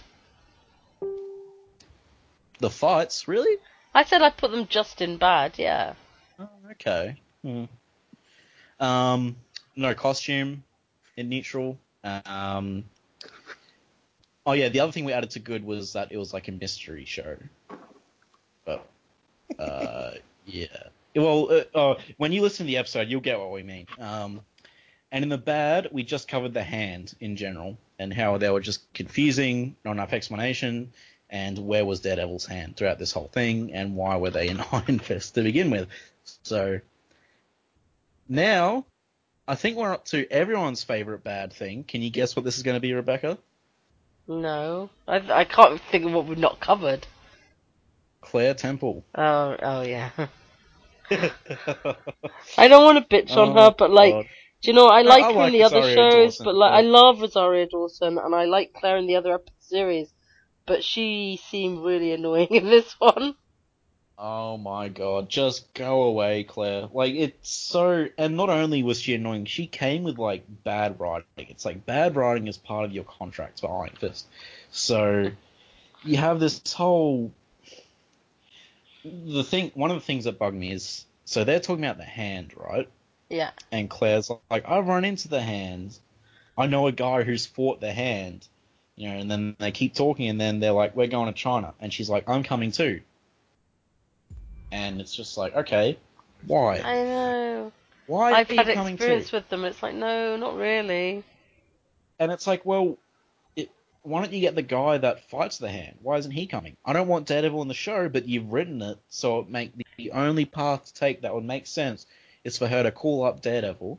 The 2.60 2.70
fights, 2.70 3.28
really? 3.28 3.58
I 3.92 4.04
said 4.04 4.22
I 4.22 4.30
put 4.30 4.52
them 4.52 4.68
just 4.68 5.02
in 5.02 5.18
bad, 5.18 5.58
yeah. 5.58 5.92
Oh, 6.38 6.48
okay. 6.70 7.16
Hmm. 7.42 7.64
Um, 8.80 9.36
no 9.76 9.94
costume 9.94 10.62
in 11.16 11.28
neutral. 11.28 11.78
Um, 12.02 12.84
oh 14.46 14.52
yeah, 14.52 14.68
the 14.68 14.80
other 14.80 14.92
thing 14.92 15.04
we 15.04 15.12
added 15.12 15.30
to 15.30 15.38
good 15.38 15.64
was 15.64 15.92
that 15.94 16.12
it 16.12 16.16
was 16.16 16.32
like 16.32 16.48
a 16.48 16.52
mystery 16.52 17.04
show. 17.04 17.36
But 18.64 18.86
uh, 19.58 20.12
yeah. 20.46 20.66
Well, 21.16 21.48
uh, 21.50 21.78
uh, 21.78 22.00
when 22.16 22.32
you 22.32 22.42
listen 22.42 22.66
to 22.66 22.70
the 22.70 22.78
episode, 22.78 23.08
you'll 23.08 23.20
get 23.20 23.38
what 23.38 23.52
we 23.52 23.62
mean. 23.62 23.86
Um, 23.98 24.40
and 25.12 25.22
in 25.22 25.28
the 25.28 25.38
bad, 25.38 25.88
we 25.92 26.02
just 26.02 26.26
covered 26.26 26.54
the 26.54 26.62
hand 26.64 27.14
in 27.20 27.36
general 27.36 27.78
and 28.00 28.12
how 28.12 28.36
they 28.36 28.50
were 28.50 28.60
just 28.60 28.92
confusing, 28.94 29.76
not 29.84 29.92
enough 29.92 30.12
explanation, 30.12 30.92
and 31.30 31.56
where 31.58 31.84
was 31.84 32.00
Daredevil's 32.00 32.46
hand 32.46 32.76
throughout 32.76 32.98
this 32.98 33.12
whole 33.12 33.28
thing, 33.28 33.72
and 33.72 33.94
why 33.94 34.16
were 34.16 34.30
they 34.30 34.48
in 34.48 34.60
Iron 34.72 34.98
Fist 34.98 35.36
to 35.36 35.42
begin 35.42 35.70
with. 35.70 35.88
So 36.42 36.80
now, 38.28 38.86
I 39.46 39.54
think 39.54 39.76
we're 39.76 39.92
up 39.92 40.06
to 40.06 40.30
everyone's 40.30 40.82
favorite 40.82 41.22
bad 41.22 41.52
thing. 41.52 41.84
Can 41.84 42.02
you 42.02 42.10
guess 42.10 42.34
what 42.34 42.44
this 42.44 42.56
is 42.56 42.62
going 42.62 42.76
to 42.76 42.80
be, 42.80 42.92
Rebecca? 42.92 43.38
No. 44.26 44.90
I 45.06 45.16
I 45.40 45.44
can't 45.44 45.80
think 45.90 46.06
of 46.06 46.12
what 46.12 46.26
we've 46.26 46.38
not 46.38 46.60
covered. 46.60 47.06
Claire 48.22 48.54
Temple. 48.54 49.04
Oh, 49.14 49.56
oh 49.60 49.82
yeah. 49.82 50.10
I 51.10 52.68
don't 52.68 52.84
want 52.84 52.98
to 52.98 53.14
bitch 53.14 53.36
on 53.36 53.50
oh, 53.50 53.54
her, 53.54 53.74
but 53.76 53.90
like, 53.90 54.14
Oh, 54.14 54.22
God. 54.22 54.28
do 54.62 54.70
you 54.70 54.72
know, 54.72 54.86
I 54.86 55.02
like 55.02 55.24
I 55.24 55.26
her 55.26 55.30
in 55.32 55.36
like 55.36 55.52
the 55.52 55.62
other 55.64 55.82
shows, 55.82 56.38
Dawson, 56.38 56.44
but 56.44 56.54
like, 56.54 56.72
I 56.72 56.80
love 56.80 57.20
Rosario 57.20 57.66
Dawson, 57.70 58.18
and 58.18 58.34
I 58.34 58.46
like 58.46 58.72
Claire 58.72 58.96
in 58.96 59.06
the 59.06 59.16
other 59.16 59.38
series, 59.60 60.12
but 60.66 60.82
she 60.82 61.38
seemed 61.50 61.84
really 61.84 62.12
annoying 62.12 62.48
in 62.50 62.64
this 62.64 62.90
one. 62.98 63.34
Oh 64.16 64.56
my 64.56 64.88
god, 64.88 65.28
just 65.28 65.74
go 65.74 66.04
away, 66.04 66.44
Claire. 66.44 66.88
Like, 66.92 67.14
it's 67.14 67.50
so. 67.50 68.06
And 68.16 68.36
not 68.36 68.48
only 68.48 68.82
was 68.84 69.00
she 69.00 69.14
annoying, 69.14 69.44
she 69.46 69.66
came 69.66 70.04
with, 70.04 70.18
like, 70.18 70.44
bad 70.62 71.00
writing. 71.00 71.26
It's 71.36 71.64
like, 71.64 71.84
bad 71.84 72.14
writing 72.14 72.46
is 72.46 72.56
part 72.56 72.84
of 72.84 72.92
your 72.92 73.04
contract 73.04 73.60
for 73.60 73.82
Iron 73.82 73.96
Fist. 73.96 74.26
So, 74.70 75.32
you 76.04 76.16
have 76.16 76.38
this 76.38 76.60
whole. 76.72 77.32
The 79.04 79.42
thing. 79.42 79.72
One 79.74 79.90
of 79.90 79.96
the 79.96 80.04
things 80.06 80.24
that 80.24 80.38
bugged 80.38 80.56
me 80.56 80.70
is. 80.70 81.04
So, 81.24 81.42
they're 81.42 81.58
talking 81.58 81.84
about 81.84 81.98
the 81.98 82.04
hand, 82.04 82.52
right? 82.56 82.88
Yeah. 83.28 83.50
And 83.72 83.90
Claire's 83.90 84.30
like, 84.48 84.68
I've 84.68 84.86
run 84.86 85.04
into 85.04 85.26
the 85.26 85.42
hand. 85.42 85.98
I 86.56 86.66
know 86.66 86.86
a 86.86 86.92
guy 86.92 87.24
who's 87.24 87.46
fought 87.46 87.80
the 87.80 87.92
hand. 87.92 88.46
You 88.94 89.08
know, 89.08 89.16
and 89.16 89.28
then 89.28 89.56
they 89.58 89.72
keep 89.72 89.94
talking, 89.94 90.28
and 90.28 90.40
then 90.40 90.60
they're 90.60 90.70
like, 90.70 90.94
we're 90.94 91.08
going 91.08 91.26
to 91.26 91.32
China. 91.32 91.74
And 91.80 91.92
she's 91.92 92.08
like, 92.08 92.28
I'm 92.28 92.44
coming 92.44 92.70
too. 92.70 93.00
And 94.72 95.00
it's 95.00 95.14
just 95.14 95.36
like, 95.38 95.54
okay, 95.54 95.98
why? 96.46 96.78
I 96.78 96.94
know. 97.04 97.72
Why 98.06 98.32
I've 98.32 98.48
had 98.48 98.68
experience 98.68 99.30
too? 99.30 99.36
with 99.36 99.48
them. 99.48 99.64
It's 99.64 99.82
like, 99.82 99.94
no, 99.94 100.36
not 100.36 100.56
really. 100.56 101.22
And 102.18 102.30
it's 102.32 102.46
like, 102.46 102.64
well, 102.66 102.98
it, 103.56 103.70
why 104.02 104.22
don't 104.22 104.32
you 104.32 104.40
get 104.40 104.54
the 104.54 104.62
guy 104.62 104.98
that 104.98 105.28
fights 105.30 105.58
the 105.58 105.70
hand? 105.70 105.96
Why 106.02 106.16
isn't 106.18 106.30
he 106.30 106.46
coming? 106.46 106.76
I 106.84 106.92
don't 106.92 107.08
want 107.08 107.26
Daredevil 107.26 107.62
in 107.62 107.68
the 107.68 107.74
show, 107.74 108.08
but 108.08 108.28
you've 108.28 108.52
written 108.52 108.82
it 108.82 108.98
so 109.08 109.38
it 109.40 109.48
make 109.48 109.74
the, 109.76 109.86
the 109.96 110.10
only 110.12 110.44
path 110.44 110.84
to 110.86 110.94
take 110.94 111.22
that 111.22 111.34
would 111.34 111.44
make 111.44 111.66
sense 111.66 112.06
is 112.44 112.58
for 112.58 112.66
her 112.66 112.82
to 112.82 112.90
call 112.90 113.24
up 113.24 113.40
Daredevil 113.40 113.98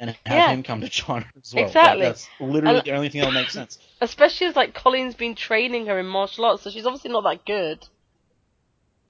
and 0.00 0.10
have 0.10 0.36
Yeah. 0.36 0.50
him 0.50 0.62
come 0.62 0.80
to 0.82 0.88
China 0.90 1.26
as 1.42 1.52
well. 1.54 1.64
Exactly. 1.66 2.02
that's 2.04 2.28
literally 2.38 2.76
And- 2.78 2.86
the 2.86 2.92
only 2.92 3.08
thing 3.08 3.20
that'll 3.20 3.34
make 3.34 3.50
sense. 3.50 3.78
Especially 4.00 4.46
as 4.46 4.54
like 4.56 4.74
Colleen's 4.74 5.14
been 5.16 5.34
training 5.34 5.86
her 5.86 5.98
in 5.98 6.06
martial 6.06 6.44
arts, 6.44 6.62
so 6.62 6.70
she's 6.70 6.86
obviously 6.86 7.10
not 7.10 7.24
that 7.24 7.44
good. 7.44 7.84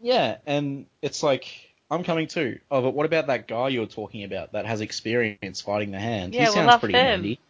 Yeah, 0.00 0.38
and 0.46 0.86
it's 1.02 1.22
like 1.22 1.46
I'm 1.90 2.04
coming 2.04 2.26
too. 2.26 2.58
Oh, 2.70 2.82
but 2.82 2.94
what 2.94 3.06
about 3.06 3.26
that 3.28 3.48
guy 3.48 3.68
you 3.68 3.80
were 3.80 3.86
talking 3.86 4.24
about 4.24 4.52
that 4.52 4.66
has 4.66 4.80
experience 4.80 5.60
fighting 5.60 5.90
the 5.90 5.98
hand? 5.98 6.34
Yeah, 6.34 6.40
he 6.40 6.44
we'll 6.46 6.52
sounds 6.54 6.76
pretty 6.80 6.94
him. 6.94 7.04
handy. 7.04 7.40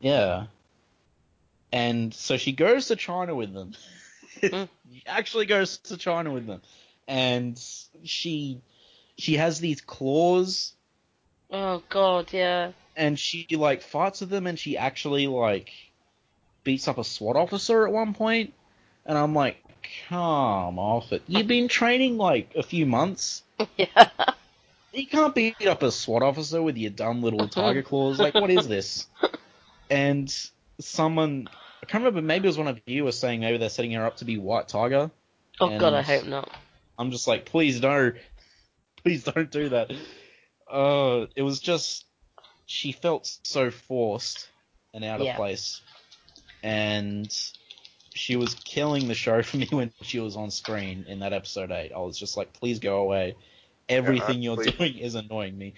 Yeah. 0.00 0.46
And 1.72 2.12
so 2.14 2.36
she 2.36 2.52
goes 2.52 2.88
to 2.88 2.96
China 2.96 3.34
with 3.34 3.52
them. 3.52 3.72
Mm. 4.42 4.68
She 4.92 5.02
actually 5.06 5.46
goes 5.46 5.78
to 5.78 5.96
China 5.96 6.30
with 6.30 6.46
them. 6.46 6.62
And 7.08 7.58
she 8.04 8.60
she 9.18 9.34
has 9.36 9.58
these 9.58 9.80
claws 9.80 10.72
Oh 11.50 11.82
God, 11.88 12.32
yeah. 12.32 12.72
and 12.96 13.18
she 13.18 13.46
like 13.50 13.82
fights 13.82 14.20
with 14.20 14.30
them 14.30 14.46
and 14.46 14.58
she 14.58 14.76
actually 14.76 15.26
like 15.26 15.72
beats 16.64 16.86
up 16.88 16.98
a 16.98 17.04
SWAT 17.04 17.36
officer 17.36 17.86
at 17.86 17.92
one 17.92 18.14
point 18.14 18.54
and 19.06 19.16
I'm 19.18 19.34
like, 19.34 19.63
come 20.08 20.78
off 20.78 21.12
it. 21.12 21.22
You've 21.26 21.46
been 21.46 21.68
training 21.68 22.16
like 22.16 22.54
a 22.54 22.62
few 22.62 22.86
months. 22.86 23.42
yeah. 23.76 24.10
You 24.92 25.06
can't 25.06 25.34
beat 25.34 25.66
up 25.66 25.82
a 25.82 25.90
SWAT 25.90 26.22
officer 26.22 26.62
with 26.62 26.76
your 26.76 26.90
dumb 26.90 27.22
little 27.22 27.48
tiger 27.48 27.82
claws. 27.82 28.18
Like, 28.18 28.34
what 28.34 28.50
is 28.50 28.68
this? 28.68 29.06
And 29.90 30.32
someone, 30.80 31.48
I 31.82 31.86
can't 31.86 32.04
remember, 32.04 32.22
maybe 32.22 32.46
it 32.46 32.48
was 32.48 32.58
one 32.58 32.68
of 32.68 32.80
you 32.86 33.04
was 33.04 33.18
saying 33.18 33.40
maybe 33.40 33.58
they're 33.58 33.68
setting 33.68 33.92
her 33.92 34.06
up 34.06 34.18
to 34.18 34.24
be 34.24 34.38
White 34.38 34.68
Tiger. 34.68 35.10
Oh 35.60 35.78
God, 35.78 35.94
I 35.94 36.02
hope 36.02 36.26
not. 36.26 36.50
I'm 36.98 37.10
just 37.10 37.26
like, 37.26 37.44
please 37.46 37.80
no, 37.80 38.12
please 39.02 39.24
don't 39.24 39.50
do 39.50 39.70
that. 39.70 39.90
Uh, 40.70 41.26
it 41.36 41.42
was 41.42 41.60
just, 41.60 42.06
she 42.66 42.92
felt 42.92 43.30
so 43.42 43.70
forced 43.70 44.48
and 44.92 45.04
out 45.04 45.20
of 45.20 45.34
place, 45.36 45.80
and 46.62 47.30
she 48.14 48.36
was 48.36 48.54
killing 48.54 49.08
the 49.08 49.14
show 49.14 49.42
for 49.42 49.56
me 49.58 49.66
when 49.70 49.92
she 50.02 50.20
was 50.20 50.36
on 50.36 50.50
screen 50.50 51.04
in 51.08 51.18
that 51.20 51.32
episode 51.32 51.70
eight. 51.70 51.92
I 51.94 51.98
was 51.98 52.18
just 52.18 52.36
like, 52.36 52.52
please 52.52 52.78
go 52.78 52.98
away. 52.98 53.36
Everything 53.88 54.40
you're 54.40 54.54
honestly- 54.54 54.72
doing 54.72 54.98
is 54.98 55.14
annoying 55.14 55.58
me. 55.58 55.74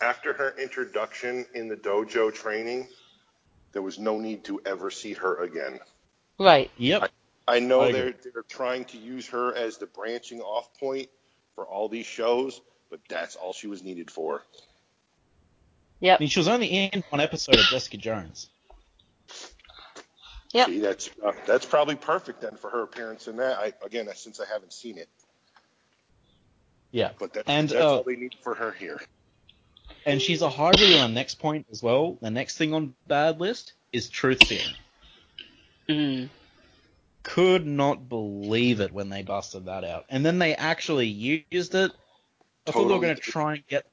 After 0.00 0.32
her 0.32 0.54
introduction 0.58 1.44
in 1.54 1.68
the 1.68 1.76
dojo 1.76 2.32
training, 2.32 2.88
there 3.72 3.82
was 3.82 3.98
no 3.98 4.18
need 4.18 4.44
to 4.44 4.60
ever 4.64 4.90
see 4.90 5.12
her 5.14 5.42
again. 5.42 5.80
Right. 6.38 6.70
Yep. 6.78 7.10
I 7.48 7.58
know 7.58 7.82
I 7.82 7.92
they're 7.92 8.14
they're 8.32 8.42
trying 8.48 8.84
to 8.86 8.98
use 8.98 9.26
her 9.28 9.54
as 9.54 9.76
the 9.78 9.86
branching 9.86 10.40
off 10.40 10.72
point 10.78 11.08
for 11.54 11.66
all 11.66 11.88
these 11.88 12.06
shows, 12.06 12.60
but 12.88 13.00
that's 13.08 13.36
all 13.36 13.52
she 13.52 13.66
was 13.66 13.82
needed 13.82 14.10
for. 14.10 14.42
I 14.42 14.62
Yep. 16.00 16.20
mean, 16.20 16.28
she 16.30 16.38
was 16.40 16.48
only 16.48 16.68
in 16.68 17.02
one 17.10 17.20
episode 17.20 17.56
of 17.56 17.64
Jessica 17.66 17.98
Jones. 17.98 18.48
Yep. 20.52 20.66
See, 20.66 20.80
that's 20.80 21.10
uh, 21.24 21.32
that's 21.46 21.64
probably 21.64 21.94
perfect 21.94 22.40
then 22.40 22.56
for 22.56 22.70
her 22.70 22.82
appearance 22.82 23.28
in 23.28 23.36
that. 23.36 23.58
I 23.58 23.72
again, 23.84 24.08
since 24.14 24.40
I 24.40 24.46
haven't 24.52 24.72
seen 24.72 24.98
it, 24.98 25.08
Yeah. 26.90 27.12
but 27.18 27.32
that, 27.34 27.44
And, 27.46 27.68
that's 27.68 27.80
uh, 27.80 27.96
all 27.98 28.02
they 28.02 28.16
need 28.16 28.34
for 28.42 28.54
her 28.54 28.72
here. 28.72 29.00
And 30.06 30.20
she's 30.20 30.42
a 30.42 30.48
hybrid 30.48 30.98
on 30.98 31.14
next 31.14 31.36
point 31.36 31.66
as 31.70 31.82
well. 31.82 32.16
The 32.20 32.30
next 32.30 32.56
thing 32.56 32.74
on 32.74 32.94
bad 33.06 33.40
list 33.40 33.74
is 33.92 34.08
Truth 34.08 34.46
Serum. 34.46 34.74
Mm. 35.88 36.28
could 37.22 37.66
not 37.66 38.08
believe 38.08 38.80
it 38.80 38.92
when 38.92 39.08
they 39.08 39.22
busted 39.22 39.66
that 39.66 39.84
out. 39.84 40.04
And 40.08 40.24
then 40.24 40.38
they 40.38 40.54
actually 40.54 41.08
used 41.08 41.74
it. 41.74 41.92
I 42.66 42.70
thought 42.70 42.88
they 42.88 42.94
were 42.94 43.00
going 43.00 43.16
to 43.16 43.20
try 43.20 43.54
and 43.54 43.66
get. 43.66 43.86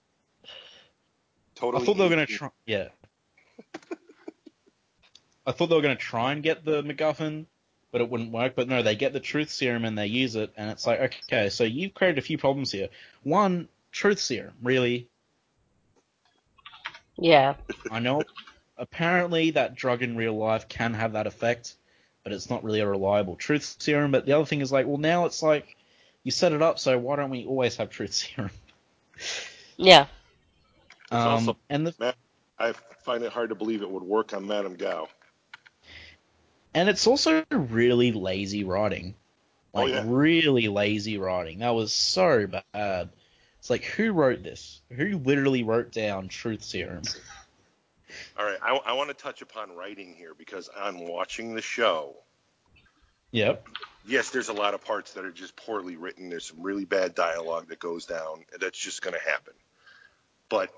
Totally. 1.56 1.82
I 1.82 1.86
thought 1.86 1.98
they 1.98 2.04
were 2.04 2.16
going 2.16 2.28
to 2.28 2.34
try. 2.34 2.50
Yeah. 2.66 2.90
I 5.48 5.54
thought 5.54 5.68
they 5.68 5.76
were 5.76 5.82
going 5.82 5.96
to 5.98 6.04
try 6.04 6.34
and 6.34 6.44
get 6.44 6.66
the 6.66 6.84
MacGuffin, 6.84 7.46
but 7.92 8.02
it 8.02 8.10
wouldn't 8.10 8.32
work. 8.34 8.54
But 8.56 8.68
no, 8.68 8.84
they 8.84 8.96
get 8.96 9.14
the 9.14 9.20
Truth 9.20 9.50
Serum 9.50 9.86
and 9.86 9.98
they 9.98 10.08
use 10.08 10.36
it, 10.36 10.52
and 10.58 10.70
it's 10.70 10.86
like, 10.86 11.00
okay, 11.32 11.50
so 11.50 11.64
you've 11.64 11.94
created 11.94 12.18
a 12.18 12.22
few 12.22 12.38
problems 12.38 12.72
here. 12.72 12.90
One, 13.24 13.70
Truth 13.94 14.20
Serum, 14.20 14.54
really? 14.62 15.08
Yeah. 17.18 17.56
I 17.90 18.00
know. 18.00 18.24
Apparently, 18.78 19.52
that 19.52 19.74
drug 19.76 20.04
in 20.04 20.16
real 20.18 20.38
life 20.38 20.68
can 20.68 20.94
have 20.94 21.14
that 21.14 21.26
effect, 21.26 21.76
but 22.24 22.34
it's 22.34 22.50
not 22.50 22.64
really 22.64 22.82
a 22.82 22.88
reliable 22.88 23.36
truth 23.36 23.78
serum. 23.80 24.12
But 24.12 24.26
the 24.26 24.34
other 24.34 24.46
thing 24.46 24.62
is 24.62 24.72
like, 24.72 24.86
well, 24.86 24.98
now 24.98 25.26
it's 25.26 25.42
like 25.42 25.78
you 26.24 26.32
set 26.32 26.52
it 26.52 26.62
up, 26.62 26.78
so 26.78 26.98
why 27.00 27.16
don't 27.16 27.32
we 27.32 27.46
always 27.46 27.78
have 27.78 27.90
truth 27.90 28.14
serum? 28.36 28.52
Yeah. 29.78 30.06
Um, 31.10 31.28
also- 31.28 31.58
and 31.70 31.88
the 31.88 32.14
I 32.60 32.74
find 33.04 33.24
it 33.24 33.32
hard 33.32 33.50
to 33.50 33.56
believe 33.56 33.82
it 33.82 33.90
would 33.90 34.04
work 34.04 34.34
on 34.34 34.46
Madame 34.46 34.76
Gao. 34.76 35.08
And 36.78 36.90
it's 36.90 37.08
also 37.08 37.44
really 37.52 38.12
lazy 38.12 38.64
writing, 38.64 39.16
Oh, 39.74 39.86
like 39.86 39.96
yeah. 39.96 40.04
really 40.06 40.68
lazy 40.68 41.18
writing. 41.18 41.60
That 41.60 41.74
was 41.74 41.92
so 41.92 42.48
bad. 42.74 43.10
It's 43.58 43.70
like 43.70 43.84
who 43.84 44.12
wrote 44.12 44.44
this? 44.44 44.82
Who 44.92 45.18
literally 45.18 45.64
wrote 45.64 45.92
down 45.92 46.28
truth 46.28 46.64
serum? 46.64 47.02
All 48.38 48.46
right, 48.46 48.60
I, 48.62 48.76
I 48.76 48.94
want 48.94 49.10
to 49.10 49.16
touch 49.16 49.42
upon 49.42 49.76
writing 49.76 50.14
here 50.16 50.34
because 50.38 50.70
I'm 50.78 51.08
watching 51.08 51.56
the 51.56 51.62
show, 51.62 52.16
Yep. 53.32 53.68
yes, 54.08 54.30
there's 54.30 54.50
a 54.50 54.54
lot 54.54 54.76
of 54.76 54.86
parts 54.86 55.14
that 55.14 55.26
are 55.26 55.32
just 55.32 55.56
poorly 55.56 55.96
written. 55.96 56.30
There's 56.30 56.46
some 56.46 56.62
really 56.62 56.86
bad 56.86 57.16
dialogue 57.16 57.70
that 57.70 57.80
goes 57.80 58.06
down, 58.06 58.46
and 58.54 58.62
that's 58.62 58.78
just 58.78 59.02
going 59.02 59.16
to 59.16 59.30
happen. 59.30 59.54
But 60.48 60.70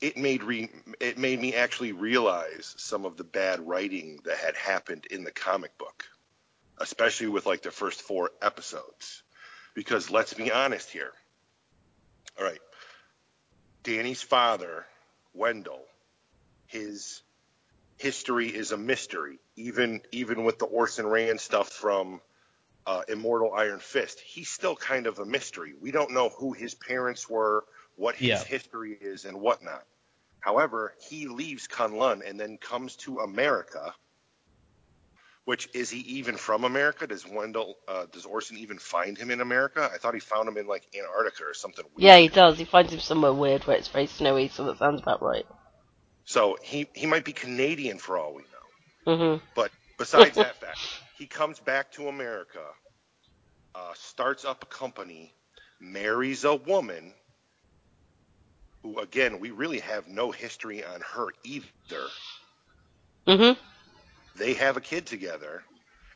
it 0.00 0.16
made 0.16 0.42
re- 0.42 0.70
it 1.00 1.18
made 1.18 1.40
me 1.40 1.54
actually 1.54 1.92
realize 1.92 2.74
some 2.78 3.04
of 3.04 3.16
the 3.16 3.24
bad 3.24 3.66
writing 3.66 4.20
that 4.24 4.38
had 4.38 4.56
happened 4.56 5.06
in 5.10 5.24
the 5.24 5.30
comic 5.30 5.76
book, 5.78 6.04
especially 6.78 7.28
with 7.28 7.46
like 7.46 7.62
the 7.62 7.70
first 7.70 8.02
four 8.02 8.30
episodes. 8.42 9.22
Because 9.74 10.10
let's 10.10 10.34
be 10.34 10.50
honest 10.50 10.90
here. 10.90 11.12
All 12.38 12.44
right, 12.44 12.60
Danny's 13.84 14.22
father, 14.22 14.84
Wendell, 15.34 15.84
his 16.66 17.22
history 17.96 18.48
is 18.48 18.72
a 18.72 18.76
mystery. 18.76 19.38
Even 19.56 20.02
even 20.12 20.44
with 20.44 20.58
the 20.58 20.66
Orson 20.66 21.06
Rand 21.06 21.40
stuff 21.40 21.70
from 21.70 22.20
uh, 22.86 23.02
Immortal 23.08 23.54
Iron 23.54 23.80
Fist, 23.80 24.20
he's 24.20 24.50
still 24.50 24.76
kind 24.76 25.06
of 25.06 25.18
a 25.18 25.24
mystery. 25.24 25.72
We 25.80 25.90
don't 25.90 26.12
know 26.12 26.28
who 26.28 26.52
his 26.52 26.74
parents 26.74 27.28
were, 27.28 27.64
what 27.96 28.16
his 28.16 28.42
Yeah. 28.42 28.44
history 28.44 28.94
is, 29.00 29.24
and 29.26 29.40
whatnot. 29.40 29.84
However, 30.40 30.94
he 31.08 31.26
leaves 31.28 31.68
K'un-Lun 31.68 32.22
and 32.22 32.38
then 32.40 32.58
comes 32.58 32.96
to 32.98 33.18
America. 33.20 33.94
Which 35.44 35.68
is 35.74 35.90
he 35.90 36.00
even 36.18 36.36
from 36.36 36.64
America? 36.64 37.06
Does 37.06 37.26
Wendell, 37.26 37.76
uh, 37.88 38.06
does 38.06 38.26
Orson 38.26 38.58
even 38.58 38.78
find 38.78 39.16
him 39.18 39.30
in 39.30 39.40
America? 39.40 39.90
I 39.92 39.98
thought 39.98 40.14
he 40.14 40.20
found 40.20 40.48
him 40.48 40.56
in 40.58 40.66
like 40.66 40.86
Antarctica 40.96 41.44
or 41.44 41.54
something 41.54 41.84
weird. 41.94 42.04
Yeah, 42.04 42.18
he 42.18 42.28
does. 42.28 42.58
He 42.58 42.64
finds 42.64 42.92
him 42.92 43.00
somewhere 43.00 43.32
weird 43.32 43.66
where 43.66 43.76
it's 43.76 43.88
very 43.88 44.06
snowy, 44.06 44.48
so 44.48 44.64
that 44.64 44.78
sounds 44.78 45.00
about 45.02 45.22
right. 45.22 45.46
So 46.24 46.58
he 46.62 46.88
he 46.94 47.06
might 47.06 47.24
be 47.24 47.32
Canadian 47.32 47.98
for 47.98 48.18
all 48.18 48.34
we 48.34 48.42
know. 48.44 48.48
Mhm. 49.06 49.40
But 49.54 49.72
besides 49.98 50.38
that 50.38 50.56
fact, 50.60 50.80
he 51.12 51.26
comes 51.26 51.60
back 51.60 51.92
to 51.92 52.08
America, 52.08 52.64
uh, 53.74 53.94
starts 53.94 54.44
up 54.44 54.62
a 54.62 54.66
company, 54.66 55.34
marries 55.80 56.44
a 56.44 56.54
woman 56.54 57.14
who, 58.86 59.00
again, 59.00 59.40
we 59.40 59.50
really 59.50 59.80
have 59.80 60.06
no 60.06 60.30
history 60.30 60.84
on 60.84 61.00
her 61.00 61.28
either. 61.42 62.06
Mhm. 63.26 63.56
They 64.36 64.54
have 64.54 64.76
a 64.76 64.80
kid 64.80 65.06
together, 65.06 65.64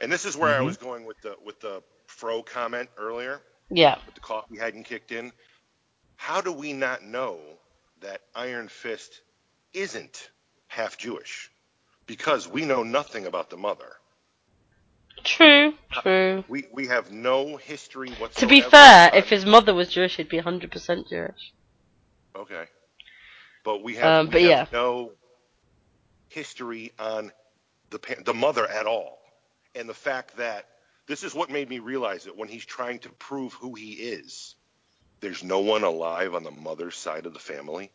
and 0.01 0.13
this 0.13 0.25
is 0.25 0.37
where 0.37 0.55
I 0.55 0.61
Mhm. 0.61 0.65
was 0.65 0.77
going 0.77 1.05
with 1.05 1.21
the 1.23 1.37
with 1.45 1.61
the 1.61 1.83
fro 2.07 2.43
comment 2.43 2.89
earlier, 2.97 3.43
Yeah. 3.71 3.99
with 4.07 4.15
the 4.15 4.21
coffee 4.21 4.59
hadn't 4.59 4.85
kicked 4.85 5.11
in. 5.11 5.33
How 6.17 6.41
do 6.41 6.53
we 6.53 6.73
not 6.73 7.03
know 7.03 7.41
that 8.01 8.23
Iron 8.35 8.69
Fist 8.69 9.21
isn't 9.73 10.31
half 10.69 10.97
Jewish? 10.97 11.51
Because 12.07 12.47
we 12.47 12.65
know 12.65 12.83
nothing 12.85 13.27
about 13.27 13.51
the 13.51 13.57
mother. 13.57 13.97
True. 15.25 15.75
True. 15.93 16.45
We 16.49 16.69
we 16.73 16.87
have 16.87 17.11
no 17.11 17.57
history 17.57 18.11
whatsoever. 18.13 18.41
To 18.41 18.47
be 18.47 18.61
fair, 18.61 19.11
if 19.15 19.29
his 19.29 19.45
mother 19.45 19.75
was 19.75 19.89
Jewish, 19.93 20.17
he'd 20.17 20.29
be 20.29 20.39
100% 20.39 21.09
Jewish. 21.09 21.53
Okay, 22.36 22.65
but 23.65 23.82
we 23.82 23.94
have, 23.97 24.20
Um, 24.20 24.27
we 24.27 24.32
but 24.32 24.43
have 24.43 24.73
no 24.73 25.12
history 26.28 26.93
on 26.98 27.32
the 27.90 27.98
the 28.24 28.35
mother 28.35 28.66
at 28.66 28.86
all, 28.86 29.19
and 29.74 29.89
the 29.89 29.94
fact 29.94 30.36
that 30.36 30.66
this 31.07 31.24
is 31.24 31.35
what 31.35 31.51
made 31.51 31.69
me 31.69 31.81
realize 31.81 32.24
that 32.24 32.36
when 32.36 32.48
he's 32.48 32.65
trying 32.65 33.01
to 33.01 33.09
prove 33.11 33.52
who 33.55 33.74
he 33.74 33.93
is, 33.93 34.55
there's 35.20 35.43
no 35.43 35.61
one 35.61 35.82
alive 35.82 36.35
on 36.35 36.44
the 36.44 36.51
mother's 36.51 36.97
side 36.97 37.27
of 37.27 37.32
the 37.35 37.40
family. 37.40 37.90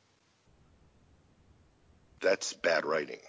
That's 2.21 2.53
bad 2.53 2.85
writing. 2.85 3.19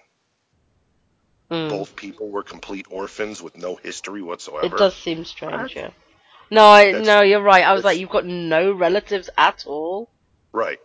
Mm. 1.51 1.69
Both 1.69 1.95
people 1.95 2.29
were 2.31 2.43
complete 2.43 2.87
orphans 2.91 3.41
with 3.41 3.57
no 3.57 3.77
history 3.77 4.23
whatsoever. 4.23 4.67
It 4.67 4.79
does 4.79 4.97
seem 4.97 5.25
strange, 5.25 5.77
yeah. 5.77 5.91
No, 6.51 6.65
I, 6.65 6.87
That's- 6.87 7.07
no, 7.07 7.23
you're 7.23 7.43
right. 7.43 7.65
I 7.65 7.73
was 7.73 7.85
like, 7.85 7.99
you've 7.99 8.11
got 8.11 8.25
no 8.25 8.73
relatives 8.73 9.31
at 9.37 9.65
all. 9.67 10.09
Right. 10.53 10.79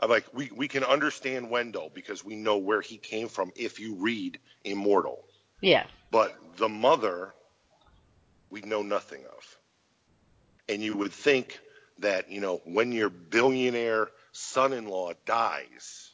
I'm 0.00 0.10
like, 0.10 0.26
we, 0.32 0.50
we 0.54 0.68
can 0.68 0.84
understand 0.84 1.50
Wendell 1.50 1.90
because 1.94 2.24
we 2.24 2.34
know 2.36 2.58
where 2.58 2.80
he 2.80 2.96
came 2.96 3.28
from 3.28 3.52
if 3.56 3.78
you 3.78 3.94
read 3.94 4.38
Immortal. 4.64 5.24
Yeah. 5.60 5.86
But 6.10 6.36
the 6.56 6.68
mother, 6.68 7.34
we 8.50 8.60
know 8.62 8.82
nothing 8.82 9.24
of. 9.24 9.58
And 10.68 10.82
you 10.82 10.96
would 10.96 11.12
think 11.12 11.58
that, 12.00 12.30
you 12.30 12.40
know, 12.40 12.60
when 12.64 12.92
your 12.92 13.10
billionaire 13.10 14.08
son 14.32 14.72
in 14.72 14.88
law 14.88 15.12
dies, 15.26 16.12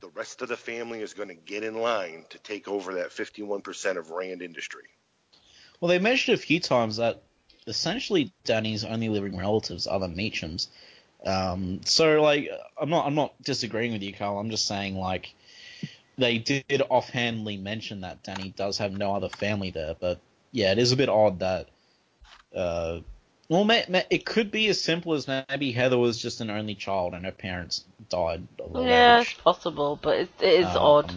the 0.00 0.08
rest 0.10 0.42
of 0.42 0.48
the 0.48 0.56
family 0.56 1.00
is 1.00 1.14
going 1.14 1.28
to 1.28 1.34
get 1.34 1.64
in 1.64 1.80
line 1.80 2.24
to 2.30 2.38
take 2.38 2.68
over 2.68 2.94
that 2.94 3.10
51% 3.10 3.96
of 3.96 4.10
Rand 4.10 4.42
industry. 4.42 4.84
Well, 5.80 5.88
they 5.88 5.98
mentioned 5.98 6.34
a 6.34 6.40
few 6.40 6.60
times 6.60 6.98
that 6.98 7.22
essentially 7.66 8.32
Danny's 8.44 8.84
only 8.84 9.08
living 9.08 9.36
relatives 9.36 9.86
are 9.86 10.00
the 10.00 10.08
Meachums. 10.08 10.68
Um, 11.24 11.80
so 11.84 12.20
like, 12.22 12.50
I'm 12.80 12.90
not 12.90 13.06
I'm 13.06 13.14
not 13.14 13.40
disagreeing 13.42 13.92
with 13.92 14.02
you, 14.02 14.12
Carl. 14.12 14.38
I'm 14.38 14.50
just 14.50 14.66
saying 14.66 14.96
like 14.96 15.34
they 16.16 16.38
did 16.38 16.82
offhandly 16.90 17.56
mention 17.56 18.02
that 18.02 18.22
Danny 18.22 18.52
does 18.56 18.78
have 18.78 18.92
no 18.92 19.14
other 19.14 19.28
family 19.28 19.70
there, 19.70 19.94
but 19.98 20.20
yeah, 20.52 20.72
it 20.72 20.78
is 20.78 20.92
a 20.92 20.96
bit 20.96 21.08
odd 21.08 21.40
that. 21.40 21.68
Uh, 22.54 23.00
well, 23.48 23.68
it 23.70 24.24
could 24.24 24.50
be 24.50 24.68
as 24.68 24.80
simple 24.80 25.12
as 25.12 25.28
maybe 25.28 25.70
Heather 25.70 25.98
was 25.98 26.18
just 26.18 26.40
an 26.40 26.50
only 26.50 26.74
child 26.74 27.12
and 27.12 27.26
her 27.26 27.32
parents 27.32 27.84
died 28.08 28.46
Yeah, 28.74 29.20
age. 29.20 29.32
it's 29.32 29.34
possible, 29.34 29.98
but 30.00 30.18
it, 30.18 30.28
it 30.40 30.60
is 30.60 30.66
Um, 30.66 30.76
odd. 30.78 31.14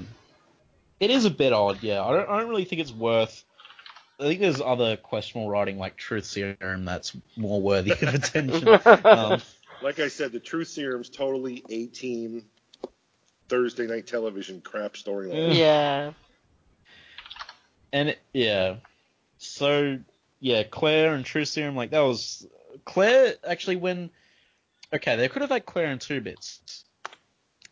It 0.99 1.09
is 1.09 1.25
a 1.25 1.29
bit 1.29 1.53
odd, 1.53 1.81
yeah. 1.83 2.03
I 2.03 2.11
don't, 2.11 2.29
I 2.29 2.39
don't 2.39 2.49
really 2.49 2.65
think 2.65 2.81
it's 2.81 2.91
worth. 2.91 3.45
I 4.19 4.23
think 4.23 4.41
there's 4.41 4.59
other 4.59 4.97
questionable 4.97 5.49
writing 5.49 5.77
like 5.77 5.95
Truth 5.95 6.25
Serum 6.25 6.85
that's 6.85 7.15
more 7.37 7.61
worthy 7.61 7.91
of 7.91 8.03
attention. 8.03 8.67
um, 9.05 9.41
Like 9.81 9.99
I 9.99 10.07
said, 10.07 10.31
the 10.31 10.39
Truth 10.39 10.69
Serum's 10.69 11.09
totally 11.09 11.63
A 11.69 11.87
team 11.87 12.45
Thursday 13.47 13.87
night 13.87 14.07
television 14.07 14.61
crap 14.61 14.93
storyline. 14.93 15.51
Mm. 15.51 15.55
yeah. 15.55 16.11
and 17.93 18.09
it, 18.09 18.19
yeah, 18.33 18.77
so 19.37 19.99
yeah, 20.39 20.63
Claire 20.63 21.13
and 21.13 21.25
Truth 21.25 21.49
Serum 21.49 21.75
like 21.75 21.91
that 21.91 21.99
was 21.99 22.45
Claire 22.85 23.35
actually 23.47 23.77
when. 23.77 24.09
Okay, 24.93 25.17
they 25.17 25.27
could 25.27 25.41
have 25.41 25.51
had 25.51 25.65
Claire 25.65 25.91
in 25.91 25.99
two 25.99 26.21
bits. 26.21 26.85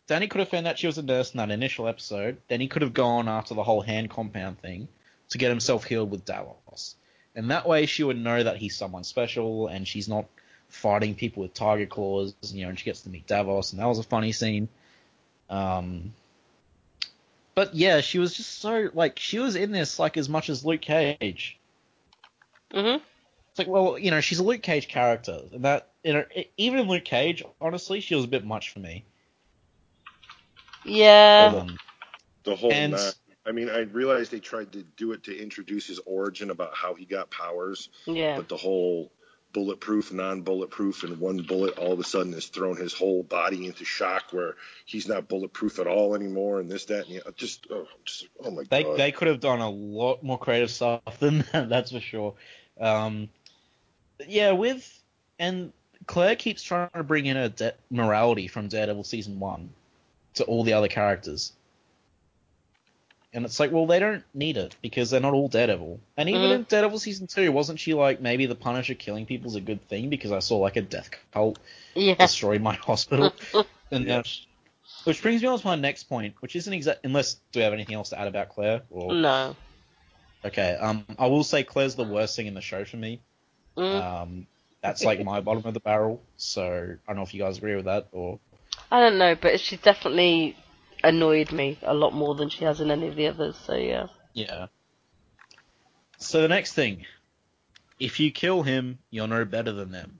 Danny 0.06 0.28
could 0.28 0.38
have 0.38 0.50
found 0.50 0.66
out 0.66 0.78
she 0.78 0.86
was 0.86 0.98
a 0.98 1.02
nurse 1.02 1.32
in 1.32 1.38
that 1.38 1.50
initial 1.50 1.88
episode. 1.88 2.36
Then 2.48 2.60
he 2.60 2.68
could 2.68 2.82
have 2.82 2.92
gone 2.92 3.26
after 3.26 3.54
the 3.54 3.62
whole 3.62 3.80
hand 3.80 4.10
compound 4.10 4.60
thing 4.60 4.86
to 5.30 5.38
get 5.38 5.48
himself 5.48 5.84
healed 5.84 6.10
with 6.10 6.24
Davos. 6.24 6.94
And 7.34 7.50
that 7.50 7.66
way 7.66 7.86
she 7.86 8.04
would 8.04 8.18
know 8.18 8.42
that 8.42 8.58
he's 8.58 8.76
someone 8.76 9.02
special 9.02 9.66
and 9.66 9.88
she's 9.88 10.08
not 10.08 10.26
fighting 10.68 11.14
people 11.14 11.42
with 11.42 11.54
tiger 11.54 11.86
claws, 11.86 12.34
you 12.52 12.62
know, 12.64 12.68
and 12.68 12.78
she 12.78 12.84
gets 12.84 13.02
to 13.02 13.08
meet 13.08 13.26
Davos, 13.26 13.72
and 13.72 13.80
that 13.80 13.86
was 13.86 13.98
a 13.98 14.02
funny 14.02 14.32
scene. 14.32 14.68
Um, 15.48 16.12
but 17.54 17.74
yeah, 17.74 18.00
she 18.00 18.18
was 18.18 18.34
just 18.34 18.58
so, 18.58 18.90
like, 18.92 19.18
she 19.18 19.38
was 19.38 19.56
in 19.56 19.72
this, 19.72 19.98
like, 19.98 20.16
as 20.16 20.28
much 20.28 20.50
as 20.50 20.64
Luke 20.64 20.82
Cage. 20.82 21.58
Mhm. 22.72 23.00
It's 23.50 23.58
like, 23.58 23.68
well, 23.68 23.98
you 23.98 24.10
know, 24.10 24.20
she's 24.20 24.38
a 24.38 24.44
Luke 24.44 24.62
Cage 24.62 24.88
character, 24.88 25.40
and 25.52 25.64
that, 25.64 25.88
you 26.04 26.12
know, 26.12 26.24
even 26.56 26.80
in 26.80 26.88
Luke 26.88 27.04
Cage, 27.04 27.42
honestly, 27.60 28.00
she 28.00 28.14
was 28.14 28.24
a 28.24 28.28
bit 28.28 28.44
much 28.44 28.70
for 28.70 28.80
me. 28.80 29.04
Yeah. 30.84 31.52
Um, 31.56 31.78
The 32.44 32.54
whole 32.54 32.72
And- 32.72 32.92
not, 32.92 33.16
I 33.44 33.52
mean, 33.52 33.68
I 33.68 33.80
realized 33.80 34.30
they 34.30 34.40
tried 34.40 34.72
to 34.72 34.82
do 34.96 35.12
it 35.12 35.24
to 35.24 35.36
introduce 35.36 35.86
his 35.86 35.98
origin 36.00 36.50
about 36.50 36.74
how 36.74 36.94
he 36.94 37.04
got 37.04 37.30
powers, 37.30 37.88
yeah. 38.06 38.36
but 38.36 38.48
the 38.48 38.56
whole 38.56 39.10
bulletproof, 39.56 40.12
non-bulletproof, 40.12 41.02
and 41.02 41.18
one 41.18 41.38
bullet 41.38 41.78
all 41.78 41.94
of 41.94 41.98
a 41.98 42.04
sudden 42.04 42.34
has 42.34 42.44
thrown 42.44 42.76
his 42.76 42.92
whole 42.92 43.22
body 43.22 43.66
into 43.66 43.86
shock, 43.86 44.24
where 44.30 44.54
he's 44.84 45.08
not 45.08 45.28
bulletproof 45.28 45.78
at 45.78 45.86
all 45.86 46.14
anymore, 46.14 46.60
and 46.60 46.70
this, 46.70 46.84
that, 46.84 47.08
and 47.08 47.22
the, 47.24 47.32
just, 47.32 47.66
oh, 47.70 47.86
just, 48.04 48.28
oh 48.44 48.50
my 48.50 48.64
They 48.68 48.82
god. 48.82 48.98
they 48.98 49.12
could 49.12 49.28
have 49.28 49.40
done 49.40 49.60
a 49.60 49.70
lot 49.70 50.22
more 50.22 50.38
creative 50.38 50.70
stuff 50.70 51.00
than 51.20 51.42
that, 51.52 51.70
that's 51.70 51.90
for 51.90 52.00
sure. 52.00 52.34
Um, 52.78 53.30
yeah, 54.28 54.52
with 54.52 55.02
and 55.38 55.72
Claire 56.06 56.36
keeps 56.36 56.62
trying 56.62 56.90
to 56.94 57.02
bring 57.02 57.24
in 57.24 57.36
her 57.38 57.48
de- 57.48 57.74
morality 57.90 58.48
from 58.48 58.68
Daredevil 58.68 59.04
season 59.04 59.40
one 59.40 59.70
to 60.34 60.44
all 60.44 60.64
the 60.64 60.74
other 60.74 60.88
characters, 60.88 61.54
and 63.36 63.44
it's 63.44 63.60
like, 63.60 63.70
well, 63.70 63.86
they 63.86 63.98
don't 63.98 64.24
need 64.32 64.56
it 64.56 64.74
because 64.80 65.10
they're 65.10 65.20
not 65.20 65.34
all 65.34 65.48
Daredevil. 65.48 66.00
And 66.16 66.30
even 66.30 66.48
Mhm. 66.48 66.54
in 66.54 66.62
Daredevil 66.62 66.98
season 66.98 67.26
two, 67.26 67.52
wasn't 67.52 67.78
she 67.78 67.92
like 67.92 68.18
maybe 68.18 68.46
the 68.46 68.54
Punisher 68.54 68.94
killing 68.94 69.26
people 69.26 69.50
is 69.50 69.56
a 69.56 69.60
good 69.60 69.86
thing 69.88 70.08
because 70.08 70.32
I 70.32 70.38
saw 70.38 70.56
like 70.56 70.76
a 70.76 70.80
death 70.80 71.10
cult 71.32 71.58
Yeah. 71.94 72.14
destroy 72.14 72.58
my 72.58 72.74
hospital. 72.90 73.30
and 73.90 74.06
Yeah. 74.06 74.16
now, 74.16 74.22
which 75.04 75.20
brings 75.20 75.42
me 75.42 75.48
on 75.48 75.58
to 75.58 75.66
my 75.66 75.76
next 75.76 76.04
point, 76.04 76.34
which 76.40 76.56
isn't 76.56 76.72
exact. 76.72 77.04
Unless 77.04 77.34
do 77.52 77.60
we 77.60 77.64
have 77.64 77.74
anything 77.74 77.94
else 77.94 78.08
to 78.08 78.18
add 78.18 78.26
about 78.26 78.48
Claire? 78.48 78.82
Or 78.90 79.12
No. 79.12 79.54
okay, 80.42 80.74
um, 80.80 81.04
I 81.18 81.26
will 81.26 81.44
say 81.44 81.62
Claire's 81.62 81.94
the 81.94 82.04
worst 82.04 82.36
thing 82.36 82.46
in 82.46 82.54
the 82.54 82.62
show 82.62 82.86
for 82.86 82.96
me. 82.96 83.20
Mm. 83.76 84.00
Um, 84.00 84.46
that's 84.80 85.04
like 85.04 85.22
my 85.22 85.42
bottom 85.42 85.66
of 85.66 85.74
the 85.74 85.80
barrel. 85.80 86.22
So 86.38 86.64
I 86.64 87.12
don't 87.12 87.16
know 87.16 87.22
if 87.22 87.34
you 87.34 87.42
guys 87.42 87.58
agree 87.58 87.76
with 87.76 87.84
that 87.84 88.08
or. 88.12 88.38
I 88.90 89.00
don't 89.00 89.18
know, 89.18 89.34
but 89.34 89.60
she 89.60 89.76
definitely 89.76 90.56
annoyed 91.06 91.52
me 91.52 91.78
a 91.82 91.94
lot 91.94 92.12
more 92.12 92.34
than 92.34 92.48
she 92.48 92.64
has 92.64 92.80
in 92.80 92.90
any 92.90 93.08
of 93.08 93.16
the 93.16 93.28
others. 93.28 93.56
So 93.64 93.74
yeah. 93.74 94.06
Yeah. 94.34 94.66
So 96.18 96.42
the 96.42 96.48
next 96.48 96.72
thing, 96.72 97.06
if 97.98 98.20
you 98.20 98.30
kill 98.30 98.62
him, 98.62 98.98
you're 99.10 99.28
no 99.28 99.44
better 99.44 99.72
than 99.72 99.90
them. 99.90 100.18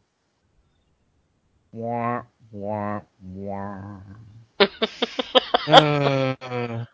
Wah 1.73 2.23
wah 2.51 3.01
wah. 3.23 4.01
Uh, 5.67 6.85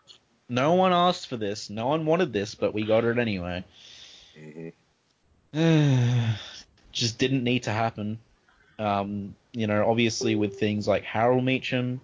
no 0.49 0.73
one 0.73 0.91
asked 0.93 1.27
for 1.27 1.37
this. 1.37 1.69
No 1.69 1.85
one 1.85 2.07
wanted 2.07 2.33
this, 2.33 2.55
but 2.55 2.73
we 2.73 2.83
got 2.85 3.03
it 3.03 3.19
anyway. 3.19 3.63
Just 6.91 7.19
didn't 7.19 7.43
need 7.43 7.63
to 7.63 7.71
happen. 7.71 8.17
Um, 8.79 9.35
you 9.51 9.67
know, 9.67 9.87
obviously 9.87 10.35
with 10.35 10.59
things 10.59 10.87
like 10.87 11.03
Harold 11.03 11.43
Meachum, 11.43 11.99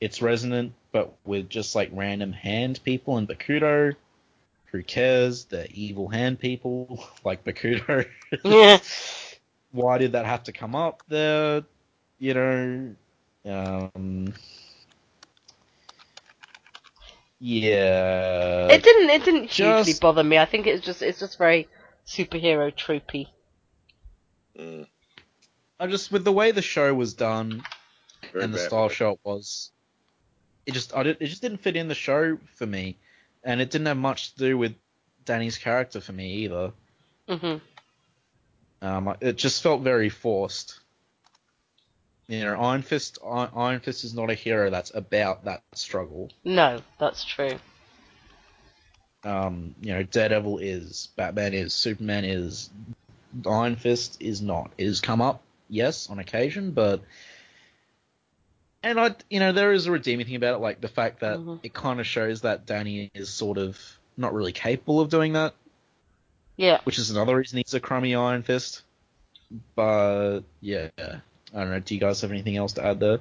it's 0.00 0.22
resonant, 0.22 0.72
but 0.92 1.14
with 1.24 1.48
just 1.48 1.74
like 1.74 1.90
random 1.92 2.32
hand 2.32 2.80
people 2.84 3.16
and 3.16 3.28
Bakuto, 3.28 3.94
who 4.66 4.82
cares? 4.82 5.44
They're 5.44 5.66
evil 5.70 6.08
hand 6.08 6.38
people 6.38 7.04
like 7.24 7.44
Bakuto. 7.44 8.06
yeah. 8.44 8.78
Why 9.72 9.98
did 9.98 10.12
that 10.12 10.26
have 10.26 10.44
to 10.44 10.52
come 10.52 10.74
up 10.74 11.02
there? 11.08 11.62
You 12.18 12.34
know, 12.34 12.94
um, 13.44 14.32
yeah. 17.38 18.68
It 18.68 18.82
didn't. 18.82 19.10
It 19.10 19.24
didn't 19.24 19.50
hugely 19.50 19.94
bother 20.00 20.24
me. 20.24 20.38
I 20.38 20.46
think 20.46 20.66
it's 20.66 20.84
just. 20.84 21.02
It's 21.02 21.20
just 21.20 21.36
very 21.36 21.68
superhero 22.06 22.74
troopy. 22.74 23.28
Mm. 24.58 24.86
I 25.78 25.86
just 25.86 26.10
with 26.10 26.24
the 26.24 26.32
way 26.32 26.52
the 26.52 26.62
show 26.62 26.94
was 26.94 27.12
done 27.14 27.62
Very 28.32 28.44
and 28.44 28.54
the 28.54 28.58
style 28.58 28.88
show 28.88 29.10
it 29.12 29.20
was, 29.24 29.72
it 30.66 30.72
just 30.72 30.94
I 30.94 31.02
did, 31.04 31.18
it 31.20 31.26
just 31.26 31.42
didn't 31.42 31.58
fit 31.58 31.76
in 31.76 31.88
the 31.88 31.94
show 31.94 32.38
for 32.56 32.66
me, 32.66 32.98
and 33.44 33.60
it 33.60 33.70
didn't 33.70 33.86
have 33.86 33.96
much 33.96 34.34
to 34.34 34.38
do 34.38 34.58
with 34.58 34.74
Danny's 35.24 35.58
character 35.58 36.00
for 36.00 36.12
me 36.12 36.34
either. 36.44 36.72
hmm 37.28 37.56
Um, 38.82 39.16
it 39.20 39.36
just 39.36 39.62
felt 39.62 39.82
very 39.82 40.08
forced. 40.08 40.80
You 42.28 42.40
know, 42.40 42.60
Iron 42.60 42.82
Fist, 42.82 43.18
Iron 43.24 43.80
Fist 43.80 44.02
is 44.02 44.12
not 44.12 44.30
a 44.30 44.34
hero 44.34 44.68
that's 44.68 44.92
about 44.94 45.44
that 45.44 45.62
struggle. 45.74 46.30
No, 46.44 46.82
that's 46.98 47.24
true. 47.24 47.56
Um, 49.22 49.74
you 49.80 49.92
know, 49.92 50.02
Daredevil 50.02 50.58
is, 50.58 51.08
Batman 51.16 51.54
is, 51.54 51.72
Superman 51.72 52.24
is, 52.24 52.70
Iron 53.48 53.76
Fist 53.76 54.16
is 54.20 54.40
not. 54.42 54.72
It 54.76 54.86
has 54.86 55.00
come 55.00 55.20
up, 55.22 55.42
yes, 55.68 56.10
on 56.10 56.18
occasion, 56.18 56.72
but 56.72 57.00
and 58.86 59.00
I, 59.00 59.14
you 59.28 59.40
know, 59.40 59.52
there 59.52 59.72
is 59.72 59.86
a 59.86 59.90
redeeming 59.92 60.26
thing 60.26 60.36
about 60.36 60.54
it, 60.54 60.58
like 60.58 60.80
the 60.80 60.88
fact 60.88 61.20
that 61.20 61.38
Mhm. 61.38 61.60
it 61.62 61.74
kind 61.74 61.98
of 61.98 62.06
shows 62.06 62.42
that 62.42 62.66
Danny 62.66 63.10
is 63.14 63.28
sort 63.28 63.58
of 63.58 63.78
not 64.16 64.32
really 64.32 64.52
capable 64.52 65.00
of 65.00 65.10
doing 65.10 65.32
that, 65.32 65.54
Yeah. 66.56 66.80
which 66.84 66.98
is 66.98 67.10
another 67.10 67.36
reason 67.36 67.58
he's 67.58 67.74
a 67.74 67.80
crummy 67.80 68.14
Iron 68.14 68.42
Fist. 68.44 68.82
But 69.74 70.40
yeah, 70.60 70.88
I 70.98 71.20
don't 71.52 71.70
know. 71.70 71.80
Do 71.80 71.94
you 71.94 72.00
guys 72.00 72.20
have 72.20 72.30
anything 72.30 72.56
else 72.56 72.74
to 72.74 72.84
add 72.84 73.00
there? 73.00 73.18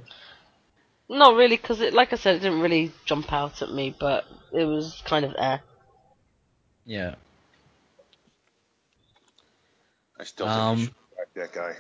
Not 1.10 1.36
really, 1.36 1.58
because 1.58 1.82
it, 1.82 1.94
like 1.94 2.14
I 2.14 2.16
said, 2.16 2.36
it 2.36 2.40
didn't 2.40 2.62
really 2.62 2.92
jump 3.06 3.32
out 3.34 3.62
at 3.62 3.72
me, 3.72 3.96
but 4.00 4.26
it 4.52 4.66
was 4.66 5.02
kind 5.06 5.26
of 5.26 5.36
eh. 5.38 5.58
Yeah. 6.86 7.16
I 10.20 10.24
still 10.24 10.46
think 10.48 10.58
Um, 10.58 10.80
you 10.80 10.86
should 10.86 10.94
that 11.36 11.54
guy. 11.54 11.76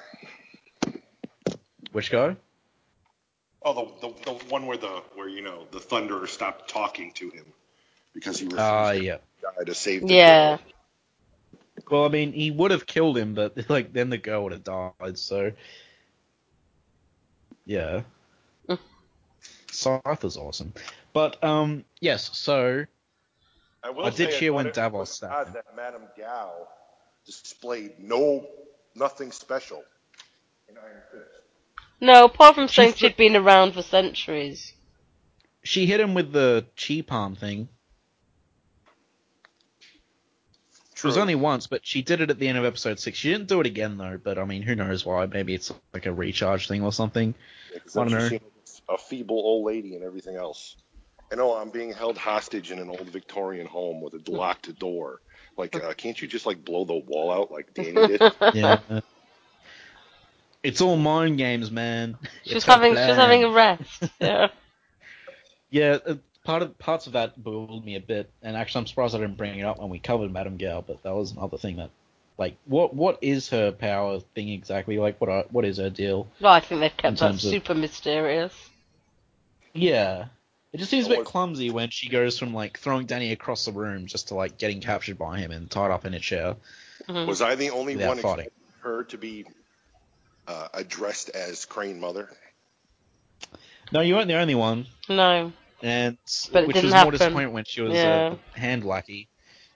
Which 1.92 2.12
guy? 2.12 2.36
Oh, 3.66 3.74
the, 4.02 4.08
the 4.10 4.24
the 4.26 4.45
one 4.50 4.68
where 4.68 4.77
the 4.77 5.03
where 5.16 5.27
you 5.30 5.42
know 5.42 5.68
the 5.72 5.80
Thunderer 5.80 6.27
stopped 6.27 6.69
talking 6.69 7.11
to 7.14 7.30
him 7.32 7.45
because 8.14 8.40
he 8.40 8.48
refused 8.48 8.90
Ah, 8.90 8.92
to 8.95 9.02
yeah. 9.02 9.18
die 9.42 9.66
to 9.66 9.76
save 9.76 10.08
the 10.08 10.16
Yeah. 10.16 10.18
girl. 10.18 10.61
Well, 11.90 12.06
I 12.06 12.10
mean, 12.10 12.34
he 12.34 12.52
would 12.52 12.72
have 12.72 12.85
killed 12.85 13.18
him, 13.18 13.35
but 13.35 13.69
like 13.69 13.94
then 13.94 14.10
the 14.10 14.18
girl 14.18 14.44
would 14.44 14.53
have 14.53 14.64
died. 14.64 15.18
So, 15.18 15.42
yeah. 17.66 18.03
Mm. 18.69 18.77
Scythe 19.72 20.24
was 20.24 20.38
awesome, 20.38 20.74
but 21.14 21.42
um, 21.44 21.85
yes. 22.00 22.35
So 22.38 22.85
I, 23.84 23.90
will 23.90 24.06
I 24.06 24.11
did 24.11 24.32
say 24.32 24.32
cheer 24.32 24.53
it 24.53 24.53
when 24.53 24.69
was 24.69 24.72
Davos 24.72 25.11
odd 25.30 25.34
stabbed 25.34 25.48
him. 25.48 25.56
that 25.56 25.76
Madame 25.76 26.08
Gao 26.18 26.68
displayed 27.26 28.00
no 28.00 28.45
nothing 28.95 29.32
special 29.32 29.84
in 30.68 30.77
Iron 30.77 31.02
Fist. 31.11 31.35
No, 32.02 32.26
apart 32.26 32.56
from 32.56 32.68
saying 32.68 32.94
She's 32.94 33.00
she'd 33.00 33.18
been 33.18 33.36
around 33.36 33.74
for 33.74 33.82
centuries. 33.82 34.74
she 35.64 35.86
hit 35.86 36.00
him 36.00 36.14
with 36.14 36.32
the 36.32 36.66
chi 36.76 37.02
palm 37.02 37.36
thing. 37.36 37.70
It 40.96 41.04
was 41.04 41.18
only 41.18 41.36
once, 41.36 41.68
but 41.68 41.86
she 41.86 42.02
did 42.02 42.22
it 42.22 42.30
at 42.32 42.40
the 42.40 42.48
end 42.48 42.58
of 42.58 42.66
episode 42.66 43.00
six. 43.00 43.18
She 43.18 43.30
didn't 43.32 43.48
do 43.48 43.60
it 43.60 43.68
again 43.68 43.98
though. 43.98 44.18
But 44.24 44.40
I 44.40 44.46
mean, 44.46 44.62
who 44.62 44.76
knows 44.76 45.06
why? 45.06 45.26
Maybe 45.26 45.54
it's 45.54 45.72
like 45.94 46.06
a 46.06 46.14
recharge 46.14 46.68
thing 46.68 46.82
or 46.84 46.92
something. 46.92 47.36
Yeah, 47.72 47.80
'cause 47.80 47.98
I 47.98 48.04
then 48.06 48.12
don't 48.20 48.32
know. 48.32 48.40
A 48.90 48.98
feeble 48.98 49.38
old 49.38 49.66
lady 49.66 49.96
and 49.96 50.04
everything 50.04 50.36
else. 50.36 50.76
I 51.32 51.36
know 51.36 51.56
I'm 51.56 51.70
being 51.70 51.92
held 51.92 52.18
hostage 52.18 52.72
in 52.72 52.80
an 52.80 52.90
old 52.90 53.10
Victorian 53.10 53.66
home 53.68 54.02
with 54.02 54.14
a 54.14 54.32
locked 54.32 54.78
door. 54.80 55.22
Like, 55.58 55.76
uh, 55.84 55.94
can't 55.94 56.20
you 56.22 56.28
just 56.28 56.46
like 56.46 56.64
blow 56.64 56.86
the 56.86 56.96
wall 56.96 57.32
out 57.32 57.52
like 57.52 57.74
Danny 57.74 57.94
did? 57.94 58.22
Yeah. 58.54 58.80
It's 60.66 60.82
all 60.82 60.98
mind 60.98 61.38
games, 61.38 61.72
man. 61.72 62.18
She's 62.44 62.58
It's 62.58 62.66
having 62.66 62.92
she's 62.94 62.98
plan. 63.06 63.16
having 63.16 63.44
a 63.44 63.50
rest. 63.50 64.03
Yeah. 64.19 64.48
Yeah, 65.69 65.98
uh, 66.08 66.16
part 66.44 66.61
of 66.61 66.77
parts 66.77 67.08
of 67.08 67.14
that 67.14 67.42
bewildered 67.44 67.84
me 67.85 67.95
a 67.95 68.00
bit, 68.00 68.30
and 68.42 68.56
actually, 68.56 68.82
I'm 68.82 68.88
surprised 68.88 69.16
I 69.16 69.19
didn't 69.19 69.35
bring 69.38 69.60
it 69.60 69.64
up 69.64 69.80
when 69.80 69.90
we 69.90 70.00
covered 70.00 70.32
Madame 70.32 70.58
Gao. 70.58 70.82
But 70.85 71.03
that 71.03 71.14
was 71.14 71.32
another 71.32 71.58
thing 71.58 71.77
that, 71.77 71.90
like, 72.38 72.56
what 72.66 72.94
what 72.95 73.18
is 73.22 73.50
her 73.50 73.72
power 73.72 74.19
thing 74.35 74.50
exactly? 74.50 74.98
Like, 74.98 75.19
what 75.19 75.30
are, 75.30 75.45
what 75.52 75.66
is 75.66 75.77
her 75.77 75.90
deal? 75.90 76.27
Well, 76.40 76.53
I 76.53 76.60
think 76.61 76.80
they've 76.82 76.95
kept 76.95 77.19
that 77.19 77.27
terms 77.27 77.44
of- 77.45 77.52
super 77.52 77.74
mysterious. 77.74 78.53
Yeah, 79.74 80.27
it 80.72 80.77
just 80.77 80.90
seems 80.92 81.08
a 81.08 81.10
bit 81.10 81.26
clumsy 81.26 81.69
when 81.72 81.90
she 81.90 82.08
goes 82.10 82.40
from 82.40 82.53
like 82.53 82.80
throwing 82.80 83.06
Danny 83.08 83.32
across 83.34 83.66
the 83.66 83.72
room 83.74 84.06
just 84.06 84.30
to 84.30 84.35
like 84.35 84.58
getting 84.58 84.80
captured 84.80 85.18
by 85.18 85.40
him 85.40 85.52
and 85.52 85.69
tied 85.69 85.92
up 85.92 86.06
in 86.06 86.14
a 86.14 86.19
chair. 86.19 86.56
Mhm. 87.10 87.27
Was 87.27 87.42
I 87.42 87.56
the 87.56 87.72
only 87.72 87.98
one 87.98 88.18
fighting. 88.19 88.45
expecting 88.45 88.52
her 88.82 89.03
to 89.06 89.18
be 89.18 89.45
uh, 90.48 90.68
addressed 90.74 91.30
as 91.30 91.66
Crane 91.66 92.00
Mother? 92.00 92.30
No, 93.92 94.02
you 94.02 94.16
weren't 94.16 94.28
the 94.28 94.36
only 94.40 94.56
one, 94.56 94.88
No. 95.10 95.52
and 95.84 96.18
But 96.52 96.64
it 96.64 96.68
which 96.68 96.76
didn't 96.76 96.92
was 96.92 97.04
more 97.04 97.12
disappointing 97.12 97.54
when 97.54 97.66
she 97.66 97.82
was 97.82 97.94
Yeah. 97.94 98.36
a 98.56 98.60
hand 98.60 98.84
lackey. 98.84 99.28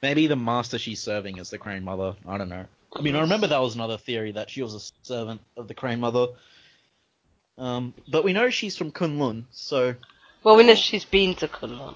Maybe 0.02 0.28
the 0.28 0.36
master 0.36 0.80
she's 0.80 1.02
serving 1.02 1.38
is 1.38 1.50
the 1.50 1.58
Crane 1.58 1.84
Mother. 1.84 2.16
I 2.28 2.38
don't 2.38 2.50
know. 2.50 2.66
I 2.96 3.02
mean, 3.02 3.16
I 3.16 3.22
remember 3.22 3.48
that 3.48 3.60
was 3.62 3.76
another 3.76 3.98
theory 3.98 4.32
that 4.32 4.50
she 4.50 4.64
was 4.64 4.74
a 4.74 4.80
servant 5.06 5.42
of 5.58 5.68
the 5.68 5.74
Crane 5.76 6.00
Mother. 6.00 6.28
Um, 7.58 7.94
but 8.08 8.24
we 8.24 8.34
know 8.34 8.50
she's 8.50 8.78
from 8.78 8.92
K'un-Lun, 8.92 9.46
so 9.52 9.94
Well, 10.44 10.56
we 10.56 10.64
know 10.64 10.74
she's 10.76 11.06
been 11.06 11.36
to 11.36 11.48
K'un-Lun. 11.48 11.96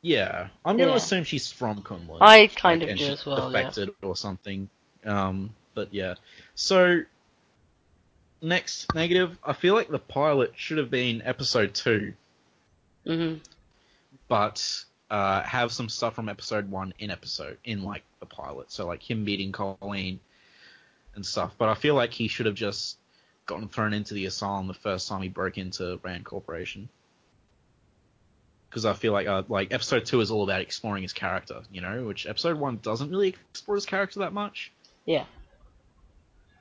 yeah, 0.00 0.48
I'm 0.64 0.76
gonna 0.76 0.90
Yeah. 0.90 0.96
assume 0.96 1.24
she's 1.24 1.50
from 1.50 1.82
K'un-Lun. 1.82 2.18
I 2.22 2.46
kind 2.48 2.82
of 2.82 2.88
and 2.88 2.98
do 2.98 3.04
she's 3.04 3.12
as 3.20 3.26
well. 3.26 3.52
Yeah. 3.52 3.58
affected 3.60 3.90
or 4.02 4.16
something. 4.16 4.68
Um, 5.04 5.54
but 5.74 5.92
yeah. 5.92 6.14
So 6.54 7.02
next 8.40 8.92
negative, 8.94 9.38
I 9.44 9.52
feel 9.52 9.74
like 9.74 9.88
the 9.88 9.98
pilot 9.98 10.52
should 10.56 10.78
have 10.78 10.90
been 10.90 11.22
episode 11.22 11.74
two, 11.74 12.14
hmm 13.06 13.34
but 14.28 14.84
uh, 15.10 15.42
have 15.42 15.70
some 15.72 15.90
stuff 15.90 16.14
from 16.14 16.28
episode 16.30 16.70
one 16.70 16.94
in 16.98 17.10
episode 17.10 17.58
in 17.64 17.82
like 17.82 18.02
the 18.20 18.26
pilot. 18.26 18.72
So 18.72 18.86
like 18.86 19.02
him 19.02 19.24
beating 19.24 19.52
Colleen 19.52 20.20
and 21.14 21.24
stuff. 21.24 21.54
But 21.58 21.68
I 21.68 21.74
feel 21.74 21.94
like 21.94 22.12
he 22.12 22.28
should 22.28 22.46
have 22.46 22.54
just 22.54 22.96
gotten 23.44 23.68
thrown 23.68 23.92
into 23.92 24.14
the 24.14 24.24
asylum 24.24 24.68
the 24.68 24.74
first 24.74 25.08
time 25.08 25.20
he 25.20 25.28
broke 25.28 25.58
into 25.58 26.00
Rand 26.02 26.24
Corporation. 26.24 26.88
Because 28.70 28.86
I 28.86 28.94
feel 28.94 29.12
like 29.12 29.26
uh, 29.26 29.42
like 29.48 29.74
episode 29.74 30.06
two 30.06 30.22
is 30.22 30.30
all 30.30 30.44
about 30.44 30.62
exploring 30.62 31.02
his 31.02 31.12
character, 31.12 31.60
you 31.70 31.82
know, 31.82 32.04
which 32.06 32.26
episode 32.26 32.56
one 32.58 32.78
doesn't 32.78 33.10
really 33.10 33.36
explore 33.50 33.74
his 33.74 33.84
character 33.84 34.20
that 34.20 34.32
much. 34.32 34.72
Yeah. 35.04 35.24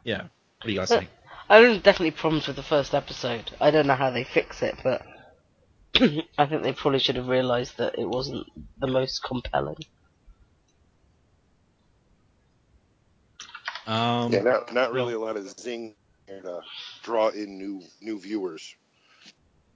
Yeah. 0.03 0.23
What 0.23 0.65
do 0.67 0.71
you 0.71 0.79
guys 0.79 0.89
But- 0.89 0.99
think? 0.99 1.09
I 1.49 1.57
think 1.59 1.67
there's 1.73 1.83
definitely 1.83 2.11
problems 2.11 2.47
with 2.47 2.55
the 2.55 2.63
first 2.63 2.93
episode. 2.93 3.51
I 3.59 3.71
don't 3.71 3.85
know 3.87 3.95
how 3.95 4.09
they 4.09 4.23
fix 4.23 4.61
it, 4.61 4.75
but 4.83 5.01
I 6.37 6.45
think 6.45 6.63
they 6.63 6.71
probably 6.71 6.99
should 6.99 7.17
have 7.17 7.27
realised 7.27 7.77
that 7.77 7.99
it 7.99 8.07
wasn't 8.07 8.47
the 8.79 8.87
most 8.87 9.21
compelling. 9.21 9.75
Um, 13.87 14.31
Yeah, 14.31 14.41
not 14.41 14.73
not 14.73 14.93
really 14.93 15.13
a 15.13 15.19
lot 15.19 15.35
of 15.37 15.49
zing 15.59 15.95
here 16.27 16.41
to 16.41 16.61
draw 17.03 17.29
in 17.29 17.57
new 17.57 17.81
new 17.99 18.19
viewers. 18.19 18.75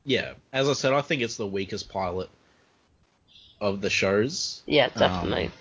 yeah. 0.06 0.34
As 0.54 0.70
I 0.70 0.74
said, 0.74 0.94
I 0.94 1.02
think 1.02 1.22
it's 1.22 1.38
the 1.38 1.48
weakest 1.48 1.90
pilot 1.90 2.30
of 3.60 3.82
the 3.82 3.90
shows. 3.90 4.62
Yeah, 4.66 4.90
definitely. 4.90 5.52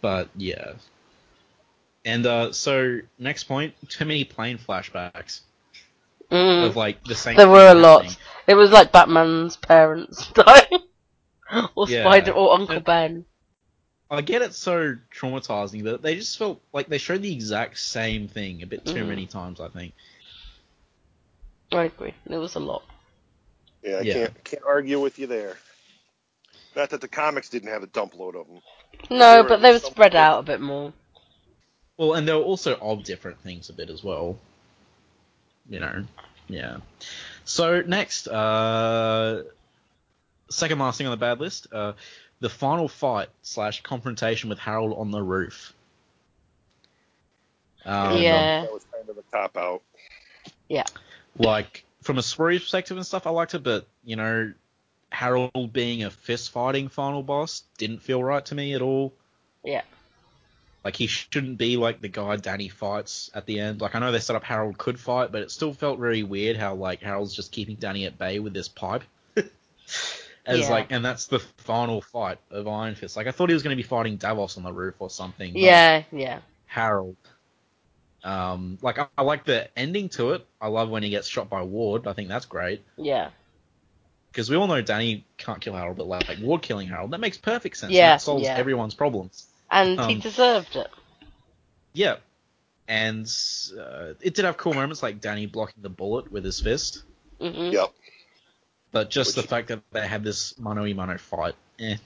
But 0.00 0.28
yeah. 0.36 0.72
And 2.04 2.24
uh, 2.26 2.52
so 2.52 3.00
next 3.18 3.44
point, 3.44 3.74
too 3.88 4.04
many 4.04 4.24
plane 4.24 4.58
flashbacks 4.58 5.40
Mm. 6.30 6.64
of 6.66 6.76
like 6.76 7.02
the 7.04 7.14
same. 7.16 7.36
There 7.36 7.48
were 7.48 7.70
a 7.72 7.74
lot. 7.74 8.04
happening. 8.04 8.20
It 8.46 8.54
was 8.54 8.70
like 8.70 8.92
Batman's 8.92 9.56
parents 9.56 10.28
dying, 10.34 10.84
or 11.74 11.88
Yeah. 11.88 12.02
Spider, 12.04 12.30
or 12.30 12.52
Uncle 12.54 12.76
And- 12.76 12.84
Ben. 12.84 13.24
I 14.12 14.20
get 14.22 14.40
it 14.42 14.54
so 14.54 14.96
traumatizing 15.12 15.82
that 15.84 16.02
they 16.02 16.14
just 16.16 16.38
felt 16.38 16.60
like 16.72 16.86
they 16.88 16.98
showed 16.98 17.22
the 17.22 17.32
exact 17.32 17.78
same 17.78 18.28
thing 18.28 18.62
a 18.62 18.66
bit 18.66 18.84
too 18.86 19.02
Mhm. 19.04 19.08
many 19.08 19.26
times. 19.26 19.60
I 19.60 19.68
think. 19.68 19.92
I 21.72 21.84
agree. 21.84 22.14
It 22.28 22.36
was 22.36 22.54
a 22.54 22.60
lot. 22.60 22.82
Yeah, 23.82 23.96
I 23.96 24.00
Yeah. 24.02 24.12
can't 24.14 24.44
can't 24.44 24.62
argue 24.66 25.00
with 25.00 25.18
you 25.18 25.26
there. 25.26 25.56
Not 26.76 26.90
that 26.90 27.00
the 27.00 27.08
comics 27.08 27.48
didn't 27.48 27.70
have 27.70 27.82
a 27.82 27.86
dump 27.88 28.14
load 28.16 28.36
of 28.36 28.46
them. 28.46 28.60
No, 29.10 29.18
There 29.34 29.44
but 29.44 29.62
they 29.62 29.72
were 29.72 29.78
spread 29.80 30.14
out 30.14 30.40
a 30.40 30.42
bit 30.42 30.60
more. 30.60 30.92
Well, 32.00 32.14
and 32.14 32.26
they 32.26 32.32
were 32.32 32.40
also 32.40 32.76
of 32.76 33.04
different 33.04 33.42
things 33.42 33.68
a 33.68 33.74
bit 33.74 33.90
as 33.90 34.02
well. 34.02 34.38
You 35.68 35.80
know, 35.80 36.04
yeah. 36.48 36.78
So 37.44 37.82
next, 37.82 38.26
uh, 38.26 39.42
second 40.48 40.78
last 40.78 40.96
thing 40.96 41.06
on 41.06 41.10
the 41.10 41.18
bad 41.18 41.40
list, 41.40 41.66
uh, 41.70 41.92
the 42.40 42.48
final 42.48 42.88
fight 42.88 43.28
slash 43.42 43.82
confrontation 43.82 44.48
with 44.48 44.58
Harold 44.58 44.96
on 44.96 45.10
the 45.10 45.20
roof. 45.20 45.74
Um, 47.84 48.16
Yeah. 48.16 48.62
That 48.62 48.72
was 48.72 48.86
kind 48.90 49.06
of 49.06 49.18
a 49.18 49.22
cop 49.30 49.58
out. 49.58 49.82
Yeah, 50.70 50.86
like 51.36 51.84
from 52.00 52.16
a 52.16 52.22
story 52.22 52.58
perspective 52.58 52.96
and 52.96 53.04
stuff, 53.04 53.26
I 53.26 53.30
liked 53.30 53.52
it, 53.52 53.62
but 53.62 53.86
you 54.04 54.16
know, 54.16 54.54
Harold 55.12 55.70
being 55.74 56.04
a 56.04 56.10
fist 56.10 56.50
fighting 56.50 56.88
final 56.88 57.22
boss 57.22 57.64
didn't 57.76 58.00
feel 58.00 58.24
right 58.24 58.46
to 58.46 58.54
me 58.54 58.72
at 58.72 58.80
all. 58.80 59.12
Yeah. 59.62 59.82
Like 60.84 60.96
he 60.96 61.06
shouldn't 61.06 61.58
be 61.58 61.76
like 61.76 62.00
the 62.00 62.08
guy 62.08 62.36
Danny 62.36 62.68
fights 62.68 63.30
at 63.34 63.44
the 63.46 63.60
end. 63.60 63.80
Like 63.82 63.94
I 63.94 63.98
know 63.98 64.12
they 64.12 64.18
set 64.20 64.36
up 64.36 64.44
Harold 64.44 64.78
could 64.78 64.98
fight, 64.98 65.30
but 65.30 65.42
it 65.42 65.50
still 65.50 65.74
felt 65.74 65.98
very 65.98 66.22
weird 66.22 66.56
how 66.56 66.74
like 66.74 67.02
Harold's 67.02 67.34
just 67.34 67.52
keeping 67.52 67.76
Danny 67.76 68.06
at 68.06 68.18
bay 68.18 68.38
with 68.38 68.54
this 68.54 68.68
pipe. 68.68 69.02
As 70.46 70.60
Yeah. 70.60 70.70
like, 70.70 70.90
and 70.90 71.04
that's 71.04 71.26
the 71.26 71.38
final 71.38 72.00
fight 72.00 72.38
of 72.50 72.66
Iron 72.66 72.94
Fist. 72.94 73.14
Like 73.16 73.26
I 73.26 73.30
thought 73.30 73.50
he 73.50 73.54
was 73.54 73.62
going 73.62 73.76
to 73.76 73.82
be 73.82 73.86
fighting 73.86 74.16
Davos 74.16 74.56
on 74.56 74.62
the 74.62 74.72
roof 74.72 74.94
or 75.00 75.10
something. 75.10 75.52
Yeah, 75.54 76.04
yeah. 76.12 76.40
Harold. 76.66 77.16
Um, 78.24 78.78
like 78.82 78.98
I, 78.98 79.06
I 79.16 79.22
like 79.22 79.44
the 79.44 79.68
ending 79.78 80.08
to 80.10 80.32
it. 80.32 80.46
I 80.60 80.68
love 80.68 80.88
when 80.90 81.02
he 81.02 81.10
gets 81.10 81.26
shot 81.28 81.48
by 81.50 81.62
Ward. 81.62 82.06
I 82.06 82.12
think 82.14 82.28
that's 82.28 82.46
great 82.46 82.82
Yeah. 82.96 83.30
because 84.30 84.48
we 84.50 84.56
all 84.56 84.66
know 84.66 84.80
Danny 84.82 85.24
can't 85.38 85.60
kill 85.60 85.74
Harold, 85.74 85.96
but 85.96 86.06
like, 86.06 86.28
like 86.28 86.38
Ward 86.40 86.62
killing 86.62 86.88
Harold, 86.88 87.10
that 87.12 87.20
makes 87.20 87.36
perfect 87.38 87.76
sense. 87.76 87.92
Yeah, 87.92 88.12
that 88.12 88.22
solves 88.22 88.44
yeah. 88.44 88.56
everyone's 88.56 88.94
problems. 88.94 89.46
And 89.70 89.98
he 90.00 90.14
Um, 90.14 90.20
deserved 90.20 90.76
it. 90.76 90.88
Yeah, 91.92 92.16
and 92.88 93.26
uh, 93.78 94.14
it 94.20 94.34
did 94.34 94.44
have 94.44 94.56
cool 94.56 94.74
moments 94.74 95.02
like 95.02 95.20
Danny 95.20 95.46
blocking 95.46 95.82
the 95.82 95.88
bullet 95.88 96.30
with 96.30 96.44
his 96.44 96.60
fist, 96.60 97.02
hmm 97.40 97.70
Yep. 97.70 97.92
but 98.92 99.10
just 99.10 99.36
Which- 99.36 99.44
the 99.44 99.48
fact 99.48 99.68
that 99.68 99.82
they 99.92 100.06
had 100.06 100.22
this 100.24 100.58
mano 100.58 100.84
a 100.84 100.92
mano 100.92 101.18
fight, 101.18 101.54
eh. 101.78 101.96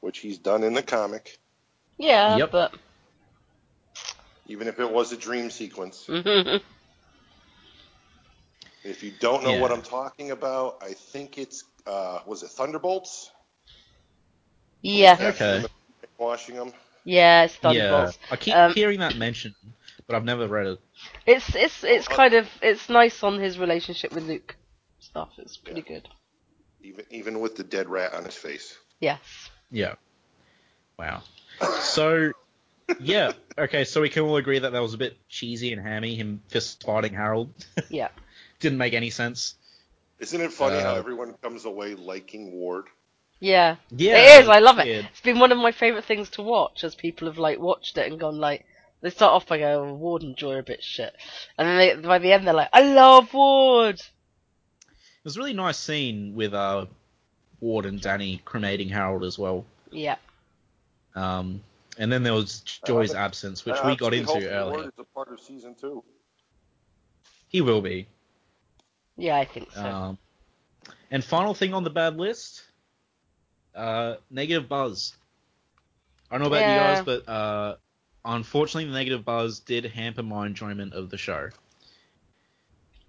Which 0.00 0.18
he's 0.18 0.38
done 0.38 0.62
in 0.64 0.74
the 0.74 0.82
comic, 0.82 1.38
Yeah, 1.98 2.36
Yep. 2.36 2.52
but 2.52 2.74
even 4.46 4.68
if 4.68 4.78
it 4.78 4.90
was 4.90 5.12
a 5.12 5.16
dream 5.16 5.50
sequence. 5.50 6.04
Mhm. 6.08 6.60
If 8.84 9.02
you 9.02 9.12
don't 9.18 9.42
know 9.42 9.52
Yeah. 9.52 9.60
what 9.62 9.72
I'm 9.72 9.82
talking 9.82 10.30
about, 10.30 10.82
I 10.82 10.92
think 10.92 11.38
it's 11.38 11.64
uh, 11.86 12.20
was 12.26 12.42
it 12.42 12.48
Thunderbolts? 12.50 13.30
yeah, 14.82 15.16
Okay. 15.20 15.64
Washing 16.18 16.56
them. 16.56 16.72
yeah, 17.04 17.44
it's 17.44 17.58
Yeah, 17.62 18.10
I 18.30 18.36
keep 18.36 18.54
Um, 18.54 18.72
hearing 18.72 19.00
that 19.00 19.16
mentioned, 19.16 19.54
but 20.06 20.16
I've 20.16 20.24
never 20.24 20.46
read 20.46 20.66
it. 20.66 20.80
It's 21.26 21.54
it's 21.54 21.84
it's 21.84 22.08
kind 22.08 22.34
of 22.34 22.48
it's 22.62 22.88
nice 22.88 23.22
on 23.22 23.38
his 23.38 23.58
relationship 23.58 24.12
with 24.12 24.24
Luke. 24.24 24.56
Stuff. 25.00 25.30
It's 25.38 25.56
pretty 25.56 25.82
good. 25.82 26.08
Even 26.82 27.04
even 27.10 27.40
with 27.40 27.56
the 27.56 27.64
dead 27.64 27.88
rat 27.88 28.14
on 28.14 28.24
his 28.24 28.34
face. 28.34 28.76
Yes. 29.00 29.20
Yeah. 29.70 29.94
Wow. 30.98 31.22
So, 31.80 32.32
yeah. 33.00 33.32
Okay, 33.58 33.84
so 33.84 34.00
we 34.00 34.08
can 34.08 34.22
all 34.22 34.36
agree 34.36 34.58
that 34.58 34.72
that 34.72 34.82
was 34.82 34.94
a 34.94 34.98
bit 34.98 35.16
cheesy 35.28 35.72
and 35.72 35.82
hammy, 35.82 36.14
him 36.14 36.40
fist 36.48 36.84
fighting 36.84 37.14
Harold. 37.14 37.52
Yeah. 37.90 38.08
Didn't 38.60 38.78
make 38.78 38.94
any 38.94 39.10
sense. 39.10 39.54
Isn't 40.20 40.40
it 40.40 40.52
funny 40.52 40.80
how 40.80 40.94
Uh, 40.94 40.98
everyone 40.98 41.34
comes 41.42 41.64
away 41.64 41.94
liking 41.96 42.52
Ward? 42.52 42.86
Yeah. 43.44 43.76
Yeah. 43.90 44.16
it 44.16 44.42
is. 44.42 44.48
I 44.48 44.60
love 44.60 44.78
it. 44.78 44.86
weird. 44.86 45.08
It's 45.10 45.20
been 45.20 45.38
one 45.38 45.52
of 45.52 45.58
my 45.58 45.70
favorite 45.70 46.06
things 46.06 46.30
to 46.30 46.42
watch 46.42 46.82
as 46.82 46.94
people 46.94 47.28
have 47.28 47.36
like 47.36 47.58
watched 47.58 47.98
it 47.98 48.10
and 48.10 48.18
gone 48.18 48.38
like. 48.38 48.64
They 49.02 49.10
start 49.10 49.34
off 49.34 49.46
by 49.46 49.58
going, 49.58 49.90
oh, 49.90 49.94
Ward 49.94 50.22
and 50.22 50.34
Joy 50.34 50.54
are 50.54 50.58
a 50.60 50.62
bit 50.62 50.82
shit, 50.82 51.14
and 51.58 51.68
then 51.68 51.76
they, 51.76 52.08
by 52.08 52.18
the 52.18 52.32
end 52.32 52.46
they're 52.46 52.54
like, 52.54 52.70
I 52.72 52.80
love 52.80 53.34
Ward. 53.34 54.00
There's 55.22 55.36
a 55.36 55.38
really 55.38 55.52
nice 55.52 55.76
scene 55.76 56.34
with 56.34 56.54
uh, 56.54 56.86
Ward 57.60 57.84
and 57.84 58.00
Danny 58.00 58.40
cremating 58.46 58.88
Harold 58.88 59.24
as 59.24 59.38
well. 59.38 59.66
Yeah. 59.90 60.16
Um, 61.14 61.62
and 61.98 62.10
then 62.10 62.22
there 62.22 62.32
was 62.32 62.60
Joy's 62.86 63.14
Uh, 63.14 63.18
absence, 63.18 63.66
which 63.66 63.76
I 63.76 63.88
we 63.88 63.96
got 63.96 64.14
actually 64.14 64.18
into 64.20 64.32
hope 64.32 64.42
earlier. 64.42 64.70
Ward 64.70 64.86
is 64.86 64.92
a 64.98 65.04
part 65.04 65.28
of 65.30 65.38
season 65.38 65.74
two. 65.78 66.02
He 67.48 67.60
will 67.60 67.82
be. 67.82 68.06
Yeah, 69.18 69.36
I 69.36 69.44
think 69.44 69.70
so. 69.70 69.84
Um, 69.84 70.18
and 71.10 71.22
final 71.22 71.52
thing 71.52 71.74
on 71.74 71.84
the 71.84 71.90
bad 71.90 72.16
list, 72.16 72.62
uh, 73.74 74.16
negative 74.30 74.68
buzz. 74.68 75.14
I 76.30 76.34
don't 76.38 76.42
know 76.42 76.48
about 76.48 76.66
Yeah. 76.66 76.74
you 76.74 76.80
guys, 76.96 77.04
but 77.04 77.28
uh, 77.28 77.76
unfortunately, 78.24 78.86
the 78.90 78.96
negative 78.96 79.24
buzz 79.24 79.60
did 79.60 79.84
hamper 79.84 80.22
my 80.22 80.46
enjoyment 80.46 80.94
of 80.94 81.10
the 81.10 81.18
show. 81.18 81.50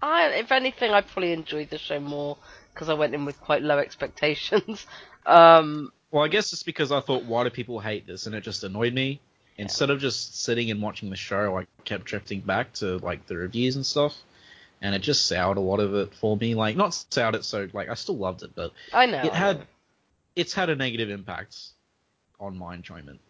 I, 0.02 0.26
if 0.28 0.52
anything, 0.52 0.90
I 0.92 1.00
probably 1.00 1.32
enjoyed 1.32 1.70
the 1.70 1.78
show 1.78 1.98
more 1.98 2.36
because 2.72 2.88
I 2.88 2.94
went 2.94 3.14
in 3.14 3.24
with 3.24 3.40
quite 3.40 3.62
low 3.62 3.78
expectations. 3.86 4.86
Um, 5.24 5.92
Well, 6.10 6.22
I 6.24 6.28
guess 6.28 6.52
it's 6.52 6.62
because 6.62 6.92
I 6.92 7.00
thought, 7.00 7.24
why 7.24 7.44
do 7.44 7.50
people 7.50 7.80
hate 7.80 8.06
this? 8.06 8.26
And 8.26 8.34
it 8.34 8.42
just 8.42 8.62
annoyed 8.64 8.94
me. 8.94 9.20
Instead 9.58 9.88
of 9.88 9.98
just 10.00 10.42
sitting 10.42 10.70
and 10.70 10.82
watching 10.82 11.08
the 11.08 11.16
show, 11.16 11.56
I 11.58 11.66
kept 11.84 12.04
drifting 12.04 12.40
back 12.40 12.74
to 12.74 12.98
like 12.98 13.26
the 13.26 13.36
reviews 13.36 13.74
and 13.76 13.86
stuff, 13.86 14.14
and 14.82 14.94
it 14.94 14.98
just 14.98 15.24
soured 15.24 15.56
a 15.56 15.60
lot 15.62 15.80
of 15.80 15.94
it 15.94 16.12
for 16.14 16.36
me. 16.36 16.54
Like, 16.54 16.76
not 16.76 16.92
soured 17.10 17.34
it, 17.36 17.42
so 17.42 17.66
like 17.72 17.88
I 17.88 17.94
still 17.94 18.18
loved 18.18 18.42
it, 18.42 18.50
but 18.54 18.72
I 18.92 19.06
know. 19.06 19.22
it 19.22 19.32
had. 19.32 19.66
It's 20.36 20.52
had 20.54 20.68
a 20.70 20.76
negative 20.76 21.10
impact 21.10 21.56
on 22.38 22.56
my 22.56 22.74
enjoyment. 22.74 23.20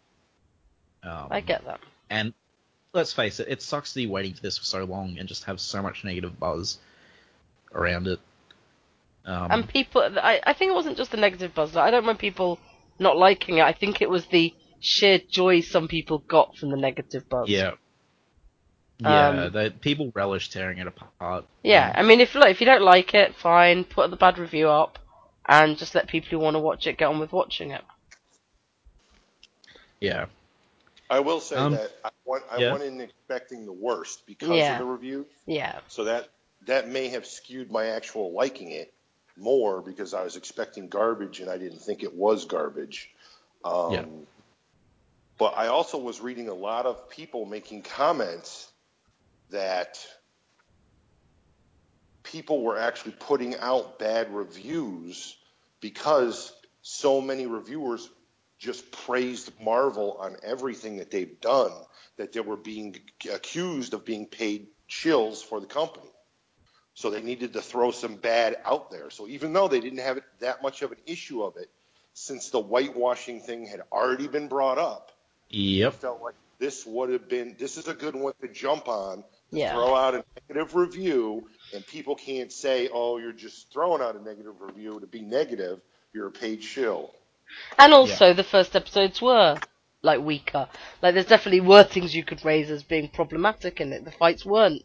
Um, 1.02 1.28
I 1.31 1.41
get 1.41 1.65
that. 1.65 1.81
And 2.10 2.35
let's 2.93 3.12
face 3.12 3.41
it, 3.41 3.49
it 3.49 3.62
sucks 3.62 3.93
to 3.93 4.01
be 4.01 4.07
waiting 4.07 4.35
for 4.35 4.43
this 4.43 4.59
for 4.59 4.65
so 4.65 4.85
long 4.85 5.17
and 5.18 5.28
just 5.28 5.44
have 5.44 5.60
so 5.60 5.81
much 5.81 6.05
negative 6.05 6.39
buzz 6.39 6.78
around 7.73 8.09
it. 8.09 8.18
Um, 9.25 9.51
and 9.51 9.68
people, 9.68 10.02
I, 10.02 10.41
I 10.44 10.52
think 10.52 10.70
it 10.70 10.75
wasn't 10.75 10.97
just 10.97 11.10
the 11.10 11.17
negative 11.17 11.55
buzz. 11.55 11.76
I 11.76 11.91
don't 11.91 12.05
mind 12.05 12.18
people 12.18 12.59
not 12.99 13.17
liking 13.17 13.59
it. 13.59 13.62
I 13.62 13.73
think 13.73 14.02
it 14.02 14.10
was 14.10 14.26
the 14.26 14.55
sheer 14.81 15.18
joy 15.18 15.60
some 15.60 15.89
people 15.89 16.18
got 16.18 16.57
from 16.57 16.70
the 16.70 16.76
negative 16.76 17.28
buzz. 17.28 17.49
yeah, 17.49 17.73
yeah, 18.99 19.28
Um, 19.28 19.52
the, 19.52 19.75
people 19.81 20.12
relish 20.15 20.51
tearing 20.51 20.78
it 20.78 20.86
apart. 20.86 21.44
Yeah, 21.62 21.93
I 21.94 22.02
mean, 22.02 22.20
if 22.20 22.35
look, 22.35 22.49
if 22.49 22.60
you 22.60 22.67
don't 22.67 22.83
like 22.83 23.15
it, 23.15 23.35
fine, 23.36 23.85
put 23.85 24.10
the 24.10 24.17
bad 24.17 24.39
review 24.39 24.68
up, 24.68 24.99
and 25.49 25.76
just 25.78 25.94
let 25.94 26.08
people 26.08 26.31
who 26.31 26.39
want 26.39 26.55
to 26.55 26.60
watch 26.60 26.86
it 26.86 26.99
get 26.99 27.08
on 27.08 27.20
with 27.20 27.33
watching 27.33 27.70
it. 27.73 27.83
yeah, 30.00 30.26
I 31.10 31.20
will 31.20 31.41
say 31.41 31.66
Um, 31.66 31.68
that 31.68 31.92
I 32.05 32.10
went, 32.25 32.44
I 32.50 32.58
yeah. 32.58 32.70
went 32.70 32.84
in 32.84 33.00
expecting 33.00 33.66
the 33.66 33.73
worst 33.73 34.26
because 34.26 34.68
Yeah. 34.68 34.70
of 34.70 34.78
the 34.78 34.84
review, 34.84 35.26
Yeah, 35.47 35.81
so 35.89 36.05
that 36.05 36.28
that 36.66 36.89
may 36.89 37.08
have 37.08 37.26
skewed 37.26 37.70
my 37.70 37.86
actual 37.86 38.33
liking 38.33 38.70
it 38.73 38.94
more 39.36 39.83
because 39.83 40.15
I 40.15 40.23
was 40.25 40.36
expecting 40.36 40.89
garbage 40.89 41.41
and 41.41 41.50
I 41.50 41.58
didn't 41.58 41.81
think 41.81 42.02
it 42.02 42.15
was 42.15 42.44
garbage. 42.47 43.10
Um, 43.65 44.05
Yeah. 44.05 44.05
But 45.39 45.57
I 45.57 45.68
also 45.68 45.99
was 45.99 46.20
reading 46.20 46.49
a 46.49 46.55
lot 46.55 46.86
of 46.86 47.08
people 47.10 47.47
making 47.47 47.83
comments 47.83 48.73
that 49.50 49.99
people 52.33 52.63
were 52.63 52.79
actually 52.79 53.13
putting 53.13 53.57
out 53.57 53.99
bad 53.99 54.35
reviews 54.35 55.37
because 55.81 56.53
so 56.83 57.21
many 57.21 57.47
reviewers 57.47 58.09
just 58.59 58.91
praised 58.91 59.51
Marvel 59.61 60.17
on 60.19 60.37
everything 60.43 60.97
that 60.97 61.11
they've 61.11 61.41
done 61.41 61.73
that 62.17 62.33
they 62.33 62.41
were 62.41 62.57
being 62.57 62.97
accused 63.33 63.95
of 63.95 64.05
being 64.05 64.27
paid 64.27 64.67
shills 64.89 65.43
for 65.43 65.61
the 65.61 65.67
company. 65.67 66.11
So 66.95 67.11
they 67.11 67.23
needed 67.23 67.53
to 67.53 67.61
throw 67.61 67.91
some 67.91 68.17
bad 68.17 68.57
out 68.65 68.91
there. 68.91 69.11
So 69.11 69.29
even 69.29 69.53
though 69.53 69.69
they 69.69 69.81
didn't 69.81 69.99
have 69.99 70.21
that 70.41 70.63
much 70.63 70.83
of 70.83 70.93
an 70.93 70.99
issue 71.07 71.43
of 71.43 71.57
it, 71.59 71.69
since 72.15 72.49
the 72.49 72.61
whitewashing 72.61 73.41
thing 73.41 73.67
had 73.67 73.83
already 73.93 74.27
been 74.27 74.49
brought 74.49 74.79
up, 74.79 75.13
yep, 75.51 75.93
felt 75.95 76.23
like 76.23 76.35
this 76.59 76.87
would 76.87 77.11
have 77.11 77.29
been 77.29 77.57
this 77.59 77.77
is 77.77 77.89
a 77.89 77.95
good 77.95 78.17
one 78.17 78.33
to 78.41 78.49
jump 78.49 78.89
on 78.89 79.23
Yeah. 79.57 79.73
throw 79.75 79.94
out 79.94 80.15
a 80.15 80.25
negative 80.49 80.75
review 80.75 81.49
and 81.75 81.86
people 81.86 82.15
can't 82.15 82.52
say 82.52 82.89
oh 82.93 83.18
you're 83.18 83.33
just 83.33 83.73
throwing 83.73 84.02
out 84.02 84.17
a 84.17 84.23
negative 84.23 84.60
review 84.60 85.01
to 85.01 85.07
be 85.07 85.23
negative 85.23 85.81
you're 86.12 86.28
a 86.28 86.33
paid 86.33 86.62
shill 86.62 87.15
and 87.78 87.93
also 87.93 88.33
the 88.33 88.44
first 88.44 88.76
episodes 88.76 89.23
were 89.23 89.59
like 90.02 90.20
weaker. 90.20 90.68
Like, 91.02 91.15
there's 91.15 91.26
definitely 91.26 91.60
were 91.60 91.85
things 91.85 92.15
you 92.15 92.25
could 92.25 92.44
raise 92.44 92.70
as 92.70 92.83
being 92.83 93.09
problematic 93.09 93.81
in 93.81 93.93
it. 93.93 94.05
The 94.05 94.10
fights 94.12 94.47
weren't 94.47 94.83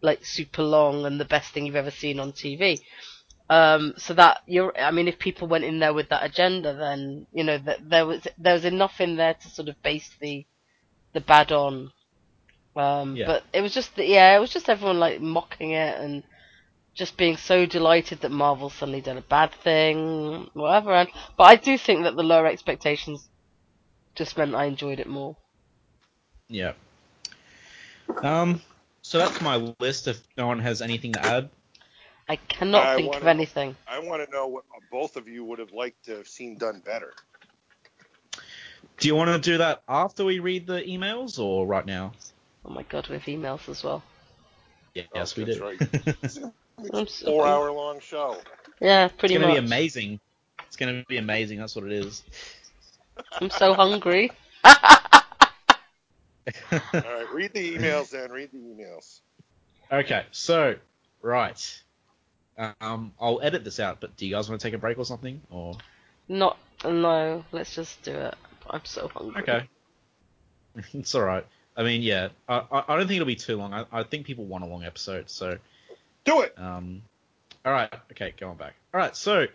like 0.00 0.24
super 0.24 0.62
long 0.62 1.06
and 1.06 1.20
the 1.20 1.24
best 1.24 1.52
thing 1.52 1.66
you've 1.66 1.76
ever 1.76 1.90
seen 1.90 2.18
on 2.18 2.32
TV. 2.32 2.80
Um, 3.48 3.94
so 3.96 4.14
that 4.14 4.40
you're, 4.46 4.76
I 4.78 4.90
mean, 4.90 5.06
if 5.06 5.18
people 5.18 5.48
went 5.48 5.64
in 5.64 5.78
there 5.78 5.94
with 5.94 6.08
that 6.08 6.24
agenda, 6.24 6.74
then 6.74 7.26
you 7.32 7.44
know 7.44 7.58
that 7.58 7.88
there 7.88 8.06
was 8.06 8.26
there 8.38 8.54
was 8.54 8.64
enough 8.64 9.00
in 9.00 9.16
there 9.16 9.34
to 9.34 9.48
sort 9.50 9.68
of 9.68 9.80
base 9.82 10.10
the 10.20 10.46
the 11.12 11.20
bad 11.20 11.52
on. 11.52 11.92
Um, 12.76 13.16
Yeah. 13.16 13.26
But 13.26 13.44
it 13.52 13.60
was 13.60 13.72
just, 13.72 13.96
yeah, 13.96 14.36
it 14.36 14.40
was 14.40 14.50
just 14.50 14.68
everyone 14.68 14.98
like 14.98 15.20
mocking 15.20 15.70
it 15.70 16.00
and 16.00 16.22
just 16.94 17.16
being 17.16 17.36
so 17.36 17.66
delighted 17.66 18.20
that 18.20 18.30
Marvel 18.30 18.70
suddenly 18.70 19.00
did 19.00 19.16
a 19.16 19.20
bad 19.20 19.52
thing, 19.52 20.48
whatever. 20.54 20.92
And 20.94 21.08
but 21.36 21.44
I 21.44 21.56
do 21.56 21.76
think 21.78 22.04
that 22.04 22.16
the 22.16 22.22
lower 22.22 22.46
expectations 22.46 23.28
just 24.14 24.36
meant 24.38 24.54
I 24.54 24.64
enjoyed 24.66 25.00
it 25.00 25.08
more. 25.08 25.36
yeah. 26.48 26.72
Um, 28.22 28.60
so 29.02 29.18
that's 29.18 29.40
my 29.40 29.56
list. 29.80 30.06
If 30.08 30.22
no 30.36 30.46
one 30.46 30.60
has 30.60 30.82
anything 30.82 31.12
to 31.14 31.24
add, 31.24 31.48
I 32.28 32.36
cannot 32.36 32.86
I 32.86 32.96
think 32.96 33.14
of 33.14 33.22
wanna- 33.22 33.30
anything. 33.30 33.76
i 33.88 33.98
want 33.98 34.24
to 34.24 34.30
know 34.30 34.46
what 34.46 34.64
both 34.90 35.16
of 35.16 35.26
you 35.26 35.44
would 35.44 35.58
have 35.58 35.72
liked 35.72 36.04
to 36.04 36.16
have 36.18 36.28
seen 36.28 36.56
done 36.58 36.80
better 36.84 37.12
do 38.98 39.08
you 39.08 39.14
want 39.16 39.30
to 39.30 39.50
do 39.50 39.58
that 39.58 39.82
after 39.88 40.24
we 40.24 40.38
read 40.38 40.66
the 40.66 40.80
emails 40.82 41.38
or 41.38 41.66
right 41.66 41.84
now? 41.84 42.12
Oh 42.64 42.70
my 42.70 42.82
god, 42.84 43.08
we 43.08 43.14
have 43.14 43.24
emails 43.24 43.68
as 43.68 43.84
well. 43.84 44.02
Yes, 44.94 45.06
Oh, 45.14 45.18
we 45.36 45.44
that's 45.44 45.58
do. 45.58 45.64
right. 45.64 45.80
it's 46.82 47.22
a 47.22 47.26
four 47.26 47.46
hour 47.46 47.70
long 47.72 48.00
show 48.00 48.36
Yeah, 48.80 49.08
pretty 49.08 49.34
it's 49.34 49.42
gonna 49.42 49.52
much. 49.52 49.62
be 49.62 49.66
amazing. 49.66 50.20
It's 50.66 50.76
gonna 50.76 51.04
be 51.08 51.18
amazing. 51.18 51.58
That's 51.58 51.76
what 51.76 51.84
it 51.84 51.92
is. 51.92 52.22
I'm 53.40 53.50
so 53.50 53.74
hungry. 53.74 54.30
all 54.64 54.72
right 57.02 57.26
read 57.34 57.52
the 57.54 57.76
emails 57.78 58.10
then 58.10 58.30
read 58.30 58.50
the 58.52 58.58
emails 58.58 59.20
okay, 59.92 60.24
so 60.30 60.74
right. 61.22 61.82
Um, 62.80 63.12
I'll 63.20 63.40
edit 63.42 63.64
this 63.64 63.80
out. 63.80 64.00
But 64.00 64.16
do 64.16 64.26
you 64.26 64.34
guys 64.34 64.48
want 64.48 64.60
to 64.60 64.66
take 64.66 64.74
a 64.74 64.78
break 64.78 64.98
or 64.98 65.04
something? 65.04 65.40
Or 65.50 65.76
Not 66.28 66.56
no. 66.84 67.44
Let's 67.52 67.74
just 67.74 68.02
do 68.02 68.12
it. 68.12 68.34
I'm 68.70 68.84
so 68.84 69.08
hungry. 69.08 69.42
okay, 69.42 69.68
it's 70.92 71.14
all 71.14 71.22
right. 71.22 71.44
I 71.76 71.82
mean, 71.82 72.02
yeah, 72.02 72.28
I, 72.48 72.62
I 72.70 72.84
I 72.88 72.96
don't 72.96 73.06
think 73.06 73.16
it'll 73.16 73.26
be 73.26 73.34
too 73.34 73.56
long. 73.56 73.72
I, 73.74 73.84
I 73.92 74.02
think 74.02 74.26
people 74.26 74.44
want 74.44 74.64
a 74.64 74.66
long 74.66 74.84
episode, 74.84 75.28
so 75.28 75.58
do 76.24 76.42
it 76.42 76.54
Um, 76.56 77.02
all 77.64 77.72
right, 77.72 77.92
okay, 78.12 78.34
going 78.38 78.56
back. 78.56 78.74
All 78.92 79.00
right, 79.00 79.16
so 79.16 79.46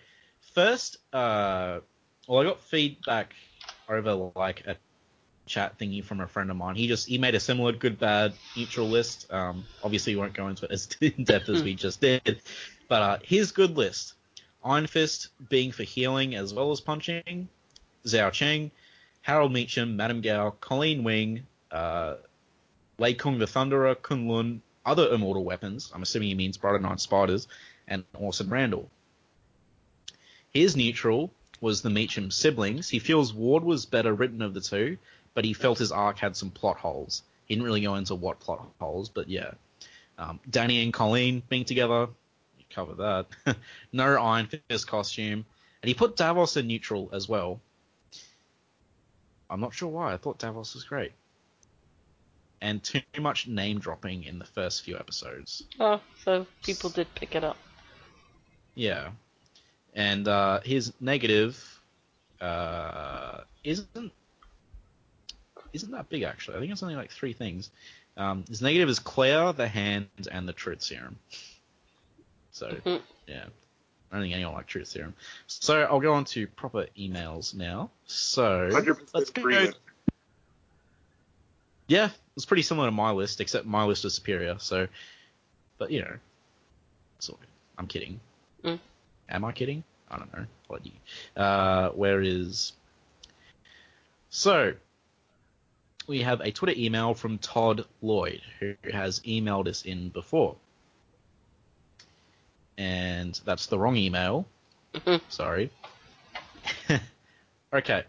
first, 0.53 0.97
uh, 1.13 1.79
well, 2.27 2.39
I 2.39 2.43
got 2.43 2.61
feedback 2.61 3.33
over 3.87 4.31
like 4.35 4.65
a 4.67 4.75
chat 5.45 5.77
thingy 5.77 6.03
from 6.03 6.21
a 6.21 6.27
friend 6.27 6.49
of 6.51 6.57
mine. 6.57 6.75
He 6.75 6.87
just 6.87 7.07
he 7.07 7.17
made 7.17 7.35
a 7.35 7.39
similar 7.39 7.71
good, 7.71 7.99
bad, 7.99 8.33
neutral 8.55 8.87
list. 8.87 9.31
Um, 9.31 9.65
obviously, 9.83 10.15
we 10.15 10.21
won't 10.21 10.33
go 10.33 10.47
into 10.47 10.65
it 10.65 10.71
as 10.71 10.87
in 11.01 11.23
depth 11.23 11.49
as 11.49 11.63
we 11.63 11.75
just 11.85 12.01
did, 12.01 12.41
but 12.87 13.01
uh, 13.01 13.17
his 13.23 13.51
good 13.51 13.77
list: 13.77 14.13
Iron 14.63 14.87
Fist 14.87 15.29
being 15.49 15.71
for 15.71 15.83
healing 15.83 16.35
as 16.35 16.53
well 16.53 16.71
as 16.71 16.81
punching, 16.81 17.47
Zhou 18.05 18.31
Cheng, 18.31 18.71
Harold 19.21 19.51
Meachum, 19.51 19.95
Madame 19.95 20.21
Gao, 20.21 20.51
Colleen 20.61 21.03
Wing, 21.03 21.45
uh, 21.71 22.15
Lei 22.97 23.13
Kung 23.13 23.39
the 23.39 23.45
Thunderer, 23.45 23.95
K'un-Lun, 23.95 24.61
other 24.85 25.13
immortal 25.13 25.43
weapons. 25.43 25.91
I'm 25.93 26.01
assuming 26.01 26.29
he 26.29 26.35
means 26.35 26.57
Brother 26.57 26.79
Nine 26.79 26.97
Spiders, 26.97 27.47
and 27.87 28.03
Orson 28.13 28.49
Randall. 28.49 28.89
His 30.51 30.75
neutral 30.75 31.31
was 31.61 31.81
the 31.81 31.89
Meachum 31.89 32.31
siblings. 32.31 32.89
He 32.89 32.99
feels 32.99 33.33
Ward 33.33 33.63
was 33.63 33.85
better 33.85 34.13
written 34.13 34.41
of 34.41 34.53
the 34.53 34.61
two, 34.61 34.97
but 35.33 35.45
he 35.45 35.53
felt 35.53 35.77
his 35.77 35.91
arc 35.91 36.19
had 36.19 36.35
some 36.35 36.51
plot 36.51 36.77
holes. 36.77 37.23
He 37.45 37.55
didn't 37.55 37.65
really 37.65 37.81
go 37.81 37.95
into 37.95 38.15
what 38.15 38.39
plot 38.39 38.67
holes, 38.79 39.09
but 39.09 39.27
yeah. 39.29 39.51
Um, 40.17 40.39
Danny 40.49 40.83
and 40.83 40.93
Colleen 40.93 41.41
being 41.49 41.65
together, 41.65 42.07
you 42.57 42.65
cover 42.69 42.93
that. 43.45 43.57
no 43.93 44.05
Iron 44.21 44.47
Fist 44.47 44.87
costume. 44.87 45.45
And 45.81 45.87
he 45.87 45.93
put 45.93 46.15
Davos 46.15 46.57
in 46.57 46.67
neutral 46.67 47.09
as 47.13 47.29
well. 47.29 47.61
I'm 49.49 49.61
not 49.61 49.73
sure 49.73 49.89
why. 49.89 50.13
I 50.13 50.17
thought 50.17 50.37
Davos 50.37 50.75
was 50.75 50.83
great. 50.83 51.13
And 52.61 52.83
too 52.83 53.01
much 53.19 53.47
name 53.47 53.79
dropping 53.79 54.23
in 54.23 54.37
the 54.39 54.45
first 54.45 54.83
few 54.83 54.97
episodes. 54.97 55.63
Oh, 55.79 56.01
so 56.23 56.45
people 56.63 56.89
did 56.89 57.07
pick 57.15 57.35
it 57.35 57.43
up. 57.43 57.57
Yeah. 58.75 59.11
And 59.93 60.27
uh, 60.27 60.59
his 60.61 60.93
negative 60.99 61.81
uh, 62.41 63.41
isn't 63.63 64.11
isn't 65.73 65.91
that 65.91 66.09
big 66.09 66.23
actually. 66.23 66.57
I 66.57 66.59
think 66.59 66.71
it's 66.71 66.83
only 66.83 66.95
like 66.95 67.11
three 67.11 67.33
things. 67.33 67.69
Um, 68.17 68.43
his 68.49 68.61
negative 68.61 68.89
is 68.89 68.99
Claire, 68.99 69.53
the 69.53 69.67
hands, 69.67 70.27
and 70.31 70.47
the 70.47 70.53
truth 70.53 70.81
serum. 70.81 71.17
So 72.51 72.75
Mhm. 72.85 73.01
yeah, 73.27 73.45
I 74.11 74.15
don't 74.15 74.23
think 74.23 74.33
anyone 74.33 74.53
liked 74.53 74.69
Truth 74.69 74.87
Serum. 74.87 75.13
So 75.47 75.83
I'll 75.83 75.99
go 75.99 76.13
on 76.13 76.25
to 76.25 76.47
proper 76.47 76.87
emails 76.97 77.53
now. 77.53 77.91
So 78.05 78.69
let's 79.13 79.29
go. 79.29 79.71
Yeah, 81.89 82.11
it's 82.35 82.45
pretty 82.45 82.61
similar 82.61 82.87
to 82.87 82.91
my 82.91 83.11
list, 83.11 83.41
except 83.41 83.65
my 83.65 83.83
list 83.83 84.05
is 84.05 84.13
superior. 84.13 84.55
So, 84.59 84.87
but 85.79 85.89
you 85.89 86.01
know, 86.01 86.13
so 87.17 87.35
I'm 87.79 87.87
kidding. 87.87 88.19
Mm. 88.63 88.79
Am 89.29 89.43
I 89.43 89.51
kidding? 89.51 89.83
I 90.11 90.17
don't 90.17 90.31
know. 90.37 90.45
What 90.67 90.83
do 90.83 90.91
you? 90.91 91.41
Uh, 91.41 91.89
where 91.89 92.21
is? 92.21 92.73
So 94.29 94.73
we 96.05 96.21
have 96.21 96.41
a 96.41 96.51
Twitter 96.51 96.79
email 96.79 97.15
from 97.15 97.39
Todd 97.39 97.85
Lloyd, 98.03 98.41
who 98.59 98.75
has 98.93 99.19
emailed 99.21 99.67
us 99.67 99.81
in 99.81 100.09
before, 100.09 100.55
and 102.77 103.39
that's 103.45 103.65
the 103.65 103.79
wrong 103.79 103.95
email. 103.97 104.45
Mhm. 104.93 105.21
Sorry. 105.29 105.71
okay. 107.73 108.03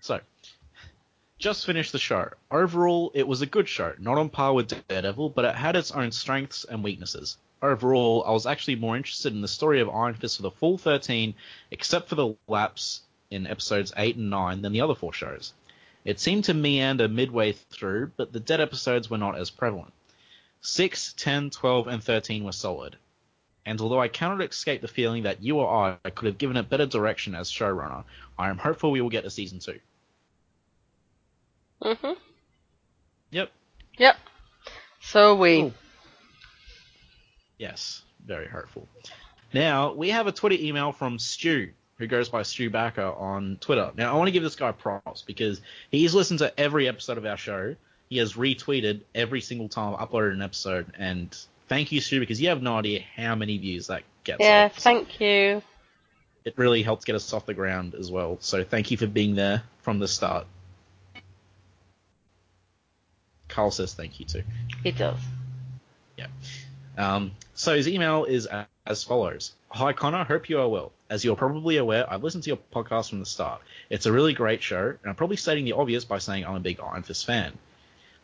So, 0.00 0.18
just 1.38 1.66
finished 1.66 1.92
the 1.92 1.98
show. 1.98 2.30
Overall, 2.50 3.12
it 3.14 3.26
was 3.26 3.42
a 3.42 3.46
good 3.46 3.68
show. 3.68 3.94
Not 3.98 4.18
on 4.18 4.28
par 4.28 4.52
with 4.52 4.74
Daredevil, 4.88 5.30
but 5.30 5.44
it 5.44 5.54
had 5.54 5.76
its 5.76 5.92
own 5.92 6.10
strengths 6.10 6.64
and 6.64 6.82
weaknesses. 6.82 7.38
Overall, 7.62 8.24
I 8.26 8.32
was 8.32 8.46
actually 8.46 8.74
more 8.74 8.96
interested 8.96 9.32
in 9.32 9.40
the 9.40 9.48
story 9.48 9.80
of 9.80 9.88
Iron 9.88 10.14
Fist 10.14 10.36
for 10.36 10.42
the 10.42 10.50
full 10.50 10.78
13, 10.78 11.34
except 11.70 12.08
for 12.08 12.16
the 12.16 12.34
lapse 12.48 13.02
in 13.30 13.46
episodes 13.46 13.92
8 13.96 14.16
and 14.16 14.30
9 14.30 14.62
than 14.62 14.72
the 14.72 14.80
other 14.80 14.94
four 14.94 15.12
shows. 15.12 15.52
It 16.04 16.18
seemed 16.18 16.44
to 16.44 16.54
meander 16.54 17.08
midway 17.08 17.52
through, 17.52 18.12
but 18.16 18.32
the 18.32 18.40
dead 18.40 18.60
episodes 18.60 19.08
were 19.08 19.18
not 19.18 19.38
as 19.38 19.50
prevalent. 19.50 19.92
6, 20.60 21.14
10, 21.16 21.50
12, 21.50 21.86
and 21.86 22.02
13 22.02 22.44
were 22.44 22.52
solid. 22.52 22.96
And 23.64 23.80
although 23.80 24.00
I 24.00 24.08
cannot 24.08 24.40
escape 24.40 24.80
the 24.80 24.88
feeling 24.88 25.24
that 25.24 25.42
you 25.42 25.58
or 25.58 25.98
I 26.04 26.10
could 26.10 26.26
have 26.26 26.38
given 26.38 26.56
it 26.56 26.70
better 26.70 26.86
direction 26.86 27.34
as 27.34 27.50
showrunner, 27.50 28.04
I 28.38 28.48
am 28.48 28.58
hopeful 28.58 28.90
we 28.90 29.00
will 29.00 29.10
get 29.10 29.24
a 29.24 29.30
season 29.30 29.58
2. 29.58 29.78
Mhm. 31.82 32.16
Yep. 33.30 33.50
Yep. 33.98 34.16
So 35.00 35.34
we. 35.34 35.60
Cool. 35.60 35.74
Yes, 37.58 38.02
very 38.24 38.46
hurtful. 38.46 38.88
Now, 39.52 39.92
we 39.92 40.10
have 40.10 40.26
a 40.26 40.32
Twitter 40.32 40.56
email 40.58 40.92
from 40.92 41.18
Stu, 41.18 41.70
who 41.96 42.06
goes 42.06 42.28
by 42.28 42.42
Stu 42.42 42.70
Backer 42.70 43.02
on 43.02 43.58
Twitter. 43.60 43.90
Now, 43.96 44.12
I 44.12 44.16
want 44.16 44.28
to 44.28 44.32
give 44.32 44.42
this 44.42 44.56
guy 44.56 44.72
props 44.72 45.22
because 45.22 45.60
he's 45.90 46.14
listened 46.14 46.38
to 46.40 46.58
every 46.58 46.86
episode 46.88 47.18
of 47.18 47.26
our 47.26 47.36
show. 47.36 47.74
He 48.08 48.18
has 48.18 48.34
retweeted 48.34 49.02
every 49.14 49.40
single 49.40 49.68
time 49.68 49.96
I've 49.98 50.08
uploaded 50.08 50.34
an 50.34 50.42
episode. 50.42 50.92
And 50.98 51.36
thank 51.68 51.90
you, 51.92 52.00
Stu, 52.00 52.20
because 52.20 52.40
you 52.40 52.48
have 52.48 52.62
no 52.62 52.76
idea 52.76 53.02
how 53.16 53.34
many 53.34 53.58
views 53.58 53.88
that 53.88 54.02
gets. 54.24 54.40
Yeah, 54.40 54.70
us. 54.74 54.82
thank 54.82 55.20
you. 55.20 55.62
It 56.44 56.54
really 56.56 56.82
helps 56.82 57.04
get 57.04 57.16
us 57.16 57.32
off 57.32 57.46
the 57.46 57.54
ground 57.54 57.94
as 57.94 58.10
well. 58.10 58.38
So 58.40 58.64
thank 58.64 58.90
you 58.90 58.96
for 58.96 59.06
being 59.06 59.34
there 59.34 59.62
from 59.82 59.98
the 59.98 60.08
start. 60.08 60.46
Carl 63.58 63.72
says 63.72 63.92
thank 63.92 64.20
you 64.20 64.24
too. 64.24 64.44
He 64.84 64.92
does. 64.92 65.18
Yeah. 66.16 66.28
Um, 66.96 67.32
so 67.54 67.74
his 67.74 67.88
email 67.88 68.22
is 68.24 68.46
as 68.86 69.02
follows. 69.02 69.52
Hi 69.70 69.92
Connor, 69.92 70.22
hope 70.22 70.48
you 70.48 70.60
are 70.60 70.68
well. 70.68 70.92
As 71.10 71.24
you're 71.24 71.34
probably 71.34 71.76
aware, 71.76 72.08
I've 72.08 72.22
listened 72.22 72.44
to 72.44 72.50
your 72.50 72.58
podcast 72.72 73.10
from 73.10 73.18
the 73.18 73.26
start. 73.26 73.60
It's 73.90 74.06
a 74.06 74.12
really 74.12 74.32
great 74.32 74.62
show, 74.62 74.90
and 74.90 75.00
I'm 75.04 75.16
probably 75.16 75.38
stating 75.38 75.64
the 75.64 75.72
obvious 75.72 76.04
by 76.04 76.18
saying 76.18 76.46
I'm 76.46 76.54
a 76.54 76.60
big 76.60 76.78
Iron 76.78 77.02
Fist 77.02 77.26
fan. 77.26 77.52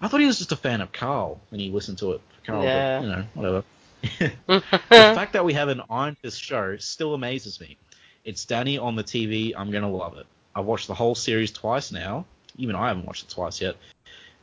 I 0.00 0.06
thought 0.06 0.20
he 0.20 0.26
was 0.26 0.38
just 0.38 0.52
a 0.52 0.56
fan 0.56 0.80
of 0.80 0.92
Carl 0.92 1.40
when 1.48 1.60
he 1.60 1.68
listened 1.68 1.98
to 1.98 2.12
it 2.12 2.20
Carl, 2.46 2.62
Yeah. 2.62 3.00
but 3.00 3.04
you 3.04 3.10
know, 3.10 3.24
whatever. 3.34 3.64
the 4.46 4.60
fact 4.88 5.32
that 5.32 5.44
we 5.44 5.54
have 5.54 5.66
an 5.66 5.82
Iron 5.90 6.14
Fist 6.22 6.40
show 6.40 6.76
still 6.76 7.14
amazes 7.14 7.60
me. 7.60 7.76
It's 8.24 8.44
Danny 8.44 8.78
on 8.78 8.94
the 8.94 9.02
TV. 9.02 9.52
I'm 9.56 9.72
gonna 9.72 9.90
love 9.90 10.16
it. 10.16 10.26
I've 10.54 10.64
watched 10.64 10.86
the 10.86 10.94
whole 10.94 11.16
series 11.16 11.50
twice 11.50 11.90
now. 11.90 12.24
Even 12.56 12.76
I 12.76 12.86
haven't 12.86 13.04
watched 13.06 13.24
it 13.24 13.30
twice 13.30 13.60
yet. 13.60 13.74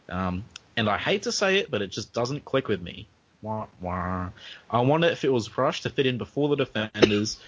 Um, 0.10 0.44
and 0.82 0.90
I 0.90 0.98
hate 0.98 1.22
to 1.24 1.32
say 1.32 1.60
it, 1.60 1.70
but 1.70 1.84
it 1.84 1.92
just 1.92 2.12
doesn't 2.12 2.44
click 2.44 2.68
with 2.68 2.82
me. 2.82 3.08
Wah, 3.44 3.68
wah. 3.80 4.30
I 4.68 4.82
wonder 4.82 5.08
if 5.08 5.24
it 5.24 5.32
was 5.32 5.56
rushed 5.56 5.84
to 5.84 5.92
fit 5.92 6.08
in 6.08 6.18
before 6.18 6.50
the 6.50 6.56
defenders. 6.56 7.40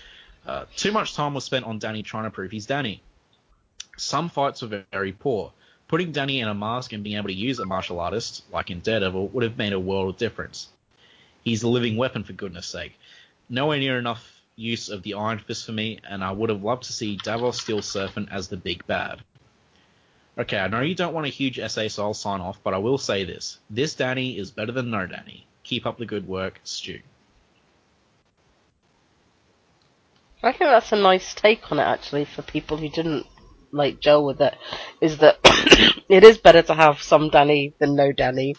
Uh, 0.46 0.66
too 0.76 0.92
much 0.92 1.16
time 1.16 1.34
was 1.34 1.44
spent 1.44 1.66
on 1.66 1.80
Danny 1.80 2.04
trying 2.04 2.26
to 2.26 2.30
prove 2.30 2.52
he's 2.52 2.68
Danny. 2.68 3.02
Some 3.98 4.30
fights 4.30 4.62
were 4.62 4.86
very 4.92 5.14
poor. 5.14 5.52
Putting 5.88 6.12
Danny 6.12 6.42
in 6.42 6.48
a 6.48 6.54
mask 6.54 6.94
and 6.94 7.04
being 7.04 7.18
able 7.18 7.30
to 7.30 7.34
use 7.34 7.58
a 7.58 7.66
martial 7.66 8.00
artist, 8.00 8.44
like 8.52 8.70
in 8.70 8.82
Daredevil, 8.82 9.30
would 9.30 9.44
have 9.44 9.58
made 9.58 9.74
a 9.74 9.80
world 9.80 10.10
of 10.10 10.18
difference. 10.18 10.68
He's 11.44 11.64
a 11.64 11.68
living 11.68 11.98
weapon, 11.98 12.24
for 12.24 12.34
goodness 12.34 12.68
sake. 12.68 12.94
Nowhere 13.50 13.80
near 13.80 13.98
enough 13.98 14.24
use 14.56 14.90
of 14.90 15.02
the 15.02 15.16
Iron 15.16 15.40
Fist 15.40 15.66
for 15.66 15.72
me, 15.72 16.00
and 16.08 16.24
I 16.24 16.32
would 16.34 16.52
have 16.52 16.64
loved 16.64 16.84
to 16.84 16.94
see 16.94 17.18
Davos 17.18 17.60
Steel 17.60 17.82
Serpent 17.82 18.30
as 18.32 18.48
the 18.48 18.58
big 18.58 18.86
bad. 18.86 19.22
Okay, 20.38 20.58
I 20.58 20.68
know 20.68 20.82
you 20.82 20.96
don't 20.96 21.14
want 21.14 21.28
a 21.28 21.30
huge 21.30 21.60
essay, 21.60 21.88
so 21.90 22.04
I'll 22.04 22.14
sign 22.16 22.42
off, 22.42 22.58
but 22.64 22.74
I 22.74 22.78
will 22.80 22.98
say 22.98 23.24
this. 23.24 23.60
This 23.70 23.94
Danny 23.94 24.38
is 24.38 24.50
better 24.52 24.72
than 24.72 24.90
no 24.90 25.06
Danny. 25.06 25.46
Keep 25.64 25.86
up 25.86 25.98
the 26.00 26.06
good 26.08 26.28
work, 26.28 26.60
Stu. 26.64 27.00
I 30.42 30.52
think 30.52 30.70
that's 30.72 30.92
a 30.92 30.96
nice 30.98 31.34
take 31.34 31.72
on 31.72 31.80
it, 31.80 31.84
actually, 31.84 32.26
for 32.26 32.42
people 32.42 32.78
who 32.78 32.90
didn't 32.90 33.26
like 33.72 34.00
gel 34.02 34.26
with 34.26 34.42
it. 34.42 34.56
Is 35.02 35.20
that 35.20 35.38
it 36.10 36.24
is 36.24 36.38
better 36.38 36.62
to 36.64 36.74
have 36.74 37.02
some 37.02 37.30
Danny 37.30 37.74
than 37.80 37.96
no 37.96 38.12
Danny. 38.12 38.56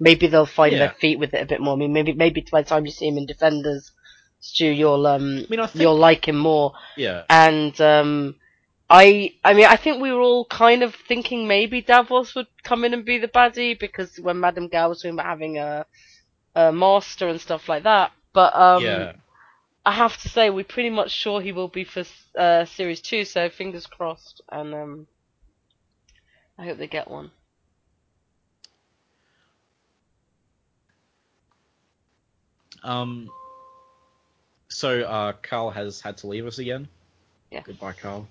Maybe 0.00 0.26
they'll 0.26 0.46
find 0.46 0.72
Yeah. 0.72 0.78
their 0.78 0.94
feet 1.00 1.18
with 1.18 1.34
it 1.34 1.42
a 1.42 1.46
bit 1.46 1.60
more. 1.60 1.74
I 1.74 1.78
mean, 1.78 1.92
maybe 1.92 2.12
maybe 2.12 2.44
by 2.50 2.62
the 2.62 2.68
time 2.68 2.86
you 2.86 2.90
see 2.92 3.06
him 3.08 3.18
in 3.18 3.26
Defenders, 3.26 3.92
Stu, 4.40 4.66
you'll 4.66 5.06
um 5.06 5.44
I 5.44 5.46
mean, 5.50 5.60
I 5.60 5.66
think, 5.66 5.82
you'll 5.82 5.96
like 5.98 6.26
him 6.26 6.38
more. 6.38 6.72
yeah, 6.96 7.24
And 7.30 7.78
um, 7.80 8.34
I 8.90 9.34
I 9.44 9.54
mean, 9.54 9.66
I 9.66 9.76
think 9.76 10.00
we 10.00 10.12
were 10.12 10.20
all 10.20 10.46
kind 10.46 10.82
of 10.82 10.94
thinking 10.94 11.46
maybe 11.46 11.82
Davos 11.82 12.34
would 12.34 12.46
come 12.62 12.84
in 12.84 12.94
and 12.94 13.04
be 13.04 13.18
the 13.18 13.28
baddie 13.28 13.78
because 13.78 14.18
when 14.18 14.40
Madame 14.40 14.68
Gao 14.68 14.88
was 14.88 14.98
talking 14.98 15.12
about 15.12 15.26
having 15.26 15.58
a 15.58 15.84
a 16.54 16.72
master 16.72 17.28
and 17.28 17.40
stuff 17.40 17.68
like 17.68 17.84
that. 17.84 18.12
But 18.32 18.54
um, 18.54 18.82
yeah. 18.82 19.12
I 19.84 19.92
have 19.92 20.16
to 20.18 20.28
say, 20.28 20.50
we're 20.50 20.64
pretty 20.64 20.90
much 20.90 21.10
sure 21.10 21.40
he 21.40 21.52
will 21.52 21.68
be 21.68 21.84
for 21.84 22.04
uh, 22.38 22.64
series 22.64 23.00
two. 23.00 23.24
So 23.24 23.48
fingers 23.48 23.86
crossed, 23.86 24.40
and 24.50 24.74
um, 24.74 25.06
I 26.58 26.64
hope 26.64 26.78
they 26.78 26.86
get 26.86 27.10
one. 27.10 27.30
Um, 32.84 33.28
so 34.68 35.02
uh, 35.02 35.32
Carl 35.42 35.70
has 35.70 36.00
had 36.00 36.16
to 36.18 36.26
leave 36.26 36.46
us 36.46 36.58
again. 36.58 36.88
Yeah. 37.50 37.62
Goodbye, 37.64 37.94
Carl. 37.94 38.28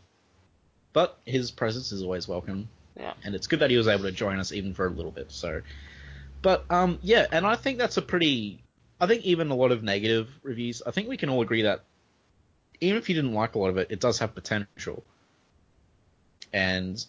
But 0.93 1.17
his 1.25 1.51
presence 1.51 1.91
is 1.91 2.01
always 2.01 2.27
welcome. 2.27 2.69
Yeah. 2.97 3.13
And 3.23 3.35
it's 3.35 3.47
good 3.47 3.59
that 3.59 3.69
he 3.69 3.77
was 3.77 3.87
able 3.87 4.03
to 4.03 4.11
join 4.11 4.39
us 4.39 4.51
even 4.51 4.73
for 4.73 4.87
a 4.87 4.89
little 4.89 5.11
bit. 5.11 5.31
So, 5.31 5.61
but 6.41 6.65
um, 6.69 6.99
yeah, 7.01 7.27
and 7.31 7.45
I 7.45 7.55
think 7.55 7.77
that's 7.77 7.97
a 7.97 8.01
pretty. 8.01 8.63
I 8.99 9.05
think 9.05 9.23
even 9.23 9.51
a 9.51 9.55
lot 9.55 9.71
of 9.71 9.83
negative 9.83 10.29
reviews. 10.41 10.81
I 10.85 10.91
think 10.91 11.07
we 11.07 11.17
can 11.17 11.29
all 11.29 11.41
agree 11.41 11.61
that 11.63 11.83
even 12.81 12.97
if 12.97 13.09
you 13.09 13.15
didn't 13.15 13.33
like 13.33 13.55
a 13.55 13.59
lot 13.59 13.69
of 13.69 13.77
it, 13.77 13.87
it 13.91 13.99
does 13.99 14.19
have 14.19 14.33
potential. 14.33 15.03
And 16.53 17.03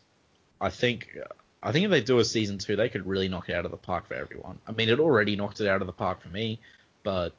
I 0.60 0.70
think 0.70 1.16
I 1.62 1.72
think 1.72 1.86
if 1.86 1.90
they 1.90 2.00
do 2.00 2.18
a 2.18 2.24
season 2.24 2.58
two, 2.58 2.76
they 2.76 2.88
could 2.88 3.06
really 3.06 3.28
knock 3.28 3.48
it 3.48 3.54
out 3.54 3.64
of 3.64 3.70
the 3.70 3.76
park 3.76 4.08
for 4.08 4.14
everyone. 4.14 4.58
I 4.66 4.72
mean, 4.72 4.88
it 4.88 5.00
already 5.00 5.36
knocked 5.36 5.60
it 5.60 5.68
out 5.68 5.80
of 5.80 5.86
the 5.86 5.92
park 5.92 6.22
for 6.22 6.28
me, 6.28 6.60
but 7.02 7.32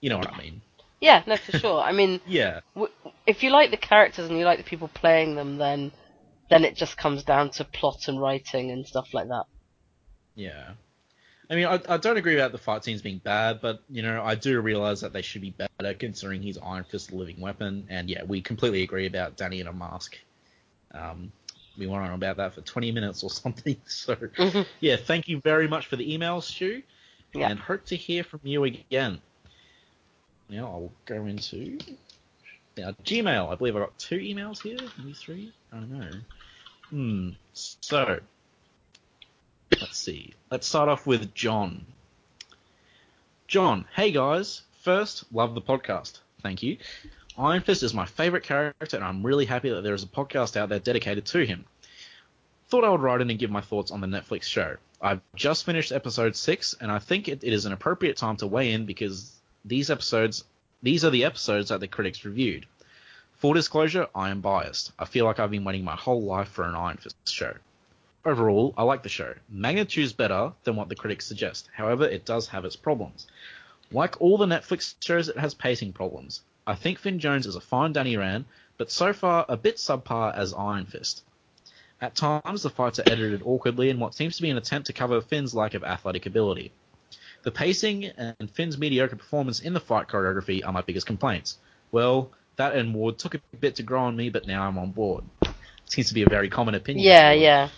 you 0.00 0.10
know 0.10 0.18
what 0.18 0.32
I 0.32 0.38
mean. 0.38 0.60
Yeah, 1.02 1.22
no, 1.26 1.36
for 1.36 1.52
sure. 1.52 1.80
I 1.82 1.92
mean, 1.92 2.20
Yeah, 2.26 2.60
w- 2.74 2.92
if 3.26 3.42
you 3.42 3.50
like 3.50 3.70
the 3.70 3.76
characters 3.76 4.30
and 4.30 4.38
you 4.38 4.44
like 4.46 4.58
the 4.58 4.64
people 4.64 4.88
playing 4.88 5.34
them, 5.34 5.58
then 5.58 5.92
then 6.48 6.64
it 6.64 6.76
just 6.76 6.96
comes 6.96 7.24
down 7.24 7.50
to 7.50 7.64
plot 7.64 8.08
and 8.08 8.20
writing 8.20 8.70
and 8.70 8.86
stuff 8.86 9.08
like 9.12 9.28
that. 9.28 9.44
yeah. 10.34 10.70
I 11.50 11.54
mean, 11.56 11.66
I, 11.66 11.80
I 11.88 11.96
don't 11.98 12.16
agree 12.16 12.36
about 12.38 12.52
the 12.52 12.58
fight 12.58 12.84
scenes 12.84 13.02
being 13.02 13.18
bad, 13.24 13.60
but 13.60 13.82
you 13.90 14.02
know, 14.02 14.22
I 14.22 14.34
do 14.36 14.60
realize 14.60 15.00
that 15.02 15.12
they 15.12 15.22
should 15.22 15.42
be 15.42 15.50
better 15.78 15.92
considering 15.94 16.40
he's 16.40 16.56
Iron 16.58 16.84
Fist, 16.84 17.10
a 17.12 17.16
living 17.16 17.40
weapon. 17.40 17.86
And 17.90 18.08
yeah, 18.08 18.22
we 18.24 18.40
completely 18.40 18.82
agree 18.82 19.06
about 19.06 19.36
Danny 19.36 19.60
in 19.60 19.66
a 19.66 19.72
mask. 19.72 20.16
Um, 20.94 21.32
we 21.78 21.86
went 21.86 22.04
on 22.04 22.12
about 22.14 22.36
that 22.38 22.54
for 22.54 22.62
20 22.62 22.92
minutes 22.92 23.22
or 23.22 23.30
something. 23.42 23.76
So 23.86 24.14
Mhm. 24.16 24.66
yeah, 24.80 24.96
thank 24.96 25.28
you 25.28 25.40
very 25.40 25.68
much 25.68 25.86
for 25.88 25.96
the 25.96 26.14
email, 26.14 26.40
Stu, 26.40 26.82
Yeah. 27.34 27.50
and 27.50 27.58
hope 27.58 27.84
to 27.86 27.96
hear 27.96 28.24
from 28.24 28.40
you 28.44 28.64
again. 28.64 29.20
Now 30.52 30.66
I'll 30.66 30.92
go 31.06 31.24
into 31.24 31.78
now 32.76 32.94
Gmail. 33.04 33.50
I 33.50 33.54
believe 33.54 33.74
I 33.74 33.78
got 33.78 33.98
two 33.98 34.18
emails 34.18 34.60
here, 34.60 34.76
maybe 34.98 35.14
three. 35.14 35.50
I 35.72 35.76
don't 35.76 35.90
know. 35.90 36.10
Hmm. 36.90 37.30
So 37.54 38.20
let's 39.80 39.96
see. 39.96 40.34
Let's 40.50 40.66
start 40.66 40.90
off 40.90 41.06
with 41.06 41.32
John. 41.32 41.86
John, 43.48 43.86
hey 43.96 44.12
guys. 44.12 44.60
First, 44.82 45.24
love 45.32 45.54
the 45.54 45.62
podcast. 45.62 46.18
Thank 46.42 46.62
you. 46.62 46.76
Iron 47.38 47.62
Fist 47.62 47.82
is 47.82 47.94
my 47.94 48.04
favorite 48.04 48.42
character, 48.42 48.96
and 48.96 49.04
I'm 49.04 49.24
really 49.24 49.46
happy 49.46 49.70
that 49.70 49.80
there 49.80 49.94
is 49.94 50.02
a 50.02 50.06
podcast 50.06 50.58
out 50.58 50.68
there 50.68 50.80
dedicated 50.80 51.24
to 51.26 51.46
him. 51.46 51.64
Thought 52.68 52.84
I 52.84 52.90
would 52.90 53.00
write 53.00 53.22
in 53.22 53.30
and 53.30 53.38
give 53.38 53.50
my 53.50 53.62
thoughts 53.62 53.90
on 53.90 54.02
the 54.02 54.06
Netflix 54.06 54.42
show. 54.42 54.76
I've 55.00 55.22
just 55.34 55.64
finished 55.64 55.92
episode 55.92 56.36
6, 56.36 56.74
and 56.78 56.92
I 56.92 56.98
think 56.98 57.28
it, 57.28 57.42
it 57.42 57.54
is 57.54 57.64
an 57.64 57.72
appropriate 57.72 58.18
time 58.18 58.36
to 58.36 58.46
weigh 58.46 58.72
in 58.72 58.84
because 58.84 59.32
these 59.64 59.90
episodes 59.90 60.44
These 60.82 61.04
are 61.04 61.10
the 61.10 61.24
episodes 61.24 61.68
that 61.68 61.80
the 61.80 61.88
critics 61.88 62.24
reviewed. 62.24 62.66
Full 63.34 63.52
disclosure, 63.52 64.08
I 64.14 64.30
am 64.30 64.40
biased. 64.40 64.92
I 64.98 65.04
feel 65.04 65.24
like 65.24 65.38
I've 65.38 65.50
been 65.50 65.64
waiting 65.64 65.84
my 65.84 65.96
whole 65.96 66.22
life 66.22 66.48
for 66.48 66.64
an 66.64 66.74
Iron 66.74 66.96
Fist 66.96 67.16
show. 67.26 67.54
Overall, 68.24 68.72
I 68.76 68.84
like 68.84 69.02
the 69.02 69.08
show. 69.08 69.34
Magnitude's 69.48 70.12
better 70.12 70.52
than 70.64 70.76
what 70.76 70.88
the 70.88 70.94
critics 70.94 71.26
suggest. 71.26 71.68
However, 71.72 72.04
it 72.04 72.24
does 72.24 72.48
have 72.48 72.64
its 72.64 72.76
problems. 72.76 73.26
Like 73.90 74.20
all 74.20 74.38
the 74.38 74.46
Netflix 74.46 74.94
shows, 75.00 75.28
it 75.28 75.38
has 75.38 75.54
pacing 75.54 75.92
problems. 75.92 76.42
I 76.66 76.76
think 76.76 76.98
Finn 76.98 77.18
Jones 77.18 77.46
is 77.46 77.56
a 77.56 77.60
fine 77.60 77.92
Danny 77.92 78.16
Rand, 78.16 78.44
but 78.78 78.90
so 78.90 79.12
far 79.12 79.44
a 79.48 79.56
bit 79.56 79.76
subpar 79.76 80.34
as 80.36 80.54
Iron 80.54 80.86
Fist. 80.86 81.24
At 82.00 82.14
times, 82.14 82.62
the 82.62 82.70
fights 82.70 82.98
are 82.98 83.04
edited 83.06 83.42
awkwardly 83.44 83.90
in 83.90 83.98
what 83.98 84.14
seems 84.14 84.36
to 84.36 84.42
be 84.42 84.50
an 84.50 84.56
attempt 84.56 84.86
to 84.86 84.92
cover 84.92 85.20
Finn's 85.20 85.54
lack 85.54 85.74
of 85.74 85.84
athletic 85.84 86.26
ability. 86.26 86.72
The 87.42 87.50
pacing 87.50 88.06
and 88.06 88.50
Finn's 88.50 88.78
mediocre 88.78 89.16
performance 89.16 89.60
in 89.60 89.72
the 89.72 89.80
fight 89.80 90.08
choreography 90.08 90.64
are 90.64 90.72
my 90.72 90.82
biggest 90.82 91.06
complaints. 91.06 91.58
Well, 91.90 92.30
that 92.56 92.74
and 92.76 92.94
Ward 92.94 93.18
took 93.18 93.34
a 93.34 93.40
bit 93.58 93.76
to 93.76 93.82
grow 93.82 94.02
on 94.02 94.16
me, 94.16 94.30
but 94.30 94.46
now 94.46 94.66
I'm 94.66 94.78
on 94.78 94.92
board. 94.92 95.24
Seems 95.86 96.08
to 96.08 96.14
be 96.14 96.22
a 96.22 96.28
very 96.28 96.48
common 96.48 96.74
opinion. 96.74 97.04
Yeah, 97.04 97.32
yeah. 97.32 97.68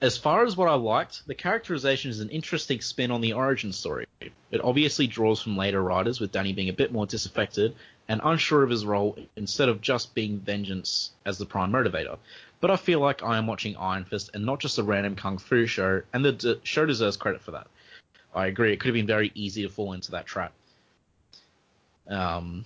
As 0.00 0.18
far 0.18 0.44
as 0.44 0.56
what 0.56 0.68
I 0.68 0.74
liked, 0.74 1.26
the 1.26 1.34
characterization 1.34 2.10
is 2.10 2.20
an 2.20 2.28
interesting 2.28 2.80
spin 2.80 3.10
on 3.10 3.20
the 3.22 3.32
origin 3.32 3.72
story. 3.72 4.06
It 4.20 4.60
obviously 4.62 5.06
draws 5.06 5.40
from 5.40 5.56
later 5.56 5.82
writers, 5.82 6.20
with 6.20 6.32
Danny 6.32 6.52
being 6.52 6.68
a 6.68 6.74
bit 6.74 6.92
more 6.92 7.06
disaffected 7.06 7.74
and 8.08 8.20
unsure 8.22 8.62
of 8.62 8.70
his 8.70 8.84
role 8.84 9.18
instead 9.36 9.68
of 9.68 9.80
just 9.80 10.14
being 10.14 10.38
vengeance 10.38 11.10
as 11.24 11.38
the 11.38 11.46
prime 11.46 11.72
motivator. 11.72 12.18
But 12.60 12.70
I 12.70 12.76
feel 12.76 13.00
like 13.00 13.22
I 13.22 13.38
am 13.38 13.46
watching 13.46 13.76
Iron 13.76 14.04
Fist 14.04 14.30
and 14.34 14.44
not 14.46 14.60
just 14.60 14.78
a 14.78 14.82
random 14.82 15.14
kung 15.14 15.38
fu 15.38 15.66
show, 15.66 16.02
and 16.12 16.24
the 16.24 16.32
d- 16.32 16.60
show 16.64 16.86
deserves 16.86 17.16
credit 17.16 17.42
for 17.42 17.52
that. 17.52 17.66
I 18.34 18.46
agree, 18.46 18.72
it 18.72 18.80
could 18.80 18.88
have 18.88 18.94
been 18.94 19.06
very 19.06 19.30
easy 19.34 19.62
to 19.62 19.68
fall 19.68 19.92
into 19.92 20.12
that 20.12 20.26
trap. 20.26 20.52
Um, 22.08 22.64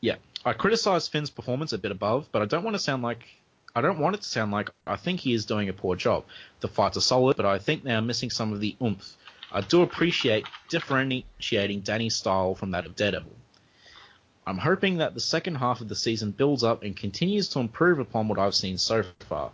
yeah, 0.00 0.16
I 0.44 0.52
criticize 0.52 1.08
Finn's 1.08 1.30
performance 1.30 1.72
a 1.72 1.78
bit 1.78 1.90
above, 1.90 2.28
but 2.32 2.42
I 2.42 2.46
don't 2.46 2.64
want 2.64 2.74
to 2.74 2.82
sound 2.82 3.02
like 3.02 3.24
I 3.74 3.80
don't 3.80 3.98
want 3.98 4.16
it 4.16 4.22
to 4.22 4.28
sound 4.28 4.50
like 4.50 4.70
I 4.86 4.96
think 4.96 5.20
he 5.20 5.34
is 5.34 5.44
doing 5.44 5.68
a 5.68 5.72
poor 5.72 5.94
job. 5.94 6.24
The 6.60 6.68
fights 6.68 6.96
are 6.96 7.02
solid, 7.02 7.36
but 7.36 7.46
I 7.46 7.58
think 7.58 7.84
they 7.84 7.94
are 7.94 8.02
missing 8.02 8.30
some 8.30 8.52
of 8.52 8.60
the 8.60 8.76
oomph. 8.82 9.16
I 9.52 9.60
do 9.60 9.82
appreciate 9.82 10.46
differentiating 10.68 11.80
Danny's 11.80 12.16
style 12.16 12.54
from 12.54 12.70
that 12.72 12.86
of 12.86 12.96
Daredevil. 12.96 13.32
I'm 14.46 14.58
hoping 14.58 14.98
that 14.98 15.14
the 15.14 15.20
second 15.20 15.56
half 15.56 15.80
of 15.80 15.88
the 15.88 15.94
season 15.94 16.30
builds 16.30 16.64
up 16.64 16.82
and 16.82 16.96
continues 16.96 17.48
to 17.50 17.60
improve 17.60 17.98
upon 17.98 18.28
what 18.28 18.38
I've 18.38 18.54
seen 18.54 18.78
so 18.78 19.04
far. 19.20 19.50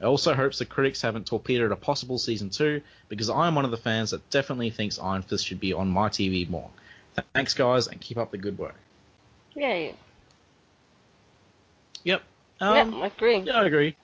I 0.00 0.04
also 0.04 0.32
hope 0.34 0.54
the 0.54 0.64
critics 0.64 1.02
haven't 1.02 1.26
torpedoed 1.26 1.72
a 1.72 1.76
possible 1.76 2.18
season 2.18 2.50
2, 2.50 2.80
because 3.08 3.28
I 3.28 3.48
am 3.48 3.56
one 3.56 3.64
of 3.64 3.72
the 3.72 3.76
fans 3.76 4.12
that 4.12 4.30
definitely 4.30 4.70
thinks 4.70 4.98
Iron 4.98 5.22
Fist 5.22 5.44
should 5.46 5.58
be 5.58 5.72
on 5.72 5.88
my 5.88 6.08
TV 6.08 6.48
more. 6.48 6.70
Thanks, 7.34 7.52
guys, 7.52 7.88
and 7.88 8.00
keep 8.00 8.16
up 8.16 8.30
the 8.30 8.38
good 8.38 8.56
work. 8.58 8.76
Yay. 9.54 9.94
Yep. 12.04 12.22
yeah, 12.60 12.80
Um, 12.80 13.02
I 13.02 13.06
agree. 13.08 13.38
Yeah, 13.38 13.60
I 13.60 13.64
agree. 13.64 13.96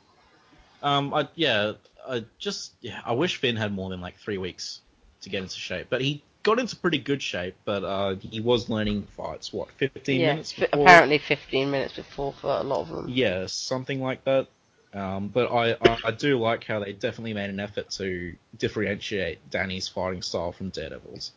Um, 0.82 1.14
I 1.14 1.28
yeah, 1.36 1.72
I 2.06 2.24
just 2.38 2.72
yeah, 2.80 3.00
I 3.06 3.12
wish 3.12 3.36
Finn 3.36 3.56
had 3.56 3.72
more 3.72 3.88
than 3.88 4.00
like 4.00 4.16
three 4.18 4.36
weeks 4.36 4.80
to 5.22 5.30
get 5.30 5.42
into 5.42 5.56
shape, 5.56 5.86
but 5.88 6.00
he 6.02 6.22
got 6.44 6.60
into 6.60 6.76
pretty 6.76 6.98
good 6.98 7.20
shape. 7.22 7.56
But 7.64 7.82
uh, 7.84 8.14
he 8.16 8.40
was 8.40 8.70
learning 8.70 9.02
fights. 9.16 9.52
What, 9.52 9.70
fifteen 9.72 10.20
yeah, 10.20 10.32
minutes 10.32 10.52
before? 10.52 10.80
apparently 10.80 11.18
15 11.18 11.70
minutes 11.70 11.94
before 11.94 12.32
for 12.40 12.50
a 12.58 12.62
lot 12.62 12.82
of 12.82 12.88
them. 12.88 13.08
Yeah, 13.08 13.46
something 13.46 14.00
like 14.00 14.24
that. 14.24 14.46
Um, 14.94 15.26
but 15.26 15.50
I, 15.52 15.72
I 15.80 15.98
I 16.04 16.10
do 16.12 16.38
like 16.38 16.62
how 16.62 16.78
they 16.78 16.92
definitely 16.92 17.34
made 17.34 17.50
an 17.50 17.58
effort 17.58 17.90
to 17.90 18.32
differentiate 18.58 19.50
Danny's 19.50 19.88
fighting 19.88 20.22
style 20.22 20.52
from 20.52 20.68
Daredevil's. 20.68 21.32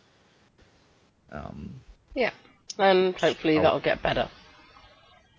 Um, 1.31 1.69
yeah, 2.13 2.31
And 2.77 3.15
hopefully 3.15 3.57
Oh. 3.57 3.63
that'll 3.63 3.79
get 3.79 4.03
better. 4.03 4.29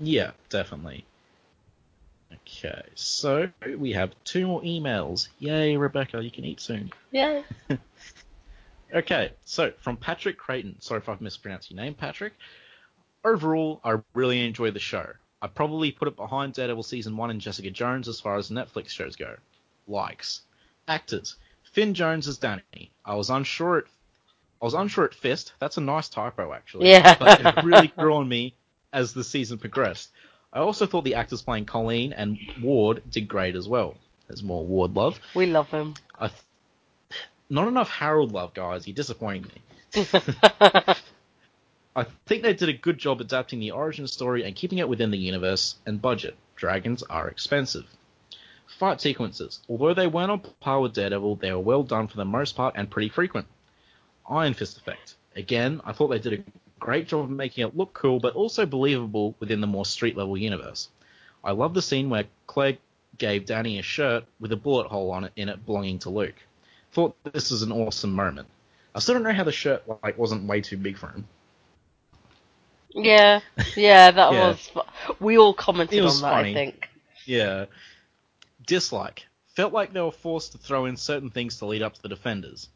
Yeah, 0.00 0.32
definitely. 0.48 1.04
Okay, 2.32 2.82
so 2.94 3.50
we 3.76 3.92
have 3.92 4.12
two 4.24 4.46
more 4.46 4.62
emails. 4.62 5.28
Yay, 5.38 5.76
Rebecca, 5.76 6.22
you 6.22 6.30
can 6.30 6.44
eat 6.44 6.60
soon. 6.60 6.90
Yeah. 7.12 7.42
Okay, 8.94 9.32
so 9.44 9.72
from 9.80 9.96
Patrick 9.96 10.38
Creighton. 10.38 10.80
Sorry 10.80 11.00
if 11.00 11.08
I've 11.08 11.20
mispronounced 11.20 11.70
your 11.70 11.76
name, 11.76 11.94
Patrick. 11.94 12.32
Overall, 13.24 13.80
I 13.84 13.98
really 14.14 14.44
enjoyed 14.46 14.74
the 14.74 14.80
show. 14.80 15.06
I 15.42 15.46
probably 15.46 15.92
put 15.92 16.08
it 16.08 16.16
behind 16.16 16.54
Daredevil 16.54 16.82
season 16.82 17.16
one 17.16 17.30
and 17.30 17.40
Jessica 17.40 17.70
Jones 17.70 18.08
as 18.08 18.20
far 18.20 18.36
as 18.36 18.50
Netflix 18.50 18.88
shows 18.88 19.16
go. 19.16 19.36
Likes. 19.86 20.42
Actors. 20.86 21.36
Finn 21.72 21.94
Jones 21.94 22.26
as 22.26 22.38
Danny. 22.38 22.90
I 23.04 23.14
was 23.14 23.30
unsure 23.30 23.78
at 23.78 23.84
I 24.60 24.64
was 24.64 24.74
unsure 24.74 25.04
at 25.04 25.14
Fist. 25.14 25.52
That's 25.60 25.76
a 25.76 25.80
nice 25.80 26.08
typo 26.08 26.52
actually. 26.52 26.88
Yeah. 26.90 27.16
But 27.18 27.40
it 27.40 27.64
really 27.64 27.88
grew 27.88 28.14
on 28.14 28.28
me 28.28 28.54
as 28.92 29.12
the 29.12 29.22
season 29.22 29.58
progressed. 29.58 30.10
I 30.52 30.60
also 30.60 30.86
thought 30.86 31.04
the 31.04 31.14
actors 31.14 31.42
playing 31.42 31.66
Colleen 31.66 32.12
and 32.12 32.38
Ward 32.60 33.02
did 33.10 33.28
great 33.28 33.54
as 33.54 33.68
well. 33.68 33.94
There's 34.26 34.42
more 34.42 34.64
Ward 34.64 34.94
love. 34.94 35.20
We 35.34 35.46
love 35.46 35.68
him. 35.70 35.94
I 36.18 36.28
th- 36.28 36.40
not 37.50 37.68
enough 37.68 37.88
Harold 37.88 38.32
love, 38.32 38.54
guys. 38.54 38.84
He 38.84 38.92
disappointed 38.92 39.52
me. 39.52 39.62
I 41.96 42.06
think 42.26 42.42
they 42.42 42.52
did 42.54 42.68
a 42.68 42.74
good 42.74 42.98
job 42.98 43.20
adapting 43.20 43.58
the 43.58 43.72
origin 43.72 44.06
story 44.06 44.44
and 44.44 44.54
keeping 44.54 44.78
it 44.78 44.88
within 44.88 45.10
the 45.10 45.18
universe 45.18 45.76
and 45.86 46.00
budget. 46.00 46.36
Dragons 46.54 47.02
are 47.04 47.28
expensive. 47.28 47.86
Fight 48.78 49.00
sequences. 49.00 49.60
Although 49.68 49.94
they 49.94 50.06
weren't 50.06 50.30
on 50.30 50.40
par 50.60 50.80
with 50.80 50.92
Daredevil, 50.92 51.36
they 51.36 51.50
were 51.50 51.58
well 51.58 51.82
done 51.82 52.06
for 52.06 52.16
the 52.16 52.24
most 52.24 52.54
part 52.54 52.74
and 52.76 52.90
pretty 52.90 53.08
frequent. 53.08 53.46
Iron 54.28 54.54
Fist 54.54 54.76
effect. 54.76 55.16
Again, 55.34 55.80
I 55.84 55.92
thought 55.92 56.08
they 56.08 56.18
did 56.18 56.34
a 56.34 56.44
great 56.78 57.08
job 57.08 57.24
of 57.24 57.30
making 57.30 57.66
it 57.66 57.76
look 57.76 57.94
cool, 57.94 58.20
but 58.20 58.34
also 58.34 58.66
believable 58.66 59.34
within 59.40 59.60
the 59.60 59.66
more 59.66 59.86
street 59.86 60.16
level 60.16 60.36
universe. 60.36 60.88
I 61.42 61.52
love 61.52 61.74
the 61.74 61.82
scene 61.82 62.10
where 62.10 62.24
Claire 62.46 62.78
gave 63.16 63.46
Danny 63.46 63.78
a 63.78 63.82
shirt 63.82 64.24
with 64.38 64.52
a 64.52 64.56
bullet 64.56 64.86
hole 64.86 65.10
on 65.10 65.24
it 65.24 65.32
in 65.34 65.48
it 65.48 65.64
belonging 65.66 65.98
to 66.00 66.10
Luke. 66.10 66.36
Thought 66.92 67.16
this 67.32 67.50
was 67.50 67.62
an 67.62 67.72
awesome 67.72 68.12
moment. 68.12 68.48
I 68.94 69.00
still 69.00 69.14
don't 69.14 69.22
know 69.22 69.32
how 69.32 69.44
the 69.44 69.52
shirt 69.52 69.84
like 70.02 70.16
wasn't 70.18 70.46
way 70.48 70.60
too 70.60 70.76
big 70.76 70.96
for 70.96 71.08
him. 71.08 71.26
yeah, 72.94 73.40
yeah, 73.76 74.10
that 74.10 74.32
Yeah. 74.32 74.48
was. 74.48 74.70
We 75.20 75.38
all 75.38 75.54
commented 75.54 76.00
on 76.00 76.06
that, 76.06 76.20
funny. 76.20 76.50
I 76.50 76.54
think. 76.54 76.88
Yeah. 77.26 77.66
Dislike. 78.66 79.26
Felt 79.54 79.72
like 79.72 79.92
they 79.92 80.00
were 80.00 80.10
forced 80.12 80.52
to 80.52 80.58
throw 80.58 80.86
in 80.86 80.96
certain 80.96 81.30
things 81.30 81.58
to 81.58 81.66
lead 81.66 81.82
up 81.82 81.94
to 81.94 82.02
the 82.02 82.08
defenders. 82.08 82.68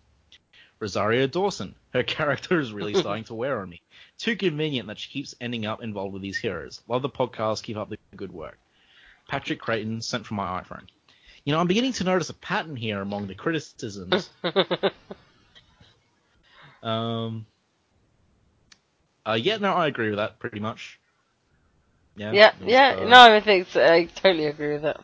Rosario 0.80 1.26
Dawson. 1.26 1.74
Her 1.92 2.02
character 2.02 2.60
is 2.60 2.72
really 2.72 2.94
starting 3.00 3.24
to 3.24 3.34
wear 3.34 3.60
on 3.60 3.70
me. 3.70 3.80
Too 4.18 4.36
convenient 4.36 4.88
that 4.88 4.98
she 4.98 5.10
keeps 5.10 5.34
ending 5.40 5.64
up 5.66 5.82
involved 5.82 6.12
with 6.12 6.22
these 6.22 6.38
heroes. 6.38 6.82
Love 6.88 7.02
the 7.02 7.08
podcast. 7.08 7.62
Keep 7.62 7.76
up 7.76 7.88
the 7.88 7.98
good 8.16 8.32
work. 8.32 8.58
Patrick 9.28 9.60
Creighton 9.60 10.02
sent 10.02 10.26
from 10.26 10.36
my 10.36 10.60
iPhone. 10.60 10.86
You 11.44 11.52
know, 11.52 11.58
I'm 11.60 11.66
beginning 11.66 11.92
to 11.94 12.04
notice 12.04 12.30
a 12.30 12.34
pattern 12.34 12.76
here 12.76 13.00
among 13.00 13.26
the 13.26 13.34
criticisms. 13.34 14.30
um. 16.82 17.46
Uh, 19.24 19.38
yeah, 19.40 19.56
no, 19.58 19.72
I 19.72 19.86
agree 19.86 20.08
with 20.08 20.18
that 20.18 20.40
pretty 20.40 20.58
much. 20.58 20.98
Yeah. 22.16 22.32
yeah, 22.32 22.52
was, 22.60 22.68
yeah. 22.68 22.96
uh, 23.00 23.04
No, 23.08 23.34
I 23.34 23.40
think 23.40 23.68
so. 23.68 23.84
I 23.84 24.04
totally 24.06 24.46
agree 24.46 24.72
with 24.74 24.82
that. 24.82 25.00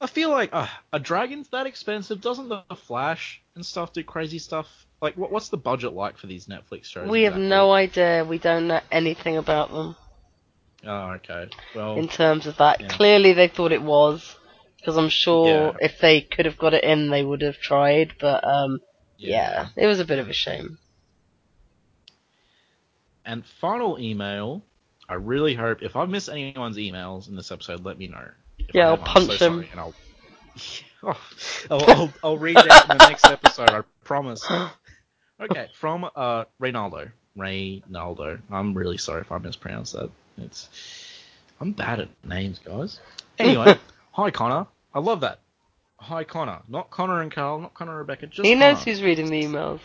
I 0.00 0.06
feel 0.06 0.30
like 0.30 0.50
uh, 0.52 0.68
a 0.92 1.00
dragon's 1.00 1.48
that 1.48 1.66
expensive. 1.66 2.20
Doesn't 2.20 2.48
the 2.48 2.62
Flash 2.86 3.42
and 3.56 3.66
stuff 3.66 3.92
do 3.92 4.04
crazy 4.04 4.38
stuff? 4.38 4.68
Like, 5.02 5.16
what, 5.16 5.32
what's 5.32 5.48
the 5.48 5.56
budget 5.56 5.92
like 5.92 6.16
for 6.16 6.28
these 6.28 6.46
Netflix 6.46 6.84
shows? 6.84 7.08
We 7.08 7.24
have 7.24 7.36
no 7.36 7.72
idea. 7.72 8.24
We 8.24 8.38
don't 8.38 8.68
know 8.68 8.80
anything 8.92 9.36
about 9.36 9.72
them 9.72 9.96
Oh, 10.84 11.10
okay. 11.16 11.48
Well, 11.74 11.96
in 11.96 12.08
terms 12.08 12.46
of 12.46 12.56
that. 12.58 12.80
yeah. 12.80 12.88
Clearly, 12.88 13.32
they 13.32 13.48
thought 13.48 13.72
it 13.72 13.82
was 13.82 14.36
because 14.78 14.96
I'm 14.96 15.08
sure 15.08 15.48
Yeah. 15.48 15.72
if 15.80 15.98
they 16.00 16.20
could 16.20 16.46
have 16.46 16.56
got 16.58 16.74
it 16.74 16.84
in, 16.84 17.10
they 17.10 17.22
would 17.24 17.42
have 17.42 17.58
tried. 17.58 18.14
But 18.20 18.44
um, 18.46 18.80
yeah. 19.16 19.68
it 19.76 19.86
was 19.86 20.00
a 20.00 20.04
bit 20.04 20.18
of 20.18 20.28
a 20.28 20.32
shame. 20.32 20.78
And 23.24 23.44
final 23.60 23.98
email. 23.98 24.62
I 25.08 25.14
really 25.14 25.54
hope 25.54 25.82
if 25.82 25.96
I 25.96 26.04
miss 26.06 26.28
anyone's 26.28 26.76
emails 26.76 27.28
in 27.28 27.36
this 27.36 27.50
episode, 27.50 27.84
let 27.84 27.98
me 27.98 28.08
know. 28.08 28.28
If 28.58 28.74
Yeah, 28.74 28.88
I 28.88 28.90
I'll 28.90 28.96
punch 28.98 29.38
so 29.38 29.50
them. 29.50 29.66
and 29.70 29.80
I'll, 29.80 29.94
oh, 31.02 31.20
I'll, 31.70 31.90
I'll, 31.90 32.12
I'll 32.24 32.38
read 32.38 32.58
it 32.58 32.70
out 32.70 32.90
in 32.90 32.98
the 32.98 33.08
next 33.08 33.24
episode. 33.24 33.70
I 33.70 33.82
promise. 34.04 34.46
Okay, 35.40 35.68
from 35.72 36.04
uh 36.16 36.46
Reynaldo. 36.60 37.12
Reynaldo. 37.36 38.40
I'm 38.50 38.74
really 38.74 38.98
sorry 38.98 39.20
if 39.20 39.30
I 39.30 39.38
mispronounced 39.38 39.92
that. 39.92 40.10
It's 40.36 40.68
I'm 41.60 41.70
bad 41.70 42.00
at 42.00 42.08
names, 42.24 42.58
guys. 42.58 42.98
Anyway, 43.38 43.78
hi 44.18 44.32
Connor. 44.32 44.66
I 44.92 44.98
love 44.98 45.20
that. 45.20 45.38
Hi 45.98 46.24
Connor. 46.24 46.62
Not 46.66 46.90
Connor 46.90 47.20
and 47.20 47.30
Carl, 47.30 47.60
not 47.60 47.74
Connor 47.74 47.92
and 47.92 47.98
Rebecca, 48.00 48.26
just 48.26 48.44
he 48.44 48.56
knows 48.56 48.78
Connor. 48.78 48.84
who's 48.84 49.00
reading 49.00 49.30
the 49.30 49.44
emails. 49.44 49.78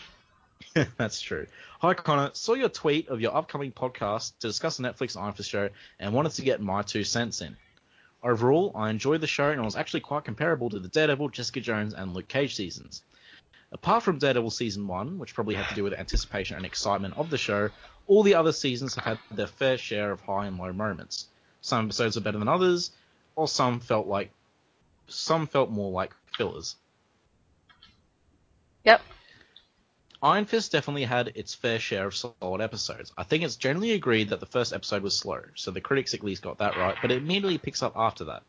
That's 0.96 1.20
true. 1.20 1.46
Hi 1.78 1.94
Connor. 1.94 2.30
Saw 2.32 2.54
your 2.54 2.68
tweet 2.68 3.06
of 3.08 3.20
your 3.20 3.32
upcoming 3.32 3.70
podcast 3.70 4.32
to 4.40 4.48
discuss 4.48 4.76
the 4.76 4.82
Netflix 4.82 5.16
Iron 5.16 5.34
Fist 5.34 5.50
show 5.50 5.68
and 6.00 6.12
wanted 6.12 6.32
to 6.32 6.42
get 6.42 6.60
my 6.60 6.82
two 6.82 7.04
cents 7.04 7.42
in. 7.42 7.56
Overall, 8.24 8.72
I 8.74 8.90
enjoyed 8.90 9.20
the 9.20 9.28
show 9.28 9.50
and 9.50 9.60
it 9.60 9.64
was 9.64 9.76
actually 9.76 10.00
quite 10.00 10.24
comparable 10.24 10.68
to 10.70 10.80
the 10.80 10.88
Daredevil, 10.88 11.28
Jessica 11.28 11.60
Jones, 11.60 11.94
and 11.94 12.12
Luke 12.12 12.26
Cage 12.26 12.56
seasons. 12.56 13.02
Apart 13.70 14.02
from 14.02 14.18
Daredevil 14.18 14.50
season 14.50 14.88
one, 14.88 15.20
which 15.20 15.34
probably 15.34 15.54
had 15.54 15.68
to 15.68 15.76
do 15.76 15.84
with 15.84 15.94
anticipation 15.94 16.56
and 16.56 16.66
excitement 16.66 17.16
of 17.16 17.30
the 17.30 17.38
show, 17.38 17.70
all 18.08 18.24
the 18.24 18.34
other 18.34 18.52
seasons 18.52 18.96
have 18.96 19.04
had 19.04 19.18
their 19.30 19.46
fair 19.46 19.78
share 19.78 20.10
of 20.10 20.20
high 20.22 20.46
and 20.46 20.58
low 20.58 20.72
moments. 20.72 21.28
Some 21.60 21.84
episodes 21.84 22.16
are 22.16 22.20
better 22.20 22.38
than 22.38 22.48
others, 22.48 22.90
or 23.36 23.48
some 23.48 23.80
felt 23.80 24.06
like 24.06 24.30
some 25.06 25.46
felt 25.46 25.70
more 25.70 25.90
like 25.90 26.14
fillers. 26.36 26.76
Yep. 28.84 29.00
Iron 30.22 30.46
Fist 30.46 30.72
definitely 30.72 31.04
had 31.04 31.32
its 31.34 31.54
fair 31.54 31.78
share 31.78 32.06
of 32.06 32.16
solid 32.16 32.62
episodes. 32.62 33.12
I 33.18 33.24
think 33.24 33.44
it's 33.44 33.56
generally 33.56 33.92
agreed 33.92 34.30
that 34.30 34.40
the 34.40 34.46
first 34.46 34.72
episode 34.72 35.02
was 35.02 35.16
slow, 35.16 35.40
so 35.54 35.70
the 35.70 35.82
critics 35.82 36.14
at 36.14 36.24
least 36.24 36.42
got 36.42 36.58
that 36.58 36.78
right, 36.78 36.96
but 37.02 37.10
it 37.10 37.18
immediately 37.18 37.58
picks 37.58 37.82
up 37.82 37.92
after 37.94 38.24
that. 38.24 38.42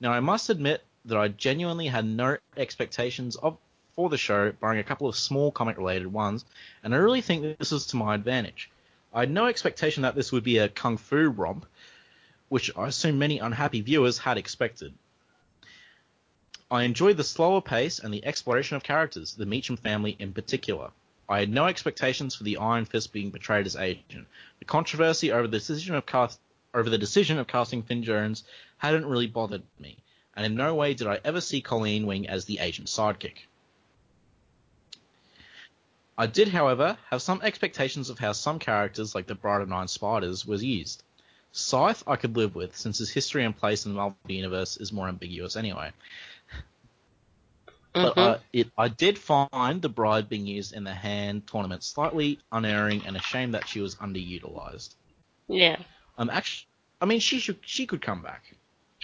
Now, 0.00 0.12
I 0.12 0.18
must 0.18 0.50
admit 0.50 0.82
that 1.04 1.16
I 1.16 1.28
genuinely 1.28 1.86
had 1.86 2.04
no 2.04 2.38
expectations 2.56 3.36
of 3.36 3.58
for 3.94 4.08
the 4.08 4.18
show, 4.18 4.50
barring 4.60 4.80
a 4.80 4.84
couple 4.84 5.08
of 5.08 5.14
small 5.14 5.52
comic 5.52 5.76
related 5.76 6.12
ones, 6.12 6.44
and 6.82 6.92
I 6.92 6.98
really 6.98 7.20
think 7.20 7.58
this 7.58 7.70
was 7.70 7.86
to 7.86 7.96
my 7.96 8.16
advantage. 8.16 8.68
I 9.12 9.20
had 9.20 9.30
no 9.30 9.46
expectation 9.46 10.02
that 10.02 10.16
this 10.16 10.32
would 10.32 10.42
be 10.42 10.58
a 10.58 10.68
kung 10.68 10.96
fu 10.96 11.28
romp, 11.28 11.64
which 12.48 12.70
I 12.76 12.88
assume 12.88 13.18
many 13.18 13.38
unhappy 13.38 13.80
viewers 13.80 14.18
had 14.18 14.38
expected. 14.38 14.94
I 16.70 16.82
enjoyed 16.82 17.16
the 17.16 17.24
slower 17.24 17.60
pace 17.60 17.98
and 17.98 18.12
the 18.12 18.24
exploration 18.24 18.76
of 18.76 18.82
characters, 18.82 19.34
the 19.34 19.46
Meachum 19.46 19.78
family 19.78 20.16
in 20.18 20.32
particular. 20.32 20.90
I 21.28 21.38
had 21.38 21.48
no 21.48 21.66
expectations 21.66 22.34
for 22.34 22.44
the 22.44 22.56
Iron 22.56 22.84
Fist 22.84 23.12
being 23.12 23.30
portrayed 23.30 23.66
as 23.66 23.76
agent. 23.76 24.26
The 24.58 24.64
controversy 24.64 25.30
over 25.30 25.46
the 25.46 25.58
decision 25.58 25.94
of 25.94 26.04
cast 26.04 26.40
over 26.74 26.90
the 26.90 26.98
decision 26.98 27.38
of 27.38 27.46
casting 27.46 27.82
Finn 27.82 28.02
Jones 28.02 28.42
hadn't 28.78 29.06
really 29.06 29.28
bothered 29.28 29.62
me, 29.78 29.98
and 30.34 30.44
in 30.44 30.56
no 30.56 30.74
way 30.74 30.94
did 30.94 31.06
I 31.06 31.20
ever 31.24 31.40
see 31.40 31.60
Colleen 31.62 32.06
Wing 32.06 32.28
as 32.28 32.44
the 32.44 32.58
agent's 32.58 32.96
sidekick. 32.96 33.46
I 36.18 36.26
did, 36.26 36.48
however, 36.48 36.98
have 37.10 37.22
some 37.22 37.40
expectations 37.42 38.10
of 38.10 38.18
how 38.18 38.32
some 38.32 38.58
characters, 38.58 39.14
like 39.14 39.28
the 39.28 39.36
Bride 39.36 39.62
of 39.62 39.68
Nine 39.68 39.86
Spiders, 39.86 40.44
was 40.44 40.64
used. 40.64 41.03
Scythe 41.56 42.02
I 42.08 42.16
could 42.16 42.36
live 42.36 42.56
with, 42.56 42.76
since 42.76 42.98
his 42.98 43.10
history 43.10 43.44
and 43.44 43.56
place 43.56 43.86
in 43.86 43.92
the 43.92 43.96
Marvel 43.96 44.16
Universe 44.26 44.76
is 44.76 44.92
more 44.92 45.06
ambiguous 45.08 45.54
anyway. 45.54 45.92
But 47.92 48.16
Mhm. 48.16 48.18
uh, 48.18 48.38
it, 48.52 48.72
I 48.76 48.88
did 48.88 49.16
find 49.16 49.80
the 49.80 49.88
bride 49.88 50.28
being 50.28 50.48
used 50.48 50.72
in 50.72 50.82
the 50.82 50.92
hand 50.92 51.46
tournament 51.46 51.84
slightly 51.84 52.40
unerring 52.50 53.06
and 53.06 53.16
a 53.16 53.20
shame 53.22 53.52
that 53.52 53.68
she 53.68 53.80
was 53.80 53.94
underutilized. 53.96 54.96
yeah. 55.46 55.76
I'm 56.18 56.28
um, 56.28 56.36
actually, 56.36 56.66
I 57.00 57.06
mean, 57.06 57.20
she 57.20 57.38
should, 57.38 57.58
she 57.62 57.86
could 57.86 58.02
come 58.02 58.20
back. 58.22 58.42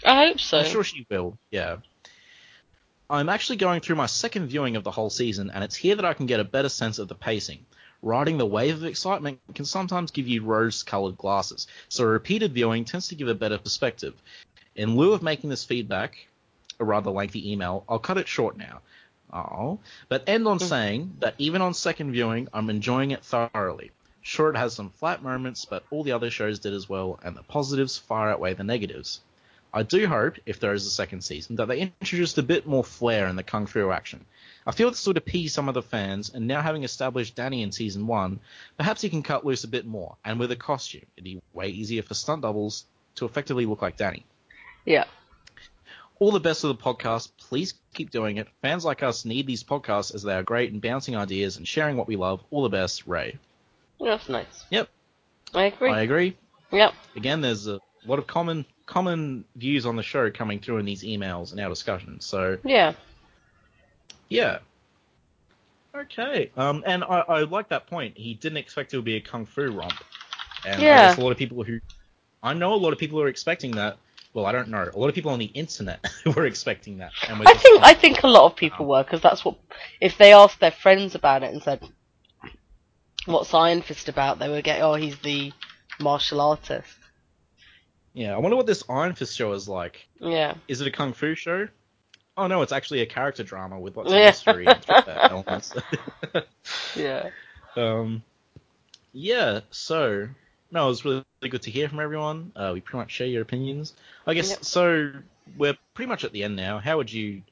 I 0.03 0.27
hope 0.27 0.39
so. 0.41 0.59
I'm 0.59 0.65
sure 0.65 0.83
she 0.83 1.05
will. 1.09 1.37
Yeah. 1.51 1.77
I'm 3.09 3.29
actually 3.29 3.57
going 3.57 3.79
through 3.79 3.95
my 3.97 4.05
second 4.07 4.47
viewing 4.47 4.75
of 4.75 4.83
the 4.83 4.91
whole 4.91 5.09
season, 5.09 5.51
and 5.51 5.63
it's 5.63 5.75
here 5.75 5.95
that 5.95 6.05
I 6.05 6.13
can 6.13 6.25
get 6.25 6.39
a 6.41 6.45
better 6.45 6.69
sense 6.69 6.99
of 6.99 7.07
the 7.07 7.15
pacing. 7.15 7.65
Riding 8.03 8.37
the 8.37 8.45
wave 8.45 8.75
of 8.75 8.85
excitement 8.85 9.39
can 9.53 9.65
sometimes 9.65 10.09
give 10.09 10.27
you 10.27 10.43
rose-colored 10.43 11.17
glasses, 11.17 11.67
so 11.87 12.03
a 12.03 12.07
repeated 12.07 12.53
viewing 12.53 12.83
tends 12.83 13.07
to 13.09 13.15
give 13.15 13.27
a 13.27 13.35
better 13.35 13.59
perspective. 13.59 14.15
In 14.75 14.95
lieu 14.95 15.13
of 15.13 15.21
making 15.21 15.51
this 15.51 15.63
feedback 15.63 16.27
a 16.79 16.83
rather 16.83 17.11
lengthy 17.11 17.51
email, 17.51 17.83
I'll 17.87 17.99
cut 17.99 18.17
it 18.17 18.27
short 18.27 18.57
now. 18.57 18.81
Oh, 19.31 19.79
but 20.09 20.27
end 20.27 20.47
on 20.47 20.57
mm. 20.57 20.67
saying 20.67 21.15
that 21.19 21.35
even 21.37 21.61
on 21.61 21.73
second 21.73 22.11
viewing, 22.11 22.47
I'm 22.53 22.69
enjoying 22.69 23.11
it 23.11 23.23
thoroughly. 23.23 23.91
Sure, 24.21 24.49
it 24.49 24.57
has 24.57 24.73
some 24.73 24.89
flat 24.89 25.23
moments, 25.23 25.65
but 25.65 25.83
all 25.89 26.03
the 26.03 26.11
other 26.11 26.29
shows 26.29 26.59
did 26.59 26.73
as 26.73 26.89
well, 26.89 27.19
and 27.23 27.35
the 27.35 27.43
positives 27.43 27.97
far 27.97 28.31
outweigh 28.31 28.53
the 28.55 28.63
negatives. 28.63 29.21
I 29.73 29.83
do 29.83 30.07
hope, 30.07 30.35
if 30.45 30.59
there 30.59 30.73
is 30.73 30.85
a 30.85 30.89
second 30.89 31.21
season, 31.21 31.55
that 31.55 31.67
they 31.67 31.79
introduced 31.79 32.37
a 32.37 32.43
bit 32.43 32.67
more 32.67 32.83
flair 32.83 33.27
in 33.27 33.35
the 33.35 33.43
kung 33.43 33.67
fu 33.67 33.89
action. 33.91 34.25
I 34.65 34.71
feel 34.71 34.89
this 34.89 35.07
would 35.07 35.17
appease 35.17 35.53
some 35.53 35.67
of 35.67 35.73
the 35.73 35.81
fans, 35.81 36.29
and 36.33 36.47
now 36.47 36.61
having 36.61 36.83
established 36.83 37.35
Danny 37.35 37.63
in 37.63 37.71
season 37.71 38.05
one, 38.07 38.39
perhaps 38.77 39.01
he 39.01 39.09
can 39.09 39.23
cut 39.23 39.45
loose 39.45 39.63
a 39.63 39.67
bit 39.67 39.85
more, 39.85 40.15
and 40.23 40.39
with 40.39 40.51
a 40.51 40.55
costume, 40.55 41.05
it'd 41.15 41.23
be 41.23 41.41
way 41.53 41.69
easier 41.69 42.03
for 42.03 42.13
stunt 42.13 42.43
doubles 42.43 42.85
to 43.15 43.25
effectively 43.25 43.65
look 43.65 43.81
like 43.81 43.97
Danny. 43.97 44.25
Yeah. 44.85 45.05
All 46.19 46.31
the 46.31 46.39
best 46.39 46.63
with 46.63 46.77
the 46.77 46.83
podcast. 46.83 47.31
Please 47.37 47.73
keep 47.95 48.11
doing 48.11 48.37
it. 48.37 48.47
Fans 48.61 48.85
like 48.85 49.01
us 49.01 49.25
need 49.25 49.47
these 49.47 49.63
podcasts 49.63 50.13
as 50.13 50.21
they 50.21 50.35
are 50.35 50.43
great 50.43 50.71
in 50.71 50.79
bouncing 50.79 51.15
ideas 51.15 51.57
and 51.57 51.67
sharing 51.67 51.97
what 51.97 52.07
we 52.07 52.15
love. 52.15 52.43
All 52.51 52.61
the 52.61 52.69
best, 52.69 53.07
Ray. 53.07 53.39
That's 53.99 54.29
nice. 54.29 54.65
Yep. 54.69 54.87
I 55.55 55.63
agree. 55.65 55.89
I 55.89 56.01
agree. 56.01 56.37
Yep. 56.71 56.93
Again, 57.15 57.41
there's 57.41 57.67
a 57.67 57.79
lot 58.05 58.19
of 58.19 58.27
common 58.27 58.65
common 58.85 59.45
views 59.55 59.85
on 59.85 59.95
the 59.95 60.03
show 60.03 60.29
coming 60.29 60.59
through 60.59 60.77
in 60.77 60.85
these 60.85 61.03
emails 61.03 61.51
and 61.51 61.59
our 61.59 61.69
discussions. 61.69 62.25
So 62.25 62.57
Yeah. 62.63 62.93
Yeah. 64.31 64.59
Okay. 65.93 66.51
Um, 66.55 66.83
and 66.85 67.03
I, 67.03 67.19
I 67.19 67.39
like 67.41 67.67
that 67.69 67.87
point. 67.87 68.17
He 68.17 68.33
didn't 68.33 68.57
expect 68.57 68.93
it 68.93 68.97
would 68.97 69.05
be 69.05 69.17
a 69.17 69.21
kung 69.21 69.45
fu 69.45 69.71
romp. 69.71 69.93
And 70.65 70.81
I 70.81 70.83
Yeah. 70.83 71.07
guess 71.09 71.17
a 71.17 71.21
lot 71.21 71.31
of 71.31 71.37
people 71.37 71.63
who 71.63 71.79
I 72.41 72.53
know 72.53 72.73
a 72.73 72.75
lot 72.75 72.93
of 72.93 72.99
people 72.99 73.19
who 73.19 73.25
are 73.25 73.29
expecting 73.29 73.71
that. 73.71 73.97
Well, 74.33 74.45
I 74.45 74.53
don't 74.53 74.69
know. 74.69 74.89
A 74.93 74.97
lot 74.97 75.09
of 75.09 75.15
people 75.15 75.31
on 75.31 75.39
the 75.39 75.45
internet 75.53 75.99
were 76.35 76.45
expecting 76.45 76.99
that. 76.99 77.11
And 77.27 77.39
we're 77.39 77.45
I 77.47 77.53
think 77.55 77.81
like, 77.81 77.97
I 77.97 77.99
think 77.99 78.23
a 78.23 78.27
lot 78.27 78.45
of 78.45 78.55
people 78.55 78.85
were 78.85 79.03
because 79.03 79.21
that's 79.21 79.43
what 79.43 79.57
if 79.99 80.17
they 80.17 80.31
asked 80.33 80.59
their 80.61 80.71
friends 80.71 81.15
about 81.15 81.43
it 81.43 81.51
and 81.53 81.61
said, 81.61 81.81
"What's 83.25 83.53
Iron 83.53 83.81
Fist 83.81 84.07
about?" 84.07 84.39
They 84.39 84.47
would 84.47 84.63
get, 84.63 84.81
"Oh, 84.81 84.95
he's 84.95 85.19
the 85.19 85.51
martial 85.99 86.39
artist." 86.39 86.97
Yeah, 88.13 88.33
I 88.33 88.37
wonder 88.37 88.55
what 88.55 88.65
this 88.65 88.83
Iron 88.89 89.13
Fist 89.13 89.35
show 89.35 89.51
is 89.51 89.67
like. 89.67 90.07
Yeah. 90.19 90.53
Is 90.69 90.79
it 90.79 90.87
a 90.87 90.91
kung 90.91 91.11
fu 91.13 91.35
show? 91.35 91.67
Oh 92.41 92.47
no, 92.47 92.63
it's 92.63 92.71
actually 92.71 93.01
a 93.01 93.05
character 93.05 93.43
drama 93.43 93.79
with 93.79 93.95
lots 93.95 94.09
Yeah. 94.11 94.17
of 94.17 94.25
mystery 94.25 94.65
and 94.65 95.05
elements. 95.07 95.75
Yeah. 96.95 97.29
um, 97.75 98.23
yeah. 99.13 99.59
So 99.69 100.27
no, 100.71 100.85
it 100.85 100.87
was 100.87 101.05
really, 101.05 101.23
really 101.41 101.51
good 101.51 101.61
to 101.61 101.69
hear 101.71 101.87
from 101.87 101.99
everyone. 101.99 102.51
Uh, 102.55 102.71
we 102.73 102.81
pretty 102.81 102.97
much 102.97 103.11
share 103.11 103.27
your 103.27 103.43
opinions. 103.43 103.93
I 104.25 104.33
guess 104.33 104.49
Yep. 104.49 104.65
so. 104.65 105.11
We're 105.55 105.77
pretty 105.93 106.09
much 106.09 106.23
at 106.23 106.31
the 106.31 106.43
end 106.43 106.55
now. 106.55 106.79
How 106.79 106.97
would 106.97 107.13
you 107.13 107.43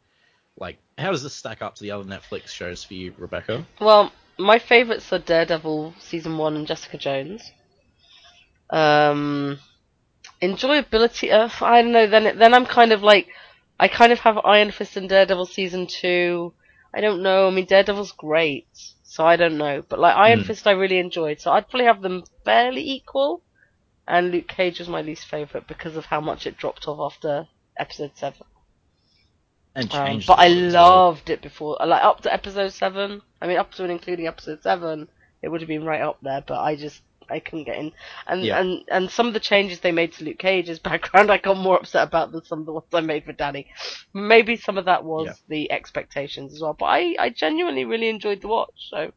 like? 0.57 0.77
How 0.97 1.11
does 1.11 1.21
this 1.21 1.35
stack 1.35 1.61
up 1.61 1.75
to 1.75 1.83
the 1.83 1.91
other 1.91 2.03
Netflix 2.05 2.47
shows 2.47 2.83
for 2.83 2.95
you, 2.95 3.13
Rebecca? 3.17 3.65
Well, 3.79 4.11
my 4.39 4.57
favourites 4.57 5.13
are 5.13 5.19
Daredevil 5.19 5.93
season 5.99 6.35
one 6.37 6.55
and 6.55 6.65
Jessica 6.65 6.97
Jones. 6.97 7.51
Um, 8.71 9.59
enjoyability. 10.41 11.31
Uh, 11.31 11.49
I 11.63 11.81
don't 11.83 11.91
know. 11.91 12.07
Then 12.07 12.37
then 12.39 12.53
I'm 12.55 12.65
kind 12.65 12.91
of 12.91 13.03
like, 13.03 13.27
I 13.79 13.87
kind 13.87 14.11
of 14.11 14.19
have 14.19 14.37
Iron 14.43 14.71
Fist 14.71 14.97
and 14.97 15.07
Daredevil 15.09 15.45
season 15.45 15.87
two. 15.87 16.53
I 16.93 17.01
don't 17.01 17.21
know. 17.21 17.47
I 17.47 17.51
mean, 17.51 17.65
Daredevil's 17.65 18.11
great, 18.11 18.67
so 19.03 19.25
I 19.25 19.35
don't 19.35 19.57
know. 19.57 19.83
But 19.87 19.99
like 19.99 20.15
Iron 20.15 20.39
Hmm. 20.39 20.45
Fist, 20.45 20.67
I 20.67 20.71
really 20.71 20.99
enjoyed, 20.99 21.39
so 21.39 21.51
I'd 21.51 21.69
probably 21.69 21.85
have 21.85 22.01
them 22.01 22.23
fairly 22.43 22.81
equal. 22.89 23.43
And 24.07 24.31
Luke 24.31 24.47
Cage 24.47 24.79
was 24.79 24.89
my 24.89 25.01
least 25.01 25.25
favourite 25.25 25.67
because 25.67 25.95
of 25.95 26.05
how 26.05 26.19
much 26.19 26.47
it 26.47 26.57
dropped 26.57 26.87
off 26.87 27.13
after 27.13 27.47
episode 27.77 28.11
seven. 28.15 28.45
And 29.75 29.93
Um, 29.93 30.07
changed. 30.07 30.27
but 30.27 30.39
I 30.39 30.47
loved 30.47 31.29
it 31.29 31.41
before, 31.41 31.77
like 31.85 32.03
up 32.03 32.21
to 32.21 32.33
episode 32.33 32.73
seven. 32.73 33.21
I 33.39 33.47
mean, 33.47 33.57
up 33.57 33.71
to 33.73 33.83
and 33.83 33.91
including 33.91 34.27
episode 34.27 34.63
seven, 34.63 35.07
it 35.41 35.49
would 35.49 35.61
have 35.61 35.67
been 35.67 35.85
right 35.85 36.01
up 36.01 36.17
there. 36.21 36.41
But 36.45 36.59
I 36.59 36.75
just 36.75 37.01
I 37.29 37.39
couldn't 37.39 37.65
get 37.65 37.77
in, 37.77 37.91
and 38.27 38.43
Yeah. 38.43 38.59
and 38.59 38.83
and 38.89 39.09
some 39.11 39.27
of 39.27 39.33
the 39.33 39.39
changes 39.39 39.79
they 39.79 39.91
made 39.91 40.13
to 40.13 40.23
Luke 40.23 40.39
Cage's 40.39 40.79
background, 40.89 41.31
I 41.31 41.37
got 41.37 41.57
more 41.57 41.77
upset 41.77 42.07
about 42.07 42.31
than 42.31 42.43
some 42.45 42.59
of 42.59 42.65
the 42.65 42.73
ones 42.73 42.85
I 42.93 43.01
made 43.01 43.25
for 43.25 43.33
Danny. 43.33 43.67
Maybe 44.13 44.55
some 44.55 44.77
of 44.77 44.85
that 44.85 45.03
was 45.03 45.27
Yeah. 45.27 45.33
the 45.47 45.71
expectations 45.71 46.53
as 46.53 46.61
well. 46.61 46.75
But 46.77 46.85
I 46.85 47.15
I 47.19 47.29
genuinely 47.29 47.85
really 47.85 48.09
enjoyed 48.09 48.41
the 48.41 48.47
watch. 48.47 48.73
So 48.89 49.11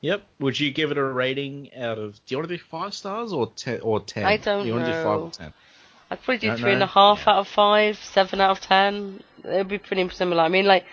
Yep. 0.00 0.22
Would 0.40 0.58
you 0.58 0.72
give 0.72 0.90
it 0.90 0.98
a 0.98 1.04
rating 1.04 1.72
out 1.76 1.98
of? 1.98 2.14
Do 2.26 2.34
you 2.34 2.38
want 2.38 2.48
to 2.48 2.56
do 2.56 2.62
five 2.70 2.92
stars 2.92 3.32
or 3.32 3.52
ten 3.52 3.80
or 3.82 4.00
ten? 4.00 4.24
I 4.24 4.36
don't 4.36 4.66
you 4.66 4.72
want 4.74 4.86
to 4.86 4.92
do 4.92 5.02
five 5.02 5.20
or 5.20 5.30
ten? 5.30 5.52
I'd 6.10 6.20
probably 6.22 6.38
do 6.38 6.56
three 6.56 6.72
and 6.72 6.82
a 6.82 6.86
half 6.86 7.22
Yeah. 7.24 7.32
out 7.34 7.38
of 7.38 7.48
five, 7.48 7.96
seven 7.98 8.40
out 8.40 8.50
of 8.50 8.60
ten. 8.60 9.22
It 9.44 9.48
would 9.58 9.68
be 9.68 9.78
pretty 9.78 10.06
similar. 10.10 10.42
I 10.42 10.48
mean, 10.48 10.66
like, 10.66 10.84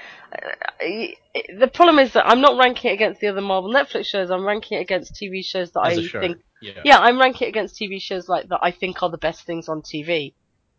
the 0.80 1.68
problem 1.74 2.00
is 2.00 2.14
that 2.14 2.28
I'm 2.28 2.42
not 2.42 2.58
ranking 2.58 2.92
it 2.92 2.94
against 2.96 3.22
the 3.22 3.28
other 3.28 3.42
Marvel 3.42 3.72
Netflix 3.74 4.06
shows. 4.06 4.30
I'm 4.32 4.46
ranking 4.46 4.78
it 4.78 4.82
against 4.82 5.16
TV 5.16 5.44
shows 5.44 5.72
that 5.72 5.86
As 5.86 5.98
I 6.00 6.02
show. 6.04 6.20
think. 6.22 6.38
Yeah. 6.62 6.82
Yeah, 6.84 7.00
I'm 7.00 7.20
ranking 7.20 7.48
it 7.48 7.50
against 7.50 7.80
TV 7.80 8.02
shows 8.02 8.28
like 8.28 8.48
that 8.50 8.60
I 8.62 8.72
think 8.72 9.02
are 9.02 9.10
the 9.10 9.18
best 9.18 9.44
things 9.46 9.70
on 9.70 9.82
TV, 9.82 10.34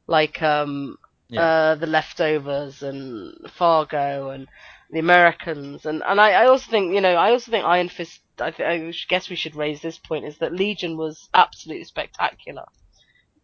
like 0.07 0.43
um, 0.43 0.97
Yeah. 1.29 1.43
uh, 1.43 1.75
The 1.77 1.87
Leftovers 1.87 2.83
and 2.83 3.35
Fargo 3.51 4.31
and 4.31 4.47
The 4.91 4.99
Americans, 4.99 5.87
and 5.87 6.03
and 6.07 6.21
I, 6.21 6.33
I 6.33 6.47
also 6.47 6.71
think 6.71 6.95
you 6.95 7.01
know 7.01 7.15
I 7.15 7.31
also 7.31 7.51
think 7.51 7.65
Iron 7.65 7.89
Fist. 7.89 8.21
I, 8.39 8.51
th- 8.53 8.67
I 8.67 8.93
guess 9.11 9.29
we 9.29 9.37
should 9.37 9.55
raise 9.55 9.83
this 9.83 9.99
point 9.99 10.25
is 10.25 10.39
that 10.39 10.55
Legion 10.55 10.97
was 10.97 11.29
absolutely 11.35 11.85
spectacular 11.85 12.65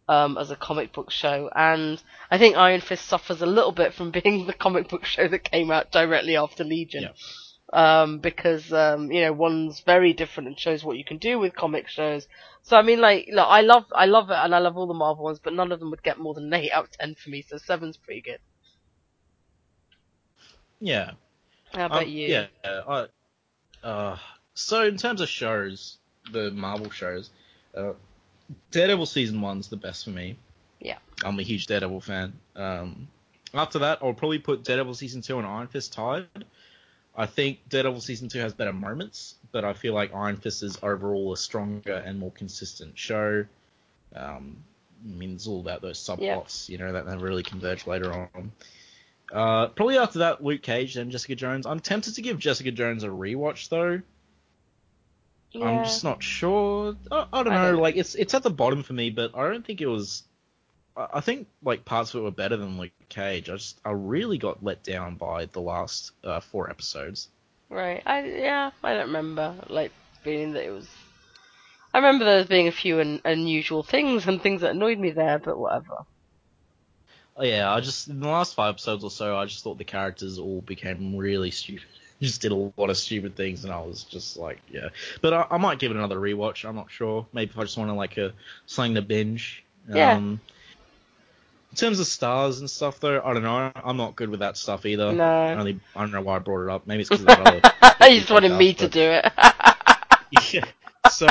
um, 0.07 0.37
as 0.37 0.51
a 0.51 0.55
comic 0.55 0.93
book 0.93 1.11
show, 1.11 1.49
and 1.55 2.01
I 2.31 2.37
think 2.37 2.55
Iron 2.55 2.81
Fist 2.81 3.05
suffers 3.05 3.41
a 3.41 3.45
little 3.45 3.71
bit 3.71 3.93
from 3.93 4.11
being 4.23 4.47
the 4.47 4.53
comic 4.53 4.89
book 4.89 5.05
show 5.05 5.27
that 5.27 5.43
came 5.43 5.71
out 5.71 5.91
directly 5.91 6.35
after 6.37 6.63
Legion. 6.63 7.03
Yeah. 7.03 7.11
Um, 7.73 8.19
because 8.19 8.71
um, 8.71 9.11
you 9.11 9.19
know 9.19 9.33
one's 9.33 9.81
very 9.81 10.13
different 10.13 10.47
and 10.47 10.57
shows 10.57 10.85
what 10.85 10.97
you 10.97 11.03
can 11.03 11.17
do 11.17 11.37
with 11.37 11.53
comic 11.53 11.89
shows. 11.89 12.25
So 12.61 12.77
I 12.77 12.81
mean, 12.81 13.01
like, 13.01 13.27
look, 13.29 13.45
I 13.47 13.59
love, 13.59 13.83
I 13.93 14.05
love 14.05 14.29
it, 14.29 14.37
and 14.37 14.55
I 14.55 14.59
love 14.59 14.77
all 14.77 14.87
the 14.87 14.93
Marvel 14.93 15.25
ones, 15.25 15.39
but 15.43 15.51
none 15.53 15.73
of 15.73 15.79
them 15.81 15.89
would 15.89 16.01
get 16.01 16.17
more 16.17 16.33
than 16.33 16.45
an 16.45 16.53
eight 16.53 16.71
out 16.71 16.85
of 16.85 16.91
ten 16.91 17.15
for 17.15 17.29
me. 17.29 17.41
So 17.45 17.57
seven's 17.57 17.97
pretty 17.97 18.21
good. 18.21 18.39
Yeah. 20.79 21.11
How 21.73 21.87
about 21.87 22.03
Um, 22.03 22.09
you? 22.09 22.27
Yeah. 22.27 22.47
I, 22.63 23.07
uh, 23.85 24.17
so 24.53 24.83
in 24.83 24.97
terms 24.97 25.21
of 25.21 25.29
shows, 25.29 25.97
the 26.31 26.51
Marvel 26.51 26.89
shows, 26.89 27.29
uh, 27.75 27.93
Daredevil 28.71 29.05
season 29.05 29.41
one's 29.41 29.67
the 29.67 29.77
best 29.77 30.05
for 30.05 30.11
me. 30.11 30.37
Yeah. 30.79 30.97
I'm 31.23 31.39
a 31.39 31.43
huge 31.43 31.67
Daredevil 31.67 32.01
fan. 32.01 32.33
Um, 32.55 33.07
after 33.53 33.79
that, 33.79 33.99
I'll 34.01 34.13
probably 34.13 34.39
put 34.39 34.63
Daredevil 34.63 34.95
season 34.95 35.21
two 35.21 35.37
and 35.37 35.47
Iron 35.47 35.67
Fist 35.67 35.93
tied. 35.93 36.27
I 37.15 37.25
think 37.25 37.67
Daredevil 37.69 38.01
season 38.01 38.29
two 38.29 38.39
has 38.39 38.53
better 38.53 38.73
moments, 38.73 39.35
but 39.51 39.65
I 39.65 39.73
feel 39.73 39.93
like 39.93 40.13
Iron 40.13 40.37
Fist 40.37 40.61
is 40.61 40.77
overall 40.83 41.33
a 41.33 41.37
stronger 41.37 41.95
and 41.95 42.19
more 42.19 42.31
consistent 42.31 42.97
show. 42.97 43.45
Um, 44.15 44.57
I 45.03 45.17
mean, 45.17 45.33
it's 45.33 45.47
all 45.47 45.59
about 45.59 45.81
those 45.81 45.99
subplots, 45.99 46.69
you 46.69 46.77
know, 46.77 46.91
that 46.93 47.05
never 47.07 47.25
really 47.25 47.43
converge 47.43 47.87
later 47.87 48.13
on. 48.13 48.51
Uh, 49.31 49.67
probably 49.67 49.97
after 49.97 50.19
that, 50.19 50.43
Luke 50.43 50.61
Cage 50.61 50.95
and 50.95 51.11
Jessica 51.11 51.35
Jones. 51.35 51.65
I'm 51.65 51.79
tempted 51.79 52.15
to 52.15 52.21
give 52.21 52.39
Jessica 52.39 52.71
Jones 52.71 53.03
a 53.03 53.07
rewatch 53.07 53.69
though. 53.69 54.01
Yeah. 55.61 55.67
I'm 55.67 55.83
just 55.85 56.03
not 56.03 56.21
sure. 56.23 56.95
I, 57.11 57.25
I 57.33 57.43
don't 57.43 57.53
I 57.53 57.63
know. 57.63 57.71
don't- 57.73 57.81
Like 57.81 57.95
it's 57.95 58.15
it's 58.15 58.33
at 58.33 58.43
the 58.43 58.49
bottom 58.49 58.83
for 58.83 58.93
me, 58.93 59.09
but 59.09 59.31
I 59.35 59.49
don't 59.49 59.65
think 59.65 59.81
it 59.81 59.87
was. 59.87 60.23
I 60.95 61.07
I 61.15 61.19
think 61.21 61.47
like 61.63 61.85
parts 61.85 62.13
of 62.13 62.21
it 62.21 62.23
were 62.23 62.31
better 62.31 62.57
than 62.57 62.77
Luke 62.79 62.91
Cage. 63.09 63.49
I 63.49 63.53
just 63.53 63.79
I 63.85 63.91
really 63.91 64.37
got 64.37 64.63
let 64.63 64.83
down 64.83 65.15
by 65.15 65.45
the 65.45 65.61
last 65.61 66.11
uh, 66.23 66.39
four 66.39 66.69
episodes. 66.69 67.29
Right. 67.69 68.01
I 68.05 68.23
yeah. 68.25 68.71
I 68.83 68.93
don't 68.93 69.07
remember 69.07 69.55
like 69.69 69.91
feeling 70.23 70.53
that 70.53 70.65
it 70.65 70.71
was. 70.71 70.87
I 71.93 71.99
remember 71.99 72.25
there 72.25 72.45
being 72.45 72.67
a 72.67 72.71
few 72.71 72.99
un- 72.99 73.21
unusual 73.25 73.81
things 73.81 74.27
and 74.27 74.41
things 74.41 74.61
that 74.61 74.71
annoyed 74.71 74.99
me 74.99 75.11
there, 75.11 75.39
but 75.39 75.57
whatever. 75.57 76.05
Oh, 77.39 77.43
yeah, 77.43 77.71
I 77.71 77.79
just 77.81 78.07
in 78.07 78.19
the 78.19 78.27
last 78.27 78.55
five 78.55 78.71
episodes 78.75 79.03
or 79.03 79.11
so, 79.11 79.37
I 79.37 79.45
just 79.45 79.63
thought 79.63 79.77
the 79.77 79.83
characters 79.83 80.39
all 80.39 80.61
became 80.61 81.15
really 81.15 81.51
stupid. 81.51 81.85
Just 82.21 82.41
did 82.41 82.51
a 82.51 82.55
lot 82.55 82.89
of 82.89 82.97
stupid 82.97 83.35
things, 83.35 83.63
and 83.63 83.71
I 83.71 83.79
was 83.79 84.03
just 84.03 84.37
like, 84.37 84.59
yeah. 84.71 84.89
But 85.21 85.33
I, 85.33 85.45
I 85.51 85.57
might 85.57 85.77
give 85.77 85.91
it 85.91 85.97
another 85.97 86.17
rewatch. 86.17 86.67
I'm 86.67 86.75
not 86.75 86.89
sure. 86.89 87.27
Maybe 87.31 87.51
if 87.51 87.57
I 87.59 87.61
just 87.61 87.77
want 87.77 87.89
to 87.91 87.93
like 87.93 88.17
a 88.17 88.33
something 88.65 88.95
to 88.95 89.01
binge. 89.03 89.63
Yeah. 89.87 90.13
Um, 90.13 90.41
in 91.71 91.77
terms 91.77 91.99
of 91.99 92.07
stars 92.07 92.59
and 92.59 92.67
stuff, 92.69 92.99
though, 92.99 93.21
I 93.23 93.33
don't 93.33 93.43
know. 93.43 93.71
I'm 93.75 93.97
not 93.97 94.15
good 94.15 94.29
with 94.29 94.39
that 94.39 94.57
stuff 94.57 94.85
either. 94.87 95.11
No. 95.13 95.47
Only 95.49 95.79
I 95.95 95.99
don't 96.01 96.11
know 96.11 96.21
why 96.21 96.37
I 96.37 96.39
brought 96.39 96.63
it 96.63 96.69
up. 96.71 96.87
Maybe 96.87 97.01
it's 97.01 97.09
because 97.09 97.25
that 97.25 97.39
other. 98.01 98.09
you 98.11 98.19
just 98.19 98.31
wanted 98.31 98.57
me 98.57 98.73
to 98.73 98.85
but- 98.85 98.91
do 98.91 99.01
it. 99.01 99.31
yeah. 100.53 100.65
So, 101.11 101.27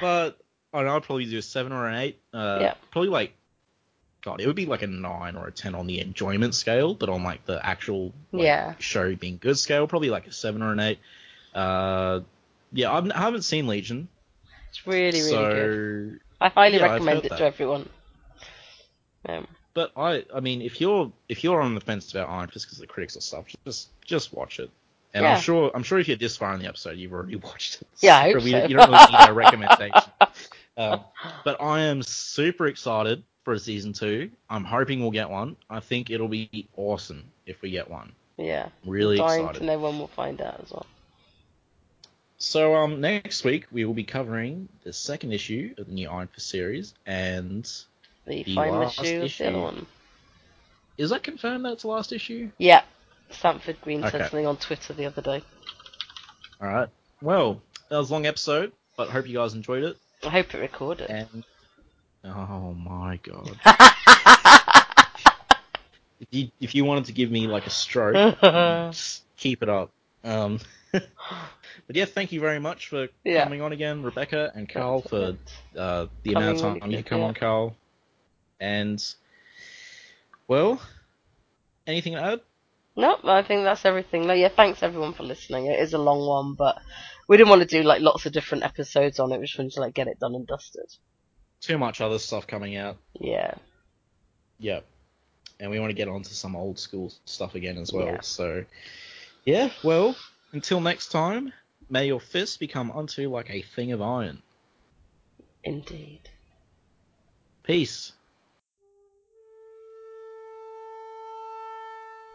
but 0.00 0.38
I 0.72 0.78
don't 0.78 0.86
know. 0.86 0.96
I'd 0.96 1.02
probably 1.04 1.26
do 1.26 1.38
a 1.38 1.42
seven 1.42 1.70
or 1.72 1.86
an 1.86 1.94
eight. 2.00 2.20
Uh, 2.34 2.58
Yeah. 2.60 2.74
Probably 2.90 3.10
like, 3.10 3.32
God, 4.22 4.40
it 4.40 4.46
would 4.46 4.56
be 4.56 4.66
like 4.66 4.82
a 4.82 4.86
nine 4.86 5.36
or 5.36 5.46
a 5.46 5.52
ten 5.52 5.74
on 5.74 5.86
the 5.86 6.00
enjoyment 6.00 6.54
scale, 6.54 6.94
but 6.94 7.08
on 7.08 7.22
like 7.24 7.44
the 7.46 7.64
actual 7.64 8.12
like, 8.32 8.44
Yeah. 8.44 8.74
show 8.78 9.14
being 9.16 9.38
good 9.40 9.58
scale, 9.58 9.86
probably 9.86 10.10
like 10.10 10.26
a 10.26 10.32
seven 10.32 10.62
or 10.62 10.72
an 10.72 10.80
eight. 10.80 10.98
Uh, 11.54 12.20
yeah, 12.72 12.92
I've, 12.92 13.10
I 13.10 13.18
haven't 13.18 13.42
seen 13.42 13.66
Legion, 13.66 14.08
it's 14.68 14.86
really, 14.86 15.04
really 15.18 15.20
so 15.30 15.50
good. 15.54 16.20
I 16.40 16.48
highly 16.48 16.76
yeah, 16.78 16.92
recommend 16.92 17.24
it 17.24 17.28
that. 17.30 17.38
to 17.38 17.44
everyone. 17.44 17.88
Um, 19.28 19.46
but 19.74 19.92
I, 19.96 20.24
I 20.34 20.40
mean, 20.40 20.62
if 20.62 20.80
you're 20.80 21.12
if 21.28 21.44
you're 21.44 21.60
on 21.60 21.74
the 21.74 21.80
fence 21.80 22.10
about 22.12 22.28
Iron 22.28 22.48
Fist 22.48 22.66
because 22.66 22.78
of 22.78 22.82
the 22.82 22.86
critics 22.92 23.16
or 23.16 23.20
stuff, 23.20 23.46
just 23.64 23.88
just 24.04 24.32
watch 24.32 24.58
it. 24.60 24.70
And 25.14 25.24
Yeah. 25.24 25.34
I'm 25.34 25.40
sure 25.40 25.70
I'm 25.74 25.82
sure 25.82 25.98
if 25.98 26.08
you're 26.08 26.16
this 26.16 26.36
far 26.36 26.54
in 26.54 26.60
the 26.60 26.66
episode, 26.68 26.96
you've 26.98 27.12
already 27.12 27.36
watched 27.48 27.82
it. 27.82 27.88
Yeah, 28.00 28.16
I 28.18 28.22
hope 28.24 28.32
Probably- 28.34 28.50
so. 28.52 28.66
You 28.66 28.76
don't 28.76 28.90
really 28.90 29.12
need 29.18 29.28
a 29.28 29.32
recommendation. 29.32 29.92
Um, 30.76 31.00
but 31.44 31.60
I 31.60 31.80
am 31.80 32.00
super 32.02 32.66
excited 32.66 33.22
for 33.50 33.54
a 33.54 33.58
season 33.58 33.92
two. 33.92 34.30
I'm 34.48 34.62
hoping 34.64 35.00
we'll 35.00 35.10
get 35.10 35.28
one. 35.28 35.56
I 35.68 35.80
think 35.80 36.08
it'll 36.08 36.28
be 36.28 36.68
awesome 36.76 37.24
if 37.46 37.60
we 37.62 37.72
get 37.72 37.90
one. 37.90 38.12
yeah. 38.36 38.68
Really 38.86 39.16
Dying 39.16 39.40
excited. 39.42 39.58
to 39.58 39.64
know 39.66 39.76
when 39.80 39.98
we'll 39.98 40.06
find 40.06 40.40
out 40.40 40.60
as 40.62 40.70
well. 40.70 40.86
So 42.38 42.76
um, 42.76 43.00
next 43.00 43.42
week 43.42 43.66
we 43.72 43.84
will 43.84 43.94
be 43.94 44.04
covering 44.04 44.68
the 44.84 44.92
second 44.92 45.32
issue 45.32 45.74
of 45.78 45.86
the 45.88 45.92
new 45.92 46.08
Iron 46.08 46.28
Fist 46.28 46.48
series, 46.48 46.94
and 47.06 47.64
The, 48.24 48.44
The 48.44 48.54
final 48.54 48.80
last 48.82 49.00
issue, 49.00 49.16
of 49.16 49.22
issue. 49.24 49.42
the 49.44 49.50
other 49.50 49.60
one. 49.60 49.86
is 50.96 51.10
that 51.10 51.24
confirmed 51.24 51.64
that 51.64 51.72
it's 51.72 51.82
the 51.82 51.88
last 51.88 52.12
issue? 52.12 52.50
Yeah. 52.56 52.82
Sanford 53.30 53.80
Greene 53.80 54.04
Okay. 54.04 54.10
said 54.12 54.20
something 54.30 54.46
on 54.46 54.58
Twitter 54.58 54.92
the 54.92 55.06
other 55.06 55.22
day. 55.22 55.42
All 56.60 56.68
right. 56.68 56.88
Well, 57.20 57.60
that 57.88 57.96
was 57.98 58.10
a 58.10 58.12
long 58.12 58.26
episode, 58.26 58.70
but 58.96 59.08
I 59.08 59.10
hope 59.10 59.26
you 59.26 59.34
guys 59.38 59.54
enjoyed 59.54 59.82
it. 59.82 59.96
I 60.22 60.28
hope 60.28 60.54
it 60.54 60.58
recorded. 60.58 61.10
And 61.10 61.42
oh 62.24 62.74
my 62.74 63.18
god, 63.22 63.58
if 66.20 66.28
you 66.30 66.50
if 66.60 66.74
you 66.74 66.84
wanted 66.84 67.06
to 67.06 67.12
give 67.12 67.30
me 67.30 67.46
like 67.46 67.66
a 67.66 67.70
stroke, 67.70 68.38
just 68.92 69.22
keep 69.36 69.62
it 69.62 69.68
up. 69.68 69.90
Um, 70.24 70.60
but 70.92 71.02
yeah, 71.90 72.04
thank 72.04 72.32
you 72.32 72.40
very 72.40 72.58
much 72.58 72.88
for 72.88 73.08
Yeah. 73.24 73.44
coming 73.44 73.62
on 73.62 73.72
again, 73.72 74.02
Rebecca 74.02 74.52
and 74.54 74.68
Carl, 74.68 75.02
for 75.02 75.36
uh, 75.76 76.06
the 76.22 76.34
Coming 76.34 76.48
amount 76.48 76.58
of 76.58 76.64
really 76.64 76.80
time 76.80 76.90
you 76.90 76.96
good, 76.98 77.06
come 77.06 77.18
yeah. 77.20 77.24
on, 77.26 77.34
Carl. 77.34 77.76
And 78.60 79.02
well, 80.48 80.80
anything 81.86 82.14
to 82.14 82.22
add? 82.22 82.40
No, 82.96 83.16
I 83.24 83.42
think 83.42 83.64
that's 83.64 83.84
everything. 83.86 84.26
Like, 84.26 84.40
yeah, 84.40 84.50
thanks 84.54 84.82
everyone 84.82 85.14
for 85.14 85.22
listening. 85.22 85.66
It 85.66 85.80
is 85.80 85.94
a 85.94 85.98
long 85.98 86.26
one, 86.26 86.54
but 86.54 86.78
we 87.28 87.36
didn't 87.36 87.48
want 87.48 87.62
to 87.62 87.68
do 87.68 87.82
like 87.82 88.02
lots 88.02 88.26
of 88.26 88.32
different 88.32 88.64
episodes 88.64 89.20
on 89.20 89.32
it. 89.32 89.38
We 89.38 89.46
just 89.46 89.58
wanted 89.58 89.72
to 89.74 89.80
like 89.80 89.94
get 89.94 90.08
it 90.08 90.18
done 90.20 90.34
and 90.34 90.46
dusted. 90.46 90.84
Too 91.60 91.78
much 91.78 92.00
other 92.00 92.18
stuff 92.18 92.46
coming 92.46 92.76
out. 92.76 92.96
Yeah. 93.20 93.54
Yep. 94.58 94.84
And 95.58 95.70
we 95.70 95.78
want 95.78 95.90
to 95.90 95.94
get 95.94 96.08
onto 96.08 96.30
some 96.30 96.56
old 96.56 96.78
school 96.78 97.12
stuff 97.26 97.54
again 97.54 97.76
as 97.76 97.92
well. 97.92 98.06
Yeah. 98.06 98.20
So, 98.22 98.64
yeah, 99.44 99.70
well, 99.84 100.16
until 100.52 100.80
next 100.80 101.08
time, 101.08 101.52
may 101.90 102.06
your 102.06 102.20
fists 102.20 102.56
become 102.56 102.90
unto 102.90 103.28
like 103.28 103.50
a 103.50 103.62
thing 103.62 103.92
of 103.92 104.00
iron. 104.00 104.42
Indeed. 105.64 106.20
Peace. 107.62 108.12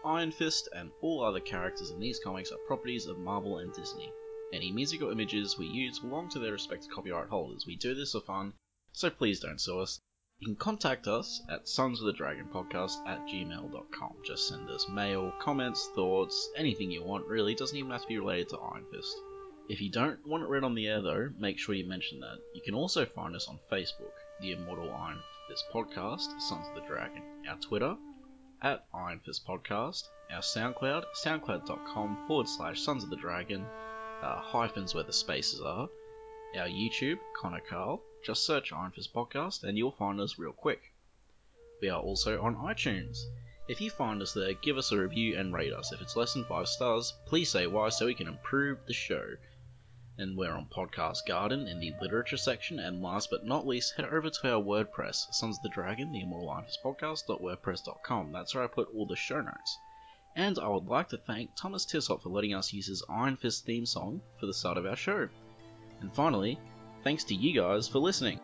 Iron 0.05 0.31
Fist 0.31 0.69
and 0.75 0.91
all 1.01 1.23
other 1.23 1.39
characters 1.39 1.89
in 1.89 1.99
these 1.99 2.19
comics 2.23 2.51
are 2.51 2.59
properties 2.67 3.07
of 3.07 3.17
Marvel 3.17 3.57
and 3.57 3.73
Disney. 3.73 4.11
Any 4.53 4.71
music 4.71 5.01
or 5.01 5.11
images 5.11 5.57
we 5.57 5.65
use 5.65 5.97
belong 5.97 6.29
to 6.29 6.39
their 6.39 6.51
respective 6.51 6.91
copyright 6.91 7.27
holders. 7.27 7.65
We 7.65 7.75
do 7.75 7.95
this 7.95 8.11
for 8.11 8.21
fun, 8.21 8.53
so 8.95 9.09
please 9.09 9.39
don't 9.39 9.59
sue 9.59 9.79
us. 9.79 9.99
You 10.39 10.47
can 10.47 10.55
contact 10.55 11.07
us 11.07 11.41
at 11.49 11.67
Sons 11.67 11.99
of 11.99 12.05
the 12.05 12.13
Dragon 12.13 12.47
Podcast 12.53 13.05
at 13.07 13.25
gmail.com. 13.27 14.15
Just 14.23 14.47
send 14.47 14.69
us 14.69 14.87
mail, 14.89 15.33
comments, 15.39 15.89
thoughts, 15.95 16.49
anything 16.55 16.91
you 16.91 17.03
want, 17.03 17.25
really. 17.25 17.53
It 17.53 17.57
doesn't 17.57 17.77
even 17.77 17.91
have 17.91 18.01
to 18.01 18.07
be 18.07 18.17
related 18.17 18.49
to 18.49 18.57
Iron 18.57 18.85
Fist. 18.91 19.15
If 19.67 19.81
you 19.81 19.89
don't 19.89 20.25
want 20.25 20.43
it 20.43 20.49
read 20.49 20.63
on 20.63 20.75
the 20.75 20.87
air, 20.87 21.01
though, 21.01 21.29
make 21.37 21.57
sure 21.57 21.75
you 21.75 21.85
mention 21.85 22.19
that. 22.21 22.37
You 22.53 22.61
can 22.61 22.73
also 22.73 23.05
find 23.05 23.35
us 23.35 23.47
on 23.47 23.59
Facebook, 23.71 24.13
the 24.39 24.51
Immortal 24.53 24.93
Iron 24.93 25.19
Fist 25.49 25.65
Podcast, 25.73 26.39
Sons 26.39 26.67
of 26.67 26.75
the 26.75 26.87
Dragon, 26.87 27.23
our 27.49 27.57
Twitter, 27.57 27.97
at 28.61 28.85
Iron 28.93 29.19
Fist 29.25 29.45
Podcast, 29.45 30.03
our 30.31 30.41
SoundCloud, 30.41 31.05
soundcloud.com 31.15 32.27
forward 32.27 32.47
slash 32.47 32.81
Sons 32.81 33.03
of 33.03 33.09
the 33.09 33.15
Dragon, 33.15 33.65
uh, 34.21 34.41
hyphens 34.41 34.95
where 34.95 35.03
the 35.03 35.13
spaces 35.13 35.61
are, 35.61 35.89
our 36.57 36.67
YouTube, 36.67 37.19
Connor 37.35 37.61
Carl, 37.69 38.01
just 38.25 38.45
search 38.45 38.73
Iron 38.73 38.91
Fist 38.91 39.13
Podcast 39.13 39.63
and 39.63 39.77
you'll 39.77 39.91
find 39.91 40.19
us 40.19 40.39
real 40.39 40.51
quick. 40.51 40.81
We 41.79 41.89
are 41.89 42.01
also 42.01 42.41
on 42.41 42.55
iTunes. 42.55 43.19
If 43.67 43.79
you 43.79 43.91
find 43.91 44.19
us 44.21 44.33
there, 44.33 44.53
give 44.53 44.77
us 44.77 44.91
a 44.91 44.97
review 44.97 45.37
and 45.37 45.53
rate 45.53 45.73
us. 45.73 45.91
If 45.91 46.01
it's 46.01 46.15
less 46.15 46.33
than 46.33 46.45
5 46.45 46.67
stars, 46.67 47.13
please 47.27 47.51
say 47.51 47.67
why 47.67 47.89
so 47.89 48.07
we 48.07 48.15
can 48.15 48.27
improve 48.27 48.79
the 48.87 48.93
show. 48.93 49.35
And 50.17 50.35
we're 50.35 50.53
on 50.53 50.67
Podcast 50.75 51.27
Garden 51.27 51.67
in 51.67 51.79
the 51.79 51.93
literature 52.01 52.37
section. 52.37 52.79
And 52.79 53.03
last 53.03 53.29
but 53.29 53.45
not 53.45 53.67
least, 53.67 53.93
head 53.95 54.05
over 54.05 54.29
to 54.29 54.53
our 54.55 54.63
WordPress, 54.63 55.33
Sons 55.33 55.57
of 55.57 55.63
the 55.63 55.69
Dragon, 55.69 56.11
the 56.11 56.21
Immortal 56.21 56.49
Iron 56.49 56.63
Fist 56.65 56.79
Podcast.wordpress.com. 56.83 58.31
That's 58.31 58.55
where 58.55 58.63
I 58.63 58.67
put 58.67 58.89
all 58.95 59.05
the 59.05 59.15
show 59.15 59.41
notes. 59.41 59.77
And 60.35 60.57
I 60.57 60.67
would 60.67 60.87
like 60.87 61.09
to 61.09 61.17
thank 61.17 61.51
Thomas 61.55 61.85
Tissot 61.85 62.23
for 62.23 62.29
letting 62.29 62.55
us 62.55 62.73
use 62.73 62.87
his 62.87 63.03
Iron 63.07 63.35
Fist 63.35 63.65
theme 63.65 63.85
song 63.85 64.21
for 64.39 64.47
the 64.47 64.53
start 64.53 64.77
of 64.77 64.85
our 64.85 64.95
show. 64.95 65.29
And 66.01 66.13
finally, 66.13 66.59
thanks 67.05 67.23
to 67.23 67.35
you 67.35 67.61
guys 67.61 67.87
for 67.87 67.99
listening. 67.99 68.39